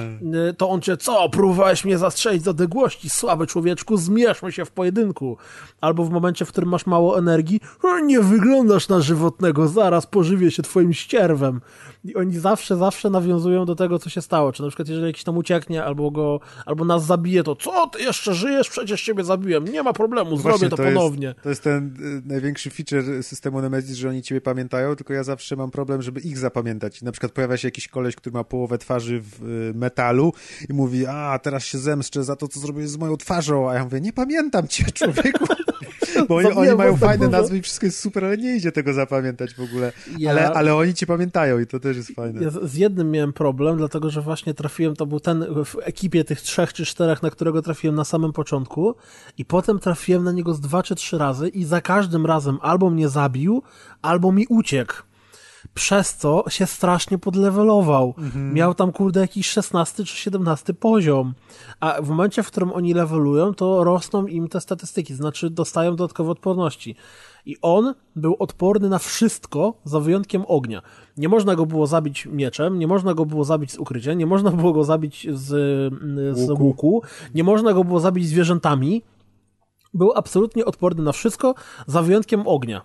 E, 0.50 0.52
To 0.52 0.70
on 0.70 0.80
cię, 0.80 0.96
co, 0.96 1.28
próbowałeś 1.28 1.84
mnie 1.84 1.98
zastrzelić 1.98 2.42
z 2.44 2.48
odległości, 2.48 3.10
słaby 3.10 3.46
człowieczku, 3.46 3.96
zmierzmy 3.96 4.52
się 4.52 4.64
w 4.64 4.70
pojedynku. 4.70 5.36
Albo 5.80 6.04
w 6.04 6.10
momencie, 6.10 6.44
w 6.44 6.48
którym 6.48 6.70
masz 6.70 6.86
mało 6.86 7.18
energii, 7.18 7.60
"E, 7.84 8.02
nie 8.02 8.20
wyglądasz 8.20 8.88
na 8.88 9.00
żywotnego, 9.00 9.68
zaraz 9.68 10.06
pożywię 10.06 10.50
się 10.50 10.62
twoim 10.62 10.92
ścierwem. 10.92 11.60
I 12.04 12.14
oni 12.14 12.38
zawsze, 12.38 12.76
zawsze 12.76 13.10
nawiązują 13.10 13.64
do 13.64 13.74
tego, 13.74 13.98
co 13.98 14.10
się 14.10 14.22
stało. 14.22 14.52
Czy 14.52 14.62
na 14.62 14.68
przykład, 14.68 14.88
jeżeli 14.88 15.06
jakiś 15.06 15.24
tam 15.24 15.36
ucieknie, 15.38 15.84
albo 15.84 16.10
go, 16.10 16.40
albo 16.66 16.84
nas 16.84 17.04
zabije, 17.06 17.42
to 17.42 17.56
co, 17.56 17.86
ty 17.86 18.02
jeszcze 18.02 18.34
żyjesz? 18.34 18.68
Przecież 18.70 19.02
ciebie 19.02 19.24
zabiłem. 19.24 19.64
Nie 19.64 19.82
ma 19.82 19.92
problemu, 19.92 20.30
zrobię 20.36 20.42
Właśnie, 20.50 20.68
to, 20.68 20.76
to 20.76 20.82
jest- 20.82 20.94
ponownie. 20.96 21.34
To 21.42 21.48
jest 21.48 21.62
ten 21.62 21.94
y, 22.26 22.28
największy 22.28 22.70
feature 22.70 23.22
systemu 23.22 23.60
Nemesis, 23.62 23.96
że 23.96 24.08
oni 24.08 24.22
ciebie 24.22 24.40
pamiętają, 24.40 24.77
tylko 24.96 25.12
ja 25.12 25.24
zawsze 25.24 25.56
mam 25.56 25.70
problem, 25.70 26.02
żeby 26.02 26.20
ich 26.20 26.38
zapamiętać. 26.38 27.02
Na 27.02 27.12
przykład 27.12 27.32
pojawia 27.32 27.56
się 27.56 27.68
jakiś 27.68 27.88
koleś, 27.88 28.16
który 28.16 28.34
ma 28.34 28.44
połowę 28.44 28.78
twarzy 28.78 29.20
w 29.20 29.42
y, 29.42 29.74
metalu 29.74 30.32
i 30.68 30.72
mówi, 30.72 31.06
a 31.06 31.38
teraz 31.42 31.64
się 31.64 31.78
zemszczę 31.78 32.24
za 32.24 32.36
to, 32.36 32.48
co 32.48 32.60
zrobiłeś 32.60 32.88
z 32.90 32.96
moją 32.96 33.16
twarzą, 33.16 33.70
a 33.70 33.74
ja 33.74 33.84
mówię, 33.84 34.00
nie 34.00 34.12
pamiętam 34.12 34.68
cię, 34.68 34.84
człowieku. 34.94 35.46
Bo 36.28 36.36
oni, 36.36 36.46
oni 36.52 36.74
mają 36.74 36.96
fajne 36.96 37.26
dużo. 37.26 37.38
nazwy 37.40 37.58
i 37.58 37.62
wszystko 37.62 37.86
jest 37.86 37.98
super, 38.00 38.24
ale 38.24 38.36
nie 38.36 38.56
idzie 38.56 38.72
tego 38.72 38.92
zapamiętać 38.92 39.54
w 39.54 39.60
ogóle. 39.60 39.92
Ja- 40.18 40.30
Ale, 40.30 40.52
ale 40.52 40.74
oni 40.74 40.94
cię 40.94 41.06
pamiętają 41.06 41.58
i 41.58 41.66
to 41.66 41.80
też 41.80 41.96
jest 41.96 42.10
fajne. 42.10 42.42
Ja 42.42 42.50
z 42.50 42.70
z 42.70 42.74
jednym 42.74 43.10
miałem 43.10 43.32
problem, 43.32 43.76
dlatego 43.76 44.10
że 44.10 44.20
właśnie 44.22 44.54
trafiłem, 44.54 44.96
to 44.96 45.06
był 45.06 45.20
ten 45.20 45.64
w 45.64 45.76
ekipie 45.82 46.24
tych 46.24 46.40
trzech 46.40 46.72
czy 46.72 46.84
czterech, 46.86 47.22
na 47.22 47.30
którego 47.30 47.62
trafiłem 47.62 47.96
na 47.96 48.04
samym 48.04 48.32
początku 48.32 48.94
i 49.38 49.44
potem 49.44 49.78
trafiłem 49.78 50.24
na 50.24 50.32
niego 50.32 50.54
z 50.54 50.60
dwa 50.60 50.82
czy 50.82 50.94
trzy 50.94 51.18
razy 51.18 51.48
i 51.48 51.64
za 51.64 51.80
każdym 51.80 52.26
razem 52.26 52.58
albo 52.62 52.90
mnie 52.90 53.08
zabił, 53.08 53.62
albo 54.02 54.32
mi 54.32 54.46
uciekł. 54.48 54.67
Przez 55.74 56.16
co 56.16 56.44
się 56.48 56.66
strasznie 56.66 57.18
podlewelował. 57.18 58.14
Miał 58.52 58.74
tam, 58.74 58.92
kurde, 58.92 59.20
jakiś 59.20 59.48
16 59.48 60.04
czy 60.04 60.16
17 60.16 60.74
poziom. 60.74 61.34
A 61.80 62.02
w 62.02 62.08
momencie, 62.08 62.42
w 62.42 62.46
którym 62.46 62.72
oni 62.72 62.94
levelują, 62.94 63.54
to 63.54 63.84
rosną 63.84 64.26
im 64.26 64.48
te 64.48 64.60
statystyki, 64.60 65.14
znaczy 65.14 65.50
dostają 65.50 65.96
dodatkowe 65.96 66.30
odporności. 66.30 66.96
I 67.46 67.56
on 67.62 67.94
był 68.16 68.36
odporny 68.38 68.88
na 68.88 68.98
wszystko, 68.98 69.74
za 69.84 70.00
wyjątkiem 70.00 70.44
ognia. 70.48 70.82
Nie 71.16 71.28
można 71.28 71.54
go 71.54 71.66
było 71.66 71.86
zabić 71.86 72.26
mieczem, 72.26 72.78
nie 72.78 72.86
można 72.86 73.14
go 73.14 73.26
było 73.26 73.44
zabić 73.44 73.72
z 73.72 73.78
ukrycia, 73.78 74.14
nie 74.14 74.26
można 74.26 74.50
było 74.50 74.72
go 74.72 74.84
zabić 74.84 75.26
z, 75.32 75.46
z 76.38 76.50
Łuku. 76.50 76.64
łuku, 76.64 77.02
nie 77.34 77.44
można 77.44 77.72
go 77.72 77.84
było 77.84 78.00
zabić 78.00 78.26
zwierzętami. 78.26 79.02
Był 79.94 80.12
absolutnie 80.14 80.64
odporny 80.64 81.02
na 81.02 81.12
wszystko, 81.12 81.54
za 81.86 82.02
wyjątkiem 82.02 82.42
ognia. 82.46 82.82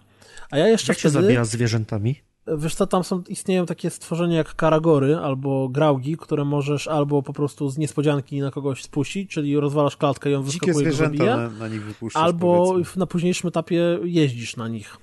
A 0.54 0.58
ja 0.58 0.68
jeszcze 0.68 0.92
Jak 0.92 1.00
się 1.00 1.10
wtedy... 1.10 1.24
zabija 1.24 1.46
zwierzętami? 1.46 2.16
Wiesz 2.58 2.76
co, 2.76 2.88
tam 2.88 3.04
są, 3.04 3.24
istnieją 3.28 3.66
takie 3.66 3.90
stworzenia 3.90 4.38
jak 4.38 4.56
karagory 4.56 5.18
albo 5.18 5.70
graugi, 5.70 6.18
które 6.18 6.46
możesz 6.46 6.88
albo 6.88 7.24
po 7.24 7.34
prostu 7.34 7.70
z 7.70 7.78
niespodzianki 7.78 8.42
na 8.42 8.52
kogoś 8.52 8.84
spuścić, 8.84 9.32
czyli 9.32 9.60
rozwalasz 9.60 9.98
klatkę 9.98 10.32
i 10.32 10.36
on 10.36 10.46
Dzikie 10.46 10.74
wyskakuje 10.74 10.90
i 10.90 10.92
zabija, 10.92 11.38
na, 11.38 11.50
na 11.50 11.68
nich 11.68 11.82
albo 12.14 12.66
powiedzmy. 12.66 13.00
na 13.00 13.06
późniejszym 13.06 13.48
etapie 13.48 14.00
jeździsz 14.04 14.58
na 14.58 14.68
nich. 14.68 14.98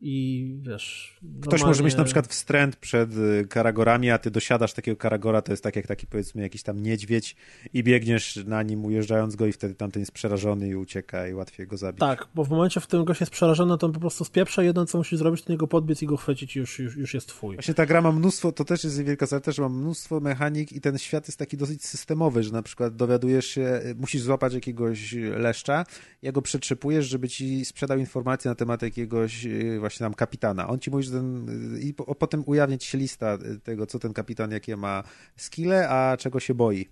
I 0.00 0.46
wiesz... 0.62 1.19
Ktoś 1.42 1.62
może 1.62 1.82
mieć 1.82 1.96
na 1.96 2.04
przykład 2.04 2.26
wstręt 2.26 2.76
przed 2.76 3.16
y, 3.16 3.46
karagorami, 3.48 4.10
a 4.10 4.18
ty 4.18 4.30
dosiadasz 4.30 4.72
takiego 4.72 4.96
karagora, 4.96 5.42
to 5.42 5.52
jest 5.52 5.62
tak 5.62 5.76
jak 5.76 5.86
taki 5.86 6.06
powiedzmy 6.06 6.42
jakiś 6.42 6.62
tam 6.62 6.82
niedźwiedź 6.82 7.36
i 7.72 7.82
biegniesz 7.82 8.44
na 8.46 8.62
nim 8.62 8.84
ujeżdżając 8.84 9.36
go 9.36 9.46
i 9.46 9.52
wtedy 9.52 9.74
tamten 9.74 10.00
jest 10.00 10.12
przerażony 10.12 10.68
i 10.68 10.76
ucieka 10.76 11.28
i 11.28 11.34
łatwiej 11.34 11.66
go 11.66 11.76
zabić. 11.76 12.00
Tak, 12.00 12.28
bo 12.34 12.44
w 12.44 12.50
momencie, 12.50 12.80
w 12.80 12.84
którym 12.84 13.04
gość 13.04 13.20
jest 13.20 13.32
przerażony, 13.32 13.78
to 13.78 13.86
on 13.86 13.92
po 13.92 14.00
prostu 14.00 14.24
spieprza, 14.24 14.62
jedno 14.62 14.86
co 14.86 14.98
musi 14.98 15.16
zrobić, 15.16 15.42
to 15.42 15.52
niego 15.52 15.66
podbiec 15.66 16.02
i 16.02 16.06
go 16.06 16.16
chwycić 16.16 16.56
i 16.56 16.58
już, 16.58 16.78
już, 16.78 16.96
już 16.96 17.14
jest 17.14 17.28
twój. 17.28 17.56
Właśnie 17.56 17.74
ta 17.74 17.86
gra 17.86 18.02
ma 18.02 18.12
mnóstwo, 18.12 18.52
to 18.52 18.64
też 18.64 18.84
jest 18.84 19.02
wielka 19.02 19.26
zaleta, 19.26 19.52
że 19.52 19.62
ma 19.62 19.68
mnóstwo 19.68 20.20
mechanik 20.20 20.72
i 20.72 20.80
ten 20.80 20.98
świat 20.98 21.28
jest 21.28 21.38
taki 21.38 21.56
dosyć 21.56 21.84
systemowy, 21.84 22.42
że 22.42 22.52
na 22.52 22.62
przykład 22.62 22.96
dowiadujesz 22.96 23.46
się, 23.46 23.80
y, 23.86 23.94
musisz 23.94 24.22
złapać 24.22 24.54
jakiegoś 24.54 25.12
leszcza, 25.36 25.84
ja 26.22 26.32
go 26.32 26.42
przetrzepujesz, 26.42 27.06
żeby 27.06 27.28
ci 27.28 27.64
sprzedał 27.64 27.98
informacje 27.98 28.48
na 28.48 28.54
temat 28.54 28.82
jakiegoś 28.82 29.46
y, 29.46 29.76
właśnie 29.80 30.04
tam 30.04 30.14
kapitana. 30.14 30.68
On 30.68 30.78
ci 30.78 30.90
mówi, 30.90 31.09
ten, 31.10 31.48
y, 31.76 31.80
i 31.80 31.94
po, 31.94 32.14
potem 32.14 32.42
ujawnia 32.46 32.78
ci 32.78 32.88
się 32.88 32.98
lista 32.98 33.34
y, 33.34 33.60
tego, 33.60 33.86
co 33.86 33.98
ten 33.98 34.12
kapitan, 34.12 34.50
jakie 34.50 34.76
ma 34.76 35.02
skille, 35.36 35.88
a 35.88 36.16
czego 36.16 36.40
się 36.40 36.54
boi. 36.54 36.88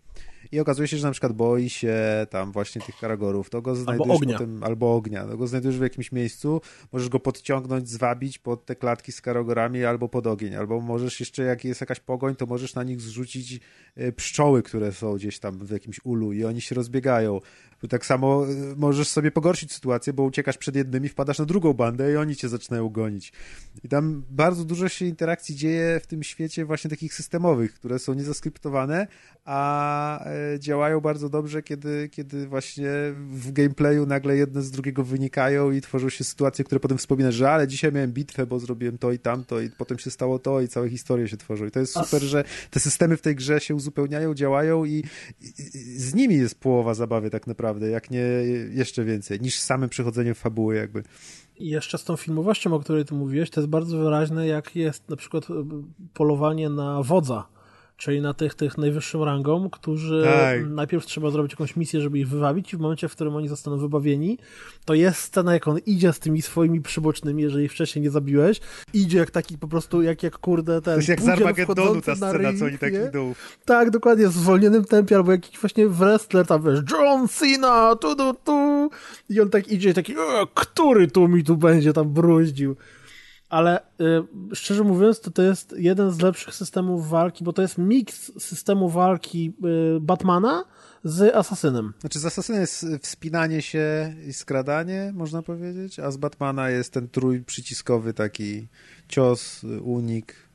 i 0.52 0.60
okazuje 0.60 0.88
się, 0.88 0.96
że 0.96 1.06
na 1.06 1.12
przykład 1.12 1.32
boi 1.32 1.70
się 1.70 1.96
tam 2.30 2.52
właśnie 2.52 2.82
tych 2.82 2.96
karagorów, 2.96 3.50
to 3.50 3.62
go 3.62 3.74
znajdujesz 3.74 4.16
ognia. 4.16 4.32
potem, 4.32 4.64
albo 4.64 4.94
ognia, 4.94 5.24
to 5.24 5.36
go 5.36 5.46
znajdujesz 5.46 5.78
w 5.78 5.82
jakimś 5.82 6.12
miejscu, 6.12 6.60
możesz 6.92 7.08
go 7.08 7.20
podciągnąć, 7.20 7.88
zwabić 7.88 8.38
pod 8.38 8.64
te 8.66 8.76
klatki 8.76 9.12
z 9.12 9.20
karagorami 9.20 9.84
albo 9.84 10.08
pod 10.08 10.26
ogień, 10.26 10.54
albo 10.54 10.80
możesz 10.80 11.20
jeszcze, 11.20 11.42
jak 11.42 11.64
jest 11.64 11.80
jakaś 11.80 12.00
pogoń, 12.00 12.36
to 12.36 12.46
możesz 12.46 12.74
na 12.74 12.82
nich 12.82 13.00
zrzucić 13.00 13.60
e, 13.96 14.12
pszczoły, 14.12 14.62
które 14.62 14.92
są 14.92 15.16
gdzieś 15.16 15.38
tam 15.38 15.58
w 15.58 15.70
jakimś 15.70 16.00
ulu 16.04 16.32
i 16.32 16.44
oni 16.44 16.60
się 16.60 16.74
rozbiegają. 16.74 17.40
Tak 17.88 18.06
samo 18.06 18.46
e, 18.46 18.76
możesz 18.76 19.08
sobie 19.08 19.30
pogorszyć 19.30 19.72
sytuację, 19.72 20.12
bo 20.12 20.22
uciekasz 20.22 20.58
przed 20.58 20.76
jednymi, 20.76 21.08
wpadasz 21.08 21.38
na 21.38 21.44
drugą 21.44 21.72
bandę 21.72 22.12
i 22.12 22.16
oni 22.16 22.36
cię 22.36 22.48
zaczynają 22.48 22.88
gonić. 22.88 23.32
I 23.84 23.88
tam 23.88 24.22
bardzo 24.30 24.64
dużo 24.64 24.88
się 24.88 25.04
interakcji 25.04 25.56
dzieje 25.56 26.00
w 26.00 26.06
tym 26.06 26.22
świecie 26.22 26.64
właśnie 26.64 26.90
takich 26.90 27.14
systemowych, 27.14 27.74
które 27.74 27.98
są 27.98 28.14
niezaskryptowane, 28.14 29.06
a 29.50 30.24
e, 30.24 30.58
działają 30.60 31.00
bardzo 31.00 31.28
dobrze, 31.28 31.62
kiedy, 31.62 32.08
kiedy 32.08 32.46
właśnie 32.46 32.88
w 33.30 33.52
gameplayu 33.52 34.06
nagle 34.06 34.36
jedne 34.36 34.62
z 34.62 34.70
drugiego 34.70 35.04
wynikają 35.04 35.70
i 35.70 35.80
tworzą 35.80 36.08
się 36.08 36.24
sytuacje, 36.24 36.64
które 36.64 36.80
potem 36.80 36.98
wspominasz, 36.98 37.34
że 37.34 37.50
ale 37.50 37.68
dzisiaj 37.68 37.92
miałem 37.92 38.12
bitwę, 38.12 38.46
bo 38.46 38.58
zrobiłem 38.58 38.98
to 38.98 39.12
i 39.12 39.18
tamto 39.18 39.60
i 39.60 39.70
potem 39.70 39.98
się 39.98 40.10
stało 40.10 40.38
to 40.38 40.60
i 40.60 40.68
całe 40.68 40.88
historie 40.88 41.28
się 41.28 41.36
tworzą. 41.36 41.66
I 41.66 41.70
to 41.70 41.80
jest 41.80 41.92
super, 41.92 42.22
że 42.22 42.44
te 42.70 42.80
systemy 42.80 43.16
w 43.16 43.22
tej 43.22 43.34
grze 43.36 43.60
się 43.60 43.74
uzupełniają, 43.74 44.34
działają 44.34 44.84
i, 44.84 45.04
i, 45.40 45.52
z 45.98 46.14
nimi 46.14 46.34
jest 46.34 46.60
połowa 46.60 46.94
zabawy 46.94 47.30
tak 47.30 47.46
naprawdę, 47.46 47.90
jak 47.90 48.10
nie 48.10 48.24
jeszcze 48.70 49.04
więcej, 49.04 49.40
niż 49.40 49.58
samym 49.60 49.88
przechodzeniem 49.88 50.34
fabuły 50.34 50.76
jakby. 50.76 51.02
I 51.56 51.68
jeszcze 51.68 51.98
z 51.98 52.04
tą 52.04 52.16
filmowością, 52.16 52.74
o 52.74 52.80
której 52.80 53.04
ty 53.04 53.14
mówiłeś, 53.14 53.50
to 53.50 53.60
jest 53.60 53.70
bardzo 53.70 53.98
wyraźne, 53.98 54.46
jak 54.46 54.76
jest 54.76 55.08
na 55.08 55.16
przykład 55.16 55.50
e, 55.50 55.64
polowanie 56.14 56.68
na 56.70 57.02
wodza, 57.02 57.57
czyli 57.98 58.20
na 58.20 58.34
tych, 58.34 58.54
tych 58.54 58.78
najwyższym 58.78 59.22
rangą, 59.22 59.70
którzy 59.70 60.22
Tak. 60.24 60.68
najpierw 60.68 61.06
trzeba 61.06 61.30
zrobić 61.30 61.52
jakąś 61.52 61.76
misję, 61.76 62.00
żeby 62.00 62.18
ich 62.18 62.28
wywabić 62.28 62.72
i 62.72 62.76
w 62.76 62.80
momencie, 62.80 63.08
w 63.08 63.12
którym 63.12 63.36
oni 63.36 63.48
zostaną 63.48 63.78
wybawieni, 63.78 64.38
to 64.84 64.94
jest 64.94 65.20
scena, 65.20 65.52
jak 65.52 65.68
on 65.68 65.78
idzie 65.86 66.12
z 66.12 66.18
tymi 66.18 66.42
swoimi 66.42 66.80
przybocznymi, 66.80 67.42
jeżeli 67.42 67.68
wcześniej 67.68 68.02
nie 68.02 68.10
zabiłeś, 68.10 68.60
idzie 68.94 69.18
jak 69.18 69.30
taki 69.30 69.58
po 69.58 69.68
prostu, 69.68 70.02
jak, 70.02 70.22
jak 70.22 70.38
kurde 70.38 70.72
ten 70.72 70.94
To 70.94 70.96
jest 70.96 71.08
jak 71.08 71.20
z 71.20 71.28
Armagedonu 71.28 72.00
ta 72.00 72.16
scena, 72.16 72.52
co 72.58 72.64
oni 72.64 72.78
tak 72.78 72.92
idą. 73.08 73.34
Tak, 73.64 73.90
dokładnie, 73.90 74.28
w 74.28 74.32
zwolnionym 74.32 74.84
tempie, 74.84 75.16
albo 75.16 75.32
jakiś 75.32 75.58
właśnie 75.58 75.88
wrestler 75.88 76.46
tam, 76.46 76.62
wiesz, 76.62 76.80
John 76.92 77.28
Cena, 77.28 77.96
tu, 77.96 78.16
tu, 78.16 78.34
tu. 78.44 78.90
I 79.30 79.40
on 79.40 79.50
tak 79.50 79.68
idzie, 79.68 79.94
taki, 79.94 80.14
który 80.54 81.08
tu 81.08 81.28
mi 81.28 81.44
tu 81.44 81.56
będzie 81.56 81.92
tam 81.92 82.08
bruździł. 82.08 82.76
Ale 83.48 83.80
y, 83.80 84.54
szczerze 84.54 84.84
mówiąc, 84.84 85.20
to 85.20 85.30
to 85.30 85.42
jest 85.42 85.74
jeden 85.78 86.10
z 86.10 86.20
lepszych 86.20 86.54
systemów 86.54 87.08
walki, 87.08 87.44
bo 87.44 87.52
to 87.52 87.62
jest 87.62 87.78
miks 87.78 88.32
systemu 88.38 88.88
walki 88.88 89.52
y, 89.96 90.00
Batmana 90.00 90.64
z 91.04 91.34
Asasynem. 91.34 91.92
Znaczy 92.00 92.18
z 92.18 92.26
Assassina 92.26 92.60
jest 92.60 92.86
wspinanie 93.02 93.62
się 93.62 94.14
i 94.26 94.32
skradanie, 94.32 95.12
można 95.14 95.42
powiedzieć, 95.42 95.98
a 95.98 96.10
z 96.10 96.16
Batmana 96.16 96.70
jest 96.70 96.92
ten 96.92 97.08
trój 97.08 97.44
przyciskowy 97.44 98.14
taki 98.14 98.68
cios, 99.08 99.64
unik. 99.82 100.47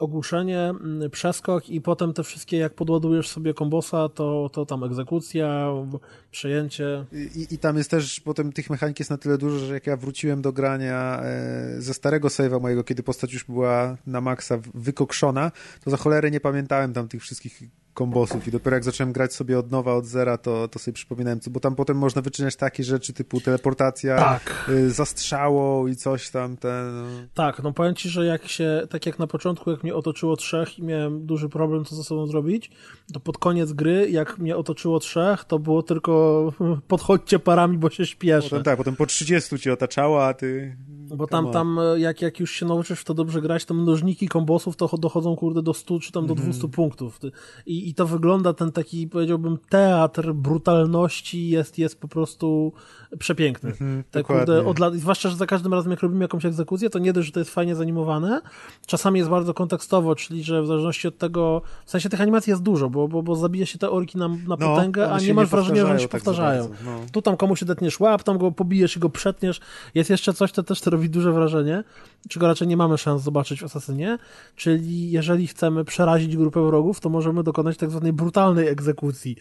Ogłuszenie, 0.00 0.60
mm, 0.60 1.10
przeskok 1.10 1.68
i 1.68 1.80
potem 1.80 2.12
te 2.12 2.24
wszystkie, 2.24 2.56
jak 2.56 2.74
podładujesz 2.74 3.28
sobie 3.28 3.54
kombosa, 3.54 4.08
to, 4.08 4.50
to 4.52 4.66
tam 4.66 4.84
egzekucja, 4.84 5.68
przejęcie. 6.30 7.04
I, 7.12 7.54
I 7.54 7.58
tam 7.58 7.76
jest 7.76 7.90
też, 7.90 8.20
potem 8.20 8.52
tych 8.52 8.70
mechanik 8.70 8.98
jest 8.98 9.10
na 9.10 9.18
tyle 9.18 9.38
dużo, 9.38 9.58
że 9.58 9.74
jak 9.74 9.86
ja 9.86 9.96
wróciłem 9.96 10.42
do 10.42 10.52
grania 10.52 11.20
e, 11.22 11.82
ze 11.82 11.94
starego 11.94 12.28
save'a 12.28 12.60
mojego, 12.60 12.84
kiedy 12.84 13.02
postać 13.02 13.32
już 13.32 13.44
była 13.44 13.96
na 14.06 14.20
maksa 14.20 14.58
wykokszona, 14.74 15.52
to 15.84 15.90
za 15.90 15.96
cholerę 15.96 16.30
nie 16.30 16.40
pamiętałem 16.40 16.92
tam 16.92 17.08
tych 17.08 17.22
wszystkich 17.22 17.62
kombosów 17.96 18.48
i 18.48 18.50
dopiero 18.50 18.76
jak 18.76 18.84
zacząłem 18.84 19.12
grać 19.12 19.34
sobie 19.34 19.58
od 19.58 19.70
nowa, 19.70 19.94
od 19.94 20.06
zera, 20.06 20.38
to, 20.38 20.68
to 20.68 20.78
sobie 20.78 20.92
przypominałem, 20.94 21.40
co, 21.40 21.50
bo 21.50 21.60
tam 21.60 21.74
potem 21.74 21.96
można 21.98 22.22
wyczyniać 22.22 22.56
takie 22.56 22.84
rzeczy 22.84 23.12
typu 23.12 23.40
teleportacja, 23.40 24.16
Tak. 24.16 24.66
y, 24.68 24.90
zastrzało 24.90 25.88
i 25.88 25.96
coś 25.96 26.30
tam, 26.30 26.56
ten... 26.56 26.94
No. 27.02 27.06
Tak, 27.34 27.62
no 27.62 27.72
powiem 27.72 27.94
ci, 27.94 28.08
że 28.08 28.26
jak 28.26 28.48
się, 28.48 28.82
tak 28.90 29.06
jak 29.06 29.18
na 29.18 29.26
początku, 29.26 29.70
jak 29.70 29.82
mnie 29.82 29.94
otoczyło 29.94 30.36
trzech 30.36 30.78
i 30.78 30.82
miałem 30.82 31.26
duży 31.26 31.48
problem, 31.48 31.84
co 31.84 31.96
ze 31.96 32.04
sobą 32.04 32.26
zrobić, 32.26 32.70
to 33.12 33.20
pod 33.20 33.38
koniec 33.38 33.72
gry, 33.72 34.10
jak 34.10 34.38
mnie 34.38 34.56
otoczyło 34.56 34.98
trzech, 35.00 35.44
to 35.44 35.58
było 35.58 35.82
tylko 35.82 36.52
podchodźcie 36.88 37.38
parami, 37.38 37.78
bo 37.78 37.90
się 37.90 38.06
śpieszę. 38.06 38.48
Potem 38.50 38.64
tak, 38.64 38.76
potem 38.76 38.96
po 38.96 39.06
30 39.06 39.58
cię 39.58 39.72
otaczało, 39.72 40.26
a 40.26 40.34
ty... 40.34 40.76
Bo 41.16 41.26
tam, 41.26 41.50
tam 41.50 41.78
jak, 41.96 42.22
jak 42.22 42.40
już 42.40 42.50
się 42.50 42.66
nauczysz 42.66 43.00
w 43.00 43.04
to 43.04 43.14
dobrze 43.14 43.40
grać, 43.40 43.64
to 43.64 43.74
mnożniki 43.74 44.28
kombosów 44.28 44.76
to 44.76 44.86
cho- 44.86 44.98
dochodzą, 44.98 45.36
kurde, 45.36 45.62
do 45.62 45.74
100 45.74 46.00
czy 46.00 46.12
tam 46.12 46.26
do 46.26 46.32
Mhm. 46.34 46.50
200 46.52 46.68
punktów. 46.68 47.18
Ty- 47.18 47.30
I, 47.86 47.88
I 47.88 47.94
to 47.94 48.06
wygląda, 48.06 48.52
ten 48.52 48.72
taki, 48.72 49.08
powiedziałbym, 49.08 49.58
teatr 49.68 50.32
brutalności 50.32 51.48
jest, 51.48 51.78
jest 51.78 52.00
po 52.00 52.08
prostu 52.08 52.72
przepiękny. 53.18 53.70
Mhm, 53.70 54.04
dokładnie. 54.12 54.46
kurde, 54.46 54.66
od 54.66 54.78
lat, 54.78 54.94
zwłaszcza, 54.94 55.28
że 55.28 55.36
za 55.36 55.46
każdym 55.46 55.74
razem, 55.74 55.90
jak 55.90 56.00
robimy 56.02 56.24
jakąś 56.24 56.44
egzekucję, 56.44 56.90
to 56.90 56.98
nie 56.98 57.12
dość, 57.12 57.26
że 57.26 57.32
to 57.32 57.38
jest 57.40 57.50
fajnie 57.50 57.74
zanimowane, 57.74 58.40
czasami 58.86 59.18
jest 59.18 59.30
bardzo 59.30 59.54
kontekstowo, 59.54 60.14
czyli 60.14 60.42
że 60.44 60.62
w 60.62 60.66
zależności 60.66 61.08
od 61.08 61.18
tego, 61.18 61.62
w 61.86 61.90
sensie 61.90 62.08
tych 62.08 62.20
animacji 62.20 62.50
jest 62.50 62.62
dużo, 62.62 62.90
bo, 62.90 63.08
bo, 63.08 63.22
bo 63.22 63.36
zabija 63.36 63.66
się 63.66 63.78
te 63.78 63.90
orki 63.90 64.18
na, 64.18 64.28
na 64.28 64.36
No, 64.48 64.56
potęgę, 64.56 65.12
a 65.12 65.18
nie 65.20 65.34
masz 65.34 65.48
wrażenia, 65.48 65.86
że 65.86 65.90
one 65.90 66.00
się 66.00 66.08
powtarzają 66.08 66.08
tak 66.08 66.20
za 66.20 66.30
powtarzają. 66.30 66.68
bardzo, 66.68 67.00
no. 67.04 67.06
Tu 67.12 67.22
tam 67.22 67.36
komuś 67.36 67.64
detniesz 67.64 68.00
łap, 68.00 68.22
tam 68.22 68.38
go 68.38 68.52
pobijesz 68.52 68.96
i 68.96 69.00
go 69.00 69.10
przetniesz. 69.10 69.60
Jest 69.94 70.10
jeszcze 70.10 70.34
coś, 70.34 70.52
co 70.52 70.62
też 70.62 70.80
to 70.80 70.90
robi 70.90 71.10
duże 71.10 71.32
wrażenie, 71.32 71.84
czego 72.28 72.46
raczej 72.46 72.68
nie 72.68 72.76
mamy 72.76 72.98
szans 72.98 73.22
zobaczyć 73.22 73.60
w 73.60 73.64
Asasynie, 73.64 74.18
czyli 74.56 75.10
jeżeli 75.10 75.46
chcemy 75.46 75.84
przerazić 75.84 76.36
grupę 76.36 76.66
wrogów, 76.66 77.00
to 77.00 77.08
możemy 77.08 77.42
dokonać 77.42 77.75
tak 77.76 77.90
zwanej 77.90 78.12
brutalnej 78.12 78.68
egzekucji. 78.68 79.36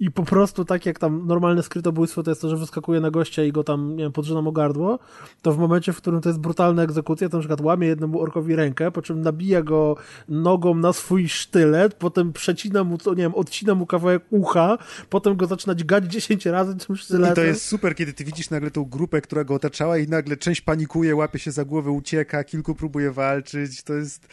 I 0.00 0.10
po 0.10 0.24
prostu 0.24 0.64
tak 0.64 0.86
jak 0.86 0.98
tam 0.98 1.26
normalne 1.26 1.62
skrytobójstwo 1.62 2.22
to 2.22 2.30
jest 2.30 2.40
to, 2.40 2.48
że 2.48 2.56
wyskakuje 2.56 3.00
na 3.00 3.10
gościa 3.10 3.44
i 3.44 3.52
go 3.52 3.64
tam, 3.64 3.96
nie 3.96 4.04
wiem, 4.04 4.12
podrzyna 4.12 4.42
mu 4.42 4.52
gardło, 4.52 4.98
to 5.42 5.52
w 5.52 5.58
momencie, 5.58 5.92
w 5.92 5.96
którym 5.96 6.20
to 6.20 6.28
jest 6.28 6.40
brutalna 6.40 6.82
egzekucja, 6.82 7.28
to 7.28 7.36
na 7.36 7.40
przykład 7.40 7.60
łamie 7.60 7.86
jednemu 7.86 8.20
orkowi 8.20 8.56
rękę, 8.56 8.90
po 8.90 9.02
czym 9.02 9.20
nabija 9.20 9.62
go 9.62 9.96
nogą 10.28 10.74
na 10.74 10.92
swój 10.92 11.28
sztylet, 11.28 11.94
potem 11.94 12.32
przecina 12.32 12.84
mu, 12.84 12.98
to 12.98 13.10
nie 13.10 13.22
wiem, 13.22 13.34
odcina 13.34 13.74
mu 13.74 13.86
kawałek 13.86 14.22
ucha, 14.30 14.78
potem 15.08 15.36
go 15.36 15.46
zaczyna 15.46 15.74
dźgać 15.74 16.04
10 16.14 16.46
razy 16.46 16.76
tym 16.76 16.96
sztyletem. 16.96 17.32
I 17.32 17.36
to 17.36 17.42
jest 17.42 17.66
super, 17.66 17.94
kiedy 17.94 18.12
ty 18.12 18.24
widzisz 18.24 18.50
nagle 18.50 18.70
tą 18.70 18.84
grupę, 18.84 19.20
która 19.20 19.44
go 19.44 19.54
otaczała 19.54 19.98
i 19.98 20.08
nagle 20.08 20.36
część 20.36 20.60
panikuje, 20.60 21.16
łapie 21.16 21.38
się 21.38 21.50
za 21.50 21.64
głowę, 21.64 21.90
ucieka, 21.90 22.44
kilku 22.44 22.74
próbuje 22.74 23.12
walczyć. 23.12 23.82
To 23.82 23.94
jest... 23.94 24.28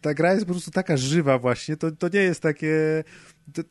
Ta 0.00 0.14
gra 0.14 0.32
jest 0.32 0.46
po 0.46 0.52
prostu 0.52 0.70
taka 0.70 0.96
żywa 0.96 1.38
właśnie. 1.38 1.76
To, 1.76 1.90
to 1.90 2.08
nie 2.08 2.20
jest 2.20 2.40
takie... 2.40 3.04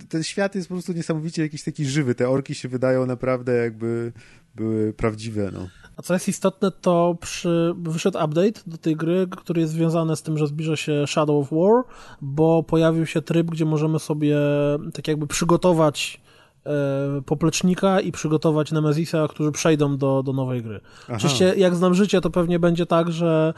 Ten 0.10 0.24
świat 0.24 0.56
jest 0.56 0.68
po 0.68 0.76
prostu 0.76 0.94
niesamowicie 0.94 1.42
jakiś 1.42 1.64
taki 1.64 1.86
żywy. 1.86 2.16
Te 2.16 2.30
orki 2.30 2.56
się 2.56 2.70
wydają 2.70 3.06
naprawdę 3.06 3.54
jakby 3.54 4.12
były 4.56 4.94
prawdziwe, 4.94 5.52
no. 5.54 5.68
A 5.98 6.02
co 6.02 6.14
jest 6.14 6.28
istotne, 6.28 6.72
to 6.72 7.18
przy, 7.22 7.74
wyszedł 7.78 8.18
update 8.26 8.62
do 8.68 8.78
tej 8.78 8.96
gry, 8.96 9.28
który 9.38 9.62
jest 9.62 9.74
związany 9.74 10.16
z 10.16 10.22
tym, 10.22 10.38
że 10.38 10.48
zbliża 10.48 10.76
się 10.76 11.06
Shadow 11.08 11.44
of 11.44 11.50
War, 11.52 11.84
bo 12.22 12.64
pojawił 12.64 13.06
się 13.06 13.22
tryb, 13.22 13.48
gdzie 13.48 13.66
możemy 13.66 14.00
sobie 14.00 14.38
tak 14.94 15.08
jakby 15.08 15.28
przygotować 15.28 16.22
poplecznika 17.26 18.00
i 18.00 18.12
przygotować 18.12 18.72
Nemezisa, 18.72 19.28
którzy 19.28 19.52
przejdą 19.52 19.98
do, 19.98 20.24
do 20.24 20.34
nowej 20.34 20.64
gry. 20.64 20.80
Aha. 21.04 21.14
Oczywiście, 21.18 21.54
jak 21.58 21.76
znam 21.76 21.94
życie, 21.94 22.22
to 22.22 22.30
pewnie 22.30 22.60
będzie 22.60 22.86
tak, 22.86 23.12
że 23.12 23.54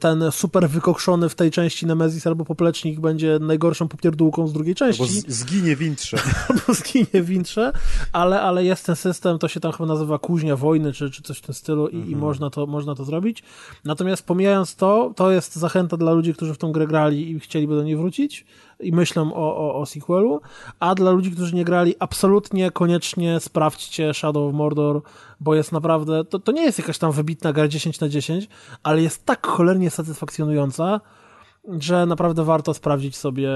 ten 0.00 0.24
super 0.30 0.68
wykokszony 0.68 1.28
w 1.28 1.34
tej 1.34 1.50
części 1.50 1.86
Nemezis 1.86 2.26
albo 2.26 2.44
poplecznik 2.44 3.00
będzie 3.00 3.38
najgorszą 3.40 3.88
popierdółką 3.88 4.48
z 4.48 4.52
drugiej 4.52 4.74
części 4.74 5.02
Bo 5.02 5.08
z, 5.08 5.28
zginie 5.28 5.76
wintrze. 5.76 6.16
albo 6.48 6.74
zginie 6.74 7.22
w 7.22 7.30
intrze, 7.30 7.72
ale, 8.12 8.40
ale 8.40 8.64
jest 8.64 8.86
ten 8.86 8.96
system, 8.96 9.38
to 9.38 9.48
się 9.48 9.60
tam 9.60 9.72
chyba 9.72 9.86
nazywa 9.86 10.18
kuźnia 10.18 10.56
wojny, 10.56 10.92
czy, 10.92 11.10
czy 11.10 11.22
coś 11.22 11.38
w 11.38 11.42
tym 11.42 11.54
stylu 11.54 11.88
i, 11.88 12.10
i 12.10 12.16
można, 12.16 12.50
to, 12.50 12.66
można 12.66 12.94
to 12.94 13.04
zrobić. 13.04 13.42
Natomiast 13.84 14.26
pomijając 14.26 14.76
to, 14.76 15.12
to 15.16 15.30
jest 15.30 15.56
zachęta 15.56 15.96
dla 15.96 16.12
ludzi, 16.12 16.34
którzy 16.34 16.54
w 16.54 16.58
tą 16.58 16.72
grę 16.72 16.86
grali 16.86 17.30
i 17.30 17.40
chcieliby 17.40 17.76
do 17.76 17.82
niej 17.82 17.96
wrócić 17.96 18.46
i 18.80 18.92
myślą 18.92 19.34
o, 19.34 19.56
o, 19.56 19.74
o 19.80 19.86
sequelu, 19.86 20.40
a 20.80 20.94
dla 20.94 21.10
ludzi, 21.10 21.30
którzy 21.30 21.54
nie 21.54 21.64
grali, 21.64 21.94
absolutnie, 21.98 22.70
koniecznie 22.70 23.40
sprawdźcie 23.40 24.14
Shadow 24.14 24.48
of 24.48 24.54
Mordor, 24.54 25.02
bo 25.40 25.54
jest 25.54 25.72
naprawdę, 25.72 26.24
to, 26.24 26.38
to 26.38 26.52
nie 26.52 26.62
jest 26.62 26.78
jakaś 26.78 26.98
tam 26.98 27.12
wybitna 27.12 27.52
gra 27.52 27.68
10 27.68 28.00
na 28.00 28.08
10, 28.08 28.48
ale 28.82 29.02
jest 29.02 29.26
tak 29.26 29.46
cholernie 29.46 29.90
satysfakcjonująca, 29.90 31.00
że 31.80 32.06
naprawdę 32.06 32.44
warto 32.44 32.74
sprawdzić 32.74 33.16
sobie 33.16 33.50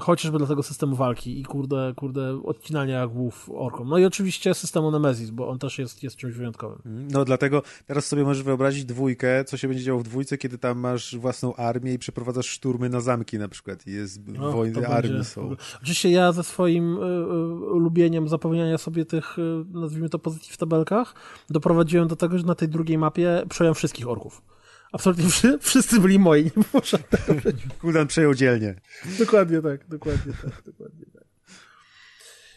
chociażby 0.00 0.38
dla 0.38 0.46
tego 0.46 0.62
systemu 0.62 0.96
walki 0.96 1.40
i 1.40 1.44
kurde, 1.44 1.92
kurde, 1.96 2.42
odcinania 2.44 3.06
głów 3.06 3.50
orkom. 3.54 3.88
No 3.88 3.98
i 3.98 4.04
oczywiście 4.04 4.54
systemu 4.54 4.90
Nemesis, 4.90 5.30
bo 5.30 5.48
on 5.48 5.58
też 5.58 5.78
jest, 5.78 6.02
jest 6.02 6.16
czymś 6.16 6.34
wyjątkowym. 6.34 6.78
No 6.84 7.24
dlatego 7.24 7.62
teraz 7.86 8.06
sobie 8.06 8.24
możesz 8.24 8.42
wyobrazić 8.42 8.84
dwójkę, 8.84 9.44
co 9.44 9.56
się 9.56 9.68
będzie 9.68 9.82
działo 9.82 10.00
w 10.00 10.02
dwójce, 10.02 10.38
kiedy 10.38 10.58
tam 10.58 10.78
masz 10.78 11.16
własną 11.16 11.56
armię 11.56 11.92
i 11.92 11.98
przeprowadzasz 11.98 12.46
szturmy 12.46 12.88
na 12.88 13.00
zamki 13.00 13.38
na 13.38 13.48
przykład 13.48 13.86
i 13.86 13.92
jest 13.92 14.20
No, 14.26 14.52
wojny 14.52 14.88
armii 14.88 15.24
są. 15.24 15.56
Oczywiście 15.82 16.10
ja 16.10 16.32
ze 16.32 16.44
swoim 16.44 16.96
y, 16.96 17.00
y, 17.00 17.78
lubieniem 17.78 18.28
zapełniania 18.28 18.78
sobie 18.78 19.04
tych, 19.04 19.38
y, 19.38 19.64
nazwijmy 19.72 20.08
to, 20.08 20.18
pozycji 20.18 20.52
w 20.52 20.56
tabelkach, 20.56 21.14
doprowadziłem 21.50 22.08
do 22.08 22.16
tego, 22.16 22.38
że 22.38 22.44
na 22.44 22.54
tej 22.54 22.68
drugiej 22.68 22.98
mapie 22.98 23.42
przejąłem 23.48 23.74
wszystkich 23.74 24.08
orków. 24.08 24.42
Absolutnie 24.92 25.28
wszy, 25.28 25.58
wszyscy 25.62 26.00
byli 26.00 26.18
moi, 26.18 26.44
nie 26.44 26.50
było 26.72 26.82
żadnego 26.84 27.48
Kuldan 27.80 28.06
przejął 28.06 28.34
dzielnie. 28.34 28.74
Dokładnie 29.18 29.62
tak, 29.62 29.88
dokładnie 29.88 30.32
tak, 30.42 30.62
dokładnie 30.66 31.06
tak. 31.14 31.24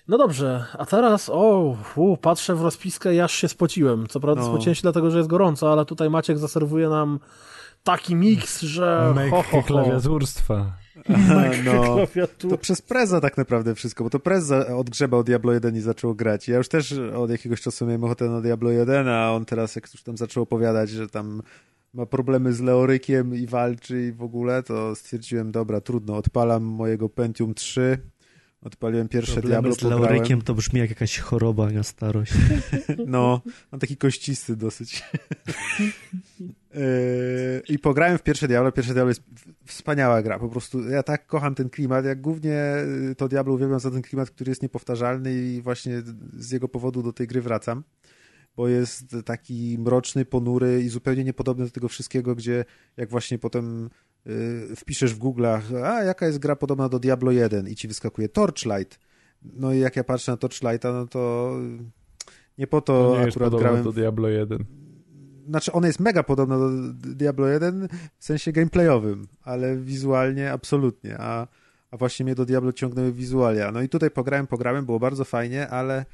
No 0.08 0.17
dobrze, 0.17 0.66
a 0.77 0.85
teraz, 0.85 1.30
o, 1.33 1.75
u, 1.95 2.17
patrzę 2.17 2.56
w 2.56 2.61
rozpiskę 2.61 3.16
i 3.16 3.19
aż 3.19 3.33
się 3.33 3.48
spociłem. 3.48 4.08
Co 4.08 4.19
prawda 4.19 4.41
No. 4.41 4.48
spociłem 4.48 4.75
się 4.75 4.82
dlatego, 4.82 5.11
że 5.11 5.17
jest 5.17 5.30
gorąco, 5.30 5.72
ale 5.72 5.85
tutaj 5.85 6.09
Maciek 6.09 6.38
zaserwuje 6.38 6.90
nam 6.90 7.19
taki 7.83 8.16
miks, 8.16 8.61
że 8.61 8.98
ho, 9.01 9.14
ho, 9.14 9.14
Mekkę 9.14 9.51
ho. 9.61 9.64
klawiaturstwa. 9.64 10.72
no, 11.66 11.98
to 12.49 12.58
przez 12.58 12.82
Preza 12.82 13.22
tak 13.22 13.38
naprawdę 13.38 13.75
wszystko, 13.75 14.03
bo 14.03 14.09
to 14.09 14.19
Prez 14.19 14.51
odgrzebał 14.51 15.24
Diablo 15.24 15.53
1 15.53 15.75
i 15.75 15.80
zaczął 15.80 16.16
grać. 16.16 16.48
Ja 16.48 16.58
już 16.58 16.69
też 16.69 16.93
od 17.16 17.30
jakiegoś 17.30 17.61
czasu 17.61 17.85
miałem 17.85 18.03
ochotę 18.03 18.30
na 18.30 18.41
Diablo 18.41 18.72
1, 18.72 19.08
a 19.08 19.32
on 19.32 19.45
teraz 19.45 19.75
jak 19.75 19.93
już 19.93 20.03
tam 20.03 20.17
zaczął 20.17 20.43
opowiadać, 20.43 20.90
że 20.90 21.09
tam 21.09 21.41
ma 21.93 22.06
problemy 22.06 22.53
z 22.53 22.59
Leorykiem 22.59 23.35
i 23.35 23.48
walczy 23.48 24.08
i 24.08 24.11
w 24.11 24.22
ogóle, 24.22 24.64
to 24.64 24.95
stwierdziłem, 24.95 25.51
dobra, 25.51 25.82
trudno, 25.82 26.16
odpalam 26.16 26.64
mojego 26.64 27.09
Pentium 27.09 27.53
3, 27.53 27.98
odpaliłem 28.61 29.08
pierwsze 29.08 29.34
Problemy 29.34 29.53
Diablo, 29.53 29.76
z 29.76 29.80
pograłem. 29.80 30.03
Leorykiem 30.03 30.42
to 30.42 30.53
brzmi 30.53 30.80
jak 30.80 30.90
jakaś 30.90 31.18
choroba 31.18 31.69
na 31.72 31.84
starość. 31.84 32.34
No, 33.08 33.42
on 33.72 33.80
taki 33.80 33.98
kościsty 33.98 34.56
dosyć. 34.56 35.03
Yy, 36.40 36.80
I 37.74 37.80
pograłem 37.80 38.18
w 38.18 38.24
pierwsze 38.24 38.48
Diablo. 38.48 38.72
Pierwsze 38.72 38.93
Diablo 38.93 39.09
jest 39.09 39.24
wspaniała 39.66 40.22
gra. 40.22 40.40
Po 40.40 40.50
prostu 40.50 40.90
ja 40.90 41.03
tak 41.03 41.27
kocham 41.27 41.56
ten 41.56 41.69
klimat. 41.69 42.06
Jak 42.06 42.22
głównie 42.22 42.76
y, 43.11 43.16
to 43.16 43.27
Diablo 43.27 43.53
uwielbiam 43.53 43.80
za 43.80 43.92
ten 43.92 44.01
klimat, 44.01 44.30
który 44.30 44.51
jest 44.51 44.61
powtarzalny 44.72 45.34
i 45.34 45.61
właśnie 45.61 46.01
z 46.38 46.51
jego 46.51 46.68
powodu 46.68 47.03
do 47.03 47.14
tej 47.14 47.27
gry 47.27 47.42
wracam. 47.42 47.84
Bo 48.60 48.68
jest 48.68 49.16
taki 49.26 49.78
mroczny, 49.80 50.26
ponury 50.26 50.82
i 50.84 50.90
zupełnie 50.90 51.24
niepodobny 51.24 51.66
do 51.66 51.72
tego 51.72 51.88
wszystkiego, 51.88 52.36
gdzie 52.36 52.66
jak 52.98 53.10
właśnie 53.10 53.40
potem 53.40 53.90
y, 54.28 54.76
wpiszesz 54.76 55.14
w 55.14 55.20
Google'ach, 55.20 55.84
a 55.84 56.04
jaka 56.04 56.26
jest 56.28 56.40
gra 56.40 56.56
podobna 56.56 56.90
do 56.90 57.00
Diablo 57.00 57.32
1 57.32 57.68
i 57.68 57.76
ci 57.76 57.88
wyskakuje 57.88 58.30
Torchlight. 58.30 59.00
No 59.42 59.74
i 59.74 59.80
jak 59.80 59.96
ja 59.96 60.04
patrzę 60.04 60.32
na 60.32 60.38
Torchlighta, 60.38 60.94
no 60.94 61.08
to 61.08 61.54
nie 62.58 62.68
po 62.68 62.82
to, 62.82 62.94
To 62.94 63.20
nie 63.20 63.26
jest 63.26 63.38
akurat 63.38 63.60
grałem 63.60 63.84
do 63.84 63.92
Diablo 63.92 64.28
1. 64.28 64.66
znaczy 65.48 65.72
ona 65.72 65.88
jest 65.88 66.00
mega 66.00 66.24
podobna 66.24 66.58
do 66.58 66.70
Diablo 66.94 67.48
1 67.48 67.88
w 68.18 68.26
sensie 68.26 68.52
gameplayowym, 68.52 69.28
ale 69.44 69.78
wizualnie 69.78 70.52
absolutnie, 70.52 71.18
a, 71.20 71.48
a 71.92 71.98
właśnie 71.98 72.24
mnie 72.24 72.36
do 72.36 72.46
Diablo 72.46 72.74
ciągnęły 72.74 73.14
wizualia. 73.14 73.72
No 73.72 73.82
i 73.82 73.90
tutaj 73.90 74.12
pograłem, 74.12 74.48
pograłem, 74.48 74.86
było 74.86 75.00
bardzo 75.00 75.26
fajnie, 75.26 75.68
ale 75.68 76.06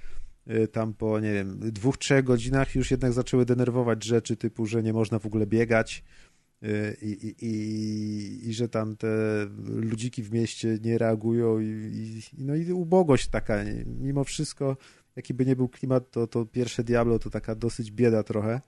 tam 0.72 0.94
po, 0.94 1.20
nie 1.20 1.34
wiem, 1.34 1.60
dwóch, 1.60 1.98
trzech 1.98 2.24
godzinach 2.24 2.76
już 2.76 2.92
jednak 2.92 3.14
zaczęły 3.14 3.46
denerwować 3.46 4.04
rzeczy 4.04 4.38
typu, 4.38 4.66
że 4.66 4.84
nie 4.84 4.94
można 4.94 5.20
w 5.20 5.26
ogóle 5.26 5.48
biegać 5.48 6.04
y, 6.64 6.98
i, 7.02 7.28
i, 7.28 7.46
i, 7.46 8.50
i 8.50 8.54
że 8.54 8.70
tam 8.70 8.96
te 8.98 9.08
ludziki 9.68 10.24
w 10.24 10.32
mieście 10.32 10.78
nie 10.82 10.98
reagują 10.98 11.60
i, 11.60 12.22
no 12.38 12.56
i 12.56 12.72
ubogość 12.72 13.28
taka, 13.28 13.58
mimo 13.86 14.24
wszystko 14.24 14.78
jaki 15.16 15.34
by 15.34 15.46
nie 15.46 15.56
był 15.56 15.70
klimat, 15.70 16.12
to, 16.12 16.28
to 16.28 16.46
pierwsze 16.46 16.84
Diablo 16.84 17.20
to 17.20 17.30
taka 17.30 17.56
dosyć 17.56 17.92
bieda 17.92 18.24
trochę. 18.24 18.62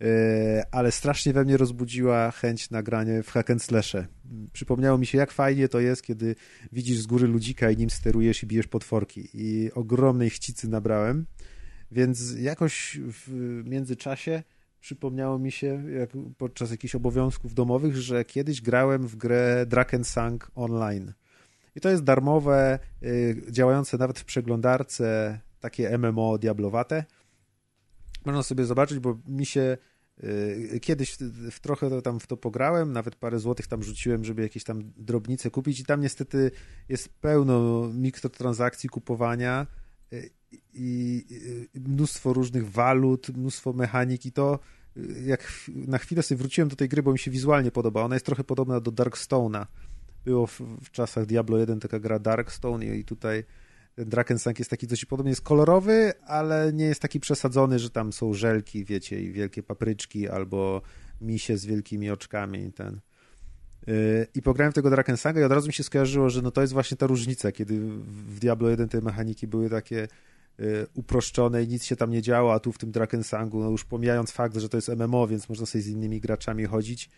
E, 0.00 0.64
ale 0.70 0.92
strasznie 0.92 1.32
we 1.32 1.44
mnie 1.44 1.56
rozbudziła 1.56 2.30
chęć 2.30 2.70
nagrania 2.70 3.22
w 3.22 3.30
hack 3.30 3.50
and 3.50 3.62
slashe. 3.62 4.06
Przypomniało 4.52 4.98
mi 4.98 5.06
się, 5.06 5.18
jak 5.18 5.32
fajnie 5.32 5.68
to 5.68 5.80
jest, 5.80 6.02
kiedy 6.02 6.34
widzisz 6.72 6.98
z 6.98 7.06
góry 7.06 7.26
ludzika 7.26 7.70
i 7.70 7.76
nim 7.76 7.90
sterujesz 7.90 8.42
i 8.42 8.46
bijesz 8.46 8.66
potworki. 8.66 9.28
I 9.34 9.72
ogromnej 9.72 10.30
chcicy 10.30 10.68
nabrałem, 10.68 11.26
więc 11.90 12.34
jakoś 12.38 12.98
w 13.02 13.62
międzyczasie 13.64 14.42
przypomniało 14.80 15.38
mi 15.38 15.52
się, 15.52 15.84
jak 15.90 16.10
podczas 16.38 16.70
jakichś 16.70 16.94
obowiązków 16.94 17.54
domowych, 17.54 17.96
że 17.96 18.24
kiedyś 18.24 18.60
grałem 18.60 19.06
w 19.06 19.16
grę 19.16 19.66
Drakensang 19.66 20.50
Online. 20.54 21.12
I 21.76 21.80
to 21.80 21.90
jest 21.90 22.04
darmowe, 22.04 22.78
y, 23.02 23.42
działające 23.50 23.98
nawet 23.98 24.18
w 24.18 24.24
przeglądarce, 24.24 25.38
takie 25.60 25.98
MMO 25.98 26.38
diablowate. 26.38 27.04
Można 28.24 28.42
sobie 28.42 28.64
zobaczyć, 28.64 28.98
bo 28.98 29.18
mi 29.28 29.46
się 29.46 29.76
kiedyś 30.82 31.16
w, 31.50 31.60
trochę 31.60 31.90
to 31.90 32.02
tam 32.02 32.20
w 32.20 32.26
to 32.26 32.36
pograłem, 32.36 32.92
nawet 32.92 33.16
parę 33.16 33.38
złotych 33.38 33.66
tam 33.66 33.82
rzuciłem, 33.82 34.24
żeby 34.24 34.42
jakieś 34.42 34.64
tam 34.64 34.92
drobnice 34.96 35.50
kupić 35.50 35.80
i 35.80 35.84
tam 35.84 36.00
niestety 36.00 36.50
jest 36.88 37.08
pełno 37.08 37.88
mikrotransakcji 37.94 38.88
kupowania 38.88 39.66
y, 40.12 40.30
i 40.72 41.24
y, 41.74 41.80
mnóstwo 41.80 42.32
różnych 42.32 42.70
walut, 42.70 43.28
mnóstwo 43.28 43.72
mechanik 43.72 44.26
i 44.26 44.32
to 44.32 44.58
y, 44.96 45.22
jak 45.24 45.52
na 45.66 45.98
chwilę 45.98 46.22
sobie 46.22 46.38
wróciłem 46.38 46.68
do 46.68 46.76
tej 46.76 46.88
gry, 46.88 47.02
bo 47.02 47.12
mi 47.12 47.18
się 47.18 47.30
wizualnie 47.30 47.70
podoba. 47.70 48.02
Ona 48.02 48.16
jest 48.16 48.26
trochę 48.26 48.44
podobna 48.44 48.80
do 48.80 48.90
Darkstone'a. 48.90 49.66
Było 50.24 50.46
w, 50.46 50.60
w 50.60 50.90
czasach 50.90 51.26
Diablo 51.26 51.58
1 51.58 51.80
taka 51.80 51.98
gra 51.98 52.18
Darkstone 52.18 52.86
i 52.86 53.04
tutaj 53.04 53.44
ten 53.94 54.08
Drakensang 54.08 54.58
jest 54.58 54.70
taki 54.70 54.86
dość 54.86 55.04
podobny, 55.04 55.30
jest 55.30 55.42
kolorowy, 55.42 56.12
ale 56.26 56.72
nie 56.72 56.84
jest 56.84 57.02
taki 57.02 57.20
przesadzony, 57.20 57.78
że 57.78 57.90
tam 57.90 58.12
są 58.12 58.34
żelki, 58.34 58.84
wiecie, 58.84 59.20
i 59.20 59.32
wielkie 59.32 59.62
papryczki, 59.62 60.28
albo 60.28 60.82
misie 61.20 61.56
z 61.56 61.66
wielkimi 61.66 62.10
oczkami 62.10 62.64
i 62.64 62.72
ten. 62.72 63.00
Yy, 63.86 64.26
I 64.34 64.42
pograłem 64.42 64.72
w 64.72 64.74
tego 64.74 64.90
Drakensanga 64.90 65.40
i 65.40 65.44
od 65.44 65.52
razu 65.52 65.66
mi 65.66 65.72
się 65.72 65.82
skojarzyło, 65.82 66.30
że 66.30 66.42
no 66.42 66.50
to 66.50 66.60
jest 66.60 66.72
właśnie 66.72 66.96
ta 66.96 67.06
różnica, 67.06 67.52
kiedy 67.52 67.80
w 68.00 68.38
Diablo 68.38 68.70
1 68.70 68.88
te 68.88 69.00
mechaniki 69.00 69.46
były 69.46 69.70
takie 69.70 70.08
yy, 70.58 70.86
uproszczone 70.94 71.62
i 71.62 71.68
nic 71.68 71.84
się 71.84 71.96
tam 71.96 72.10
nie 72.10 72.22
działo, 72.22 72.54
a 72.54 72.60
tu 72.60 72.72
w 72.72 72.78
tym 72.78 72.90
Drakensangu, 72.90 73.60
no 73.60 73.70
już 73.70 73.84
pomijając 73.84 74.30
fakt, 74.30 74.56
że 74.56 74.68
to 74.68 74.76
jest 74.76 74.88
MMO, 74.88 75.26
więc 75.26 75.48
można 75.48 75.66
sobie 75.66 75.82
z 75.82 75.88
innymi 75.88 76.20
graczami 76.20 76.64
chodzić, 76.64 77.10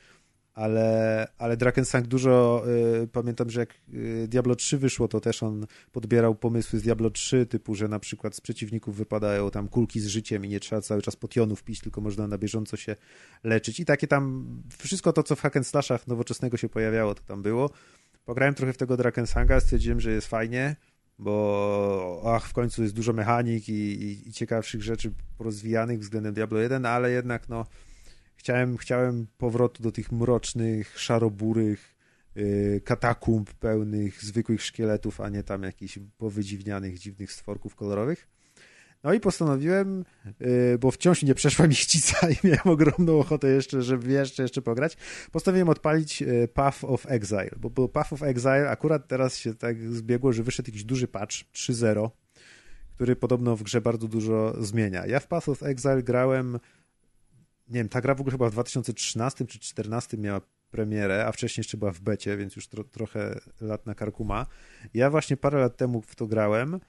ale, 0.55 1.27
ale 1.39 1.57
Drakensang 1.57 2.07
dużo, 2.07 2.65
y, 3.03 3.09
pamiętam, 3.09 3.51
że 3.51 3.61
jak 3.61 3.75
y, 3.95 4.29
Diablo 4.29 4.55
3 4.57 4.79
wyszło, 4.79 5.09
to 5.09 5.21
też 5.21 5.43
on 5.43 5.67
podbierał 5.93 6.35
pomysły 6.35 6.79
z 6.79 6.83
Diablo 6.83 7.11
3, 7.11 7.47
typu, 7.47 7.75
że 7.75 7.89
na 7.89 7.99
przykład 7.99 8.35
z 8.35 8.41
przeciwników 8.41 8.97
wypadają 8.97 9.51
tam 9.51 9.69
kulki 9.69 10.01
z 10.01 10.07
życiem 10.07 10.45
i 10.45 10.49
nie 10.49 10.61
trzeba 10.61 10.83
cały 10.83 11.03
czas 11.03 11.17
potionów 11.17 11.63
pić, 11.63 11.81
tylko 11.81 12.01
można 12.01 12.27
na 12.27 12.39
bieżąco 12.39 12.77
się 12.77 12.97
leczyć 13.45 13.81
i 13.81 13.85
takie 13.85 14.07
tam, 14.07 14.47
wszystko 14.79 15.13
to, 15.13 15.23
co 15.23 15.37
w 15.37 15.41
hack 15.41 15.57
and 15.57 15.67
slashach 15.67 16.07
nowoczesnego 16.07 16.57
się 16.57 16.69
pojawiało, 16.69 17.15
to 17.15 17.23
tam 17.23 17.43
było. 17.43 17.71
Pograłem 18.25 18.55
trochę 18.55 18.73
w 18.73 18.77
tego 18.77 18.97
Drakensanga, 18.97 19.61
stwierdziłem, 19.61 20.01
że 20.01 20.11
jest 20.11 20.27
fajnie, 20.27 20.77
bo 21.19 22.23
ach, 22.27 22.49
w 22.49 22.53
końcu 22.53 22.83
jest 22.83 22.95
dużo 22.95 23.13
mechanik 23.13 23.69
i, 23.69 23.73
i, 23.73 24.29
i 24.29 24.33
ciekawszych 24.33 24.83
rzeczy 24.83 25.13
porozwijanych 25.39 26.01
względem 26.01 26.35
Diablo 26.35 26.59
1, 26.59 26.87
ale 26.87 27.11
jednak 27.11 27.49
no 27.49 27.67
chciałem, 28.43 28.77
chciałem 28.77 29.27
powrotu 29.39 29.83
do 29.83 29.93
tych 29.93 30.13
mrocznych, 30.13 30.99
szaroburych 30.99 31.95
yy, 32.35 32.81
katakumb 32.85 33.53
pełnych 33.55 34.25
zwykłych 34.25 34.63
szkieletów, 34.63 35.21
a 35.21 35.29
nie 35.29 35.43
tam 35.43 35.63
jakichś 35.63 35.99
powydziwnianych, 36.19 36.99
dziwnych 36.99 37.33
stworków 37.33 37.75
kolorowych. 37.75 38.29
No 39.03 39.13
i 39.13 39.21
postanowiłem, 39.21 40.05
yy, 40.41 40.79
bo 40.79 40.91
wciąż 40.91 41.23
nie 41.23 41.35
przeszła 41.35 41.67
mi 41.73 41.75
chcica 41.75 42.31
i 42.31 42.37
miałem 42.45 42.61
ogromną 42.65 43.19
ochotę 43.19 43.49
jeszcze, 43.49 43.83
żeby 43.83 44.13
jeszcze, 44.13 44.43
jeszcze 44.43 44.63
pograć, 44.63 44.97
postanowiłem 45.33 45.69
odpalić 45.69 46.21
yy, 46.21 46.49
Path 46.49 46.85
of 46.85 47.07
Exile, 47.09 47.51
bo, 47.57 47.71
bo 47.71 47.89
Path 47.89 48.13
of 48.13 48.23
Exile 48.23 48.71
akurat 48.71 49.09
teraz 49.09 49.37
się 49.37 49.55
tak 49.55 49.93
zbiegło, 49.93 50.33
że 50.33 50.43
wyszedł 50.43 50.69
jakiś 50.69 50.85
duży 50.85 51.09
patch 51.09 51.35
3.0, 51.55 52.11
który 52.95 53.17
podobno 53.17 53.57
w 53.57 53.63
grze 53.63 53.81
bardzo 53.81 54.09
dużo 54.09 54.65
zmienia. 54.65 55.07
Ja 55.07 55.21
w 55.21 55.27
Path 55.27 55.49
of 55.49 55.63
Exile 55.63 56.03
grałem 56.03 56.59
nie 57.69 57.81
wiem, 57.81 57.89
ta 57.89 58.01
gra 58.01 58.15
w 58.15 58.21
ogóle 58.21 58.33
chyba 58.33 58.49
w 58.49 58.53
2013 58.53 59.39
czy 59.39 59.59
2014 59.59 60.19
miała 60.19 60.41
premierę, 60.71 61.27
a 61.27 61.33
wcześniej 61.33 61.63
jeszcze 61.63 61.77
była 61.77 61.93
w 61.93 62.01
becie, 62.01 62.37
więc 62.37 62.57
już 62.57 62.69
tro, 62.69 62.85
trochę 62.85 63.41
lat 63.61 63.87
na 63.87 63.95
karku 63.95 64.25
ma. 64.25 64.47
Ja 64.95 65.11
właśnie 65.11 65.37
parę 65.37 65.61
lat 65.61 65.77
temu 65.77 66.03
w 66.03 66.15
to 66.15 66.27
grałem 66.27 66.81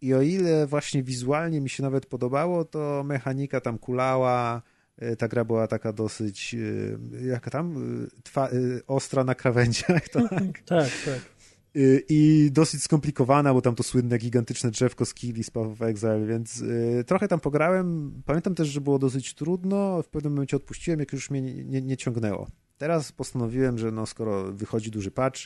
i 0.00 0.14
o 0.14 0.22
ile 0.22 0.66
właśnie 0.66 1.02
wizualnie 1.02 1.60
mi 1.60 1.68
się 1.68 1.82
nawet 1.82 2.06
podobało, 2.06 2.64
to 2.64 3.02
mechanika 3.06 3.60
tam 3.60 3.78
kulała, 3.78 4.62
y, 5.02 5.16
ta 5.16 5.28
gra 5.28 5.44
była 5.44 5.66
taka 5.66 5.92
dosyć, 5.92 6.54
y, 6.54 6.98
jaka 7.26 7.50
tam, 7.50 7.94
y, 8.04 8.22
twa, 8.22 8.48
ostra 8.86 9.24
na 9.24 9.34
krawędziach, 9.34 10.08
tak? 10.14 10.62
Tak, 10.66 10.90
tak. 11.04 11.39
Y, 11.76 12.04
i 12.08 12.50
dosyć 12.52 12.82
skomplikowana, 12.82 13.54
bo 13.54 13.62
tam 13.62 13.74
to 13.74 13.82
słynne 13.82 14.18
gigantyczne 14.18 14.70
drzewko 14.70 15.04
z 15.04 15.14
Kili 15.14 15.44
z 15.44 15.50
Path 15.50 15.68
of 15.68 15.82
Exile, 15.82 16.26
więc 16.26 16.60
y, 16.60 17.04
trochę 17.06 17.28
tam 17.28 17.40
pograłem. 17.40 18.12
Pamiętam 18.26 18.54
też, 18.54 18.68
że 18.68 18.80
było 18.80 18.98
dosyć 18.98 19.34
trudno, 19.34 20.02
w 20.02 20.08
pewnym 20.08 20.32
momencie 20.32 20.56
odpuściłem, 20.56 21.00
jak 21.00 21.12
już 21.12 21.30
mnie 21.30 21.42
nie, 21.42 21.64
nie, 21.64 21.82
nie 21.82 21.96
ciągnęło. 21.96 22.48
Teraz 22.78 23.12
postanowiłem, 23.12 23.78
że 23.78 23.90
no, 23.92 24.06
skoro 24.06 24.52
wychodzi 24.52 24.90
duży 24.90 25.10
patch, 25.10 25.40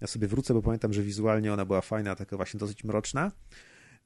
ja 0.00 0.06
sobie 0.06 0.28
wrócę, 0.28 0.54
bo 0.54 0.62
pamiętam, 0.62 0.92
że 0.92 1.02
wizualnie 1.02 1.52
ona 1.52 1.64
była 1.64 1.80
fajna, 1.80 2.16
taka 2.16 2.36
właśnie 2.36 2.60
dosyć 2.60 2.84
mroczna. 2.84 3.32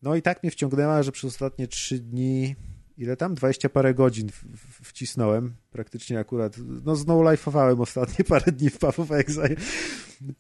No 0.03 0.17
i 0.17 0.23
tak 0.23 0.43
mnie 0.43 0.51
wciągnęła, 0.51 1.03
że 1.03 1.13
przez 1.13 1.35
ostatnie 1.35 1.69
trzy 1.69 1.99
dni, 1.99 2.57
ile 2.99 3.17
tam? 3.17 3.35
20 3.35 3.69
parę 3.69 3.95
godzin 3.95 4.29
wcisnąłem. 4.83 5.55
Praktycznie 5.71 6.19
akurat, 6.19 6.57
no 6.85 6.97
znowu 6.97 7.23
life'owałem 7.23 7.81
ostatnie 7.81 8.25
parę 8.35 8.53
dni 8.53 8.71
w 8.71 8.79
Path 8.79 9.01
of 9.01 9.13
Exile. 9.13 9.57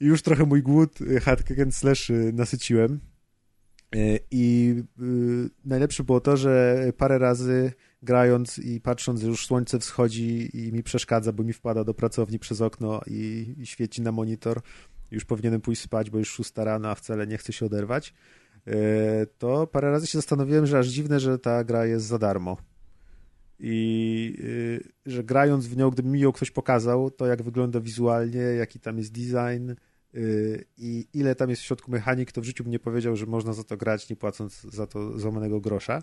I 0.01 0.05
już 0.05 0.23
trochę 0.23 0.45
mój 0.45 0.63
głód 0.63 1.01
y, 1.01 1.21
hard 1.21 1.61
and 1.63 1.75
slash 1.75 2.11
y, 2.11 2.33
nasyciłem. 2.33 3.01
Y, 3.97 4.19
I 4.31 4.75
najlepsze 5.65 6.05
było 6.05 6.21
to, 6.21 6.37
że 6.37 6.85
parę 6.97 7.19
razy 7.19 7.73
grając 8.03 8.59
i 8.59 8.81
patrząc, 8.81 9.23
już 9.23 9.47
słońce 9.47 9.79
wschodzi 9.79 10.51
i 10.59 10.73
mi 10.73 10.83
przeszkadza, 10.83 11.33
bo 11.33 11.43
mi 11.43 11.53
wpada 11.53 11.85
do 11.85 11.95
pracowni 11.95 12.39
przez 12.39 12.61
okno 12.61 13.01
i, 13.07 13.55
i 13.59 13.67
świeci 13.67 14.03
na 14.03 14.13
monitor. 14.13 14.61
Już 15.11 15.25
powinienem 15.25 15.61
pójść 15.61 15.83
spać, 15.83 16.11
bo 16.11 16.19
już 16.19 16.31
szósta 16.31 16.65
rano, 16.65 16.91
a 16.91 16.95
wcale 16.95 17.27
nie 17.27 17.39
chcę 17.39 17.53
się 17.53 17.67
oderwać. 17.67 18.15
E, 18.67 19.27
to 19.39 19.67
parę 19.67 19.91
razy 19.91 20.07
się 20.07 20.19
zastanowiłem, 20.19 20.67
że 20.67 20.79
aż 20.79 20.89
dziwne, 20.89 21.21
że 21.21 21.39
ta 21.39 21.65
gra 21.65 21.87
jest 21.87 22.07
za 22.07 22.19
darmo. 22.19 22.57
I 23.59 24.37
e, 25.07 25.11
że 25.13 25.25
grając 25.25 25.67
w 25.67 25.77
nią, 25.77 25.91
gdyby 25.91 26.09
mi 26.09 26.21
ją 26.21 26.33
ktoś 26.33 26.51
pokazał, 26.51 27.11
to 27.11 27.27
jak 27.27 27.43
wygląda 27.43 27.81
wizualnie, 27.81 28.39
jaki 28.39 28.81
tam 28.81 28.99
jest 28.99 29.13
design 29.13 29.71
e, 29.71 29.77
i 30.77 31.07
ile 31.15 31.35
tam 31.35 31.51
jest 31.51 31.63
w 31.63 31.65
środku 31.65 31.91
mechanik, 31.91 32.33
to 32.33 32.41
w 32.41 32.45
życiu 32.45 32.65
bym 32.65 32.71
nie 32.71 32.79
powiedział, 32.79 33.17
że 33.17 33.27
można 33.27 33.53
za 33.53 33.65
to 33.65 33.77
grać, 33.77 34.11
nie 34.11 34.17
płacąc 34.17 34.63
za 34.63 34.87
to 34.87 35.19
złamanego 35.19 35.61
grosza. 35.61 36.03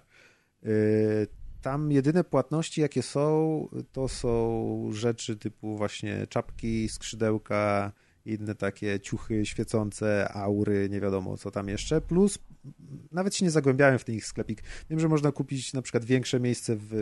Tam 1.61 1.91
jedyne 1.91 2.23
płatności, 2.23 2.81
jakie 2.81 3.01
są, 3.01 3.67
to 3.91 4.07
są 4.07 4.89
rzeczy 4.91 5.37
typu 5.37 5.77
właśnie 5.77 6.27
czapki, 6.27 6.89
skrzydełka, 6.89 7.91
inne 8.25 8.55
takie 8.55 8.99
ciuchy 8.99 9.45
świecące, 9.45 10.33
aury, 10.33 10.89
nie 10.89 11.01
wiadomo 11.01 11.37
co 11.37 11.51
tam 11.51 11.67
jeszcze, 11.67 12.01
plus 12.01 12.39
nawet 13.11 13.35
się 13.35 13.45
nie 13.45 13.51
zagłębiałem 13.51 13.99
w 13.99 14.03
ten 14.03 14.15
ich 14.15 14.25
sklepik. 14.25 14.63
Wiem, 14.89 14.99
że 14.99 15.07
można 15.07 15.31
kupić 15.31 15.73
na 15.73 15.81
przykład 15.81 16.05
większe 16.05 16.39
miejsce 16.39 16.75
w 16.79 16.93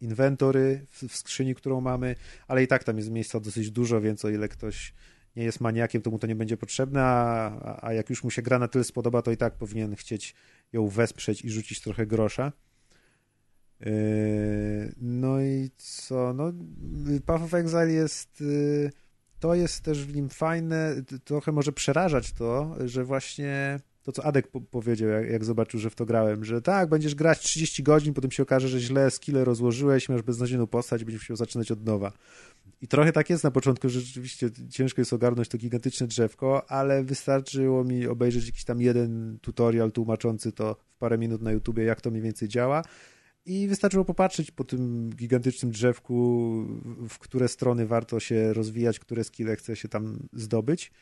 inwentory, 0.00 0.86
w, 0.90 1.16
skrzyni, 1.16 1.54
którą 1.54 1.80
mamy, 1.80 2.16
ale 2.48 2.62
i 2.62 2.66
tak 2.66 2.84
tam 2.84 2.96
jest 2.96 3.10
miejsca 3.10 3.40
dosyć 3.40 3.70
dużo, 3.70 4.00
więc 4.00 4.24
o 4.24 4.28
ile 4.28 4.48
ktoś 4.48 4.94
nie 5.36 5.44
jest 5.44 5.60
maniakiem, 5.60 6.02
to 6.02 6.10
mu 6.10 6.18
to 6.18 6.26
nie 6.26 6.36
będzie 6.36 6.56
potrzebne, 6.56 7.02
a, 7.02 7.86
a 7.86 7.92
jak 7.92 8.10
już 8.10 8.24
mu 8.24 8.30
się 8.30 8.42
gra 8.42 8.58
na 8.58 8.68
tyle 8.68 8.84
spodoba, 8.84 9.22
to 9.22 9.30
i 9.30 9.36
tak 9.36 9.54
powinien 9.54 9.96
chcieć 9.96 10.34
ją 10.72 10.88
wesprzeć 10.88 11.44
i 11.44 11.50
rzucić 11.50 11.80
trochę 11.80 12.06
grosza. 12.06 12.52
Yy, 13.80 14.94
no 15.00 15.40
i 15.40 15.70
co? 15.76 16.32
No, 16.32 16.52
Path 17.26 17.44
of 17.44 17.54
Exile 17.54 17.92
jest. 17.92 18.44
To 19.40 19.54
jest 19.54 19.80
też 19.80 20.04
w 20.04 20.14
nim 20.16 20.28
fajne. 20.28 21.02
Trochę 21.24 21.52
może 21.52 21.72
przerażać 21.72 22.32
to, 22.32 22.76
że 22.84 23.04
właśnie 23.04 23.80
to, 24.02 24.12
co 24.12 24.24
Adek 24.24 24.48
po 24.48 24.60
powiedział, 24.60 25.08
jak, 25.08 25.30
jak, 25.30 25.44
zobaczył, 25.44 25.80
że 25.80 25.90
w 25.90 25.94
to 25.94 26.06
grałem, 26.06 26.44
że 26.44 26.62
tak, 26.62 26.88
będziesz 26.88 27.14
grać 27.14 27.40
30 27.40 27.82
godzin, 27.82 28.14
potem 28.14 28.30
się 28.30 28.42
okaże, 28.42 28.68
że 28.68 28.80
źle 28.80 29.10
skille 29.10 29.44
rozłożyłeś, 29.44 30.08
masz 30.08 30.22
beznadziejną 30.22 30.66
postać, 30.66 31.04
będziesz 31.04 31.22
musiał 31.22 31.36
zaczynać 31.36 31.70
od 31.70 31.84
nowa. 31.84 32.12
I 32.80 32.88
trochę 32.88 33.12
tak 33.12 33.30
jest 33.30 33.44
na 33.44 33.50
początku, 33.50 33.88
że 33.88 34.00
rzeczywiście 34.00 34.50
ciężko 34.70 35.00
jest 35.00 35.12
ogarnąć 35.12 35.48
to 35.48 35.58
gigantyczne 35.58 36.06
drzewko, 36.06 36.70
ale 36.70 37.04
wystarczyło 37.04 37.84
mi 37.84 38.06
obejrzeć 38.06 38.46
jakiś 38.46 38.64
tam 38.64 38.80
jeden 38.80 39.38
tutorial 39.42 39.92
tłumaczący 39.92 40.52
to 40.52 40.76
w 40.94 40.98
parę 40.98 41.18
minut 41.18 41.42
na 41.42 41.52
YouTubie, 41.52 41.84
jak 41.84 42.00
to 42.00 42.10
mniej 42.10 42.22
więcej 42.22 42.48
działa 42.48 42.82
i 43.46 43.68
wystarczyło 43.68 44.04
popatrzeć 44.04 44.50
po 44.50 44.64
tym 44.64 45.10
gigantycznym 45.10 45.72
drzewku, 45.72 46.14
w 47.08 47.18
które 47.18 47.48
strony 47.48 47.86
warto 47.86 48.20
się 48.20 48.52
rozwijać, 48.52 48.98
które 48.98 49.24
skille 49.24 49.56
chce 49.56 49.76
się 49.76 49.88
tam 49.88 50.18
zdobyć. 50.32 50.92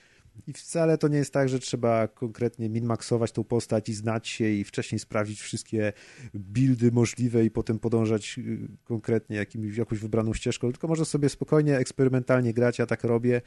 I 0.46 0.52
wcale 0.52 0.98
to 0.98 1.08
nie 1.08 1.18
jest 1.18 1.32
tak, 1.32 1.48
że 1.48 1.58
trzeba 1.58 2.08
konkretnie 2.08 2.68
minmaksować 2.68 3.32
tą 3.32 3.44
postać 3.44 3.88
i 3.88 3.94
znać 3.94 4.28
się 4.28 4.48
i 4.48 4.64
wcześniej 4.64 4.98
sprawdzić 4.98 5.40
wszystkie 5.40 5.92
buildy 6.34 6.92
możliwe 6.92 7.44
i 7.44 7.50
potem 7.50 7.78
podążać 7.78 8.38
y, 8.38 8.68
konkretnie 8.84 9.36
jakimś, 9.36 9.76
jakąś 9.76 9.98
wybraną 9.98 10.34
ścieżką, 10.34 10.72
tylko 10.72 10.88
można 10.88 11.04
sobie 11.04 11.28
spokojnie, 11.28 11.78
eksperymentalnie 11.78 12.54
grać, 12.54 12.78
ja 12.78 12.86
tak 12.86 13.04
robię. 13.04 13.42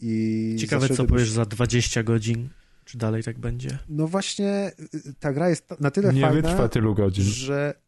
I 0.00 0.56
Ciekawe, 0.58 0.88
co 0.88 1.04
powiesz 1.04 1.30
za 1.30 1.44
20 1.44 2.02
godzin. 2.02 2.48
Czy 2.84 2.98
dalej 2.98 3.22
tak 3.22 3.38
będzie? 3.38 3.78
No 3.88 4.08
właśnie, 4.08 4.72
y, 4.94 5.14
ta 5.20 5.32
gra 5.32 5.48
jest 5.48 5.80
na 5.80 5.90
tyle 5.90 6.12
nie 6.12 6.20
fajna, 6.20 6.34
wytrwa 6.34 6.68
tylu 6.68 6.94
godzin. 6.94 7.24
że 7.24 7.85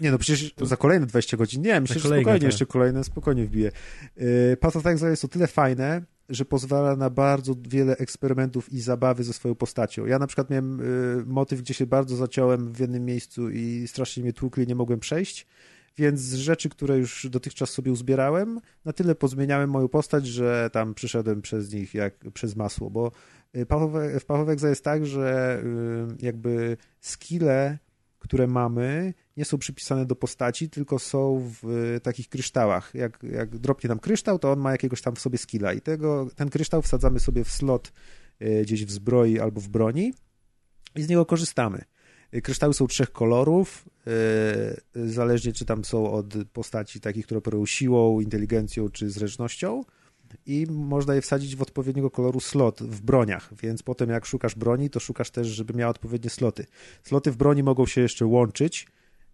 nie 0.00 0.10
no, 0.10 0.18
przecież 0.18 0.54
za 0.62 0.76
kolejne 0.76 1.06
20 1.06 1.36
godzin. 1.36 1.62
Nie, 1.62 1.80
myślę, 1.80 1.94
że 1.94 2.08
spokojnie 2.08 2.24
tak. 2.24 2.42
jeszcze 2.42 2.66
kolejne, 2.66 3.04
spokojnie 3.04 3.44
wbije. 3.44 3.72
Yy, 4.16 4.56
Path 4.60 4.76
of 4.76 4.86
Exile 4.86 5.10
jest 5.10 5.24
o 5.24 5.28
tyle 5.28 5.46
fajne, 5.46 6.02
że 6.28 6.44
pozwala 6.44 6.96
na 6.96 7.10
bardzo 7.10 7.54
wiele 7.68 7.96
eksperymentów 7.96 8.72
i 8.72 8.80
zabawy 8.80 9.24
ze 9.24 9.32
swoją 9.32 9.54
postacią. 9.54 10.06
Ja 10.06 10.18
na 10.18 10.26
przykład 10.26 10.50
miałem 10.50 10.80
y, 10.80 11.24
motyw, 11.26 11.60
gdzie 11.60 11.74
się 11.74 11.86
bardzo 11.86 12.16
zaciąłem 12.16 12.72
w 12.72 12.80
jednym 12.80 13.04
miejscu 13.04 13.50
i 13.50 13.88
strasznie 13.88 14.22
mnie 14.22 14.32
tłukli, 14.32 14.66
nie 14.66 14.74
mogłem 14.74 15.00
przejść, 15.00 15.46
więc 15.96 16.20
z 16.20 16.34
rzeczy, 16.34 16.68
które 16.68 16.98
już 16.98 17.26
dotychczas 17.30 17.70
sobie 17.70 17.92
uzbierałem, 17.92 18.60
na 18.84 18.92
tyle 18.92 19.14
pozmieniałem 19.14 19.70
moją 19.70 19.88
postać, 19.88 20.26
że 20.26 20.70
tam 20.72 20.94
przyszedłem 20.94 21.42
przez 21.42 21.72
nich 21.72 21.94
jak 21.94 22.14
przez 22.34 22.56
masło, 22.56 22.90
bo 22.90 23.12
y, 23.56 23.66
w 24.20 24.30
of 24.30 24.48
Exile 24.48 24.70
jest 24.70 24.84
tak, 24.84 25.06
że 25.06 25.62
y, 26.20 26.24
jakby 26.26 26.76
skille 27.00 27.78
które 28.24 28.46
mamy, 28.46 29.14
nie 29.36 29.44
są 29.44 29.58
przypisane 29.58 30.06
do 30.06 30.16
postaci, 30.16 30.70
tylko 30.70 30.98
są 30.98 31.50
w 31.62 31.98
takich 32.02 32.28
kryształach. 32.28 32.94
Jak, 32.94 33.22
jak 33.22 33.58
dropnie 33.58 33.88
nam 33.88 33.98
kryształ, 33.98 34.38
to 34.38 34.52
on 34.52 34.60
ma 34.60 34.72
jakiegoś 34.72 35.02
tam 35.02 35.14
w 35.16 35.20
sobie 35.20 35.38
skilla 35.38 35.72
i 35.72 35.80
tego, 35.80 36.28
ten 36.36 36.50
kryształ 36.50 36.82
wsadzamy 36.82 37.20
sobie 37.20 37.44
w 37.44 37.50
slot 37.50 37.92
e, 38.40 38.62
gdzieś 38.62 38.84
w 38.84 38.90
zbroi 38.90 39.38
albo 39.38 39.60
w 39.60 39.68
broni 39.68 40.14
i 40.96 41.02
z 41.02 41.08
niego 41.08 41.26
korzystamy. 41.26 41.84
E, 42.32 42.40
kryształy 42.40 42.74
są 42.74 42.86
trzech 42.86 43.12
kolorów, 43.12 43.88
e, 44.96 45.08
zależnie 45.08 45.52
czy 45.52 45.64
tam 45.64 45.84
są 45.84 46.12
od 46.12 46.34
postaci 46.52 47.00
takich, 47.00 47.24
które 47.24 47.38
operują 47.38 47.66
siłą, 47.66 48.20
inteligencją 48.20 48.88
czy 48.88 49.10
zręcznością 49.10 49.84
i 50.46 50.66
można 50.70 51.14
je 51.14 51.20
wsadzić 51.20 51.56
w 51.56 51.62
odpowiedniego 51.62 52.10
koloru 52.10 52.40
slot 52.40 52.82
w 52.82 53.00
broniach, 53.00 53.54
więc 53.62 53.82
potem 53.82 54.10
jak 54.10 54.26
szukasz 54.26 54.54
broni, 54.54 54.90
to 54.90 55.00
szukasz 55.00 55.30
też, 55.30 55.46
żeby 55.46 55.74
miała 55.74 55.90
odpowiednie 55.90 56.30
sloty. 56.30 56.66
Sloty 57.02 57.30
w 57.30 57.36
broni 57.36 57.62
mogą 57.62 57.86
się 57.86 58.00
jeszcze 58.00 58.26
łączyć, 58.26 58.86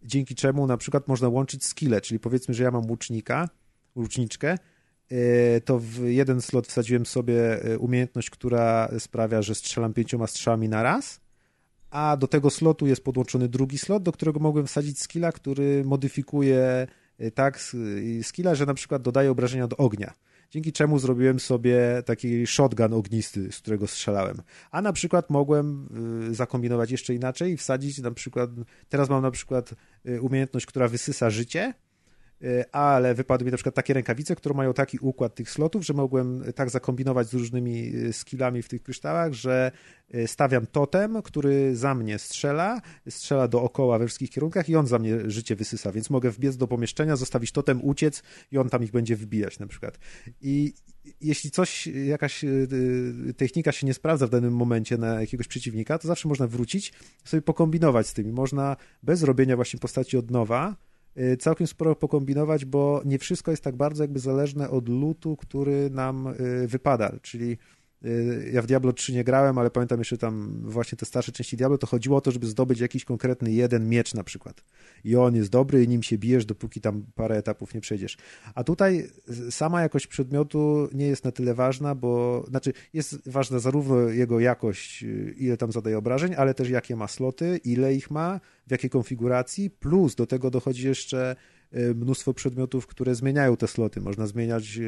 dzięki 0.03 0.35
czemu 0.35 0.67
na 0.67 0.77
przykład 0.77 1.09
można 1.09 1.29
łączyć 1.29 1.65
skille, 1.65 2.01
czyli 2.01 2.21
powiedzmy, 2.21 2.55
że 2.55 2.65
ja 2.65 2.71
mam 2.71 2.91
łucznika, 2.91 3.49
łuczniczkę, 3.97 4.59
e, 5.11 5.61
to 5.61 5.79
w 5.79 5.99
jeden 6.05 6.41
slot 6.41 6.67
wsadziłem 6.67 7.07
sobie 7.07 7.65
e, 7.65 7.79
umiejętność, 7.79 8.31
która 8.31 8.91
sprawia, 8.99 9.43
że 9.43 9.55
strzelam 9.55 9.95
pięcioma 9.95 10.27
strzałami 10.27 10.69
na 10.69 10.83
raz, 10.83 11.21
a 11.91 12.17
do 12.17 12.29
tego 12.29 12.51
slotu 12.51 12.87
jest 12.87 13.05
podłączony 13.05 13.49
drugi 13.49 13.79
slot, 13.79 14.03
do 14.03 14.13
którego 14.13 14.41
mogłem 14.41 14.67
wsadzić 14.67 15.01
skilla, 15.01 15.33
który 15.33 15.85
modyfikuje 15.85 16.87
e, 17.19 17.31
tak 17.31 17.61
skilla, 18.23 18.55
że 18.55 18.67
na 18.67 18.75
przykład 18.75 19.03
dodaje 19.03 19.31
obrażenia 19.31 19.67
do 19.67 19.77
ognia 19.77 20.15
dzięki 20.51 20.73
czemu 20.73 20.99
zrobiłem 20.99 21.41
sobie 21.41 22.03
taki 22.07 22.47
shotgun 22.47 22.93
ognisty, 22.93 23.53
z 23.53 23.59
którego 23.59 23.87
strzelałem. 23.87 24.37
A 24.71 24.83
na 24.83 24.93
przykład 24.93 25.31
mogłem 25.31 25.89
y, 26.31 26.35
zakombinować 26.35 26.91
jeszcze 26.91 27.15
inaczej 27.15 27.53
i 27.53 27.57
wsadzić 27.57 27.99
na 27.99 28.11
przykład, 28.11 28.51
teraz 28.89 29.09
mam 29.09 29.23
na 29.23 29.31
przykład 29.31 29.75
y, 30.07 30.23
umiejętność, 30.23 30.67
która 30.67 30.89
wysysa 30.89 31.31
życie, 31.31 31.75
ale 32.73 33.15
wypadły 33.15 33.45
mi 33.45 33.51
na 33.51 33.57
przykład 33.57 33.75
takie 33.75 33.95
rękawice, 33.95 34.37
które 34.37 34.55
mają 34.55 34.73
taki 34.73 34.99
układ 34.99 35.35
tych 35.35 35.51
slotów, 35.51 35.87
że 35.87 35.95
mogłem 35.95 36.43
tak 36.55 36.71
zakombinować 36.71 37.29
z 37.29 37.35
różnymi 37.35 37.95
y, 37.95 38.13
skillami 38.13 38.63
w 38.63 38.69
tych 38.69 38.83
kryształach, 38.83 39.33
że 39.33 39.73
stawiam 40.27 40.67
totem, 40.67 41.23
który 41.23 41.77
za 41.77 41.95
mnie 41.95 42.19
strzela, 42.19 42.81
strzela 43.09 43.49
dookoła 43.49 43.99
we 43.99 44.07
wszystkich 44.07 44.31
kierunkach 44.31 44.69
i 44.69 44.77
on 44.77 44.87
za 44.87 44.99
mnie 44.99 45.31
życie 45.31 45.57
wysysa, 45.57 45.93
więc 45.93 46.11
mogę 46.11 46.31
wbiec 46.31 46.57
do 46.57 46.69
pomieszczenia, 46.69 47.17
zostawić 47.17 47.53
totem, 47.53 47.85
uciec 47.85 48.23
i 48.53 48.59
on 48.59 48.69
tam 48.69 48.85
ich 48.85 48.91
będzie 48.91 49.17
wbijać 49.17 49.59
na 49.59 49.67
przykład. 49.67 49.99
I 50.41 50.75
jeśli 51.21 51.51
coś, 51.51 51.87
jakaś 51.87 52.45
technika 53.37 53.73
się 53.73 53.87
nie 53.87 53.95
sprawdza 53.95 54.27
w 54.27 54.31
danym 54.31 54.57
momencie 54.57 54.99
na 54.99 55.21
jakiegoś 55.21 55.49
przeciwnika, 55.49 55.99
to 55.99 56.09
zawsze 56.09 56.29
można 56.29 56.47
wrócić, 56.47 56.93
sobie 57.25 57.43
pokombinować 57.43 58.07
z 58.07 58.15
tymi. 58.15 58.33
Można 58.33 58.77
bez 59.03 59.23
robienia 59.23 59.57
właśnie 59.57 59.81
postaci 59.81 60.17
od 60.17 60.31
nowa, 60.31 60.77
całkiem 61.39 61.67
sporo 61.67 61.97
pokombinować, 61.97 62.65
bo 62.65 63.03
nie 63.05 63.19
wszystko 63.19 63.51
jest 63.51 63.65
tak 63.65 63.77
bardzo 63.77 64.05
jakby 64.05 64.19
zależne 64.19 64.71
od 64.71 64.89
lutu, 64.89 65.37
który 65.37 65.91
nam 65.91 66.27
y, 66.27 66.67
wypada, 66.69 67.13
czyli 67.23 67.53
y, 67.53 67.59
ja 68.53 68.63
w 68.63 68.67
Diablo 68.67 68.93
3 68.93 69.13
nie 69.13 69.25
grałem, 69.25 69.59
ale 69.59 69.71
pamiętam 69.71 69.99
jeszcze 69.99 70.19
tam 70.19 70.61
właśnie 70.63 70.99
te 70.99 71.07
starsze 71.07 71.33
części 71.33 71.57
Diablo, 71.57 71.79
to 71.79 71.87
chodziło 71.87 72.17
o 72.17 72.21
to, 72.21 72.31
żeby 72.31 72.47
zdobyć 72.47 72.81
jakiś 72.81 73.05
konkretny 73.05 73.53
jeden 73.53 73.89
miecz 73.89 74.15
na 74.15 74.25
przykład. 74.25 74.65
I 75.05 75.17
on 75.17 75.37
jest 75.37 75.51
dobry 75.51 75.85
i 75.85 75.89
nim 75.89 76.03
się 76.03 76.19
bijesz, 76.19 76.45
dopóki 76.45 76.81
tam 76.81 77.05
parę 77.15 77.37
etapów 77.37 77.75
nie 77.75 77.81
przejdziesz. 77.81 78.17
A 78.55 78.65
tutaj 78.65 79.11
sama 79.51 79.83
jakość 79.83 80.07
przedmiotu 80.07 80.89
nie 80.93 81.07
jest 81.07 81.25
na 81.25 81.33
tyle 81.33 81.55
ważna, 81.55 81.95
bo 81.95 82.45
znaczy 82.49 82.73
jest 82.93 83.29
ważna 83.29 83.59
zarówno 83.59 84.01
jego 84.01 84.41
jakość, 84.41 85.05
ile 85.37 85.57
tam 85.57 85.73
zadaje 85.73 85.99
obrażeń, 85.99 86.35
ale 86.37 86.55
też 86.55 86.71
jakie 86.71 86.97
ma 86.97 87.09
sloty, 87.09 87.61
ile 87.65 87.95
ich 87.95 88.11
ma, 88.11 88.41
w 88.67 88.71
jakiej 88.71 88.91
konfiguracji, 88.91 89.71
plus 89.71 90.15
do 90.15 90.27
tego 90.27 90.51
dochodzi 90.51 90.87
jeszcze 90.87 91.37
mnóstwo 91.95 92.35
przedmiotów, 92.35 92.87
które 92.87 93.15
zmieniają 93.15 93.57
te 93.57 93.69
sloty. 93.69 94.01
Można 94.01 94.27
zmieniać 94.27 94.79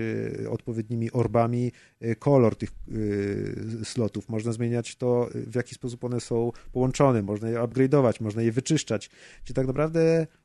e, 0.44 0.50
odpowiednimi 0.50 1.12
orbami 1.12 1.72
e, 2.00 2.16
kolor 2.16 2.56
tych 2.56 2.70
slotów, 3.84 4.28
można 4.28 4.52
zmieniać 4.52 4.96
to, 4.96 5.28
w 5.34 5.54
jaki 5.54 5.74
sposób 5.74 6.04
one 6.04 6.20
są 6.20 6.52
połączone, 6.72 7.22
można 7.22 7.50
je 7.50 7.58
upgrade'ować, 7.58 8.22
można 8.22 8.42
je 8.42 8.52
wyczyszczać. 8.52 9.10
Czyli 9.44 9.54
tak 9.54 9.66
naprawdę 9.66 10.26
Y, 10.32 10.41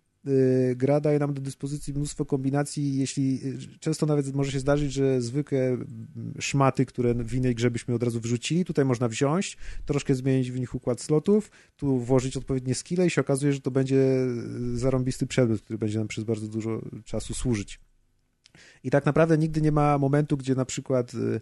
gra 0.75 0.99
daje 0.99 1.19
nam 1.19 1.33
do 1.33 1.41
dyspozycji 1.41 1.93
mnóstwo 1.93 2.25
kombinacji, 2.25 2.97
jeśli 2.97 3.39
y, 3.45 3.79
często 3.79 4.05
nawet 4.05 4.35
może 4.35 4.51
się 4.51 4.59
zdarzyć, 4.59 4.93
że 4.93 5.21
zwykłe 5.21 5.77
szmaty, 6.39 6.85
które 6.85 7.13
w 7.13 7.33
innej 7.33 7.55
grze 7.55 7.71
byśmy 7.71 7.95
od 7.95 8.03
razu 8.03 8.19
wrzucili, 8.19 8.65
tutaj 8.65 8.85
można 8.85 9.07
wziąć, 9.07 9.57
troszkę 9.85 10.15
zmienić 10.15 10.51
w 10.51 10.59
nich 10.59 10.75
układ 10.75 11.01
slotów, 11.01 11.51
tu 11.75 11.99
włożyć 11.99 12.37
odpowiednie 12.37 12.75
skille 12.75 13.07
i 13.07 13.09
się 13.09 13.21
okazuje, 13.21 13.53
że 13.53 13.61
to 13.61 13.71
będzie 13.71 14.27
y, 14.73 14.77
zarąbisty 14.77 15.27
przedmiot, 15.27 15.61
który 15.61 15.79
będzie 15.79 15.99
nam 15.99 16.07
przez 16.07 16.23
bardzo 16.23 16.47
dużo 16.47 16.81
czasu 17.05 17.33
służyć. 17.33 17.79
I 18.83 18.89
tak 18.89 19.05
naprawdę 19.05 19.37
nigdy 19.37 19.61
nie 19.61 19.71
ma 19.71 19.97
momentu, 19.97 20.37
gdzie 20.37 20.55
na 20.55 20.65
przykład 20.65 21.13
y, 21.13 21.41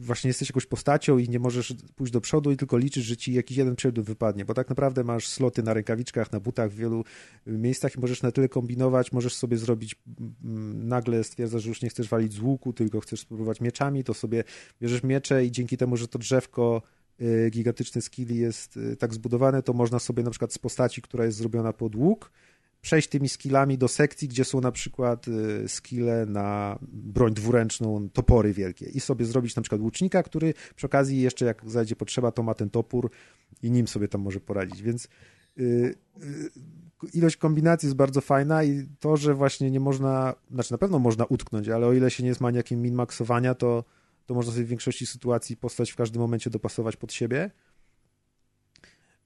właśnie 0.00 0.28
jesteś 0.28 0.48
jakąś 0.48 0.66
postacią 0.66 1.18
i 1.18 1.28
nie 1.28 1.38
możesz 1.38 1.74
pójść 1.96 2.12
do 2.12 2.20
przodu 2.20 2.52
i 2.52 2.56
tylko 2.56 2.78
liczysz, 2.78 3.04
że 3.04 3.16
ci 3.16 3.34
jakiś 3.34 3.56
jeden 3.56 3.76
przedmiot 3.76 4.06
wypadnie, 4.06 4.44
bo 4.44 4.54
tak 4.54 4.68
naprawdę 4.68 5.04
masz 5.04 5.28
sloty 5.28 5.62
na 5.62 5.74
rękawiczkach, 5.74 6.32
na 6.32 6.40
butach 6.40 6.70
w 6.70 6.76
wielu 6.76 7.04
y, 7.46 7.50
miejscach 7.50 7.96
i 7.96 8.00
możesz 8.00 8.22
na 8.22 8.32
tyle 8.32 8.48
kombinować, 8.48 9.12
możesz 9.12 9.34
sobie 9.34 9.56
zrobić, 9.56 9.96
mm, 10.44 10.88
nagle 10.88 11.24
stwierdzasz, 11.24 11.62
że 11.62 11.68
już 11.68 11.82
nie 11.82 11.88
chcesz 11.88 12.08
walić 12.08 12.32
z 12.32 12.40
łuku, 12.40 12.72
tylko 12.72 13.00
chcesz 13.00 13.20
spróbować 13.20 13.60
mieczami, 13.60 14.04
to 14.04 14.14
sobie 14.14 14.44
bierzesz 14.82 15.02
miecze 15.02 15.44
i 15.44 15.50
dzięki 15.50 15.76
temu, 15.76 15.96
że 15.96 16.08
to 16.08 16.18
drzewko 16.18 16.82
y, 17.20 17.50
gigantyczne 17.50 18.02
skilli 18.02 18.36
jest 18.36 18.76
y, 18.76 18.96
tak 18.96 19.14
zbudowane, 19.14 19.62
to 19.62 19.72
można 19.72 19.98
sobie 19.98 20.22
na 20.22 20.30
przykład 20.30 20.52
z 20.52 20.58
postaci, 20.58 21.02
która 21.02 21.24
jest 21.24 21.38
zrobiona 21.38 21.72
pod 21.72 21.94
łuk, 21.94 22.30
przejść 22.86 23.08
tymi 23.08 23.28
skillami 23.28 23.78
do 23.78 23.88
sekcji, 23.88 24.28
gdzie 24.28 24.44
są 24.44 24.60
na 24.60 24.72
przykład 24.72 25.28
y, 25.28 25.68
skille 25.68 26.26
na 26.26 26.78
broń 26.82 27.34
dwuręczną, 27.34 28.08
topory 28.12 28.52
wielkie 28.52 28.86
i 28.86 29.00
sobie 29.00 29.24
zrobić 29.24 29.56
na 29.56 29.62
przykład 29.62 29.80
łucznika, 29.80 30.22
który 30.22 30.54
przy 30.76 30.86
okazji 30.86 31.20
jeszcze 31.20 31.44
jak 31.44 31.70
zajdzie 31.70 31.96
potrzeba, 31.96 32.32
to 32.32 32.42
ma 32.42 32.54
ten 32.54 32.70
topór 32.70 33.10
i 33.62 33.70
nim 33.70 33.88
sobie 33.88 34.08
tam 34.08 34.20
może 34.20 34.40
poradzić, 34.40 34.82
więc 34.82 35.08
y, 35.58 35.94
y, 36.22 37.10
ilość 37.14 37.36
kombinacji 37.36 37.86
jest 37.86 37.96
bardzo 37.96 38.20
fajna 38.20 38.64
i 38.64 38.88
to, 39.00 39.16
że 39.16 39.34
właśnie 39.34 39.70
nie 39.70 39.80
można, 39.80 40.34
znaczy 40.50 40.72
na 40.72 40.78
pewno 40.78 40.98
można 40.98 41.24
utknąć, 41.24 41.68
ale 41.68 41.86
o 41.86 41.92
ile 41.92 42.10
się 42.10 42.22
nie 42.22 42.28
jest 42.28 42.40
maniakiem 42.40 42.82
min-maxowania, 42.82 43.54
to, 43.54 43.84
to 44.26 44.34
można 44.34 44.52
sobie 44.52 44.64
w 44.64 44.68
większości 44.68 45.06
sytuacji 45.06 45.56
postać 45.56 45.90
w 45.90 45.96
każdym 45.96 46.22
momencie 46.22 46.50
dopasować 46.50 46.96
pod 46.96 47.12
siebie. 47.12 47.50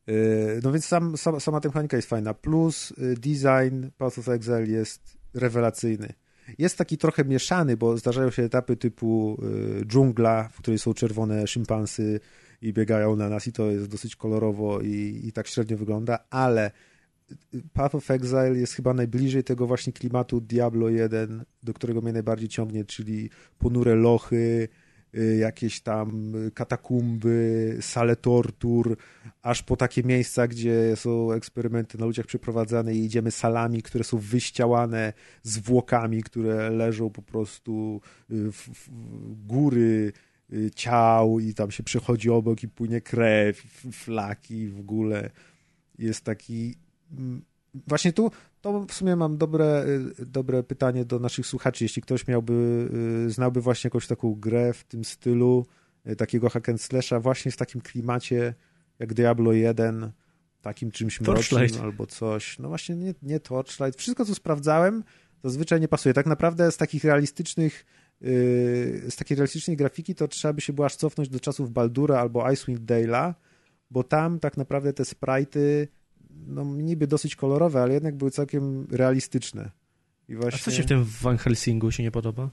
Yy, 0.06 0.60
No 0.62 0.72
więc 0.72 0.84
sam, 0.84 1.16
sama, 1.16 1.40
sama 1.40 1.60
mechanika 1.64 1.96
jest 1.96 2.08
fajna. 2.08 2.34
Plus 2.34 2.90
y, 2.90 3.14
design 3.14 3.86
Path 3.98 4.18
of 4.18 4.28
Exile 4.28 4.66
jest 4.66 5.18
rewelacyjny. 5.34 6.12
Jest 6.58 6.78
taki 6.78 6.98
trochę 6.98 7.24
mieszany, 7.24 7.76
bo 7.76 7.96
zdarzają 7.96 8.30
się 8.30 8.42
etapy 8.42 8.76
typu 8.76 9.38
y, 9.80 9.86
dżungla, 9.86 10.48
w 10.52 10.58
której 10.58 10.78
są 10.78 10.94
czerwone 10.94 11.46
szympansy 11.46 12.20
i 12.62 12.72
biegają 12.72 13.16
na 13.16 13.28
nas 13.28 13.46
i 13.46 13.52
to 13.52 13.70
jest 13.70 13.86
dosyć 13.86 14.16
kolorowo 14.16 14.80
i, 14.80 15.20
i 15.24 15.32
tak 15.32 15.46
średnio 15.46 15.76
wygląda, 15.76 16.18
ale 16.30 16.70
y, 17.54 17.62
Path 17.72 17.94
of 17.94 18.10
Exile 18.10 18.58
jest 18.58 18.72
chyba 18.72 18.94
najbliżej 18.94 19.44
tego 19.44 19.66
właśnie 19.66 19.92
klimatu 19.92 20.40
Diablo 20.40 20.88
1, 20.88 21.44
do 21.62 21.74
którego 21.74 22.00
mnie 22.00 22.12
najbardziej 22.12 22.48
ciągnie, 22.48 22.84
czyli 22.84 23.30
ponure 23.58 23.94
lochy, 23.94 24.36
y, 24.36 24.68
jakieś 25.38 25.80
tam 25.80 26.34
y, 26.46 26.50
katakumby, 26.50 27.78
sale 27.80 28.16
tortur, 28.16 28.96
aż 29.42 29.62
po 29.62 29.76
takie 29.76 30.02
miejsca, 30.02 30.48
gdzie 30.48 30.96
są 30.96 31.32
eksperymenty 31.32 31.98
na 31.98 32.06
ludziach 32.06 32.26
przeprowadzane 32.26 32.94
i 32.94 33.04
idziemy 33.04 33.30
salami, 33.30 33.82
które 33.82 34.04
są 34.04 34.18
wyściałane 34.18 35.12
zwłokami, 35.42 36.22
które 36.22 36.70
leżą 36.70 37.10
po 37.10 37.22
prostu 37.22 38.00
y, 38.30 38.52
w, 38.52 38.68
w 38.68 39.46
góry 39.46 40.12
y, 40.52 40.70
ciał 40.74 41.40
i 41.40 41.54
tam 41.54 41.70
się 41.70 41.82
przechodzi 41.82 42.30
obok 42.30 42.62
i 42.62 42.68
płynie 42.68 43.00
krew, 43.00 43.56
flaki 43.92 44.68
w 44.68 44.80
ogóle. 44.80 45.30
Jest 45.98 46.24
taki... 46.24 46.74
mm, 47.12 47.42
Właśnie 47.86 48.12
tu 48.12 48.30
to 48.60 48.84
w 48.88 48.92
sumie 48.92 49.16
mam 49.16 49.38
dobre, 49.38 49.84
y, 50.20 50.26
dobre 50.26 50.62
pytanie 50.62 51.04
do 51.04 51.18
naszych 51.18 51.46
słuchaczy. 51.46 51.84
Jeśli 51.84 52.02
ktoś 52.02 52.26
miałby, 52.26 52.88
y, 53.26 53.30
znałby 53.30 53.60
właśnie 53.60 53.88
jakąś 53.88 54.06
taką 54.06 54.34
grę 54.34 54.72
w 54.72 54.84
tym 54.84 55.04
stylu, 55.04 55.66
y, 56.06 56.16
takiego 56.16 56.48
hack 56.48 56.68
and 56.68 56.82
slasha, 56.82 57.20
właśnie 57.20 57.52
w 57.52 57.56
takim 57.56 57.80
klimacie 57.80 58.54
jak 58.98 59.14
Diablo 59.14 59.52
1, 59.52 60.12
takim 60.62 60.90
czymś 60.90 61.20
mrocznym 61.20 61.68
albo 61.82 62.06
coś. 62.06 62.58
No 62.58 62.68
właśnie 62.68 62.96
nie, 62.96 63.14
nie 63.22 63.40
Torchlight. 63.40 63.98
Wszystko, 63.98 64.24
co 64.24 64.34
sprawdzałem, 64.34 65.04
zazwyczaj 65.44 65.80
nie 65.80 65.88
pasuje. 65.88 66.14
Tak 66.14 66.26
naprawdę 66.26 66.72
z 66.72 66.76
takich 66.76 67.04
realistycznych 67.04 67.84
z 69.08 69.16
takiej 69.16 69.36
realistycznej 69.36 69.76
grafiki 69.76 70.14
to 70.14 70.28
trzeba 70.28 70.52
by 70.52 70.60
się 70.60 70.72
było 70.72 70.86
aż 70.86 70.96
cofnąć 70.96 71.28
do 71.28 71.40
czasów 71.40 71.72
Baldura 71.72 72.20
albo 72.20 72.50
Icewind 72.52 72.80
Dale'a, 72.80 73.34
bo 73.90 74.04
tam 74.04 74.38
tak 74.38 74.56
naprawdę 74.56 74.92
te 74.92 75.02
sprite'y 75.02 75.86
no 76.46 76.64
niby 76.64 77.06
dosyć 77.06 77.36
kolorowe, 77.36 77.82
ale 77.82 77.94
jednak 77.94 78.16
były 78.16 78.30
całkiem 78.30 78.86
realistyczne. 78.90 79.70
I 80.28 80.34
A 80.34 80.38
właśnie... 80.38 80.58
co 80.58 80.72
ci 80.72 80.82
w 80.82 80.86
tym 80.86 81.04
Van 81.22 81.38
Helsingu 81.38 81.90
się 81.90 82.02
nie 82.02 82.10
podoba? 82.10 82.50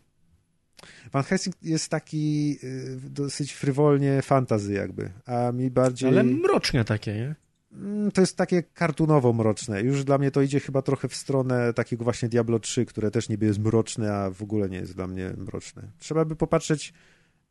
Van 1.11 1.23
Helsing 1.23 1.55
jest 1.61 1.89
taki 1.89 2.57
y, 2.63 2.99
dosyć 3.09 3.53
frywolnie 3.53 4.21
fantazy 4.21 4.73
jakby, 4.73 5.11
a 5.25 5.51
mi 5.51 5.71
bardziej... 5.71 6.09
Ale 6.09 6.23
mrocznie 6.23 6.83
takie, 6.83 7.13
nie? 7.13 7.35
Mm, 7.71 8.11
To 8.11 8.21
jest 8.21 8.37
takie 8.37 8.63
kartunowo 8.63 9.33
mroczne. 9.33 9.81
Już 9.81 10.03
dla 10.03 10.17
mnie 10.17 10.31
to 10.31 10.41
idzie 10.41 10.59
chyba 10.59 10.81
trochę 10.81 11.07
w 11.07 11.15
stronę 11.15 11.73
takiego 11.73 12.03
właśnie 12.03 12.29
Diablo 12.29 12.59
3, 12.59 12.85
które 12.85 13.11
też 13.11 13.29
niby 13.29 13.45
jest 13.45 13.59
mroczne, 13.59 14.13
a 14.13 14.29
w 14.29 14.41
ogóle 14.41 14.69
nie 14.69 14.77
jest 14.77 14.95
dla 14.95 15.07
mnie 15.07 15.33
mroczne. 15.37 15.91
Trzeba 15.99 16.25
by 16.25 16.35
popatrzeć, 16.35 16.93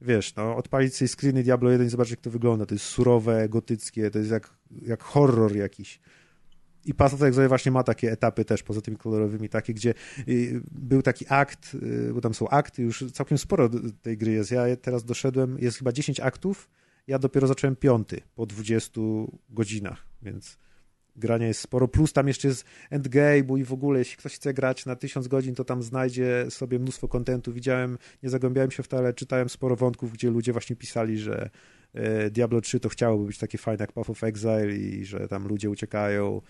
wiesz, 0.00 0.34
no, 0.34 0.56
odpalić 0.56 0.94
sobie 0.94 1.08
screeny 1.08 1.42
Diablo 1.42 1.70
1 1.70 1.86
i 1.86 1.90
zobaczyć, 1.90 2.10
jak 2.10 2.20
to 2.20 2.30
wygląda. 2.30 2.66
To 2.66 2.74
jest 2.74 2.84
surowe, 2.84 3.48
gotyckie, 3.48 4.10
to 4.10 4.18
jest 4.18 4.30
jak, 4.30 4.50
jak 4.82 5.02
horror 5.02 5.56
jakiś. 5.56 6.00
I 6.84 6.94
Path 6.94 7.14
of 7.14 7.20
właśnie 7.48 7.72
ma 7.72 7.82
takie 7.82 8.12
etapy 8.12 8.44
też, 8.44 8.62
poza 8.62 8.80
tymi 8.80 8.96
kolorowymi, 8.96 9.48
takie, 9.48 9.74
gdzie 9.74 9.94
y, 10.28 10.60
był 10.72 11.02
taki 11.02 11.24
akt, 11.28 11.74
y, 11.74 12.10
bo 12.14 12.20
tam 12.20 12.34
są 12.34 12.48
akty, 12.48 12.82
już 12.82 13.04
całkiem 13.12 13.38
sporo 13.38 13.70
tej 14.02 14.18
gry 14.18 14.32
jest. 14.32 14.50
Ja 14.50 14.76
teraz 14.76 15.04
doszedłem, 15.04 15.58
jest 15.58 15.78
chyba 15.78 15.92
10 15.92 16.20
aktów, 16.20 16.68
ja 17.06 17.18
dopiero 17.18 17.46
zacząłem 17.46 17.76
piąty 17.76 18.20
po 18.34 18.46
20 18.46 19.00
godzinach, 19.50 20.06
więc 20.22 20.58
grania 21.16 21.46
jest 21.46 21.60
sporo. 21.60 21.88
Plus 21.88 22.12
tam 22.12 22.28
jeszcze 22.28 22.48
jest 22.48 22.64
endgame, 22.90 23.42
bo 23.44 23.56
i 23.56 23.64
w 23.64 23.72
ogóle, 23.72 23.98
jeśli 23.98 24.16
ktoś 24.16 24.34
chce 24.34 24.54
grać 24.54 24.86
na 24.86 24.96
1000 24.96 25.28
godzin, 25.28 25.54
to 25.54 25.64
tam 25.64 25.82
znajdzie 25.82 26.46
sobie 26.48 26.78
mnóstwo 26.78 27.08
kontentu. 27.08 27.52
Widziałem, 27.52 27.98
nie 28.22 28.30
zagłębiałem 28.30 28.70
się 28.70 28.82
w 28.82 28.88
to, 28.88 28.98
ale 28.98 29.14
czytałem 29.14 29.48
sporo 29.48 29.76
wątków, 29.76 30.12
gdzie 30.12 30.30
ludzie 30.30 30.52
właśnie 30.52 30.76
pisali, 30.76 31.18
że 31.18 31.50
e, 31.94 32.30
Diablo 32.30 32.60
3 32.60 32.80
to 32.80 32.88
chciałoby 32.88 33.26
być 33.26 33.38
takie 33.38 33.58
fajne 33.58 33.82
jak 33.82 33.92
Path 33.92 34.10
of 34.10 34.24
Exile 34.24 34.76
i 34.76 35.04
że 35.04 35.28
tam 35.28 35.48
ludzie 35.48 35.70
uciekają 35.70 36.40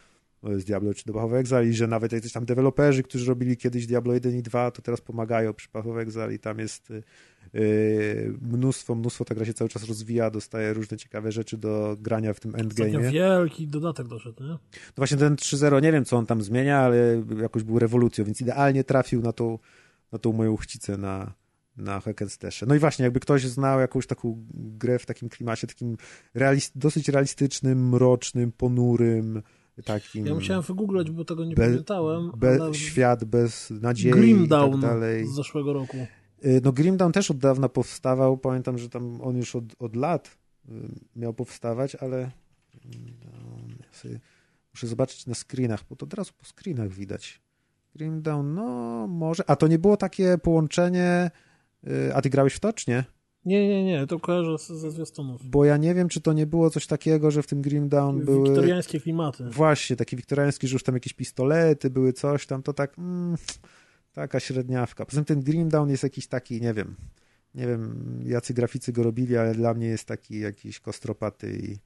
z 0.43 0.65
Diablo 0.65 0.95
3 0.95 1.05
do 1.07 1.13
Path 1.13 1.25
of 1.25 1.33
Exile 1.33 1.67
i 1.67 1.73
że 1.73 1.87
nawet 1.87 2.13
jacyś 2.13 2.33
tam 2.33 2.45
deweloperzy, 2.45 3.03
którzy 3.03 3.27
robili 3.27 3.57
kiedyś 3.57 3.87
Diablo 3.87 4.15
1 4.15 4.37
i 4.37 4.43
2, 4.43 4.71
to 4.71 4.83
teraz 4.83 5.01
pomagają 5.01 5.55
przy 5.55 5.69
Path 5.69 5.87
of 5.87 5.97
Exile 5.97 6.35
i 6.35 6.39
tam 6.39 6.59
jest 6.59 6.91
y, 6.91 7.03
y, 7.55 8.35
mnóstwo, 8.43 8.95
mnóstwo, 8.95 9.25
ta 9.25 9.35
gra 9.35 9.45
się 9.45 9.55
cały 9.55 9.71
czas 9.71 9.89
rozwija, 9.89 10.31
dostaje 10.31 10.75
różne 10.75 10.97
ciekawe 10.97 11.33
rzeczy 11.33 11.59
do 11.59 11.97
grania 12.01 12.35
w 12.35 12.41
tym 12.41 12.55
Ostatnio 12.55 12.85
endgame. 12.85 13.11
wielki 13.11 13.69
dodatek 13.69 14.09
doszedł, 14.09 14.43
nie? 14.43 14.49
No 14.49 14.59
właśnie 14.97 15.17
ten 15.17 15.35
3.0, 15.35 15.83
nie 15.83 15.93
wiem 15.93 16.05
co 16.05 16.17
on 16.17 16.27
tam 16.27 16.43
zmienia, 16.43 16.79
ale 16.79 17.23
jakoś 17.43 17.63
był 17.63 17.79
rewolucją, 17.79 18.25
więc 18.25 18.41
idealnie 18.41 18.85
trafił 18.85 19.23
na 19.23 19.33
tą, 19.33 19.59
na 20.13 20.19
tą 20.19 20.33
moją 20.33 20.57
chcicę 20.57 20.97
na, 20.97 21.35
na 21.77 22.01
hack. 22.01 22.21
No 22.67 22.75
i 22.75 22.79
właśnie, 22.79 23.03
jakby 23.03 23.21
ktoś 23.21 23.47
znał 23.47 23.81
jakąś 23.81 24.07
taką 24.07 24.47
grę 24.55 24.99
w 24.99 25.07
takim 25.07 25.29
klimacie, 25.29 25.67
takim 25.67 25.97
realist, 26.35 26.79
dosyć 26.79 27.09
realistycznym, 27.09 27.89
mrocznym, 27.89 28.53
ponurym, 28.53 29.43
takim 29.85 30.27
Ja 30.27 30.35
musiałem 30.35 30.63
wygooglać, 30.63 31.11
bo 31.11 31.25
tego 31.25 31.45
nie 31.45 31.55
Be- 31.55 31.63
pamiętałem. 31.67 32.33
be, 32.37 32.59
ale 32.63 32.75
świat 32.75 33.25
bez 33.25 33.71
nadziei 33.71 34.13
Grim 34.13 34.45
i 34.45 34.49
tak 34.49 34.79
dalej. 34.79 35.27
z 35.27 35.35
zeszłego 35.35 35.73
roku. 35.73 35.97
Y, 36.45 36.61
No 36.65 36.73
Grim 36.73 36.97
Down 36.97 37.13
też 37.13 37.31
od 37.31 37.39
dawna 37.39 37.69
powstawał, 37.69 38.39
pamiętam, 38.39 38.79
że 38.79 38.89
tam 38.89 39.21
on 39.21 39.37
już 39.37 39.57
od, 39.57 39.65
od 39.79 39.97
lat 39.97 40.37
y, 40.69 40.73
miał 41.17 41.35
powstawać, 41.35 41.95
ale 41.95 42.19
ja 42.21 43.93
sobie 43.93 44.21
muszę 44.75 44.87
zobaczyć 44.87 45.27
na 45.27 45.35
screenach, 45.35 45.85
bo 45.91 45.97
to 45.97 46.07
od 46.07 46.15
razu 46.15 46.33
po 46.39 46.45
screenach 46.45 46.89
widać. 46.89 47.41
Grim 47.95 48.23
Down, 48.23 48.55
no 48.55 49.07
może, 49.07 49.51
a 49.51 49.57
to 49.57 49.69
nie 49.69 49.79
było 49.79 49.97
takie 49.97 50.39
połączenie, 50.39 51.31
y, 51.89 52.15
a 52.15 52.23
ty 52.23 52.31
grałeś 52.31 52.55
w 52.55 52.61
to, 52.61 52.73
czy 52.73 52.91
nie? 52.91 53.05
Nie, 53.47 53.69
nie, 53.69 53.85
nie, 53.85 54.07
to 54.07 54.21
kojarzę 54.21 54.59
ze 54.59 54.91
zwiastunów. 54.91 55.47
Bo 55.51 55.65
ja 55.65 55.77
nie 55.77 55.95
wiem, 55.95 56.09
czy 56.09 56.21
to 56.21 56.33
nie 56.33 56.47
było 56.47 56.71
coś 56.71 56.87
takiego, 56.87 57.31
że 57.31 57.43
w 57.43 57.47
tym 57.47 57.63
Grim 57.63 57.89
Down 57.89 58.25
były... 58.25 58.49
Wiktoriańskie 58.49 59.01
klimaty. 59.01 59.45
Właśnie, 59.45 59.97
taki 59.97 60.17
wiktoriański, 60.17 60.69
że 60.69 60.75
już 60.75 60.83
tam 60.83 60.95
jakieś 60.95 61.13
pistolety 61.13 61.91
były, 61.91 62.13
coś 62.13 62.47
tam, 62.47 62.63
to 62.63 62.73
tak 62.73 62.99
mm, 62.99 63.37
taka 64.13 64.41
średniawka. 64.41 65.05
Poza 65.07 65.17
tym 65.17 65.25
ten 65.25 65.45
Grim 65.45 65.69
Down 65.69 65.91
jest 65.91 66.03
jakiś 66.03 66.27
taki, 66.27 66.61
nie 66.61 66.75
wiem, 66.75 66.95
nie 67.55 67.67
wiem, 67.67 68.21
jacy 68.25 68.55
graficy 68.55 68.93
go 68.93 69.03
robili, 69.03 69.37
ale 69.37 69.55
dla 69.55 69.75
mnie 69.75 69.87
jest 69.87 70.05
taki 70.05 70.41
jakiś 70.41 70.81
kostropaty 70.81 71.59
i 71.59 71.77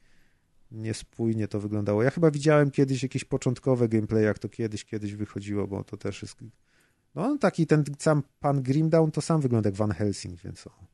niespójnie 0.70 1.48
to 1.48 1.60
wyglądało. 1.60 2.02
Ja 2.02 2.10
chyba 2.10 2.30
widziałem 2.30 2.70
kiedyś 2.70 3.02
jakieś 3.02 3.24
początkowe 3.24 3.88
gameplay, 3.88 4.24
jak 4.24 4.38
to 4.38 4.48
kiedyś, 4.48 4.84
kiedyś 4.84 5.14
wychodziło, 5.14 5.66
bo 5.66 5.84
to 5.84 5.96
też 5.96 6.22
jest... 6.22 6.36
No 7.14 7.38
taki 7.38 7.66
ten 7.66 7.84
sam 7.98 8.22
pan 8.40 8.62
Grim 8.62 8.90
Down 8.90 9.10
to 9.10 9.20
sam 9.20 9.40
wygląda 9.40 9.68
jak 9.68 9.76
Van 9.76 9.92
Helsing, 9.92 10.40
więc 10.40 10.66
o. 10.66 10.89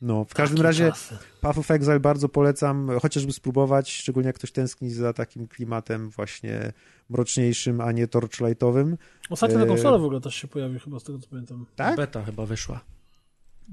No, 0.00 0.24
w 0.24 0.34
każdym 0.34 0.56
Takie 0.56 0.62
razie 0.66 0.88
czasy. 0.88 1.16
Path 1.40 1.58
of 1.58 1.70
Exile 1.70 2.00
bardzo 2.00 2.28
polecam, 2.28 2.90
chociażby 3.02 3.32
spróbować, 3.32 3.92
szczególnie 3.92 4.26
jak 4.26 4.36
ktoś 4.36 4.52
tęskni 4.52 4.90
za 4.90 5.12
takim 5.12 5.48
klimatem 5.48 6.10
właśnie 6.10 6.72
mroczniejszym, 7.10 7.80
a 7.80 7.92
nie 7.92 8.08
torchlightowym. 8.08 8.96
Ostatnio 9.30 9.58
na 9.58 9.64
e, 9.64 9.66
konsolę 9.66 9.98
w 9.98 10.04
ogóle 10.04 10.20
też 10.20 10.34
się 10.34 10.48
pojawił, 10.48 10.80
chyba 10.80 10.98
z 11.00 11.04
tego 11.04 11.18
co 11.18 11.28
pamiętam. 11.28 11.66
Tak? 11.76 11.96
Beta 11.96 12.24
chyba 12.24 12.46
wyszła. 12.46 12.80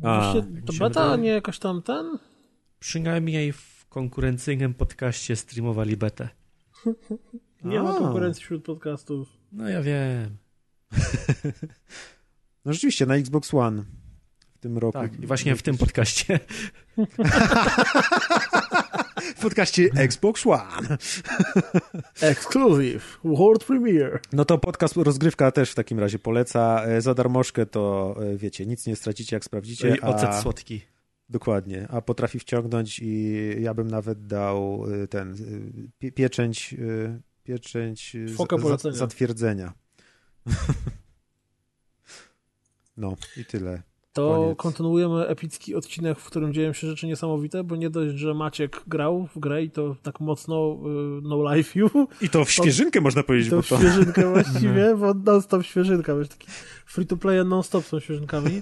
A, 0.03 0.31
Właśnie, 0.31 0.51
mi 0.51 0.63
to 0.63 0.73
się 0.73 0.79
beta, 0.79 1.01
a 1.01 1.03
wydaje. 1.03 1.21
nie 1.23 1.29
jakoś 1.29 1.59
tam 1.59 1.81
ten? 1.81 2.17
Przynajmniej 2.79 3.53
w 3.53 3.85
konkurencyjnym 3.89 4.73
podcaście 4.73 5.35
streamowali 5.35 5.97
betę. 5.97 6.29
Nie 7.63 7.81
ma 7.81 7.95
A. 7.95 7.99
konkurencji 7.99 8.43
wśród 8.43 8.63
podcastów. 8.63 9.29
No 9.51 9.69
ja 9.69 9.81
wiem. 9.81 10.37
No 12.65 12.73
rzeczywiście, 12.73 13.05
na 13.05 13.15
Xbox 13.15 13.53
One. 13.53 13.83
tym 14.59 14.77
roku. 14.77 14.99
Tak, 14.99 15.19
i 15.19 15.27
właśnie 15.27 15.55
w 15.55 15.61
tym 15.61 15.77
podcaście. 15.77 16.39
w 19.35 19.41
podcaście 19.41 19.89
Xbox 19.95 20.47
One. 20.47 20.97
Exclusive, 22.21 23.19
world 23.23 23.63
premiere. 23.63 24.19
No 24.33 24.45
to 24.45 24.57
podcast 24.57 24.95
Rozgrywka 24.97 25.51
też 25.51 25.71
w 25.71 25.75
takim 25.75 25.99
razie 25.99 26.19
poleca. 26.19 26.83
E, 26.85 27.01
Za 27.01 27.13
darmożkę 27.13 27.65
to, 27.65 28.15
e, 28.21 28.37
wiecie, 28.37 28.65
nic 28.65 28.87
nie 28.87 28.95
stracicie, 28.95 29.35
jak 29.35 29.45
sprawdzicie. 29.45 29.95
I 29.95 30.01
ocet 30.01 30.29
a... 30.29 30.41
słodki. 30.41 30.81
Dokładnie, 31.29 31.87
a 31.89 32.01
potrafi 32.01 32.39
wciągnąć 32.39 32.99
i 32.99 33.37
ja 33.59 33.73
bym 33.73 33.87
nawet 33.87 34.27
dał 34.27 34.85
y, 35.03 35.07
ten 35.07 35.35
pie, 35.99 36.11
pieczęć, 36.11 36.75
pieczęć 37.43 38.17
polecenia. 38.61 38.95
zatwierdzenia. 38.95 39.73
no 42.97 43.15
i 43.37 43.45
tyle. 43.45 43.83
To 44.13 44.35
Koniec. 44.35 44.57
kontynuujemy 44.57 45.27
epicki 45.27 45.75
odcinek, 45.75 46.19
w 46.19 46.25
którym 46.25 46.53
dzieją 46.53 46.73
się 46.73 46.87
rzeczy 46.87 47.07
niesamowite, 47.07 47.63
bo 47.63 47.75
nie 47.75 47.89
dość, 47.89 48.15
że 48.15 48.33
Maciek 48.33 48.83
grał 48.87 49.27
w 49.35 49.39
grę 49.39 49.63
i 49.63 49.71
to 49.71 49.95
tak 50.03 50.19
mocno 50.19 50.73
y, 50.73 51.21
no 51.21 51.53
life 51.53 51.79
you, 51.79 51.89
I 52.21 52.29
to 52.29 52.45
w 52.45 52.51
świeżynkę 52.51 53.01
można 53.01 53.23
powiedzieć, 53.23 53.49
to 53.49 53.55
bo 53.55 53.61
w 53.61 53.67
to... 53.67 53.77
świeżynkę 53.77 54.31
właściwie, 54.33 54.95
bo 54.95 55.13
non-stop 55.13 55.63
świeżynka, 55.63 56.15
wiesz, 56.15 56.29
taki 56.29 56.47
free 56.85 57.05
to 57.05 57.17
play 57.17 57.45
non-stop 57.45 57.85
są 57.85 57.99
świeżynkami. 57.99 58.61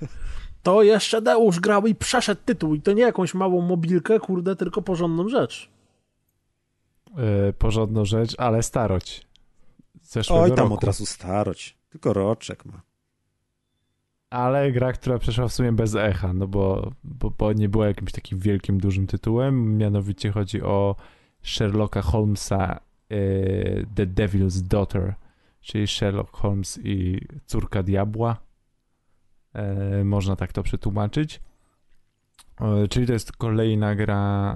To 0.63 0.83
jeszcze 0.83 1.21
Deusz 1.21 1.59
grał 1.59 1.87
i 1.87 1.95
przeszedł 1.95 2.41
tytuł 2.45 2.75
i 2.75 2.81
to 2.81 2.93
nie 2.93 3.01
jakąś 3.01 3.33
małą 3.33 3.61
mobilkę, 3.61 4.19
kurde, 4.19 4.55
tylko 4.55 4.81
porządną 4.81 5.29
rzecz. 5.29 5.69
E, 7.17 7.53
porządną 7.53 8.05
rzecz, 8.05 8.35
ale 8.37 8.63
starość. 8.63 9.27
Zeszłego 10.01 10.43
Oj, 10.43 10.49
tam 10.49 10.59
roku. 10.59 10.73
od 10.73 10.83
razu 10.83 11.05
starość. 11.05 11.77
Tylko 11.89 12.13
roczek 12.13 12.65
ma. 12.65 12.81
Ale 14.31 14.71
gra, 14.71 14.93
która 14.93 15.19
przeszła 15.19 15.47
w 15.47 15.53
sumie 15.53 15.71
bez 15.71 15.95
echa, 15.95 16.33
no 16.33 16.47
bo, 16.47 16.91
bo, 17.03 17.29
bo 17.29 17.53
nie 17.53 17.69
była 17.69 17.87
jakimś 17.87 18.11
takim 18.11 18.39
wielkim, 18.39 18.79
dużym 18.79 19.07
tytułem. 19.07 19.77
Mianowicie 19.77 20.31
chodzi 20.31 20.61
o 20.61 20.95
Sherlocka 21.43 22.01
Holmesa 22.01 22.79
e, 23.09 23.15
The 23.95 24.07
Devil's 24.07 24.61
Daughter, 24.61 25.13
czyli 25.61 25.87
Sherlock 25.87 26.37
Holmes 26.37 26.79
i 26.83 27.27
córka 27.45 27.83
diabła. 27.83 28.37
E, 29.53 30.03
można 30.03 30.35
tak 30.35 30.53
to 30.53 30.63
przetłumaczyć. 30.63 31.41
E, 32.61 32.87
czyli 32.87 33.07
to 33.07 33.13
jest 33.13 33.31
kolejna 33.31 33.95
gra 33.95 34.55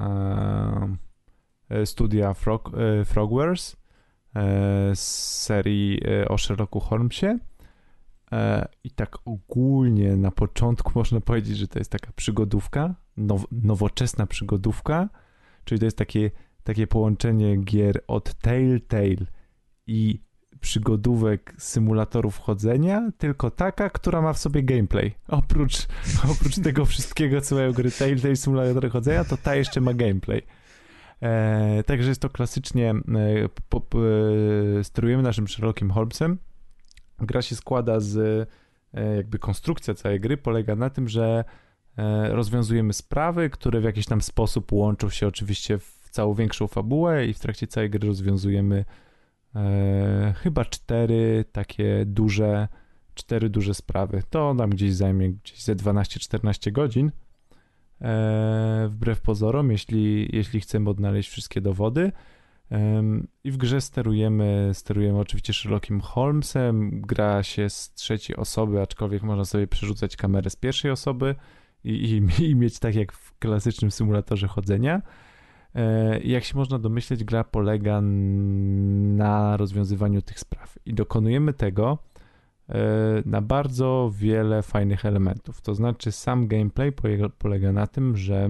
studia 1.85 2.33
Frog, 2.33 2.71
Frogwares 3.05 3.77
z 4.93 4.99
serii 5.43 6.01
o 6.27 6.37
Sherlocku 6.37 6.79
Holmesie. 6.79 7.39
E, 8.31 8.67
I 8.83 8.91
tak 8.91 9.17
ogólnie 9.25 10.17
na 10.17 10.31
początku 10.31 10.91
można 10.95 11.21
powiedzieć, 11.21 11.57
że 11.57 11.67
to 11.67 11.79
jest 11.79 11.91
taka 11.91 12.11
przygodówka, 12.15 12.95
now, 13.17 13.45
nowoczesna 13.51 14.27
przygodówka, 14.27 15.09
czyli 15.63 15.79
to 15.79 15.85
jest 15.85 15.97
takie, 15.97 16.31
takie 16.63 16.87
połączenie 16.87 17.57
gier 17.57 18.03
od 18.07 18.33
Telltale 18.33 19.25
i 19.87 20.25
przygodówek 20.59 21.55
symulatorów 21.57 22.37
chodzenia, 22.39 23.11
tylko 23.17 23.51
taka, 23.51 23.89
która 23.89 24.21
ma 24.21 24.33
w 24.33 24.37
sobie 24.37 24.63
gameplay. 24.63 25.15
Oprócz, 25.27 25.87
oprócz 26.31 26.59
tego 26.59 26.85
wszystkiego, 26.85 27.41
co 27.41 27.55
mają 27.55 27.73
gry 27.73 27.91
Telltale 27.91 28.35
symulatory 28.35 28.89
chodzenia, 28.89 29.23
to 29.23 29.37
ta 29.37 29.55
jeszcze 29.55 29.81
ma 29.81 29.93
gameplay. 29.93 30.41
E, 31.21 31.83
także 31.83 32.09
jest 32.09 32.21
to 32.21 32.29
klasycznie, 32.29 32.89
e, 32.91 32.95
po, 33.69 33.81
e, 34.79 34.83
sterujemy 34.83 35.23
naszym 35.23 35.47
Sherlockiem 35.47 35.91
Holmesem, 35.91 36.37
gra 37.19 37.41
się 37.41 37.55
składa 37.55 37.99
z 37.99 38.17
e, 38.93 39.15
jakby 39.15 39.39
konstrukcja 39.39 39.93
całej 39.93 40.19
gry 40.19 40.37
polega 40.37 40.75
na 40.75 40.89
tym, 40.89 41.09
że 41.09 41.43
e, 41.97 42.29
rozwiązujemy 42.29 42.93
sprawy, 42.93 43.49
które 43.49 43.81
w 43.81 43.83
jakiś 43.83 44.05
tam 44.05 44.21
sposób 44.21 44.71
łączą 44.71 45.09
się 45.09 45.27
oczywiście 45.27 45.77
w 45.77 46.09
całą 46.09 46.33
większą 46.33 46.67
fabułę 46.67 47.25
i 47.25 47.33
w 47.33 47.39
trakcie 47.39 47.67
całej 47.67 47.89
gry 47.89 48.07
rozwiązujemy 48.07 48.85
e, 49.55 50.33
chyba 50.37 50.65
cztery 50.65 51.45
takie 51.51 52.03
duże 52.05 52.67
cztery 53.15 53.49
duże 53.49 53.73
sprawy. 53.73 54.23
To 54.29 54.53
nam 54.53 54.69
gdzieś 54.69 54.93
zajmie 54.93 55.29
gdzieś 55.29 55.63
ze 55.63 55.75
12-14 55.75 56.71
godzin. 56.71 57.11
E, 58.01 58.87
wbrew 58.89 59.21
pozorom, 59.21 59.71
jeśli, 59.71 60.29
jeśli 60.33 60.61
chcemy 60.61 60.89
odnaleźć 60.89 61.29
wszystkie 61.29 61.61
dowody. 61.61 62.11
I 63.43 63.51
w 63.51 63.57
grze 63.57 63.81
sterujemy, 63.81 64.69
sterujemy 64.73 65.19
oczywiście 65.19 65.53
Sherlockiem 65.53 66.01
Holmesem. 66.01 67.01
Gra 67.01 67.43
się 67.43 67.69
z 67.69 67.93
trzeciej 67.93 68.35
osoby, 68.35 68.81
aczkolwiek 68.81 69.23
można 69.23 69.45
sobie 69.45 69.67
przerzucać 69.67 70.15
kamerę 70.15 70.49
z 70.49 70.55
pierwszej 70.55 70.91
osoby 70.91 71.35
i, 71.83 71.91
i, 71.91 72.23
i 72.49 72.55
mieć 72.55 72.79
tak 72.79 72.95
jak 72.95 73.11
w 73.11 73.37
klasycznym 73.39 73.91
symulatorze 73.91 74.47
chodzenia. 74.47 75.01
E, 75.75 76.19
Jak 76.19 76.43
się 76.43 76.57
można 76.57 76.79
domyśleć, 76.79 77.23
gra 77.23 77.43
polega 77.43 78.01
na 78.01 79.57
rozwiązywaniu 79.57 80.21
tych 80.21 80.39
spraw. 80.39 80.77
I 80.85 80.93
dokonujemy 80.93 81.53
tego 81.53 81.97
e, 82.69 82.75
na 83.25 83.41
bardzo 83.41 84.11
wiele 84.13 84.61
fajnych 84.61 85.05
elementów. 85.05 85.61
To 85.61 85.75
znaczy, 85.75 86.11
sam 86.11 86.47
gameplay 86.47 86.91
polega, 86.91 87.29
polega 87.29 87.71
na 87.71 87.87
tym, 87.87 88.17
że 88.17 88.49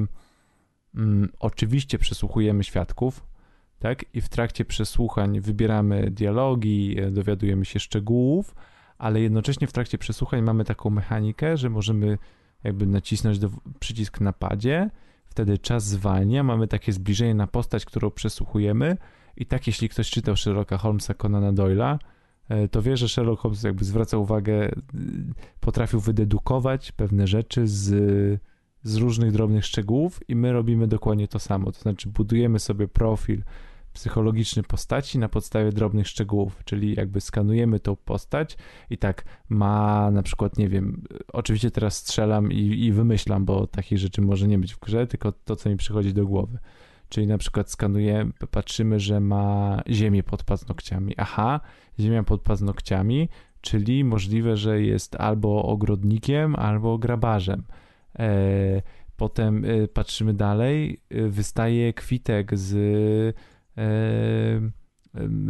mm, 0.96 1.30
oczywiście 1.40 2.00
przesłuchujemy 2.00 2.64
świadków, 2.64 3.35
tak? 3.80 4.06
I 4.14 4.22
w 4.22 4.30
trakcie 4.30 4.66
przesłuchań 4.66 5.42
wybieramy 5.42 6.12
dialogi, 6.12 6.96
e, 7.00 7.12
dowiadujemy 7.12 7.66
się 7.66 7.80
szczegółów, 7.80 8.56
ale 8.98 9.22
jednocześnie 9.22 9.68
w 9.68 9.74
trakcie 9.74 9.98
przesłuchań 9.98 10.42
mamy 10.42 10.66
taką 10.66 10.90
mechanikę, 10.90 11.58
że 11.58 11.70
możemy 11.70 12.18
jakby 12.64 12.86
nacisnąć 12.86 13.40
do, 13.40 13.50
przycisk 13.80 14.22
na 14.22 14.34
padzie, 14.34 14.90
wtedy 15.26 15.58
czas 15.58 15.86
zwalnia, 15.86 16.44
mamy 16.44 16.68
takie 16.68 16.94
zbliżenie 16.94 17.36
na 17.36 17.48
postać, 17.48 17.86
którą 17.86 18.12
przesłuchujemy 18.12 18.98
i 19.38 19.46
tak 19.46 19.68
jeśli 19.68 19.90
ktoś 19.90 20.10
czytał 20.10 20.36
Sherlocka 20.36 20.78
Holmesa 20.78 21.14
Conana 21.14 21.54
Doyle'a, 21.54 21.98
e, 22.50 22.68
to 22.68 22.82
wie, 22.82 22.98
że 22.98 23.10
Sherlock 23.10 23.42
Holmes 23.42 23.64
jakby 23.64 23.86
zwraca 23.86 24.18
uwagę, 24.18 24.68
y, 24.68 24.74
potrafił 25.60 26.00
wydedukować 26.00 26.92
pewne 26.92 27.28
rzeczy 27.28 27.68
z, 27.68 27.92
z 28.86 28.96
różnych 28.96 29.32
drobnych 29.32 29.66
szczegółów 29.66 30.20
i 30.28 30.36
my 30.36 30.52
robimy 30.52 30.88
dokładnie 30.88 31.28
to 31.28 31.40
samo, 31.40 31.72
to 31.72 31.80
znaczy 31.80 32.10
budujemy 32.10 32.60
sobie 32.60 32.88
profil 32.88 33.44
psychologiczny 33.94 34.64
postaci 34.64 35.20
na 35.20 35.30
podstawie 35.30 35.72
drobnych 35.72 36.08
szczegółów, 36.08 36.62
czyli 36.66 36.96
jakby 36.96 37.22
skanujemy 37.22 37.80
tą 37.80 37.96
postać 37.96 38.58
i 38.90 38.98
tak 38.98 39.26
ma 39.50 40.12
na 40.12 40.24
przykład, 40.24 40.58
nie 40.58 40.70
wiem, 40.70 41.02
oczywiście 41.34 41.72
teraz 41.72 41.98
strzelam 41.98 42.52
i, 42.52 42.86
i 42.86 42.92
wymyślam, 42.92 43.46
bo 43.46 43.68
takich 43.68 43.98
rzeczy 43.98 44.22
może 44.22 44.48
nie 44.48 44.58
być 44.58 44.74
w 44.74 44.80
grze, 44.80 45.08
tylko 45.08 45.32
to, 45.32 45.56
co 45.56 45.70
mi 45.70 45.78
przychodzi 45.78 46.14
do 46.14 46.26
głowy. 46.26 46.58
Czyli 47.10 47.28
na 47.28 47.38
przykład 47.38 47.72
skanujemy, 47.72 48.32
patrzymy, 48.52 49.00
że 49.00 49.20
ma 49.20 49.82
ziemię 49.90 50.24
pod 50.24 50.44
paznokciami. 50.44 51.14
Aha, 51.18 51.60
ziemia 52.00 52.24
pod 52.24 52.42
paznokciami, 52.42 53.30
czyli 53.62 54.04
możliwe, 54.04 54.58
że 54.58 54.82
jest 54.82 55.16
albo 55.16 55.64
ogrodnikiem, 55.64 56.56
albo 56.56 56.98
grabarzem. 56.98 57.64
E, 58.20 58.82
potem 59.18 59.66
e, 59.66 59.88
patrzymy 59.88 60.34
dalej, 60.34 61.02
e, 61.10 61.28
wystaje 61.28 61.94
kwitek 61.94 62.58
z 62.58 63.36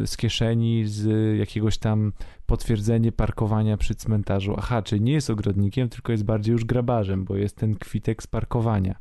z 0.06 0.18
kieszeni, 0.18 0.86
z 0.86 1.08
jakiegoś 1.38 1.78
tam 1.78 2.14
potwierdzenie 2.46 3.12
parkowania 3.12 3.78
przy 3.78 3.96
cmentarzu. 3.96 4.56
Aha, 4.58 4.82
czyli 4.82 5.02
nie 5.02 5.14
jest 5.14 5.30
ogrodnikiem, 5.30 5.90
tylko 5.90 6.12
jest 6.12 6.24
bardziej 6.24 6.54
już 6.54 6.66
grabarzem, 6.66 7.26
bo 7.26 7.36
jest 7.36 7.56
ten 7.58 7.76
kwitek 7.76 8.24
z 8.24 8.28
parkowania. 8.28 8.96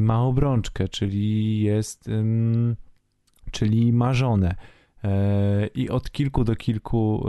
Ma 0.00 0.22
obrączkę, 0.22 0.88
czyli 0.88 1.60
jest, 1.62 2.10
czyli 3.50 3.92
ma 3.92 4.12
żonę. 4.12 4.54
I 5.74 5.90
od 5.90 6.10
kilku 6.10 6.44
do 6.44 6.56
kilku, 6.56 7.26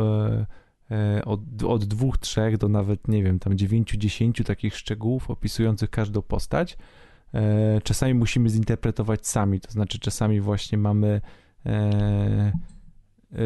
od, 1.26 1.64
od 1.64 1.86
dwóch, 1.86 2.18
trzech 2.18 2.58
do 2.58 2.70
nawet, 2.70 3.08
nie 3.08 3.24
wiem, 3.24 3.40
tam 3.40 3.58
dziewięciu, 3.58 3.98
dziesięciu 3.98 4.44
takich 4.44 4.78
szczegółów 4.78 5.30
opisujących 5.30 5.90
każdą 5.90 6.22
postać. 6.22 6.78
E, 7.34 7.82
czasami 7.84 8.14
musimy 8.14 8.50
zinterpretować 8.50 9.28
sami, 9.28 9.60
to 9.60 9.72
znaczy 9.72 10.00
czasami 10.00 10.42
właśnie 10.42 10.78
mamy 10.78 11.22
e, 11.66 11.72
e, 11.72 13.38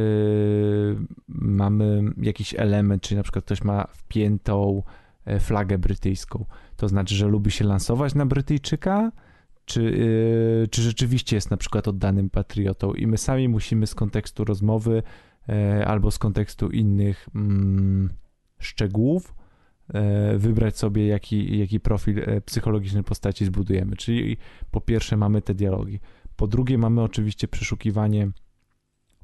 mamy 1.28 2.02
jakiś 2.18 2.54
element, 2.54 3.04
czyli 3.04 3.18
na 3.18 3.24
przykład 3.24 3.46
ktoś 3.46 3.64
ma 3.64 3.88
wpiętą 3.92 4.84
e, 5.26 5.40
flagę 5.40 5.78
brytyjską, 5.78 6.46
to 6.76 6.88
znaczy, 6.88 7.16
że 7.16 7.28
lubi 7.28 7.52
się 7.52 7.66
lansować 7.66 8.16
na 8.16 8.26
Brytyjczyka, 8.26 9.12
czy, 9.66 9.82
e, 10.64 10.68
czy 10.68 10.82
rzeczywiście 10.82 11.36
jest 11.36 11.52
na 11.52 11.58
przykład 11.58 11.88
oddanym 11.88 12.30
patriotą 12.30 12.94
i 12.94 13.08
my 13.08 13.18
sami 13.18 13.50
musimy 13.50 13.88
z 13.88 13.96
kontekstu 13.96 14.46
rozmowy 14.46 14.98
e, 14.98 15.04
albo 15.86 16.12
z 16.12 16.18
kontekstu 16.18 16.70
innych 16.70 17.30
mm, 17.36 18.10
szczegółów 18.60 19.34
e, 19.94 20.38
wybrać 20.38 20.78
sobie, 20.78 21.08
jaki, 21.08 21.60
jaki 21.60 21.80
profil 21.80 22.20
e, 22.20 22.42
psychologiczny 22.42 23.04
postaci 23.04 23.46
zbudujemy. 23.46 23.96
Czyli 23.96 24.38
po 24.72 24.82
pierwsze 24.82 25.18
mamy 25.18 25.42
te 25.42 25.54
dialogi. 25.54 26.00
Po 26.36 26.48
drugie 26.48 26.78
mamy 26.78 27.02
oczywiście 27.02 27.48
przeszukiwanie 27.48 28.32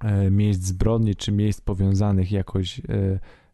e, 0.03 0.31
miejsc 0.31 0.61
zbrodni, 0.61 1.15
czy 1.15 1.31
miejsc 1.31 1.61
powiązanych 1.61 2.31
jakoś 2.31 2.79
e, 2.79 2.83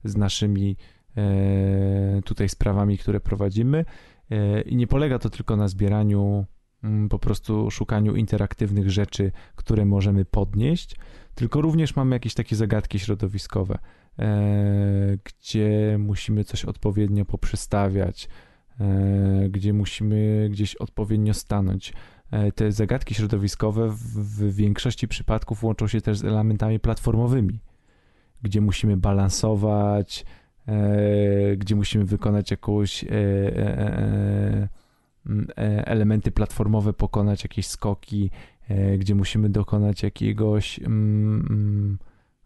z 0.04 0.18
naszymi 0.18 0.76
e, 1.18 2.22
tutaj 2.26 2.50
sprawami, 2.50 2.98
które 2.98 3.20
prowadzimy. 3.20 3.86
E, 4.32 4.62
I 4.62 4.76
nie 4.76 4.88
polega 4.88 5.20
to 5.20 5.30
tylko 5.30 5.56
na 5.56 5.68
zbieraniu, 5.68 6.46
mm, 6.84 7.10
po 7.10 7.20
prostu 7.20 7.72
szukaniu 7.72 8.16
interaktywnych 8.16 8.92
rzeczy, 8.92 9.32
które 9.56 9.86
możemy 9.86 10.26
podnieść, 10.26 10.96
tylko 11.36 11.62
również 11.62 11.96
mamy 11.96 12.16
jakieś 12.16 12.34
takie 12.34 12.56
zagadki 12.56 13.00
środowiskowe, 13.00 13.80
e, 14.20 15.18
gdzie 15.24 15.98
musimy 16.00 16.44
coś 16.44 16.66
odpowiednio 16.66 17.26
poprzestawiać, 17.26 18.30
e, 18.80 19.50
gdzie 19.50 19.74
musimy 19.74 20.48
gdzieś 20.52 20.76
odpowiednio 20.76 21.34
stanąć. 21.34 21.94
E, 22.32 22.52
Te 22.52 22.72
zagadki 22.72 23.14
środowiskowe 23.14 23.90
w, 23.90 24.56
większości 24.56 25.08
przypadków 25.08 25.64
łączą 25.64 25.88
się 25.88 26.02
też 26.02 26.18
z 26.18 26.24
elementami 26.24 26.80
platformowymi, 26.80 27.60
gdzie 28.42 28.62
musimy 28.62 28.98
balansować, 28.98 30.26
gdzie 31.58 31.76
musimy 31.76 32.06
wykonać 32.06 32.52
jakąś 32.52 33.06
m, 35.26 35.48
e, 35.58 35.88
elementy 35.88 36.32
platformowe, 36.32 36.94
pokonać 36.94 37.44
jakieś 37.44 37.68
skoki, 37.68 38.32
gdzie 38.98 39.16
musimy 39.16 39.50
dokonać 39.50 40.04
jakiegoś, 40.04 40.80
mm, 40.80 41.48
mm, 41.50 41.98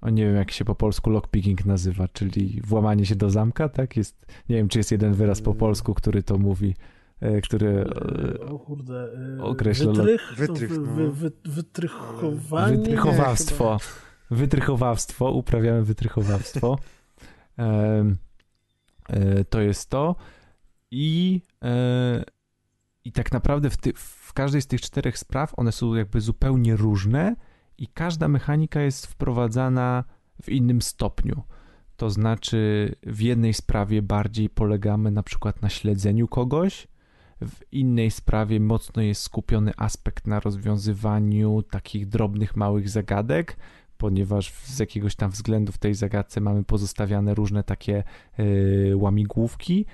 o 0.02 0.10
nie 0.10 0.26
wiem 0.26 0.36
jak 0.36 0.52
się 0.52 0.66
po 0.66 0.76
polsku 0.76 1.10
lockpicking 1.10 1.66
nazywa, 1.66 2.08
czyli 2.08 2.62
włamanie 2.64 3.06
się 3.06 3.16
do 3.16 3.30
zamka, 3.30 3.70
tak? 3.70 3.98
Jest, 3.98 4.26
nie 4.50 4.56
wiem 4.56 4.68
czy 4.68 4.80
jest 4.80 4.92
jeden 4.92 5.14
wyraz 5.14 5.42
po 5.42 5.54
polsku, 5.56 5.94
który 5.94 6.24
to 6.24 6.38
mówi, 6.38 6.76
e, 7.20 7.42
który 7.42 7.68
E, 7.68 8.42
e, 8.42 8.46
O 8.46 8.60
kurde. 8.60 9.14
e, 9.14 9.38
określa- 9.44 9.94
Wytrych, 9.96 10.34
Wytrych, 10.38 10.72
wy, 10.72 10.80
no. 10.80 10.86
wy, 10.86 11.12
wy, 11.12 11.32
wytrychowanie. 11.46 12.78
Wytrychowawstwo. 12.78 13.78
Wytrychowawstwo, 14.32 15.32
uprawiamy 15.32 15.84
wytrychowawstwo. 15.84 16.78
E, 19.10 19.44
to 19.50 19.62
jest 19.62 19.90
to. 19.90 20.16
I, 20.92 21.42
e, 21.64 22.24
i 23.06 23.12
tak 23.12 23.32
naprawdę 23.32 23.70
w, 23.70 23.78
ty, 23.78 23.94
w 23.94 24.15
każdej 24.36 24.62
z 24.62 24.68
tych 24.68 24.82
czterech 24.82 25.18
spraw 25.18 25.54
one 25.58 25.72
są 25.72 25.94
jakby 25.94 26.22
zupełnie 26.22 26.76
różne 26.76 27.36
i 27.78 27.88
każda 27.88 28.28
mechanika 28.28 28.82
jest 28.82 29.08
wprowadzana 29.08 30.04
w 30.44 30.50
innym 30.50 30.82
stopniu. 30.82 31.44
To 31.98 32.10
znaczy, 32.10 32.92
w 33.04 33.22
jednej 33.22 33.54
sprawie 33.54 34.02
bardziej 34.02 34.50
polegamy 34.50 35.12
na 35.12 35.24
przykład 35.24 35.62
na 35.62 35.70
śledzeniu 35.70 36.28
kogoś, 36.28 36.88
w 37.42 37.74
innej 37.74 38.12
sprawie 38.12 38.60
mocno 38.60 39.02
jest 39.02 39.22
skupiony 39.22 39.72
aspekt 39.78 40.28
na 40.28 40.40
rozwiązywaniu 40.40 41.62
takich 41.62 42.08
drobnych, 42.08 42.56
małych 42.56 42.90
zagadek, 42.90 43.58
ponieważ 43.98 44.54
z 44.54 44.80
jakiegoś 44.80 45.16
tam 45.16 45.32
względu 45.32 45.72
w 45.72 45.78
tej 45.78 45.94
zagadce 45.94 46.42
mamy 46.42 46.64
pozostawiane 46.64 47.34
różne 47.34 47.64
takie 47.64 48.04
y, 48.40 48.94
łamigłówki. 48.96 49.86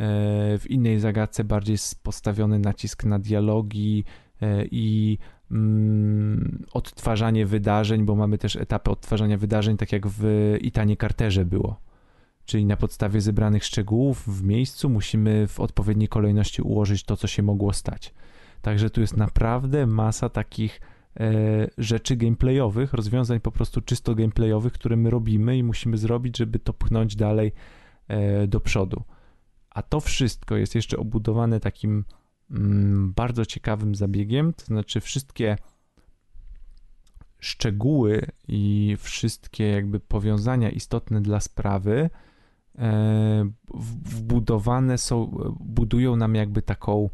Y, 0.00 0.58
w 0.58 0.70
innej 0.70 1.00
zagadce 1.00 1.44
bardziej 1.44 1.76
postawiony 2.02 2.58
nacisk 2.58 3.04
na 3.04 3.18
dialogi 3.18 4.04
y, 4.42 4.68
i 4.70 5.18
mm, 5.50 6.64
odtwarzanie 6.72 7.46
wydarzeń, 7.46 8.04
bo 8.04 8.14
mamy 8.14 8.38
też 8.38 8.56
etapy 8.56 8.90
odtwarzania 8.90 9.38
wydarzeń, 9.38 9.76
tak 9.76 9.92
jak 9.92 10.06
w 10.06 10.54
Itanie 10.60 10.96
Carterze 10.96 11.44
było. 11.44 11.80
Czyli 12.44 12.66
na 12.66 12.76
podstawie 12.76 13.20
zebranych 13.20 13.64
szczegółów 13.64 14.38
w 14.38 14.42
miejscu 14.42 14.88
musimy 14.88 15.46
w 15.46 15.60
odpowiedniej 15.60 16.08
kolejności 16.08 16.62
ułożyć 16.62 17.04
to, 17.04 17.16
co 17.16 17.26
się 17.26 17.42
mogło 17.42 17.72
stać. 17.72 18.14
Także 18.62 18.90
tu 18.90 19.00
jest 19.00 19.16
naprawdę 19.16 19.86
masa 19.86 20.28
takich 20.28 20.80
e, 21.20 21.32
rzeczy 21.78 22.16
gameplayowych, 22.16 22.92
rozwiązań 22.92 23.40
po 23.40 23.52
prostu 23.52 23.80
czysto 23.80 24.14
gameplayowych, 24.14 24.72
które 24.72 24.96
my 24.96 25.10
robimy 25.10 25.58
i 25.58 25.62
musimy 25.62 25.96
zrobić, 25.96 26.38
żeby 26.38 26.58
to 26.58 26.72
pchnąć 26.72 27.16
dalej 27.16 27.52
e, 28.08 28.46
do 28.46 28.60
przodu. 28.60 29.02
A 29.70 29.82
to 29.82 30.00
wszystko 30.00 30.56
jest 30.56 30.74
jeszcze 30.74 30.96
obudowane 30.96 31.60
takim 31.60 32.04
mm, 32.50 33.12
bardzo 33.12 33.46
ciekawym 33.46 33.94
zabiegiem, 33.94 34.52
to 34.52 34.64
znaczy 34.64 35.00
wszystkie 35.00 35.56
szczegóły 37.38 38.26
i 38.48 38.96
wszystkie 38.98 39.68
jakby 39.68 40.00
powiązania 40.00 40.70
istotne 40.70 41.20
dla 41.20 41.40
sprawy 41.40 42.10
e, 42.78 43.50
wbudowane 44.04 44.98
są, 44.98 45.26
budują 45.60 46.16
nam 46.16 46.34
jakby 46.34 46.62
taką 46.62 47.10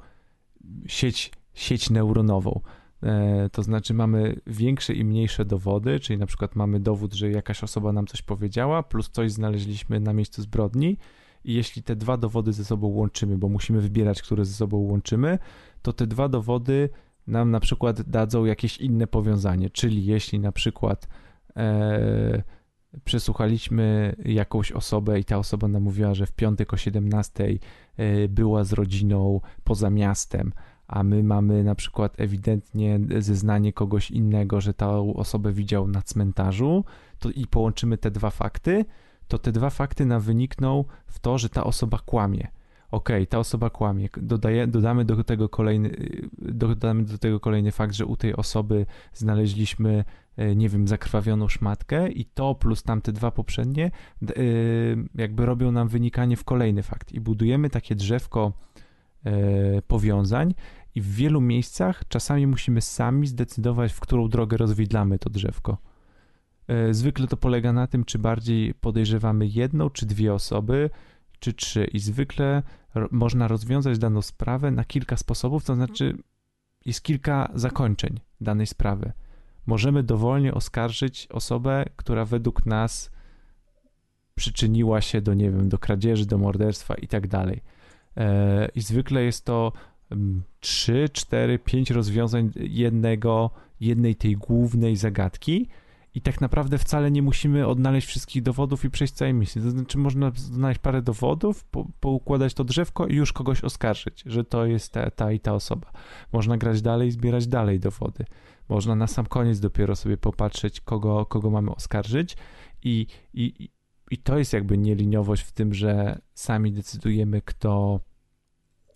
sieć, 0.86 1.32
sieć 1.54 1.90
neuronową. 1.90 2.60
E, 3.02 3.50
To 3.52 3.62
znaczy 3.62 3.94
mamy 3.94 4.40
większe 4.46 4.92
i 4.94 5.04
mniejsze 5.04 5.44
dowody, 5.44 6.00
czyli 6.00 6.18
na 6.18 6.26
przykład 6.26 6.56
mamy 6.56 6.80
dowód, 6.80 7.14
że 7.14 7.30
jakaś 7.30 7.62
osoba 7.62 7.92
nam 7.92 8.06
coś 8.06 8.22
powiedziała, 8.22 8.82
plus 8.82 9.10
coś 9.10 9.32
znaleźliśmy 9.32 10.00
na 10.00 10.12
miejscu 10.12 10.42
zbrodni 10.42 10.98
i 11.46 11.54
jeśli 11.54 11.82
te 11.82 11.96
dwa 11.96 12.16
dowody 12.16 12.52
ze 12.52 12.64
sobą 12.64 12.86
łączymy, 12.86 13.38
bo 13.38 13.48
musimy 13.48 13.80
wybierać, 13.80 14.22
które 14.22 14.44
ze 14.44 14.54
sobą 14.54 14.76
łączymy, 14.76 15.38
to 15.82 15.92
te 15.92 16.06
dwa 16.06 16.28
dowody 16.28 16.88
nam 17.26 17.50
na 17.50 17.60
przykład 17.60 18.02
dadzą 18.02 18.44
jakieś 18.44 18.78
inne 18.78 19.06
powiązanie, 19.06 19.70
czyli 19.70 20.06
jeśli 20.06 20.40
na 20.40 20.52
przykład 20.52 21.08
e, 21.56 22.42
przesłuchaliśmy 23.04 24.16
jakąś 24.24 24.72
osobę 24.72 25.20
i 25.20 25.24
ta 25.24 25.38
osoba 25.38 25.68
nam 25.68 25.82
mówiła, 25.82 26.14
że 26.14 26.26
w 26.26 26.32
piątek 26.32 26.72
o 26.72 26.76
17 26.76 27.58
e, 27.96 28.28
była 28.28 28.64
z 28.64 28.72
rodziną 28.72 29.40
poza 29.64 29.90
miastem, 29.90 30.52
a 30.88 31.02
my 31.02 31.22
mamy 31.22 31.64
na 31.64 31.74
przykład 31.74 32.20
ewidentnie 32.20 33.00
zeznanie 33.18 33.72
kogoś 33.72 34.10
innego, 34.10 34.60
że 34.60 34.74
tą 34.74 35.14
osobę 35.14 35.52
widział 35.52 35.88
na 35.88 36.02
cmentarzu, 36.02 36.84
to 37.18 37.30
i 37.30 37.46
połączymy 37.46 37.98
te 37.98 38.10
dwa 38.10 38.30
fakty, 38.30 38.84
to 39.28 39.38
te 39.38 39.52
dwa 39.52 39.70
fakty 39.70 40.06
nam 40.06 40.20
wynikną 40.20 40.84
w 41.06 41.18
to, 41.18 41.38
że 41.38 41.48
ta 41.48 41.64
osoba 41.64 41.98
kłamie. 42.06 42.48
Okej, 42.90 43.26
ta 43.26 43.38
osoba 43.38 43.70
kłamie. 43.70 44.08
Dodaje, 44.16 44.66
dodamy 44.66 45.04
do 45.04 45.24
tego 45.24 45.48
kolejny, 45.48 45.88
y, 45.88 46.28
dodamy 46.38 47.04
do 47.04 47.18
tego 47.18 47.40
kolejny 47.40 47.72
fakt, 47.72 47.94
że 47.94 48.06
u 48.06 48.16
tej 48.16 48.36
osoby 48.36 48.86
znaleźliśmy, 49.12 50.04
e, 50.36 50.56
nie 50.56 50.68
wiem, 50.68 50.88
zakrwawioną 50.88 51.48
szmatkę 51.48 52.08
i 52.08 52.24
to 52.24 52.54
plus 52.54 52.82
tamte 52.82 53.12
dwa 53.12 53.30
poprzednie 53.30 53.90
y, 54.38 54.96
jakby 55.14 55.46
robią 55.46 55.72
nam 55.72 55.88
wynikanie 55.88 56.36
w 56.36 56.44
kolejny 56.44 56.82
fakt 56.82 57.12
i 57.12 57.20
budujemy 57.20 57.70
takie 57.70 57.94
drzewko 57.94 58.52
powiązań 59.86 60.54
i 60.94 61.00
w 61.00 61.14
wielu 61.14 61.40
miejscach 61.40 62.08
czasami 62.08 62.46
musimy 62.46 62.80
sami 62.80 63.26
zdecydować, 63.26 63.92
w 63.92 64.00
którą 64.00 64.28
drogę 64.28 64.56
rozwidlamy 64.56 65.18
to 65.18 65.30
drzewko. 65.30 65.78
E, 66.68 66.94
Zwykle 66.94 67.26
to 67.26 67.36
polega 67.36 67.72
na 67.72 67.86
tym, 67.86 68.04
czy 68.04 68.18
bardziej 68.18 68.74
podejrzewamy 68.74 69.46
jedną 69.46 69.90
czy 69.90 70.06
dwie 70.06 70.34
osoby, 70.34 70.90
czy 71.38 71.52
trzy. 71.52 71.84
I 71.84 71.98
zwykle 71.98 72.62
można 73.10 73.48
rozwiązać 73.48 73.98
daną 73.98 74.22
sprawę 74.22 74.70
na 74.70 74.84
kilka 74.84 75.16
sposobów, 75.16 75.64
to 75.64 75.74
znaczy 75.74 76.16
jest 76.84 77.02
kilka 77.02 77.50
zakończeń 77.54 78.20
danej 78.40 78.66
sprawy. 78.66 79.12
Możemy 79.66 80.02
dowolnie 80.02 80.54
oskarżyć 80.54 81.26
osobę, 81.30 81.84
która 81.96 82.24
według 82.24 82.66
nas 82.66 83.10
przyczyniła 84.34 85.00
się 85.00 85.20
do, 85.20 85.34
nie 85.34 85.50
wiem, 85.50 85.68
do 85.68 85.78
kradzieży, 85.78 86.26
do 86.26 86.38
morderstwa 86.38 86.94
i 86.94 87.08
tak 87.08 87.28
dalej. 87.28 87.62
E, 88.16 88.68
I 88.74 88.80
zwykle 88.80 89.22
jest 89.24 89.44
to 89.44 89.72
mm, 90.10 90.42
trzy, 90.60 91.08
cztery, 91.12 91.58
pięć 91.58 91.90
rozwiązań 91.90 92.50
jednego, 92.56 93.50
jednej 93.80 94.16
tej 94.16 94.36
głównej 94.36 94.96
zagadki 94.96 95.68
i 96.16 96.20
tak 96.20 96.40
naprawdę 96.40 96.78
wcale 96.78 97.10
nie 97.10 97.22
musimy 97.22 97.66
odnaleźć 97.66 98.06
wszystkich 98.06 98.42
dowodów 98.42 98.84
i 98.84 98.90
przejść 98.90 99.14
całej 99.14 99.34
misji. 99.34 99.62
To 99.62 99.70
znaczy 99.70 99.98
można 99.98 100.32
znaleźć 100.34 100.80
parę 100.80 101.02
dowodów, 101.02 101.64
po, 101.64 101.86
poukładać 102.00 102.54
to 102.54 102.64
drzewko 102.64 103.06
i 103.06 103.14
już 103.14 103.32
kogoś 103.32 103.64
oskarżyć, 103.64 104.22
że 104.26 104.44
to 104.44 104.66
jest 104.66 104.92
ta, 104.92 105.10
ta 105.10 105.32
i 105.32 105.40
ta 105.40 105.54
osoba. 105.54 105.92
Można 106.32 106.56
grać 106.56 106.82
dalej, 106.82 107.10
zbierać 107.10 107.46
dalej 107.46 107.80
dowody. 107.80 108.24
Można 108.68 108.94
na 108.94 109.06
sam 109.06 109.26
koniec 109.26 109.60
dopiero 109.60 109.96
sobie 109.96 110.16
popatrzeć, 110.16 110.80
kogo, 110.80 111.26
kogo 111.26 111.50
mamy 111.50 111.70
oskarżyć 111.70 112.36
i, 112.82 113.06
i, 113.34 113.70
i 114.10 114.18
to 114.18 114.38
jest 114.38 114.52
jakby 114.52 114.78
nieliniowość 114.78 115.42
w 115.42 115.52
tym, 115.52 115.74
że 115.74 116.20
sami 116.34 116.72
decydujemy, 116.72 117.42
kto, 117.42 118.00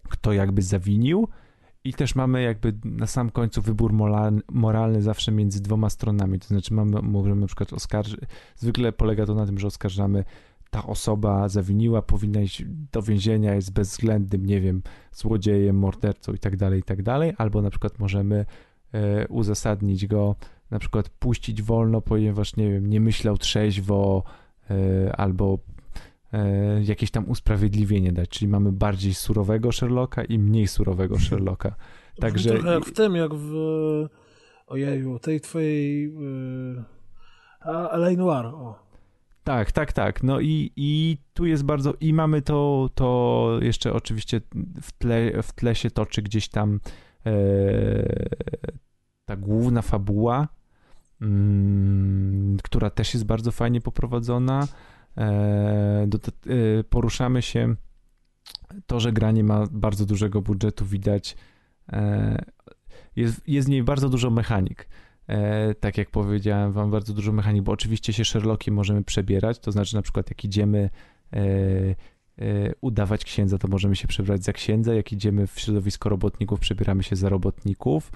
kto 0.09 0.33
jakby 0.33 0.63
zawinił 0.63 1.29
i 1.85 1.95
też 1.95 2.15
mamy 2.15 2.43
jakby 2.43 2.75
na 2.85 3.07
sam 3.07 3.31
końcu 3.31 3.63
wybór 3.63 3.93
moralny, 4.53 5.03
zawsze 5.03 5.33
między 5.33 5.63
dwoma 5.63 5.91
stronami, 5.91 6.39
to 6.39 6.47
znaczy 6.47 6.75
mamy, 6.75 7.03
możemy 7.03 7.41
na 7.41 7.47
przykład 7.47 7.73
oskarżyć, 7.73 8.21
zwykle 8.57 8.93
polega 8.93 9.27
to 9.27 9.35
na 9.35 9.47
tym, 9.47 9.59
że 9.59 9.67
oskarżamy 9.67 10.25
ta 10.71 10.87
osoba 10.87 11.49
zawiniła, 11.49 12.03
powinna 12.03 12.41
iść 12.41 12.65
do 12.93 13.03
więzienia, 13.03 13.55
jest 13.55 13.73
bezwzględnym, 13.73 14.47
nie 14.47 14.61
wiem, 14.61 14.83
złodziejem, 15.13 15.77
mordercą 15.79 16.33
i 16.33 16.39
tak 16.39 16.57
dalej, 16.57 16.81
i 16.81 16.83
tak 16.83 17.03
dalej, 17.03 17.33
albo 17.39 17.63
na 17.63 17.71
przykład 17.71 17.99
możemy 17.99 18.47
e, 18.93 19.29
uzasadnić 19.29 20.07
go, 20.07 20.37
na 20.71 20.79
przykład 20.79 21.09
puścić 21.09 21.63
wolno, 21.63 22.01
ponieważ, 22.01 22.57
nie 22.57 22.73
wiem, 22.73 22.87
nie 22.87 23.01
myślał 23.01 23.39
trzeźwo, 23.39 24.25
e, 24.71 25.17
albo 25.17 25.59
jakieś 26.83 27.11
tam 27.11 27.29
usprawiedliwienie 27.29 28.13
dać, 28.13 28.29
czyli 28.29 28.49
mamy 28.49 28.73
bardziej 28.73 29.15
surowego 29.15 29.73
Sherlocka 29.73 30.25
i 30.25 30.39
mniej 30.39 30.67
surowego 30.67 31.19
Sherlocka. 31.29 31.75
Także 32.21 32.51
Trochę 32.51 32.75
jak 32.75 32.85
w 32.85 32.93
tym, 32.93 33.17
jak 33.17 33.35
w 33.35 33.53
ojeju, 34.67 35.19
tej 35.19 35.41
twojej 35.41 36.03
yy, 36.15 36.85
a, 37.61 37.91
L.A. 37.91 38.11
Noir, 38.11 38.47
o. 38.47 38.91
Tak, 39.45 39.73
tak, 39.73 39.93
tak. 39.93 40.23
No 40.23 40.41
i, 40.41 40.73
i 40.77 41.19
tu 41.35 41.47
jest 41.47 41.65
bardzo. 41.65 41.95
I 42.01 42.13
mamy 42.13 42.43
to, 42.43 42.91
to 42.95 43.59
jeszcze 43.63 43.93
oczywiście 43.93 44.41
w 44.83 44.93
tle, 44.93 45.43
w 45.43 45.53
tle 45.53 45.75
się 45.75 45.91
toczy 45.91 46.23
gdzieś 46.23 46.49
tam 46.49 46.81
e, 47.27 47.33
ta 49.25 49.37
główna 49.37 49.83
fabuła, 49.83 50.49
mm, 51.21 52.57
która 52.63 52.91
też 52.91 53.15
jest 53.15 53.27
bardzo 53.27 53.53
fajnie 53.53 53.81
poprowadzona. 53.81 54.69
E, 55.17 56.07
e, 56.07 56.85
poruszamy 56.85 57.43
się. 57.43 57.75
To, 58.87 59.01
że 59.01 59.13
granie 59.13 59.45
ma 59.45 59.67
bardzo 59.71 60.07
dużego 60.07 60.43
budżetu, 60.43 60.87
widać. 60.87 61.37
E, 61.93 62.45
jest, 63.17 63.49
jest 63.49 63.69
w 63.69 63.71
niej 63.71 63.83
bardzo 63.83 64.09
dużo 64.09 64.31
mechanik. 64.31 64.89
Tak 65.81 65.99
jak 65.99 66.11
powiedziałem 66.11 66.73
wam, 66.73 66.91
bardzo 66.91 67.15
dużo 67.15 67.33
mechanik, 67.33 67.63
bo 67.63 67.73
oczywiście 67.73 68.13
się 68.13 68.25
Sherlockiem 68.25 68.75
możemy 68.75 69.05
przebierać, 69.05 69.59
to 69.59 69.73
znaczy 69.73 69.97
na 69.97 70.03
przykład 70.03 70.31
jak 70.31 70.45
idziemy 70.45 70.91
udawać 72.81 73.25
księdza, 73.25 73.59
to 73.59 73.69
możemy 73.69 73.97
się 73.97 74.09
przebrać 74.09 74.45
za 74.45 74.53
księdza, 74.53 74.95
jak 74.95 75.13
idziemy 75.13 75.47
w 75.47 75.61
środowisko 75.61 76.09
robotników, 76.09 76.61
przebieramy 76.61 77.03
się 77.03 77.17
za 77.17 77.29
robotników. 77.29 78.13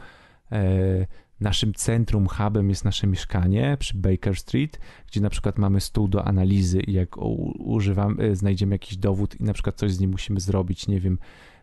E, 1.41 1.45
naszym 1.45 1.75
centrum, 1.75 2.27
hubem 2.27 2.69
jest 2.69 2.85
nasze 2.85 3.07
mieszkanie 3.07 3.77
przy 3.81 3.99
Baker 3.99 4.37
Street, 4.37 4.79
gdzie 5.07 5.21
na 5.21 5.31
przykład 5.31 5.59
mamy 5.59 5.81
stół 5.81 6.09
do 6.09 6.25
analizy 6.25 6.81
i 6.81 6.93
jak 6.93 7.17
u, 7.17 7.53
używamy, 7.73 8.37
znajdziemy 8.37 8.75
jakiś 8.75 8.97
dowód 8.97 9.41
i 9.41 9.45
na 9.45 9.53
przykład 9.53 9.77
coś 9.77 9.93
z 9.93 10.01
nim 10.01 10.11
musimy 10.11 10.41
zrobić, 10.41 10.89
nie 10.89 11.01
wiem, 11.01 11.19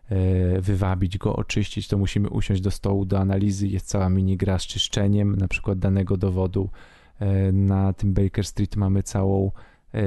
e, 0.08 0.60
wywabić 0.60 1.18
go, 1.18 1.36
oczyścić, 1.36 1.88
to 1.88 1.98
musimy 1.98 2.30
usiąść 2.30 2.60
do 2.60 2.70
stołu 2.70 3.04
do 3.04 3.18
analizy. 3.18 3.68
Jest 3.68 3.86
cała 3.86 4.08
minigra 4.08 4.58
z 4.58 4.62
czyszczeniem 4.62 5.36
na 5.36 5.48
przykład 5.48 5.78
danego 5.78 6.16
dowodu. 6.16 6.70
E, 7.18 7.52
na 7.52 7.92
tym 7.92 8.14
Baker 8.14 8.44
Street 8.44 8.76
mamy 8.76 9.02
całą 9.02 9.50
e, 9.94 10.00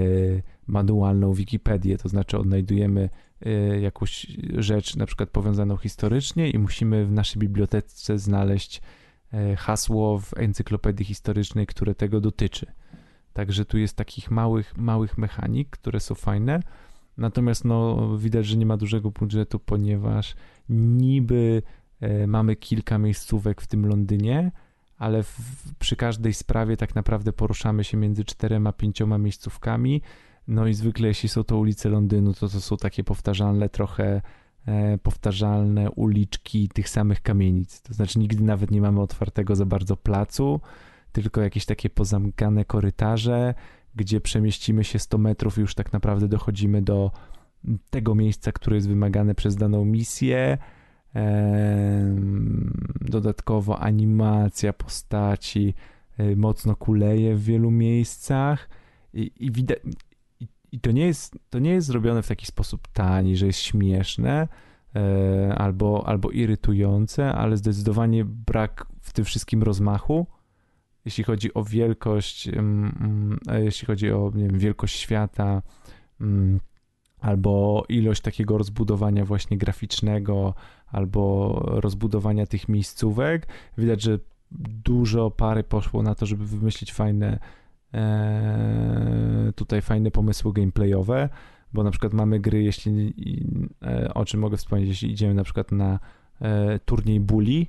manualną 0.68 1.34
Wikipedię, 1.34 1.98
to 1.98 2.10
znaczy 2.10 2.38
odnajdujemy 2.38 3.10
jakąś 3.82 4.28
rzecz 4.58 4.96
na 4.96 5.06
przykład 5.06 5.30
powiązaną 5.30 5.78
historycznie 5.78 6.50
i 6.50 6.60
musimy 6.60 7.06
w 7.06 7.12
naszej 7.12 7.40
bibliotece 7.40 8.20
znaleźć 8.20 8.82
hasło 9.58 10.20
w 10.20 10.34
encyklopedii 10.38 11.06
historycznej, 11.06 11.68
które 11.68 11.96
tego 11.96 12.22
dotyczy. 12.22 12.66
Także 13.34 13.66
tu 13.66 13.78
jest 13.78 13.98
takich 13.98 14.32
małych, 14.32 14.78
małych 14.78 15.18
mechanik, 15.18 15.70
które 15.70 16.00
są 16.00 16.16
fajne. 16.16 16.60
Natomiast 17.18 17.66
no, 17.66 18.10
widać, 18.18 18.46
że 18.46 18.58
nie 18.58 18.66
ma 18.66 18.78
dużego 18.78 19.12
budżetu, 19.12 19.60
ponieważ 19.60 20.36
niby 20.70 21.62
e, 22.00 22.28
mamy 22.28 22.56
kilka 22.56 22.98
miejscówek 22.98 23.62
w 23.62 23.68
tym 23.68 23.86
Londynie, 23.86 24.52
ale 24.98 25.24
w, 25.24 25.38
przy 25.80 25.96
każdej 25.96 26.34
sprawie 26.34 26.78
tak 26.78 26.96
naprawdę 26.96 27.34
poruszamy 27.34 27.84
się 27.84 27.98
między 27.98 28.26
czterema, 28.26 28.74
pięcioma 28.74 29.18
miejscówkami. 29.18 30.02
No 30.48 30.68
i 30.68 30.74
zwykle 30.74 31.08
jeśli 31.08 31.30
są 31.30 31.44
to 31.44 31.58
ulice 31.58 31.90
Londynu, 31.90 32.34
to 32.34 32.50
to 32.50 32.62
są 32.62 32.78
takie 32.78 33.04
powtarzalne 33.04 33.70
trochę 33.70 34.06
e, 34.06 34.22
powtarzalne 35.04 35.92
uliczki 35.92 36.70
tych 36.70 36.90
samych 36.90 37.22
kamienic. 37.22 37.82
To 37.82 37.94
znaczy 37.94 38.20
nigdy 38.20 38.44
nawet 38.44 38.72
nie 38.72 38.82
mamy 38.82 39.02
otwartego 39.02 39.56
za 39.56 39.66
bardzo 39.66 39.98
placu, 39.98 40.62
tylko 41.12 41.42
jakieś 41.42 41.66
takie 41.66 41.90
pozamkane 41.90 42.66
korytarze, 42.66 43.54
gdzie 43.96 44.22
przemieścimy 44.22 44.84
się 44.84 45.00
100 45.00 45.18
metrów 45.18 45.58
i 45.58 45.62
już 45.62 45.76
tak 45.76 45.94
naprawdę 45.94 46.28
dochodzimy 46.28 46.82
do 46.82 47.12
tego 47.90 48.16
miejsca, 48.16 48.52
które 48.52 48.76
jest 48.76 48.88
wymagane 48.88 49.36
przez 49.36 49.56
daną 49.56 49.86
misję. 49.86 50.58
Dodatkowo 53.02 53.80
animacja 53.80 54.74
postaci 54.74 55.74
e, 56.18 56.36
mocno 56.36 56.76
kuleje 56.76 57.36
w 57.36 57.44
wielu 57.44 57.72
miejscach 57.72 58.70
i, 59.14 59.32
i 59.40 59.52
widać. 59.52 59.80
I, 60.76 60.80
to 60.80 60.92
nie, 60.92 61.06
jest, 61.06 61.38
to 61.50 61.60
nie 61.60 61.72
jest 61.72 61.88
zrobione 61.88 62.22
w 62.22 62.28
taki 62.28 62.46
sposób 62.46 62.88
tani, 62.94 63.38
że 63.38 63.46
jest 63.46 63.60
śmieszne 63.60 64.48
e, 64.96 65.56
albo, 65.58 66.08
albo 66.08 66.32
irytujące, 66.32 67.34
ale 67.34 67.58
zdecydowanie 67.58 68.26
brak 68.26 68.88
w 69.02 69.14
tym 69.14 69.26
wszystkim 69.26 69.64
rozmachu 69.64 70.28
jeśli 71.06 71.24
chodzi 71.24 71.54
o 71.54 71.64
wielkość, 71.64 72.50
jeśli 73.64 73.86
chodzi 73.86 74.12
o 74.12 74.32
nie 74.36 74.48
wiem, 74.48 74.60
wielkość 74.60 75.00
świata, 75.00 75.62
albo 77.20 77.84
ilość 77.90 78.22
takiego 78.22 78.58
rozbudowania 78.58 79.26
właśnie 79.26 79.58
graficznego, 79.58 80.54
albo 80.88 81.54
rozbudowania 81.66 82.46
tych 82.46 82.70
miejscówek. 82.70 83.48
Widać, 83.78 84.02
że 84.02 84.20
dużo 84.86 85.32
pary 85.32 85.64
poszło 85.64 86.04
na 86.04 86.16
to, 86.16 86.26
żeby 86.26 86.46
wymyślić 86.46 86.94
fajne 86.94 87.40
e, 87.96 89.52
tutaj 89.56 89.82
fajne 89.82 90.12
pomysły 90.12 90.54
gameplayowe, 90.54 91.30
bo 91.74 91.84
na 91.84 91.92
przykład 91.92 92.14
mamy 92.14 92.40
gry, 92.40 92.64
jeśli 92.64 93.14
e, 93.86 94.14
o 94.14 94.26
czym 94.26 94.40
mogę 94.40 94.58
wspomnieć, 94.58 94.90
jeśli 94.90 95.12
idziemy 95.12 95.34
na 95.34 95.44
przykład 95.44 95.72
na 95.72 96.00
e, 96.42 96.80
turniej 96.80 97.20
bully, 97.20 97.66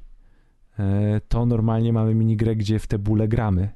E, 0.78 1.20
to 1.28 1.46
normalnie 1.46 1.92
mamy 1.92 2.14
minigrę, 2.14 2.56
gdzie 2.56 2.78
w 2.78 2.86
te 2.86 2.98
bóle 2.98 3.28
gramy. 3.28 3.68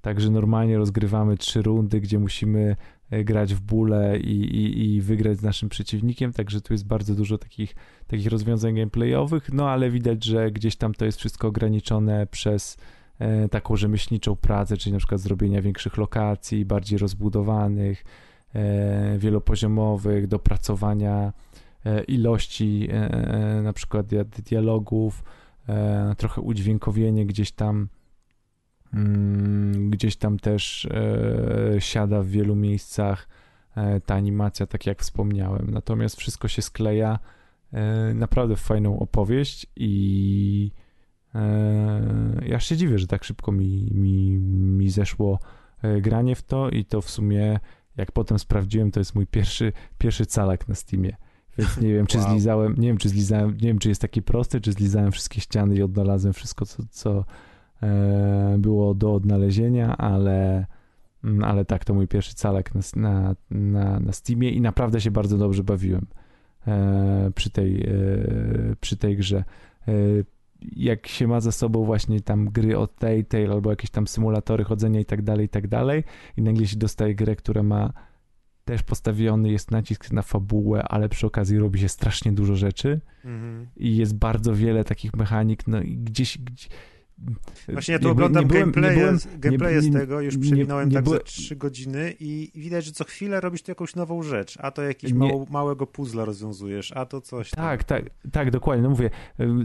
Także 0.00 0.30
normalnie 0.30 0.78
rozgrywamy 0.78 1.36
trzy 1.36 1.62
rundy, 1.62 2.00
gdzie 2.00 2.18
musimy 2.18 2.76
grać 3.10 3.54
w 3.54 3.60
bóle 3.60 4.18
i, 4.18 4.40
i, 4.40 4.94
i, 4.94 5.00
wygrać 5.00 5.38
z 5.38 5.42
naszym 5.42 5.68
przeciwnikiem, 5.68 6.32
także 6.32 6.60
tu 6.60 6.74
jest 6.74 6.86
bardzo 6.86 7.14
dużo 7.14 7.38
takich, 7.38 7.74
takich 8.06 8.26
rozwiązań 8.26 8.74
gameplayowych, 8.74 9.52
no 9.52 9.70
ale 9.70 9.90
widać, 9.90 10.24
że 10.24 10.50
gdzieś 10.50 10.76
tam 10.76 10.94
to 10.94 11.04
jest 11.04 11.18
wszystko 11.18 11.48
ograniczone 11.48 12.26
przez 12.26 12.76
taką 13.50 13.76
rzemieślniczą 13.76 14.36
pracę, 14.36 14.76
czyli 14.76 14.92
na 14.92 14.98
przykład 14.98 15.20
zrobienia 15.20 15.62
większych 15.62 15.96
lokacji, 15.96 16.64
bardziej 16.64 16.98
rozbudowanych, 16.98 18.04
e, 18.54 19.18
wielopoziomowych, 19.18 20.26
dopracowania 20.26 21.32
e, 21.84 22.04
ilości 22.04 22.88
e, 22.90 23.60
na 23.62 23.72
przykład 23.72 24.06
dialogów, 24.46 25.24
e, 25.68 26.14
trochę 26.18 26.40
udźwiękowienie 26.40 27.26
gdzieś 27.26 27.52
tam 27.52 27.88
mm, 28.94 29.90
gdzieś 29.90 30.16
tam 30.16 30.38
też 30.38 30.88
e, 30.90 31.80
siada 31.80 32.22
w 32.22 32.26
wielu 32.26 32.56
miejscach 32.56 33.28
e, 33.76 34.00
ta 34.00 34.14
animacja, 34.14 34.66
tak 34.66 34.86
jak 34.86 35.02
wspomniałem. 35.02 35.70
Natomiast 35.70 36.16
wszystko 36.16 36.48
się 36.48 36.62
skleja 36.62 37.18
e, 37.72 38.14
naprawdę 38.14 38.56
w 38.56 38.60
fajną 38.60 38.98
opowieść 38.98 39.66
i 39.76 40.70
e, 40.76 40.79
ja 42.46 42.60
się 42.60 42.76
dziwię, 42.76 42.98
że 42.98 43.06
tak 43.06 43.24
szybko 43.24 43.52
mi, 43.52 43.90
mi, 43.94 44.38
mi 44.78 44.90
zeszło 44.90 45.38
e, 45.82 46.00
granie 46.00 46.36
w 46.36 46.42
to 46.42 46.70
i 46.70 46.84
to 46.84 47.00
w 47.00 47.10
sumie 47.10 47.60
jak 47.96 48.12
potem 48.12 48.38
sprawdziłem, 48.38 48.90
to 48.90 49.00
jest 49.00 49.14
mój 49.14 49.26
pierwszy, 49.26 49.72
pierwszy 49.98 50.26
calak 50.26 50.68
na 50.68 50.74
Steamie. 50.74 51.16
Więc 51.58 51.80
nie 51.80 51.94
wiem, 51.94 52.06
czy 52.06 52.18
wow. 52.18 52.30
zlizałem, 52.30 52.74
nie 52.78 52.88
wiem, 52.88 52.98
czy 52.98 53.08
zlizałem, 53.08 53.50
nie 53.50 53.68
wiem, 53.68 53.78
czy 53.78 53.88
jest 53.88 54.00
taki 54.00 54.22
prosty, 54.22 54.60
czy 54.60 54.72
zlizałem 54.72 55.12
wszystkie 55.12 55.40
ściany 55.40 55.74
i 55.74 55.82
odnalazłem 55.82 56.32
wszystko, 56.32 56.66
co, 56.66 56.82
co 56.90 57.24
e, 57.82 58.56
było 58.58 58.94
do 58.94 59.14
odnalezienia, 59.14 59.96
ale, 59.96 60.66
mm, 61.24 61.44
ale 61.44 61.64
tak, 61.64 61.84
to 61.84 61.94
mój 61.94 62.08
pierwszy 62.08 62.34
calek 62.34 62.74
na, 62.74 62.80
na, 62.96 63.34
na, 63.50 64.00
na 64.00 64.12
Steamie 64.12 64.50
i 64.50 64.60
naprawdę 64.60 65.00
się 65.00 65.10
bardzo 65.10 65.38
dobrze 65.38 65.64
bawiłem 65.64 66.06
e, 66.66 67.30
przy, 67.34 67.50
tej, 67.50 67.82
e, 67.82 67.88
przy 68.80 68.96
tej 68.96 69.16
grze. 69.16 69.44
Jak 70.62 71.06
się 71.06 71.26
ma 71.26 71.40
za 71.40 71.52
sobą 71.52 71.84
właśnie 71.84 72.20
tam 72.20 72.50
gry 72.50 72.78
od 72.78 72.96
Telltale 72.96 73.50
albo 73.50 73.70
jakieś 73.70 73.90
tam 73.90 74.06
symulatory 74.06 74.64
chodzenia 74.64 75.00
i 75.00 75.04
tak 75.04 75.22
dalej, 75.22 75.46
i 75.46 75.48
tak 75.48 75.68
dalej 75.68 76.04
i 76.36 76.42
nagle 76.42 76.66
się 76.66 76.76
dostaje 76.76 77.14
grę, 77.14 77.36
która 77.36 77.62
ma 77.62 77.92
też 78.64 78.82
postawiony 78.82 79.50
jest 79.50 79.70
nacisk 79.70 80.12
na 80.12 80.22
fabułę, 80.22 80.82
ale 80.82 81.08
przy 81.08 81.26
okazji 81.26 81.58
robi 81.58 81.80
się 81.80 81.88
strasznie 81.88 82.32
dużo 82.32 82.56
rzeczy 82.56 83.00
mm 83.24 83.40
-hmm. 83.40 83.66
i 83.76 83.96
jest 83.96 84.18
bardzo 84.18 84.54
wiele 84.54 84.84
takich 84.84 85.14
mechanik, 85.14 85.66
no 85.66 85.82
i 85.82 85.96
gdzieś, 85.96 86.38
gdzieś 86.38 86.68
Właśnie 87.68 87.92
ja 87.92 87.98
tu 87.98 88.06
nie, 88.06 88.12
oglądam 88.12 88.44
nie 88.44 88.50
gameplaye, 88.50 89.16
gameplaye 89.38 89.82
z 89.82 89.92
tego, 89.92 90.20
już 90.20 90.38
przewinąłem 90.38 90.90
tak 90.90 91.04
byłem... 91.04 91.18
za 91.18 91.24
3 91.24 91.56
godziny 91.56 92.14
i 92.20 92.50
widać, 92.54 92.84
że 92.84 92.92
co 92.92 93.04
chwilę 93.04 93.40
robisz 93.40 93.62
tu 93.62 93.70
jakąś 93.70 93.96
nową 93.96 94.22
rzecz, 94.22 94.58
a 94.60 94.70
to 94.70 94.82
jakiś 94.82 95.12
mało, 95.12 95.46
małego 95.50 95.86
puzzla 95.86 96.24
rozwiązujesz, 96.24 96.92
a 96.92 97.06
to 97.06 97.20
coś 97.20 97.50
tam. 97.50 97.64
Tak, 97.64 97.84
tak, 97.84 98.10
tak, 98.32 98.50
dokładnie, 98.50 98.82
no 98.82 98.90
mówię, 98.90 99.10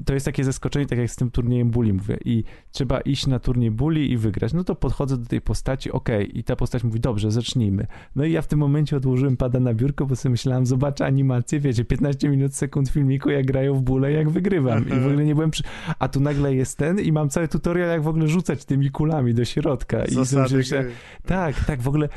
to 0.06 0.14
jest 0.14 0.26
takie 0.26 0.44
zaskoczenie, 0.44 0.86
tak 0.86 1.00
jak 1.00 1.12
z 1.12 1.16
tym 1.16 1.32
turniejem 1.32 1.70
bully, 1.70 1.94
mówię, 1.94 2.18
i 2.26 2.44
trzeba 2.72 3.00
iść 3.00 3.28
na 3.28 3.40
turniej 3.40 3.72
bully 3.72 4.06
i 4.06 4.18
wygrać, 4.18 4.54
no 4.54 4.64
to 4.64 4.76
podchodzę 4.76 5.18
do 5.18 5.26
tej 5.26 5.42
postaci, 5.42 5.92
okej, 5.92 6.30
okay, 6.30 6.40
i 6.40 6.44
ta 6.44 6.56
postać 6.56 6.84
mówi, 6.84 7.00
dobrze, 7.00 7.32
zacznijmy. 7.32 7.88
No 8.16 8.26
i 8.26 8.32
ja 8.32 8.42
w 8.42 8.48
tym 8.48 8.60
momencie 8.60 8.98
odłożyłem 8.98 9.38
pada 9.38 9.60
na 9.60 9.74
biurko, 9.74 10.06
bo 10.06 10.16
sobie 10.16 10.32
myślałem, 10.32 10.66
zobaczę 10.66 11.06
animację, 11.06 11.60
wiecie, 11.60 11.86
15 11.86 12.30
minut, 12.30 12.56
sekund 12.56 12.90
filmiku, 12.90 13.30
jak 13.30 13.46
grają 13.46 13.74
w 13.74 13.82
bóle, 13.82 14.12
jak 14.12 14.30
wygrywam 14.30 14.88
i 14.88 15.00
w 15.00 15.06
ogóle 15.06 15.26
nie 15.26 15.36
byłem, 15.36 15.52
przy... 15.52 15.64
a 16.00 16.08
tu 16.08 16.20
nagle 16.20 16.56
jest 16.56 16.78
ten 16.78 17.00
i 17.00 17.12
mam 17.12 17.30
cały 17.30 17.45
tutorial, 17.48 17.90
jak 17.90 18.04
w 18.04 18.08
ogóle 18.08 18.28
rzucać 18.28 18.66
tymi 18.66 18.92
kulami 18.92 19.34
do 19.34 19.46
środka. 19.46 20.06
I 20.06 20.14
Zasady 20.14 20.64
że, 20.64 20.86
tak, 21.26 21.66
tak, 21.66 21.82
w 21.82 21.88
ogóle 21.88 22.10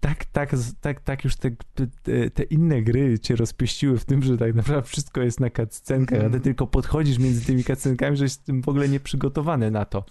tak, 0.00 0.24
tak, 0.24 0.50
tak, 0.80 1.00
tak 1.00 1.24
już 1.24 1.36
te, 1.36 1.50
te, 2.34 2.42
inne 2.42 2.82
gry 2.82 3.18
cię 3.18 3.36
rozpieściły 3.36 3.98
w 3.98 4.04
tym, 4.04 4.22
że 4.22 4.38
tak 4.38 4.54
naprawdę 4.54 4.88
wszystko 4.88 5.22
jest 5.22 5.40
na 5.40 5.50
cutscenkach, 5.50 6.18
a 6.18 6.20
ty 6.20 6.26
mhm. 6.26 6.42
tylko 6.42 6.66
podchodzisz 6.66 7.18
między 7.18 7.46
tymi 7.46 7.64
cutscenkami, 7.64 8.16
że 8.16 8.24
jesteś 8.24 8.56
w 8.64 8.68
ogóle 8.68 8.88
nieprzygotowany 8.88 9.70
na 9.70 9.84
to. 9.84 10.04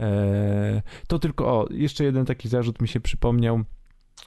E, 0.00 0.82
to 1.08 1.18
tylko, 1.18 1.46
o, 1.46 1.68
jeszcze 1.70 2.04
jeden 2.04 2.24
taki 2.24 2.48
zarzut 2.48 2.82
mi 2.82 2.88
się 2.88 3.00
przypomniał 3.00 3.64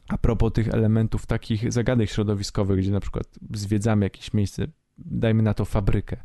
a 0.09 0.17
propos 0.17 0.53
tych 0.53 0.67
elementów 0.67 1.25
takich 1.25 1.73
zagadek 1.73 2.09
środowiskowych, 2.09 2.79
gdzie 2.79 2.91
na 2.91 2.99
przykład 2.99 3.27
zwiedzamy 3.53 4.05
jakieś 4.05 4.33
miejsce, 4.33 4.67
dajmy 4.97 5.43
na 5.43 5.53
to 5.53 5.65
fabrykę 5.65 6.17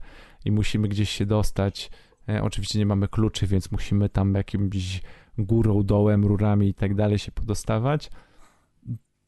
i 0.44 0.52
musimy 0.52 0.88
gdzieś 0.88 1.10
się 1.10 1.26
dostać. 1.26 1.90
E, 2.28 2.42
oczywiście 2.42 2.78
nie 2.78 2.86
mamy 2.86 3.08
kluczy, 3.08 3.46
więc 3.46 3.72
musimy 3.72 4.08
tam 4.08 4.34
jakimś 4.34 5.02
górą, 5.38 5.82
dołem, 5.82 6.24
rurami 6.24 6.68
i 6.68 6.74
tak 6.74 6.94
dalej 6.94 7.18
się 7.18 7.32
podostawać. 7.32 8.10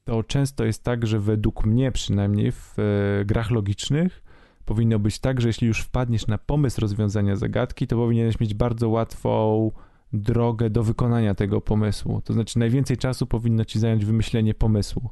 To 0.05 0.23
często 0.23 0.65
jest 0.65 0.85
tak, 0.85 1.07
że 1.07 1.21
według 1.21 1.67
mnie 1.67 1.93
przynajmniej 1.93 2.53
w 2.53 2.77
e, 2.79 3.25
grach 3.25 3.51
logicznych 3.51 4.25
powinno 4.65 4.99
być 4.99 5.19
tak, 5.19 5.41
że 5.41 5.49
jeśli 5.49 5.69
już 5.69 5.81
wpadniesz 5.81 6.27
na 6.27 6.39
pomysł 6.39 6.81
rozwiązania 6.81 7.37
zagadki, 7.37 7.87
to 7.87 7.97
powinieneś 7.97 8.41
mieć 8.41 8.55
bardzo 8.55 8.89
łatwą 8.89 9.71
drogę 10.13 10.71
do 10.71 10.83
wykonania 10.83 11.35
tego 11.35 11.61
pomysłu. 11.61 12.21
To 12.25 12.33
znaczy, 12.33 12.59
najwięcej 12.59 12.97
czasu 12.97 13.27
powinno 13.27 13.65
ci 13.65 13.79
zająć 13.79 14.05
wymyślenie 14.05 14.55
pomysłu. 14.55 15.11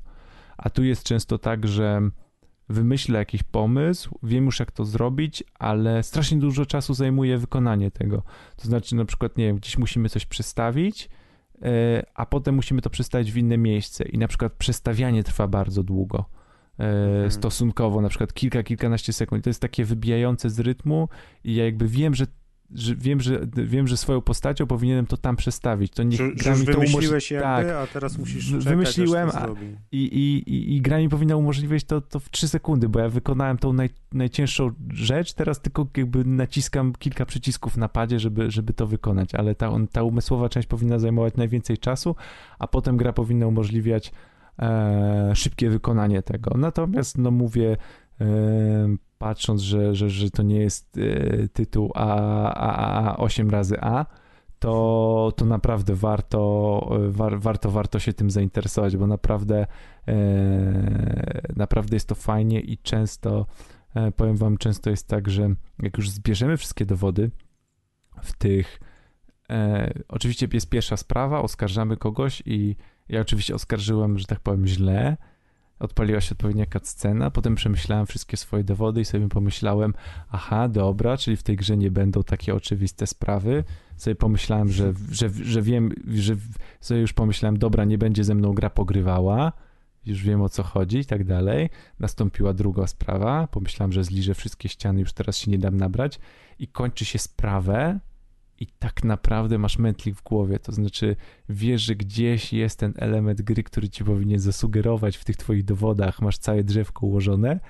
A 0.56 0.70
tu 0.70 0.84
jest 0.84 1.02
często 1.02 1.38
tak, 1.38 1.66
że 1.66 2.10
wymyślę 2.68 3.18
jakiś 3.18 3.42
pomysł, 3.42 4.18
wiem 4.22 4.44
już 4.44 4.60
jak 4.60 4.72
to 4.72 4.84
zrobić, 4.84 5.44
ale 5.58 6.02
strasznie 6.02 6.38
dużo 6.38 6.66
czasu 6.66 6.94
zajmuje 6.94 7.38
wykonanie 7.38 7.90
tego. 7.90 8.22
To 8.56 8.64
znaczy, 8.64 8.96
na 8.96 9.04
przykład, 9.04 9.36
nie 9.36 9.46
wiem, 9.46 9.56
gdzieś 9.56 9.78
musimy 9.78 10.08
coś 10.08 10.26
przestawić, 10.26 11.08
e, 11.62 12.02
a 12.14 12.26
potem 12.26 12.54
musimy 12.54 12.82
to 12.82 12.90
przestawić 12.90 13.32
w 13.32 13.36
inne 13.36 13.58
miejsce 13.58 14.04
i 14.04 14.18
na 14.18 14.28
przykład 14.28 14.52
przestawianie 14.52 15.24
trwa 15.24 15.48
bardzo 15.48 15.82
długo. 15.82 16.24
E, 16.78 16.84
mhm. 16.84 17.30
Stosunkowo, 17.30 18.00
na 18.00 18.08
przykład 18.08 18.32
kilka, 18.32 18.62
kilkanaście 18.62 19.12
sekund. 19.12 19.40
I 19.40 19.42
to 19.42 19.50
jest 19.50 19.60
takie 19.60 19.84
wybijające 19.84 20.50
z 20.50 20.60
rytmu, 20.60 21.08
i 21.44 21.54
ja 21.54 21.64
jakby 21.64 21.88
wiem, 21.88 22.14
że 22.14 22.26
że 22.74 22.96
wiem, 22.96 23.20
że 23.20 23.46
wiem, 23.52 23.88
że 23.88 23.96
swoją 23.96 24.20
postacią 24.20 24.66
powinienem 24.66 25.06
to 25.06 25.16
tam 25.16 25.36
przestawić. 25.36 25.92
To 25.92 26.02
nie 26.02 26.16
że, 26.16 26.32
gra 26.32 26.56
mi 26.56 26.66
to 26.66 26.72
wymyśliłeś 26.72 27.30
jakby, 27.30 27.44
tak, 27.44 27.66
a 27.68 27.86
teraz 27.86 28.18
musisz 28.18 28.50
czekać, 28.50 28.64
Wymyśliłem 28.64 29.30
a, 29.34 29.46
i, 29.92 29.96
i, 29.96 30.50
i, 30.54 30.76
i 30.76 30.80
gra 30.80 30.98
mi 30.98 31.08
powinna 31.08 31.36
umożliwić 31.36 31.84
to, 31.84 32.00
to 32.00 32.20
w 32.20 32.30
3 32.30 32.48
sekundy, 32.48 32.88
bo 32.88 33.00
ja 33.00 33.08
wykonałem 33.08 33.58
tą 33.58 33.72
naj, 33.72 33.90
najcięższą 34.12 34.70
rzecz, 34.92 35.32
teraz 35.32 35.60
tylko 35.60 35.86
jakby 35.96 36.24
naciskam 36.24 36.92
kilka 36.98 37.26
przycisków 37.26 37.76
na 37.76 37.88
padzie, 37.88 38.20
żeby, 38.20 38.50
żeby 38.50 38.72
to 38.72 38.86
wykonać, 38.86 39.34
ale 39.34 39.54
ta, 39.54 39.70
on, 39.70 39.88
ta 39.88 40.02
umysłowa 40.02 40.48
część 40.48 40.68
powinna 40.68 40.98
zajmować 40.98 41.34
najwięcej 41.36 41.78
czasu, 41.78 42.16
a 42.58 42.66
potem 42.66 42.96
gra 42.96 43.12
powinna 43.12 43.46
umożliwiać 43.46 44.12
e, 44.58 45.32
szybkie 45.34 45.70
wykonanie 45.70 46.22
tego. 46.22 46.54
Natomiast, 46.58 47.18
no 47.18 47.30
mówię, 47.30 47.76
e, 48.20 48.96
patrząc, 49.22 49.60
że, 49.60 49.94
że, 49.94 50.10
że 50.10 50.30
to 50.30 50.42
nie 50.42 50.60
jest 50.60 50.98
e, 50.98 51.48
tytuł 51.48 51.92
A, 51.94 52.08
A, 52.54 53.10
A 53.12 53.16
8 53.16 53.50
razy 53.50 53.80
A, 53.80 54.06
to, 54.58 55.32
to 55.36 55.44
naprawdę 55.44 55.94
warto, 55.94 56.40
e, 57.06 57.10
war, 57.10 57.40
warto, 57.40 57.70
warto 57.70 57.98
się 57.98 58.12
tym 58.12 58.30
zainteresować, 58.30 58.96
bo 58.96 59.06
naprawdę, 59.06 59.66
e, 60.08 61.42
naprawdę 61.56 61.96
jest 61.96 62.08
to 62.08 62.14
fajnie 62.14 62.60
i 62.60 62.78
często, 62.78 63.46
powiem 64.16 64.36
wam, 64.36 64.58
często 64.58 64.90
jest 64.90 65.08
tak, 65.08 65.28
że 65.28 65.54
jak 65.82 65.96
już 65.96 66.10
zbierzemy 66.10 66.56
wszystkie 66.56 66.86
dowody 66.86 67.30
w 68.22 68.32
tych, 68.32 68.80
oczywiście 70.08 70.48
jest 70.52 70.68
pierwsza 70.68 70.96
sprawa, 70.96 71.42
oskarżamy 71.42 71.96
kogoś 71.96 72.42
i 72.46 72.76
ja 73.08 73.20
oczywiście 73.20 73.54
oskarżyłem, 73.54 74.18
że 74.18 74.26
tak 74.26 74.40
powiem, 74.40 74.66
źle, 74.66 75.16
odpaliła 75.82 76.20
się 76.20 76.32
odpowiednia 76.32 76.66
scena, 76.82 77.30
potem 77.30 77.54
przemyślałem 77.54 78.06
wszystkie 78.06 78.36
swoje 78.36 78.64
dowody 78.64 79.00
i 79.00 79.04
sobie 79.04 79.28
pomyślałem, 79.28 79.94
aha, 80.30 80.68
dobra, 80.68 81.16
czyli 81.16 81.36
w 81.36 81.42
tej 81.42 81.56
grze 81.56 81.76
nie 81.76 81.90
będą 81.90 82.22
takie 82.22 82.54
oczywiste 82.54 83.06
sprawy. 83.06 83.64
Sobie 83.96 84.14
pomyślałem, 84.14 84.68
że, 84.72 84.92
że, 85.10 85.30
że 85.30 85.62
wiem, 85.62 85.94
że 86.14 86.34
sobie 86.80 87.00
już 87.00 87.12
pomyślałem, 87.12 87.58
dobra, 87.58 87.84
nie 87.84 87.98
będzie 87.98 88.24
ze 88.24 88.34
mną 88.34 88.52
gra 88.52 88.70
pogrywała, 88.70 89.52
już 90.06 90.22
wiem 90.22 90.42
o 90.42 90.48
co 90.48 90.62
chodzi 90.62 90.98
i 90.98 91.04
tak 91.04 91.24
dalej. 91.24 91.70
Nastąpiła 92.00 92.52
druga 92.52 92.86
sprawa, 92.86 93.46
pomyślałem, 93.46 93.92
że 93.92 94.04
zliżę 94.04 94.34
wszystkie 94.34 94.68
ściany, 94.68 95.00
już 95.00 95.12
teraz 95.12 95.36
się 95.36 95.50
nie 95.50 95.58
dam 95.58 95.76
nabrać 95.76 96.20
i 96.58 96.68
kończy 96.68 97.04
się 97.04 97.18
sprawę, 97.18 98.00
i 98.60 98.66
tak 98.66 99.04
naprawdę 99.04 99.58
masz 99.58 99.78
mętlik 99.78 100.16
w 100.16 100.22
głowie, 100.22 100.58
to 100.58 100.72
znaczy 100.72 101.16
wiesz, 101.48 101.82
że 101.82 101.96
gdzieś 101.96 102.52
jest 102.52 102.78
ten 102.78 102.94
element 102.96 103.42
gry, 103.42 103.62
który 103.62 103.88
ci 103.88 104.04
powinien 104.04 104.38
zasugerować 104.38 105.16
w 105.16 105.24
tych 105.24 105.36
twoich 105.36 105.64
dowodach, 105.64 106.20
masz 106.22 106.38
całe 106.38 106.64
drzewko 106.64 107.06
ułożone, 107.06 107.60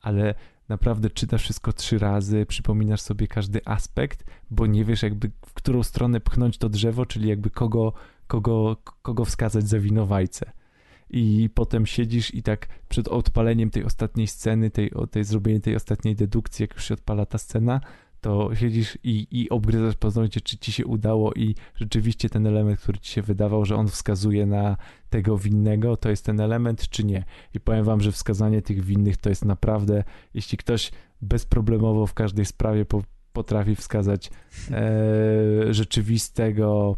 ale 0.00 0.34
naprawdę 0.68 1.10
czytasz 1.10 1.42
wszystko 1.42 1.72
trzy 1.72 1.98
razy, 1.98 2.46
przypominasz 2.46 3.00
sobie 3.00 3.26
każdy 3.26 3.60
aspekt, 3.64 4.24
bo 4.50 4.66
nie 4.66 4.84
wiesz 4.84 5.02
jakby 5.02 5.30
w 5.46 5.54
którą 5.54 5.82
stronę 5.82 6.20
pchnąć 6.20 6.58
to 6.58 6.68
drzewo, 6.68 7.06
czyli 7.06 7.28
jakby 7.28 7.50
kogo, 7.50 7.92
kogo, 8.26 8.76
kogo 9.02 9.24
wskazać 9.24 9.68
za 9.68 9.78
winowajcę. 9.78 10.52
I 11.10 11.50
potem 11.54 11.86
siedzisz 11.86 12.34
i 12.34 12.42
tak 12.42 12.68
przed 12.88 13.08
odpaleniem 13.08 13.70
tej 13.70 13.84
ostatniej 13.84 14.26
sceny, 14.26 14.70
tej, 14.70 14.90
tej 15.10 15.24
zrobieniem 15.24 15.60
tej 15.60 15.76
ostatniej 15.76 16.16
dedukcji, 16.16 16.62
jak 16.62 16.74
już 16.74 16.84
się 16.84 16.94
odpala 16.94 17.26
ta 17.26 17.38
scena, 17.38 17.80
to 18.24 18.54
siedzisz 18.54 18.98
i, 19.02 19.26
i 19.30 19.50
obgryzasz 19.50 19.96
paznokcie, 19.96 20.40
czy 20.40 20.58
ci 20.58 20.72
się 20.72 20.86
udało 20.86 21.32
i 21.32 21.54
rzeczywiście 21.74 22.28
ten 22.28 22.46
element, 22.46 22.80
który 22.80 22.98
ci 22.98 23.12
się 23.12 23.22
wydawał, 23.22 23.64
że 23.64 23.76
on 23.76 23.88
wskazuje 23.88 24.46
na 24.46 24.76
tego 25.10 25.38
winnego, 25.38 25.96
to 25.96 26.10
jest 26.10 26.24
ten 26.24 26.40
element, 26.40 26.88
czy 26.88 27.04
nie. 27.04 27.24
I 27.54 27.60
powiem 27.60 27.84
wam, 27.84 28.00
że 28.00 28.12
wskazanie 28.12 28.62
tych 28.62 28.84
winnych 28.84 29.16
to 29.16 29.28
jest 29.28 29.44
naprawdę, 29.44 30.04
jeśli 30.34 30.58
ktoś 30.58 30.90
bezproblemowo 31.22 32.06
w 32.06 32.14
każdej 32.14 32.44
sprawie 32.44 32.84
po, 32.84 33.02
potrafi 33.32 33.76
wskazać 33.76 34.30
e, 34.70 35.74
rzeczywistego 35.74 36.96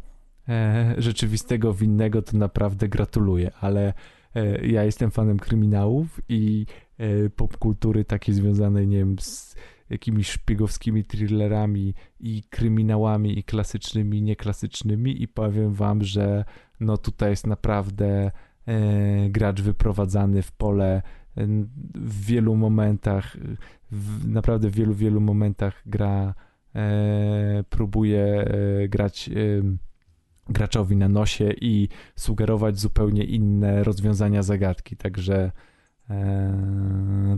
e, 0.48 0.94
rzeczywistego 0.98 1.74
winnego, 1.74 2.22
to 2.22 2.36
naprawdę 2.36 2.88
gratuluję, 2.88 3.50
ale 3.60 3.94
e, 4.34 4.66
ja 4.66 4.84
jestem 4.84 5.10
fanem 5.10 5.38
kryminałów 5.38 6.20
i 6.28 6.66
e, 6.98 7.30
popkultury 7.30 8.04
takiej 8.04 8.34
związanej, 8.34 8.86
nie 8.86 8.98
wiem, 8.98 9.18
z 9.18 9.56
jakimiś 9.90 10.30
szpiegowskimi 10.30 11.04
thrillerami 11.04 11.94
i 12.20 12.42
kryminałami 12.50 13.38
i 13.38 13.44
klasycznymi, 13.44 14.22
nieklasycznymi 14.22 15.22
i 15.22 15.28
powiem 15.28 15.74
wam, 15.74 16.02
że 16.02 16.44
no 16.80 16.96
tutaj 16.96 17.30
jest 17.30 17.46
naprawdę 17.46 18.30
e, 18.66 19.30
gracz 19.30 19.60
wyprowadzany 19.60 20.42
w 20.42 20.52
pole 20.52 21.02
e, 21.36 21.46
w 21.94 22.24
wielu 22.24 22.56
momentach, 22.56 23.36
w, 23.90 24.28
naprawdę 24.28 24.70
w 24.70 24.74
wielu, 24.74 24.94
wielu 24.94 25.20
momentach 25.20 25.82
gra 25.86 26.34
e, 26.74 27.64
próbuje 27.70 28.24
e, 28.24 28.88
grać 28.88 29.28
e, 29.28 29.32
graczowi 30.48 30.96
na 30.96 31.08
nosie 31.08 31.52
i 31.60 31.88
sugerować 32.16 32.78
zupełnie 32.78 33.24
inne 33.24 33.84
rozwiązania 33.84 34.42
zagadki, 34.42 34.96
także 34.96 35.52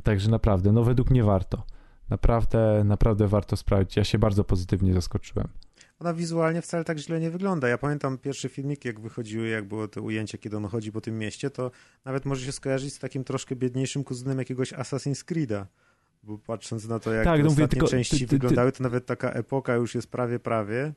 także 0.02 0.30
naprawdę, 0.30 0.72
no 0.72 0.84
według 0.84 1.10
mnie 1.10 1.24
warto. 1.24 1.62
Naprawdę, 2.10 2.82
naprawdę 2.84 3.28
warto 3.28 3.56
sprawdzić. 3.56 3.96
Ja 3.96 4.04
się 4.04 4.18
bardzo 4.18 4.44
pozytywnie 4.44 4.94
zaskoczyłem. 4.94 5.48
Ona 6.00 6.14
wizualnie 6.14 6.62
wcale 6.62 6.84
tak 6.84 6.98
źle 6.98 7.20
nie 7.20 7.30
wygląda. 7.30 7.68
Ja 7.68 7.78
pamiętam 7.78 8.18
pierwsze 8.18 8.48
filmiki, 8.48 8.88
jak 8.88 9.00
wychodziły, 9.00 9.48
jak 9.48 9.68
było 9.68 9.88
to 9.88 10.02
ujęcie, 10.02 10.38
kiedy 10.38 10.56
on 10.56 10.64
chodzi 10.64 10.92
po 10.92 11.00
tym 11.00 11.18
mieście, 11.18 11.50
to 11.50 11.70
nawet 12.04 12.24
może 12.24 12.46
się 12.46 12.52
skojarzyć 12.52 12.94
z 12.94 12.98
takim 12.98 13.24
troszkę 13.24 13.56
biedniejszym 13.56 14.04
kuzynem 14.04 14.38
jakiegoś 14.38 14.72
Assassin's 14.72 15.24
Creed'a. 15.24 15.64
Bo 16.22 16.38
patrząc 16.38 16.88
na 16.88 16.98
to, 16.98 17.12
jak 17.12 17.24
tak, 17.24 17.42
no 17.42 17.48
ostatnie 17.48 17.68
tylko, 17.68 17.88
części 17.88 18.18
ty, 18.18 18.26
ty, 18.26 18.26
wyglądały, 18.26 18.72
to 18.72 18.82
nawet 18.82 19.06
taka 19.06 19.30
epoka 19.30 19.74
już 19.74 19.94
jest 19.94 20.10
prawie, 20.10 20.38
prawie. 20.38 20.92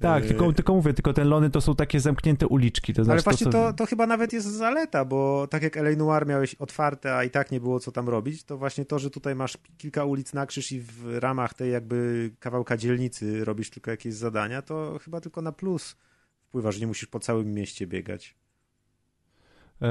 Tak, 0.00 0.26
tylko, 0.26 0.52
tylko 0.52 0.74
mówię, 0.74 0.94
tylko 0.94 1.12
te 1.12 1.24
lony 1.24 1.50
to 1.50 1.60
są 1.60 1.74
takie 1.74 2.00
zamknięte 2.00 2.46
uliczki. 2.46 2.94
To 2.94 3.04
znaczy 3.04 3.14
Ale 3.14 3.22
właśnie 3.22 3.44
to, 3.44 3.52
to, 3.52 3.72
to, 3.72 3.86
chyba 3.86 4.06
nawet 4.06 4.32
jest 4.32 4.46
zaleta, 4.46 5.04
bo 5.04 5.46
tak 5.50 5.62
jak 5.62 5.76
LA 5.76 5.90
Noir 5.96 6.26
miałeś 6.26 6.54
otwarte, 6.54 7.16
a 7.16 7.24
i 7.24 7.30
tak 7.30 7.50
nie 7.50 7.60
było 7.60 7.80
co 7.80 7.92
tam 7.92 8.08
robić, 8.08 8.44
to 8.44 8.58
właśnie 8.58 8.84
to, 8.84 8.98
że 8.98 9.10
tutaj 9.10 9.34
masz 9.34 9.58
kilka 9.78 10.04
ulic 10.04 10.32
na 10.32 10.46
krzyż 10.46 10.72
i 10.72 10.80
w 10.80 11.18
ramach 11.18 11.54
tej 11.54 11.72
jakby 11.72 12.30
kawałka 12.38 12.76
dzielnicy 12.76 13.44
robisz 13.44 13.70
tylko 13.70 13.90
jakieś 13.90 14.14
zadania, 14.14 14.62
to 14.62 14.98
chyba 15.04 15.20
tylko 15.20 15.42
na 15.42 15.52
plus 15.52 15.96
wpływa, 16.40 16.72
że 16.72 16.80
nie 16.80 16.86
musisz 16.86 17.06
po 17.06 17.20
całym 17.20 17.54
mieście 17.54 17.86
biegać. 17.86 18.36
Eee, 19.80 19.88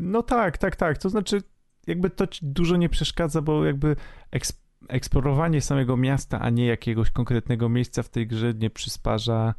no 0.00 0.22
tak, 0.22 0.58
tak, 0.58 0.76
tak. 0.76 0.98
To 0.98 1.08
znaczy 1.08 1.42
jakby 1.86 2.10
to 2.10 2.26
ci 2.26 2.46
dużo 2.46 2.76
nie 2.76 2.88
przeszkadza, 2.88 3.42
bo 3.42 3.64
jakby 3.64 3.96
eksp 4.30 4.63
eksplorowanie 4.88 5.60
samego 5.60 5.96
miasta, 5.96 6.40
a 6.40 6.50
nie 6.50 6.66
jakiegoś 6.66 7.10
konkretnego 7.10 7.68
miejsca 7.68 8.02
w 8.02 8.08
tej 8.08 8.26
grze 8.26 8.54
nie 8.54 8.70
przysparza 8.70 9.54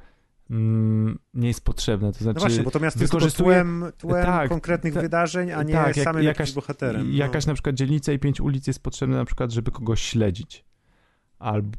mm, 0.50 1.20
nie 1.34 1.48
jest 1.48 1.64
potrzebne. 1.64 2.12
To 2.12 2.20
znaczy, 2.20 2.36
no 2.36 2.40
właśnie, 2.40 2.64
bo 2.64 2.72
to 2.72 2.80
miasto 2.80 3.00
wykorzystuje... 3.00 3.58
jest 3.58 3.68
tłem, 3.68 3.92
tłem 3.98 4.26
tak, 4.26 4.50
konkretnych 4.50 4.94
ta, 4.94 5.02
wydarzeń, 5.02 5.52
a 5.52 5.64
nie 5.64 5.74
tak, 5.74 5.96
samym 5.96 6.24
jak, 6.24 6.40
jakaś, 6.40 6.54
bohaterem. 6.54 7.10
No. 7.10 7.18
Jakaś 7.18 7.46
na 7.46 7.54
przykład 7.54 7.76
dzielnica 7.76 8.14
i 8.14 8.20
pięć 8.20 8.42
ulic 8.42 8.68
jest 8.68 8.84
potrzebne 8.84 9.18
na 9.18 9.26
przykład, 9.26 9.52
żeby 9.52 9.72
kogoś 9.72 10.02
śledzić. 10.02 10.66
Albo, 11.40 11.78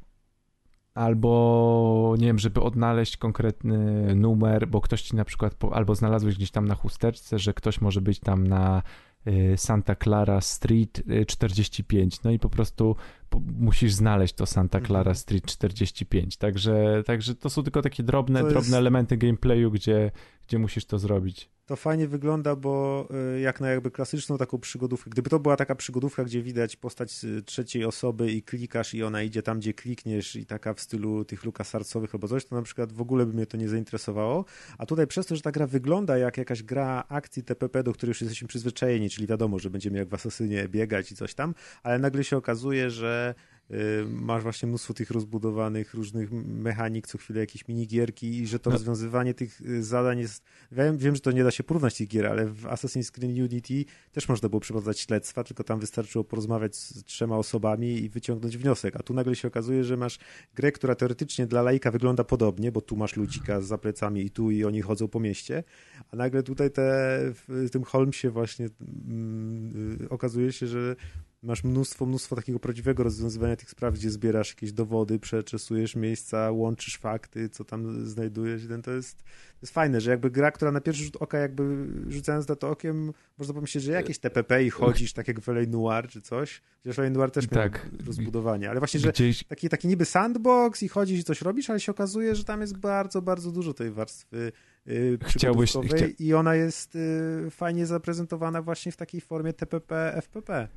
albo 0.94 2.14
nie 2.18 2.26
wiem, 2.26 2.38
żeby 2.38 2.60
odnaleźć 2.60 3.16
konkretny 3.16 4.14
numer, 4.14 4.68
bo 4.68 4.80
ktoś 4.80 5.02
ci 5.02 5.16
na 5.16 5.24
przykład, 5.24 5.56
albo 5.72 5.94
znalazłeś 5.94 6.36
gdzieś 6.36 6.50
tam 6.50 6.68
na 6.68 6.74
chusteczce, 6.74 7.38
że 7.38 7.54
ktoś 7.54 7.80
może 7.80 8.00
być 8.00 8.20
tam 8.20 8.46
na 8.46 8.82
y, 9.26 9.54
Santa 9.56 9.96
Clara 9.96 10.40
Street 10.40 11.02
y, 11.10 11.26
45. 11.26 12.22
No 12.22 12.30
i 12.30 12.38
po 12.38 12.48
prostu 12.48 12.96
musisz 13.58 13.92
znaleźć 13.92 14.34
to 14.34 14.46
Santa 14.46 14.80
Clara 14.80 15.00
Mhm. 15.00 15.16
Street 15.16 15.46
45. 15.46 16.36
Także, 16.36 17.02
także 17.06 17.34
to 17.34 17.50
są 17.50 17.62
tylko 17.62 17.82
takie 17.82 18.02
drobne, 18.02 18.40
To 18.40 18.48
drobne 18.48 18.66
jest- 18.68 18.74
elementy 18.78 19.16
gameplayu, 19.16 19.70
gdzie, 19.70 20.10
gdzie 20.48 20.58
musisz 20.58 20.84
to 20.84 20.98
zrobić. 20.98 21.50
To 21.66 21.76
fajnie 21.76 22.08
wygląda, 22.08 22.56
bo 22.56 23.08
y, 23.36 23.40
jak 23.40 23.60
na 23.60 23.68
jakby 23.68 23.90
klasyczną 23.90 24.38
taką 24.38 24.58
przygodówkę, 24.58 25.10
gdyby 25.10 25.30
to 25.30 25.38
była 25.40 25.56
taka 25.56 25.74
przygodówka, 25.74 26.24
gdzie 26.24 26.42
widać 26.42 26.76
postać 26.76 27.10
z 27.10 27.46
trzeciej 27.46 27.84
osoby 27.84 28.32
i 28.32 28.42
klikasz 28.42 28.94
i 28.94 29.02
ona 29.02 29.22
idzie 29.22 29.42
tam, 29.42 29.58
gdzie 29.58 29.74
klikniesz 29.74 30.36
i 30.36 30.46
taka 30.46 30.74
w 30.74 30.80
stylu 30.80 31.24
tych 31.24 31.44
LucasArtsowych 31.44 32.14
albo 32.14 32.28
coś, 32.28 32.44
to 32.44 32.54
na 32.56 32.62
przykład 32.62 32.92
w 32.92 33.00
ogóle 33.00 33.26
by 33.26 33.32
mnie 33.32 33.46
to 33.46 33.56
nie 33.56 33.68
zainteresowało. 33.68 34.44
A 34.78 34.86
tutaj 34.86 35.06
przez 35.06 35.26
to, 35.26 35.36
że 35.36 35.42
ta 35.42 35.52
gra 35.52 35.66
wygląda 35.66 36.18
jak 36.18 36.36
jakaś 36.38 36.62
gra 36.62 37.04
akcji 37.08 37.42
TPP, 37.42 37.82
do 37.82 37.92
której 37.92 38.10
już 38.10 38.20
jesteśmy 38.20 38.48
przyzwyczajeni, 38.48 39.10
czyli 39.10 39.26
wiadomo, 39.26 39.58
że 39.58 39.70
będziemy 39.70 39.98
jak 39.98 40.08
w 40.08 40.14
Asasynie 40.14 40.68
biegać 40.68 41.12
i 41.12 41.16
coś 41.16 41.34
tam, 41.34 41.54
ale 41.82 41.98
nagle 41.98 42.24
się 42.24 42.36
okazuje, 42.36 42.90
że 42.90 43.15
y, 43.70 43.76
masz 44.08 44.42
właśnie 44.42 44.68
mnóstwo 44.68 44.94
tych 44.94 45.10
rozbudowanych 45.10 45.94
różnych 45.94 46.32
mechanik, 46.44 47.06
co 47.06 47.18
chwilę 47.18 47.40
jakieś 47.40 47.68
minigierki 47.68 48.38
i 48.38 48.46
że 48.46 48.58
to 48.58 48.70
No. 48.70 48.76
rozwiązywanie 48.76 49.34
tych 49.34 49.60
y, 49.60 49.82
zadań 49.82 50.18
jest 50.18 50.42
Wiem, 50.72 50.98
wiem, 50.98 51.14
że 51.14 51.20
to 51.20 51.32
nie 51.32 51.44
da 51.44 51.50
się 51.50 51.64
porównać 51.64 51.96
tych 51.96 52.08
gier, 52.08 52.26
ale 52.26 52.46
w 52.46 52.62
Assassin's 52.62 53.10
Creed 53.10 53.38
Unity 53.38 53.84
też 54.12 54.28
można 54.28 54.48
było 54.48 54.60
przeprowadzać 54.60 55.00
śledztwa, 55.00 55.44
tylko 55.44 55.64
tam 55.64 55.80
wystarczyło 55.80 56.24
porozmawiać 56.24 56.76
z 56.76 57.04
trzema 57.04 57.36
osobami 57.38 58.02
i 58.02 58.08
wyciągnąć 58.08 58.56
wniosek. 58.56 58.96
A 58.96 59.02
tu 59.02 59.14
nagle 59.14 59.36
się 59.36 59.48
okazuje, 59.48 59.84
że 59.84 59.96
masz 59.96 60.18
grę, 60.54 60.72
która 60.72 60.94
teoretycznie 60.94 61.46
dla 61.46 61.62
laika 61.62 61.90
wygląda 61.90 62.24
podobnie, 62.24 62.72
bo 62.72 62.80
tu 62.80 62.96
masz 62.96 63.16
ludzika 63.16 63.60
za 63.60 63.78
plecami 63.78 64.20
i 64.24 64.30
tu 64.30 64.50
i 64.50 64.64
oni 64.64 64.82
chodzą 64.82 65.08
po 65.08 65.20
mieście, 65.20 65.64
a 66.12 66.16
nagle 66.16 66.42
tutaj 66.42 66.70
te, 66.70 66.82
w 67.48 67.68
tym 67.72 67.84
Holmesie 67.84 68.30
właśnie 68.30 68.68
mm, 69.08 69.96
y, 70.02 70.08
okazuje 70.08 70.52
się, 70.52 70.66
że 70.66 70.96
masz 71.42 71.64
mnóstwo, 71.64 72.06
mnóstwo 72.06 72.36
takiego 72.36 72.58
prawdziwego 72.58 73.02
rozwiązywania 73.02 73.56
tych 73.56 73.70
spraw, 73.70 73.94
gdzie 73.94 74.10
zbierasz 74.10 74.48
jakieś 74.48 74.72
dowody, 74.72 75.18
przeczesujesz 75.18 75.96
miejsca, 75.96 76.50
łączysz 76.50 76.96
fakty, 76.96 77.48
co 77.48 77.64
tam 77.64 78.06
znajdujesz. 78.06 78.62
To 78.82 78.90
jest, 78.90 79.22
to 79.22 79.28
jest 79.62 79.72
fajne, 79.74 80.00
że 80.00 80.10
jakby 80.10 80.30
gra, 80.30 80.50
która 80.50 80.72
na 80.72 80.80
pierwszy 80.80 81.04
rzut 81.04 81.16
oka 81.16 81.38
jakby 81.38 81.86
rzucając 82.08 82.48
na 82.48 82.56
to 82.56 82.70
okiem, 82.70 83.12
można 83.38 83.54
pomyśleć, 83.54 83.84
że 83.84 83.92
jakieś 83.92 84.18
TPP 84.18 84.64
i 84.64 84.70
chodzisz, 84.70 85.12
tak 85.12 85.28
jak 85.28 85.40
w 85.40 85.48
LA 85.48 85.60
Noir 85.68 86.08
czy 86.08 86.20
coś. 86.22 86.62
Chociaż 86.82 86.98
LA 86.98 87.10
Noir 87.10 87.30
też 87.30 87.50
miał 87.50 87.62
Tak. 87.62 87.88
rozbudowanie, 88.06 88.70
ale 88.70 88.78
właśnie, 88.80 89.00
że 89.00 89.12
Gdzieś, 89.12 89.44
taki, 89.44 89.68
taki 89.68 89.88
niby 89.88 90.04
sandbox 90.04 90.82
i 90.82 90.88
chodzisz 90.88 91.20
i 91.20 91.24
coś 91.24 91.42
robisz, 91.42 91.70
ale 91.70 91.80
się 91.80 91.92
okazuje, 91.92 92.34
że 92.34 92.44
tam 92.44 92.60
jest 92.60 92.76
bardzo, 92.76 93.22
bardzo 93.22 93.52
dużo 93.52 93.74
tej 93.74 93.90
warstwy 93.90 94.52
yy, 94.86 95.18
Chciałbyś- 95.24 95.72
chcia- 95.76 96.14
i 96.18 96.34
ona 96.34 96.54
jest 96.54 96.94
yy, 96.94 97.50
fajnie 97.50 97.86
zaprezentowana 97.86 98.62
właśnie 98.62 98.92
w 98.92 98.96
takiej 98.96 99.20
formie 99.20 99.52
TPP, 99.52 100.14
FPP. 100.16 100.68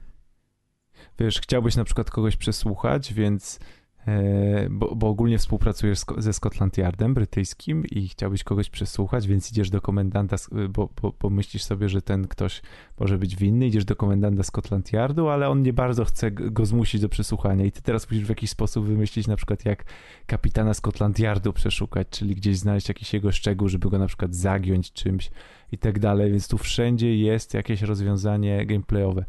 Wiesz, 1.19 1.41
chciałbyś 1.41 1.75
na 1.75 1.83
przykład 1.83 2.11
kogoś 2.11 2.37
przesłuchać, 2.37 3.13
więc 3.13 3.59
e, 4.07 4.67
bo, 4.69 4.95
bo 4.95 5.07
ogólnie 5.07 5.37
współpracujesz 5.37 5.99
ze 6.17 6.33
Scotland 6.33 6.77
Yardem 6.77 7.13
brytyjskim 7.13 7.85
i 7.85 8.07
chciałbyś 8.07 8.43
kogoś 8.43 8.69
przesłuchać, 8.69 9.27
więc 9.27 9.51
idziesz 9.51 9.69
do 9.69 9.81
komendanta, 9.81 10.35
bo, 10.69 10.89
bo, 11.01 11.13
bo 11.19 11.29
myślisz 11.29 11.63
sobie, 11.63 11.89
że 11.89 12.01
ten 12.01 12.27
ktoś 12.27 12.61
może 12.99 13.17
być 13.17 13.35
winny, 13.35 13.67
idziesz 13.67 13.85
do 13.85 13.95
komendanta 13.95 14.43
Scotland 14.43 14.93
Yardu, 14.93 15.29
ale 15.29 15.49
on 15.49 15.63
nie 15.63 15.73
bardzo 15.73 16.05
chce 16.05 16.31
go 16.31 16.65
zmusić 16.65 17.01
do 17.01 17.09
przesłuchania 17.09 17.65
i 17.65 17.71
ty 17.71 17.81
teraz 17.81 18.11
musisz 18.11 18.25
w 18.25 18.29
jakiś 18.29 18.49
sposób 18.49 18.85
wymyślić 18.85 19.27
na 19.27 19.35
przykład 19.35 19.65
jak 19.65 19.85
kapitana 20.25 20.73
Scotland 20.73 21.19
Yardu 21.19 21.53
przeszukać, 21.53 22.07
czyli 22.09 22.35
gdzieś 22.35 22.57
znaleźć 22.57 22.87
jakiś 22.87 23.13
jego 23.13 23.31
szczegół, 23.31 23.69
żeby 23.69 23.89
go 23.89 23.99
na 23.99 24.07
przykład 24.07 24.35
zagiąć 24.35 24.93
czymś 24.93 25.31
i 25.71 25.77
tak 25.77 25.99
dalej, 25.99 26.31
więc 26.31 26.47
tu 26.47 26.57
wszędzie 26.57 27.17
jest 27.17 27.53
jakieś 27.53 27.81
rozwiązanie 27.81 28.65
gameplayowe. 28.65 29.25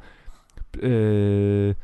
Yy, 0.77 1.75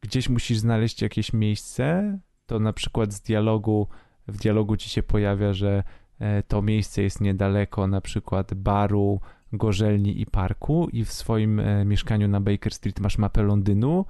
gdzieś 0.00 0.28
musisz 0.28 0.58
znaleźć 0.58 1.02
jakieś 1.02 1.32
miejsce, 1.32 2.18
to 2.46 2.58
na 2.58 2.72
przykład 2.72 3.12
z 3.12 3.20
dialogu, 3.20 3.88
w 4.28 4.36
dialogu 4.36 4.76
ci 4.76 4.88
się 4.88 5.02
pojawia, 5.02 5.52
że 5.52 5.82
e, 6.18 6.42
to 6.42 6.62
miejsce 6.62 7.02
jest 7.02 7.20
niedaleko 7.20 7.86
na 7.86 8.00
przykład 8.00 8.54
baru, 8.54 9.20
gorzelni 9.52 10.20
i 10.20 10.26
parku 10.26 10.88
i 10.92 11.04
w 11.04 11.12
swoim 11.12 11.60
e, 11.60 11.84
mieszkaniu 11.84 12.28
na 12.28 12.40
Baker 12.40 12.74
Street 12.74 13.00
masz 13.00 13.18
mapę 13.18 13.42
Londynu 13.42 14.04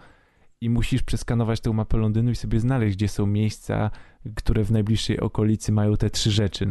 i 0.61 0.71
musisz 0.71 1.03
przeskanować 1.03 1.61
tę 1.61 1.73
mapę 1.73 1.97
Londynu 1.97 2.31
i 2.31 2.37
sobie 2.37 2.61
znaleźć, 2.61 2.97
gdzie 2.97 3.09
są 3.09 3.27
miejsca, 3.27 3.91
które 4.35 4.65
w 4.65 4.71
najbliższej 4.71 5.21
okolicy 5.21 5.73
mają 5.73 5.97
te 5.97 6.11
trzy 6.11 6.31
rzeczy. 6.31 6.67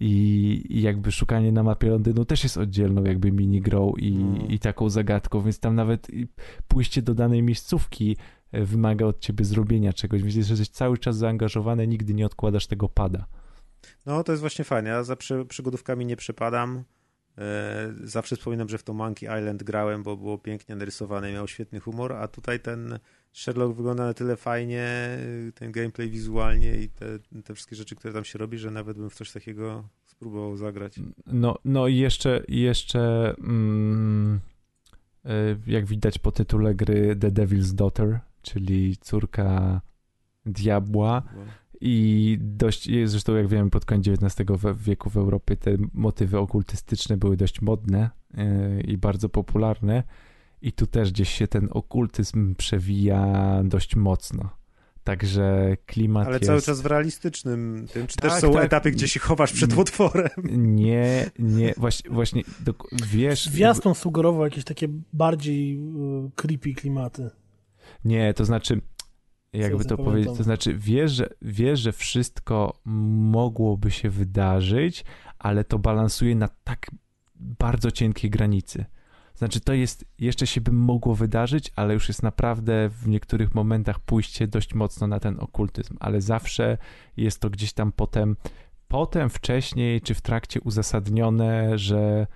I, 0.00 0.62
I 0.68 0.82
jakby 0.82 1.12
szukanie 1.12 1.52
na 1.52 1.62
mapie 1.62 1.88
Londynu 1.90 2.24
też 2.24 2.42
jest 2.42 2.56
oddzielną 2.56 3.04
jakby 3.04 3.32
mini 3.32 3.60
grą 3.60 3.92
i, 3.98 4.14
Mm. 4.16 4.48
i 4.48 4.58
taką 4.58 4.90
zagadką, 4.90 5.42
więc 5.42 5.60
tam 5.60 5.74
nawet 5.74 6.08
pójście 6.68 7.02
do 7.02 7.14
danej 7.14 7.42
miejscówki 7.42 8.16
e, 8.52 8.64
wymaga 8.64 9.06
od 9.06 9.20
ciebie 9.20 9.44
zrobienia 9.44 9.92
czegoś. 9.92 10.22
Że 10.22 10.38
jesteś 10.38 10.68
cały 10.68 10.98
czas 10.98 11.16
zaangażowany, 11.16 11.86
nigdy 11.86 12.14
nie 12.14 12.26
odkładasz 12.26 12.66
tego 12.66 12.88
pada. 12.88 13.26
No, 14.06 14.24
to 14.24 14.32
jest 14.32 14.40
właśnie 14.40 14.64
fajne. 14.64 14.90
Ja 14.90 15.04
za 15.04 15.16
przy, 15.16 15.44
przygodówkami 15.44 16.06
nie 16.06 16.16
przepadam. 16.16 16.84
E, 17.38 17.94
zawsze 18.04 18.36
wspominam, 18.36 18.68
że 18.68 18.78
w 18.78 18.82
to 18.82 18.92
Monkey 18.94 19.38
Island 19.38 19.62
grałem, 19.62 20.02
bo 20.02 20.16
było 20.16 20.38
pięknie 20.38 20.76
narysowane, 20.76 21.32
miał 21.32 21.48
świetny 21.48 21.80
humor, 21.80 22.12
a 22.12 22.28
tutaj 22.28 22.60
ten 22.60 22.98
Sherlock 23.32 23.76
wygląda 23.76 24.06
na 24.06 24.14
tyle 24.14 24.36
fajnie, 24.36 25.18
y, 25.48 25.52
ten 25.54 25.72
gameplay 25.72 26.10
wizualnie 26.10 26.76
i 26.76 26.88
te, 26.88 27.18
te 27.44 27.54
wszystkie 27.54 27.76
rzeczy, 27.76 27.96
które 27.96 28.14
tam 28.14 28.24
się 28.24 28.38
robi, 28.38 28.58
że 28.58 28.70
nawet 28.70 28.96
bym 28.96 29.10
w 29.10 29.14
coś 29.14 29.32
takiego 29.32 29.88
spróbował 30.04 30.56
zagrać. 30.56 31.00
No, 31.26 31.58
no 31.64 31.88
i 31.88 31.96
jeszcze, 31.96 32.42
jeszcze 32.48 33.34
mm, 33.38 34.40
e, 35.24 35.30
jak 35.66 35.86
widać 35.86 36.18
po 36.18 36.32
tytule 36.32 36.74
gry 36.74 37.16
The 37.16 37.30
Devil's 37.30 37.72
Daughter, 37.72 38.20
czyli 38.42 38.96
córka 38.96 39.80
diabła 40.46 41.22
i 41.80 42.38
dość, 42.40 42.88
zresztą 43.04 43.34
jak 43.34 43.48
wiemy 43.48 43.70
pod 43.70 43.84
koniec 43.84 44.08
XIX 44.08 44.50
wieku 44.76 45.10
w 45.10 45.16
Europie 45.16 45.56
te 45.56 45.76
motywy 45.94 46.38
okultystyczne 46.38 47.16
były 47.16 47.36
dość 47.36 47.62
modne 47.62 48.10
e, 48.34 48.80
i 48.80 48.96
bardzo 48.98 49.28
popularne 49.28 50.02
i 50.62 50.72
tu 50.72 50.86
też 50.86 51.12
gdzieś 51.12 51.28
się 51.28 51.48
ten 51.48 51.68
okultyzm 51.70 52.54
przewija 52.54 53.60
dość 53.64 53.96
mocno. 53.96 54.50
Także 55.04 55.76
klimat 55.86 56.26
Ale 56.26 56.36
jest... 56.36 56.46
cały 56.46 56.62
czas 56.62 56.80
w 56.80 56.86
realistycznym 56.86 57.86
tym, 57.92 58.06
czy 58.06 58.16
też 58.16 58.32
Tak, 58.32 58.40
są 58.40 58.52
tak. 58.52 58.64
etapy, 58.64 58.90
gdzie 58.90 59.08
się 59.08 59.20
chowasz 59.20 59.52
przed 59.52 59.74
potworem? 59.74 60.30
Nie, 60.76 61.30
nie, 61.38 61.74
właśnie, 61.76 62.10
właśnie 62.10 62.42
dok- 62.64 63.06
wiesz... 63.06 63.44
Zwiastun 63.44 63.94
sugerował 63.94 64.44
jakieś 64.44 64.64
takie 64.64 64.88
bardziej 65.12 65.76
y, 65.76 66.30
creepy 66.36 66.74
klimaty. 66.74 67.30
Nie, 68.04 68.34
to 68.34 68.44
znaczy, 68.44 68.80
jakby 69.52 69.84
to 69.84 69.96
powiedzieć, 69.96 70.36
to 70.36 70.42
znaczy 70.42 70.74
wiesz 70.78 71.12
że, 71.12 71.28
wiesz, 71.42 71.80
że 71.80 71.92
wszystko 71.92 72.80
mogłoby 72.84 73.90
się 73.90 74.10
wydarzyć, 74.10 75.04
ale 75.38 75.64
to 75.64 75.78
balansuje 75.78 76.34
na 76.36 76.48
tak 76.48 76.90
bardzo 77.34 77.90
cienkiej 77.90 78.30
granicy. 78.30 78.84
Znaczy, 79.34 79.60
to 79.60 79.72
jest, 79.72 80.04
jeszcze 80.18 80.46
się 80.46 80.60
by 80.60 80.72
mogło 80.72 81.14
wydarzyć, 81.14 81.72
ale 81.76 81.94
już 81.94 82.08
jest 82.08 82.22
naprawdę 82.22 82.88
w 82.88 83.08
niektórych 83.08 83.54
momentach 83.54 84.00
pójście 84.00 84.46
dość 84.46 84.74
mocno 84.74 85.06
na 85.06 85.20
ten 85.20 85.40
okultyzm, 85.40 85.96
ale 86.00 86.20
zawsze 86.20 86.78
jest 87.16 87.40
to 87.40 87.50
gdzieś 87.50 87.72
tam 87.72 87.92
potem, 87.92 88.36
potem, 88.88 89.30
wcześniej 89.30 90.00
czy 90.00 90.14
w 90.14 90.20
trakcie 90.20 90.60
uzasadnione, 90.60 91.78
że, 91.78 92.26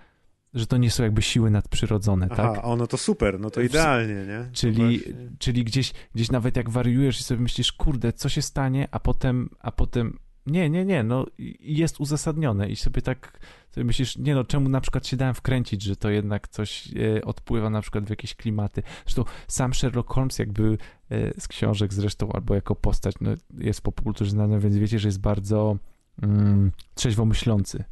że 0.55 0.67
to 0.67 0.77
nie 0.77 0.91
są 0.91 1.03
jakby 1.03 1.23
siły 1.23 1.51
nadprzyrodzone, 1.51 2.29
Aha, 2.31 2.53
tak? 2.55 2.65
o, 2.65 2.77
no 2.77 2.87
to 2.87 2.97
super, 2.97 3.41
no 3.41 3.51
to 3.51 3.61
idealnie, 3.61 4.15
nie? 4.15 4.49
Czyli, 4.53 4.99
właśnie. 4.99 5.31
czyli 5.39 5.65
gdzieś, 5.65 5.93
gdzieś 6.15 6.31
nawet 6.31 6.57
jak 6.57 6.71
wariujesz 6.71 7.21
i 7.21 7.25
sobie 7.25 7.41
myślisz, 7.41 7.73
kurde, 7.73 8.13
co 8.13 8.29
się 8.29 8.43
stanie, 8.43 8.89
a 8.91 9.01
potem, 9.01 9.51
a 9.61 9.73
potem 9.73 10.19
nie, 10.47 10.71
nie, 10.71 10.85
nie, 10.85 11.03
no 11.03 11.27
jest 11.61 12.01
uzasadnione 12.01 12.69
i 12.69 12.77
sobie 12.77 13.03
tak 13.03 13.41
sobie 13.71 13.85
myślisz, 13.85 14.19
nie 14.19 14.35
no, 14.35 14.45
czemu 14.45 14.69
na 14.69 14.81
przykład 14.81 15.07
się 15.07 15.17
dałem 15.17 15.35
wkręcić, 15.35 15.83
że 15.83 15.97
to 15.97 16.11
jednak 16.11 16.49
coś 16.49 16.89
e, 17.17 17.25
odpływa 17.25 17.71
na 17.71 17.81
przykład 17.83 18.05
w 18.05 18.11
jakieś 18.11 18.35
klimaty. 18.35 18.83
Zresztą 19.05 19.25
sam 19.49 19.75
Sherlock 19.75 20.11
Holmes 20.11 20.39
jakby 20.39 20.79
e, 21.11 21.41
z 21.41 21.49
książek 21.49 21.95
zresztą, 21.95 22.33
albo 22.33 22.55
jako 22.55 22.75
postać, 22.75 23.15
no, 23.21 23.31
jest 23.59 23.83
po 23.83 23.93
popkulturze 23.93 24.31
znany, 24.31 24.61
więc 24.61 24.77
wiecie, 24.77 24.99
że 24.99 25.09
jest 25.09 25.21
bardzo 25.21 25.77
mm, 26.23 26.73
trzeźwo 26.95 27.25
myślący. 27.25 27.85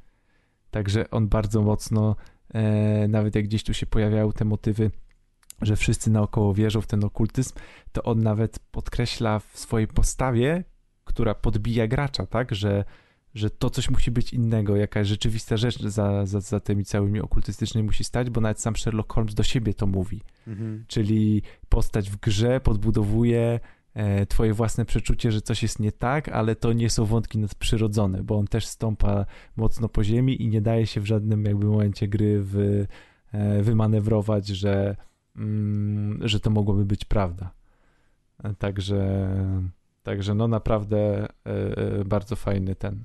Także 0.71 1.11
on 1.11 1.29
bardzo 1.29 1.63
mocno, 1.63 2.17
nawet 3.09 3.35
jak 3.35 3.45
gdzieś 3.45 3.65
tu 3.65 3.75
się 3.75 3.87
pojawiały 3.87 4.33
te 4.33 4.45
motywy, 4.45 4.91
że 5.63 5.77
wszyscy 5.77 6.11
naokoło 6.11 6.55
wierzą 6.55 6.81
w 6.81 6.87
ten 6.87 7.05
okultyzm, 7.05 7.55
to 7.93 8.03
on 8.03 8.23
nawet 8.23 8.59
podkreśla 8.59 9.39
w 9.39 9.59
swojej 9.59 9.89
postawie, 9.89 10.65
która 11.05 11.35
podbija 11.35 11.87
gracza, 11.87 12.27
tak, 12.27 12.55
że, 12.55 12.85
że 13.35 13.51
to 13.51 13.71
coś 13.71 13.91
musi 13.91 14.11
być 14.11 14.33
innego, 14.33 14.77
jakaś 14.77 15.07
rzeczywista 15.07 15.57
rzecz 15.57 15.83
za, 15.83 16.27
za, 16.27 16.41
za 16.41 16.61
tymi 16.61 16.85
całymi 16.85 17.21
okultystycznymi 17.21 17.87
musi 17.87 18.05
stać, 18.05 18.31
bo 18.31 18.41
nawet 18.41 18.61
sam 18.61 18.77
Sherlock 18.77 19.13
Holmes 19.13 19.35
do 19.35 19.43
siebie 19.43 19.75
to 19.75 19.87
mówi. 19.87 20.23
Mhm. 20.47 20.85
Czyli 20.89 21.43
postać 21.69 22.11
w 22.11 22.17
grze 22.17 22.61
podbudowuje 22.61 23.41
e, 23.41 23.61
twoje 24.29 24.55
własne 24.55 24.85
przeczucie, 24.85 25.33
że 25.33 25.41
coś 25.41 25.63
jest 25.63 25.81
nie 25.81 25.93
tak, 25.93 26.29
ale 26.29 26.57
to 26.57 26.73
nie 26.73 26.91
są 26.91 27.05
wątki 27.05 27.39
nadprzyrodzone, 27.39 28.23
bo 28.23 28.39
on 28.39 28.47
też 28.47 28.67
stąpa 28.67 29.27
mocno 29.57 29.89
po 29.89 30.05
ziemi 30.05 30.43
i 30.43 30.49
nie 30.49 30.61
daje 30.61 30.87
się 30.87 31.01
w 31.01 31.07
żadnym 31.07 31.45
jakby 31.45 31.67
momencie 31.67 32.09
gry 32.09 32.41
w, 32.43 32.85
e, 33.33 33.63
wymanewrować, 33.63 34.47
że, 34.47 34.97
mm, 35.37 36.29
że 36.29 36.41
to 36.41 36.51
mogłoby 36.51 36.85
być 36.85 37.05
prawda. 37.05 37.51
E, 38.45 38.55
Także, 38.55 39.29
także 40.03 40.35
no 40.35 40.49
naprawdę 40.49 40.99
e, 41.25 41.29
e, 41.47 42.05
bardzo 42.05 42.37
fajny 42.37 42.75
ten, 42.75 43.05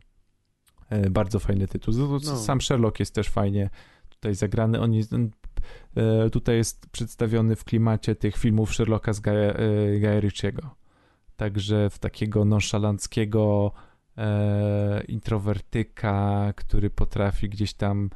e, 0.89 1.09
bardzo 1.09 1.39
fajny 1.39 1.67
tytuł. 1.67 1.93
No. 1.93 2.19
Sam 2.19 2.61
Sherlock 2.61 2.99
jest 2.99 3.15
też 3.15 3.29
fajnie 3.29 3.69
tutaj 4.09 4.35
zagrany. 4.35 4.79
On 4.79 4.93
jest, 4.93 5.13
e, 5.13 6.29
tutaj 6.29 6.55
jest 6.55 6.89
przedstawiony 6.89 7.55
w 7.55 7.63
klimacie 7.63 8.15
tych 8.15 8.37
filmów 8.37 8.75
Sherlocka 8.75 9.13
z 9.13 9.21
e, 9.27 9.99
Gaja 9.99 10.19
Ritchiego. 10.19 10.82
Także 11.35 11.89
w 11.89 11.99
takiego 11.99 12.45
nonszalanckiego 12.45 13.71
e, 14.17 15.03
introwertyka, 15.03 16.53
który 16.55 16.89
potrafi 16.89 17.49
gdzieś 17.49 17.73
tam 17.73 18.09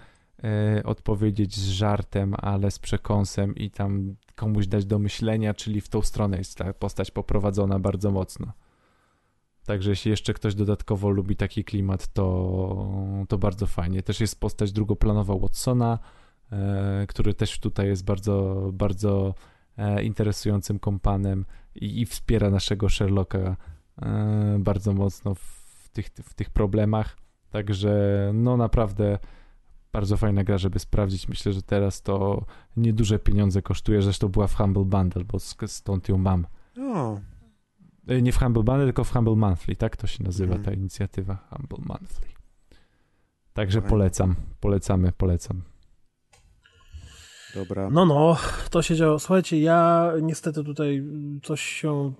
e, 0.44 0.84
odpowiedzieć 0.84 1.56
z 1.56 1.70
żartem, 1.70 2.36
ale 2.38 2.72
z 2.72 2.80
przekąsem 2.80 3.56
i 3.56 3.72
tam 3.72 4.16
komuś 4.36 4.68
dać 4.68 4.86
do 4.86 5.00
myślenia, 5.00 5.54
czyli 5.54 5.82
w 5.82 5.90
tą 5.90 6.02
stronę 6.02 6.38
jest 6.38 6.58
ta 6.58 6.74
postać 6.74 7.12
poprowadzona 7.12 7.80
bardzo 7.80 8.12
mocno. 8.12 8.52
Także 9.66 9.90
jeśli 9.90 10.12
jeszcze 10.12 10.34
ktoś 10.34 10.56
dodatkowo 10.56 11.10
lubi 11.10 11.36
taki 11.36 11.64
klimat, 11.64 12.08
to, 12.14 13.26
to 13.28 13.38
bardzo 13.38 13.66
fajnie. 13.66 14.04
Też 14.04 14.20
jest 14.20 14.40
postać 14.40 14.72
drugoplanowa 14.72 15.38
Watsona, 15.38 16.00
e, 16.52 17.06
który 17.08 17.34
też 17.34 17.60
tutaj 17.60 17.88
jest 17.88 18.06
bardzo, 18.06 18.70
bardzo 18.74 19.34
interesującym 20.04 20.80
kompanem 20.80 21.46
i, 21.76 22.02
i 22.02 22.06
wspiera 22.06 22.50
naszego 22.50 22.90
Sherlocka 22.90 23.56
e, 24.02 24.58
bardzo 24.60 24.94
mocno 24.94 25.36
w 25.36 25.90
tych, 25.94 26.06
w 26.08 26.34
tych 26.34 26.50
problemach. 26.50 27.18
Także 27.50 27.92
no 28.34 28.58
naprawdę 28.58 29.20
bardzo 29.94 30.18
fajna 30.18 30.44
gra, 30.44 30.58
żeby 30.58 30.80
sprawdzić. 30.80 31.28
Myślę, 31.28 31.54
że 31.54 31.62
teraz 31.62 32.02
to 32.02 32.46
nieduże 32.78 33.20
pieniądze 33.20 33.62
kosztuje. 33.62 34.02
Zresztą 34.02 34.28
była 34.28 34.48
w 34.48 34.56
Humble 34.56 34.86
Bundle, 34.86 35.24
bo 35.24 35.40
stąd 35.68 36.10
ją 36.10 36.18
mam. 36.18 36.48
O, 36.82 37.20
E, 38.08 38.22
Nie 38.22 38.32
w 38.32 38.40
Humble 38.40 38.64
Bundle, 38.64 38.86
tylko 38.86 39.04
w 39.04 39.14
Humble 39.14 39.36
Monthly, 39.36 39.76
tak 39.76 39.98
to 39.98 40.08
się 40.08 40.24
nazywa 40.24 40.56
Mhm. 40.56 40.66
ta 40.66 40.72
inicjatywa 40.82 41.48
Humble 41.50 41.86
Monthly. 41.86 42.28
Także 43.54 43.82
polecam, 43.82 44.36
polecamy, 44.60 45.12
polecam. 45.12 45.62
Dobra. 47.56 47.90
No, 47.90 48.06
no, 48.06 48.38
to 48.70 48.82
się 48.82 48.96
działo. 48.96 49.20
Słuchajcie, 49.20 49.60
ja 49.60 50.12
niestety 50.22 50.64
tutaj 50.64 51.04
coś 51.44 51.62
się 51.62 52.14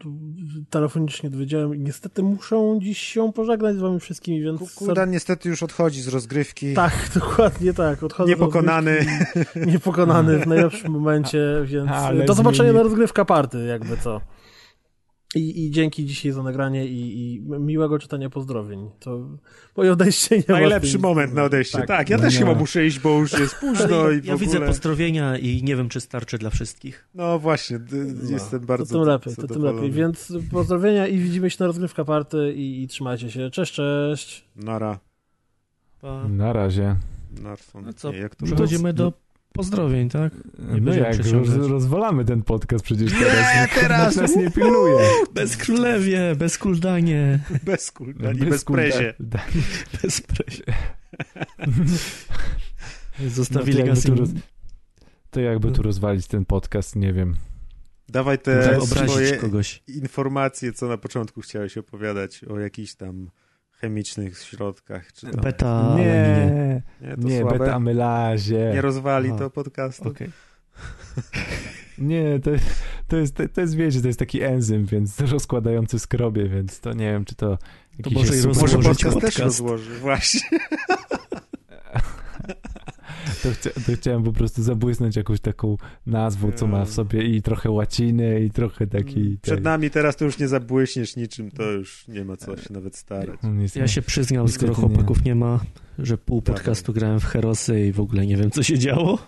telefonicznie 0.70 1.30
dowiedziałem 1.30 1.76
i 1.76 1.80
niestety 1.80 2.24
muszę 2.24 2.78
dziś 2.82 2.98
się 3.00 3.34
pożegnać 3.34 3.76
z 3.76 3.80
wami 3.80 4.00
wszystkimi, 4.00 4.42
więc... 4.42 4.60
Ku- 4.60 4.86
Kuldan 4.86 5.12
niestety 5.12 5.50
już 5.50 5.64
odchodzi 5.64 6.02
z 6.02 6.08
rozgrywki. 6.08 6.74
Tak, 6.74 6.94
dokładnie 7.20 7.74
tak. 7.74 8.04
Odchodzę 8.04 8.30
Niepokonany. 8.30 9.06
Niepokonany 9.56 10.40
w 10.40 10.48
najlepszym 10.48 10.92
momencie, 10.92 11.40
więc 11.66 11.92
Ale 11.92 12.26
do 12.26 12.34
zobaczenia 12.34 12.74
na 12.74 12.84
rozgrywka 12.84 13.26
party, 13.26 13.66
jakby 13.66 13.98
co. 13.98 14.22
I, 15.36 15.66
I 15.66 15.72
dzięki 15.72 16.06
dzisiaj 16.06 16.32
za 16.32 16.44
nagranie 16.44 16.88
i, 16.88 17.34
i 17.36 17.42
miłego 17.42 18.00
czytania 18.00 18.30
pozdrowień. 18.30 18.90
To 19.00 19.28
moje 19.78 19.92
odejście 19.92 20.38
nie 20.38 20.44
ma 20.50 20.54
Najlepszy 20.60 21.00
moment 21.00 21.34
na 21.34 21.44
odejście. 21.44 21.78
Tak, 21.78 21.88
Tak. 21.88 22.10
ja 22.10 22.18
No 22.18 22.24
też 22.24 22.34
nie. 22.34 22.40
chyba 22.40 22.54
muszę 22.54 22.86
iść, 22.86 23.00
bo 23.00 23.20
już 23.20 23.40
jest 23.40 23.56
późno 23.62 24.10
i 24.12 24.22
w 24.22 24.26
ja 24.26 24.34
ogóle... 24.34 24.48
widzę 24.48 24.66
pozdrowienia 24.68 25.38
i 25.38 25.64
nie 25.64 25.76
wiem, 25.76 25.90
czy 25.90 26.02
starczy 26.02 26.38
dla 26.38 26.50
wszystkich. 26.50 27.08
No 27.16 27.40
właśnie, 27.40 27.80
d- 27.80 27.98
jestem 28.32 28.60
bardzo 28.66 28.86
to 28.94 29.00
tym 29.00 29.08
lepiej, 29.14 29.36
to 29.36 29.48
tym 29.48 29.64
lepiej. 29.64 29.92
Więc 29.92 30.34
pozdrowienia 30.52 31.08
i 31.08 31.18
widzimy 31.18 31.50
się 31.50 31.58
na 31.60 31.68
rozgrywka 31.68 32.06
party 32.06 32.54
i, 32.56 32.84
i 32.84 32.88
trzymajcie 32.88 33.32
się. 33.32 33.50
Cześć, 33.50 33.74
cześć. 33.74 34.46
Nara. 34.56 35.00
Pa. 36.02 36.28
Na 36.28 36.54
razie. 36.54 36.96
Narfon. 37.42 37.86
No 37.86 37.94
co, 37.94 38.12
Nie, 38.12 38.18
jak 38.18 38.36
to 38.36 38.46
Przechodzimy 38.46 38.94
do 38.94 39.14
pozdrowień, 39.58 40.10
tak? 40.10 40.34
No 40.60 40.74
będziemy 40.74 40.98
jak, 40.98 41.18
roz, 41.32 41.50
rozwalamy 41.50 42.26
ten 42.26 42.44
podcast 42.44 42.86
przecież 42.86 43.12
teraz. 43.20 43.62
Nikt 43.62 43.80
teraz! 43.80 44.16
nas 44.16 44.36
nie 44.36 44.52
pilnuje. 44.52 44.98
Bez 45.34 45.58
królewie, 45.58 46.36
bez 46.38 46.58
kuldanie, 46.58 47.40
Bez 47.64 47.92
kulda, 47.92 48.32
i 48.32 48.36
bez 48.38 48.66
prezie. 48.66 49.14
bez 50.04 50.22
prezie. 50.22 50.64
No 53.24 53.30
Zostawili 53.30 53.80
to, 53.80 53.86
nas 53.86 54.06
jakby 54.06 54.28
tu, 54.28 54.34
to 55.32 55.40
jakby 55.40 55.72
tu 55.72 55.82
rozwalić 55.82 56.28
ten 56.28 56.46
podcast, 56.46 56.96
nie 56.96 57.14
wiem. 57.14 57.36
Dawaj 58.10 58.40
te 58.40 58.80
obrazić 58.80 59.12
swoje 59.12 59.38
kogoś. 59.38 59.84
informacje, 59.88 60.74
co 60.74 60.88
na 60.88 60.98
początku 60.98 61.42
chciałeś 61.42 61.78
opowiadać 61.78 62.44
o 62.44 62.60
jakichś 62.60 62.94
tam 62.96 63.30
chemicznych 63.82 64.38
środkach, 64.40 65.14
czy 65.14 65.28
tam... 65.32 65.42
Beta, 65.42 65.96
nie. 65.98 66.04
Nie, 66.04 66.82
Nie, 67.02 67.16
to 67.16 67.22
nie, 67.22 67.40
słabe. 67.40 67.60
beta 67.60 67.74
amylazie. 67.74 68.72
Nie 68.74 68.82
rozwali 68.82 69.30
Aha. 69.30 69.40
to 69.40 69.50
podcastu. 69.50 70.10
Okej. 70.10 70.30
Nie, 71.98 72.40
to, 72.40 72.52
to, 73.08 73.18
jest, 73.18 73.36
to 73.54 73.62
jest, 73.62 73.76
wiecie, 73.76 74.02
to 74.02 74.08
jest 74.08 74.20
taki 74.20 74.42
enzym, 74.42 74.86
więc 74.86 75.20
rozkładający 75.32 76.00
skrobie, 76.00 76.50
więc 76.50 76.80
to 76.80 76.94
nie 76.94 77.12
wiem, 77.12 77.26
czy 77.26 77.36
to 77.36 77.58
jakiś 77.98 78.14
może 78.14 78.34
jest 78.36 78.48
Może 78.48 78.62
Rozłożyć 78.62 78.84
podcast, 78.88 79.04
też 79.04 79.14
podcast. 79.14 79.40
rozłoży, 79.40 80.00
właśnie. 80.00 80.42
to, 83.44 83.52
chcia, 83.52 83.70
to 83.70 83.94
chciałem 83.96 84.24
po 84.24 84.34
prostu 84.34 84.64
zabłysnąć 84.64 85.16
jakąś 85.16 85.40
taką 85.40 85.78
nazwą, 86.06 86.52
co 86.52 86.68
ma 86.68 86.86
w 86.86 86.90
sobie 86.90 87.24
i 87.24 87.42
trochę 87.42 87.72
łaciny, 87.72 88.40
i 88.42 88.52
trochę 88.52 88.88
taki... 88.88 89.38
Przed 89.42 89.56
tej- 89.56 89.64
nami 89.64 89.90
teraz 89.90 90.16
to 90.16 90.26
już 90.26 90.40
nie 90.40 90.48
zabłyśniesz 90.48 91.16
niczym, 91.16 91.52
to 91.52 91.64
już 91.64 92.08
nie 92.08 92.26
ma 92.26 92.38
co 92.38 92.58
się 92.58 92.74
nawet 92.74 92.96
starać. 92.96 93.40
Ja 93.76 93.88
się 93.88 94.02
przyznam, 94.02 94.48
skoro 94.48 94.74
chłopaków 94.74 95.24
nie 95.26 95.36
ma, 95.36 95.60
że 96.00 96.18
pół 96.18 96.42
Dawaj. 96.42 96.56
podcastu 96.58 96.94
grałem 96.94 97.20
w 97.20 97.26
Herosy 97.26 97.86
i 97.88 97.92
w 97.92 98.00
ogóle 98.00 98.26
nie 98.26 98.38
wiem, 98.38 98.52
co 98.52 98.64
się 98.64 98.80
działo. 98.80 99.20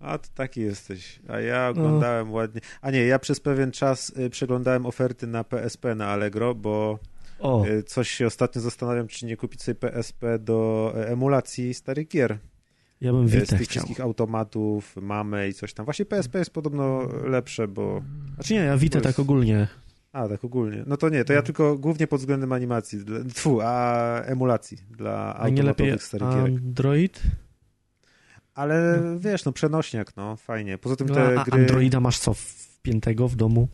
A 0.00 0.18
to 0.18 0.28
taki 0.34 0.60
jesteś. 0.60 1.20
A 1.28 1.40
ja 1.40 1.68
oglądałem 1.68 2.32
ładnie. 2.32 2.60
A 2.82 2.90
nie, 2.90 3.00
ja 3.06 3.18
przez 3.18 3.40
pewien 3.40 3.70
czas 3.72 4.12
y, 4.18 4.30
przeglądałem 4.30 4.86
oferty 4.86 5.26
na 5.26 5.44
PSP 5.44 5.94
na 5.94 6.06
Allegro, 6.06 6.54
bo 6.54 6.98
O, 7.38 7.66
y, 7.66 7.82
coś 7.82 8.10
się 8.10 8.26
ostatnio 8.26 8.60
zastanawiam, 8.62 9.08
czy 9.08 9.26
nie 9.26 9.36
kupić 9.36 9.62
sobie 9.62 9.74
PSP 9.74 10.38
do 10.38 10.92
e, 10.96 11.08
emulacji 11.08 11.74
starych 11.74 12.08
gier. 12.08 12.38
Ja 13.00 13.12
bym 13.12 13.24
Y, 13.24 13.28
Z 13.28 13.32
Witę 13.32 13.46
tych 13.46 13.60
chciał. 13.68 13.82
wszystkich 13.82 14.00
automatów, 14.00 14.96
mamy 15.02 15.48
i 15.48 15.54
coś 15.54 15.74
tam. 15.74 15.84
Właśnie 15.84 16.04
PSP 16.04 16.38
jest 16.38 16.50
podobno 16.50 17.08
lepsze, 17.24 17.68
bo... 17.68 18.02
Znaczy 18.34 18.54
nie, 18.54 18.60
ja 18.60 18.76
Bo 18.78 18.88
tak 18.88 19.04
jest- 19.04 19.20
ogólnie. 19.20 19.68
A, 20.12 20.28
tak 20.28 20.44
ogólnie. 20.44 20.84
No 20.86 20.96
to 20.96 21.08
nie, 21.08 21.24
to 21.24 21.32
ja 21.32 21.42
tylko 21.42 21.78
głównie 21.78 22.06
pod 22.06 22.20
względem 22.20 22.52
animacji. 22.52 22.98
Tfu, 23.34 23.60
a 23.62 24.04
emulacji 24.20 24.78
dla 24.90 25.36
A 25.38 25.48
nie 25.48 25.62
lepiej 25.62 25.98
starych. 25.98 26.28
Android? 26.28 27.22
Ale 28.54 29.02
wiesz, 29.18 29.44
no 29.44 29.52
przenośniak, 29.52 30.16
no 30.16 30.36
fajnie. 30.36 30.78
Poza 30.78 30.96
tym 30.96 31.08
No, 31.08 31.14
te 31.14 31.40
a 31.40 31.44
gry... 31.44 31.60
Androida 31.60 32.00
masz 32.00 32.18
co, 32.18 32.34
wpiętego 32.34 33.28
w 33.28 33.36
domu? 33.36 33.68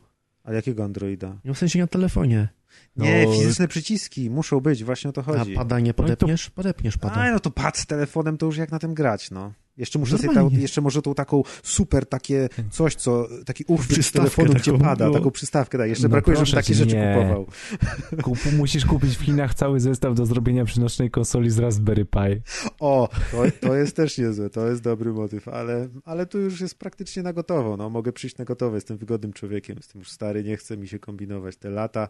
A 0.44 0.52
jakiego 0.52 0.84
Androida? 0.84 1.36
No 1.44 1.54
w 1.54 1.58
sensie 1.58 1.78
na 1.78 1.86
telefonie. 1.86 2.48
Nie, 2.96 3.26
No, 3.26 3.32
fizyczne 3.32 3.68
przyciski 3.68 4.30
muszą 4.30 4.60
być, 4.60 4.84
właśnie 4.84 5.10
o 5.10 5.12
to 5.12 5.22
chodzi. 5.22 5.54
A 5.54 5.58
pada 5.58 5.80
nie 5.80 5.94
podepniesz? 5.94 6.50
Podepniesz 6.50 6.98
pada. 6.98 7.14
A, 7.14 7.30
no 7.30 7.40
to 7.40 7.50
pad 7.50 7.78
z 7.78 7.86
telefonem 7.86 8.38
to 8.38 8.46
już 8.46 8.56
jak 8.56 8.70
na 8.72 8.78
tym 8.78 8.94
grać, 8.94 9.30
no. 9.30 9.52
Jeszcze 9.80 9.98
muszę 9.98 10.18
sobie 10.18 10.34
ta, 10.34 10.42
jeszcze 10.52 10.80
może 10.80 11.02
tą 11.02 11.14
taką 11.14 11.42
super 11.62 12.06
takie 12.06 12.48
coś, 12.70 12.94
co, 12.94 13.28
taki 13.46 13.64
uchwyt 13.66 14.06
z 14.06 14.12
telefonu, 14.12 14.52
gdzie 14.54 14.78
pada, 14.78 15.06
no. 15.06 15.12
taką 15.12 15.30
przystawkę, 15.30 15.78
tak. 15.78 15.88
Jeszcze 15.88 16.02
No 16.02 16.08
brakuje, 16.08 16.36
żebym 16.36 16.52
takie 16.52 16.74
rzeczy 16.74 16.96
nie. 16.96 17.14
kupował. 17.14 17.46
Kup, 18.24 18.38
musisz 18.56 18.86
kupić 18.86 19.16
w 19.16 19.20
Chinach 19.20 19.54
cały 19.54 19.80
zestaw 19.80 20.14
do 20.14 20.26
zrobienia 20.26 20.64
przenośnej 20.64 21.10
konsoli 21.10 21.50
z 21.50 21.58
Raspberry 21.58 22.04
Pi. 22.04 22.42
O, 22.80 23.08
to, 23.30 23.42
to 23.60 23.74
jest 23.74 23.96
też 23.96 24.18
niezłe, 24.18 24.50
to 24.50 24.68
jest 24.68 24.82
dobry 24.82 25.12
motyw, 25.12 25.48
ale, 25.48 25.88
ale 26.04 26.26
tu 26.26 26.38
już 26.38 26.60
jest 26.60 26.78
praktycznie 26.78 27.22
na 27.22 27.32
gotowo, 27.32 27.76
no. 27.76 27.90
Mogę 27.90 28.12
przyjść 28.12 28.38
na 28.38 28.44
gotowe, 28.44 28.76
jestem 28.76 28.96
wygodnym 28.96 29.32
człowiekiem, 29.32 29.76
jestem 29.76 29.98
już 29.98 30.10
stary, 30.10 30.44
nie 30.44 30.56
chce 30.56 30.76
mi 30.76 30.88
się 30.88 30.98
kombinować. 30.98 31.56
Te 31.56 31.70
lata, 31.70 32.08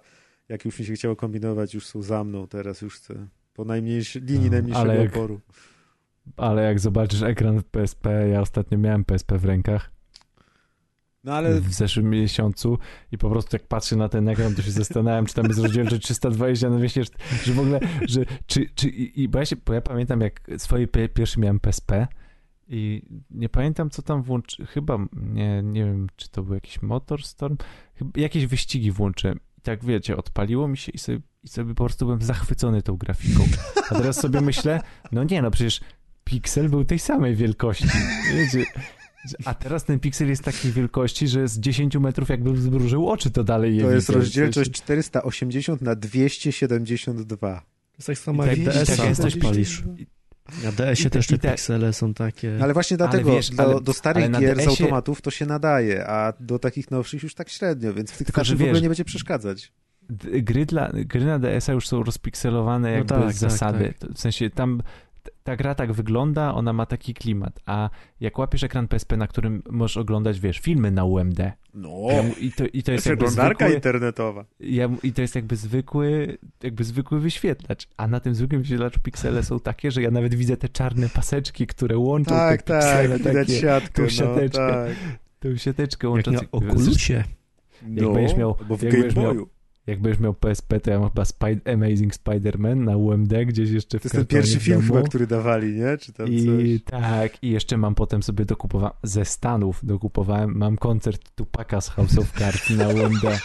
jak 0.51 0.65
już 0.65 0.79
mi 0.79 0.87
się 0.87 0.93
chciało 0.95 1.17
kombinować, 1.17 1.75
już 1.75 1.87
są 1.87 2.03
za 2.03 2.25
mną, 2.25 2.47
teraz 2.47 2.83
już 2.83 2.97
chcę 2.97 3.27
po 3.55 3.65
najmniejszej 3.65 4.23
linii 4.23 4.45
No, 4.45 4.53
najmniejszego 4.53 4.91
ale 4.91 5.03
jak- 5.03 5.17
oporu. 5.17 5.41
Ale 6.37 6.62
jak 6.62 6.81
zobaczysz 6.81 7.23
ekran 7.23 7.59
w 7.61 7.65
PSP, 7.65 8.29
ja 8.29 8.41
ostatnio 8.41 8.79
miałem 8.79 9.05
PSP 9.05 9.39
w 9.39 9.45
rękach. 9.45 9.91
No 11.25 11.35
ale 11.35 11.61
w 11.61 11.75
zeszłym 11.75 12.11
miesiącu 12.11 12.79
i 13.12 13.19
po 13.19 13.31
prostu 13.31 13.57
jak 13.57 13.67
patrzę 13.69 13.97
na 13.97 14.09
ten 14.09 14.29
ekran, 14.29 14.55
to 14.55 14.62
się 14.62 14.70
zastanawiam, 14.70 15.27
czy 15.27 15.35
tam 15.35 15.47
jest 15.47 15.59
rozdzielczość 15.61 16.03
320 16.03 16.70
na 16.70 16.77
200, 16.79 17.03
że 17.45 17.53
w 17.53 17.59
ogóle, 17.59 17.81
że 18.09 18.25
czy, 18.47 18.67
czy 18.75 18.89
i, 18.89 19.23
i 19.23 19.29
bo, 19.29 19.39
ja 19.39 19.45
się, 19.47 19.57
bo 19.67 19.75
ja 19.75 19.81
pamiętam 19.81 20.20
jak 20.20 20.41
swoje 20.59 20.87
pie- 20.89 21.09
pierwsze 21.09 21.41
miałem 21.41 21.61
PSP 21.61 22.07
i 22.69 23.03
nie 23.31 23.49
pamiętam 23.49 23.91
co 23.91 24.03
tam 24.03 24.23
włączy, 24.23 24.67
chyba, 24.67 24.99
nie, 25.12 25.62
nie 25.62 25.85
wiem, 25.85 26.07
czy 26.17 26.29
to 26.29 26.43
był 26.43 26.55
jakiś 26.55 26.83
Motorstorm, 26.83 27.57
chyba 27.95 28.11
jakieś 28.20 28.47
wyścigi 28.47 28.91
włączyłem 28.93 29.41
i 29.61 29.63
tak 29.63 29.85
wiecie, 29.85 30.17
odpaliło 30.17 30.69
mi 30.69 30.77
się 30.77 30.93
i 30.93 30.99
sobie, 30.99 31.21
i 31.45 31.49
sobie 31.49 31.75
po 31.75 31.85
prostu 31.85 32.05
byłem 32.05 32.23
zachwycony 32.23 32.83
tą 32.83 32.97
grafiką. 32.97 33.45
A 33.91 33.95
teraz 33.95 34.21
sobie 34.21 34.41
myślę, 34.41 34.81
no 35.13 35.25
nie, 35.25 35.43
no 35.43 35.51
przecież 35.51 35.81
piksel 36.25 36.69
był 36.69 36.85
tej 36.85 36.99
samej 36.99 37.37
wielkości. 37.37 37.89
Wiecie, 38.35 38.65
a 39.45 39.55
teraz 39.55 39.85
ten 39.85 40.01
piksel 40.01 40.29
jest 40.29 40.43
takiej 40.43 40.73
wielkości, 40.73 41.29
że 41.29 41.49
z 41.49 41.59
10 41.59 41.97
metrów 41.97 42.29
jakby 42.29 42.57
zmrużył 42.61 43.09
oczy, 43.09 43.31
to 43.31 43.45
dalej 43.45 43.77
je 43.77 43.83
to 43.83 43.91
jest 43.91 44.09
rozdzielczość 44.09 44.71
480 44.71 45.83
na 45.83 45.95
272. 45.95 47.37
To 47.37 47.63
jest 47.99 48.07
tak 48.07 48.19
samo 48.19 48.47
jak 48.47 48.55
tak- 48.55 48.59
i 48.59 48.65
DS-a, 48.65 48.97
tak 48.97 49.09
jest 49.09 49.39
palisz. 49.39 49.83
I, 49.99 50.07
Na 50.65 50.73
DS-ie 50.73 51.05
te- 51.05 51.10
też 51.10 51.27
te 51.27 51.39
te- 51.39 51.51
piksele 51.51 51.93
są 51.93 52.15
takie... 52.15 52.51
No 52.59 52.65
Ale 52.65 52.75
właśnie 52.75 52.97
dlatego 52.97 53.33
wiesz, 53.33 53.51
do, 53.51 53.62
ale- 53.62 53.81
do 53.81 53.93
starych 53.93 54.25
ale 54.25 54.31
na 54.31 54.41
gier 54.41 54.62
z 54.62 54.67
automatów 54.69 55.23
to 55.23 55.31
się 55.31 55.47
nadaje, 55.47 56.07
a 56.07 56.33
do 56.41 56.59
takich 56.59 56.91
nowszych 56.91 57.23
już 57.23 57.35
tak 57.35 57.49
średnio, 57.49 57.94
więc 57.94 58.10
w 58.10 58.19
tych 58.19 58.28
starszych 58.28 58.59
w 58.59 58.62
ogóle 58.62 58.81
nie 58.81 58.89
będzie 58.89 59.05
przeszkadzać. 59.05 59.73
Gry, 60.43 60.67
dla, 60.67 60.91
gry 60.93 61.25
na 61.25 61.39
DS-a 61.39 61.73
już 61.73 61.89
są 61.89 62.02
rozpikselowane 62.02 62.91
No 62.91 62.97
jakby 62.97 63.09
tak, 63.09 63.33
z 63.35 63.41
tak, 63.41 63.51
zasady. 63.51 63.94
To 63.99 64.07
W 64.15 64.19
sensie 64.19 64.51
tam 64.51 64.83
ta 65.51 65.57
gra 65.57 65.75
tak 65.75 65.93
wygląda, 65.93 66.55
ona 66.55 66.73
ma 66.73 66.87
taki 66.87 67.15
klimat, 67.15 67.61
a 67.67 67.91
jak 68.20 68.39
łapiesz 68.39 68.65
ekran 68.65 68.89
PSP, 68.89 69.17
na 69.17 69.27
którym 69.27 69.62
możesz 69.70 69.97
oglądać, 69.97 70.41
wiesz, 70.41 70.59
filmy 70.59 70.91
na 70.91 71.05
UMD 71.05 71.39
No, 71.75 71.91
i, 72.41 72.53
to, 72.53 72.65
i 72.73 72.83
to 72.83 72.93
jest 72.93 73.07
jakby 73.07 73.25
przeglądarka 73.25 73.65
zwykły, 73.65 73.75
internetowa. 73.75 74.45
ja, 74.61 74.89
i 75.03 75.12
to 75.12 75.23
jest 75.23 75.35
jakby 75.35 75.57
zwykły, 75.57 76.39
jakby 76.62 76.85
zwykły 76.85 77.20
wyświetlacz, 77.20 77.89
a 77.97 78.07
na 78.09 78.20
tym 78.20 78.35
zwykłym 78.35 78.61
wyświetlaczu 78.62 79.01
piksele 79.03 79.43
są 79.43 79.61
takie, 79.61 79.91
że 79.91 80.03
ja 80.03 80.11
nawet 80.11 80.35
widzę 80.35 80.57
te 80.57 80.69
czarne 80.69 81.09
paseczki, 81.09 81.67
które 81.67 81.99
łączą 81.99 82.31
Tak, 82.31 82.62
te 82.62 82.75
piksele, 82.75 83.19
tak, 83.19 83.29
widać 83.33 83.47
takie, 83.49 83.61
siatkę, 83.61 84.03
tą 84.03 84.09
siateczkę. 84.09 84.67
no, 84.67 84.73
tak. 84.73 84.97
tą 85.41 85.57
siateczkę 85.57 86.07
Jak 86.07 86.12
łączącą. 86.15 86.41
na 86.53 86.59
Oculusie. 86.75 87.25
No, 87.83 88.11
będziesz 88.12 88.37
miał- 88.37 88.57
bo 88.69 88.77
w 88.77 88.83
jak 88.83 88.93
Game 88.93 89.03
będziesz 89.05 89.23
miał- 89.23 89.35
Boyu. 89.35 89.49
Jak 89.86 90.00
będziesz 90.00 90.20
miał 90.20 90.34
PSP, 90.34 90.81
to 90.81 90.91
ja 90.91 90.99
mam 90.99 91.10
chyba 91.10 91.25
Amazing 91.73 92.15
Spider-Man 92.15 92.76
na 92.76 92.97
UMD, 92.97 93.33
gdzieś 93.47 93.70
jeszcze 93.70 93.99
w 93.99 94.02
To 94.02 94.07
jest 94.07 94.17
ten 94.17 94.26
pierwszy 94.26 94.60
film 94.60 94.83
chyba, 94.83 95.02
który 95.02 95.26
dawali, 95.26 95.73
nie? 95.73 95.99
Czy 95.99 96.12
tam 96.12 96.28
I 96.28 96.47
coś. 96.47 97.00
tak, 97.00 97.42
i 97.42 97.50
jeszcze 97.50 97.76
mam 97.76 97.94
potem 97.94 98.23
sobie 98.23 98.44
dokupowałem, 98.44 98.97
ze 99.02 99.25
Stanów 99.25 99.81
dokupowałem, 99.83 100.57
mam 100.57 100.76
koncert 100.76 101.31
Tupaka 101.34 101.81
z 101.81 101.89
House 101.89 102.18
of 102.18 102.33
Cards 102.33 102.70
na 102.70 102.89
UMD. 102.89 103.23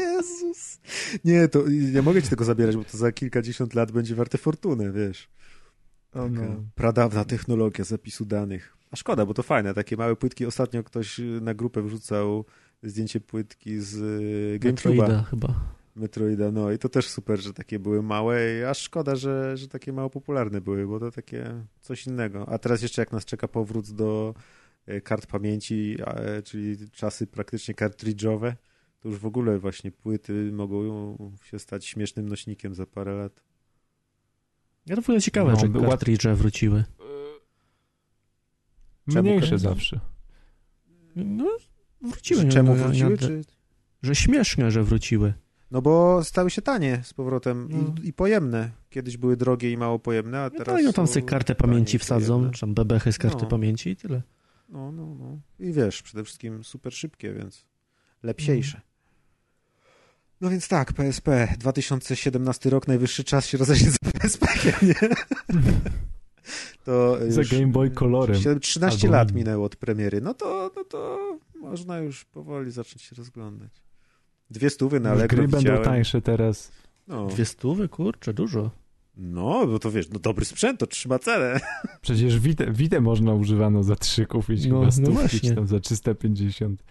Jezus! 0.00 0.80
Nie, 1.24 1.48
to 1.48 1.62
nie 1.92 2.02
mogę 2.02 2.22
ci 2.22 2.28
tego 2.28 2.44
zabierać, 2.44 2.76
bo 2.76 2.84
to 2.84 2.98
za 2.98 3.12
kilkadziesiąt 3.12 3.74
lat 3.74 3.92
będzie 3.92 4.14
warte 4.14 4.38
fortunę, 4.38 4.92
wiesz. 4.92 5.28
Taka 6.10 6.28
no. 6.28 6.64
pradawna 6.74 7.24
technologia 7.24 7.84
zapisu 7.84 8.24
danych. 8.24 8.76
A 8.90 8.96
szkoda, 8.96 9.26
bo 9.26 9.34
to 9.34 9.42
fajne, 9.42 9.74
takie 9.74 9.96
małe 9.96 10.16
płytki. 10.16 10.46
Ostatnio 10.46 10.84
ktoś 10.84 11.20
na 11.40 11.54
grupę 11.54 11.82
wrzucał 11.82 12.44
zdjęcie 12.82 13.20
płytki 13.20 13.80
z 13.80 13.94
y, 13.96 14.58
GameCube'a. 14.58 14.64
Metroida 14.96 15.22
chyba. 15.22 15.54
Metroida, 15.96 16.50
no 16.50 16.72
i 16.72 16.78
to 16.78 16.88
też 16.88 17.08
super, 17.08 17.40
że 17.40 17.52
takie 17.52 17.78
były 17.78 18.02
małe, 18.02 18.58
i 18.58 18.64
aż 18.64 18.78
szkoda, 18.78 19.16
że, 19.16 19.56
że 19.56 19.68
takie 19.68 19.92
mało 19.92 20.10
popularne 20.10 20.60
były, 20.60 20.86
bo 20.86 21.00
to 21.00 21.10
takie 21.10 21.64
coś 21.80 22.06
innego. 22.06 22.48
A 22.48 22.58
teraz 22.58 22.82
jeszcze 22.82 23.02
jak 23.02 23.12
nas 23.12 23.24
czeka 23.24 23.48
powrót 23.48 23.90
do 23.90 24.34
e, 24.86 25.00
kart 25.00 25.26
pamięci, 25.26 25.96
e, 26.06 26.42
czyli 26.42 26.90
czasy 26.90 27.26
praktycznie 27.26 27.74
kartridżowe, 27.74 28.56
to 29.00 29.08
już 29.08 29.18
w 29.18 29.26
ogóle 29.26 29.58
właśnie 29.58 29.92
płyty 29.92 30.52
mogą 30.52 31.16
się 31.44 31.58
stać 31.58 31.86
śmiesznym 31.86 32.28
nośnikiem 32.28 32.74
za 32.74 32.86
parę 32.86 33.14
lat. 33.14 33.42
Ja 34.86 34.96
to 34.96 35.02
w 35.02 35.04
ogóle 35.04 35.20
ciekawe, 35.20 35.52
No, 35.52 35.60
że 35.60 35.68
była- 35.68 35.88
cartridge 35.88 36.26
wróciły. 36.26 36.84
Mniejsze 39.06 39.58
zawsze. 39.58 40.00
No, 41.16 41.56
wróciły. 42.02 42.48
Czemu 42.48 42.74
no, 42.74 42.78
ja- 42.80 42.84
wróciły? 42.86 43.18
Czy... 43.18 43.40
Że 44.02 44.14
śmieszne, 44.14 44.70
że 44.70 44.82
wróciły. 44.82 45.34
No 45.70 45.82
bo 45.82 46.24
stały 46.24 46.50
się 46.50 46.62
tanie 46.62 47.00
z 47.04 47.14
powrotem 47.14 47.68
No. 47.70 47.94
i, 48.04 48.08
i 48.08 48.12
pojemne. 48.12 48.70
Kiedyś 48.90 49.16
były 49.16 49.36
drogie 49.36 49.70
i 49.72 49.76
mało 49.76 49.98
pojemne, 49.98 50.40
a 50.40 50.44
No 50.44 50.50
teraz 50.50 50.76
tak, 50.76 50.84
no 50.84 50.92
tam 50.92 51.06
sobie 51.06 51.26
kartę 51.26 51.54
pamięci 51.54 51.98
wsadzą, 51.98 52.50
czy 52.50 52.60
tam 52.60 52.74
bebechy 52.74 53.12
z 53.12 53.18
karty 53.18 53.42
No. 53.42 53.48
pamięci 53.48 53.90
i 53.90 53.96
tyle. 53.96 54.22
No, 54.68 54.92
no, 54.92 55.06
no. 55.18 55.38
I 55.60 55.72
wiesz, 55.72 56.02
przede 56.02 56.24
wszystkim 56.24 56.64
super 56.64 56.92
szybkie, 56.92 57.32
więc 57.32 57.64
lepsiejsze. 58.22 58.80
No 60.40 60.50
więc 60.50 60.68
tak, 60.68 60.92
PSP, 60.92 61.48
2017 61.58 62.70
rok, 62.70 62.88
najwyższy 62.88 63.24
czas 63.24 63.46
się 63.46 63.58
rozejść 63.58 63.86
z 63.86 63.98
PSP, 63.98 64.46
nie? 64.82 64.94
To 66.84 67.18
Za 67.28 67.42
Game 67.44 67.66
Boy 67.66 67.90
Colorem. 67.90 68.36
7, 68.36 68.60
13 68.60 69.06
Albo 69.06 69.16
lat 69.16 69.32
minęło 69.32 69.66
od 69.66 69.76
premiery, 69.76 70.20
no 70.20 70.34
to, 70.34 70.70
no 70.76 70.84
to 70.84 71.18
można 71.60 71.98
już 71.98 72.24
powoli 72.24 72.70
zacząć 72.70 73.02
się 73.02 73.16
rozglądać. 73.16 73.70
Dwie 74.50 74.70
stówy 74.70 75.00
na 75.00 75.10
Allegro 75.10 75.36
gry 75.36 75.42
będą 75.42 75.58
widziałem. 75.58 75.82
tańsze 75.84 76.20
teraz. 76.22 76.72
No, 77.08 77.26
Dwie 77.26 77.44
stówy, 77.44 77.88
kurczę, 77.88 78.34
dużo. 78.34 78.70
no, 79.16 79.66
bo 79.66 79.78
to 79.78 79.90
wiesz, 79.90 80.08
no 80.08 80.18
dobry 80.18 80.44
sprzęt, 80.44 80.80
to 80.80 80.86
trzyma 80.86 81.18
cenę. 81.18 81.60
Przecież 82.02 82.38
Witę, 82.38 82.72
Witę 82.72 83.00
można 83.00 83.34
używano 83.34 83.82
za 83.82 83.96
trzy 83.96 84.26
kupić, 84.26 84.66
No, 84.66 84.80
chyba 84.80 84.92
no 85.02 85.10
właśnie. 85.10 85.54
tam 85.54 85.66
za 85.66 85.80
350. 85.80 86.82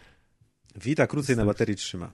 Vita 0.76 1.08
krócej 1.08 1.36
na 1.38 1.46
baterii 1.46 1.76
trzyma. 1.76 2.12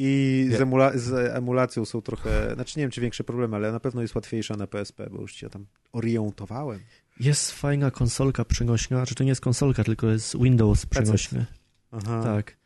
I 0.00 0.48
z, 0.52 0.60
emula- 0.60 0.98
z 0.98 1.12
emulacją 1.36 1.84
są 1.84 2.02
trochę, 2.02 2.54
znaczy 2.54 2.78
nie 2.78 2.84
wiem, 2.84 2.90
czy 2.90 3.00
większe 3.00 3.24
problemy, 3.24 3.56
ale 3.56 3.72
na 3.72 3.80
pewno 3.80 4.02
jest 4.02 4.14
łatwiejsza 4.14 4.56
na 4.56 4.66
PSP, 4.66 5.10
bo 5.10 5.20
już 5.20 5.34
się 5.34 5.48
tam 5.50 5.66
orientowałem. 5.92 6.80
Jest 7.20 7.52
fajna 7.52 7.90
konsolka 7.90 8.44
przenośna, 8.44 9.06
czy 9.06 9.14
to 9.14 9.24
nie 9.24 9.28
jest 9.30 9.40
konsolka, 9.40 9.84
tylko 9.84 10.06
jest 10.06 10.38
Windows 10.38 10.86
przenośny. 10.86 11.46
Aha. 11.92 12.22
Tak. 12.24 12.56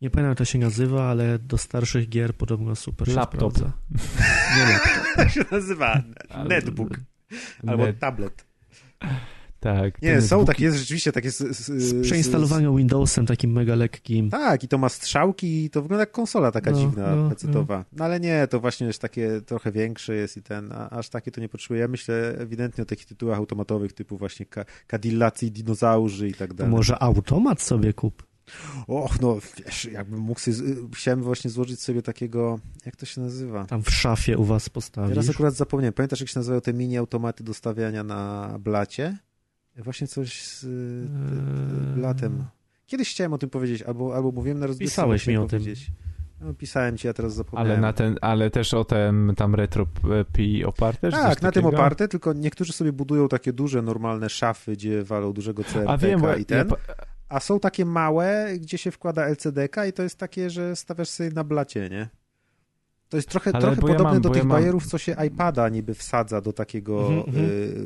Nie 0.00 0.10
pamiętam 0.10 0.28
jak 0.30 0.38
to 0.38 0.44
się 0.44 0.58
nazywa, 0.58 1.10
ale 1.10 1.38
do 1.38 1.58
starszych 1.58 2.08
gier 2.08 2.34
podobno 2.34 2.76
super 2.76 3.08
się 3.08 3.14
Laptop. 3.14 3.52
sprawdza. 3.56 3.72
Nie 4.56 4.72
laptop. 4.72 5.18
Jak 5.18 5.30
się 5.30 5.44
nazywa? 5.52 6.02
Netbook. 6.48 7.00
Albo 7.66 7.86
Net, 7.86 7.98
tablet. 7.98 8.44
tak. 9.60 10.02
Nie, 10.02 10.20
są 10.22 10.38
netbooki- 10.42 10.46
takie, 10.46 10.64
jest 10.64 10.76
rzeczywiście 10.78 11.12
takie... 11.12 11.30
Z, 11.30 11.38
z, 11.38 11.56
Z 11.58 11.82
z- 11.82 12.02
przeinstalowanym 12.06 12.76
Windowsem 12.76 13.26
takim 13.26 13.52
mega 13.52 13.74
lekkim. 13.74 14.30
Tak, 14.30 14.64
i 14.64 14.68
to 14.68 14.78
ma 14.78 14.88
strzałki 14.88 15.64
i 15.64 15.70
to 15.70 15.82
wygląda 15.82 16.02
jak 16.02 16.10
konsola 16.12 16.52
taka 16.52 16.70
No, 16.70 16.78
dziwna, 16.78 17.16
no, 17.16 17.28
pecetowa. 17.30 17.84
No 17.92 18.04
ale 18.04 18.20
nie, 18.20 18.46
to 18.50 18.60
właśnie 18.60 18.86
jest 18.86 19.00
takie 19.02 19.40
trochę 19.46 19.72
większe 19.72 20.14
jest 20.14 20.36
i 20.36 20.42
ten, 20.42 20.72
a, 20.72 20.90
aż 20.90 21.08
takie 21.08 21.30
to 21.30 21.40
nie 21.40 21.48
potrzebuję. 21.48 21.80
Ja 21.80 21.88
myślę 21.88 22.34
ewidentnie 22.38 22.82
o 22.82 22.84
takich 22.84 23.06
tytułach 23.06 23.38
automatowych 23.38 23.92
typu 23.92 24.16
właśnie 24.16 24.46
ka- 24.46 24.64
Cadillacy, 24.86 25.50
dinozaurzy 25.50 26.28
i 26.28 26.34
tak 26.34 26.48
To 26.50 26.54
dalej. 26.54 26.72
może 26.72 27.02
automat 27.02 27.62
sobie 27.62 27.92
kup. 27.92 28.26
Och, 28.86 29.20
no 29.20 29.36
wiesz, 29.66 29.84
jakbym 29.84 30.20
mógł 30.20 30.40
sobie, 30.40 30.54
z- 30.54 30.92
chciałem 30.94 31.22
właśnie 31.22 31.50
złożyć 31.50 31.80
sobie 31.82 32.02
takiego, 32.02 32.58
jak 32.86 32.96
to 32.96 33.06
się 33.06 33.20
nazywa? 33.20 33.64
Tam 33.64 33.82
w 33.82 33.90
szafie 33.90 34.38
u 34.38 34.44
was 34.44 34.68
postawisz. 34.68 35.10
Teraz 35.10 35.30
akurat 35.30 35.54
zapomniałem. 35.54 35.92
Pamiętasz, 35.92 36.20
jak 36.20 36.28
się 36.28 36.38
nazywały 36.38 36.60
te 36.60 36.72
mini 36.74 36.96
automaty 36.98 37.44
do 37.44 37.54
stawiania 37.54 38.04
na 38.04 38.50
blacie? 38.60 39.18
Właśnie 39.76 40.06
coś 40.06 40.42
z 40.42 40.64
y, 40.64 40.68
Eee. 40.68 41.94
blatem. 41.94 42.44
Kiedyś 42.86 43.10
chciałem 43.10 43.32
o 43.32 43.38
tym 43.38 43.50
powiedzieć, 43.50 43.82
albo, 43.82 44.16
albo 44.16 44.32
mówiłem 44.32 44.58
na 44.58 44.66
rozgrywce. 44.66 44.92
Pisałeś 44.92 45.26
mi 45.26 45.36
o 45.36 45.46
tym. 45.46 45.60
powiedzieć. 45.60 45.90
No, 46.40 46.54
pisałem 46.54 46.98
ci, 46.98 47.06
ja 47.06 47.12
teraz 47.12 47.34
zapomniałem. 47.34 47.70
Ale, 47.72 47.80
na 47.80 47.92
ten, 47.92 48.18
ale 48.20 48.50
też 48.50 48.74
o 48.74 48.84
tym 48.84 49.32
tam 49.36 49.54
retro 49.54 49.86
P 50.32 50.42
oparte? 50.66 51.10
Tak, 51.10 51.42
na 51.42 51.52
tym 51.52 51.66
oparte, 51.66 52.08
tylko 52.08 52.32
niektórzy 52.32 52.72
sobie 52.72 52.92
budują 52.92 53.28
takie 53.28 53.52
duże, 53.52 53.82
normalne 53.82 54.28
szafy, 54.28 54.72
gdzie 54.72 55.04
walą 55.04 55.32
dużego 55.32 55.64
CRTK 55.64 55.90
A 55.90 55.96
wiem, 55.98 56.22
i 56.40 56.44
ten. 56.44 56.68
ja, 56.68 56.74
A 57.34 57.40
są 57.40 57.60
takie 57.60 57.84
małe, 57.84 58.48
gdzie 58.58 58.78
się 58.78 58.90
wkłada 58.90 59.26
LCD-ka 59.26 59.86
i 59.86 59.92
to 59.92 60.02
jest 60.02 60.18
takie, 60.18 60.50
że 60.50 60.76
stawiasz 60.76 61.08
sobie 61.08 61.30
na 61.30 61.44
blacie, 61.44 61.90
nie? 61.90 62.08
To 63.14 63.18
jest 63.18 63.28
trochę, 63.28 63.50
Ale 63.54 63.60
trochę 63.62 63.80
bo 63.80 63.88
ja 63.88 63.94
podobne 63.94 64.12
mam- 64.12 64.22
do 64.22 64.28
tych 64.28 64.42
ja 64.42 64.44
mam- 64.48 64.58
bajerów, 64.58 64.86
co 64.86 64.98
się 64.98 65.16
iPada 65.26 65.68
niby 65.68 65.94
wsadza 65.94 66.40
do 66.40 66.52
takiego 66.52 67.00
Mhm, 67.08 67.18
mhm. 67.28 67.44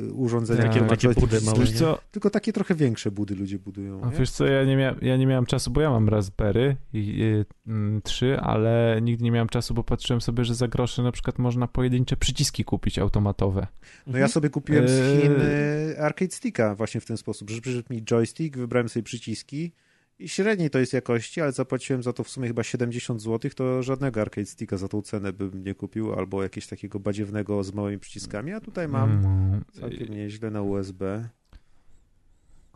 y, 0.09 0.13
urządzenia. 0.13 0.63
Takie 0.63 0.81
które 0.81 0.97
takie 0.97 1.21
budy 1.21 1.41
małe. 1.41 1.67
co, 1.67 1.99
Tylko 2.11 2.31
takie 2.31 2.53
trochę 2.53 2.75
większe 2.75 3.11
budy 3.11 3.35
ludzie 3.35 3.59
budują. 3.59 4.01
A 4.03 4.11
nie? 4.11 4.17
wiesz 4.17 4.31
co, 4.31 4.47
ja 4.47 4.65
nie, 4.65 4.77
mia- 4.77 4.95
ja 5.03 5.17
nie 5.17 5.27
miałem 5.27 5.47
czasu, 5.47 5.71
bo 5.71 5.81
ja 5.81 5.91
mam 5.91 6.09
Raspberry 6.09 6.77
i, 6.93 7.23
y, 7.23 7.45
mm, 7.67 8.03
trzy, 8.03 8.41
ale 8.41 8.99
nigdy 9.03 9.25
nie 9.25 9.31
miałem 9.31 9.49
czasu, 9.49 9.75
bo 9.75 9.85
patrzyłem 9.85 10.21
sobie, 10.21 10.45
że 10.45 10.55
za 10.55 10.69
grosze 10.69 11.03
na 11.03 11.13
przykład 11.13 11.39
można 11.39 11.67
pojedyncze 11.69 12.17
przyciski 12.17 12.65
kupić 12.65 12.99
automatowe. 12.99 13.67
No 14.07 14.19
ja 14.19 14.29
sobie 14.29 14.51
kupiłem 14.51 14.89
z 14.89 14.91
Eee. 15.01 15.21
Chin 15.23 15.33
y, 15.41 15.97
arcade 16.01 16.31
sticka 16.31 16.75
właśnie 16.75 17.01
w 17.01 17.05
ten 17.07 17.17
sposób, 17.17 17.51
że 17.51 17.61
przyszedł 17.61 17.95
mi 17.95 18.03
joystick, 18.03 18.57
wybrałem 18.57 18.89
sobie 18.89 19.03
przyciski 19.03 19.73
i 20.19 20.29
średniej 20.29 20.71
to 20.71 20.79
jest 20.79 20.93
jakości, 20.93 21.41
ale 21.41 21.53
zapłaciłem 21.53 22.03
za 22.03 22.13
to 22.13 22.25
w 22.25 22.29
sumie 22.29 22.49
chyba 22.49 22.63
70 22.63 23.23
zł, 23.23 23.51
to 23.57 23.83
żadnego 23.83 24.21
arcade 24.21 24.47
sticka 24.47 24.77
za 24.77 24.89
tą 24.89 25.03
cenę 25.03 25.33
bym 25.33 25.65
nie 25.65 25.75
kupił, 25.75 26.15
albo 26.15 26.43
jakiegoś 26.43 26.67
takiego 26.67 27.01
badziewnego 27.01 27.65
z 27.65 27.75
małymi 27.75 27.99
przyciskami, 27.99 28.53
a 28.53 28.61
tutaj 28.61 28.89
mam 28.89 29.11
Mm, 29.11 29.65
całkiem 29.73 30.09
nieźle 30.09 30.51
na 30.51 30.63
USB. 30.63 31.29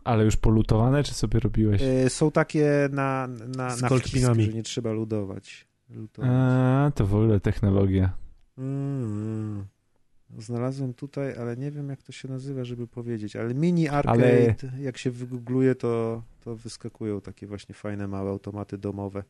Ale 0.03 0.25
już 0.25 0.35
polutowane, 0.35 1.03
czy 1.03 1.13
sobie 1.13 1.39
robiłeś? 1.39 1.81
Y, 1.81 2.09
są 2.09 2.31
takie 2.31 2.89
na, 2.91 3.27
na, 3.27 3.75
na 3.75 3.89
wcisk, 3.89 4.33
że 4.39 4.47
nie 4.53 4.63
trzeba 4.63 4.91
ludować. 4.91 5.67
lutować. 5.89 6.31
A, 6.33 6.91
to 6.95 7.07
w 7.07 7.15
ogóle 7.15 7.39
technologia. 7.39 8.13
Mm. 8.57 9.65
Znalazłem 10.37 10.93
tutaj, 10.93 11.37
ale 11.37 11.57
nie 11.57 11.71
wiem 11.71 11.89
jak 11.89 12.03
to 12.03 12.11
się 12.11 12.27
nazywa, 12.27 12.63
żeby 12.63 12.87
powiedzieć, 12.87 13.35
ale 13.35 13.53
mini 13.53 13.89
arcade, 13.89 14.55
Ale- 14.63 14.83
jak 14.83 14.97
się 14.97 15.11
wygoogluje, 15.11 15.75
to, 15.75 16.23
to 16.43 16.55
wyskakują 16.55 17.21
takie 17.21 17.47
właśnie 17.47 17.75
fajne 17.75 18.07
małe 18.07 18.29
automaty 18.29 18.77
domowe. 18.77 19.23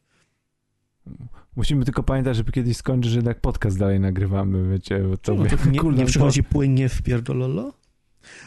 Musimy 1.56 1.86
tylko 1.86 2.04
pamiętać, 2.04 2.38
żeby 2.38 2.52
kiedyś 2.52 2.78
skończyć, 2.78 3.12
że 3.12 3.18
jednak 3.18 3.42
podcast 3.42 3.80
dalej 3.80 4.00
nagrywamy, 4.00 4.70
wiecie, 4.70 5.00
bo 5.00 5.18
to 5.18 5.34
No, 5.36 5.46
to 5.46 5.70
nie, 5.70 5.80
nie 5.98 6.06
przychodzi 6.06 6.44
płynnie 6.44 6.90
w 6.90 7.02
pierdololo? 7.02 7.74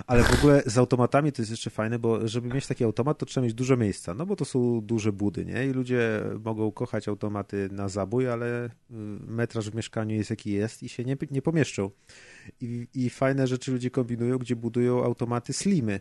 Ale 0.07 0.23
w 0.23 0.39
ogóle 0.39 0.63
z 0.67 0.79
automatami 0.79 1.33
to 1.33 1.43
jest 1.43 1.51
jeszcze 1.51 1.71
fajne, 1.71 1.99
bo 1.99 2.29
żeby 2.29 2.55
mieć 2.55 2.67
taki 2.67 2.85
automat, 2.85 3.19
to 3.19 3.27
trzeba 3.27 3.45
mieć 3.45 3.55
dużo 3.55 3.77
miejsca, 3.77 4.15
no 4.15 4.27
bo 4.27 4.37
to 4.37 4.45
są 4.45 4.81
duże 4.81 5.13
budy, 5.13 5.45
nie? 5.45 5.67
I 5.67 5.71
ludzie 5.71 6.23
mogą 6.45 6.73
kochać 6.73 7.09
automaty 7.09 7.69
na 7.73 7.89
zabój, 7.89 8.29
ale 8.29 8.67
y, 8.67 8.71
metraż 9.27 9.71
w 9.71 9.75
mieszkaniu 9.75 10.17
jest 10.17 10.31
jaki 10.31 10.51
jest 10.51 10.83
i 10.83 10.89
się 10.89 11.05
nie, 11.05 11.17
nie 11.31 11.43
pomieszczą. 11.43 11.91
I, 12.61 12.89
I 12.95 13.11
fajne 13.11 13.47
rzeczy 13.47 13.73
ludzie 13.73 13.91
kombinują, 13.91 14.39
gdzie 14.39 14.57
budują 14.57 15.05
automaty 15.05 15.53
slimy. 15.53 16.01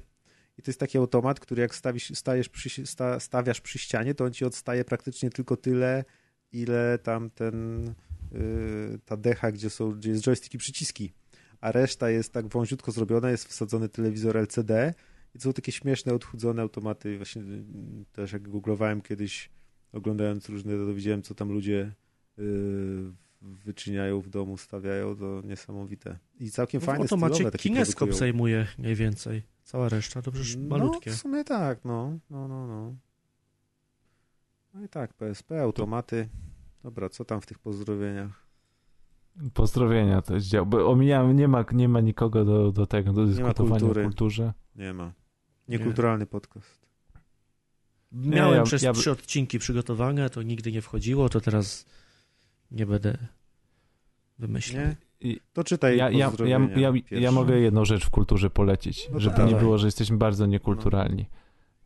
I 0.58 0.62
to 0.62 0.72
jest 0.72 0.80
taki 0.80 0.98
automat, 0.98 1.40
który 1.40 1.62
jak 1.62 1.76
stawisz, 1.76 2.12
stajesz 2.16 2.50
przy, 2.50 2.88
sta, 2.88 3.20
stawiasz 3.20 3.62
przy 3.62 3.80
ścianie, 3.80 4.16
to 4.16 4.26
on 4.26 4.34
ci 4.34 4.46
odstaje 4.46 4.86
praktycznie 4.86 5.30
tylko 5.30 5.58
tyle, 5.58 6.04
ile 6.52 7.00
tam 7.04 7.30
ten, 7.30 7.86
yy, 8.32 9.00
ta 9.06 9.18
decha, 9.18 9.52
gdzie 9.52 9.70
są, 9.70 9.92
gdzie 9.92 10.10
jest 10.10 10.28
joystick 10.28 10.54
i 10.54 10.58
przyciski 10.58 11.14
a 11.62 11.72
reszta 11.72 12.10
jest 12.10 12.34
tak 12.34 12.48
wąziutko 12.48 12.92
zrobiona, 12.92 13.32
jest 13.32 13.48
wsadzony 13.48 13.90
telewizor 13.90 14.38
LCD 14.38 14.94
i 15.36 15.38
to 15.38 15.44
są 15.44 15.54
takie 15.54 15.72
śmieszne, 15.72 16.14
odchudzone 16.14 16.62
automaty. 16.62 17.18
Właśnie 17.18 17.42
mm, 17.42 18.06
też 18.12 18.34
jak 18.34 18.50
googlowałem 18.50 19.02
kiedyś, 19.02 19.50
oglądając 19.94 20.50
różne, 20.50 20.78
to 20.78 20.94
widziałem, 20.94 21.22
co 21.22 21.36
tam 21.36 21.52
ludzie 21.52 21.92
yy, 22.38 23.14
wyczyniają 23.42 24.22
w 24.22 24.30
domu, 24.30 24.58
stawiają, 24.58 25.16
to 25.16 25.42
niesamowite. 25.44 26.20
I 26.40 26.52
całkiem 26.52 26.82
No 26.82 26.86
fajne, 26.86 27.02
automacie 27.02 27.36
stylowe 27.36 27.58
kineskop 27.58 28.14
zajmuje 28.14 28.68
najwięcej. 28.78 29.44
Cała 29.64 29.90
reszta 29.90 30.22
to 30.22 30.32
przecież 30.32 30.56
malutkie. 30.56 31.10
No, 31.10 31.16
w 31.16 31.20
sumie 31.20 31.44
tak, 31.44 31.86
no. 31.86 32.20
No, 32.30 32.48
no, 32.48 32.68
no. 32.68 32.96
No 34.74 34.84
i 34.84 34.90
tak, 34.90 35.14
PSP, 35.14 35.62
automaty. 35.62 36.30
Dobra, 36.84 37.10
co 37.10 37.26
tam 37.26 37.42
w 37.42 37.46
tych 37.46 37.60
pozdrowieniach? 37.60 38.45
Pozdrowienia 39.54 40.22
to 40.22 40.34
jest 40.36 40.48
dział. 40.48 40.66
Bo 40.66 40.92
omijam, 40.92 41.36
nie 41.36 41.48
ma, 41.48 41.66
nie 41.72 41.88
ma 41.90 42.00
nikogo 42.02 42.46
do, 42.46 42.72
do 42.72 42.88
tego, 42.88 43.14
do 43.14 43.26
dyskutowania 43.26 43.80
kultury. 43.80 44.02
o 44.02 44.06
kulturze. 44.06 44.54
Nie 44.76 44.94
ma. 44.94 45.12
Niekulturalny 45.68 46.26
podcast. 46.26 46.86
Miałem 48.12 48.56
ja- 48.56 48.64
przez 48.64 48.82
ja 48.82 48.94
trzy 48.94 49.12
odcinki 49.12 49.60
przygotowania, 49.60 50.30
to 50.30 50.42
nigdy 50.44 50.72
nie 50.72 50.82
wchodziło, 50.82 51.30
to 51.30 51.42
teraz 51.42 51.86
nie 52.72 52.86
będę 52.86 53.18
wymyślał. 54.40 54.86
Nie? 54.86 54.96
To 55.54 55.64
czytaj 55.64 55.98
Ja, 55.98 56.10
ja, 56.10 56.32
ja, 56.76 56.92
ja, 57.12 57.32
mogę 57.32 57.60
jedną 57.60 57.86
rzecz 57.86 58.06
w 58.06 58.10
kulturze 58.10 58.50
polecić, 58.50 59.10
No 59.14 59.20
żeby 59.20 59.38
dawaj. 59.38 59.54
nie 59.54 59.60
było, 59.60 59.78
że 59.78 59.88
jesteśmy 59.88 60.18
bardzo 60.18 60.46
niekulturalni. 60.46 61.26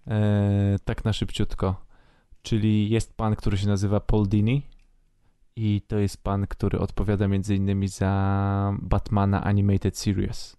E, 0.08 0.76
tak 0.86 1.06
na 1.06 1.14
szybciutko. 1.14 1.86
Czyli 2.42 2.90
jest 2.90 3.14
pan, 3.18 3.36
który 3.36 3.58
się 3.58 3.68
nazywa 3.68 4.00
Paul 4.00 4.28
Dini 4.28 4.61
i 5.60 5.82
to 5.82 5.98
jest 5.98 6.24
pan, 6.24 6.48
który 6.48 6.80
odpowiada 6.80 7.28
między 7.28 7.56
innymi 7.56 7.88
za 7.88 8.74
Batmana 8.82 9.44
Animated 9.44 9.98
Series, 9.98 10.58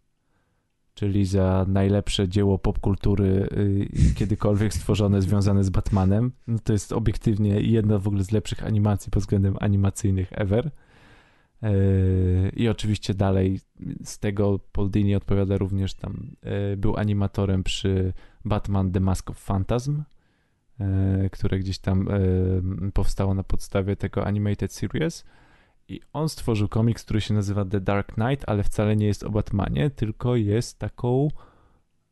czyli 0.94 1.24
za 1.24 1.64
najlepsze 1.68 2.28
dzieło 2.28 2.58
popkultury 2.58 3.48
y, 3.52 4.14
kiedykolwiek 4.14 4.74
stworzone 4.74 5.22
związane 5.22 5.64
z 5.64 5.70
Batmanem. 5.70 6.32
No 6.46 6.58
to 6.64 6.72
jest 6.72 6.92
obiektywnie 6.92 7.60
jedna 7.60 7.98
w 7.98 8.08
ogóle 8.08 8.24
z 8.24 8.32
lepszych 8.32 8.66
animacji 8.66 9.10
pod 9.10 9.22
względem 9.22 9.56
animacyjnych 9.60 10.28
ever. 10.32 10.70
Yy, 11.62 11.70
I 12.56 12.68
oczywiście 12.68 13.14
dalej 13.14 13.60
z 14.04 14.18
tego 14.18 14.58
Paul 14.72 14.90
Dini 14.90 15.14
odpowiada 15.14 15.58
również 15.58 15.94
tam, 15.94 16.30
yy, 16.42 16.76
był 16.76 16.96
animatorem 16.96 17.62
przy 17.62 18.12
Batman 18.44 18.92
The 18.92 19.00
Mask 19.00 19.30
of 19.30 19.44
Phantasm, 19.44 20.02
które 21.32 21.58
gdzieś 21.58 21.78
tam 21.78 22.08
yy, 22.82 22.92
powstało 22.92 23.34
na 23.34 23.42
podstawie 23.42 23.96
tego 23.96 24.26
animated 24.26 24.72
series. 24.72 25.24
I 25.90 26.00
on 26.12 26.28
stworzył 26.28 26.68
komiks, 26.68 27.04
który 27.04 27.20
się 27.20 27.34
nazywa 27.34 27.64
The 27.64 27.80
Dark 27.80 28.14
Knight, 28.14 28.48
ale 28.48 28.62
wcale 28.62 28.96
nie 28.96 29.06
jest 29.06 29.24
o 29.24 29.30
Batmanie, 29.30 29.90
tylko 29.90 30.36
jest 30.36 30.78
taką 30.78 31.28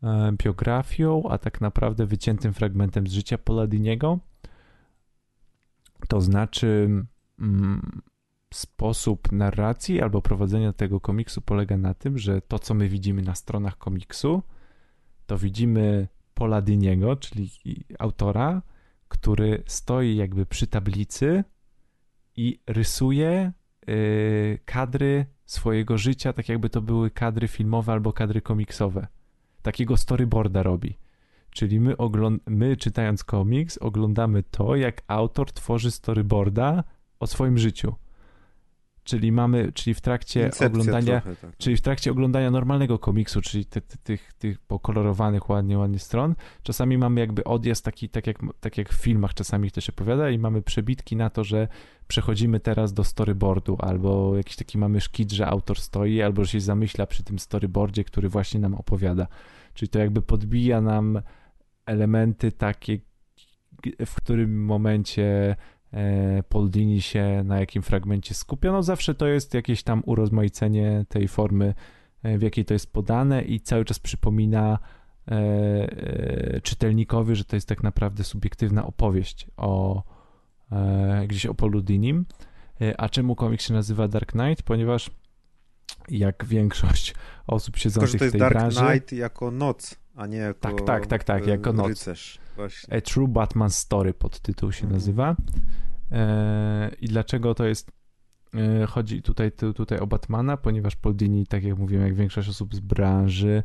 e, 0.02 0.32
biografią, 0.32 1.22
a 1.28 1.38
tak 1.38 1.60
naprawdę 1.60 2.06
wyciętym 2.06 2.52
fragmentem 2.55 3.06
z 3.06 3.12
życia 3.12 3.38
Paula 3.38 3.66
Diniego. 3.66 4.18
To 6.08 6.20
znaczy, 6.20 6.88
mm, 7.38 8.02
sposób 8.55 9.32
narracji 9.32 10.02
albo 10.02 10.22
prowadzenia 10.22 10.72
tego 10.72 11.00
komiksu 11.00 11.40
polega 11.40 11.76
na 11.76 11.94
tym, 11.94 12.18
że 12.18 12.40
to, 12.42 12.58
co 12.58 12.74
my 12.74 12.88
widzimy 12.88 13.22
na 13.22 13.34
stronach 13.34 13.78
komiksu, 13.78 14.42
to 15.26 15.38
widzimy 15.38 16.08
Paula 16.39 16.62
Diniego, 16.62 17.17
czyli 17.17 17.50
autora, 17.99 18.62
który 19.08 19.62
stoi 19.67 20.17
jakby 20.17 20.47
przy 20.47 20.67
tablicy 20.67 21.44
i 22.36 22.60
rysuje 22.67 23.52
y, 23.89 24.58
kadry 24.65 25.26
swojego 25.47 25.99
życia, 25.99 26.33
tak 26.33 26.49
jakby 26.49 26.70
to 26.70 26.81
były 26.81 27.10
kadry 27.10 27.49
filmowe 27.49 27.92
albo 27.92 28.12
kadry 28.12 28.41
komiksowe. 28.42 29.07
Takiego 29.62 29.97
storyboarda 29.97 30.62
robi. 30.62 30.99
Czyli 31.50 31.81
my, 31.81 31.97
my 32.47 32.76
czytając 32.76 33.25
komiks, 33.25 33.78
oglądamy 33.78 34.42
to, 34.42 34.76
jak 34.76 35.02
autor 35.07 35.52
tworzy 35.52 35.91
storyboarda 35.91 36.84
o 37.20 37.26
swoim 37.26 37.58
życiu. 37.58 37.94
Czyli 39.08 39.32
mamy, 39.32 39.72
czyli 39.72 39.94
w 39.94 40.00
trakcie 40.00 40.40
Incepcja 40.40 40.66
oglądania, 40.66 41.20
trochę, 41.20 41.36
tak. 41.36 41.56
czyli 41.56 41.76
w 41.76 41.80
trakcie 41.80 42.10
oglądania 42.10 42.50
normalnego 42.50 42.98
komiksu, 42.98 43.40
czyli 43.40 43.66
ty, 43.66 43.80
ty, 43.80 43.98
tych, 43.98 44.32
tych 44.32 44.58
pokolorowanych 44.58 45.48
ładnie, 45.48 45.78
ładnie 45.78 45.98
stron, 45.98 46.34
czasami 46.62 46.98
mamy 46.98 47.20
jakby 47.20 47.44
odjazd 47.44 47.84
taki, 47.84 48.08
tak 48.08 48.26
jak, 48.26 48.38
tak 48.60 48.78
jak 48.78 48.88
w 48.88 48.96
filmach 48.96 49.34
czasami 49.34 49.70
to 49.70 49.80
się 49.80 49.92
powiada 49.92 50.30
i 50.30 50.38
mamy 50.38 50.62
przebitki 50.62 51.16
na 51.16 51.30
to, 51.30 51.44
że 51.44 51.68
przechodzimy 52.08 52.60
teraz 52.60 52.92
do 52.92 53.04
storyboardu, 53.04 53.76
albo 53.80 54.36
jakiś 54.36 54.56
taki 54.56 54.78
mamy 54.78 55.00
szkit, 55.00 55.32
że 55.32 55.46
autor 55.46 55.80
stoi, 55.80 56.22
albo 56.22 56.44
że 56.44 56.50
się 56.50 56.60
zamyśla 56.60 57.06
przy 57.06 57.24
tym 57.24 57.38
storyboardzie, 57.38 58.04
który 58.04 58.28
właśnie 58.28 58.60
nam 58.60 58.74
opowiada. 58.74 59.26
Czyli 59.74 59.88
to 59.88 59.98
jakby 59.98 60.22
podbija 60.22 60.80
nam 60.80 61.22
elementy 61.86 62.52
takie, 62.52 62.98
w 64.06 64.14
którym 64.14 64.64
momencie 64.64 65.56
e, 65.92 66.42
Paul 66.49 66.70
Dini 66.70 67.02
się 67.02 67.42
na 67.44 67.60
jakim 67.60 67.83
fragmencie 67.83 68.34
skupia. 68.34 68.73
No 68.73 68.83
zawsze 68.83 69.15
to 69.15 69.26
jest 69.26 69.55
jakieś 69.55 69.83
tam 69.83 70.02
urozmaicenie 70.07 71.05
tej 71.08 71.28
formy, 71.28 71.75
e, 72.23 72.39
w 72.39 72.42
jakiej 72.42 72.65
to 72.65 72.75
jest 72.75 72.92
podane 72.92 73.42
i 73.42 73.60
cały 73.60 73.84
czas 73.84 73.99
przypomina 73.99 74.78
e, 75.28 76.60
czytelnikowi, 76.60 77.34
że 77.36 77.44
to 77.44 77.57
jest 77.57 77.68
tak 77.68 77.83
naprawdę 77.83 78.25
subiektywna 78.25 78.86
opowieść 78.86 79.47
o 79.57 80.02
gdzieś 81.28 81.47
o 81.47 81.55
Paulu 81.55 81.81
Dinim. 81.83 82.26
E, 82.81 83.00
A 83.00 83.08
czemu 83.08 83.34
komiks 83.36 83.67
się 83.68 83.75
nazywa 83.75 84.08
Dark 84.08 84.33
Knight? 84.33 84.62
Ponieważ 84.62 85.10
jak 86.08 86.44
większość 86.44 87.15
osób 87.47 87.75
Tylko, 87.75 87.83
siedzących 87.83 88.10
że 88.12 88.18
to 88.18 88.18
w 88.18 88.23
jest 88.23 88.33
tej 88.33 88.41
Dark 88.41 88.55
branży... 88.55 88.81
Knight 88.81 89.12
jako 89.12 89.50
noc, 89.50 89.97
a 90.17 90.26
nie 90.26 90.36
jako 90.36 90.60
Tak, 90.60 90.81
tak, 90.83 91.07
tak, 91.07 91.25
tak, 91.25 91.47
jako 91.47 91.73
noc. 91.73 91.89
rycerz. 91.89 92.39
A 92.91 93.00
True 93.00 93.28
Batman 93.28 93.70
Story 93.70 94.15
podtytuł 94.15 94.73
się 94.73 94.83
Mhm. 94.84 94.92
nazywa. 94.94 95.36
E, 96.12 96.90
I 97.00 97.06
dlaczego 97.06 97.54
to 97.54 97.66
jest. 97.66 97.92
E, 98.54 98.86
chodzi 98.86 99.22
tutaj, 99.22 99.52
tu, 99.52 99.74
tutaj 99.74 99.98
o 99.98 100.06
Batmana, 100.06 100.56
ponieważ 100.56 100.96
Paul 100.96 101.16
Dini, 101.16 101.46
tak 101.46 101.64
jak 101.64 101.78
mówiłem, 101.78 102.04
jak 102.04 102.14
większość 102.14 102.48
osób 102.48 102.74
z 102.74 102.80
branży, 102.80 103.62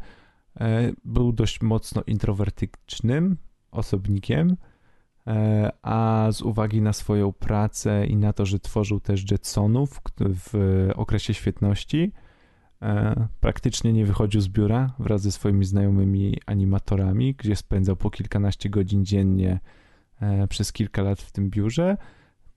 e, 0.59 0.91
był 1.05 1.33
dość 1.33 1.61
mocno 1.61 2.03
introwertycznym 2.07 3.37
osobnikiem, 3.71 4.57
a 5.81 6.27
z 6.31 6.41
uwagi 6.41 6.81
na 6.81 6.93
swoją 6.93 7.33
pracę 7.33 8.05
i 8.05 8.15
na 8.15 8.33
to, 8.33 8.45
że 8.45 8.59
tworzył 8.59 8.99
też 8.99 9.31
Jetsonów 9.31 10.01
w 10.19 10.53
okresie 10.95 11.33
świetności, 11.33 12.11
praktycznie 13.39 13.93
nie 13.93 14.05
wychodził 14.05 14.41
z 14.41 14.47
biura 14.47 14.93
wraz 14.99 15.21
ze 15.21 15.31
swoimi 15.31 15.65
znajomymi 15.65 16.37
animatorami, 16.45 17.35
gdzie 17.35 17.55
spędzał 17.55 17.95
po 17.95 18.09
kilkanaście 18.09 18.69
godzin 18.69 19.05
dziennie 19.05 19.59
przez 20.49 20.71
kilka 20.71 21.01
lat 21.01 21.21
w 21.21 21.31
tym 21.31 21.49
biurze, 21.49 21.97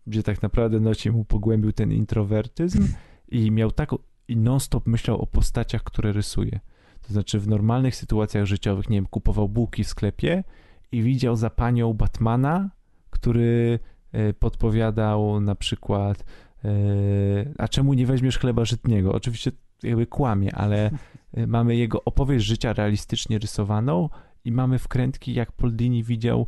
gdzie 0.07 0.23
tak 0.23 0.43
naprawdę 0.43 0.81
no, 0.81 0.95
się 0.95 1.13
mu 1.13 1.25
pogłębił 1.25 1.73
ten 1.73 1.93
introwertyzm 1.93 2.89
i 3.29 3.51
miał 3.51 3.71
taką 3.71 3.99
i 4.29 4.37
non-stop 4.37 4.87
myślał 4.87 5.21
o 5.21 5.27
postaciach, 5.27 5.83
które 5.83 6.13
rysuje. 6.13 6.61
To 7.03 7.13
znaczy 7.13 7.41
w 7.41 7.49
normalnych 7.49 7.97
sytuacjach 7.97 8.45
życiowych, 8.45 8.91
nie 8.91 8.97
wiem, 8.97 9.07
kupował 9.07 9.49
bułki 9.49 9.85
w 9.85 9.89
sklepie 9.89 10.45
i 10.93 11.03
widział 11.03 11.37
za 11.37 11.51
panią 11.51 11.93
Batmana, 11.93 12.71
który 13.11 13.79
e, 14.13 14.33
podpowiadał 14.33 15.41
na 15.41 15.55
przykład 15.55 16.25
e, 16.65 16.71
a 17.59 17.69
czemu 17.69 17.95
nie 17.95 18.07
weźmiesz 18.07 18.39
chleba 18.39 18.65
żytniego? 18.65 19.15
Oczywiście 19.15 19.53
jakby 19.83 20.07
kłamie, 20.07 20.55
ale 20.55 20.91
e, 21.35 21.47
mamy 21.47 21.77
jego 21.77 22.05
opowieść 22.05 22.47
życia 22.47 22.73
realistycznie 22.73 23.39
rysowaną 23.39 24.09
i 24.45 24.53
mamy 24.53 24.79
wkrętki, 24.79 25.35
jak 25.35 25.53
Poldini 25.53 26.05
widział 26.05 26.47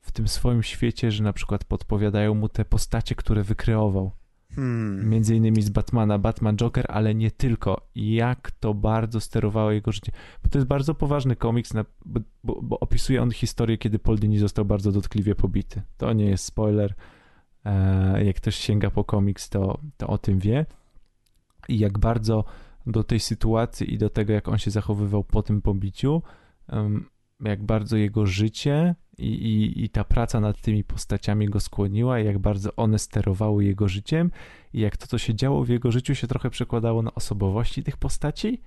w 0.00 0.12
tym 0.12 0.28
swoim 0.28 0.62
świecie, 0.62 1.10
że 1.10 1.22
na 1.22 1.32
przykład 1.32 1.64
podpowiadają 1.64 2.34
mu 2.34 2.48
te 2.48 2.64
postacie, 2.64 3.14
które 3.14 3.42
wykreował. 3.42 4.10
Hmm. 4.54 5.08
Między 5.08 5.36
innymi 5.36 5.62
z 5.62 5.70
Batmana, 5.70 6.18
Batman 6.18 6.56
Joker, 6.56 6.86
ale 6.88 7.14
nie 7.14 7.30
tylko. 7.30 7.88
Jak 7.94 8.50
to 8.50 8.74
bardzo 8.74 9.20
sterowało 9.20 9.70
jego 9.70 9.92
życie. 9.92 10.12
Bo 10.42 10.48
to 10.48 10.58
jest 10.58 10.68
bardzo 10.68 10.94
poważny 10.94 11.36
komiks, 11.36 11.74
na, 11.74 11.84
bo, 12.04 12.20
bo, 12.44 12.62
bo 12.62 12.80
opisuje 12.80 13.22
on 13.22 13.30
historię, 13.30 13.78
kiedy 13.78 13.98
Paul 13.98 14.18
Dini 14.18 14.38
został 14.38 14.64
bardzo 14.64 14.92
dotkliwie 14.92 15.34
pobity. 15.34 15.82
To 15.96 16.12
nie 16.12 16.24
jest 16.24 16.44
spoiler. 16.44 16.94
E, 17.64 18.24
jak 18.24 18.36
ktoś 18.36 18.54
sięga 18.54 18.90
po 18.90 19.04
komiks, 19.04 19.48
to, 19.48 19.78
to 19.96 20.06
o 20.06 20.18
tym 20.18 20.38
wie. 20.38 20.66
I 21.68 21.78
jak 21.78 21.98
bardzo 21.98 22.44
do 22.86 23.04
tej 23.04 23.20
sytuacji 23.20 23.94
i 23.94 23.98
do 23.98 24.10
tego, 24.10 24.32
jak 24.32 24.48
on 24.48 24.58
się 24.58 24.70
zachowywał 24.70 25.24
po 25.24 25.42
tym 25.42 25.62
pobiciu, 25.62 26.22
em, 26.68 27.08
jak 27.40 27.62
bardzo 27.62 27.96
jego 27.96 28.26
życie 28.26 28.94
i, 29.18 29.26
i, 29.26 29.84
i 29.84 29.88
ta 29.88 30.04
praca 30.04 30.40
nad 30.40 30.60
tymi 30.60 30.84
postaciami 30.84 31.48
go 31.48 31.60
skłoniła, 31.60 32.20
i 32.20 32.26
jak 32.26 32.38
bardzo 32.38 32.76
one 32.76 32.98
sterowały 32.98 33.64
jego 33.64 33.88
życiem, 33.88 34.30
i 34.72 34.80
jak 34.80 34.96
to, 34.96 35.06
co 35.06 35.18
się 35.18 35.34
działo 35.34 35.64
w 35.64 35.68
jego 35.68 35.92
życiu, 35.92 36.14
się 36.14 36.26
trochę 36.26 36.50
przekładało 36.50 37.02
na 37.02 37.14
osobowości 37.14 37.82
tych 37.82 37.96
postaci, 37.96 38.60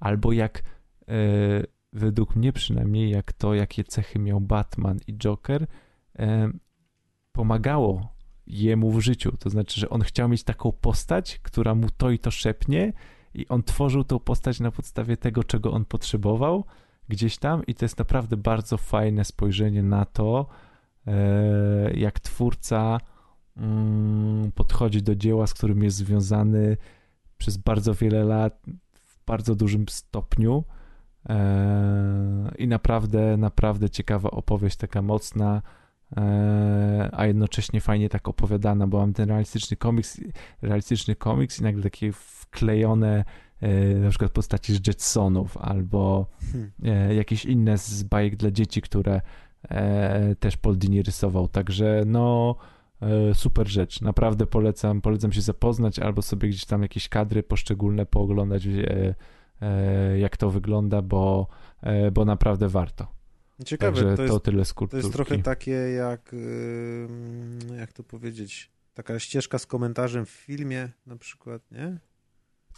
albo 0.00 0.32
jak 0.32 0.62
e, 1.08 1.12
według 1.92 2.36
mnie 2.36 2.52
przynajmniej, 2.52 3.10
jak 3.10 3.32
to, 3.32 3.54
jakie 3.54 3.84
cechy 3.84 4.18
miał 4.18 4.40
Batman 4.40 4.98
i 5.06 5.14
Joker, 5.14 5.66
e, 6.18 6.50
pomagało 7.32 8.12
jemu 8.46 8.90
w 8.90 9.00
życiu. 9.00 9.36
To 9.38 9.50
znaczy, 9.50 9.80
że 9.80 9.90
on 9.90 10.02
chciał 10.02 10.28
mieć 10.28 10.44
taką 10.44 10.72
postać, 10.72 11.38
która 11.42 11.74
mu 11.74 11.90
to 11.96 12.10
i 12.10 12.18
to 12.18 12.30
szepnie, 12.30 12.92
i 13.34 13.48
on 13.48 13.62
tworzył 13.62 14.04
tą 14.04 14.18
postać 14.18 14.60
na 14.60 14.70
podstawie 14.70 15.16
tego, 15.16 15.44
czego 15.44 15.72
on 15.72 15.84
potrzebował 15.84 16.64
gdzieś 17.08 17.38
tam, 17.38 17.66
i 17.66 17.74
to 17.74 17.84
jest 17.84 17.98
naprawdę 17.98 18.36
bardzo 18.36 18.76
fajne 18.76 19.24
spojrzenie 19.24 19.82
na 19.82 20.04
to, 20.04 20.46
e, 21.06 21.92
jak 21.94 22.20
twórca 22.20 22.98
mm, 23.56 24.52
podchodzi 24.52 25.02
do 25.02 25.14
dzieła, 25.14 25.46
z 25.46 25.54
którym 25.54 25.82
jest 25.82 25.96
związany 25.96 26.76
przez 27.38 27.56
bardzo 27.56 27.94
wiele 27.94 28.24
lat 28.24 28.62
w 28.94 29.24
bardzo 29.26 29.54
dużym 29.54 29.88
stopniu. 29.88 30.64
E, 31.28 32.52
I 32.58 32.68
naprawdę, 32.68 33.36
naprawdę 33.36 33.90
ciekawa 33.90 34.30
opowieść, 34.30 34.76
taka 34.76 35.02
mocna, 35.02 35.62
e, 36.16 37.10
a 37.12 37.26
jednocześnie 37.26 37.80
fajnie 37.80 38.08
tak 38.08 38.28
opowiadana, 38.28 38.86
bo 38.86 38.98
mam 38.98 39.12
ten 39.12 39.28
realistyczny 39.28 39.76
komiks, 39.76 40.20
realistyczny 40.62 41.16
komiks 41.16 41.60
i 41.60 41.62
nagle 41.62 41.82
takie 41.82 42.12
wklejone 42.12 43.24
na 44.02 44.10
przykład 44.10 44.32
postaci 44.32 44.74
z 44.74 44.86
Jetsonów 44.86 45.56
albo 45.56 46.26
Hmm. 46.52 46.72
e, 46.84 47.14
jakieś 47.14 47.44
inne 47.44 47.78
z 47.78 48.02
bajek 48.02 48.36
dla 48.36 48.50
dzieci, 48.50 48.82
które 48.82 49.20
e, 49.68 50.34
też 50.34 50.56
Paul 50.56 50.78
Dini 50.78 51.02
rysował, 51.02 51.48
także 51.48 52.02
no 52.06 52.56
e, 53.00 53.34
super 53.34 53.68
rzecz, 53.68 54.00
naprawdę 54.00 54.46
polecam, 54.46 55.00
polecam 55.00 55.32
się 55.32 55.40
zapoznać 55.40 55.98
albo 55.98 56.22
sobie 56.22 56.48
gdzieś 56.48 56.64
tam 56.64 56.82
jakieś 56.82 57.08
kadry 57.08 57.42
poszczególne 57.42 58.06
pooglądać, 58.06 58.66
e, 58.66 59.14
e, 59.60 60.18
jak 60.18 60.36
to 60.36 60.50
wygląda, 60.50 61.02
bo, 61.02 61.46
e, 61.80 62.10
bo 62.10 62.24
naprawdę 62.24 62.68
warto. 62.68 63.06
Ciekawe, 63.64 63.92
Także 63.92 64.10
to 64.10 64.16
to, 64.16 64.22
jest, 64.22 64.44
tyle 64.44 64.64
z 64.64 64.74
to 64.74 64.96
jest 64.96 65.12
trochę 65.12 65.38
takie 65.38 65.70
jak, 65.70 66.34
jak 67.78 67.92
to 67.92 68.02
powiedzieć, 68.02 68.70
taka 68.94 69.18
ścieżka 69.18 69.58
z 69.58 69.66
komentarzem 69.66 70.26
w 70.26 70.30
filmie 70.30 70.88
na 71.06 71.16
przykład, 71.16 71.70
nie? 71.70 71.98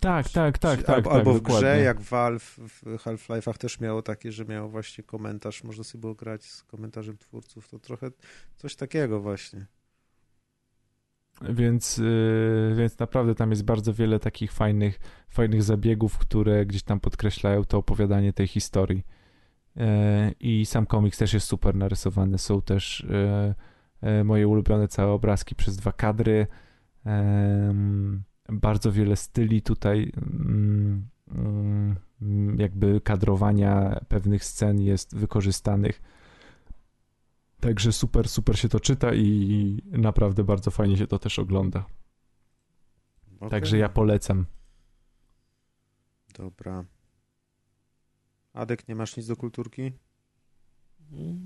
Tak, 0.05 0.29
tak, 0.29 0.59
tak, 0.59 0.79
Czy- 0.79 0.85
tak. 0.85 0.97
albo, 0.97 1.11
tak, 1.11 1.19
albo 1.19 1.35
w 1.35 1.41
dokładnie. 1.41 1.61
grze, 1.71 1.81
jak 1.81 2.01
Valve 2.01 2.59
w 2.59 2.83
Half-Life'ach 2.85 3.59
też 3.59 3.81
miało 3.81 4.03
takie, 4.03 4.33
że 4.33 4.45
miało 4.45 4.69
właśnie 4.69 5.05
komentarz, 5.05 5.65
można 5.65 5.85
sobie 5.85 6.01
było 6.01 6.15
grać 6.15 6.45
z 6.45 6.63
komentarzem 6.63 7.19
twórców, 7.19 7.69
to 7.69 7.79
trochę 7.79 8.11
coś 8.57 8.77
takiego 8.77 9.21
właśnie. 9.21 9.67
Więc, 11.43 11.99
yy, 11.99 12.75
więc 12.77 12.99
naprawdę 12.99 13.35
tam 13.35 13.51
jest 13.51 13.65
bardzo 13.65 13.93
wiele 13.95 14.21
takich 14.21 14.53
fajnych, 14.53 15.01
fajnych 15.29 15.63
zabiegów, 15.63 16.19
które 16.19 16.67
gdzieś 16.67 16.83
tam 16.83 17.01
podkreślają 17.01 17.65
to 17.65 17.79
opowiadanie 17.79 18.33
tej 18.33 18.47
historii. 18.47 19.03
Yy, 19.77 19.85
I 20.41 20.67
sam 20.67 20.87
komiks 20.87 21.19
też 21.19 21.35
jest 21.35 21.47
super 21.47 21.75
narysowany. 21.75 22.39
Są 22.39 22.63
też 22.63 23.07
yy, 24.03 24.11
yy, 24.11 24.25
moje 24.25 24.49
ulubione 24.49 24.89
całe 24.89 25.13
obrazki 25.13 25.55
przez 25.55 25.77
dwa 25.77 25.93
kadry. 25.93 26.47
Em, 27.05 28.23
bardzo 28.49 28.93
wiele 28.93 29.17
styli 29.17 29.63
tutaj, 29.63 30.13
mm, 30.17 31.09
mm, 32.21 32.59
jakby 32.59 33.01
kadrowania 33.01 34.01
pewnych 34.09 34.45
scen 34.45 34.81
jest 34.81 35.17
wykorzystanych. 35.17 36.03
Także 37.61 37.93
super, 37.93 38.29
super 38.29 38.59
się 38.59 38.69
to 38.69 38.81
czyta 38.81 39.15
i 39.15 39.79
naprawdę 39.87 40.45
bardzo 40.45 40.71
fajnie 40.71 40.97
się 40.97 41.07
to 41.07 41.19
też 41.19 41.39
ogląda. 41.39 41.87
Okej. 43.37 43.51
Także 43.51 43.79
ja 43.79 43.89
polecam. 43.89 44.47
Dobra. 46.35 46.85
Adek, 48.53 48.89
nie 48.89 48.95
masz 48.95 49.17
nic 49.17 49.27
do 49.27 49.37
kulturki? 49.37 49.93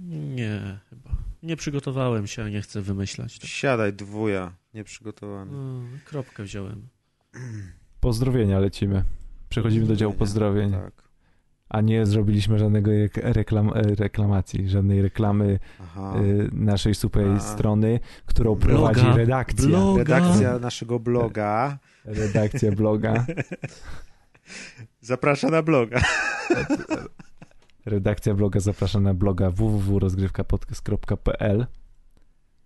Nie, 0.08 0.78
chyba. 0.90 1.10
Nie 1.42 1.56
przygotowałem 1.56 2.26
się, 2.26 2.42
a 2.44 2.48
nie 2.48 2.60
chcę 2.62 2.82
wymyślać. 2.82 3.34
Siadaj, 3.34 3.92
dwuja, 3.92 4.52
nieprzygotowany. 4.74 5.52
No, 5.52 5.80
kropkę 6.05 6.42
wziąłem. 6.42 6.88
Pozdrowienia 8.00 8.58
lecimy. 8.58 9.05
Przechodzimy 9.48 9.86
do 9.86 9.97
działu 9.97 10.14
pozdrowień, 10.14 10.72
Tak. 10.72 10.92
a 11.68 11.80
nie 11.80 12.06
zrobiliśmy 12.06 12.58
żadnego 12.58 12.90
rek- 12.90 13.20
reklam, 13.32 13.68
e, 13.74 13.82
reklamacji, 13.82 14.68
żadnej 14.68 15.02
reklamy 15.02 15.58
Aha. 15.80 16.14
e, 16.16 16.20
naszej 16.52 16.94
super 16.94 17.26
A. 17.28 17.40
strony, 17.40 18.00
którą 18.26 18.55
Bloga. 18.55 18.66
prowadzi 18.94 19.18
redakcja. 19.18 19.68
Bloga. 19.68 19.98
Redakcja 19.98 20.58
naszego 20.58 20.98
bloga 21.00 21.78
Redakcja 22.05 22.72
bloga. 22.72 23.26
zaprasza 25.00 25.48
na 25.48 25.62
bloga. 25.62 26.00
Redakcja 27.86 28.34
bloga 28.34 28.60
zaprasza 28.60 29.00
na 29.00 29.15
bloga 29.15 29.50
www.rozgrywkapodcast.pl 29.50 31.66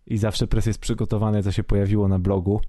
i 0.06 0.18
zawsze 0.18 0.46
press 0.46 0.66
jest 0.66 0.78
przygotowane, 0.78 1.42
co 1.42 1.52
się 1.52 1.64
pojawiło 1.64 2.08
na 2.08 2.18
blogu, 2.18 2.60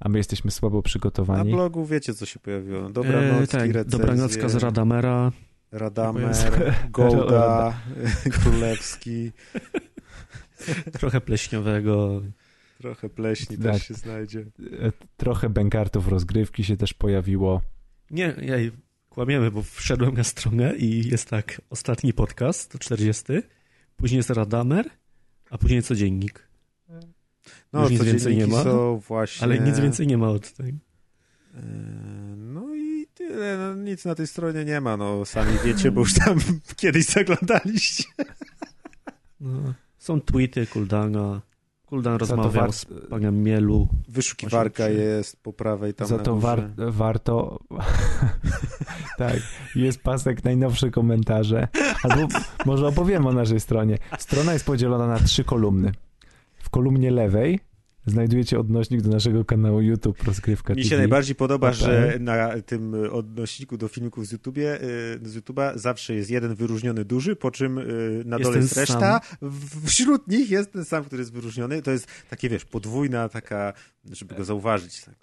a 0.00 0.08
my 0.08 0.18
jesteśmy 0.18 0.50
słabo 0.50 0.76
Na 0.76 0.82
przygotowani. 0.82 1.52
blogu 1.52 1.86
wiecie, 1.86 2.14
co 2.14 2.26
się 2.26 2.38
pojawiło. 2.40 2.90
Dobranocki, 2.90 3.56
E, 3.56 3.72
tak, 3.72 3.84
Dobranocka 3.84 4.48
z 4.48 4.54
Radamera. 4.54 5.32
Radamer, 5.72 6.34
Golda, 6.90 7.74
Królewski, 8.42 9.32
Trochę 10.92 11.20
pleśniowego. 11.20 12.22
trochę 12.78 13.08
pleśni 13.08 13.58
Tak. 13.58 13.72
też 13.72 13.82
się 13.88 13.94
znajdzie. 13.94 14.40
E, 14.40 14.44
Trochę 15.16 15.50
bękartów 15.50 16.08
rozgrywki 16.08 16.64
się 16.64 16.76
też 16.76 16.94
pojawiło. 16.94 17.60
Nie, 18.10 18.34
ja 18.42 18.56
kłamiemy, 19.14 19.50
bo 19.50 19.62
wszedłem 19.62 20.14
na 20.14 20.24
stronę 20.24 20.76
i 20.76 21.08
jest 21.08 21.28
tak, 21.28 21.60
ostatni 21.70 22.12
podcast, 22.12 22.70
to 22.70 22.78
40, 22.78 23.24
później 23.96 24.16
jest 24.16 24.30
Radamer, 24.30 24.90
a 25.50 25.58
później 25.58 25.82
codziennik. 25.82 26.48
No, 27.72 27.82
Już 27.82 27.90
nic 27.90 28.02
więcej 28.02 28.36
nie 28.36 28.46
ma, 28.46 28.64
właśnie... 29.06 29.44
Ale 29.44 29.58
nic 29.58 29.78
więcej 29.78 30.06
nie 30.06 30.18
ma 30.18 30.28
od 30.28 30.52
tego. 30.52 30.78
E, 31.54 31.60
No 32.36 32.74
i 32.74 33.06
tyle, 33.14 33.58
no, 33.58 33.74
nic 33.74 34.04
na 34.04 34.14
tej 34.14 34.26
stronie 34.26 34.64
nie 34.64 34.80
ma, 34.80 34.96
no 34.96 35.24
sami 35.24 35.58
wiecie, 35.64 35.90
bo 35.90 36.00
już 36.00 36.14
tam 36.14 36.38
kiedyś 36.76 37.06
zaglądaliście. 37.06 38.04
No, 39.40 39.74
są 39.98 40.20
tweety 40.20 40.66
Kuldana. 40.66 41.42
Kuldan 41.94 42.12
Za 42.12 42.18
to 42.18 42.42
rozmawiał 42.42 42.72
z 42.72 42.86
panem 43.10 43.42
Mielu. 43.42 43.88
Wyszukiwarka 44.08 44.88
jest 44.88 45.42
po 45.42 45.52
prawej 45.52 45.94
tam 45.94 46.06
Za 46.06 46.18
to 46.18 46.36
war, 46.36 46.70
warto. 46.76 47.58
tak, 49.18 49.36
jest 49.74 50.02
pasek 50.02 50.44
najnowsze 50.44 50.90
komentarze. 50.90 51.68
Albo 52.02 52.28
może 52.66 52.86
opowiem 52.86 53.26
o 53.26 53.32
naszej 53.32 53.60
stronie. 53.60 53.98
Strona 54.18 54.52
jest 54.52 54.66
podzielona 54.66 55.06
na 55.06 55.18
trzy 55.18 55.44
kolumny. 55.44 55.92
W 56.58 56.70
kolumnie 56.70 57.10
lewej 57.10 57.60
znajdujecie 58.06 58.58
odnośnik 58.60 59.00
do 59.00 59.10
naszego 59.10 59.44
kanału 59.44 59.80
YouTube 59.80 60.22
Rozgrywka 60.22 60.74
Mi 60.74 60.82
TV. 60.82 60.88
się 60.88 60.96
najbardziej 60.96 61.34
podoba, 61.34 61.72
że 61.72 62.16
na 62.20 62.48
tym 62.66 62.94
odnośniku 63.12 63.76
do 63.76 63.88
filmików 63.88 64.26
z, 64.26 64.32
YouTubie, 64.32 64.82
y, 64.82 65.28
z 65.28 65.36
YouTube'a 65.36 65.78
zawsze 65.78 66.14
jest 66.14 66.30
jeden 66.30 66.54
wyróżniony 66.54 67.04
duży, 67.04 67.36
po 67.36 67.50
czym 67.50 67.78
y, 67.78 67.82
na 68.26 68.36
Jest 68.36 68.42
dole 68.50 68.54
ten 68.54 68.62
jest 68.62 68.76
reszta. 68.76 69.20
W- 69.42 69.86
Wśród 69.88 70.28
nich 70.28 70.50
jest 70.50 70.72
ten 70.72 70.84
sam, 70.84 71.04
który 71.04 71.20
jest 71.20 71.32
wyróżniony. 71.32 71.82
To 71.82 71.90
jest 71.90 72.06
takie, 72.30 72.48
wiesz, 72.48 72.64
podwójna 72.64 73.28
taka, 73.28 73.72
żeby 74.12 74.34
go 74.34 74.44
zauważyć. 74.44 75.04
Tak. 75.04 75.14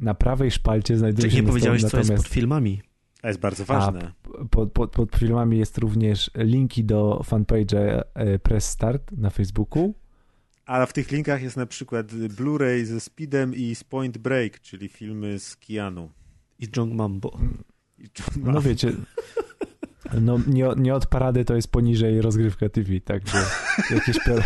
Na 0.00 0.14
prawej 0.14 0.50
szpalcie 0.50 0.98
znajduje 0.98 1.30
się 1.30 1.36
nie 1.36 1.42
powiedziałeś, 1.48 1.80
co 1.80 1.86
jest 1.86 1.94
natomiast 1.94 2.24
pod 2.24 2.32
filmami. 2.32 2.82
A 3.22 3.28
jest 3.28 3.40
bardzo 3.40 3.64
ważne. 3.64 4.12
pod, 4.50 4.72
pod, 4.72 4.90
pod 4.92 5.16
filmami 5.16 5.58
jest 5.58 5.78
również 5.78 6.30
linki 6.36 6.84
do 6.84 7.22
fanpage'a 7.30 8.02
e, 8.14 8.38
Press 8.38 8.68
Start 8.68 9.12
na 9.12 9.30
Facebooku. 9.30 9.94
A 10.66 10.86
w 10.86 10.92
tych 10.92 11.10
linkach 11.10 11.42
jest 11.42 11.56
na 11.56 11.66
przykład 11.66 12.06
Blu-ray 12.12 12.84
ze 12.84 13.00
Speedem 13.00 13.54
i 13.54 13.74
z 13.74 13.84
Point 13.84 14.18
Break, 14.18 14.60
czyli 14.60 14.88
filmy 14.88 15.38
z 15.38 15.56
Keanu. 15.56 16.10
I 16.58 16.68
John 16.76 16.94
Mambo. 16.94 17.38
I 17.98 18.02
John 18.02 18.44
No 18.44 18.52
Maff. 18.52 18.64
wiecie, 18.66 18.92
no 20.20 20.38
nie, 20.46 20.68
nie 20.76 20.94
od 20.94 21.06
parady 21.06 21.44
to 21.44 21.56
jest 21.56 21.68
poniżej 21.68 22.20
rozgrywka 22.20 22.68
TV, 22.68 23.00
także 23.00 23.38
jakieś 23.90 24.18
per... 24.24 24.42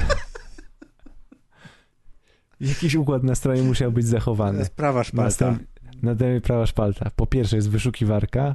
Jakiś 2.61 2.95
układ 2.95 3.23
na 3.23 3.35
stronie 3.35 3.63
musiał 3.63 3.93
być 3.93 4.05
To 4.07 4.11
zachowany. 4.11 4.59
jest 4.59 4.75
prawa 4.75 5.05
szpalta. 5.05 5.25
Następ... 5.25 5.63
Następnie 6.03 6.41
prawa 6.41 6.67
szpalta. 6.67 7.11
Po 7.17 7.27
pierwsze 7.27 7.57
jest 7.57 7.71
wyszukiwarka 7.71 8.55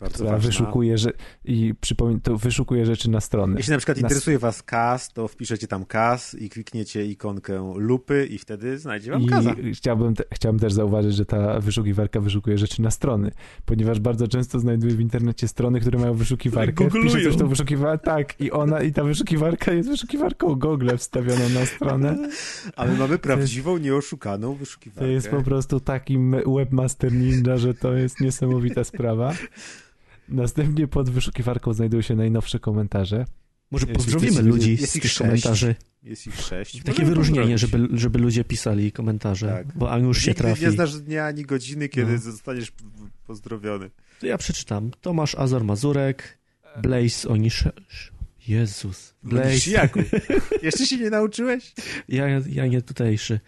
Bardzo 0.00 0.14
która 0.14 0.30
ważna. 0.30 0.46
wyszukuje, 0.46 0.98
że, 0.98 1.10
i 1.44 1.74
przypomnę, 1.80 2.20
to 2.20 2.36
wyszukuje 2.38 2.86
rzeczy 2.86 3.10
na 3.10 3.20
stronę. 3.20 3.54
Jeśli 3.56 3.70
na 3.70 3.76
przykład 3.78 3.96
Na- 3.98 4.02
interesuje 4.02 4.38
was 4.38 4.62
kas, 4.62 5.08
to 5.12 5.28
wpiszecie 5.28 5.66
tam 5.66 5.84
kas 5.84 6.34
i 6.34 6.50
klikniecie 6.50 7.06
ikonkę 7.06 7.72
lupy 7.76 8.26
i 8.30 8.38
wtedy 8.38 8.78
znajdzie 8.78 9.10
wam 9.10 9.26
kaza. 9.26 9.52
I 9.52 9.74
chciałbym, 9.74 10.14
te, 10.14 10.24
chciałbym 10.32 10.60
też 10.60 10.72
zauważyć, 10.72 11.14
że 11.14 11.24
ta 11.24 11.60
wyszukiwarka 11.60 12.20
wyszukuje 12.20 12.58
rzeczy 12.58 12.82
na 12.82 12.90
strony, 12.90 13.30
ponieważ 13.64 14.00
bardzo 14.00 14.28
często 14.28 14.58
znajduję 14.58 14.94
w 14.94 15.00
internecie 15.00 15.48
strony, 15.48 15.80
które 15.80 15.98
mają 15.98 16.14
wyszukiwarkę. 16.14 16.90
Wpiszę 16.90 17.20
coś 17.22 17.36
to 17.36 17.46
wyszukiwa 17.46 17.98
tak 17.98 18.40
i 18.40 18.50
ona 18.50 18.82
i 18.82 18.92
ta 18.92 19.04
wyszukiwarka 19.04 19.72
jest 19.72 19.88
wyszukiwarką 19.88 20.54
Google 20.54 20.96
wstawioną 20.96 21.48
na 21.48 21.66
stronę. 21.66 22.28
Ale 22.76 22.92
mamy 22.92 23.18
prawdziwą, 23.18 23.76
nieoszukaną 23.78 24.52
To 24.52 24.58
wyszukiwarkę. 24.58 25.08
jest 25.10 25.28
po 25.28 25.42
prostu 25.42 25.80
takim 25.80 26.36
webmaster 26.56 27.12
ninja, 27.12 27.56
że 27.56 27.74
to 27.74 27.92
jest 27.92 28.20
niesamowita 28.20 28.84
sprawa. 28.84 29.32
Następnie 30.30 30.88
pod 30.88 31.10
wyszukiwarką 31.10 31.72
znajdują 31.72 32.02
się 32.02 32.16
najnowsze 32.16 32.58
komentarze. 32.58 33.24
Może 33.70 33.86
Jest- 33.86 33.96
pozdrowimy 33.96 34.32
jest- 34.32 34.46
ludzi 34.46 34.70
jest 34.76 34.88
z 34.90 34.92
tych 34.92 35.02
sześć. 35.02 35.18
komentarzy. 35.18 35.74
Jest 36.02 36.26
ich 36.26 36.40
sześć. 36.40 36.76
Takie 36.78 36.88
Możemy 36.90 37.08
wyróżnienie, 37.08 37.58
żeby, 37.58 37.88
żeby 37.92 38.18
ludzie 38.18 38.44
pisali 38.44 38.92
komentarze, 38.92 39.46
Tak. 39.66 39.78
bo 39.78 39.90
Aniusz 39.92 40.18
się 40.22 40.30
Nigdy 40.30 40.42
trafi. 40.42 40.62
nie 40.64 40.70
znasz 40.70 41.00
dnia 41.00 41.26
ani 41.26 41.42
godziny, 41.42 41.88
kiedy 41.88 42.12
No. 42.12 42.18
zostaniesz 42.18 42.72
pozdrowiony. 43.26 43.90
To 44.20 44.26
ja 44.26 44.38
przeczytam. 44.38 44.90
Tomasz 45.00 45.34
Azor 45.34 45.64
Mazurek, 45.64 46.38
Blaze 46.82 47.28
Onisze... 47.28 47.72
Jezus. 48.48 49.14
Blaze. 49.22 49.70
Jaku. 49.70 50.00
Jeszcze 50.62 50.86
się 50.86 50.96
nie 50.96 51.10
nauczyłeś? 51.10 51.72
Ja, 52.08 52.26
ja 52.48 52.66
nie 52.66 52.82
tutejszy. 52.82 53.40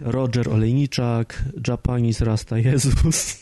Roger 0.00 0.48
Olejniczak, 0.48 1.44
Japanis 1.68 2.20
Rasta 2.20 2.58
Jezus. 2.58 3.36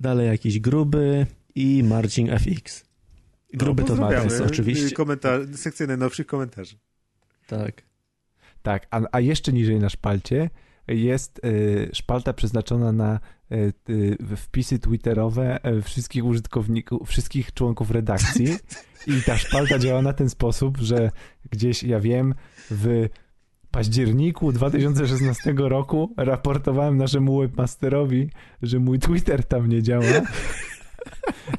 Dalej 0.00 0.26
jakiś 0.26 0.60
gruby 0.60 1.26
i 1.54 1.82
Marcin 1.84 2.38
FX. 2.38 2.84
Gruby 3.54 3.82
to 3.82 3.88
Pozdrawiamy. 3.88 4.26
Marcin 4.26 4.46
oczywiście. 4.46 4.96
Komentarz, 4.96 5.42
sekcję 5.54 5.86
najnowszych 5.86 6.26
komentarzy. 6.26 6.76
Tak. 7.46 7.82
Tak, 8.62 8.86
a, 8.90 9.00
a 9.12 9.20
jeszcze 9.20 9.52
niżej 9.52 9.78
na 9.78 9.88
szpalcie 9.88 10.50
jest 10.88 11.40
y, 11.44 11.90
szpalta 11.92 12.32
przeznaczona 12.32 12.92
na 12.92 13.20
y, 13.52 13.72
y, 13.90 14.36
wpisy 14.36 14.78
twitterowe 14.78 15.70
y, 15.78 15.82
wszystkich 15.82 16.24
użytkowników, 16.24 17.08
wszystkich 17.08 17.54
członków 17.54 17.90
redakcji 17.90 18.46
i 19.06 19.22
ta 19.26 19.36
szpalta 19.36 19.78
działa 19.78 20.02
na 20.02 20.12
ten 20.12 20.30
sposób, 20.30 20.78
że 20.78 21.10
gdzieś, 21.50 21.82
ja 21.82 22.00
wiem, 22.00 22.34
w 22.70 23.08
październiku 23.70 24.52
2016 24.52 25.54
roku 25.56 26.14
raportowałem 26.16 26.96
naszemu 26.96 27.38
webmasterowi, 27.40 28.30
że 28.62 28.78
mój 28.78 28.98
Twitter 28.98 29.44
tam 29.44 29.68
nie 29.68 29.82
działa 29.82 30.04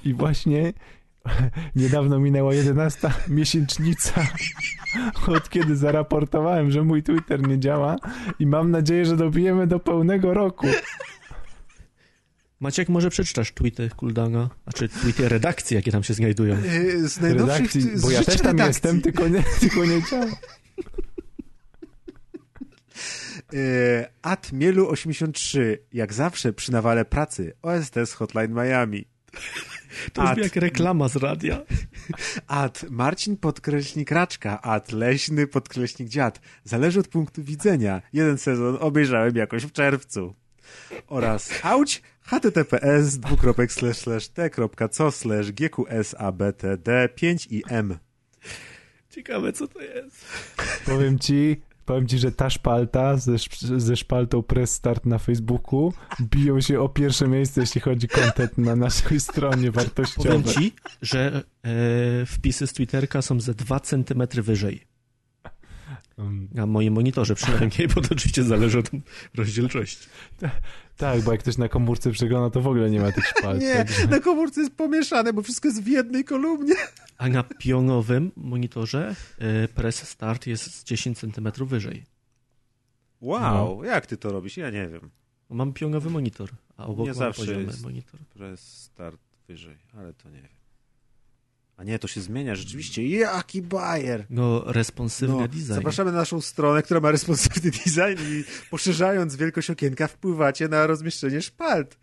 i 0.05 0.13
właśnie 0.13 0.73
niedawno 1.75 2.19
minęła 2.19 2.53
11 2.53 3.11
miesięcznica 3.27 4.27
od 5.27 5.49
kiedy 5.49 5.75
zaraportowałem, 5.75 6.71
że 6.71 6.83
mój 6.83 7.03
Twitter 7.03 7.47
nie 7.47 7.59
działa 7.59 7.95
i 8.39 8.45
mam 8.47 8.71
nadzieję, 8.71 9.05
że 9.05 9.17
dobijemy 9.17 9.67
do 9.67 9.79
pełnego 9.79 10.33
roku. 10.33 10.67
Maciek, 12.59 12.89
może 12.89 13.09
przeczytasz 13.09 13.51
tweety 13.51 13.89
Kuldana? 13.95 14.49
Znaczy 14.63 14.89
tweety 14.89 15.29
redakcji, 15.29 15.75
jakie 15.75 15.91
tam 15.91 16.03
się 16.03 16.13
znajdują. 16.13 16.55
Yy, 16.55 17.09
Z 17.09 17.21
najnowszych 17.21 17.57
Redakcji, 17.57 17.81
bo 18.01 18.11
ja 18.11 18.23
też 18.23 18.37
tam 18.37 18.45
redakcji. 18.47 18.67
jestem, 18.67 19.01
tylko 19.01 19.27
nie, 19.27 19.43
tylko 19.59 19.85
nie 19.85 20.01
działa. 20.11 20.25
Yy, 23.53 24.05
At 24.21 24.47
Mielu83. 24.53 25.77
Jak 25.93 26.13
zawsze 26.13 26.53
przy 26.53 26.71
nawale 26.71 27.05
pracy. 27.05 27.53
OST 27.61 27.95
z 28.05 28.13
Hotline 28.13 28.53
Miami. 28.53 29.05
To 30.13 30.21
brzmi 30.21 30.31
At- 30.31 30.37
jak 30.43 30.55
reklama 30.55 31.07
z 31.09 31.15
radia. 31.15 31.61
At 32.47 32.85
Marcin 32.89 33.37
podkreśnik 33.37 34.11
Raczka. 34.11 34.61
At 34.61 34.91
Leśny 34.91 35.47
podkreśnik 35.47 36.09
Dziad. 36.09 36.41
Zależy 36.63 36.99
od 36.99 37.07
punktu 37.07 37.43
widzenia. 37.43 38.01
Jeden 38.13 38.37
sezon 38.37 38.77
obejrzałem 38.79 39.35
jakoś 39.35 39.63
w 39.63 39.71
czerwcu. 39.71 40.35
Oraz 41.07 41.51
auć 41.63 42.01
https 42.21 43.17
dwukropek 43.17 43.71
slash 43.71 43.97
slash 43.97 44.27
t.co 44.27 45.11
slash 45.11 45.51
gqsabtd 45.51 47.09
5 47.15 47.47
i 47.51 47.63
m. 47.69 47.97
Ciekawe, 49.09 49.53
co 49.53 49.67
to 49.67 49.81
jest. 49.81 50.25
Powiem 50.85 51.19
ci, 51.19 51.61
powiem 51.85 52.07
ci, 52.07 52.19
że 52.19 52.31
ta 52.31 52.49
szpalta 52.49 53.17
ze, 53.17 53.35
ze 53.77 53.97
szpaltą 53.97 54.43
Press 54.43 54.71
Start 54.71 55.05
na 55.05 55.17
Facebooku 55.17 55.93
biją 56.21 56.61
się 56.61 56.79
o 56.81 56.89
pierwsze 56.89 57.27
miejsce, 57.27 57.61
jeśli 57.61 57.81
chodzi 57.81 58.07
o 58.07 58.15
content 58.21 58.57
na 58.57 58.75
naszej 58.75 59.19
stronie 59.19 59.71
wartościowej. 59.71 60.43
Powiem 60.43 60.43
ci, 60.43 60.73
że 61.01 61.43
e, 61.63 62.25
wpisy 62.25 62.67
z 62.67 62.73
Twitterka 62.73 63.21
są 63.21 63.39
ze 63.39 63.53
2 63.53 63.79
cm 63.79 64.23
wyżej. 64.33 64.91
Um, 66.17 66.47
Na 66.53 66.65
moim 66.65 66.93
monitorze 66.93 67.35
przynajmniej, 67.35 67.87
bo 67.95 68.01
to 68.01 68.09
oczywiście 68.11 68.43
zależy 68.43 68.79
od 68.79 68.91
rozdzielczości. 69.35 70.07
Tak, 70.97 71.21
bo 71.21 71.31
jak 71.31 71.41
ktoś 71.41 71.57
na 71.57 71.69
komórce 71.69 72.11
przegląda, 72.11 72.49
to 72.49 72.61
w 72.61 72.67
ogóle 72.67 72.89
nie 72.89 72.99
ma 72.99 73.11
tych 73.11 73.25
szpalt. 73.37 73.61
Nie, 73.61 73.75
także- 73.75 74.07
na 74.07 74.19
komórce 74.19 74.61
jest 74.61 74.73
pomieszane, 74.75 75.33
bo 75.33 75.41
wszystko 75.41 75.67
jest 75.67 75.83
w 75.83 75.87
jednej 75.87 76.23
kolumnie. 76.23 76.75
A 77.17 77.29
na 77.29 77.43
pionowym 77.43 78.31
monitorze 78.35 79.15
e, 79.39 79.67
press 79.67 80.07
start 80.07 80.47
jest 80.47 80.75
z 80.75 80.83
10 80.83 81.17
cm 81.19 81.51
wyżej. 81.65 82.03
Wow, 83.21 83.83
jak 83.83 84.05
ty 84.05 84.17
to 84.17 84.31
robisz? 84.31 84.57
Ja 84.57 84.69
nie 84.69 84.87
wiem. 84.87 85.09
Mam 85.49 85.73
pionowy 85.73 86.09
monitor, 86.09 86.49
a 86.77 86.85
obok 86.85 87.05
Nie 87.05 87.11
mam 87.11 87.17
zawsze 87.19 87.41
poziomy 87.41 87.63
jest. 87.63 87.83
monitor. 87.83 88.19
Press 88.19 88.59
start 88.83 89.21
wyżej, 89.47 89.77
ale 89.97 90.13
to 90.13 90.29
nie 90.29 90.41
wiem. 90.41 90.60
A 91.81 91.83
nie, 91.83 91.99
to 91.99 92.07
się 92.07 92.21
zmienia 92.21 92.55
rzeczywiście. 92.55 93.07
Jaki 93.07 93.61
bajer! 93.61 94.25
No, 94.29 94.63
responsywny 94.65 95.35
No, 95.35 95.47
design. 95.47 95.63
zapraszamy 95.63 96.11
na 96.11 96.17
naszą 96.17 96.41
stronę, 96.41 96.83
która 96.83 96.99
ma 96.99 97.11
responsywny 97.11 97.71
design 97.85 98.23
i 98.31 98.43
poszerzając 98.69 99.35
wielkość 99.35 99.69
okienka 99.69 100.07
wpływacie 100.07 100.67
na 100.67 100.87
rozmieszczenie 100.87 101.41
szpalt. 101.41 101.97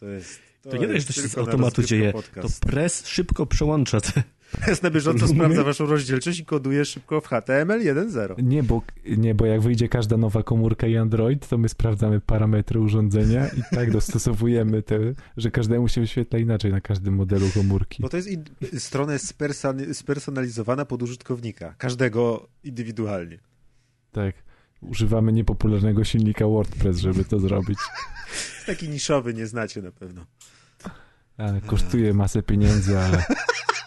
To 0.00 0.06
jest... 0.08 0.40
To 0.62 0.76
nie 0.76 0.86
da 0.86 0.86
się, 0.86 0.92
jest 0.94 1.06
to 1.06 1.12
się 1.12 1.28
z 1.28 1.38
automatu 1.38 1.82
dzieje. 1.82 2.12
To 2.12 2.22
Podcast. 2.22 2.60
press 2.60 3.06
szybko 3.06 3.46
przełącza 3.46 4.00
te. 4.00 4.22
Press 4.64 4.82
na 4.82 4.90
bieżąco 4.90 5.28
sprawdza 5.28 5.64
waszą 5.64 5.86
rozdzielczość 5.86 6.40
i 6.40 6.44
koduje 6.44 6.84
szybko 6.84 7.20
w 7.20 7.26
HTML 7.26 7.80
1.0. 7.80 8.42
Nie 8.42 8.62
bo, 8.62 8.82
nie, 9.04 9.34
bo 9.34 9.46
jak 9.46 9.60
wyjdzie 9.60 9.88
każda 9.88 10.16
nowa 10.16 10.42
komórka 10.42 10.86
i 10.86 10.96
Android, 10.96 11.48
to 11.48 11.58
my 11.58 11.68
sprawdzamy 11.68 12.20
parametry 12.20 12.80
urządzenia 12.80 13.48
i 13.48 13.74
tak 13.74 13.90
dostosowujemy 13.90 14.82
te, 14.82 14.98
że 15.36 15.50
każdemu 15.50 15.88
się 15.88 16.00
wyświetla 16.00 16.38
inaczej 16.38 16.72
na 16.72 16.80
każdym 16.80 17.14
modelu 17.14 17.46
komórki. 17.54 18.02
Bo 18.02 18.08
to 18.08 18.16
jest 18.16 18.28
strona 18.78 19.12
jest 19.12 19.28
sperson... 19.28 19.94
spersonalizowana 19.94 20.84
pod 20.84 21.02
użytkownika. 21.02 21.74
Każdego 21.78 22.48
indywidualnie. 22.64 23.38
Tak. 24.12 24.34
Używamy 24.80 25.32
niepopularnego 25.32 26.04
silnika 26.04 26.46
WordPress, 26.46 26.98
żeby 26.98 27.24
to 27.24 27.38
zrobić. 27.38 27.78
Taki 28.66 28.88
niszowy, 28.88 29.34
nie 29.34 29.46
znacie 29.46 29.82
na 29.82 29.92
pewno. 29.92 30.26
Ale 31.36 31.60
kosztuje 31.60 32.14
masę 32.14 32.42
pieniędzy, 32.42 32.98
ale 32.98 33.24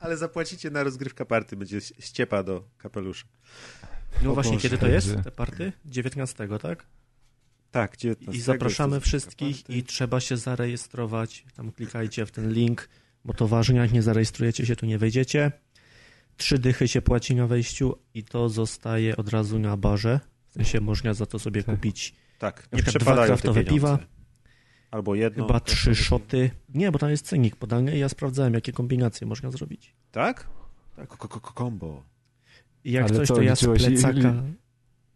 Ale 0.00 0.16
zapłacicie 0.16 0.70
na 0.70 0.82
rozgrywka 0.82 1.24
party, 1.24 1.56
będzie 1.56 1.80
ściepa 1.80 2.42
do 2.42 2.64
kapelusza. 2.78 3.26
No 4.22 4.30
O 4.30 4.34
właśnie, 4.34 4.52
Boże, 4.52 4.62
kiedy 4.62 4.78
to 4.78 4.86
jest, 4.88 5.14
te 5.24 5.30
party? 5.30 5.72
19, 5.86 6.48
tak? 6.62 6.86
Tak, 7.70 7.96
19. 7.96 8.38
I 8.38 8.40
zapraszamy 8.42 9.00
wszystkich 9.00 9.56
party. 9.56 9.72
i 9.72 9.82
trzeba 9.82 10.20
się 10.20 10.36
zarejestrować. 10.36 11.44
Tam 11.56 11.72
klikajcie 11.72 12.26
w 12.26 12.30
ten 12.30 12.52
link, 12.52 12.88
bo 13.24 13.34
to 13.34 13.48
ważne, 13.48 13.76
jak 13.76 13.92
nie 13.92 14.02
zarejestrujecie 14.02 14.66
się, 14.66 14.76
to 14.76 14.86
nie 14.86 14.98
wejdziecie. 14.98 15.52
Trzy 16.36 16.58
dychy 16.58 16.88
się 16.88 17.02
płaci 17.02 17.34
na 17.34 17.46
wejściu 17.46 17.98
i 18.14 18.24
to 18.24 18.48
zostaje 18.48 19.16
od 19.16 19.28
razu 19.28 19.58
na 19.58 19.76
barze. 19.76 20.20
W 20.48 20.52
sensie 20.52 20.80
można 20.80 21.14
za 21.14 21.26
to 21.26 21.38
sobie 21.38 21.62
Tak. 21.62 21.74
kupić 21.76 22.14
Tak, 22.38 22.68
nie 22.72 22.82
dwa 22.82 23.26
kraftowe 23.26 23.64
pieniądze. 23.64 23.74
piwa. 23.74 23.98
Albo 24.90 25.14
jedno. 25.14 25.46
chyba 25.46 25.60
trzy 25.60 25.94
szoty. 25.94 26.50
Nie, 26.74 26.92
bo 26.92 26.98
tam 26.98 27.10
jest 27.10 27.26
cennik 27.26 27.56
podany 27.56 27.96
i 27.96 27.98
ja 27.98 28.08
sprawdzałem, 28.08 28.54
jakie 28.54 28.72
kombinacje 28.72 29.26
można 29.26 29.50
zrobić. 29.50 29.94
Tak? 30.12 30.48
Tak. 30.96 31.08
Kombo. 31.40 32.02
I 32.84 32.92
jak 32.92 33.04
Ale 33.04 33.14
coś, 33.14 33.28
co, 33.28 33.34
to 33.34 33.42
ja 33.42 33.56
z 33.56 33.64
plecaka... 33.64 34.34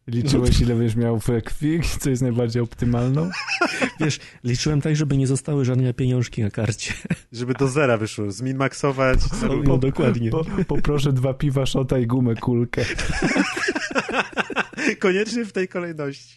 liczyłeś 0.07 0.61
ile 0.61 0.75
będziesz 0.75 0.97
miał 0.97 1.19
we 1.19 1.43
krwi, 1.43 1.81
co 2.01 2.11
jest 2.11 2.23
najbardziej 2.23 2.63
optymalną? 2.63 3.31
Wiesz, 4.01 4.21
liczyłem 4.45 4.81
tak, 4.81 4.97
żeby 4.97 5.17
nie 5.17 5.27
zostały 5.27 5.65
żadne 5.65 5.95
pieniążki 5.95 6.43
na 6.43 6.51
karcie. 6.51 6.95
Żeby 7.33 7.55
do 7.55 7.69
zera 7.69 7.97
wyszło, 7.97 8.31
zminmaksować. 8.31 9.19
No, 9.49 9.57
no 9.65 9.79
dokładnie. 9.79 10.31
Po, 10.31 10.45
poproszę 10.67 11.13
dwa 11.13 11.35
piwa, 11.35 11.67
szota 11.67 11.99
i 11.99 12.07
gumę 12.07 12.35
kulkę. 12.35 12.85
Koniecznie 14.99 15.45
w 15.45 15.53
tej 15.53 15.69
kolejności. 15.69 16.37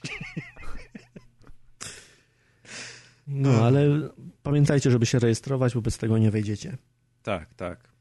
No, 3.27 3.49
ale 3.49 4.09
pamiętajcie, 4.43 4.91
żeby 4.91 5.05
się 5.05 5.19
rejestrować, 5.19 5.73
bo 5.73 5.81
bez 5.81 5.97
tego 5.97 6.17
nie 6.17 6.31
wejdziecie. 6.31 6.77
Tak, 7.23 7.53
tak. 7.53 7.95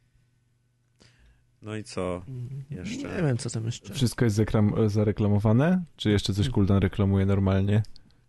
No 1.62 1.77
i 1.77 1.85
co? 1.85 2.23
Jeszcze. 2.70 3.09
Nie 3.17 3.23
wiem, 3.23 3.36
co 3.36 3.51
tam 3.51 3.67
jeszcze. 3.67 3.94
Wszystko 3.94 4.25
jest 4.25 4.41
zareklamowane? 4.86 5.85
Czy 5.97 6.11
jeszcze 6.11 6.35
coś 6.35 6.49
Kuldan 6.51 6.78
reklamuje 6.78 7.27
normalnie? 7.27 7.83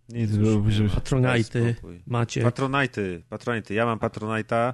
Nic 0.10 0.32
już 0.32 0.66
nie 0.66 0.72
żeby- 0.72 0.90
ma. 0.90 0.96
Patronajty 0.96 1.76
macie. 2.08 2.42
Patronajty, 2.42 3.24
patronajty. 3.30 3.74
Ja 3.74 3.86
mam 3.86 4.00
Patronajta 4.00 4.74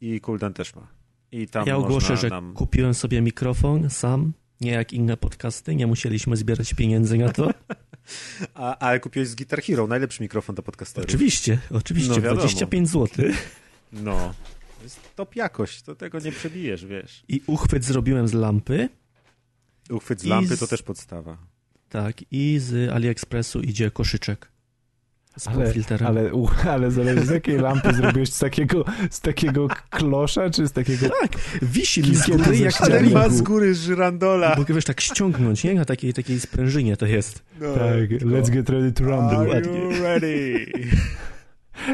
i 0.00 0.20
Kuldan 0.20 0.52
też 0.54 0.74
ma. 0.74 0.88
I 1.32 1.46
tam 1.48 1.66
Ja 1.66 1.76
ogłoszę, 1.76 1.94
można 1.94 2.16
że 2.16 2.28
nam... 2.28 2.54
kupiłem 2.54 2.94
sobie 2.94 3.20
mikrofon 3.22 3.90
sam, 3.90 4.32
nie 4.60 4.70
jak 4.70 4.92
inne 4.92 5.16
podcasty, 5.16 5.74
nie 5.74 5.86
musieliśmy 5.86 6.36
zbierać 6.36 6.74
pieniędzy 6.74 7.18
na 7.18 7.28
to. 7.32 7.50
A, 8.54 8.78
ale 8.78 9.00
kupiłeś 9.00 9.28
z 9.28 9.34
Guitar 9.34 9.62
Hero, 9.62 9.86
najlepszy 9.86 10.22
mikrofon 10.22 10.54
do 10.54 10.62
podcasterów. 10.62 11.08
Oczywiście, 11.08 11.58
oczywiście, 11.70 12.10
No 12.10 12.16
wiadomo. 12.20 12.40
25 12.40 12.88
zł. 12.88 13.26
No. 13.92 14.34
To 14.78 14.84
jest 14.84 15.00
top 15.16 15.36
jakość, 15.36 15.82
to 15.82 15.94
tego 15.94 16.18
nie 16.18 16.32
przebijesz, 16.32 16.86
wiesz. 16.86 17.22
I 17.28 17.40
uchwyt 17.46 17.84
zrobiłem 17.84 18.28
z 18.28 18.32
lampy, 18.32 18.88
Uchwyt 19.90 20.20
z 20.20 20.24
lampy 20.24 20.56
z- 20.56 20.60
to 20.60 20.66
też 20.66 20.82
podstawa. 20.82 21.38
tak, 21.88 22.16
i 22.30 22.58
z 22.58 22.90
AliExpressu 22.92 23.60
idzie 23.60 23.90
koszyczek 23.90 24.52
z 25.40 25.48
Ale, 25.48 25.72
filtrem. 25.72 26.06
ale, 26.06 26.34
u, 26.34 26.48
ale 26.74 26.90
zależy 26.90 27.26
z 27.26 27.30
jakiej 27.30 27.58
lampy 27.58 27.92
zrobiłeś, 27.94 28.32
z 28.32 28.38
takiego, 28.38 28.84
z 29.10 29.20
takiego 29.20 29.68
klosza, 29.90 30.50
czy 30.50 30.66
z 30.68 30.72
takiego... 30.72 31.06
Tak, 31.20 31.30
wisi 31.62 32.14
z 32.16 32.26
góry 32.30 32.58
jak 32.58 32.74
ścianingu. 32.74 33.30
z 33.30 33.42
góry 33.42 33.74
żyrandola. 33.74 34.54
Mogę 34.58 34.74
wiesz 34.74 34.84
tak 34.84 35.00
ściągnąć, 35.00 35.64
nie? 35.64 35.74
Na 35.74 35.84
takiej, 35.84 36.14
takiej 36.14 36.40
sprężynie 36.40 36.96
to 36.96 37.06
jest. 37.06 37.42
No. 37.60 37.74
Tak, 37.74 38.10
let's 38.10 38.50
get 38.50 38.70
ready 38.70 38.92
to 38.92 39.04
rumble. 39.04 39.56
Are 39.56 39.60
you 39.66 40.02
ready? 40.02 40.66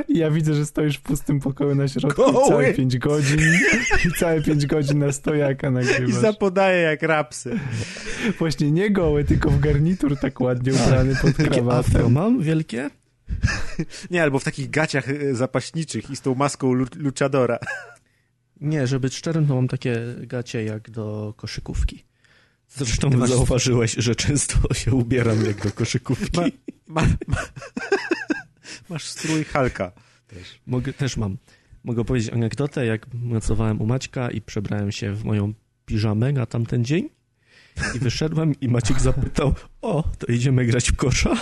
I 0.08 0.18
ja 0.18 0.30
widzę, 0.30 0.54
że 0.54 0.66
stoisz 0.66 0.96
w 0.96 1.00
pustym 1.00 1.40
pokoju 1.40 1.74
na 1.74 1.88
środku 1.88 2.22
i 2.30 2.48
całe 2.48 2.74
5 2.74 2.98
godzin 2.98 3.40
i 4.06 4.18
całe 4.18 4.42
5 4.42 4.66
godzin 4.66 4.98
na 4.98 5.12
stojaka 5.12 5.68
I 5.68 5.72
nagrywasz. 5.72 6.14
zapodaje 6.14 6.82
jak 6.82 7.02
rapsy. 7.02 7.58
Właśnie 8.38 8.70
nie 8.70 8.90
goły, 8.90 9.24
tylko 9.24 9.50
w 9.50 9.60
garnitur 9.60 10.16
tak 10.16 10.40
ładnie 10.40 10.72
ubrany 10.74 11.14
pod 11.22 11.36
Takie 11.36 11.50
afro 11.50 11.62
krawatem. 11.64 12.12
mam 12.12 12.42
wielkie. 12.42 12.90
Nie, 14.10 14.22
albo 14.22 14.38
w 14.38 14.44
takich 14.44 14.70
gaciach 14.70 15.08
e, 15.08 15.34
zapaśniczych 15.34 16.10
i 16.10 16.16
z 16.16 16.20
tą 16.20 16.34
maską 16.34 16.72
lu 16.72 16.86
luchadora. 16.96 17.58
Nie, 18.60 18.86
żeby 18.86 19.00
być 19.00 19.14
szczerym, 19.16 19.46
to 19.46 19.54
mam 19.54 19.68
takie 19.68 20.00
gacie 20.18 20.64
jak 20.64 20.90
do 20.90 21.34
koszykówki. 21.36 22.04
Zresztą 22.68 23.10
masz- 23.10 23.28
zauważyłeś, 23.30 23.92
że 23.98 24.14
często 24.14 24.74
się 24.74 24.92
ubieram 24.92 25.44
jak 25.44 25.62
do 25.62 25.70
koszykówki. 25.70 26.40
Ma- 26.40 26.46
Ma, 26.86 27.02
ma, 27.26 27.36
masz 28.90 29.04
strój 29.04 29.44
Halka. 29.44 29.92
Też. 30.26 30.60
Mogę, 30.66 30.92
też 30.92 31.16
mam. 31.16 31.36
Mogę 31.84 32.04
powiedzieć 32.04 32.32
anegdotę, 32.32 32.86
jak 32.86 33.06
nocowałem 33.14 33.80
u 33.80 33.86
Maćka 33.86 34.30
i 34.30 34.40
przebrałem 34.40 34.92
się 34.92 35.12
w 35.12 35.24
moją 35.24 35.54
piżamę 35.86 36.32
na 36.32 36.46
tamten 36.46 36.84
dzień 36.84 37.08
i 37.94 37.98
wyszedłem 37.98 38.60
i 38.60 38.68
Maciek 38.68 39.00
zapytał, 39.00 39.54
o, 39.82 40.04
to 40.18 40.26
idziemy 40.26 40.66
grać 40.66 40.90
w 40.90 40.96
kosza? 40.96 41.36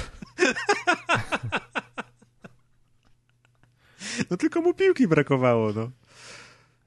No 4.30 4.36
tylko 4.36 4.60
mu 4.60 4.74
piłki 4.74 5.08
brakowało, 5.08 5.72
no. 5.72 5.90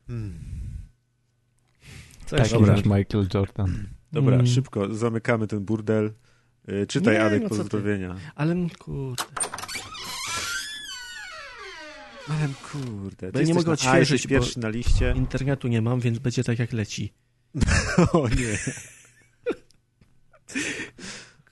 Hmm. 0.08 0.34
Co 2.26 2.36
Taki 2.36 2.62
nasz 2.62 2.86
Michael 2.86 3.28
Jordan. 3.34 3.88
Dobra, 4.12 4.34
Mm. 4.36 4.48
szybko, 4.48 4.96
zamykamy 4.96 5.48
ten 5.48 5.60
burdel. 5.66 6.14
Y, 6.70 6.88
Czytaj, 6.88 7.14
Nie, 7.14 7.24
Adek, 7.24 7.44
no 7.44 7.50
ty. 7.50 7.56
pozdrowienia. 7.56 8.16
Ale 8.36 8.56
kurde, 8.80 9.24
Ale 12.30 12.48
kurde, 12.72 13.32
Bo 13.32 13.40
ja 13.40 13.46
nie 13.46 13.54
mogę 13.54 13.66
na- 13.68 13.74
odświeżyć, 13.74 13.96
A, 13.96 14.14
jesteś 14.14 14.24
bo- 14.24 14.30
pierwszy 14.30 14.60
na 14.60 14.70
liście. 14.70 15.14
internetu 15.18 15.68
nie 15.68 15.82
mam, 15.82 16.00
więc 16.00 16.20
będzie 16.20 16.44
tak 16.44 16.60
jak 16.60 16.74
leci. 16.74 17.14
O 18.14 18.28
nie. 18.30 18.58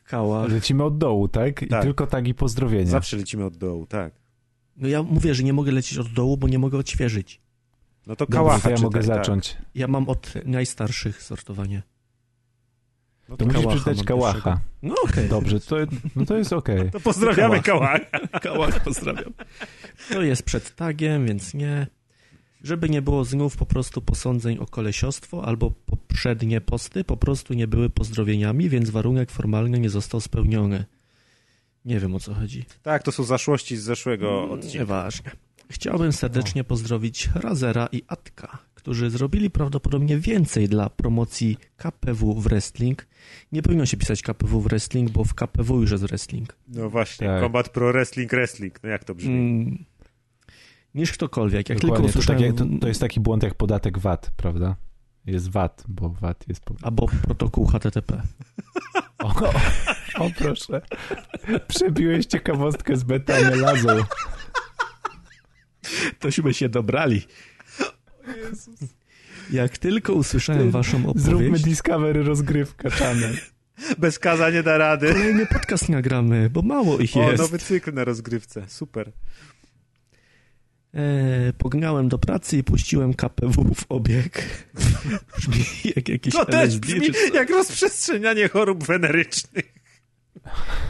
Kała. 0.06 0.48
Lecimy 0.48 0.84
od 0.84 0.98
dołu, 0.98 1.28
tak? 1.28 1.62
I 1.62 1.68
Tak. 1.68 1.84
tylko 1.84 2.08
tak 2.08 2.28
i 2.28 2.34
pozdrowienia. 2.34 2.86
Zawsze 2.86 3.18
lecimy 3.18 3.46
od 3.46 3.58
dołu, 3.58 3.86
tak. 3.86 4.14
No 4.76 4.88
ja 4.88 5.04
mówię, 5.04 5.36
że 5.36 5.44
nie 5.44 5.54
mogę 5.54 5.72
lecieć 5.72 5.98
od 5.98 6.14
dołu, 6.14 6.38
bo 6.38 6.48
nie 6.48 6.60
mogę 6.60 6.78
odświeżyć. 6.78 7.42
No 8.08 8.16
to 8.16 8.28
kałacha 8.28 8.60
to 8.60 8.70
ja 8.70 8.76
czytaj, 8.76 8.84
mogę 8.84 9.00
tak. 9.00 9.08
zacząć. 9.08 9.58
Ja 9.76 9.88
mam 9.88 10.10
od 10.10 10.34
najstarszych 10.46 11.24
sortowanie. 11.24 11.82
No 13.30 13.38
To 13.38 13.46
to, 13.46 13.46
musisz 13.46 13.62
Kałacha 13.62 13.82
przeczytać 13.82 14.08
Kałacha. 14.08 14.60
No 14.82 14.96
okej. 15.04 15.30
Dobrze, 15.30 15.60
to, 15.60 15.76
no 16.16 16.26
to 16.26 16.38
jest 16.38 16.54
okej. 16.54 16.90
to 16.92 17.00
pozdrawiamy 17.00 17.62
kałacha. 17.62 18.20
Kałach, 18.42 18.84
pozdrawiam. 18.84 19.34
To 20.10 20.22
jest 20.22 20.44
przed 20.44 20.76
tagiem, 20.76 21.26
więc 21.26 21.54
nie. 21.54 21.88
Żeby 22.64 22.90
nie 22.90 23.02
było 23.02 23.26
znów 23.26 23.58
po 23.58 23.66
prostu 23.66 24.02
posądzeń 24.02 24.58
o 24.58 24.66
kolesiostwo 24.66 25.46
albo 25.46 25.72
poprzednie 25.72 26.62
posty 26.62 27.04
po 27.04 27.18
prostu 27.18 27.54
nie 27.54 27.68
były 27.68 27.90
pozdrowieniami, 27.90 28.70
więc 28.70 28.90
warunek 28.90 29.32
formalny 29.32 29.80
nie 29.80 29.90
został 29.90 30.22
spełniony. 30.22 30.86
Nie 31.86 32.00
wiem 32.00 32.16
o 32.16 32.20
co 32.20 32.34
chodzi. 32.34 32.66
Tak, 32.84 33.04
to 33.04 33.12
są 33.12 33.24
zaszłości 33.24 33.78
z 33.78 33.84
zeszłego 33.84 34.40
Mm, 34.44 34.52
odcinka. 34.52 34.80
Nieważne. 34.80 35.32
Chciałbym 35.70 36.14
serdecznie 36.14 36.64
pozdrowić 36.64 37.30
Razera 37.36 37.88
i 37.92 38.04
Atka, 38.08 38.58
którzy 38.76 39.10
zrobili 39.10 39.50
prawdopodobnie 39.50 40.18
więcej 40.18 40.70
dla 40.70 40.90
promocji 40.90 41.58
KPW 41.78 42.34
w 42.34 42.44
wrestling. 42.44 43.08
Nie 43.52 43.62
powinno 43.62 43.86
się 43.86 43.98
pisać 43.98 44.22
KPW 44.22 44.62
w 44.62 44.64
wrestling, 44.64 45.12
bo 45.12 45.24
w 45.24 45.34
KPW 45.34 45.82
już 45.82 45.92
jest 45.92 46.04
wrestling. 46.04 46.56
No 46.68 46.90
właśnie, 46.90 47.28
Tak. 47.28 47.42
Combat 47.44 47.70
Pro 47.70 47.92
Wrestling 47.92 48.32
Wrestling. 48.32 48.84
No 48.84 48.90
jak 48.90 49.04
to 49.04 49.16
brzmi? 49.16 49.34
Mm, 49.34 49.86
niż 50.96 51.12
ktokolwiek. 51.12 51.70
Jak 51.70 51.80
Dokładnie, 51.80 52.08
tylko 52.10 52.22
to, 52.22 52.26
tak 52.26 52.36
usłyszałem... 52.38 52.44
jak, 52.44 52.56
to, 52.56 52.80
to 52.82 52.88
jest 52.88 53.00
taki 53.02 53.20
błąd 53.20 53.44
jak 53.44 53.56
podatek 53.56 53.98
VAT, 54.00 54.32
prawda? 54.38 54.76
Jest 55.26 55.50
VAT, 55.50 55.84
bo 55.88 56.10
VAT 56.10 56.46
jest... 56.48 56.64
Albo 56.82 57.08
protokół 57.08 57.66
HTTP. 57.66 58.22
O, 59.24 59.34
o, 60.20 60.26
o 60.26 60.30
proszę. 60.38 60.82
Przebiłeś 61.68 62.26
ciekawostkę 62.26 62.98
z 62.98 63.04
betamelazą. 63.04 63.90
Tośmy 66.20 66.54
się 66.54 66.70
dobrali. 66.70 67.22
Jak 69.52 69.78
tylko 69.78 70.14
usłyszałem 70.14 70.72
waszą 70.72 71.14
Zróbmy 71.16 71.46
opowieść, 71.48 71.64
Discovery 71.64 72.24
rozgrywka 72.24 72.90
channel. 72.90 73.38
Bez 73.98 74.20
kaza 74.20 74.50
nie 74.50 74.64
da 74.64 74.78
rady. 74.78 75.14
kolejny 75.14 75.46
podcast 75.46 75.90
nagramy, 75.90 76.50
bo 76.50 76.62
mało 76.62 76.98
ich 77.00 77.18
O, 77.18 77.32
jest. 77.32 77.44
nowy 77.44 77.60
cykl 77.60 77.94
na 77.94 78.04
rozgrywce. 78.04 78.64
Super. 78.68 79.12
E, 80.94 81.54
pognałem 81.58 82.10
do 82.10 82.18
pracy 82.18 82.58
i 82.58 82.64
puściłem 82.64 83.14
KPW 83.14 83.74
w 83.76 83.86
obieg. 83.90 84.44
Brzmi 85.38 85.66
jak 85.96 86.10
jakiś 86.10 86.34
To 86.34 86.46
też 86.46 86.80
brzmi 86.80 87.08
jak 87.34 87.50
rozprzestrzenianie 87.50 88.50
chorób 88.50 88.84
wenerycznych. 88.84 89.75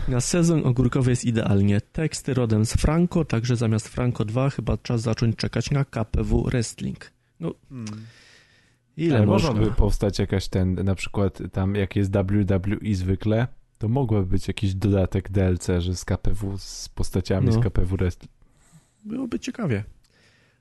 Na 0.07 0.21
sezon 0.21 0.65
ogórkowy 0.65 1.09
jest 1.11 1.25
idealnie. 1.25 1.81
Teksty 1.81 2.33
rodem 2.33 2.65
z 2.65 2.73
Franco, 2.73 3.25
także 3.25 3.55
zamiast 3.55 3.87
Franco 3.87 4.25
2 4.25 4.49
chyba 4.49 4.77
czas 4.77 5.01
zacząć 5.01 5.35
czekać 5.35 5.71
na 5.71 5.85
KPW 5.85 6.43
Wrestling. 6.43 7.11
No, 7.39 7.53
Hmm. 7.69 8.05
ile 8.97 9.17
Ale 9.17 9.25
można? 9.25 9.49
mogłaby 9.51 9.71
powstać 9.71 10.19
jakaś 10.19 10.47
ten, 10.47 10.73
na 10.73 10.95
przykład 10.95 11.39
tam 11.51 11.75
jak 11.75 11.95
jest 11.95 12.11
WWE 12.11 12.95
zwykle, 12.95 13.47
to 13.77 13.87
mogłaby 13.89 14.25
być 14.25 14.47
jakiś 14.47 14.73
dodatek 14.75 15.31
DLC, 15.31 15.67
że 15.79 15.95
z 15.95 16.05
KPW, 16.05 16.57
z 16.57 16.89
postaciami 16.89 17.47
No. 17.47 17.51
z 17.53 17.59
KPW 17.63 17.97
Wrestling. 17.97 18.31
Byłoby 19.05 19.39
ciekawie. 19.39 19.83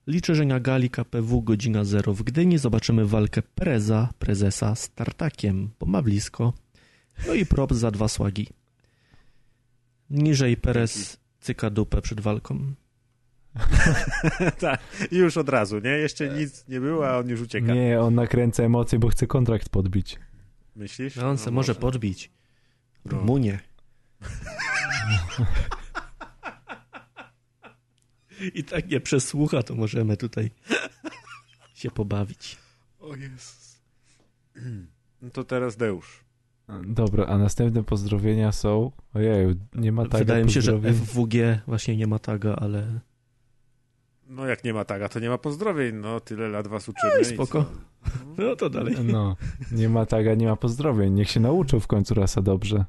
Liczę, 0.06 0.34
że 0.34 0.44
na 0.44 0.60
gali 0.60 0.90
KPW 0.90 1.42
godzina 1.42 1.84
0 1.84 2.14
w 2.14 2.22
Gdyni 2.22 2.58
zobaczymy 2.58 3.06
walkę 3.06 3.42
Preza, 3.42 4.08
prezesa 4.18 4.74
z 4.74 4.90
Tartakiem, 4.90 5.70
bo 5.80 5.86
ma 5.86 6.02
blisko. 6.02 6.52
No 7.26 7.34
i 7.34 7.46
prop 7.46 7.72
za 7.72 7.90
dwa 7.90 8.08
słagi. 8.08 8.48
Niżej 10.14 10.56
Perez 10.56 11.16
cyka 11.40 11.70
dupę 11.70 12.02
przed 12.02 12.20
walką. 12.20 12.74
tak, 14.60 14.80
i 15.10 15.16
już 15.16 15.36
od 15.36 15.48
razu, 15.48 15.78
nie? 15.78 15.90
Jeszcze 15.90 16.28
nic 16.28 16.68
nie 16.68 16.80
było, 16.80 17.08
a 17.08 17.18
on 17.18 17.28
już 17.28 17.40
ucieka. 17.40 17.74
Nie, 17.74 18.00
on 18.00 18.14
nakręca 18.14 18.62
emocje, 18.62 18.98
bo 18.98 19.08
chce 19.08 19.26
kontrakt 19.26 19.68
podbić. 19.68 20.18
Myślisz? 20.76 21.16
No 21.16 21.30
on 21.30 21.38
se 21.38 21.50
może 21.50 21.74
podbić. 21.74 22.30
No. 23.04 23.12
Rumunię. 23.12 23.58
I 28.54 28.64
tak 28.64 28.90
nie 28.90 29.00
przesłucha, 29.00 29.62
to 29.62 29.74
możemy 29.74 30.16
tutaj 30.16 30.50
się 31.74 31.90
pobawić. 31.90 32.56
O 33.00 33.16
Jezus. 33.16 33.80
No 35.22 35.30
to 35.30 35.44
teraz 35.44 35.76
Deusz. 35.76 36.23
Dobra, 36.86 37.26
a 37.26 37.38
następne 37.38 37.82
pozdrowienia 37.82 38.52
są... 38.52 38.90
Ojej, 39.14 39.54
nie 39.74 39.92
ma 39.92 40.02
taga 40.02 40.18
Wydaje 40.18 40.44
mi 40.44 40.50
się, 40.52 40.62
że. 40.62 40.80
FWG 40.80 41.34
właśnie 41.66 41.96
nie 41.96 42.06
ma 42.06 42.18
taga, 42.18 42.56
ale 42.56 43.00
No 44.28 44.46
jak 44.46 44.64
nie 44.64 44.74
ma 44.74 44.84
taga, 44.84 45.08
to 45.08 45.20
nie 45.20 45.28
ma 45.28 45.38
pozdrowień. 45.38 45.94
No 45.94 46.20
tyle 46.20 46.48
lat 46.48 46.66
was 46.66 46.88
uczymy. 46.88 47.12
No 47.12 47.18
i 47.18 47.22
i 47.22 47.24
spoko. 47.24 47.64
no 48.38 48.56
to 48.56 48.70
dalej. 48.70 48.96
No, 49.04 49.36
nie 49.72 49.88
ma 49.88 50.06
taga, 50.06 50.34
nie 50.34 50.46
ma 50.46 50.56
pozdrowień. 50.56 51.12
Niech 51.12 51.30
się 51.30 51.40
nauczył 51.40 51.80
w 51.80 51.86
końcu 51.86 52.14
rasa 52.14 52.42
dobrze. 52.42 52.84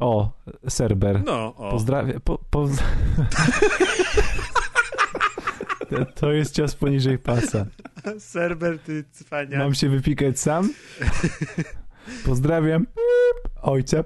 O, 0.00 0.32
Serber. 0.68 1.24
No, 1.24 1.54
o. 1.56 1.70
Pozdrawiam. 1.70 2.20
Po, 2.20 2.38
To 6.14 6.32
jest 6.32 6.54
cios 6.54 6.74
poniżej 6.74 7.18
pasa. 7.18 7.66
Serber, 8.18 8.78
ty 8.78 9.04
cwania. 9.12 9.58
Mam 9.58 9.74
się 9.74 9.88
wypikać 9.88 10.40
sam? 10.40 10.68
Pozdrawiam. 12.24 12.86
Ojca. 13.62 14.04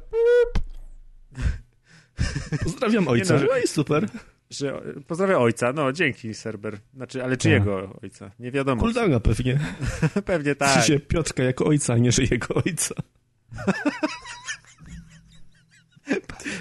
Pozdrawiam 2.63 3.09
ojca. 3.09 3.35
Nie 3.35 3.41
no, 3.41 3.47
No 3.51 3.59
i 3.59 3.67
super. 3.69 4.09
Że, 4.51 4.83
pozdrawiam 5.07 5.43
ojca, 5.43 5.73
no 5.73 5.93
dzięki 5.93 6.35
Serber. 6.35 6.79
Znaczy, 6.95 7.25
ale 7.25 7.37
czyjego 7.37 7.99
ojca? 8.03 8.31
Nie 8.39 8.51
wiadomo. 8.51 8.83
Kuldana 8.83 9.21
pewnie. 9.21 9.61
Pewnie 10.25 10.55
tak. 10.55 10.71
sensie 10.71 11.01
Piotrka 11.01 11.43
jako 11.43 11.65
ojca, 11.65 11.93
a 11.93 11.99
nie 11.99 12.13
że 12.13 12.23
jego 12.23 12.55
ojca. 12.55 12.95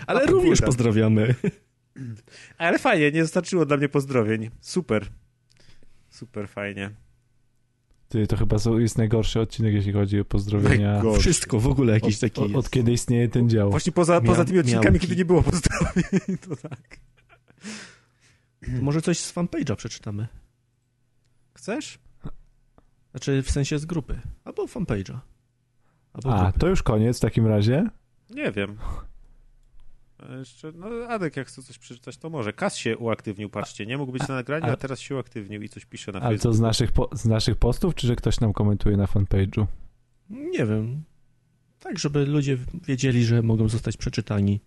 Ale 0.08 0.22
A, 0.22 0.26
również 0.26 0.60
Kuldan. 0.60 0.66
pozdrawiamy. 0.66 1.36
Ale 2.58 2.80
fajnie, 2.80 3.12
nie 3.12 3.24
zostarczyło 3.24 3.66
dla 3.66 3.78
mnie 3.78 3.90
pozdrowień. 3.90 4.50
Super. 4.62 5.08
Super 6.10 6.50
fajnie. 6.50 6.92
Ty, 8.14 8.28
to 8.28 8.38
chyba 8.38 8.58
jest 8.80 8.98
najgorszy 8.98 9.40
odcinek, 9.40 9.74
jeśli 9.74 9.94
chodzi 9.94 10.20
o 10.20 10.26
pozdrowienia. 10.26 10.94
Najgorszy. 10.94 11.22
Wszystko 11.22 11.60
w 11.60 11.68
ogóle 11.68 11.94
jakiś 11.94 12.20
taki 12.20 12.42
od, 12.42 12.56
od 12.56 12.70
kiedy 12.70 12.92
istnieje 12.92 13.30
ten 13.30 13.50
dział. 13.50 13.70
Właśnie 13.72 13.92
poza, 13.92 14.20
Mia- 14.20 14.26
poza 14.26 14.46
tymi 14.46 14.60
odcinkami, 14.60 14.86
miałki. 14.86 15.00
kiedy 15.00 15.16
nie 15.16 15.26
było 15.26 15.44
pozdrowień, 15.44 16.38
to 16.50 16.56
tak. 16.70 17.00
Może 18.82 19.02
coś 19.02 19.20
z 19.20 19.34
fanpage'a 19.34 19.76
przeczytamy. 19.76 20.28
Chcesz? 21.54 22.00
Znaczy 23.12 23.44
w 23.44 23.52
sensie 23.52 23.80
z 23.80 23.86
grupy. 23.86 24.20
Albo 24.44 24.66
fanpage'a. 24.66 25.20
Albo 26.14 26.36
A, 26.36 26.44
grupy. 26.44 26.60
to 26.60 26.68
już 26.68 26.84
koniec 26.84 27.18
w 27.18 27.22
takim 27.22 27.48
razie. 27.48 27.90
Nie 28.30 28.52
wiem. 28.52 28.78
Jeszcze, 30.40 30.72
no 30.76 30.88
Adek, 31.10 31.38
jak 31.38 31.48
chce 31.48 31.64
coś 31.64 31.78
przeczytać, 31.78 32.18
to 32.18 32.30
może. 32.30 32.54
Kas 32.54 32.76
się 32.76 32.98
uaktywnił, 32.98 33.50
patrzcie, 33.50 33.86
nie 33.86 33.98
mógł 33.98 34.12
być 34.12 34.28
na 34.28 34.36
nagraniu, 34.36 34.66
a, 34.66 34.72
a- 34.72 34.76
teraz 34.76 35.00
się 35.00 35.16
uaktywnił 35.16 35.62
i 35.62 35.70
coś 35.70 35.86
pisze 35.86 36.12
na 36.12 36.20
Ale 36.20 36.30
Facebooku. 36.30 36.52
to 36.52 36.58
z 36.58 36.60
naszych, 36.60 36.92
po, 36.92 37.10
z 37.14 37.26
naszych 37.26 37.56
postów, 37.56 37.96
czy 37.96 38.08
że 38.08 38.16
ktoś 38.16 38.40
nam 38.40 38.54
komentuje 38.54 38.98
na 38.98 39.06
fanpage'u? 39.06 39.66
Nie 40.30 40.66
wiem. 40.66 41.04
Tak, 41.80 42.00
żeby 42.00 42.26
ludzie 42.26 42.58
wiedzieli, 42.88 43.24
że 43.26 43.42
mogą 43.42 43.70
zostać 43.70 43.98
przeczytani. 43.98 44.60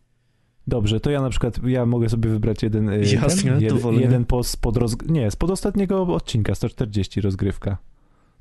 Dobrze, 0.66 1.00
to 1.00 1.10
ja 1.10 1.20
na 1.20 1.30
przykład, 1.30 1.64
ja 1.66 1.86
mogę 1.86 2.08
sobie 2.08 2.30
wybrać 2.30 2.62
jeden, 2.62 2.88
y, 2.88 2.98
Jasne, 3.06 3.42
ten, 3.52 3.60
jed, 3.60 3.84
jeden 4.00 4.24
post 4.24 4.50
spod 4.50 4.76
roz, 4.76 4.96
nie, 5.08 5.30
spod 5.30 5.50
ostatniego 5.50 6.02
odcinka, 6.02 6.54
140 6.54 7.20
rozgrywka. 7.20 7.70
No 7.70 7.76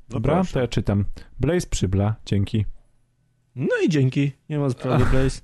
Dobra, 0.08 0.34
proszę. 0.34 0.52
to 0.52 0.60
ja 0.60 0.68
czytam. 0.68 1.04
Blaze 1.40 1.66
przybla, 1.66 2.14
dzięki. 2.26 2.64
No 3.56 3.68
i 3.86 3.88
dzięki. 3.88 4.32
Nie 4.48 4.58
ma 4.58 4.70
sprawy, 4.70 5.04
Blaze. 5.10 5.40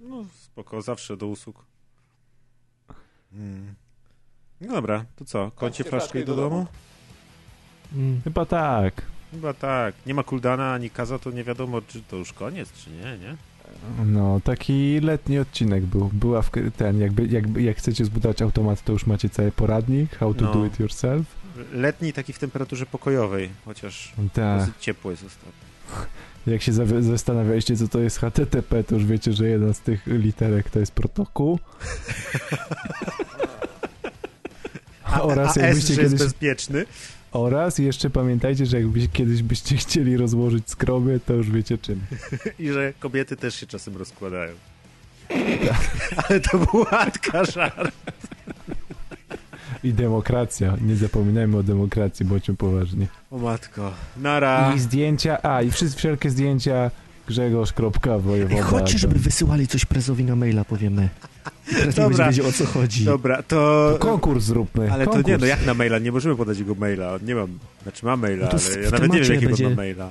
No 0.00 0.24
spoko, 0.54 0.82
zawsze 0.82 1.16
do 1.16 1.26
usług. 1.26 1.64
Hmm. 3.32 3.74
No 4.60 4.72
dobra, 4.74 5.04
to 5.16 5.24
co? 5.24 5.50
Końcie 5.50 5.84
flaszkę 5.84 6.20
i 6.20 6.24
do 6.24 6.36
domu? 6.36 6.66
Mm. 7.94 8.20
Chyba 8.24 8.46
tak. 8.46 9.02
Chyba 9.30 9.54
tak. 9.54 9.94
Nie 10.06 10.14
ma 10.14 10.22
Kuldana 10.22 10.72
ani 10.72 10.90
Kaza, 10.90 11.18
to 11.18 11.30
nie 11.30 11.44
wiadomo, 11.44 11.82
czy 11.82 12.02
to 12.02 12.16
już 12.16 12.32
koniec, 12.32 12.72
czy 12.72 12.90
nie, 12.90 13.18
nie? 13.18 13.36
No, 14.06 14.40
taki 14.44 15.00
letni 15.00 15.38
odcinek 15.38 15.84
był. 15.84 16.10
Była 16.12 16.42
w, 16.42 16.50
ten, 16.76 17.00
jakby, 17.00 17.26
jakby, 17.26 17.62
jak 17.62 17.76
chcecie 17.76 18.04
zbudować 18.04 18.42
automat, 18.42 18.82
to 18.82 18.92
już 18.92 19.06
macie 19.06 19.28
cały 19.28 19.52
poradnik, 19.52 20.16
how 20.16 20.34
to 20.34 20.44
No. 20.44 20.52
do 20.52 20.66
it 20.66 20.80
yourself. 20.80 21.26
Letni 21.72 22.12
taki 22.12 22.32
w 22.32 22.38
temperaturze 22.38 22.86
pokojowej, 22.86 23.50
chociaż 23.64 24.12
Tak. 24.32 24.60
dosyć 24.60 24.74
ciepło 24.80 25.10
jest 25.10 25.24
ostatnio. 25.24 25.64
Jak 26.46 26.62
się 26.62 26.72
zastanawialiście, 27.02 27.76
co 27.76 27.88
to 27.88 28.00
jest 28.00 28.18
HTTP, 28.18 28.84
to 28.84 28.94
już 28.94 29.04
wiecie, 29.04 29.32
że 29.32 29.48
jedna 29.48 29.72
z 29.72 29.80
tych 29.80 30.06
literek 30.06 30.70
to 30.70 30.78
jest 30.78 30.92
protokół. 30.92 31.58
oraz, 35.20 35.58
A 35.58 35.60
S, 35.60 35.78
że 35.78 35.92
jest 35.92 36.00
kiedyś, 36.00 36.18
bezpieczny. 36.18 36.84
oraz 37.32 37.78
jeszcze 37.78 38.10
pamiętajcie, 38.10 38.66
że 38.66 38.76
jakbyście 38.80 39.08
kiedyś 39.08 39.42
byście 39.42 39.76
chcieli 39.76 40.16
rozłożyć 40.16 40.70
skroby, 40.70 41.20
to 41.26 41.34
już 41.34 41.50
wiecie 41.50 41.78
czym. 41.78 42.00
I 42.58 42.68
że 42.72 42.92
kobiety 42.98 43.36
też 43.36 43.54
się 43.54 43.66
czasem 43.66 43.96
rozkładają. 43.96 44.54
Ale 46.28 46.40
to 46.40 46.58
był 46.58 46.80
łatka 46.92 47.44
żart. 47.44 47.94
I 49.84 49.92
demokracja. 49.92 50.76
Nie 50.86 50.96
zapominajmy 50.96 51.56
o 51.56 51.62
demokracji, 51.62 52.26
bądźmy 52.26 52.54
poważni. 52.54 53.06
O 53.30 53.38
matko. 53.38 53.92
Nara. 54.16 54.72
I 54.76 54.78
zdjęcia, 54.78 55.42
a 55.42 55.62
i 55.62 55.70
wszystkie 55.70 55.98
wszelkie 55.98 56.30
zdjęcia 56.30 56.90
Grzegorz. 57.26 57.72
Wojewoda. 58.20 58.62
chodźcie, 58.62 58.98
żeby 58.98 59.18
wysyłali 59.18 59.66
coś 59.66 59.84
prezowi 59.84 60.24
na 60.24 60.36
maila, 60.36 60.64
powiemy. 60.64 61.08
Teraz 61.70 61.86
nie 61.86 61.92
Dobra. 62.02 62.08
będzie 62.08 62.24
wiedział, 62.24 62.46
o 62.46 62.52
co 62.52 62.66
chodzi. 62.66 63.04
Dobra, 63.04 63.42
to... 63.42 63.88
To 63.92 63.98
konkurs 63.98 64.44
zróbmy. 64.44 64.92
Ale 64.92 65.04
to 65.04 65.10
konkurs. 65.10 65.28
nie, 65.28 65.38
no 65.38 65.46
jak 65.46 65.66
na 65.66 65.74
maila? 65.74 65.98
Nie 65.98 66.12
możemy 66.12 66.36
podać 66.36 66.58
jego 66.58 66.74
maila. 66.74 67.18
Nie 67.26 67.34
mam, 67.34 67.58
znaczy 67.82 68.06
mam 68.06 68.20
maila, 68.20 68.44
No 68.44 68.58
to 68.58 68.58
ale 68.74 68.82
ja 68.84 68.90
nawet 68.90 69.12
nie 69.12 69.20
wiem, 69.20 69.32
jakiego 69.32 69.46
będzie- 69.48 69.64
mam 69.64 69.74
maila. 69.74 70.08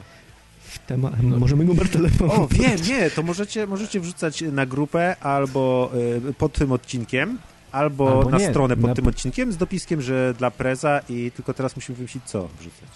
W 0.63 0.79
tema... 0.79 1.11
Możemy 1.23 1.65
numer 1.65 1.89
telefonu. 1.89 2.33
O, 2.33 2.47
wiem, 2.47 2.79
nie, 2.87 3.09
to 3.11 3.23
możecie, 3.23 3.67
możecie 3.67 3.99
wrzucać 3.99 4.43
na 4.51 4.65
grupę 4.65 5.15
albo 5.21 5.91
y, 6.29 6.33
pod 6.33 6.53
tym 6.53 6.71
odcinkiem, 6.71 7.37
albo, 7.73 8.17
Albo 8.17 8.29
na 8.29 8.37
nie, 8.37 8.49
stronę 8.49 8.75
pod 8.77 8.85
na- 8.89 8.95
tym 8.95 9.07
odcinkiem 9.07 9.51
z 9.51 9.57
dopiskiem, 9.57 10.01
że 10.01 10.33
dla 10.37 10.51
preza 10.51 11.01
i 11.09 11.31
tylko 11.35 11.53
teraz 11.53 11.75
musimy 11.75 11.95
wymyślić 11.95 12.23
co 12.23 12.47
wrzucać. 12.59 12.89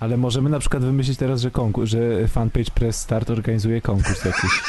Ale 0.00 0.16
możemy 0.16 0.50
na 0.50 0.58
przykład 0.58 0.84
wymyślić 0.84 1.18
teraz, 1.18 1.40
że 1.40 1.50
konkurs, 1.50 1.90
że 1.90 2.28
fanpage 2.28 2.70
Press 2.74 2.96
Start 3.00 3.30
organizuje 3.30 3.80
konkurs 3.80 4.24
jakiś. 4.24 4.50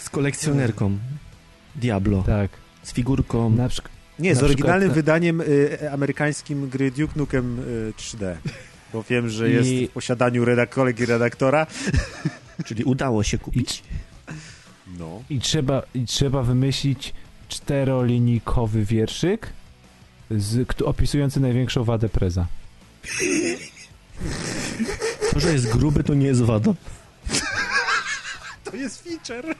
Z 0.00 0.10
kolekcjonerką. 0.10 0.98
Diablo. 1.76 2.22
tak. 2.26 2.50
Z 2.82 2.92
figurką. 2.92 3.50
Na 3.50 3.68
przykład. 3.68 3.92
Nie, 4.18 4.34
z 4.34 4.38
Na 4.40 4.44
oryginalnym 4.44 4.80
przykład- 4.90 4.94
wydaniem 5.04 5.40
y, 5.40 5.90
amerykańskim 5.92 6.68
gry 6.68 6.90
Duke 6.90 7.12
Nukem 7.16 7.58
y, 7.60 7.92
3D. 7.98 8.34
Bo 8.92 9.02
wiem, 9.10 9.28
że 9.28 9.50
I- 9.50 9.52
jest 9.52 9.90
w 9.90 9.94
posiadaniu 9.94 10.44
redak 10.44 10.70
kolegi 10.70 11.06
redaktora. 11.06 11.66
Czyli 12.64 12.84
udało 12.84 13.22
się 13.22 13.36
I, 13.36 13.40
kupić. 13.40 13.82
No. 14.98 15.22
i, 15.30 15.40
trzeba, 15.40 15.82
I 15.94 16.06
trzeba 16.06 16.42
wymyślić 16.42 17.14
czterolinijkowy 17.48 18.84
wierszyk 18.84 19.52
z, 20.30 20.82
opisujący 20.82 21.40
największą 21.40 21.84
wadę 21.84 22.08
Preza. 22.08 22.46
To, 25.32 25.40
że 25.40 25.52
jest 25.52 25.72
gruby, 25.72 26.04
to 26.04 26.14
nie 26.14 26.26
jest 26.26 26.42
wada. 26.42 26.74
To 28.64 28.76
jest 28.76 29.04
feature. 29.04 29.54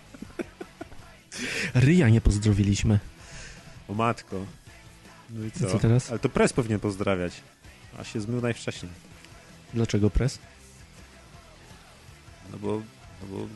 Ryja 1.75 2.09
nie 2.09 2.21
pozdrowiliśmy. 2.21 2.99
O 3.89 3.95
matko. 3.95 4.37
No 5.31 5.47
i 5.47 5.51
co? 5.51 5.69
I 5.69 5.71
co 5.71 5.79
teraz? 5.79 6.11
Ale 6.11 6.19
to 6.19 6.29
pres 6.29 6.53
powinien 6.53 6.81
pozdrawiać. 6.81 7.33
A 7.99 8.05
się 8.05 8.21
zmył 8.21 8.41
najwcześniej. 8.41 8.93
Dlaczego 9.75 10.11
pres? 10.11 10.39
No 12.53 12.59
bo, 12.59 12.83
no 13.23 13.29
bo 13.31 13.47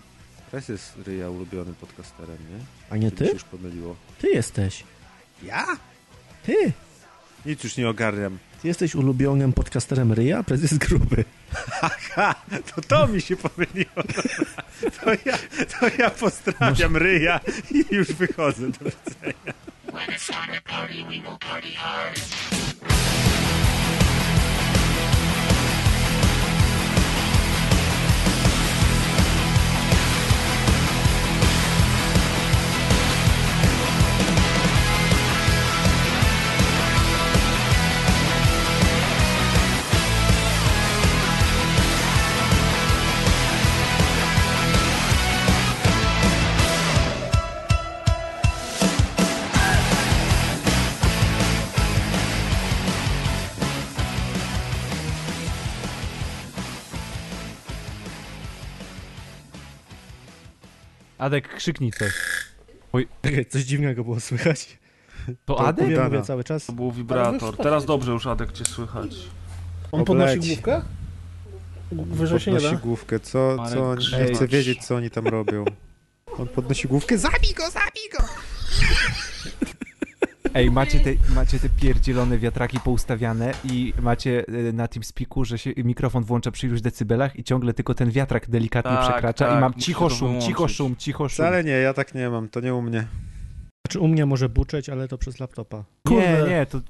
pres 0.51 0.69
jest 0.69 0.93
ryja 1.07 1.31
ulubionym 1.31 1.75
podcasterem, 1.75 2.37
nie? 2.51 2.65
A 2.91 2.97
nie 2.97 3.11
Czy 3.11 3.17
ty? 3.17 3.25
już 3.33 3.45
pomyliło. 3.45 3.97
Ty 4.19 4.29
jesteś. 4.29 4.85
Ja? 5.43 5.67
Ty. 6.43 6.73
Nic 7.47 7.65
już 7.65 7.77
nie 7.77 7.89
ogarniam. 7.89 8.39
Ty 8.63 8.69
jesteś 8.69 8.95
ulubionym 8.95 9.53
podcasterem 9.53 10.13
Ryja, 10.13 10.45
jest 10.63 10.79
gruby. 10.79 11.25
Ha, 12.15 12.35
to 12.75 12.81
to 12.83 13.07
mi 13.07 13.21
się 13.21 13.37
pomyliło. 13.37 14.03
To 15.01 15.11
ja, 15.25 15.39
to 15.81 15.89
ja 15.99 16.11
pozdrawiam 16.11 16.97
ryja 16.97 17.41
i 17.71 17.85
już 17.95 18.13
wychodzę. 18.13 18.69
Do 18.69 18.85
widzenia. 18.85 19.55
Adek, 61.21 61.55
krzyknij 61.57 61.93
coś. 61.93 62.13
Czekaj, 63.23 63.47
coś 63.47 63.63
dziwnego 63.63 64.05
było 64.05 64.21
słychać. 64.21 64.79
To 65.45 65.55
To 65.55 65.67
Adek? 65.67 65.85
Mówię, 65.85 66.01
mówię 66.05 66.23
cały 66.23 66.45
czas. 66.45 66.67
To 66.67 66.73
był 66.73 66.93
wibrator. 66.93 67.57
Teraz 67.57 67.85
dobrze 67.85 68.13
już, 68.13 68.27
Adek, 68.27 68.53
cię 68.53 68.65
słychać. 68.65 69.11
On 69.93 70.05
podnosi 70.05 70.33
Obleć. 70.39 70.47
główkę? 70.47 70.83
Wyżej 71.93 72.41
się 72.41 72.51
nie 72.51 72.57
Podnosi 72.57 72.77
da. 72.77 72.81
główkę. 72.83 73.21
Co, 73.21 73.55
Marek 73.57 73.73
co 73.73 73.83
on, 73.91 73.91
ja 73.91 73.97
Grzegorz. 73.97 74.37
chcę 74.37 74.49
wiedzieć, 74.49 74.85
co 74.87 74.95
oni 74.97 75.11
tam 75.11 75.27
robią. 75.27 75.65
On 76.39 76.49
podnosi 76.49 76.89
główkę. 76.89 77.19
Zabij 77.19 77.55
go, 77.55 77.71
zabij 77.71 78.09
go! 78.19 78.25
Ej, 80.55 80.71
macie 80.71 81.01
te, 81.01 81.35
macie 81.35 81.59
te 81.59 81.69
pierdzielone 81.69 82.39
wiatraki 82.39 82.81
poustawiane 82.81 83.53
i 83.65 83.93
macie 84.03 84.45
y, 84.49 84.73
na 84.73 84.89
TeamSpeaku, 84.89 85.45
że 85.45 85.59
się 85.59 85.73
mikrofon 85.77 86.25
włącza 86.25 86.51
przy 86.51 86.67
iluś 86.67 86.81
decybelach 86.81 87.39
i 87.39 87.45
ciągle 87.45 87.75
tylko 87.75 87.95
ten 87.95 88.11
wiatrak 88.11 88.51
delikatnie 88.51 88.91
Tak, 88.91 89.11
przekracza 89.11 89.47
tak, 89.47 89.59
i 89.59 89.61
mam 89.61 89.75
cicho 89.75 90.09
to 90.09 90.15
szum, 90.15 90.41
cicho 90.41 90.69
szum, 90.69 90.97
cicho 90.97 91.29
szum. 91.29 91.45
Wcale 91.47 91.65
nie, 91.65 91.73
ja 91.73 91.95
tak 91.95 92.15
nie 92.15 92.31
mam, 92.31 92.49
to 92.49 92.61
nie 92.61 92.75
u 92.75 92.83
mnie. 92.83 93.07
Znaczy 93.87 94.01
u 94.01 94.09
mnie 94.09 94.27
może 94.27 94.49
buczeć, 94.49 94.89
ale 94.89 95.09
to 95.09 95.19
przez 95.19 95.41
laptopa. 95.41 95.77
Nie, 95.77 95.83
Kurde. 96.05 96.47
nie, 96.49 96.67
to... 96.67 96.81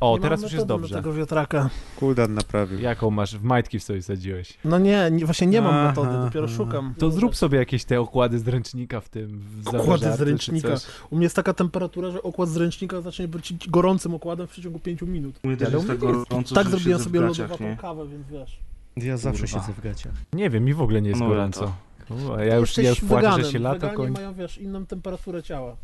O, 0.00 0.16
Nie 0.16 0.22
teraz 0.22 0.42
już 0.42 0.52
jest 0.52 0.66
dobrze. 0.66 0.94
tego 0.94 1.12
wiatraka. 1.12 1.70
Cooldown 2.00 2.34
naprawił. 2.34 2.78
Jaką 2.80 3.10
masz? 3.10 3.36
W 3.36 3.42
majtki 3.42 3.78
w 3.78 3.82
sobie 3.82 4.02
sadziłeś. 4.02 4.58
No 4.64 4.78
nie, 4.78 5.08
nie 5.12 5.24
właśnie 5.24 5.46
nie 5.46 5.60
mam 5.62 5.74
Aha, 5.74 5.88
metody, 5.88 6.18
dopiero 6.24 6.46
aha. 6.46 6.56
szukam. 6.56 6.94
To 6.98 7.10
zrób 7.10 7.36
sobie 7.36 7.58
jakieś 7.58 7.84
te 7.84 8.00
okłady 8.00 8.38
z 8.38 8.48
ręcznika 8.48 9.00
w 9.00 9.08
tym. 9.08 9.40
W 9.62 9.68
Okłady 9.68 10.12
z 10.16 10.20
ręcznika. 10.20 10.68
U 11.10 11.16
mnie 11.16 11.24
jest 11.24 11.36
taka 11.36 11.54
temperatura, 11.54 12.10
że 12.10 12.22
okład 12.22 12.48
z 12.48 12.56
ręcznika 12.56 13.00
zacznie 13.00 13.28
być 13.28 13.68
gorącym 13.68 14.14
okładem 14.14 14.46
w 14.46 14.50
przeciągu 14.50 14.78
5 14.78 15.02
minut. 15.02 15.40
U 15.44 15.48
mnie 15.48 15.56
też 15.56 15.68
Ale 15.68 15.76
jest 15.76 15.88
tak 15.88 15.98
gorąco, 15.98 16.54
tak 16.54 16.68
zrobiłem 16.68 17.00
sobie 17.00 17.20
gaciach, 17.20 17.38
lodowatą 17.38 17.64
nie? 17.64 17.76
kawę, 17.76 18.06
więc 18.08 18.26
wiesz. 18.28 18.58
Ja 18.96 19.16
zawsze 19.16 19.42
Kurwa. 19.46 19.60
siedzę 19.60 19.72
w 19.72 19.80
gaciach. 19.82 20.12
Nie 20.32 20.50
wiem, 20.50 20.64
mi 20.64 20.74
w 20.74 20.80
ogóle 20.80 21.02
nie 21.02 21.08
jest 21.08 21.20
No, 21.20 21.28
gorąco. 21.28 21.72
Kurwa, 22.08 22.44
ja 22.44 22.56
już, 22.56 22.76
ja 22.78 22.88
już 22.90 23.00
płaczę, 23.00 23.44
że 23.44 23.52
się 23.52 23.58
lata 23.58 23.88
kończy. 23.88 24.12
mają, 24.12 24.34
wiesz, 24.34 24.58
inną 24.58 24.86
temperaturę 24.86 25.42
ciała. 25.42 25.76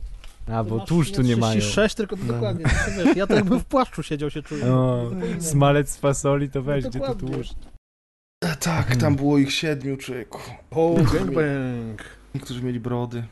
A, 0.53 0.65
bo 0.65 0.81
tłuszczu 0.81 1.23
nie 1.23 1.37
mają. 1.37 1.61
36, 1.61 1.95
tylko 1.95 2.17
No. 2.17 2.33
dokładnie. 2.33 2.65
to 2.65 3.05
Wiesz, 3.05 3.17
ja 3.17 3.27
to 3.27 3.35
jakbym 3.35 3.61
w 3.61 3.65
płaszczu 3.65 4.03
siedział 4.03 4.31
się 4.31 4.43
czuję. 4.43 4.75
O, 4.75 5.05
Zupełnie 5.05 5.27
innym. 5.27 5.43
smalec 5.43 5.91
z 5.91 5.97
fasoli 5.97 6.51
to 6.51 6.63
weź, 6.63 6.85
gdzie 6.87 7.01
to 7.01 7.15
tłuszcz. 7.15 7.55
Tak, 8.61 8.97
tam 8.97 9.17
było 9.17 9.39
ich 9.39 9.53
siedmiu, 9.53 9.97
człowieku. 9.97 10.41
O, 10.71 10.95
gangbang. 10.95 12.03
Niektórzy 12.35 12.63
mieli 12.63 12.81
brody. 12.81 13.25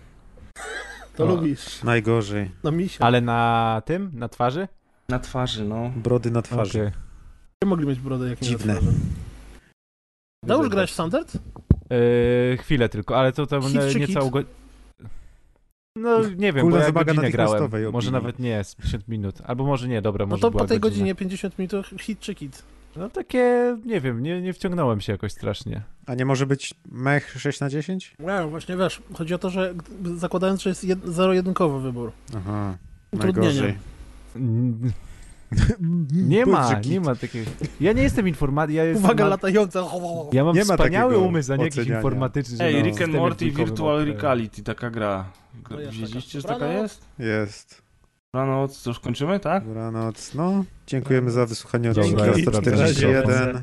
To 1.16 1.24
O. 1.24 1.26
lubisz. 1.26 1.82
Najgorzej. 1.82 2.50
Na 2.62 2.70
misia. 2.70 3.04
Ale 3.04 3.20
na 3.20 3.82
tym? 3.84 4.10
Na 4.14 4.28
twarzy? 4.28 4.68
Na 5.08 5.18
twarzy, 5.18 5.64
no. 5.64 5.90
Brody 5.96 6.30
na 6.30 6.42
twarzy. 6.42 6.80
Okej. 6.80 6.92
Nie 7.64 7.68
mogli 7.70 7.86
mieć 7.86 7.98
brodę 8.00 8.28
jak 8.28 8.42
nie 8.42 8.50
na 8.50 8.58
Dziwne. 8.58 8.74
twarzy. 8.76 8.96
Dałeś 10.46 10.68
grać 10.68 10.90
w 10.90 10.94
Standard? 10.94 11.34
Yy, 11.90 12.56
chwilę 12.60 12.88
tylko, 12.88 13.18
ale 13.18 13.32
to 13.32 13.46
tam 13.46 13.62
Hit 13.62 13.94
nie, 13.96 14.08
całą 14.08 14.30
go... 14.30 14.38
No 16.00 16.20
nie 16.36 16.52
wiem, 16.52 16.66
Kula 16.66 16.78
bo 16.78 17.00
ja 17.00 17.04
godzinę 17.04 17.30
grałem. 17.30 17.70
Może 17.92 18.10
nawet 18.10 18.38
nie, 18.38 18.64
z 18.64 18.74
50 18.74 19.08
minut. 19.08 19.34
Albo 19.44 19.64
może 19.64 19.88
nie, 19.88 20.02
dobra, 20.02 20.26
No 20.26 20.30
może 20.30 20.40
to 20.40 20.50
była 20.50 20.62
po 20.62 20.68
tej 20.68 20.80
godzina. 20.80 20.98
godzinie 20.98 21.14
50 21.14 21.58
minut 21.58 21.86
hit 22.00 22.20
czy 22.20 22.34
kit? 22.34 22.62
No 22.96 23.08
takie, 23.10 23.76
nie 23.86 24.00
wiem, 24.00 24.22
nie, 24.22 24.42
nie 24.42 24.52
wciągnąłem 24.52 25.00
się 25.00 25.12
jakoś 25.12 25.32
strasznie. 25.32 25.82
A 26.06 26.14
nie 26.14 26.24
może 26.24 26.46
być 26.46 26.74
mech 26.90 27.34
6 27.40 27.60
na 27.60 27.70
10? 27.70 28.14
No 28.18 28.48
właśnie 28.48 28.76
wiesz, 28.76 29.02
chodzi 29.14 29.34
o 29.34 29.38
to, 29.38 29.50
że 29.50 29.74
zakładając, 30.16 30.62
że 30.62 30.70
jest 30.70 30.84
jed- 30.84 31.08
zero-jedynkowy 31.12 31.80
wybór. 31.80 32.12
Aha. 32.36 32.76
Utrudnienie. 33.12 33.46
Najgorzej. 34.34 34.94
Nie 36.12 36.46
ma, 36.46 36.80
nie 36.90 37.00
ma 37.00 37.14
takiej... 37.14 37.44
Ja 37.80 37.92
nie 37.92 38.02
jestem 38.02 38.28
informatykiem, 38.28 38.76
ja 38.76 38.84
jestem... 38.84 39.04
Uwaga 39.04 39.24
mam- 39.24 39.30
latająca. 39.30 39.84
Ja 40.32 40.44
mam 40.44 40.54
Nie 40.54 40.64
ma 40.64 40.74
wspaniały 40.74 41.12
takiego 41.12 41.28
umysł, 41.28 41.52
a 41.52 41.56
nie 41.56 41.64
jakiś 41.64 41.86
informatyczny. 41.86 42.64
Ej, 42.64 42.74
na 42.74 42.82
Rick 42.82 43.02
and 43.02 43.14
Morty 43.14 43.50
Virtual. 43.50 44.04
Reality, 44.04 44.62
taka 44.62 44.90
gra. 44.90 45.24
Jest 45.78 45.92
Wiedzieliście, 45.92 46.40
że 46.40 46.48
taka. 46.48 46.66
jest? 46.72 47.04
Jest. 47.18 47.82
Dobranoc, 48.34 48.82
to 48.82 48.90
już 48.90 49.00
kończymy, 49.00 49.40
tak? 49.40 49.64
Dobranoc. 49.64 50.34
No, 50.34 50.64
dziękujemy 50.86 51.30
za 51.30 51.46
wysłuchanie 51.46 51.90
odcinka 51.90 52.26
ja 52.26 52.32
teraz 52.32 52.60
41. 52.60 53.62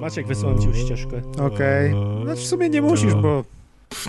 Maciek, 0.00 0.26
wysyłam 0.26 0.58
ci 0.60 0.68
już 0.68 0.78
ścieżkę. 0.78 1.22
Okej. 1.40 1.94
Znaczy 2.24 2.42
w 2.42 2.46
sumie 2.46 2.70
nie 2.70 2.82
musisz, 2.82 3.14
bo 3.14 3.44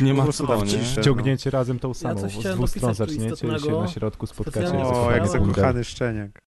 Nie 0.01 0.13
ma 0.13 0.31
co, 0.31 0.63
nie? 0.63 0.71
ciszę. 0.71 1.01
Ściągnięcie 1.01 1.49
razem 1.49 1.79
tą 1.79 1.93
samą. 1.93 2.21
coś 2.21 2.33
z 2.33 2.43
dwóch 2.43 2.69
stron 2.69 2.93
zaczniecie 2.93 3.47
i 3.47 3.59
się 3.59 3.71
na 3.71 3.87
środku 3.87 4.27
spotkacie. 4.27 4.73
O, 4.73 5.11
jak 5.11 5.27
zakochany 5.27 5.83
szczeniak. 5.83 6.45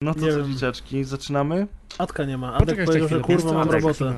No 0.00 0.14
to 0.14 0.20
co, 0.20 0.42
dzieciaczki, 0.42 1.04
zaczynamy? 1.04 1.66
Adka 1.98 2.24
nie 2.24 2.38
ma. 2.38 2.54
Adek 2.54 2.60
Poczekaj 2.60 2.86
powiedział, 2.86 3.08
jeszcze 3.08 3.16
że 3.16 3.24
kurwa 3.24 3.52
mam 3.52 3.68
Adek, 3.68 3.82
robotę. 3.82 4.14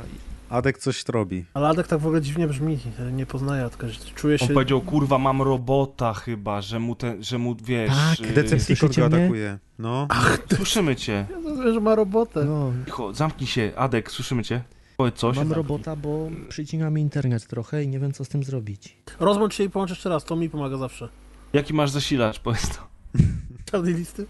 Adek 0.50 0.78
coś 0.78 1.04
robi. 1.08 1.44
Ale 1.54 1.68
Adek 1.68 1.86
tak 1.86 1.98
w 1.98 2.06
ogóle 2.06 2.22
dziwnie 2.22 2.48
brzmi. 2.48 2.78
Nie 3.12 3.26
poznaje 3.26 3.64
Adka. 3.64 3.88
że 3.88 3.98
Czuje 4.14 4.38
się... 4.38 4.46
On 4.46 4.54
powiedział, 4.54 4.80
kurwa, 4.80 5.18
mam 5.18 5.42
robota 5.42 6.14
chyba, 6.14 6.60
że 6.60 6.78
mu, 6.78 6.94
te, 6.94 7.16
że 7.20 7.38
mu 7.38 7.56
wiesz... 7.64 7.90
Tak, 7.90 8.20
yy, 8.20 8.32
Decepticon 8.32 8.90
go 8.96 9.04
atakuje. 9.04 9.58
No. 9.78 10.08
Słyszymy 10.56 10.96
cię. 10.96 11.26
Ja 11.30 11.40
zrozumiałem, 11.42 11.74
że 11.74 11.80
ma 11.80 11.94
robotę. 11.94 12.44
No, 12.44 12.72
Cicho, 12.84 13.14
zamknij 13.14 13.46
się, 13.46 13.72
Adek, 13.76 14.10
słyszymy 14.10 14.44
cię. 14.44 14.62
Powiedz 14.98 15.14
coś. 15.14 15.36
mam 15.36 15.52
robota, 15.52 15.96
bo 15.96 16.30
przycina 16.48 16.90
mi 16.90 17.00
internet 17.00 17.46
trochę 17.46 17.84
i 17.84 17.88
nie 17.88 17.98
wiem 17.98 18.12
co 18.12 18.24
z 18.24 18.28
tym 18.28 18.44
zrobić. 18.44 18.96
Rozłącz 19.20 19.54
się 19.54 19.64
i 19.64 19.70
połącz 19.70 19.90
jeszcze 19.90 20.08
raz. 20.08 20.24
To 20.24 20.36
mi 20.36 20.50
pomaga 20.50 20.76
zawsze. 20.76 21.08
Jaki 21.52 21.74
masz 21.74 21.90
zasilacz, 21.90 22.40
powiedz 22.40 22.68
to. 22.68 22.88
Czarnej 23.70 23.94
listy? 23.94 24.26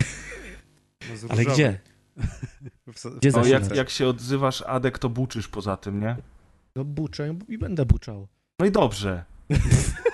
No, 1.01 1.29
Ale 1.29 1.45
gdzie? 1.45 1.81
Gdzie 3.19 3.31
No, 3.31 3.47
jak, 3.47 3.77
jak 3.77 3.91
się 3.91 4.09
odzywasz, 4.09 4.63
Adek, 4.63 4.99
to 4.99 5.09
buczysz 5.09 5.49
poza 5.49 5.77
tym, 5.77 6.01
nie? 6.01 6.17
No 6.77 6.85
buczę 6.85 7.35
i 7.49 7.59
będę 7.59 7.87
buczał. 7.87 8.29
No 8.59 8.67
i 8.67 8.71
dobrze. 8.71 9.25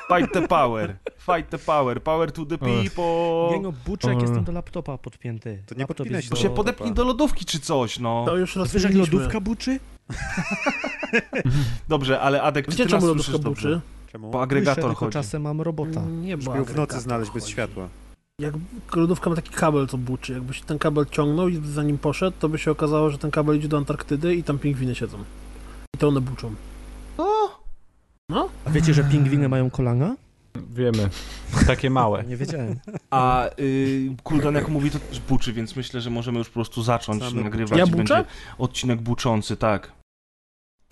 Fight 0.08 0.32
the 0.32 0.48
power. 0.48 0.96
Fight 1.18 1.50
the 1.50 1.58
power. 1.58 2.02
Power 2.02 2.32
to 2.32 2.46
the 2.46 2.58
people. 2.58 3.50
Nie 3.50 3.60
no, 3.62 3.68
O. 3.68 4.20
jestem 4.20 4.44
do 4.44 4.52
laptopa 4.52 4.98
podpięty. 4.98 5.62
To 5.66 5.74
nie 5.74 5.78
Laptop 5.80 5.96
podpinaj 5.96 6.22
się 6.22 6.28
To 6.28 6.34
do- 6.36 6.40
się 6.42 6.50
podepnij 6.50 6.92
do 6.92 7.04
lodówki 7.04 7.44
czy 7.44 7.60
coś, 7.60 7.98
no. 7.98 8.22
To 8.26 8.36
już 8.36 8.56
rozmawialiśmy. 8.56 9.00
lodówka 9.18 9.40
buczy? 9.40 9.80
Dobrze, 11.88 12.20
ale 12.20 12.42
Adek, 12.42 12.64
czy 12.64 12.70
Wiecie 12.70 12.84
ty 12.84 12.90
czemu 12.90 13.00
nas 13.00 13.08
lodówka 13.08 13.32
buczy? 13.32 13.44
dobrze? 13.44 13.80
Czemu? 14.12 14.26
Bo 14.26 14.32
Słyszę, 14.32 14.42
agregator 14.42 14.84
tylko 14.84 14.94
chodzi. 14.94 15.12
czasem 15.12 15.42
mam 15.42 15.60
robota. 15.60 16.02
Nie, 16.04 16.30
Żeby 16.30 16.44
bo 16.44 16.56
ją 16.56 16.64
w 16.64 16.76
nocy 16.76 17.00
znaleźć 17.00 17.30
bez 17.30 17.46
światła. 17.48 17.88
Jak 18.38 18.54
lodówka 18.96 19.30
ma 19.30 19.36
taki 19.36 19.50
kabel, 19.50 19.86
co 19.86 19.98
buczy. 19.98 20.32
Jakbyś 20.32 20.60
ten 20.62 20.78
kabel 20.78 21.06
ciągnął 21.10 21.48
i 21.48 21.60
za 21.66 21.82
nim 21.82 21.98
poszedł, 21.98 22.36
to 22.40 22.48
by 22.48 22.58
się 22.58 22.70
okazało, 22.70 23.10
że 23.10 23.18
ten 23.18 23.30
kabel 23.30 23.56
idzie 23.58 23.68
do 23.68 23.76
Antarktydy 23.76 24.34
i 24.34 24.42
tam 24.42 24.58
pingwiny 24.58 24.94
siedzą. 24.94 25.18
I 25.94 25.98
to 25.98 26.08
one 26.08 26.20
buczą. 26.20 26.54
A 28.64 28.70
wiecie, 28.70 28.94
że 28.94 29.04
pingwiny 29.04 29.48
mają 29.48 29.70
kolana? 29.70 30.16
Wiemy. 30.74 31.08
Takie 31.66 31.90
małe. 31.90 32.24
Nie 32.24 32.36
wiedziałem. 32.36 32.76
A 33.10 33.46
y, 33.58 34.16
Kuldan 34.22 34.54
jak 34.54 34.68
mówi, 34.68 34.90
to 34.90 34.98
też 34.98 35.20
buczy, 35.20 35.52
więc 35.52 35.76
myślę, 35.76 36.00
że 36.00 36.10
możemy 36.10 36.38
już 36.38 36.48
po 36.48 36.54
prostu 36.54 36.82
zacząć 36.82 37.22
Same 37.22 37.42
nagrywać. 37.42 37.78
Ja 37.78 37.84
i 37.84 37.90
buczę? 37.90 38.14
Będzie 38.14 38.30
odcinek 38.58 39.02
buczący, 39.02 39.56
tak. 39.56 39.92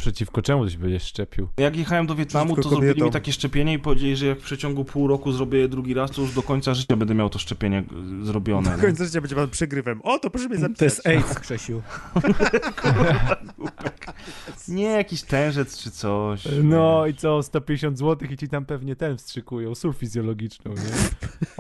Przeciwko 0.03 0.43
czemu 0.43 0.65
ty 0.65 0.71
się 0.71 0.79
będziesz 0.79 1.03
szczepił? 1.03 1.49
Jak 1.57 1.77
jechałem 1.77 2.07
do 2.07 2.15
Wietnamu, 2.15 2.57
to 2.57 2.69
zrobili 2.69 3.03
mi 3.03 3.11
takie 3.11 3.33
szczepienie 3.33 3.73
i 3.73 3.79
powiedzieli, 3.79 4.17
że 4.17 4.27
jak 4.27 4.39
w 4.39 4.43
przeciągu 4.43 4.85
pół 4.85 5.07
roku 5.09 5.33
zrobię 5.33 5.59
je 5.59 5.69
drugi 5.69 5.95
raz, 5.95 6.11
to 6.11 6.23
już 6.23 6.35
do 6.35 6.43
końca 6.43 6.75
życia 6.75 6.97
będę 6.97 7.15
miał 7.15 7.31
to 7.31 7.39
szczepienie 7.39 7.85
y, 8.23 8.25
zrobione. 8.25 8.77
Nie? 8.77 8.83
końcu 8.83 9.05
życia 9.05 9.21
będzie 9.21 9.37
pan 9.37 9.49
przegrywem. 9.51 10.01
O, 10.03 10.19
to 10.19 10.31
proszę 10.31 10.49
mnie 10.49 10.59
zapisać. 10.59 10.79
To 10.79 10.85
jest 10.85 11.07
AIDS, 11.07 11.39
Krzesiu. 11.39 11.83
Nie, 14.69 14.85
jakiś 14.85 15.23
tężec 15.23 15.79
czy 15.79 15.91
coś. 15.91 16.45
No 16.63 17.07
i 17.07 17.15
co, 17.15 17.43
150 17.43 17.99
zł 17.99 18.29
i 18.31 18.37
ci 18.37 18.49
tam 18.49 18.65
pewnie 18.65 18.97
ten 18.97 19.17
wstrzykują, 19.17 19.75
sól 19.75 19.95
fizjologiczną, 19.95 20.71
nie? 20.73 20.81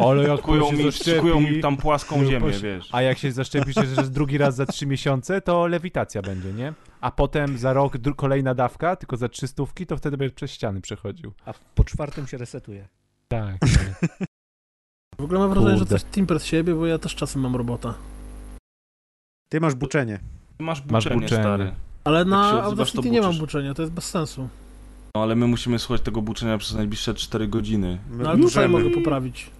Ale 0.04 0.28
jak 0.28 0.40
Kują 0.40 0.70
się 0.70 0.76
mi, 0.76 0.84
zaszczepi- 0.84 1.04
szykują 1.14 1.40
mi 1.40 1.60
tam 1.60 1.76
płaską 1.76 2.22
No, 2.22 2.30
ziemię, 2.30 2.46
posz- 2.46 2.62
wiesz. 2.62 2.88
A 2.92 3.02
jak 3.02 3.18
się 3.18 3.32
zaszczepisz 3.32 3.76
jeszcze 3.76 4.02
drugi 4.02 4.38
raz 4.38 4.54
za 4.54 4.66
3 4.66 4.86
miesiące, 4.86 5.40
to 5.40 5.66
lewitacja 5.66 6.22
będzie, 6.22 6.52
nie? 6.52 6.72
A 7.02 7.10
potem 7.10 7.58
za 7.58 7.72
rok 7.72 7.96
dru- 7.98 8.14
kolejna 8.16 8.54
dawka, 8.54 8.96
tylko 8.96 9.16
za 9.16 9.28
3 9.28 9.48
stówki, 9.48 9.86
to 9.86 9.96
wtedy 9.96 10.16
będziesz 10.16 10.34
przez 10.34 10.50
ściany 10.50 10.80
przechodził. 10.80 11.32
A 11.46 11.54
po 11.74 11.84
czwartym 11.84 12.26
się 12.26 12.38
resetuje. 12.38 12.88
Tak. 13.28 13.56
W 15.18 15.24
ogóle 15.24 15.40
mam 15.40 15.50
wrażenie, 15.50 15.70
że 15.72 15.78
Kurde. 15.78 15.88
to 15.88 15.94
jest 15.94 16.10
Timper 16.10 16.40
z 16.40 16.44
siebie, 16.44 16.74
bo 16.74 16.86
ja 16.86 16.98
też 16.98 17.14
czasem 17.14 17.42
mam 17.42 17.56
robota. 17.56 17.94
Ty 19.48 19.60
masz 19.60 19.74
buczenie. 19.74 20.20
Masz 20.58 20.84
Masz 20.84 21.04
buczenie, 21.04 21.20
buczenie. 21.20 21.42
stary. 21.42 21.72
Ale 22.04 22.24
na 22.24 22.62
Audacity 22.62 23.10
nie 23.10 23.20
mam 23.20 23.38
buczenia, 23.38 23.74
to 23.74 23.82
jest 23.82 23.94
bez 23.94 24.04
sensu. 24.10 24.48
No 25.16 25.22
ale 25.22 25.36
my 25.36 25.46
musimy 25.46 25.78
słuchać 25.78 26.02
tego 26.02 26.22
buczenia 26.22 26.58
przez 26.58 26.74
najbliższe 26.76 27.14
4 27.14 27.48
godziny. 27.48 27.98
No 28.10 28.30
ale 28.30 28.38
tutaj 28.42 28.68
mogę 28.68 28.90
poprawić. 28.90 29.50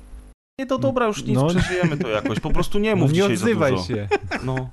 Nie, 0.59 0.67
to 0.67 0.79
dobra, 0.79 1.07
już 1.07 1.25
nic, 1.25 1.37
No. 1.37 1.47
przeżyjemy 1.47 1.97
to 1.97 2.09
jakoś. 2.09 2.41
Po 2.41 2.51
prostu 2.51 2.79
nie 2.79 2.91
No 2.91 2.97
mów 2.97 3.13
nie 3.13 3.15
dzisiaj 3.21 3.37
za 3.37 3.45
odzywaj 3.47 3.73
dużo. 3.73 3.85
się. 3.85 4.09
No. 4.45 4.55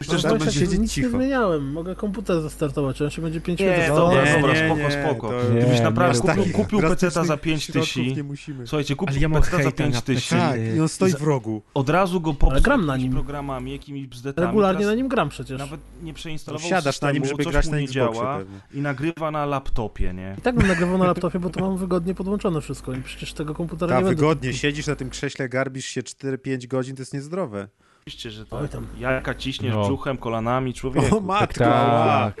Myślę, 0.00 0.14
No, 0.14 0.18
że 0.18 0.28
to 0.28 0.36
będzie... 0.36 0.60
siedzieć 0.60 0.78
nic 0.80 0.92
cicho. 0.92 1.06
nie 1.06 1.10
zmieniałem. 1.10 1.72
Mogę 1.72 1.94
komputer 1.96 2.42
zastartować, 2.42 3.02
on 3.02 3.10
się 3.10 3.22
będzie 3.22 3.40
5 3.40 3.60
Nie, 3.60 3.66
minut 3.66 3.86
dobra, 3.96 4.24
Nie, 4.24 4.32
dobra, 4.34 4.52
nie, 4.52 4.58
spoko, 4.66 4.80
nie, 4.80 4.90
spoko. 5.04 5.28
to- 5.28 5.54
Nie, 5.54 5.60
Gdybyś 5.60 5.80
naprawdę 5.80 6.20
kupił, 6.20 6.36
takich 6.36 6.52
kupił 6.52 6.80
peceta 6.80 7.10
za 7.24 7.36
drastycznych 7.36 7.40
5 7.40 7.62
środków 7.62 7.94
tysięcy. 8.34 8.66
Słuchajcie, 8.66 8.96
kupił 8.96 9.20
ja 9.20 9.28
peceta 9.28 9.50
za 9.56 9.62
hejta 9.62 9.72
5 9.72 9.94
na 9.94 10.00
tysięcy. 10.00 10.36
Tak, 10.36 10.60
i 10.76 10.80
on 10.80 10.88
stoi 10.88 11.12
w 11.12 11.22
rogu. 11.22 11.62
Od 11.74 11.88
razu 11.90 12.20
go 12.20 12.32
popsuł 12.34 12.50
Ale 12.50 12.60
gram 12.60 12.86
na 12.86 12.96
nim. 12.96 13.12
programami, 13.12 13.72
jakimiś 13.72 14.06
bzdetami. 14.06 14.46
Regularnie 14.46 14.78
Teraz 14.80 14.90
na 14.92 14.96
nim 14.96 15.08
gram 15.08 15.28
przecież. 15.28 15.58
Nawet 15.58 15.80
nie 16.02 16.14
przeinstalował 16.14 16.68
Siadasz 16.68 17.00
na 17.00 17.12
nim, 17.12 17.24
żeby 17.24 17.44
grać 17.44 17.68
na 17.68 17.80
nie 17.80 17.88
działa 17.88 18.38
i 18.74 18.80
nagrywa 18.80 19.30
na 19.30 19.46
laptopie, 19.46 20.14
nie? 20.14 20.34
I 20.38 20.42
tak 20.42 20.54
bym 20.54 20.68
nagrywał 20.68 20.98
na 20.98 21.04
laptopie, 21.06 21.38
bo 21.38 21.50
to 21.50 21.60
mam 21.60 21.76
wygodnie 21.76 22.14
podłączone 22.14 22.60
wszystko 22.60 22.92
i 22.94 23.02
przecież 23.02 23.32
tego 23.32 23.54
komputera 23.54 23.88
Tak, 23.88 23.98
nie 23.98 24.04
będę... 24.04 24.16
wygodnie. 24.22 24.52
Siedzisz 24.54 24.86
na 24.86 24.96
tym 24.96 25.10
krześle, 25.10 25.48
garbisz 25.48 25.86
się 25.86 26.02
4-5 26.02 26.66
godzin, 26.66 26.96
to 26.96 27.02
jest 27.02 27.14
niezdrowe. 27.14 27.68
Oczywiście, 28.08 28.30
że 28.30 28.44
Oj 28.50 28.62
tak. 28.62 28.70
tam. 28.70 28.86
Jajka 28.98 29.34
ciśniesz 29.34 29.74
No. 29.74 29.84
brzuchem, 29.84 30.16
kolanami, 30.16 30.74
człowieku. 30.74 31.16
O 31.16 31.20
matko, 31.20 31.64
Tak. 31.64 32.34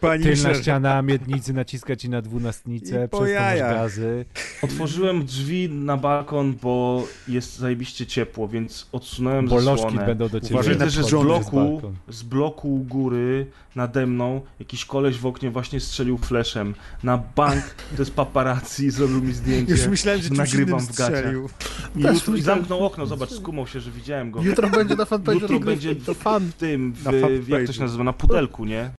Pani 0.00 0.22
Tylna 0.24 0.54
ściana 0.54 1.02
miednicy 1.02 1.52
naciska 1.52 1.96
ci 1.96 2.08
na 2.10 2.22
dwunastnicę, 2.22 3.08
przez 3.08 3.20
to 3.20 3.26
gazy. 3.58 4.24
Otworzyłem 4.62 5.24
drzwi 5.24 5.68
na 5.70 5.96
balkon, 5.96 6.54
bo 6.62 7.04
jest 7.28 7.58
zajebiście 7.58 8.06
ciepło, 8.06 8.48
więc 8.48 8.88
odsunąłem 8.92 9.48
Bo 9.48 9.60
zasłonę. 9.60 9.82
lożki 9.92 10.06
będą 10.06 10.28
do 10.28 10.40
ciebie 10.40 10.54
Uważaj 10.54 10.90
że 10.90 11.02
z 11.04 11.10
bloku, 11.10 11.82
z 12.08 12.22
bloku 12.22 12.74
u 12.74 12.78
góry 12.78 13.46
nade 13.76 14.06
mną 14.06 14.40
jakiś 14.58 14.84
koleś 14.84 15.18
w 15.18 15.26
oknie 15.26 15.50
właśnie 15.50 15.80
strzelił 15.80 16.18
fleszem. 16.18 16.74
Na 17.02 17.18
bank 17.18 17.64
to 17.96 18.02
jest 18.02 18.14
paparazzi, 18.14 18.90
zrobił 18.90 19.22
mi 19.22 19.32
zdjęcie. 19.32 19.72
Już 19.72 19.86
myślałem, 19.86 20.22
że 20.22 20.30
nagrywam 20.30 20.80
w 20.80 20.88
gaciach. 20.96 21.18
strzelił. 21.18 21.48
I, 21.96 22.02
Też 22.02 22.14
jutro, 22.14 22.36
I 22.36 22.42
zamknął 22.42 22.86
okno, 22.86 23.06
zobacz, 23.06 23.30
skumał 23.30 23.66
się, 23.66 23.80
że 23.80 23.90
widziałem 23.90 24.30
go. 24.30 24.42
Jutro 24.42 24.70
będzie 24.70 24.96
na 24.96 25.04
fanpage'u 25.04 25.40
Jutro 25.42 25.60
będzie 25.60 25.96
to 25.96 26.14
fan. 26.14 26.42
w 26.50 26.54
tym, 26.54 26.92
w, 26.92 27.02
w, 27.44 27.48
jak 27.48 27.66
to 27.66 27.72
się 27.72 27.80
nazywa, 27.80 28.04
na 28.04 28.12
pudelku, 28.12 28.64
nie? 28.64 28.90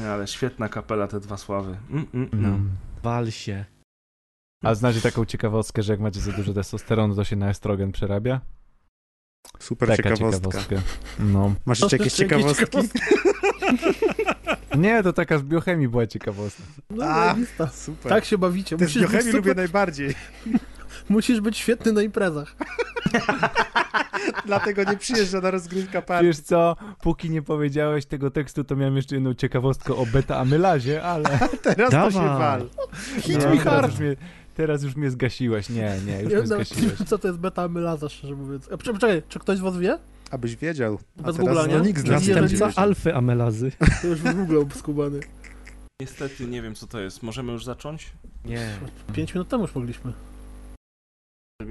Nie, 0.00 0.10
ale 0.10 0.26
świetna 0.26 0.68
kapela, 0.68 1.06
te 1.08 1.20
dwa 1.20 1.36
sławy. 1.36 1.76
Mm, 1.90 2.06
mm, 2.14 2.28
No. 2.32 2.48
mm. 2.48 2.70
Wal 3.02 3.30
się. 3.30 3.64
A 4.64 4.74
znacie 4.74 5.00
taką 5.00 5.24
ciekawostkę, 5.24 5.82
że 5.82 5.92
jak 5.92 6.00
macie 6.00 6.20
za 6.20 6.32
dużo 6.32 6.54
testosteronu, 6.54 7.14
to 7.16 7.24
się 7.24 7.36
na 7.36 7.48
estrogen 7.50 7.92
przerabia? 7.92 8.40
Super 9.58 9.88
Taka 9.88 10.02
ciekawostka. 10.02 10.50
ciekawostka. 10.60 10.76
No. 11.18 11.54
Masz 11.66 11.80
jeszcze 11.80 11.96
jakieś 11.96 12.12
ciekawostki? 12.12 12.78
Nie, 14.78 15.02
to 15.02 15.12
taka 15.12 15.38
z 15.38 15.42
biochemii 15.42 15.88
była 15.88 16.06
ciekawostka. 16.06 16.62
No, 16.90 17.04
A, 17.04 17.24
zajebista. 17.24 17.68
Super. 17.68 18.12
Tak 18.12 18.24
się 18.24 18.38
bawicie. 18.38 18.76
Te 18.76 18.86
z 18.86 18.94
biochemii 18.94 19.26
lubię 19.26 19.38
super, 19.40 19.56
najbardziej. 19.56 20.14
musisz 21.08 21.40
być 21.40 21.58
świetny 21.58 21.92
na 21.92 22.02
imprezach. 22.02 22.56
Dlatego 24.46 24.84
nie 24.84 24.96
przyjeżdża 24.96 25.40
na 25.40 25.50
rozgrywka 25.50 26.02
party. 26.02 26.26
Wiesz 26.26 26.40
co, 26.40 26.76
póki 27.00 27.30
nie 27.30 27.42
powiedziałeś 27.42 28.06
tego 28.06 28.30
tekstu, 28.30 28.64
to 28.64 28.76
miałem 28.76 28.96
jeszcze 28.96 29.14
jedną 29.14 29.34
ciekawostkę 29.34 29.94
o 29.94 30.06
beta-amylazie, 30.06 31.02
ale... 31.02 31.38
Teraz 31.62 31.90
to 31.90 32.10
się 32.10 32.18
wal. 32.18 32.68
Hit 33.20 33.40
Nie, 33.44 33.46
mi 33.46 33.58
hard. 33.58 34.00
mnie, 34.00 34.16
teraz 34.54 34.82
już 34.82 34.96
mnie 34.96 35.10
zgasiłeś. 35.10 35.68
Nie, 35.68 35.96
nie, 36.06 36.20
już 36.22 36.30
Nie 36.32 36.36
mnie 36.38 36.46
zgasiłeś. 36.46 36.98
co 37.06 37.18
to 37.18 37.28
jest 37.28 37.40
beta-amylaza, 37.40 38.08
szczerze 38.08 38.34
mówiąc. 38.34 38.68
A, 38.72 38.76
poczekaj, 38.76 39.22
czy 39.28 39.38
ktoś 39.38 39.58
z 39.58 39.60
was 39.60 39.78
wie? 39.78 39.98
Abyś 40.30 40.56
wiedział. 40.56 40.98
A 41.18 41.22
Bez 41.22 41.36
teraz 41.36 41.56
Google'a, 41.56 41.68
nie? 41.68 41.78
no, 41.78 41.84
nikt 41.84 42.00
z 42.00 42.04
nas 42.04 42.26
nie 42.26 42.34
Następca 42.34 42.80
alfy 42.82 43.14
amelazy. 43.14 43.72
To 44.02 44.06
już 44.08 44.18
w 44.18 44.34
Google 44.34 44.62
skubany. 44.74 45.20
Niestety 46.02 46.46
nie 46.46 46.62
wiem, 46.62 46.74
co 46.74 46.86
to 46.86 47.00
jest. 47.00 47.22
Możemy 47.22 47.52
już 47.52 47.64
zacząć? 47.64 48.12
Nie. 48.44 48.68
Pięć 49.12 49.34
minut 49.34 49.48
temu 49.48 49.62
już 49.62 49.74
mogliśmy. 49.74 50.12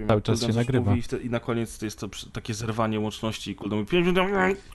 Cały 0.08 0.22
czas 0.22 0.42
się 0.42 0.48
nagrywa. 0.53 0.92
Mówi 0.92 1.03
i, 1.24 1.26
I 1.26 1.30
na 1.30 1.40
koniec 1.40 1.78
to 1.78 1.86
jest 1.86 2.00
to 2.00 2.10
takie 2.34 2.53
zerwanie 2.53 3.00
łączności 3.00 3.52
i 3.52 3.56
Kuldan 3.56 3.80
mówi 3.80 3.92
5 3.92 4.08
minut, 4.08 4.26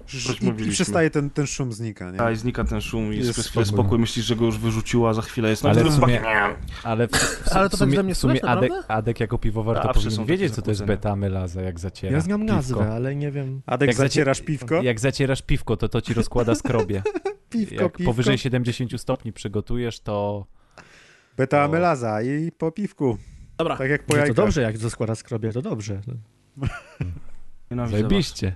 coś 0.06 0.40
I, 0.40 0.68
I 0.68 0.70
przestaje 0.70 1.10
ten, 1.10 1.30
ten 1.30 1.46
szum 1.46 1.72
znika, 1.72 2.10
nie? 2.10 2.20
A 2.20 2.30
i 2.30 2.36
znika 2.36 2.64
ten 2.64 2.80
szum 2.80 3.14
i 3.14 3.16
Jest 3.16 3.30
chwilę 3.30 3.44
spokój. 3.44 3.64
spokój. 3.66 3.98
Myślisz, 3.98 4.26
że 4.26 4.36
go 4.36 4.44
już 4.44 4.58
wyrzuciło, 4.58 5.08
a 5.08 5.14
za 5.14 5.22
chwilę 5.22 5.50
jest... 5.50 5.64
Ale 5.64 5.84
w 5.84 5.92
sumie- 5.94 6.22
Ale 6.82 7.08
w, 7.08 7.10
w, 7.10 7.52
Ale 7.56 7.70
to 7.70 7.76
tak 7.76 7.88
ze 7.90 8.02
mnie 8.02 8.14
w 8.14 8.18
sumie 8.18 8.34
słychać, 8.40 8.56
Adek? 8.58 8.72
Adek 8.88 9.20
jako 9.20 9.38
piwowar 9.38 9.82
to 9.82 9.88
powinien 9.92 10.10
są 10.10 10.24
wiedzieć, 10.24 10.54
co 10.54 10.62
to 10.62 10.70
jest 10.70 10.84
beta-amylaza, 10.84 11.60
jak 11.60 11.80
zaciera 11.80 12.12
Ja 12.16 12.20
znam 12.20 12.44
nazwę, 12.44 12.92
ale 12.92 13.16
nie 13.16 13.30
wiem. 13.30 13.62
Adek, 13.66 13.86
Jak 13.86 13.96
zacie- 13.96 14.08
zacierasz 14.08 14.40
piwko? 14.40 14.82
Jak 14.82 15.00
zacierasz 15.00 15.42
piwko, 15.42 15.76
to 15.76 15.88
to 15.88 16.00
ci 16.00 16.14
rozkłada 16.14 16.54
skrobie. 16.54 17.02
Piwko, 17.50 17.74
Jak 17.82 17.92
piwko. 17.96 18.12
powyżej 18.12 18.38
70 18.38 19.00
stopni 19.00 19.32
przygotujesz, 19.32 20.00
to... 20.00 20.46
Beta 21.36 21.62
amylaza 21.64 22.22
i 22.22 22.52
po 22.58 22.72
piwku. 22.72 23.18
Dobra, 23.58 23.76
Tak 23.76 23.90
jak 23.90 24.02
po 24.02 24.12
No 24.12 24.14
to 24.14 24.18
jajkach. 24.18 24.36
dobrze, 24.36 24.62
jak 24.62 24.78
to 24.78 24.90
składa 24.90 25.14
skrobie, 25.14 25.52
to 25.52 25.62
dobrze. 25.62 26.00
Was. 26.56 27.90
Zajebiście. 27.90 28.54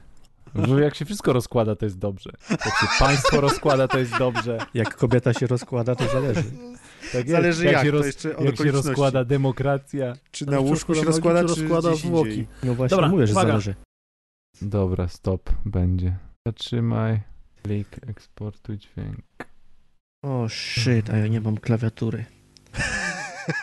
Bo 0.55 0.79
jak 0.79 0.95
się 0.95 1.05
wszystko 1.05 1.33
rozkłada, 1.33 1.77
to 1.77 1.87
jest 1.87 1.99
dobrze. 1.99 2.31
Jak 2.51 2.63
się 2.63 2.87
państwo 2.99 3.41
rozkłada, 3.41 3.89
to 3.89 3.99
jest 3.99 4.19
dobrze. 4.19 4.59
Jak 4.75 4.97
kobieta 4.97 5.33
się 5.33 5.47
rozkłada, 5.47 5.95
to 5.95 6.09
zależy. 6.09 6.45
Tak. 7.13 7.29
Zależy 7.31 7.65
jak, 7.65 7.85
się, 7.85 7.91
to 7.91 7.97
roz, 7.99 8.07
jak 8.45 8.57
się 8.57 8.71
rozkłada 8.71 9.25
demokracja. 9.25 10.13
Czy 10.31 10.47
na 10.47 10.61
łóżku 10.61 10.95
się 10.95 11.03
rozkłada, 11.05 11.41
czy 11.41 11.47
rozkłada 11.47 11.95
zwłoki? 11.97 12.31
indziej? 12.31 12.47
No 12.63 12.75
właśnie 12.75 12.97
Dobra, 12.97 13.09
mówię, 13.09 13.27
że 13.27 13.33
uwaga. 13.33 13.49
zależy. 13.49 13.75
Dobra, 14.63 15.09
stop, 15.09 15.51
będzie. 15.65 16.17
Zatrzymaj. 16.47 17.21
Klik, 17.63 17.89
eksportuj 18.09 18.79
dźwięk. 18.79 19.19
O 20.25 20.49
shit, 20.49 21.11
a 21.11 21.17
ja 21.17 21.27
nie 21.27 21.41
mam 21.41 21.57
klawiatury. 21.59 22.25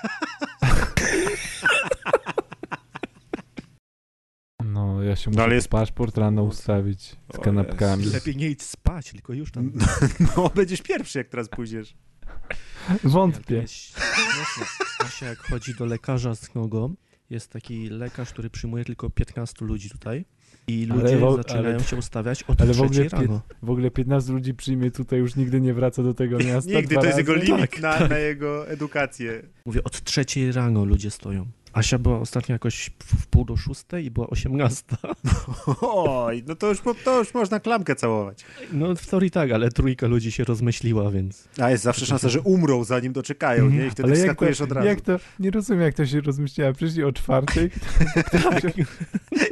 No, 4.64 5.04
ja 5.04 5.16
się 5.16 5.30
No, 5.30 5.32
muszę 5.32 5.40
ale 5.42 5.46
ale 5.46 5.56
jest- 5.56 5.68
paszport 5.70 6.18
rano 6.18 6.44
ustawić 6.44 7.16
z 7.34 7.38
kanapkami. 7.44 8.06
Lepiej 8.06 8.36
nie 8.36 8.50
idź 8.50 8.64
spać, 8.64 9.12
tylko 9.12 9.34
już 9.34 9.52
tam. 9.52 9.72
No, 10.38 10.50
będziesz 10.56 10.82
pierwszy, 10.82 11.18
jak 11.18 11.28
teraz 11.30 11.50
pójdziesz. 11.50 11.96
Wątpię. 13.04 13.66
Asia 15.00 15.26
jak 15.26 15.38
chodzi 15.40 15.76
do 15.76 15.86
lekarza 15.86 16.36
z 16.36 16.56
nogą, 16.56 16.96
jest 17.30 17.52
taki 17.52 17.90
lekarz, 17.90 18.30
który 18.34 18.50
przyjmuje 18.50 18.86
tylko 18.86 19.10
15 19.10 19.66
ludzi 19.66 19.90
tutaj 19.90 20.26
i 20.68 20.88
Ale 20.92 21.02
ludzie 21.04 21.18
wo- 21.18 21.36
zaczynają 21.38 21.76
ale- 21.76 21.84
się 21.84 21.96
ustawiać 21.96 22.44
o 22.44 22.56
ale 22.60 22.74
w 22.74 22.82
ogóle 22.82 23.10
rano. 23.10 23.42
W 23.64 23.70
ogóle 23.70 23.92
15 23.92 24.34
ludzi 24.34 24.54
przyjmie 24.54 24.92
tutaj, 24.92 25.20
już 25.20 25.36
nigdy 25.36 25.62
nie 25.62 25.74
wraca 25.74 26.04
do 26.04 26.14
tego 26.14 26.38
miasta. 26.48 26.72
Nigdy, 26.72 26.96
to 26.96 27.06
jest 27.06 27.18
razy. 27.18 27.20
jego 27.32 27.34
limit 27.34 27.72
Tak, 27.72 27.80
na, 27.82 27.94
tak. 27.94 28.10
na 28.10 28.18
jego 28.18 28.68
edukację. 28.70 29.44
Mówię, 29.66 29.84
od 29.84 30.04
trzeciej 30.04 30.52
rano 30.52 30.86
ludzie 30.86 31.12
stoją. 31.12 31.46
Asia 31.78 31.98
była 32.00 32.20
ostatnio 32.20 32.54
jakoś 32.56 32.90
w, 33.00 33.28
pół 33.28 33.46
do 33.46 33.56
szóstej 33.58 34.06
i 34.06 34.12
była 34.12 34.28
18. 34.28 34.84
Oj, 35.82 36.44
no 36.48 36.56
to 36.56 36.68
już, 36.70 36.82
to 37.04 37.20
już 37.20 37.34
można 37.34 37.60
klamkę 37.60 37.96
całować. 37.96 38.46
No 38.74 38.96
w 38.96 39.08
teorii 39.08 39.32
tak, 39.32 39.52
ale 39.52 39.70
trójka 39.72 40.08
ludzi 40.08 40.32
się 40.32 40.44
rozmyśliła, 40.44 41.12
więc... 41.12 41.48
A 41.62 41.72
jest 41.72 41.84
zawsze 41.84 42.06
szansa, 42.06 42.30
że 42.30 42.42
umrą, 42.42 42.84
zanim 42.84 43.14
doczekają, 43.14 43.70
nie? 43.70 43.88
I 43.88 43.90
wtedy 43.90 44.10
Ale 44.10 44.18
wskakujesz 44.18 44.58
to, 44.58 44.64
od 44.64 44.72
razu. 44.72 44.88
jak 44.88 45.02
to, 45.02 45.20
nie 45.40 45.52
rozumiem 45.52 45.82
jak 45.84 45.94
to 45.96 46.06
się 46.06 46.22
rozmyśliła. 46.22 46.74
Przyszli 46.74 47.04
o 47.04 47.12
czwartej, 47.12 47.70
Tak. 48.44 48.64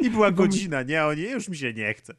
I 0.02 0.10
była 0.10 0.32
godzina, 0.32 0.84
nie? 0.84 1.02
A 1.02 1.08
oni, 1.08 1.22
już 1.22 1.50
mi 1.50 1.58
się 1.58 1.74
nie 1.74 1.94
chce. 1.94 2.14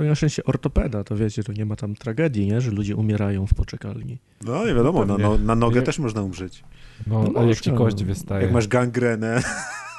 To 0.00 0.04
na 0.06 0.14
szczęście 0.14 0.44
ortopeda, 0.44 1.04
to 1.04 1.16
wiecie, 1.16 1.44
to 1.44 1.52
nie 1.52 1.64
ma 1.66 1.76
tam 1.76 1.94
tragedii, 1.94 2.46
nie? 2.46 2.60
Że 2.60 2.70
ludzie 2.70 2.96
umierają 2.96 3.46
w 3.46 3.54
poczekalni. 3.54 4.18
No 4.44 4.66
nie 4.66 4.74
wiadomo, 4.74 5.04
no, 5.06 5.18
no, 5.18 5.38
na 5.38 5.54
nogę 5.54 5.76
Jak- 5.76 5.86
też 5.86 5.98
można 5.98 6.22
umrzeć. 6.22 6.64
no, 7.06 7.22
No 7.34 7.40
a 7.40 7.44
jak 7.44 7.60
ci 7.60 7.72
kość 7.72 8.00
no. 8.00 8.06
wystaje. 8.06 8.42
Jak 8.42 8.52
masz 8.52 8.68
gangrenę, 8.68 9.42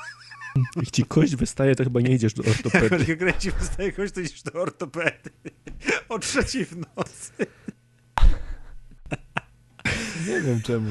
Jak 0.76 0.92
ci 0.92 1.04
kość 1.06 1.36
wystaje, 1.36 1.76
to 1.76 1.84
chyba 1.84 2.02
nie 2.02 2.12
idziesz 2.12 2.34
do 2.34 2.44
jak 2.48 2.56
ortopedy. 2.56 2.90
masz 2.98 3.08
gangrenę 3.08 3.34
ci 3.40 3.52
wystaje 3.52 3.92
kość, 3.92 4.14
to 4.14 4.20
idziesz 4.22 4.44
do 4.44 4.62
ortopedy. 4.62 5.30
O 6.10 6.20
trzeciej 6.20 6.66
w 6.66 6.78
nocy. 6.78 7.32
Nie 10.28 10.42
wiem 10.42 10.62
czemu. 10.62 10.90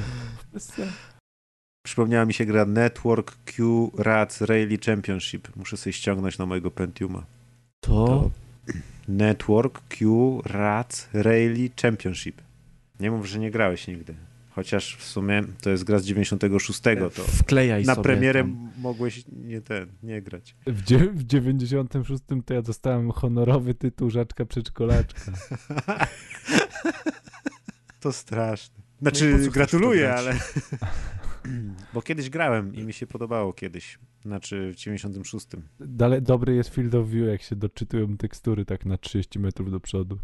Przypomniała 1.86 2.24
mi 2.24 2.34
się 2.34 2.44
gra 2.46 2.64
Network 2.64 3.36
Q 3.44 3.90
Rats 3.98 4.40
Rally 4.40 4.78
Championship. 4.86 5.56
Muszę 5.56 5.76
sobie 5.76 5.92
ściągnąć 5.92 6.38
na 6.38 6.46
mojego 6.46 6.70
Pentiuma. 6.70 7.24
To... 7.80 8.30
Network 9.08 9.80
Q 9.88 10.42
Rats 10.44 11.08
Rally 11.12 11.70
Championship. 11.82 12.42
Nie 13.00 13.10
mów, 13.10 13.26
że 13.26 13.38
nie 13.38 13.50
grałeś 13.50 13.86
nigdy. 13.86 14.14
Chociaż 14.50 14.96
w 14.96 15.04
sumie 15.04 15.42
to 15.62 15.70
jest 15.70 15.84
gra 15.84 15.98
z 15.98 16.04
96, 16.04 16.80
to 17.14 17.22
Wklejaj 17.22 17.84
na 17.84 17.94
sobie 17.94 18.04
premierę 18.04 18.40
tam. 18.40 18.70
mogłeś 18.78 19.24
nie 19.32 19.60
ten, 19.60 19.86
nie 20.02 20.22
grać. 20.22 20.54
W, 20.66 20.82
dzie- 20.82 21.10
w 21.10 21.24
96 21.24 22.22
to 22.46 22.54
ja 22.54 22.62
dostałem 22.62 23.10
honorowy 23.10 23.74
tytuł 23.74 24.10
Żaczka 24.10 24.44
Przedszkolaczka. 24.44 25.20
To 28.00 28.12
straszne. 28.12 28.74
No 28.78 29.10
Znaczy, 29.10 29.32
chcesz 29.34 29.48
gratuluję, 29.50 30.14
ale... 30.14 30.32
Bo 31.94 32.02
kiedyś 32.02 32.30
grałem 32.30 32.74
i 32.74 32.84
mi 32.84 32.92
się 32.92 33.06
podobało 33.06 33.52
kiedyś. 33.52 33.98
Znaczy 34.22 34.72
w 34.72 34.76
96. 34.76 35.46
Dalej, 35.80 36.22
dobry 36.22 36.54
jest 36.54 36.74
Field 36.74 36.94
of 36.94 37.08
View, 37.08 37.28
jak 37.28 37.42
się 37.42 37.56
doczytują 37.56 38.16
tekstury 38.16 38.64
tak 38.64 38.86
na 38.86 38.98
30 38.98 39.38
metrów 39.38 39.70
do 39.70 39.80
przodu. 39.80 40.18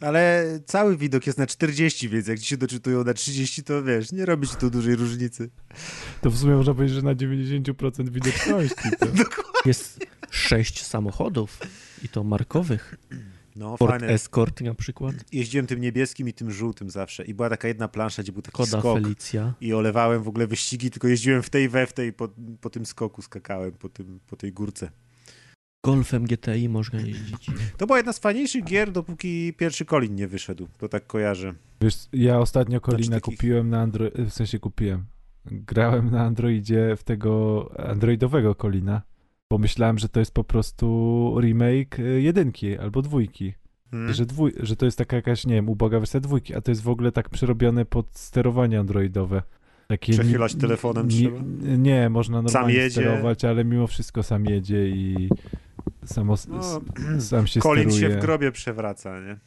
Ale 0.00 0.46
cały 0.66 0.96
widok 0.96 1.26
jest 1.26 1.38
na 1.38 1.46
40, 1.46 2.08
więc 2.08 2.26
jak 2.26 2.38
ci 2.38 2.46
się 2.46 2.56
doczytują 2.56 3.04
na 3.04 3.14
30, 3.14 3.62
to 3.62 3.82
wiesz, 3.82 4.12
nie 4.12 4.26
robi 4.26 4.48
ci 4.48 4.56
to 4.56 4.70
dużej 4.70 4.96
różnicy. 4.96 5.50
To 6.20 6.30
w 6.30 6.38
sumie 6.38 6.54
można 6.54 6.74
powiedzieć, 6.74 6.96
że 6.96 7.02
na 7.02 7.14
90% 7.14 8.08
widoczności. 8.08 8.90
To... 8.98 9.06
Jest 9.68 10.06
sześć 10.30 10.86
samochodów 10.86 11.58
i 12.04 12.08
to 12.08 12.24
markowych. 12.24 12.96
No, 13.56 13.76
Ford 13.76 13.90
fajne. 13.90 14.06
Escort 14.08 14.60
na 14.60 14.74
przykład. 14.74 15.14
Jeździłem 15.32 15.66
tym 15.66 15.80
niebieskim 15.80 16.28
i 16.28 16.32
tym 16.32 16.50
żółtym 16.50 16.90
zawsze. 16.90 17.24
I 17.24 17.34
była 17.34 17.48
taka 17.50 17.68
jedna 17.68 17.88
plansza, 17.88 18.22
gdzie 18.22 18.32
był 18.32 18.42
taki 18.42 18.56
Koda 18.56 18.80
skok. 18.80 19.00
Felicia. 19.02 19.54
I 19.60 19.72
olewałem 19.74 20.22
w 20.22 20.28
ogóle 20.28 20.46
wyścigi, 20.46 20.90
tylko 20.90 21.08
jeździłem 21.08 21.42
w 21.42 21.50
tej 21.50 21.68
we 21.68 21.86
w 21.86 21.92
tej, 21.92 22.12
po, 22.12 22.28
po 22.60 22.70
tym 22.70 22.86
skoku 22.86 23.22
skakałem, 23.22 23.72
po, 23.72 23.88
tym, 23.88 24.20
po 24.26 24.36
tej 24.36 24.52
górce. 24.52 24.90
Golfem 25.84 26.24
GTI 26.24 26.68
można 26.68 27.00
jeździć. 27.00 27.50
To 27.76 27.86
była 27.86 27.98
jedna 27.98 28.12
z 28.12 28.18
fajniejszych 28.18 28.64
gier, 28.64 28.92
dopóki 28.92 29.54
pierwszy 29.56 29.84
Colin 29.84 30.14
nie 30.14 30.28
wyszedł. 30.28 30.68
To 30.78 30.88
tak 30.88 31.06
kojarzę. 31.06 31.54
Wiesz, 31.80 31.94
ja 32.12 32.38
ostatnio 32.38 32.80
Kolina 32.80 33.16
takich- 33.16 33.36
kupiłem 33.36 33.70
na 33.70 33.80
Android, 33.80 34.14
w 34.14 34.30
sensie 34.30 34.58
kupiłem. 34.58 35.04
Grałem 35.44 36.10
na 36.10 36.22
Androidzie 36.22 36.96
w 36.96 37.04
tego 37.04 37.70
androidowego 37.78 38.54
Kolina, 38.54 39.02
bo 39.50 39.58
myślałem, 39.58 39.98
że 39.98 40.08
to 40.08 40.20
jest 40.20 40.34
po 40.34 40.44
prostu 40.44 41.36
remake 41.40 41.98
y, 41.98 42.20
jedynki 42.20 42.78
albo 42.78 43.02
dwójki. 43.02 43.54
Hmm? 43.90 44.12
że, 44.14 44.26
dwój, 44.26 44.52
że 44.60 44.76
to 44.76 44.84
jest 44.84 44.98
taka 44.98 45.16
jakaś, 45.16 45.46
nie 45.46 45.54
wiem, 45.54 45.68
uboga 45.68 45.98
wersja 45.98 46.20
dwójki, 46.20 46.54
a 46.54 46.60
to 46.60 46.70
jest 46.70 46.82
w 46.82 46.88
ogóle 46.88 47.12
tak 47.12 47.28
przerobione 47.28 47.84
pod 47.84 48.06
sterowanie 48.12 48.80
androidowe. 48.80 49.42
Takie 49.88 50.12
Przechylać 50.12 50.54
ni- 50.54 50.60
telefonem 50.60 51.08
ni- 51.08 51.14
trzeba? 51.18 51.38
Nie, 51.76 52.08
można 52.10 52.42
normalnie 52.42 52.90
sterować, 52.90 53.44
ale 53.44 53.64
mimo 53.64 53.86
wszystko 53.86 54.22
sam 54.22 54.44
jedzie 54.44 54.88
i 54.88 55.28
samo, 56.04 56.34
No, 56.48 56.60
sam 57.20 57.46
się 57.46 57.60
Colin 57.60 57.90
steruje. 57.90 58.10
się 58.14 58.18
w 58.18 58.20
grobie 58.20 58.52
przewraca, 58.52 59.20
nie? 59.20 59.36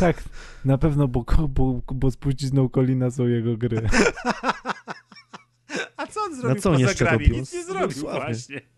Tak, 0.00 0.22
na 0.64 0.78
pewno, 0.78 1.08
bo, 1.08 1.24
bo, 1.48 1.80
bo 1.94 2.10
spuścizną 2.10 2.68
Colina 2.68 3.10
są 3.10 3.26
jego 3.26 3.56
gry. 3.56 3.82
A 5.96 6.06
co 6.06 6.20
on 6.20 6.34
zrobił 6.36 6.62
co 6.62 6.70
on 6.70 6.78
jeszcze 6.80 7.04
grami? 7.04 7.18
robił? 7.18 7.36
Nic 7.40 7.54
nie 7.54 7.64
zrobił 7.64 8.02
właśnie. 8.02 8.60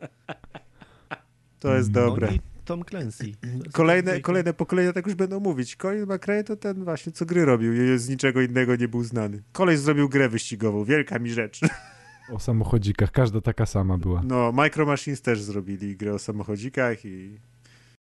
To 1.61 1.75
jest 1.75 1.91
dobre. 1.91 2.35
I 2.35 2.41
Tom 2.65 2.85
Clancy. 2.85 3.33
Kolejne, 3.73 4.21
kolejne 4.21 4.53
pokolenia 4.55 4.93
tak 4.93 5.07
już 5.07 5.15
będą 5.15 5.41
mówić. 5.41 5.77
Colin 5.77 6.07
McRae 6.07 6.45
to 6.45 6.57
ten 6.57 6.85
właśnie, 6.85 7.13
co 7.13 7.27
gry 7.27 7.45
robił 7.45 7.95
i 7.95 7.99
z 7.99 8.09
niczego 8.09 8.43
innego 8.43 8.77
nie 8.77 8.89
był 8.89 9.05
znany. 9.05 9.43
Koleś 9.53 9.79
zrobił 9.79 10.09
grę 10.09 10.29
wyścigową, 10.29 10.85
wielka 10.85 11.19
mi 11.19 11.31
rzecz. 11.31 11.61
O 12.33 12.39
samochodzikach, 12.39 13.11
każda 13.11 13.41
taka 13.41 13.67
sama 13.67 13.99
była. 13.99 14.23
No, 14.25 14.53
Micro 14.53 14.87
Machines 14.87 15.23
też 15.23 15.41
zrobili 15.41 15.97
grę 15.97 16.15
o 16.15 16.19
samochodzikach 16.19 17.05
i, 17.05 17.39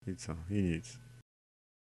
i 0.08 0.16
co, 0.16 0.36
i 0.50 0.64
nic. 0.64 0.98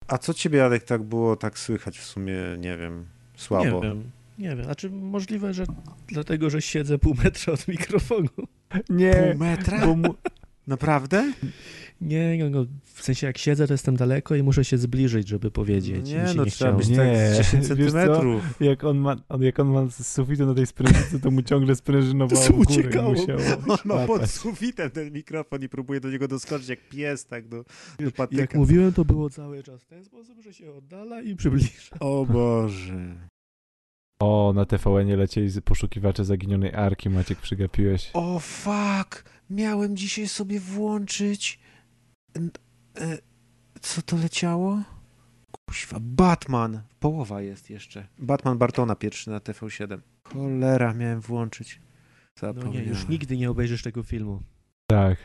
A 0.08 0.18
co 0.18 0.34
ciebie, 0.34 0.60
Jadek, 0.60 0.84
tak 0.84 1.04
było 1.04 1.36
tak 1.36 1.60
słychać 1.60 2.00
w 2.00 2.06
sumie, 2.06 2.36
nie 2.60 2.78
wiem, 2.78 3.06
słabo? 3.36 3.66
Nie 3.66 3.82
wiem, 3.82 4.12
nie 4.38 4.50
wiem. 4.56 4.64
Znaczy 4.64 4.90
możliwe, 4.90 5.54
że 5.54 5.66
dlatego, 6.08 6.50
że 6.50 6.62
siedzę 6.62 6.98
pół 7.00 7.14
metra 7.24 7.54
od 7.54 7.68
mikrofonu. 7.68 8.30
Nie, 8.90 9.14
Pół 9.14 9.40
metra? 9.40 9.86
bo 9.86 9.96
mu, 9.96 10.16
Naprawdę? 10.68 11.34
Nie, 12.02 12.38
no, 12.40 12.50
no, 12.50 12.66
w 12.94 13.04
sensie 13.04 13.28
jak 13.28 13.38
siedzę, 13.38 13.68
to 13.68 13.74
jestem 13.74 13.96
daleko 13.96 14.36
i 14.36 14.44
muszę 14.44 14.66
się 14.66 14.78
zbliżyć, 14.78 15.28
żeby 15.28 15.52
powiedzieć. 15.52 16.10
Nie, 16.10 16.16
no 16.18 16.24
nie 16.24 16.28
trzeba 16.34 16.46
chciało. 16.46 16.78
być 16.78 16.88
Nie, 16.90 16.96
tak 16.96 17.16
z 17.16 17.38
10 17.38 17.54
wiesz 17.54 17.68
co? 17.68 17.76
centymetrów. 17.76 18.44
jak 18.60 18.84
on 18.84 18.98
ma, 18.98 19.16
on, 19.30 19.44
jak 19.44 19.60
on 19.60 19.68
ma 19.68 19.88
z 19.90 20.08
sufitu 20.08 20.46
na 20.46 20.54
tej 20.54 20.68
sprężycy, 20.68 21.20
to 21.20 21.32
mu 21.32 21.42
ciągle 21.42 21.76
sprężynowało 21.76 22.42
To 22.48 22.54
górę 22.54 22.62
uciekało. 22.70 23.12
musiało 23.12 23.40
On 23.68 23.78
ma 23.86 24.08
pod 24.08 24.30
sufitem 24.30 24.90
ten 24.92 25.12
mikrofon 25.14 25.64
i 25.64 25.70
próbuje 25.70 26.00
do 26.00 26.10
niego 26.12 26.28
doskoczyć 26.28 26.68
jak 26.70 26.90
pies, 26.90 27.26
tak 27.26 27.48
do, 27.48 27.64
do 28.00 28.06
Jak 28.06 28.14
patyka. 28.16 28.58
mówiłem, 28.58 28.94
to 28.94 29.06
było 29.06 29.30
cały 29.30 29.64
czas 29.64 29.84
w 29.84 29.86
ten 29.88 30.06
sposób, 30.06 30.42
że 30.44 30.54
się 30.54 30.74
oddala 30.74 31.22
i 31.22 31.36
przybliża. 31.36 31.70
O 32.00 32.26
Boże. 32.26 33.16
O, 34.24 34.54
na 34.56 34.66
TVN-ie 34.66 35.16
lecieli 35.18 35.50
z 35.50 35.60
poszukiwacze 35.64 36.26
zaginionej 36.26 36.74
Arki, 36.76 37.10
Maciek, 37.10 37.40
przygapiłeś. 37.40 38.10
O 38.14 38.40
fuck, 38.40 39.24
miałem 39.50 39.98
dzisiaj 39.98 40.28
sobie 40.28 40.60
włączyć... 40.60 41.60
E, 42.98 43.18
Co 43.82 44.02
to 44.02 44.18
leciało? 44.18 44.82
Kuźwa, 45.70 45.98
Batman. 46.02 46.82
Połowa 47.00 47.42
jest 47.42 47.70
jeszcze. 47.70 48.08
Batman 48.20 48.58
Bartona 48.58 48.96
pierwszy 48.96 49.30
na 49.30 49.38
TV7. 49.40 50.00
Cholera, 50.24 50.94
miałem 50.94 51.22
włączyć. 51.22 51.80
No 52.42 52.48
nie, 52.48 52.54
Zapomniałem. 52.54 52.90
już 52.90 53.08
nigdy 53.08 53.38
nie 53.38 53.50
obejrzysz 53.52 53.84
tego 53.84 54.04
filmu. 54.04 54.42
Tak. 54.88 55.18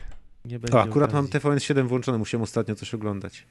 Nie 0.45 0.59
będzie 0.59 0.77
O, 0.77 0.81
akurat 0.81 1.13
mam 1.13 1.25
okazji. 1.25 1.39
TVN7 1.49 1.87
włączony, 1.87 2.17
musiałem 2.17 2.43
ostatnio 2.43 2.75
coś 2.75 2.93
oglądać. 2.93 3.47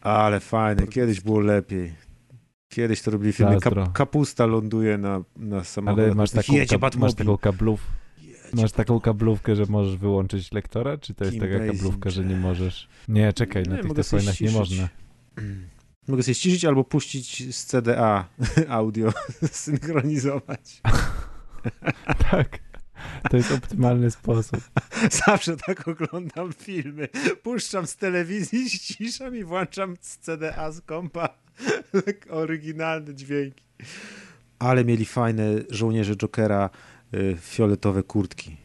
Ale 0.00 0.40
fajne, 0.40 0.86
kiedyś 0.86 1.20
było 1.20 1.40
lepiej. 1.40 1.92
Kiedyś 2.68 3.02
to 3.02 3.10
robili 3.10 3.32
filmy, 3.32 3.60
kap, 3.60 3.92
kapusta 3.92 4.46
ląduje 4.46 4.98
na, 4.98 5.22
na 5.36 5.64
samochodzie. 5.64 6.02
Ale 6.02 6.14
masz 6.14 6.30
taką, 6.30 6.52
Jedzie 6.52 6.78
kab- 6.78 6.96
masz 6.96 7.14
taką 7.14 7.38
kablów, 7.38 7.86
masz 8.52 8.72
taką 8.72 9.00
kablówkę, 9.00 9.56
że 9.56 9.66
możesz 9.68 9.96
wyłączyć 9.96 10.52
lektora, 10.52 10.98
czy 10.98 11.14
to 11.14 11.24
jest 11.24 11.38
Kim 11.38 11.40
taka 11.40 11.66
kablówka, 11.66 12.10
że 12.10 12.24
nie 12.24 12.36
możesz? 12.36 12.88
Nie, 13.08 13.32
czekaj, 13.32 13.62
na 13.62 13.70
Nie, 13.70 13.76
tych 13.78 13.88
mogę 13.88 14.02
sobie 14.02 14.22
TVN-ach 14.22 14.40
nie 14.40 14.50
można. 14.50 14.88
Mogę 16.08 16.22
sobie 16.22 16.34
ściszyć 16.34 16.64
albo 16.64 16.84
puścić 16.84 17.56
z 17.56 17.66
CDA 17.66 18.28
audio, 18.68 19.12
synchronizować. 19.50 20.80
Tak. 22.30 22.58
To 23.30 23.36
jest 23.36 23.52
optymalny 23.52 24.10
sposób. 24.10 24.60
Zawsze 25.26 25.56
tak 25.56 25.88
oglądam 25.88 26.52
filmy. 26.52 27.08
Puszczam 27.42 27.86
z 27.86 27.96
telewizji, 27.96 28.70
ściszam 28.70 29.36
i 29.36 29.44
włączam 29.44 29.96
z 30.00 30.18
CDA 30.18 30.72
z 30.72 30.80
kompa 30.80 31.28
oryginalne 32.30 33.14
dźwięki. 33.14 33.64
Ale 34.58 34.84
mieli 34.84 35.04
fajne 35.04 35.44
żołnierze 35.70 36.16
Jokera 36.16 36.70
y, 37.14 37.36
fioletowe 37.40 38.02
kurtki 38.02 38.56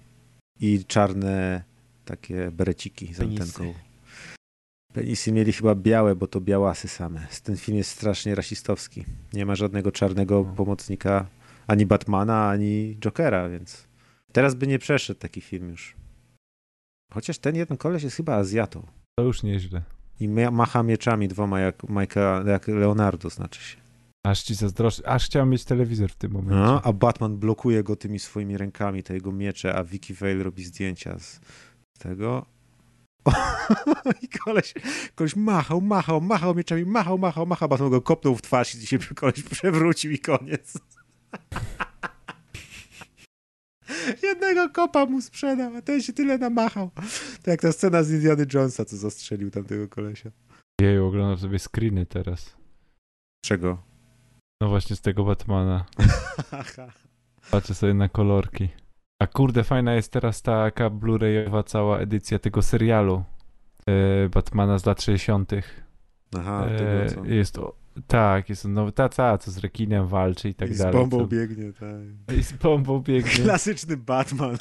i 0.60 0.86
czarne 0.86 1.64
takie 2.06 2.52
bereciki 2.52 3.14
z 3.14 3.22
antenką. 3.22 3.74
Penisy 4.94 5.32
mieli 5.32 5.54
chyba 5.54 5.76
białe, 5.76 6.16
bo 6.16 6.28
to 6.28 6.42
białasy 6.42 6.88
same. 6.88 7.28
Ten 7.44 7.58
film 7.58 7.78
jest 7.78 7.90
strasznie 7.90 8.36
rasistowski. 8.36 9.06
Nie 9.34 9.46
ma 9.46 9.56
żadnego 9.56 9.92
czarnego 9.92 10.44
No. 10.48 10.56
pomocnika 10.56 11.28
ani 11.68 11.86
Batmana, 11.86 12.50
ani 12.50 12.98
Jokera, 13.00 13.50
więc 13.50 13.88
teraz 14.32 14.56
by 14.56 14.68
nie 14.68 14.80
przeszedł 14.80 15.20
taki 15.20 15.42
film 15.42 15.70
już. 15.70 15.96
Chociaż 17.14 17.38
ten 17.40 17.56
jeden 17.56 17.78
koleś 17.78 18.04
jest 18.04 18.16
chyba 18.16 18.36
Azjatą. 18.36 18.88
To 19.20 19.26
już 19.26 19.44
nieźle. 19.44 19.82
I 20.22 20.28
macha 20.28 20.84
mieczami 20.84 21.28
dwoma 21.28 21.60
jak, 21.60 21.90
Majka, 21.90 22.44
jak 22.48 22.68
Leonardo, 22.68 23.30
znaczy 23.30 23.62
się. 23.62 23.78
Aż 24.26 24.44
ci 24.44 24.56
zazdroszczę. 24.56 25.08
Aż 25.08 25.26
chciałem 25.26 25.50
mieć 25.50 25.66
telewizor 25.66 26.10
w 26.10 26.16
tym 26.16 26.32
momencie. 26.32 26.56
No, 26.56 26.82
a 26.84 26.94
Batman 26.94 27.38
blokuje 27.38 27.84
go 27.84 27.96
tymi 27.96 28.20
swoimi 28.20 28.58
rękami, 28.58 29.04
te 29.04 29.14
jego 29.14 29.32
miecze, 29.32 29.76
a 29.76 29.84
Vicky 29.84 30.14
Vale 30.14 30.44
robi 30.44 30.64
zdjęcia 30.64 31.20
z, 31.20 31.40
z 31.94 32.00
tego. 32.00 32.46
I 34.24 34.28
koleś, 34.28 34.74
koleś 35.16 35.36
machał, 35.36 35.82
machał, 35.82 36.22
machał 36.22 36.56
mieczami, 36.56 36.86
machał, 36.86 37.18
machał, 37.18 37.46
machał, 37.46 37.70
Batman 37.70 37.90
go 37.90 38.02
kopnął 38.02 38.36
w 38.36 38.42
twarz 38.42 38.76
i 38.76 38.88
się 38.88 39.00
koleś 39.00 39.44
przewrócił 39.44 40.12
i 40.12 40.20
koniec. 40.20 40.74
Jednego 44.24 44.70
kopa 44.70 45.06
mu 45.06 45.22
sprzedał, 45.22 45.76
a 45.76 45.82
ten 45.82 46.02
się 46.02 46.14
tyle 46.14 46.38
namachał. 46.38 46.90
To 47.44 47.52
jak 47.52 47.62
ta 47.62 47.72
scena 47.72 48.04
z 48.04 48.12
Indiana 48.12 48.44
Jonesa, 48.54 48.86
co 48.86 48.98
zastrzelił 48.98 49.52
tamtego 49.52 49.88
kolesia. 49.88 50.32
Jej, 50.82 51.00
oglądam 51.00 51.38
sobie 51.38 51.60
screeny 51.60 52.06
teraz. 52.06 52.56
Czego? 53.46 53.84
No 54.62 54.70
właśnie 54.70 54.96
z 54.96 55.02
tego 55.02 55.24
Batmana. 55.24 55.86
Patrzę 57.52 57.74
sobie 57.76 57.94
na 57.94 58.10
kolorki. 58.10 58.70
A 59.22 59.28
kurde, 59.28 59.64
fajna 59.64 59.94
jest 59.96 60.12
teraz 60.12 60.42
taka 60.42 60.90
Blu-rayowa 60.90 61.64
cała 61.64 62.00
edycja 62.00 62.40
tego 62.40 62.62
serialu 62.62 63.24
e, 63.88 64.30
Batmana 64.30 64.78
z 64.78 64.86
lat 64.86 65.02
60. 65.02 65.52
Aha, 66.38 66.66
E, 66.66 66.78
tego 66.78 67.22
co? 67.24 67.26
jest 67.34 67.58
o, 67.58 67.76
tak, 68.08 68.50
jest 68.50 68.66
on 68.66 68.74
nowy, 68.74 68.92
ta, 68.92 69.10
ta, 69.10 69.38
co 69.38 69.52
z 69.52 69.58
rekinem 69.58 70.08
walczy 70.08 70.50
i 70.50 70.54
tak 70.54 70.70
I 70.70 70.74
z 70.74 70.78
dalej. 70.78 70.94
bombą 70.94 71.20
co, 71.20 71.28
biegnie, 71.28 71.74
tak. 71.74 72.38
I 72.38 72.44
z 72.44 72.54
bombą 72.54 73.00
biegnie. 73.00 73.44
Klasyczny 73.44 73.98
Batman. 73.98 74.58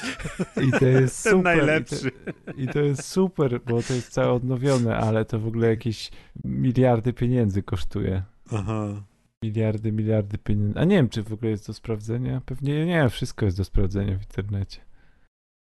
I 0.67 0.71
to 0.71 0.85
jest 0.85 1.23
Ten 1.23 1.33
super. 1.33 1.43
najlepszy. 1.43 2.11
I 2.27 2.45
to, 2.45 2.61
I 2.61 2.67
to 2.67 2.79
jest 2.79 3.03
super, 3.07 3.61
bo 3.65 3.81
to 3.83 3.93
jest 3.93 4.09
całe 4.09 4.31
odnowione, 4.31 4.97
ale 4.97 5.25
to 5.25 5.39
w 5.39 5.47
ogóle 5.47 5.67
jakieś 5.67 6.11
miliardy 6.43 7.13
pieniędzy 7.13 7.63
kosztuje. 7.63 8.23
Aha. 8.51 9.03
Miliardy, 9.43 9.91
miliardy 9.91 10.37
pieniędzy. 10.37 10.79
A 10.79 10.83
nie 10.83 10.95
wiem, 10.95 11.09
czy 11.09 11.23
w 11.23 11.33
ogóle 11.33 11.51
jest 11.51 11.67
do 11.67 11.73
sprawdzenia. 11.73 12.41
Pewnie 12.45 12.85
nie, 12.85 13.09
wszystko 13.09 13.45
jest 13.45 13.57
do 13.57 13.63
sprawdzenia 13.63 14.17
w 14.17 14.21
internecie. 14.21 14.79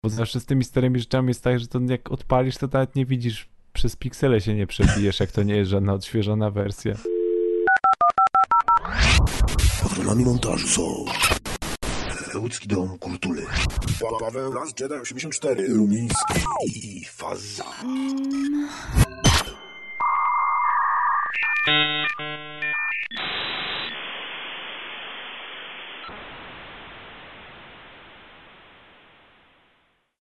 Bo 0.04 0.10
zawsze 0.10 0.40
z 0.40 0.46
tymi 0.46 0.64
starymi 0.64 0.98
rzeczami 0.98 1.28
jest 1.28 1.44
tak, 1.44 1.60
że 1.60 1.66
to 1.66 1.80
jak 1.80 2.10
odpalisz, 2.10 2.56
to 2.56 2.66
nawet 2.72 2.96
nie 2.96 3.06
widzisz, 3.06 3.48
przez 3.72 3.96
piksele 3.96 4.40
się 4.40 4.54
nie 4.54 4.66
przebijesz, 4.66 5.20
jak 5.20 5.32
to 5.32 5.42
nie 5.42 5.56
jest 5.56 5.70
żadna 5.70 5.92
odświeżona 5.92 6.50
wersja. 6.50 6.94
Patronami 9.82 10.24
montażu 10.24 10.68
są 10.68 11.04
Łódzki 12.34 12.68
Dom 12.68 12.98
Kultury 12.98 13.46
Pa- 14.00 14.18
Paweł 14.26 14.52
Las 14.52 14.68
Jedi 14.80 14.94
84 14.94 15.68
Lumiński 15.68 16.40
i 16.74 17.04
Faza 17.04 17.64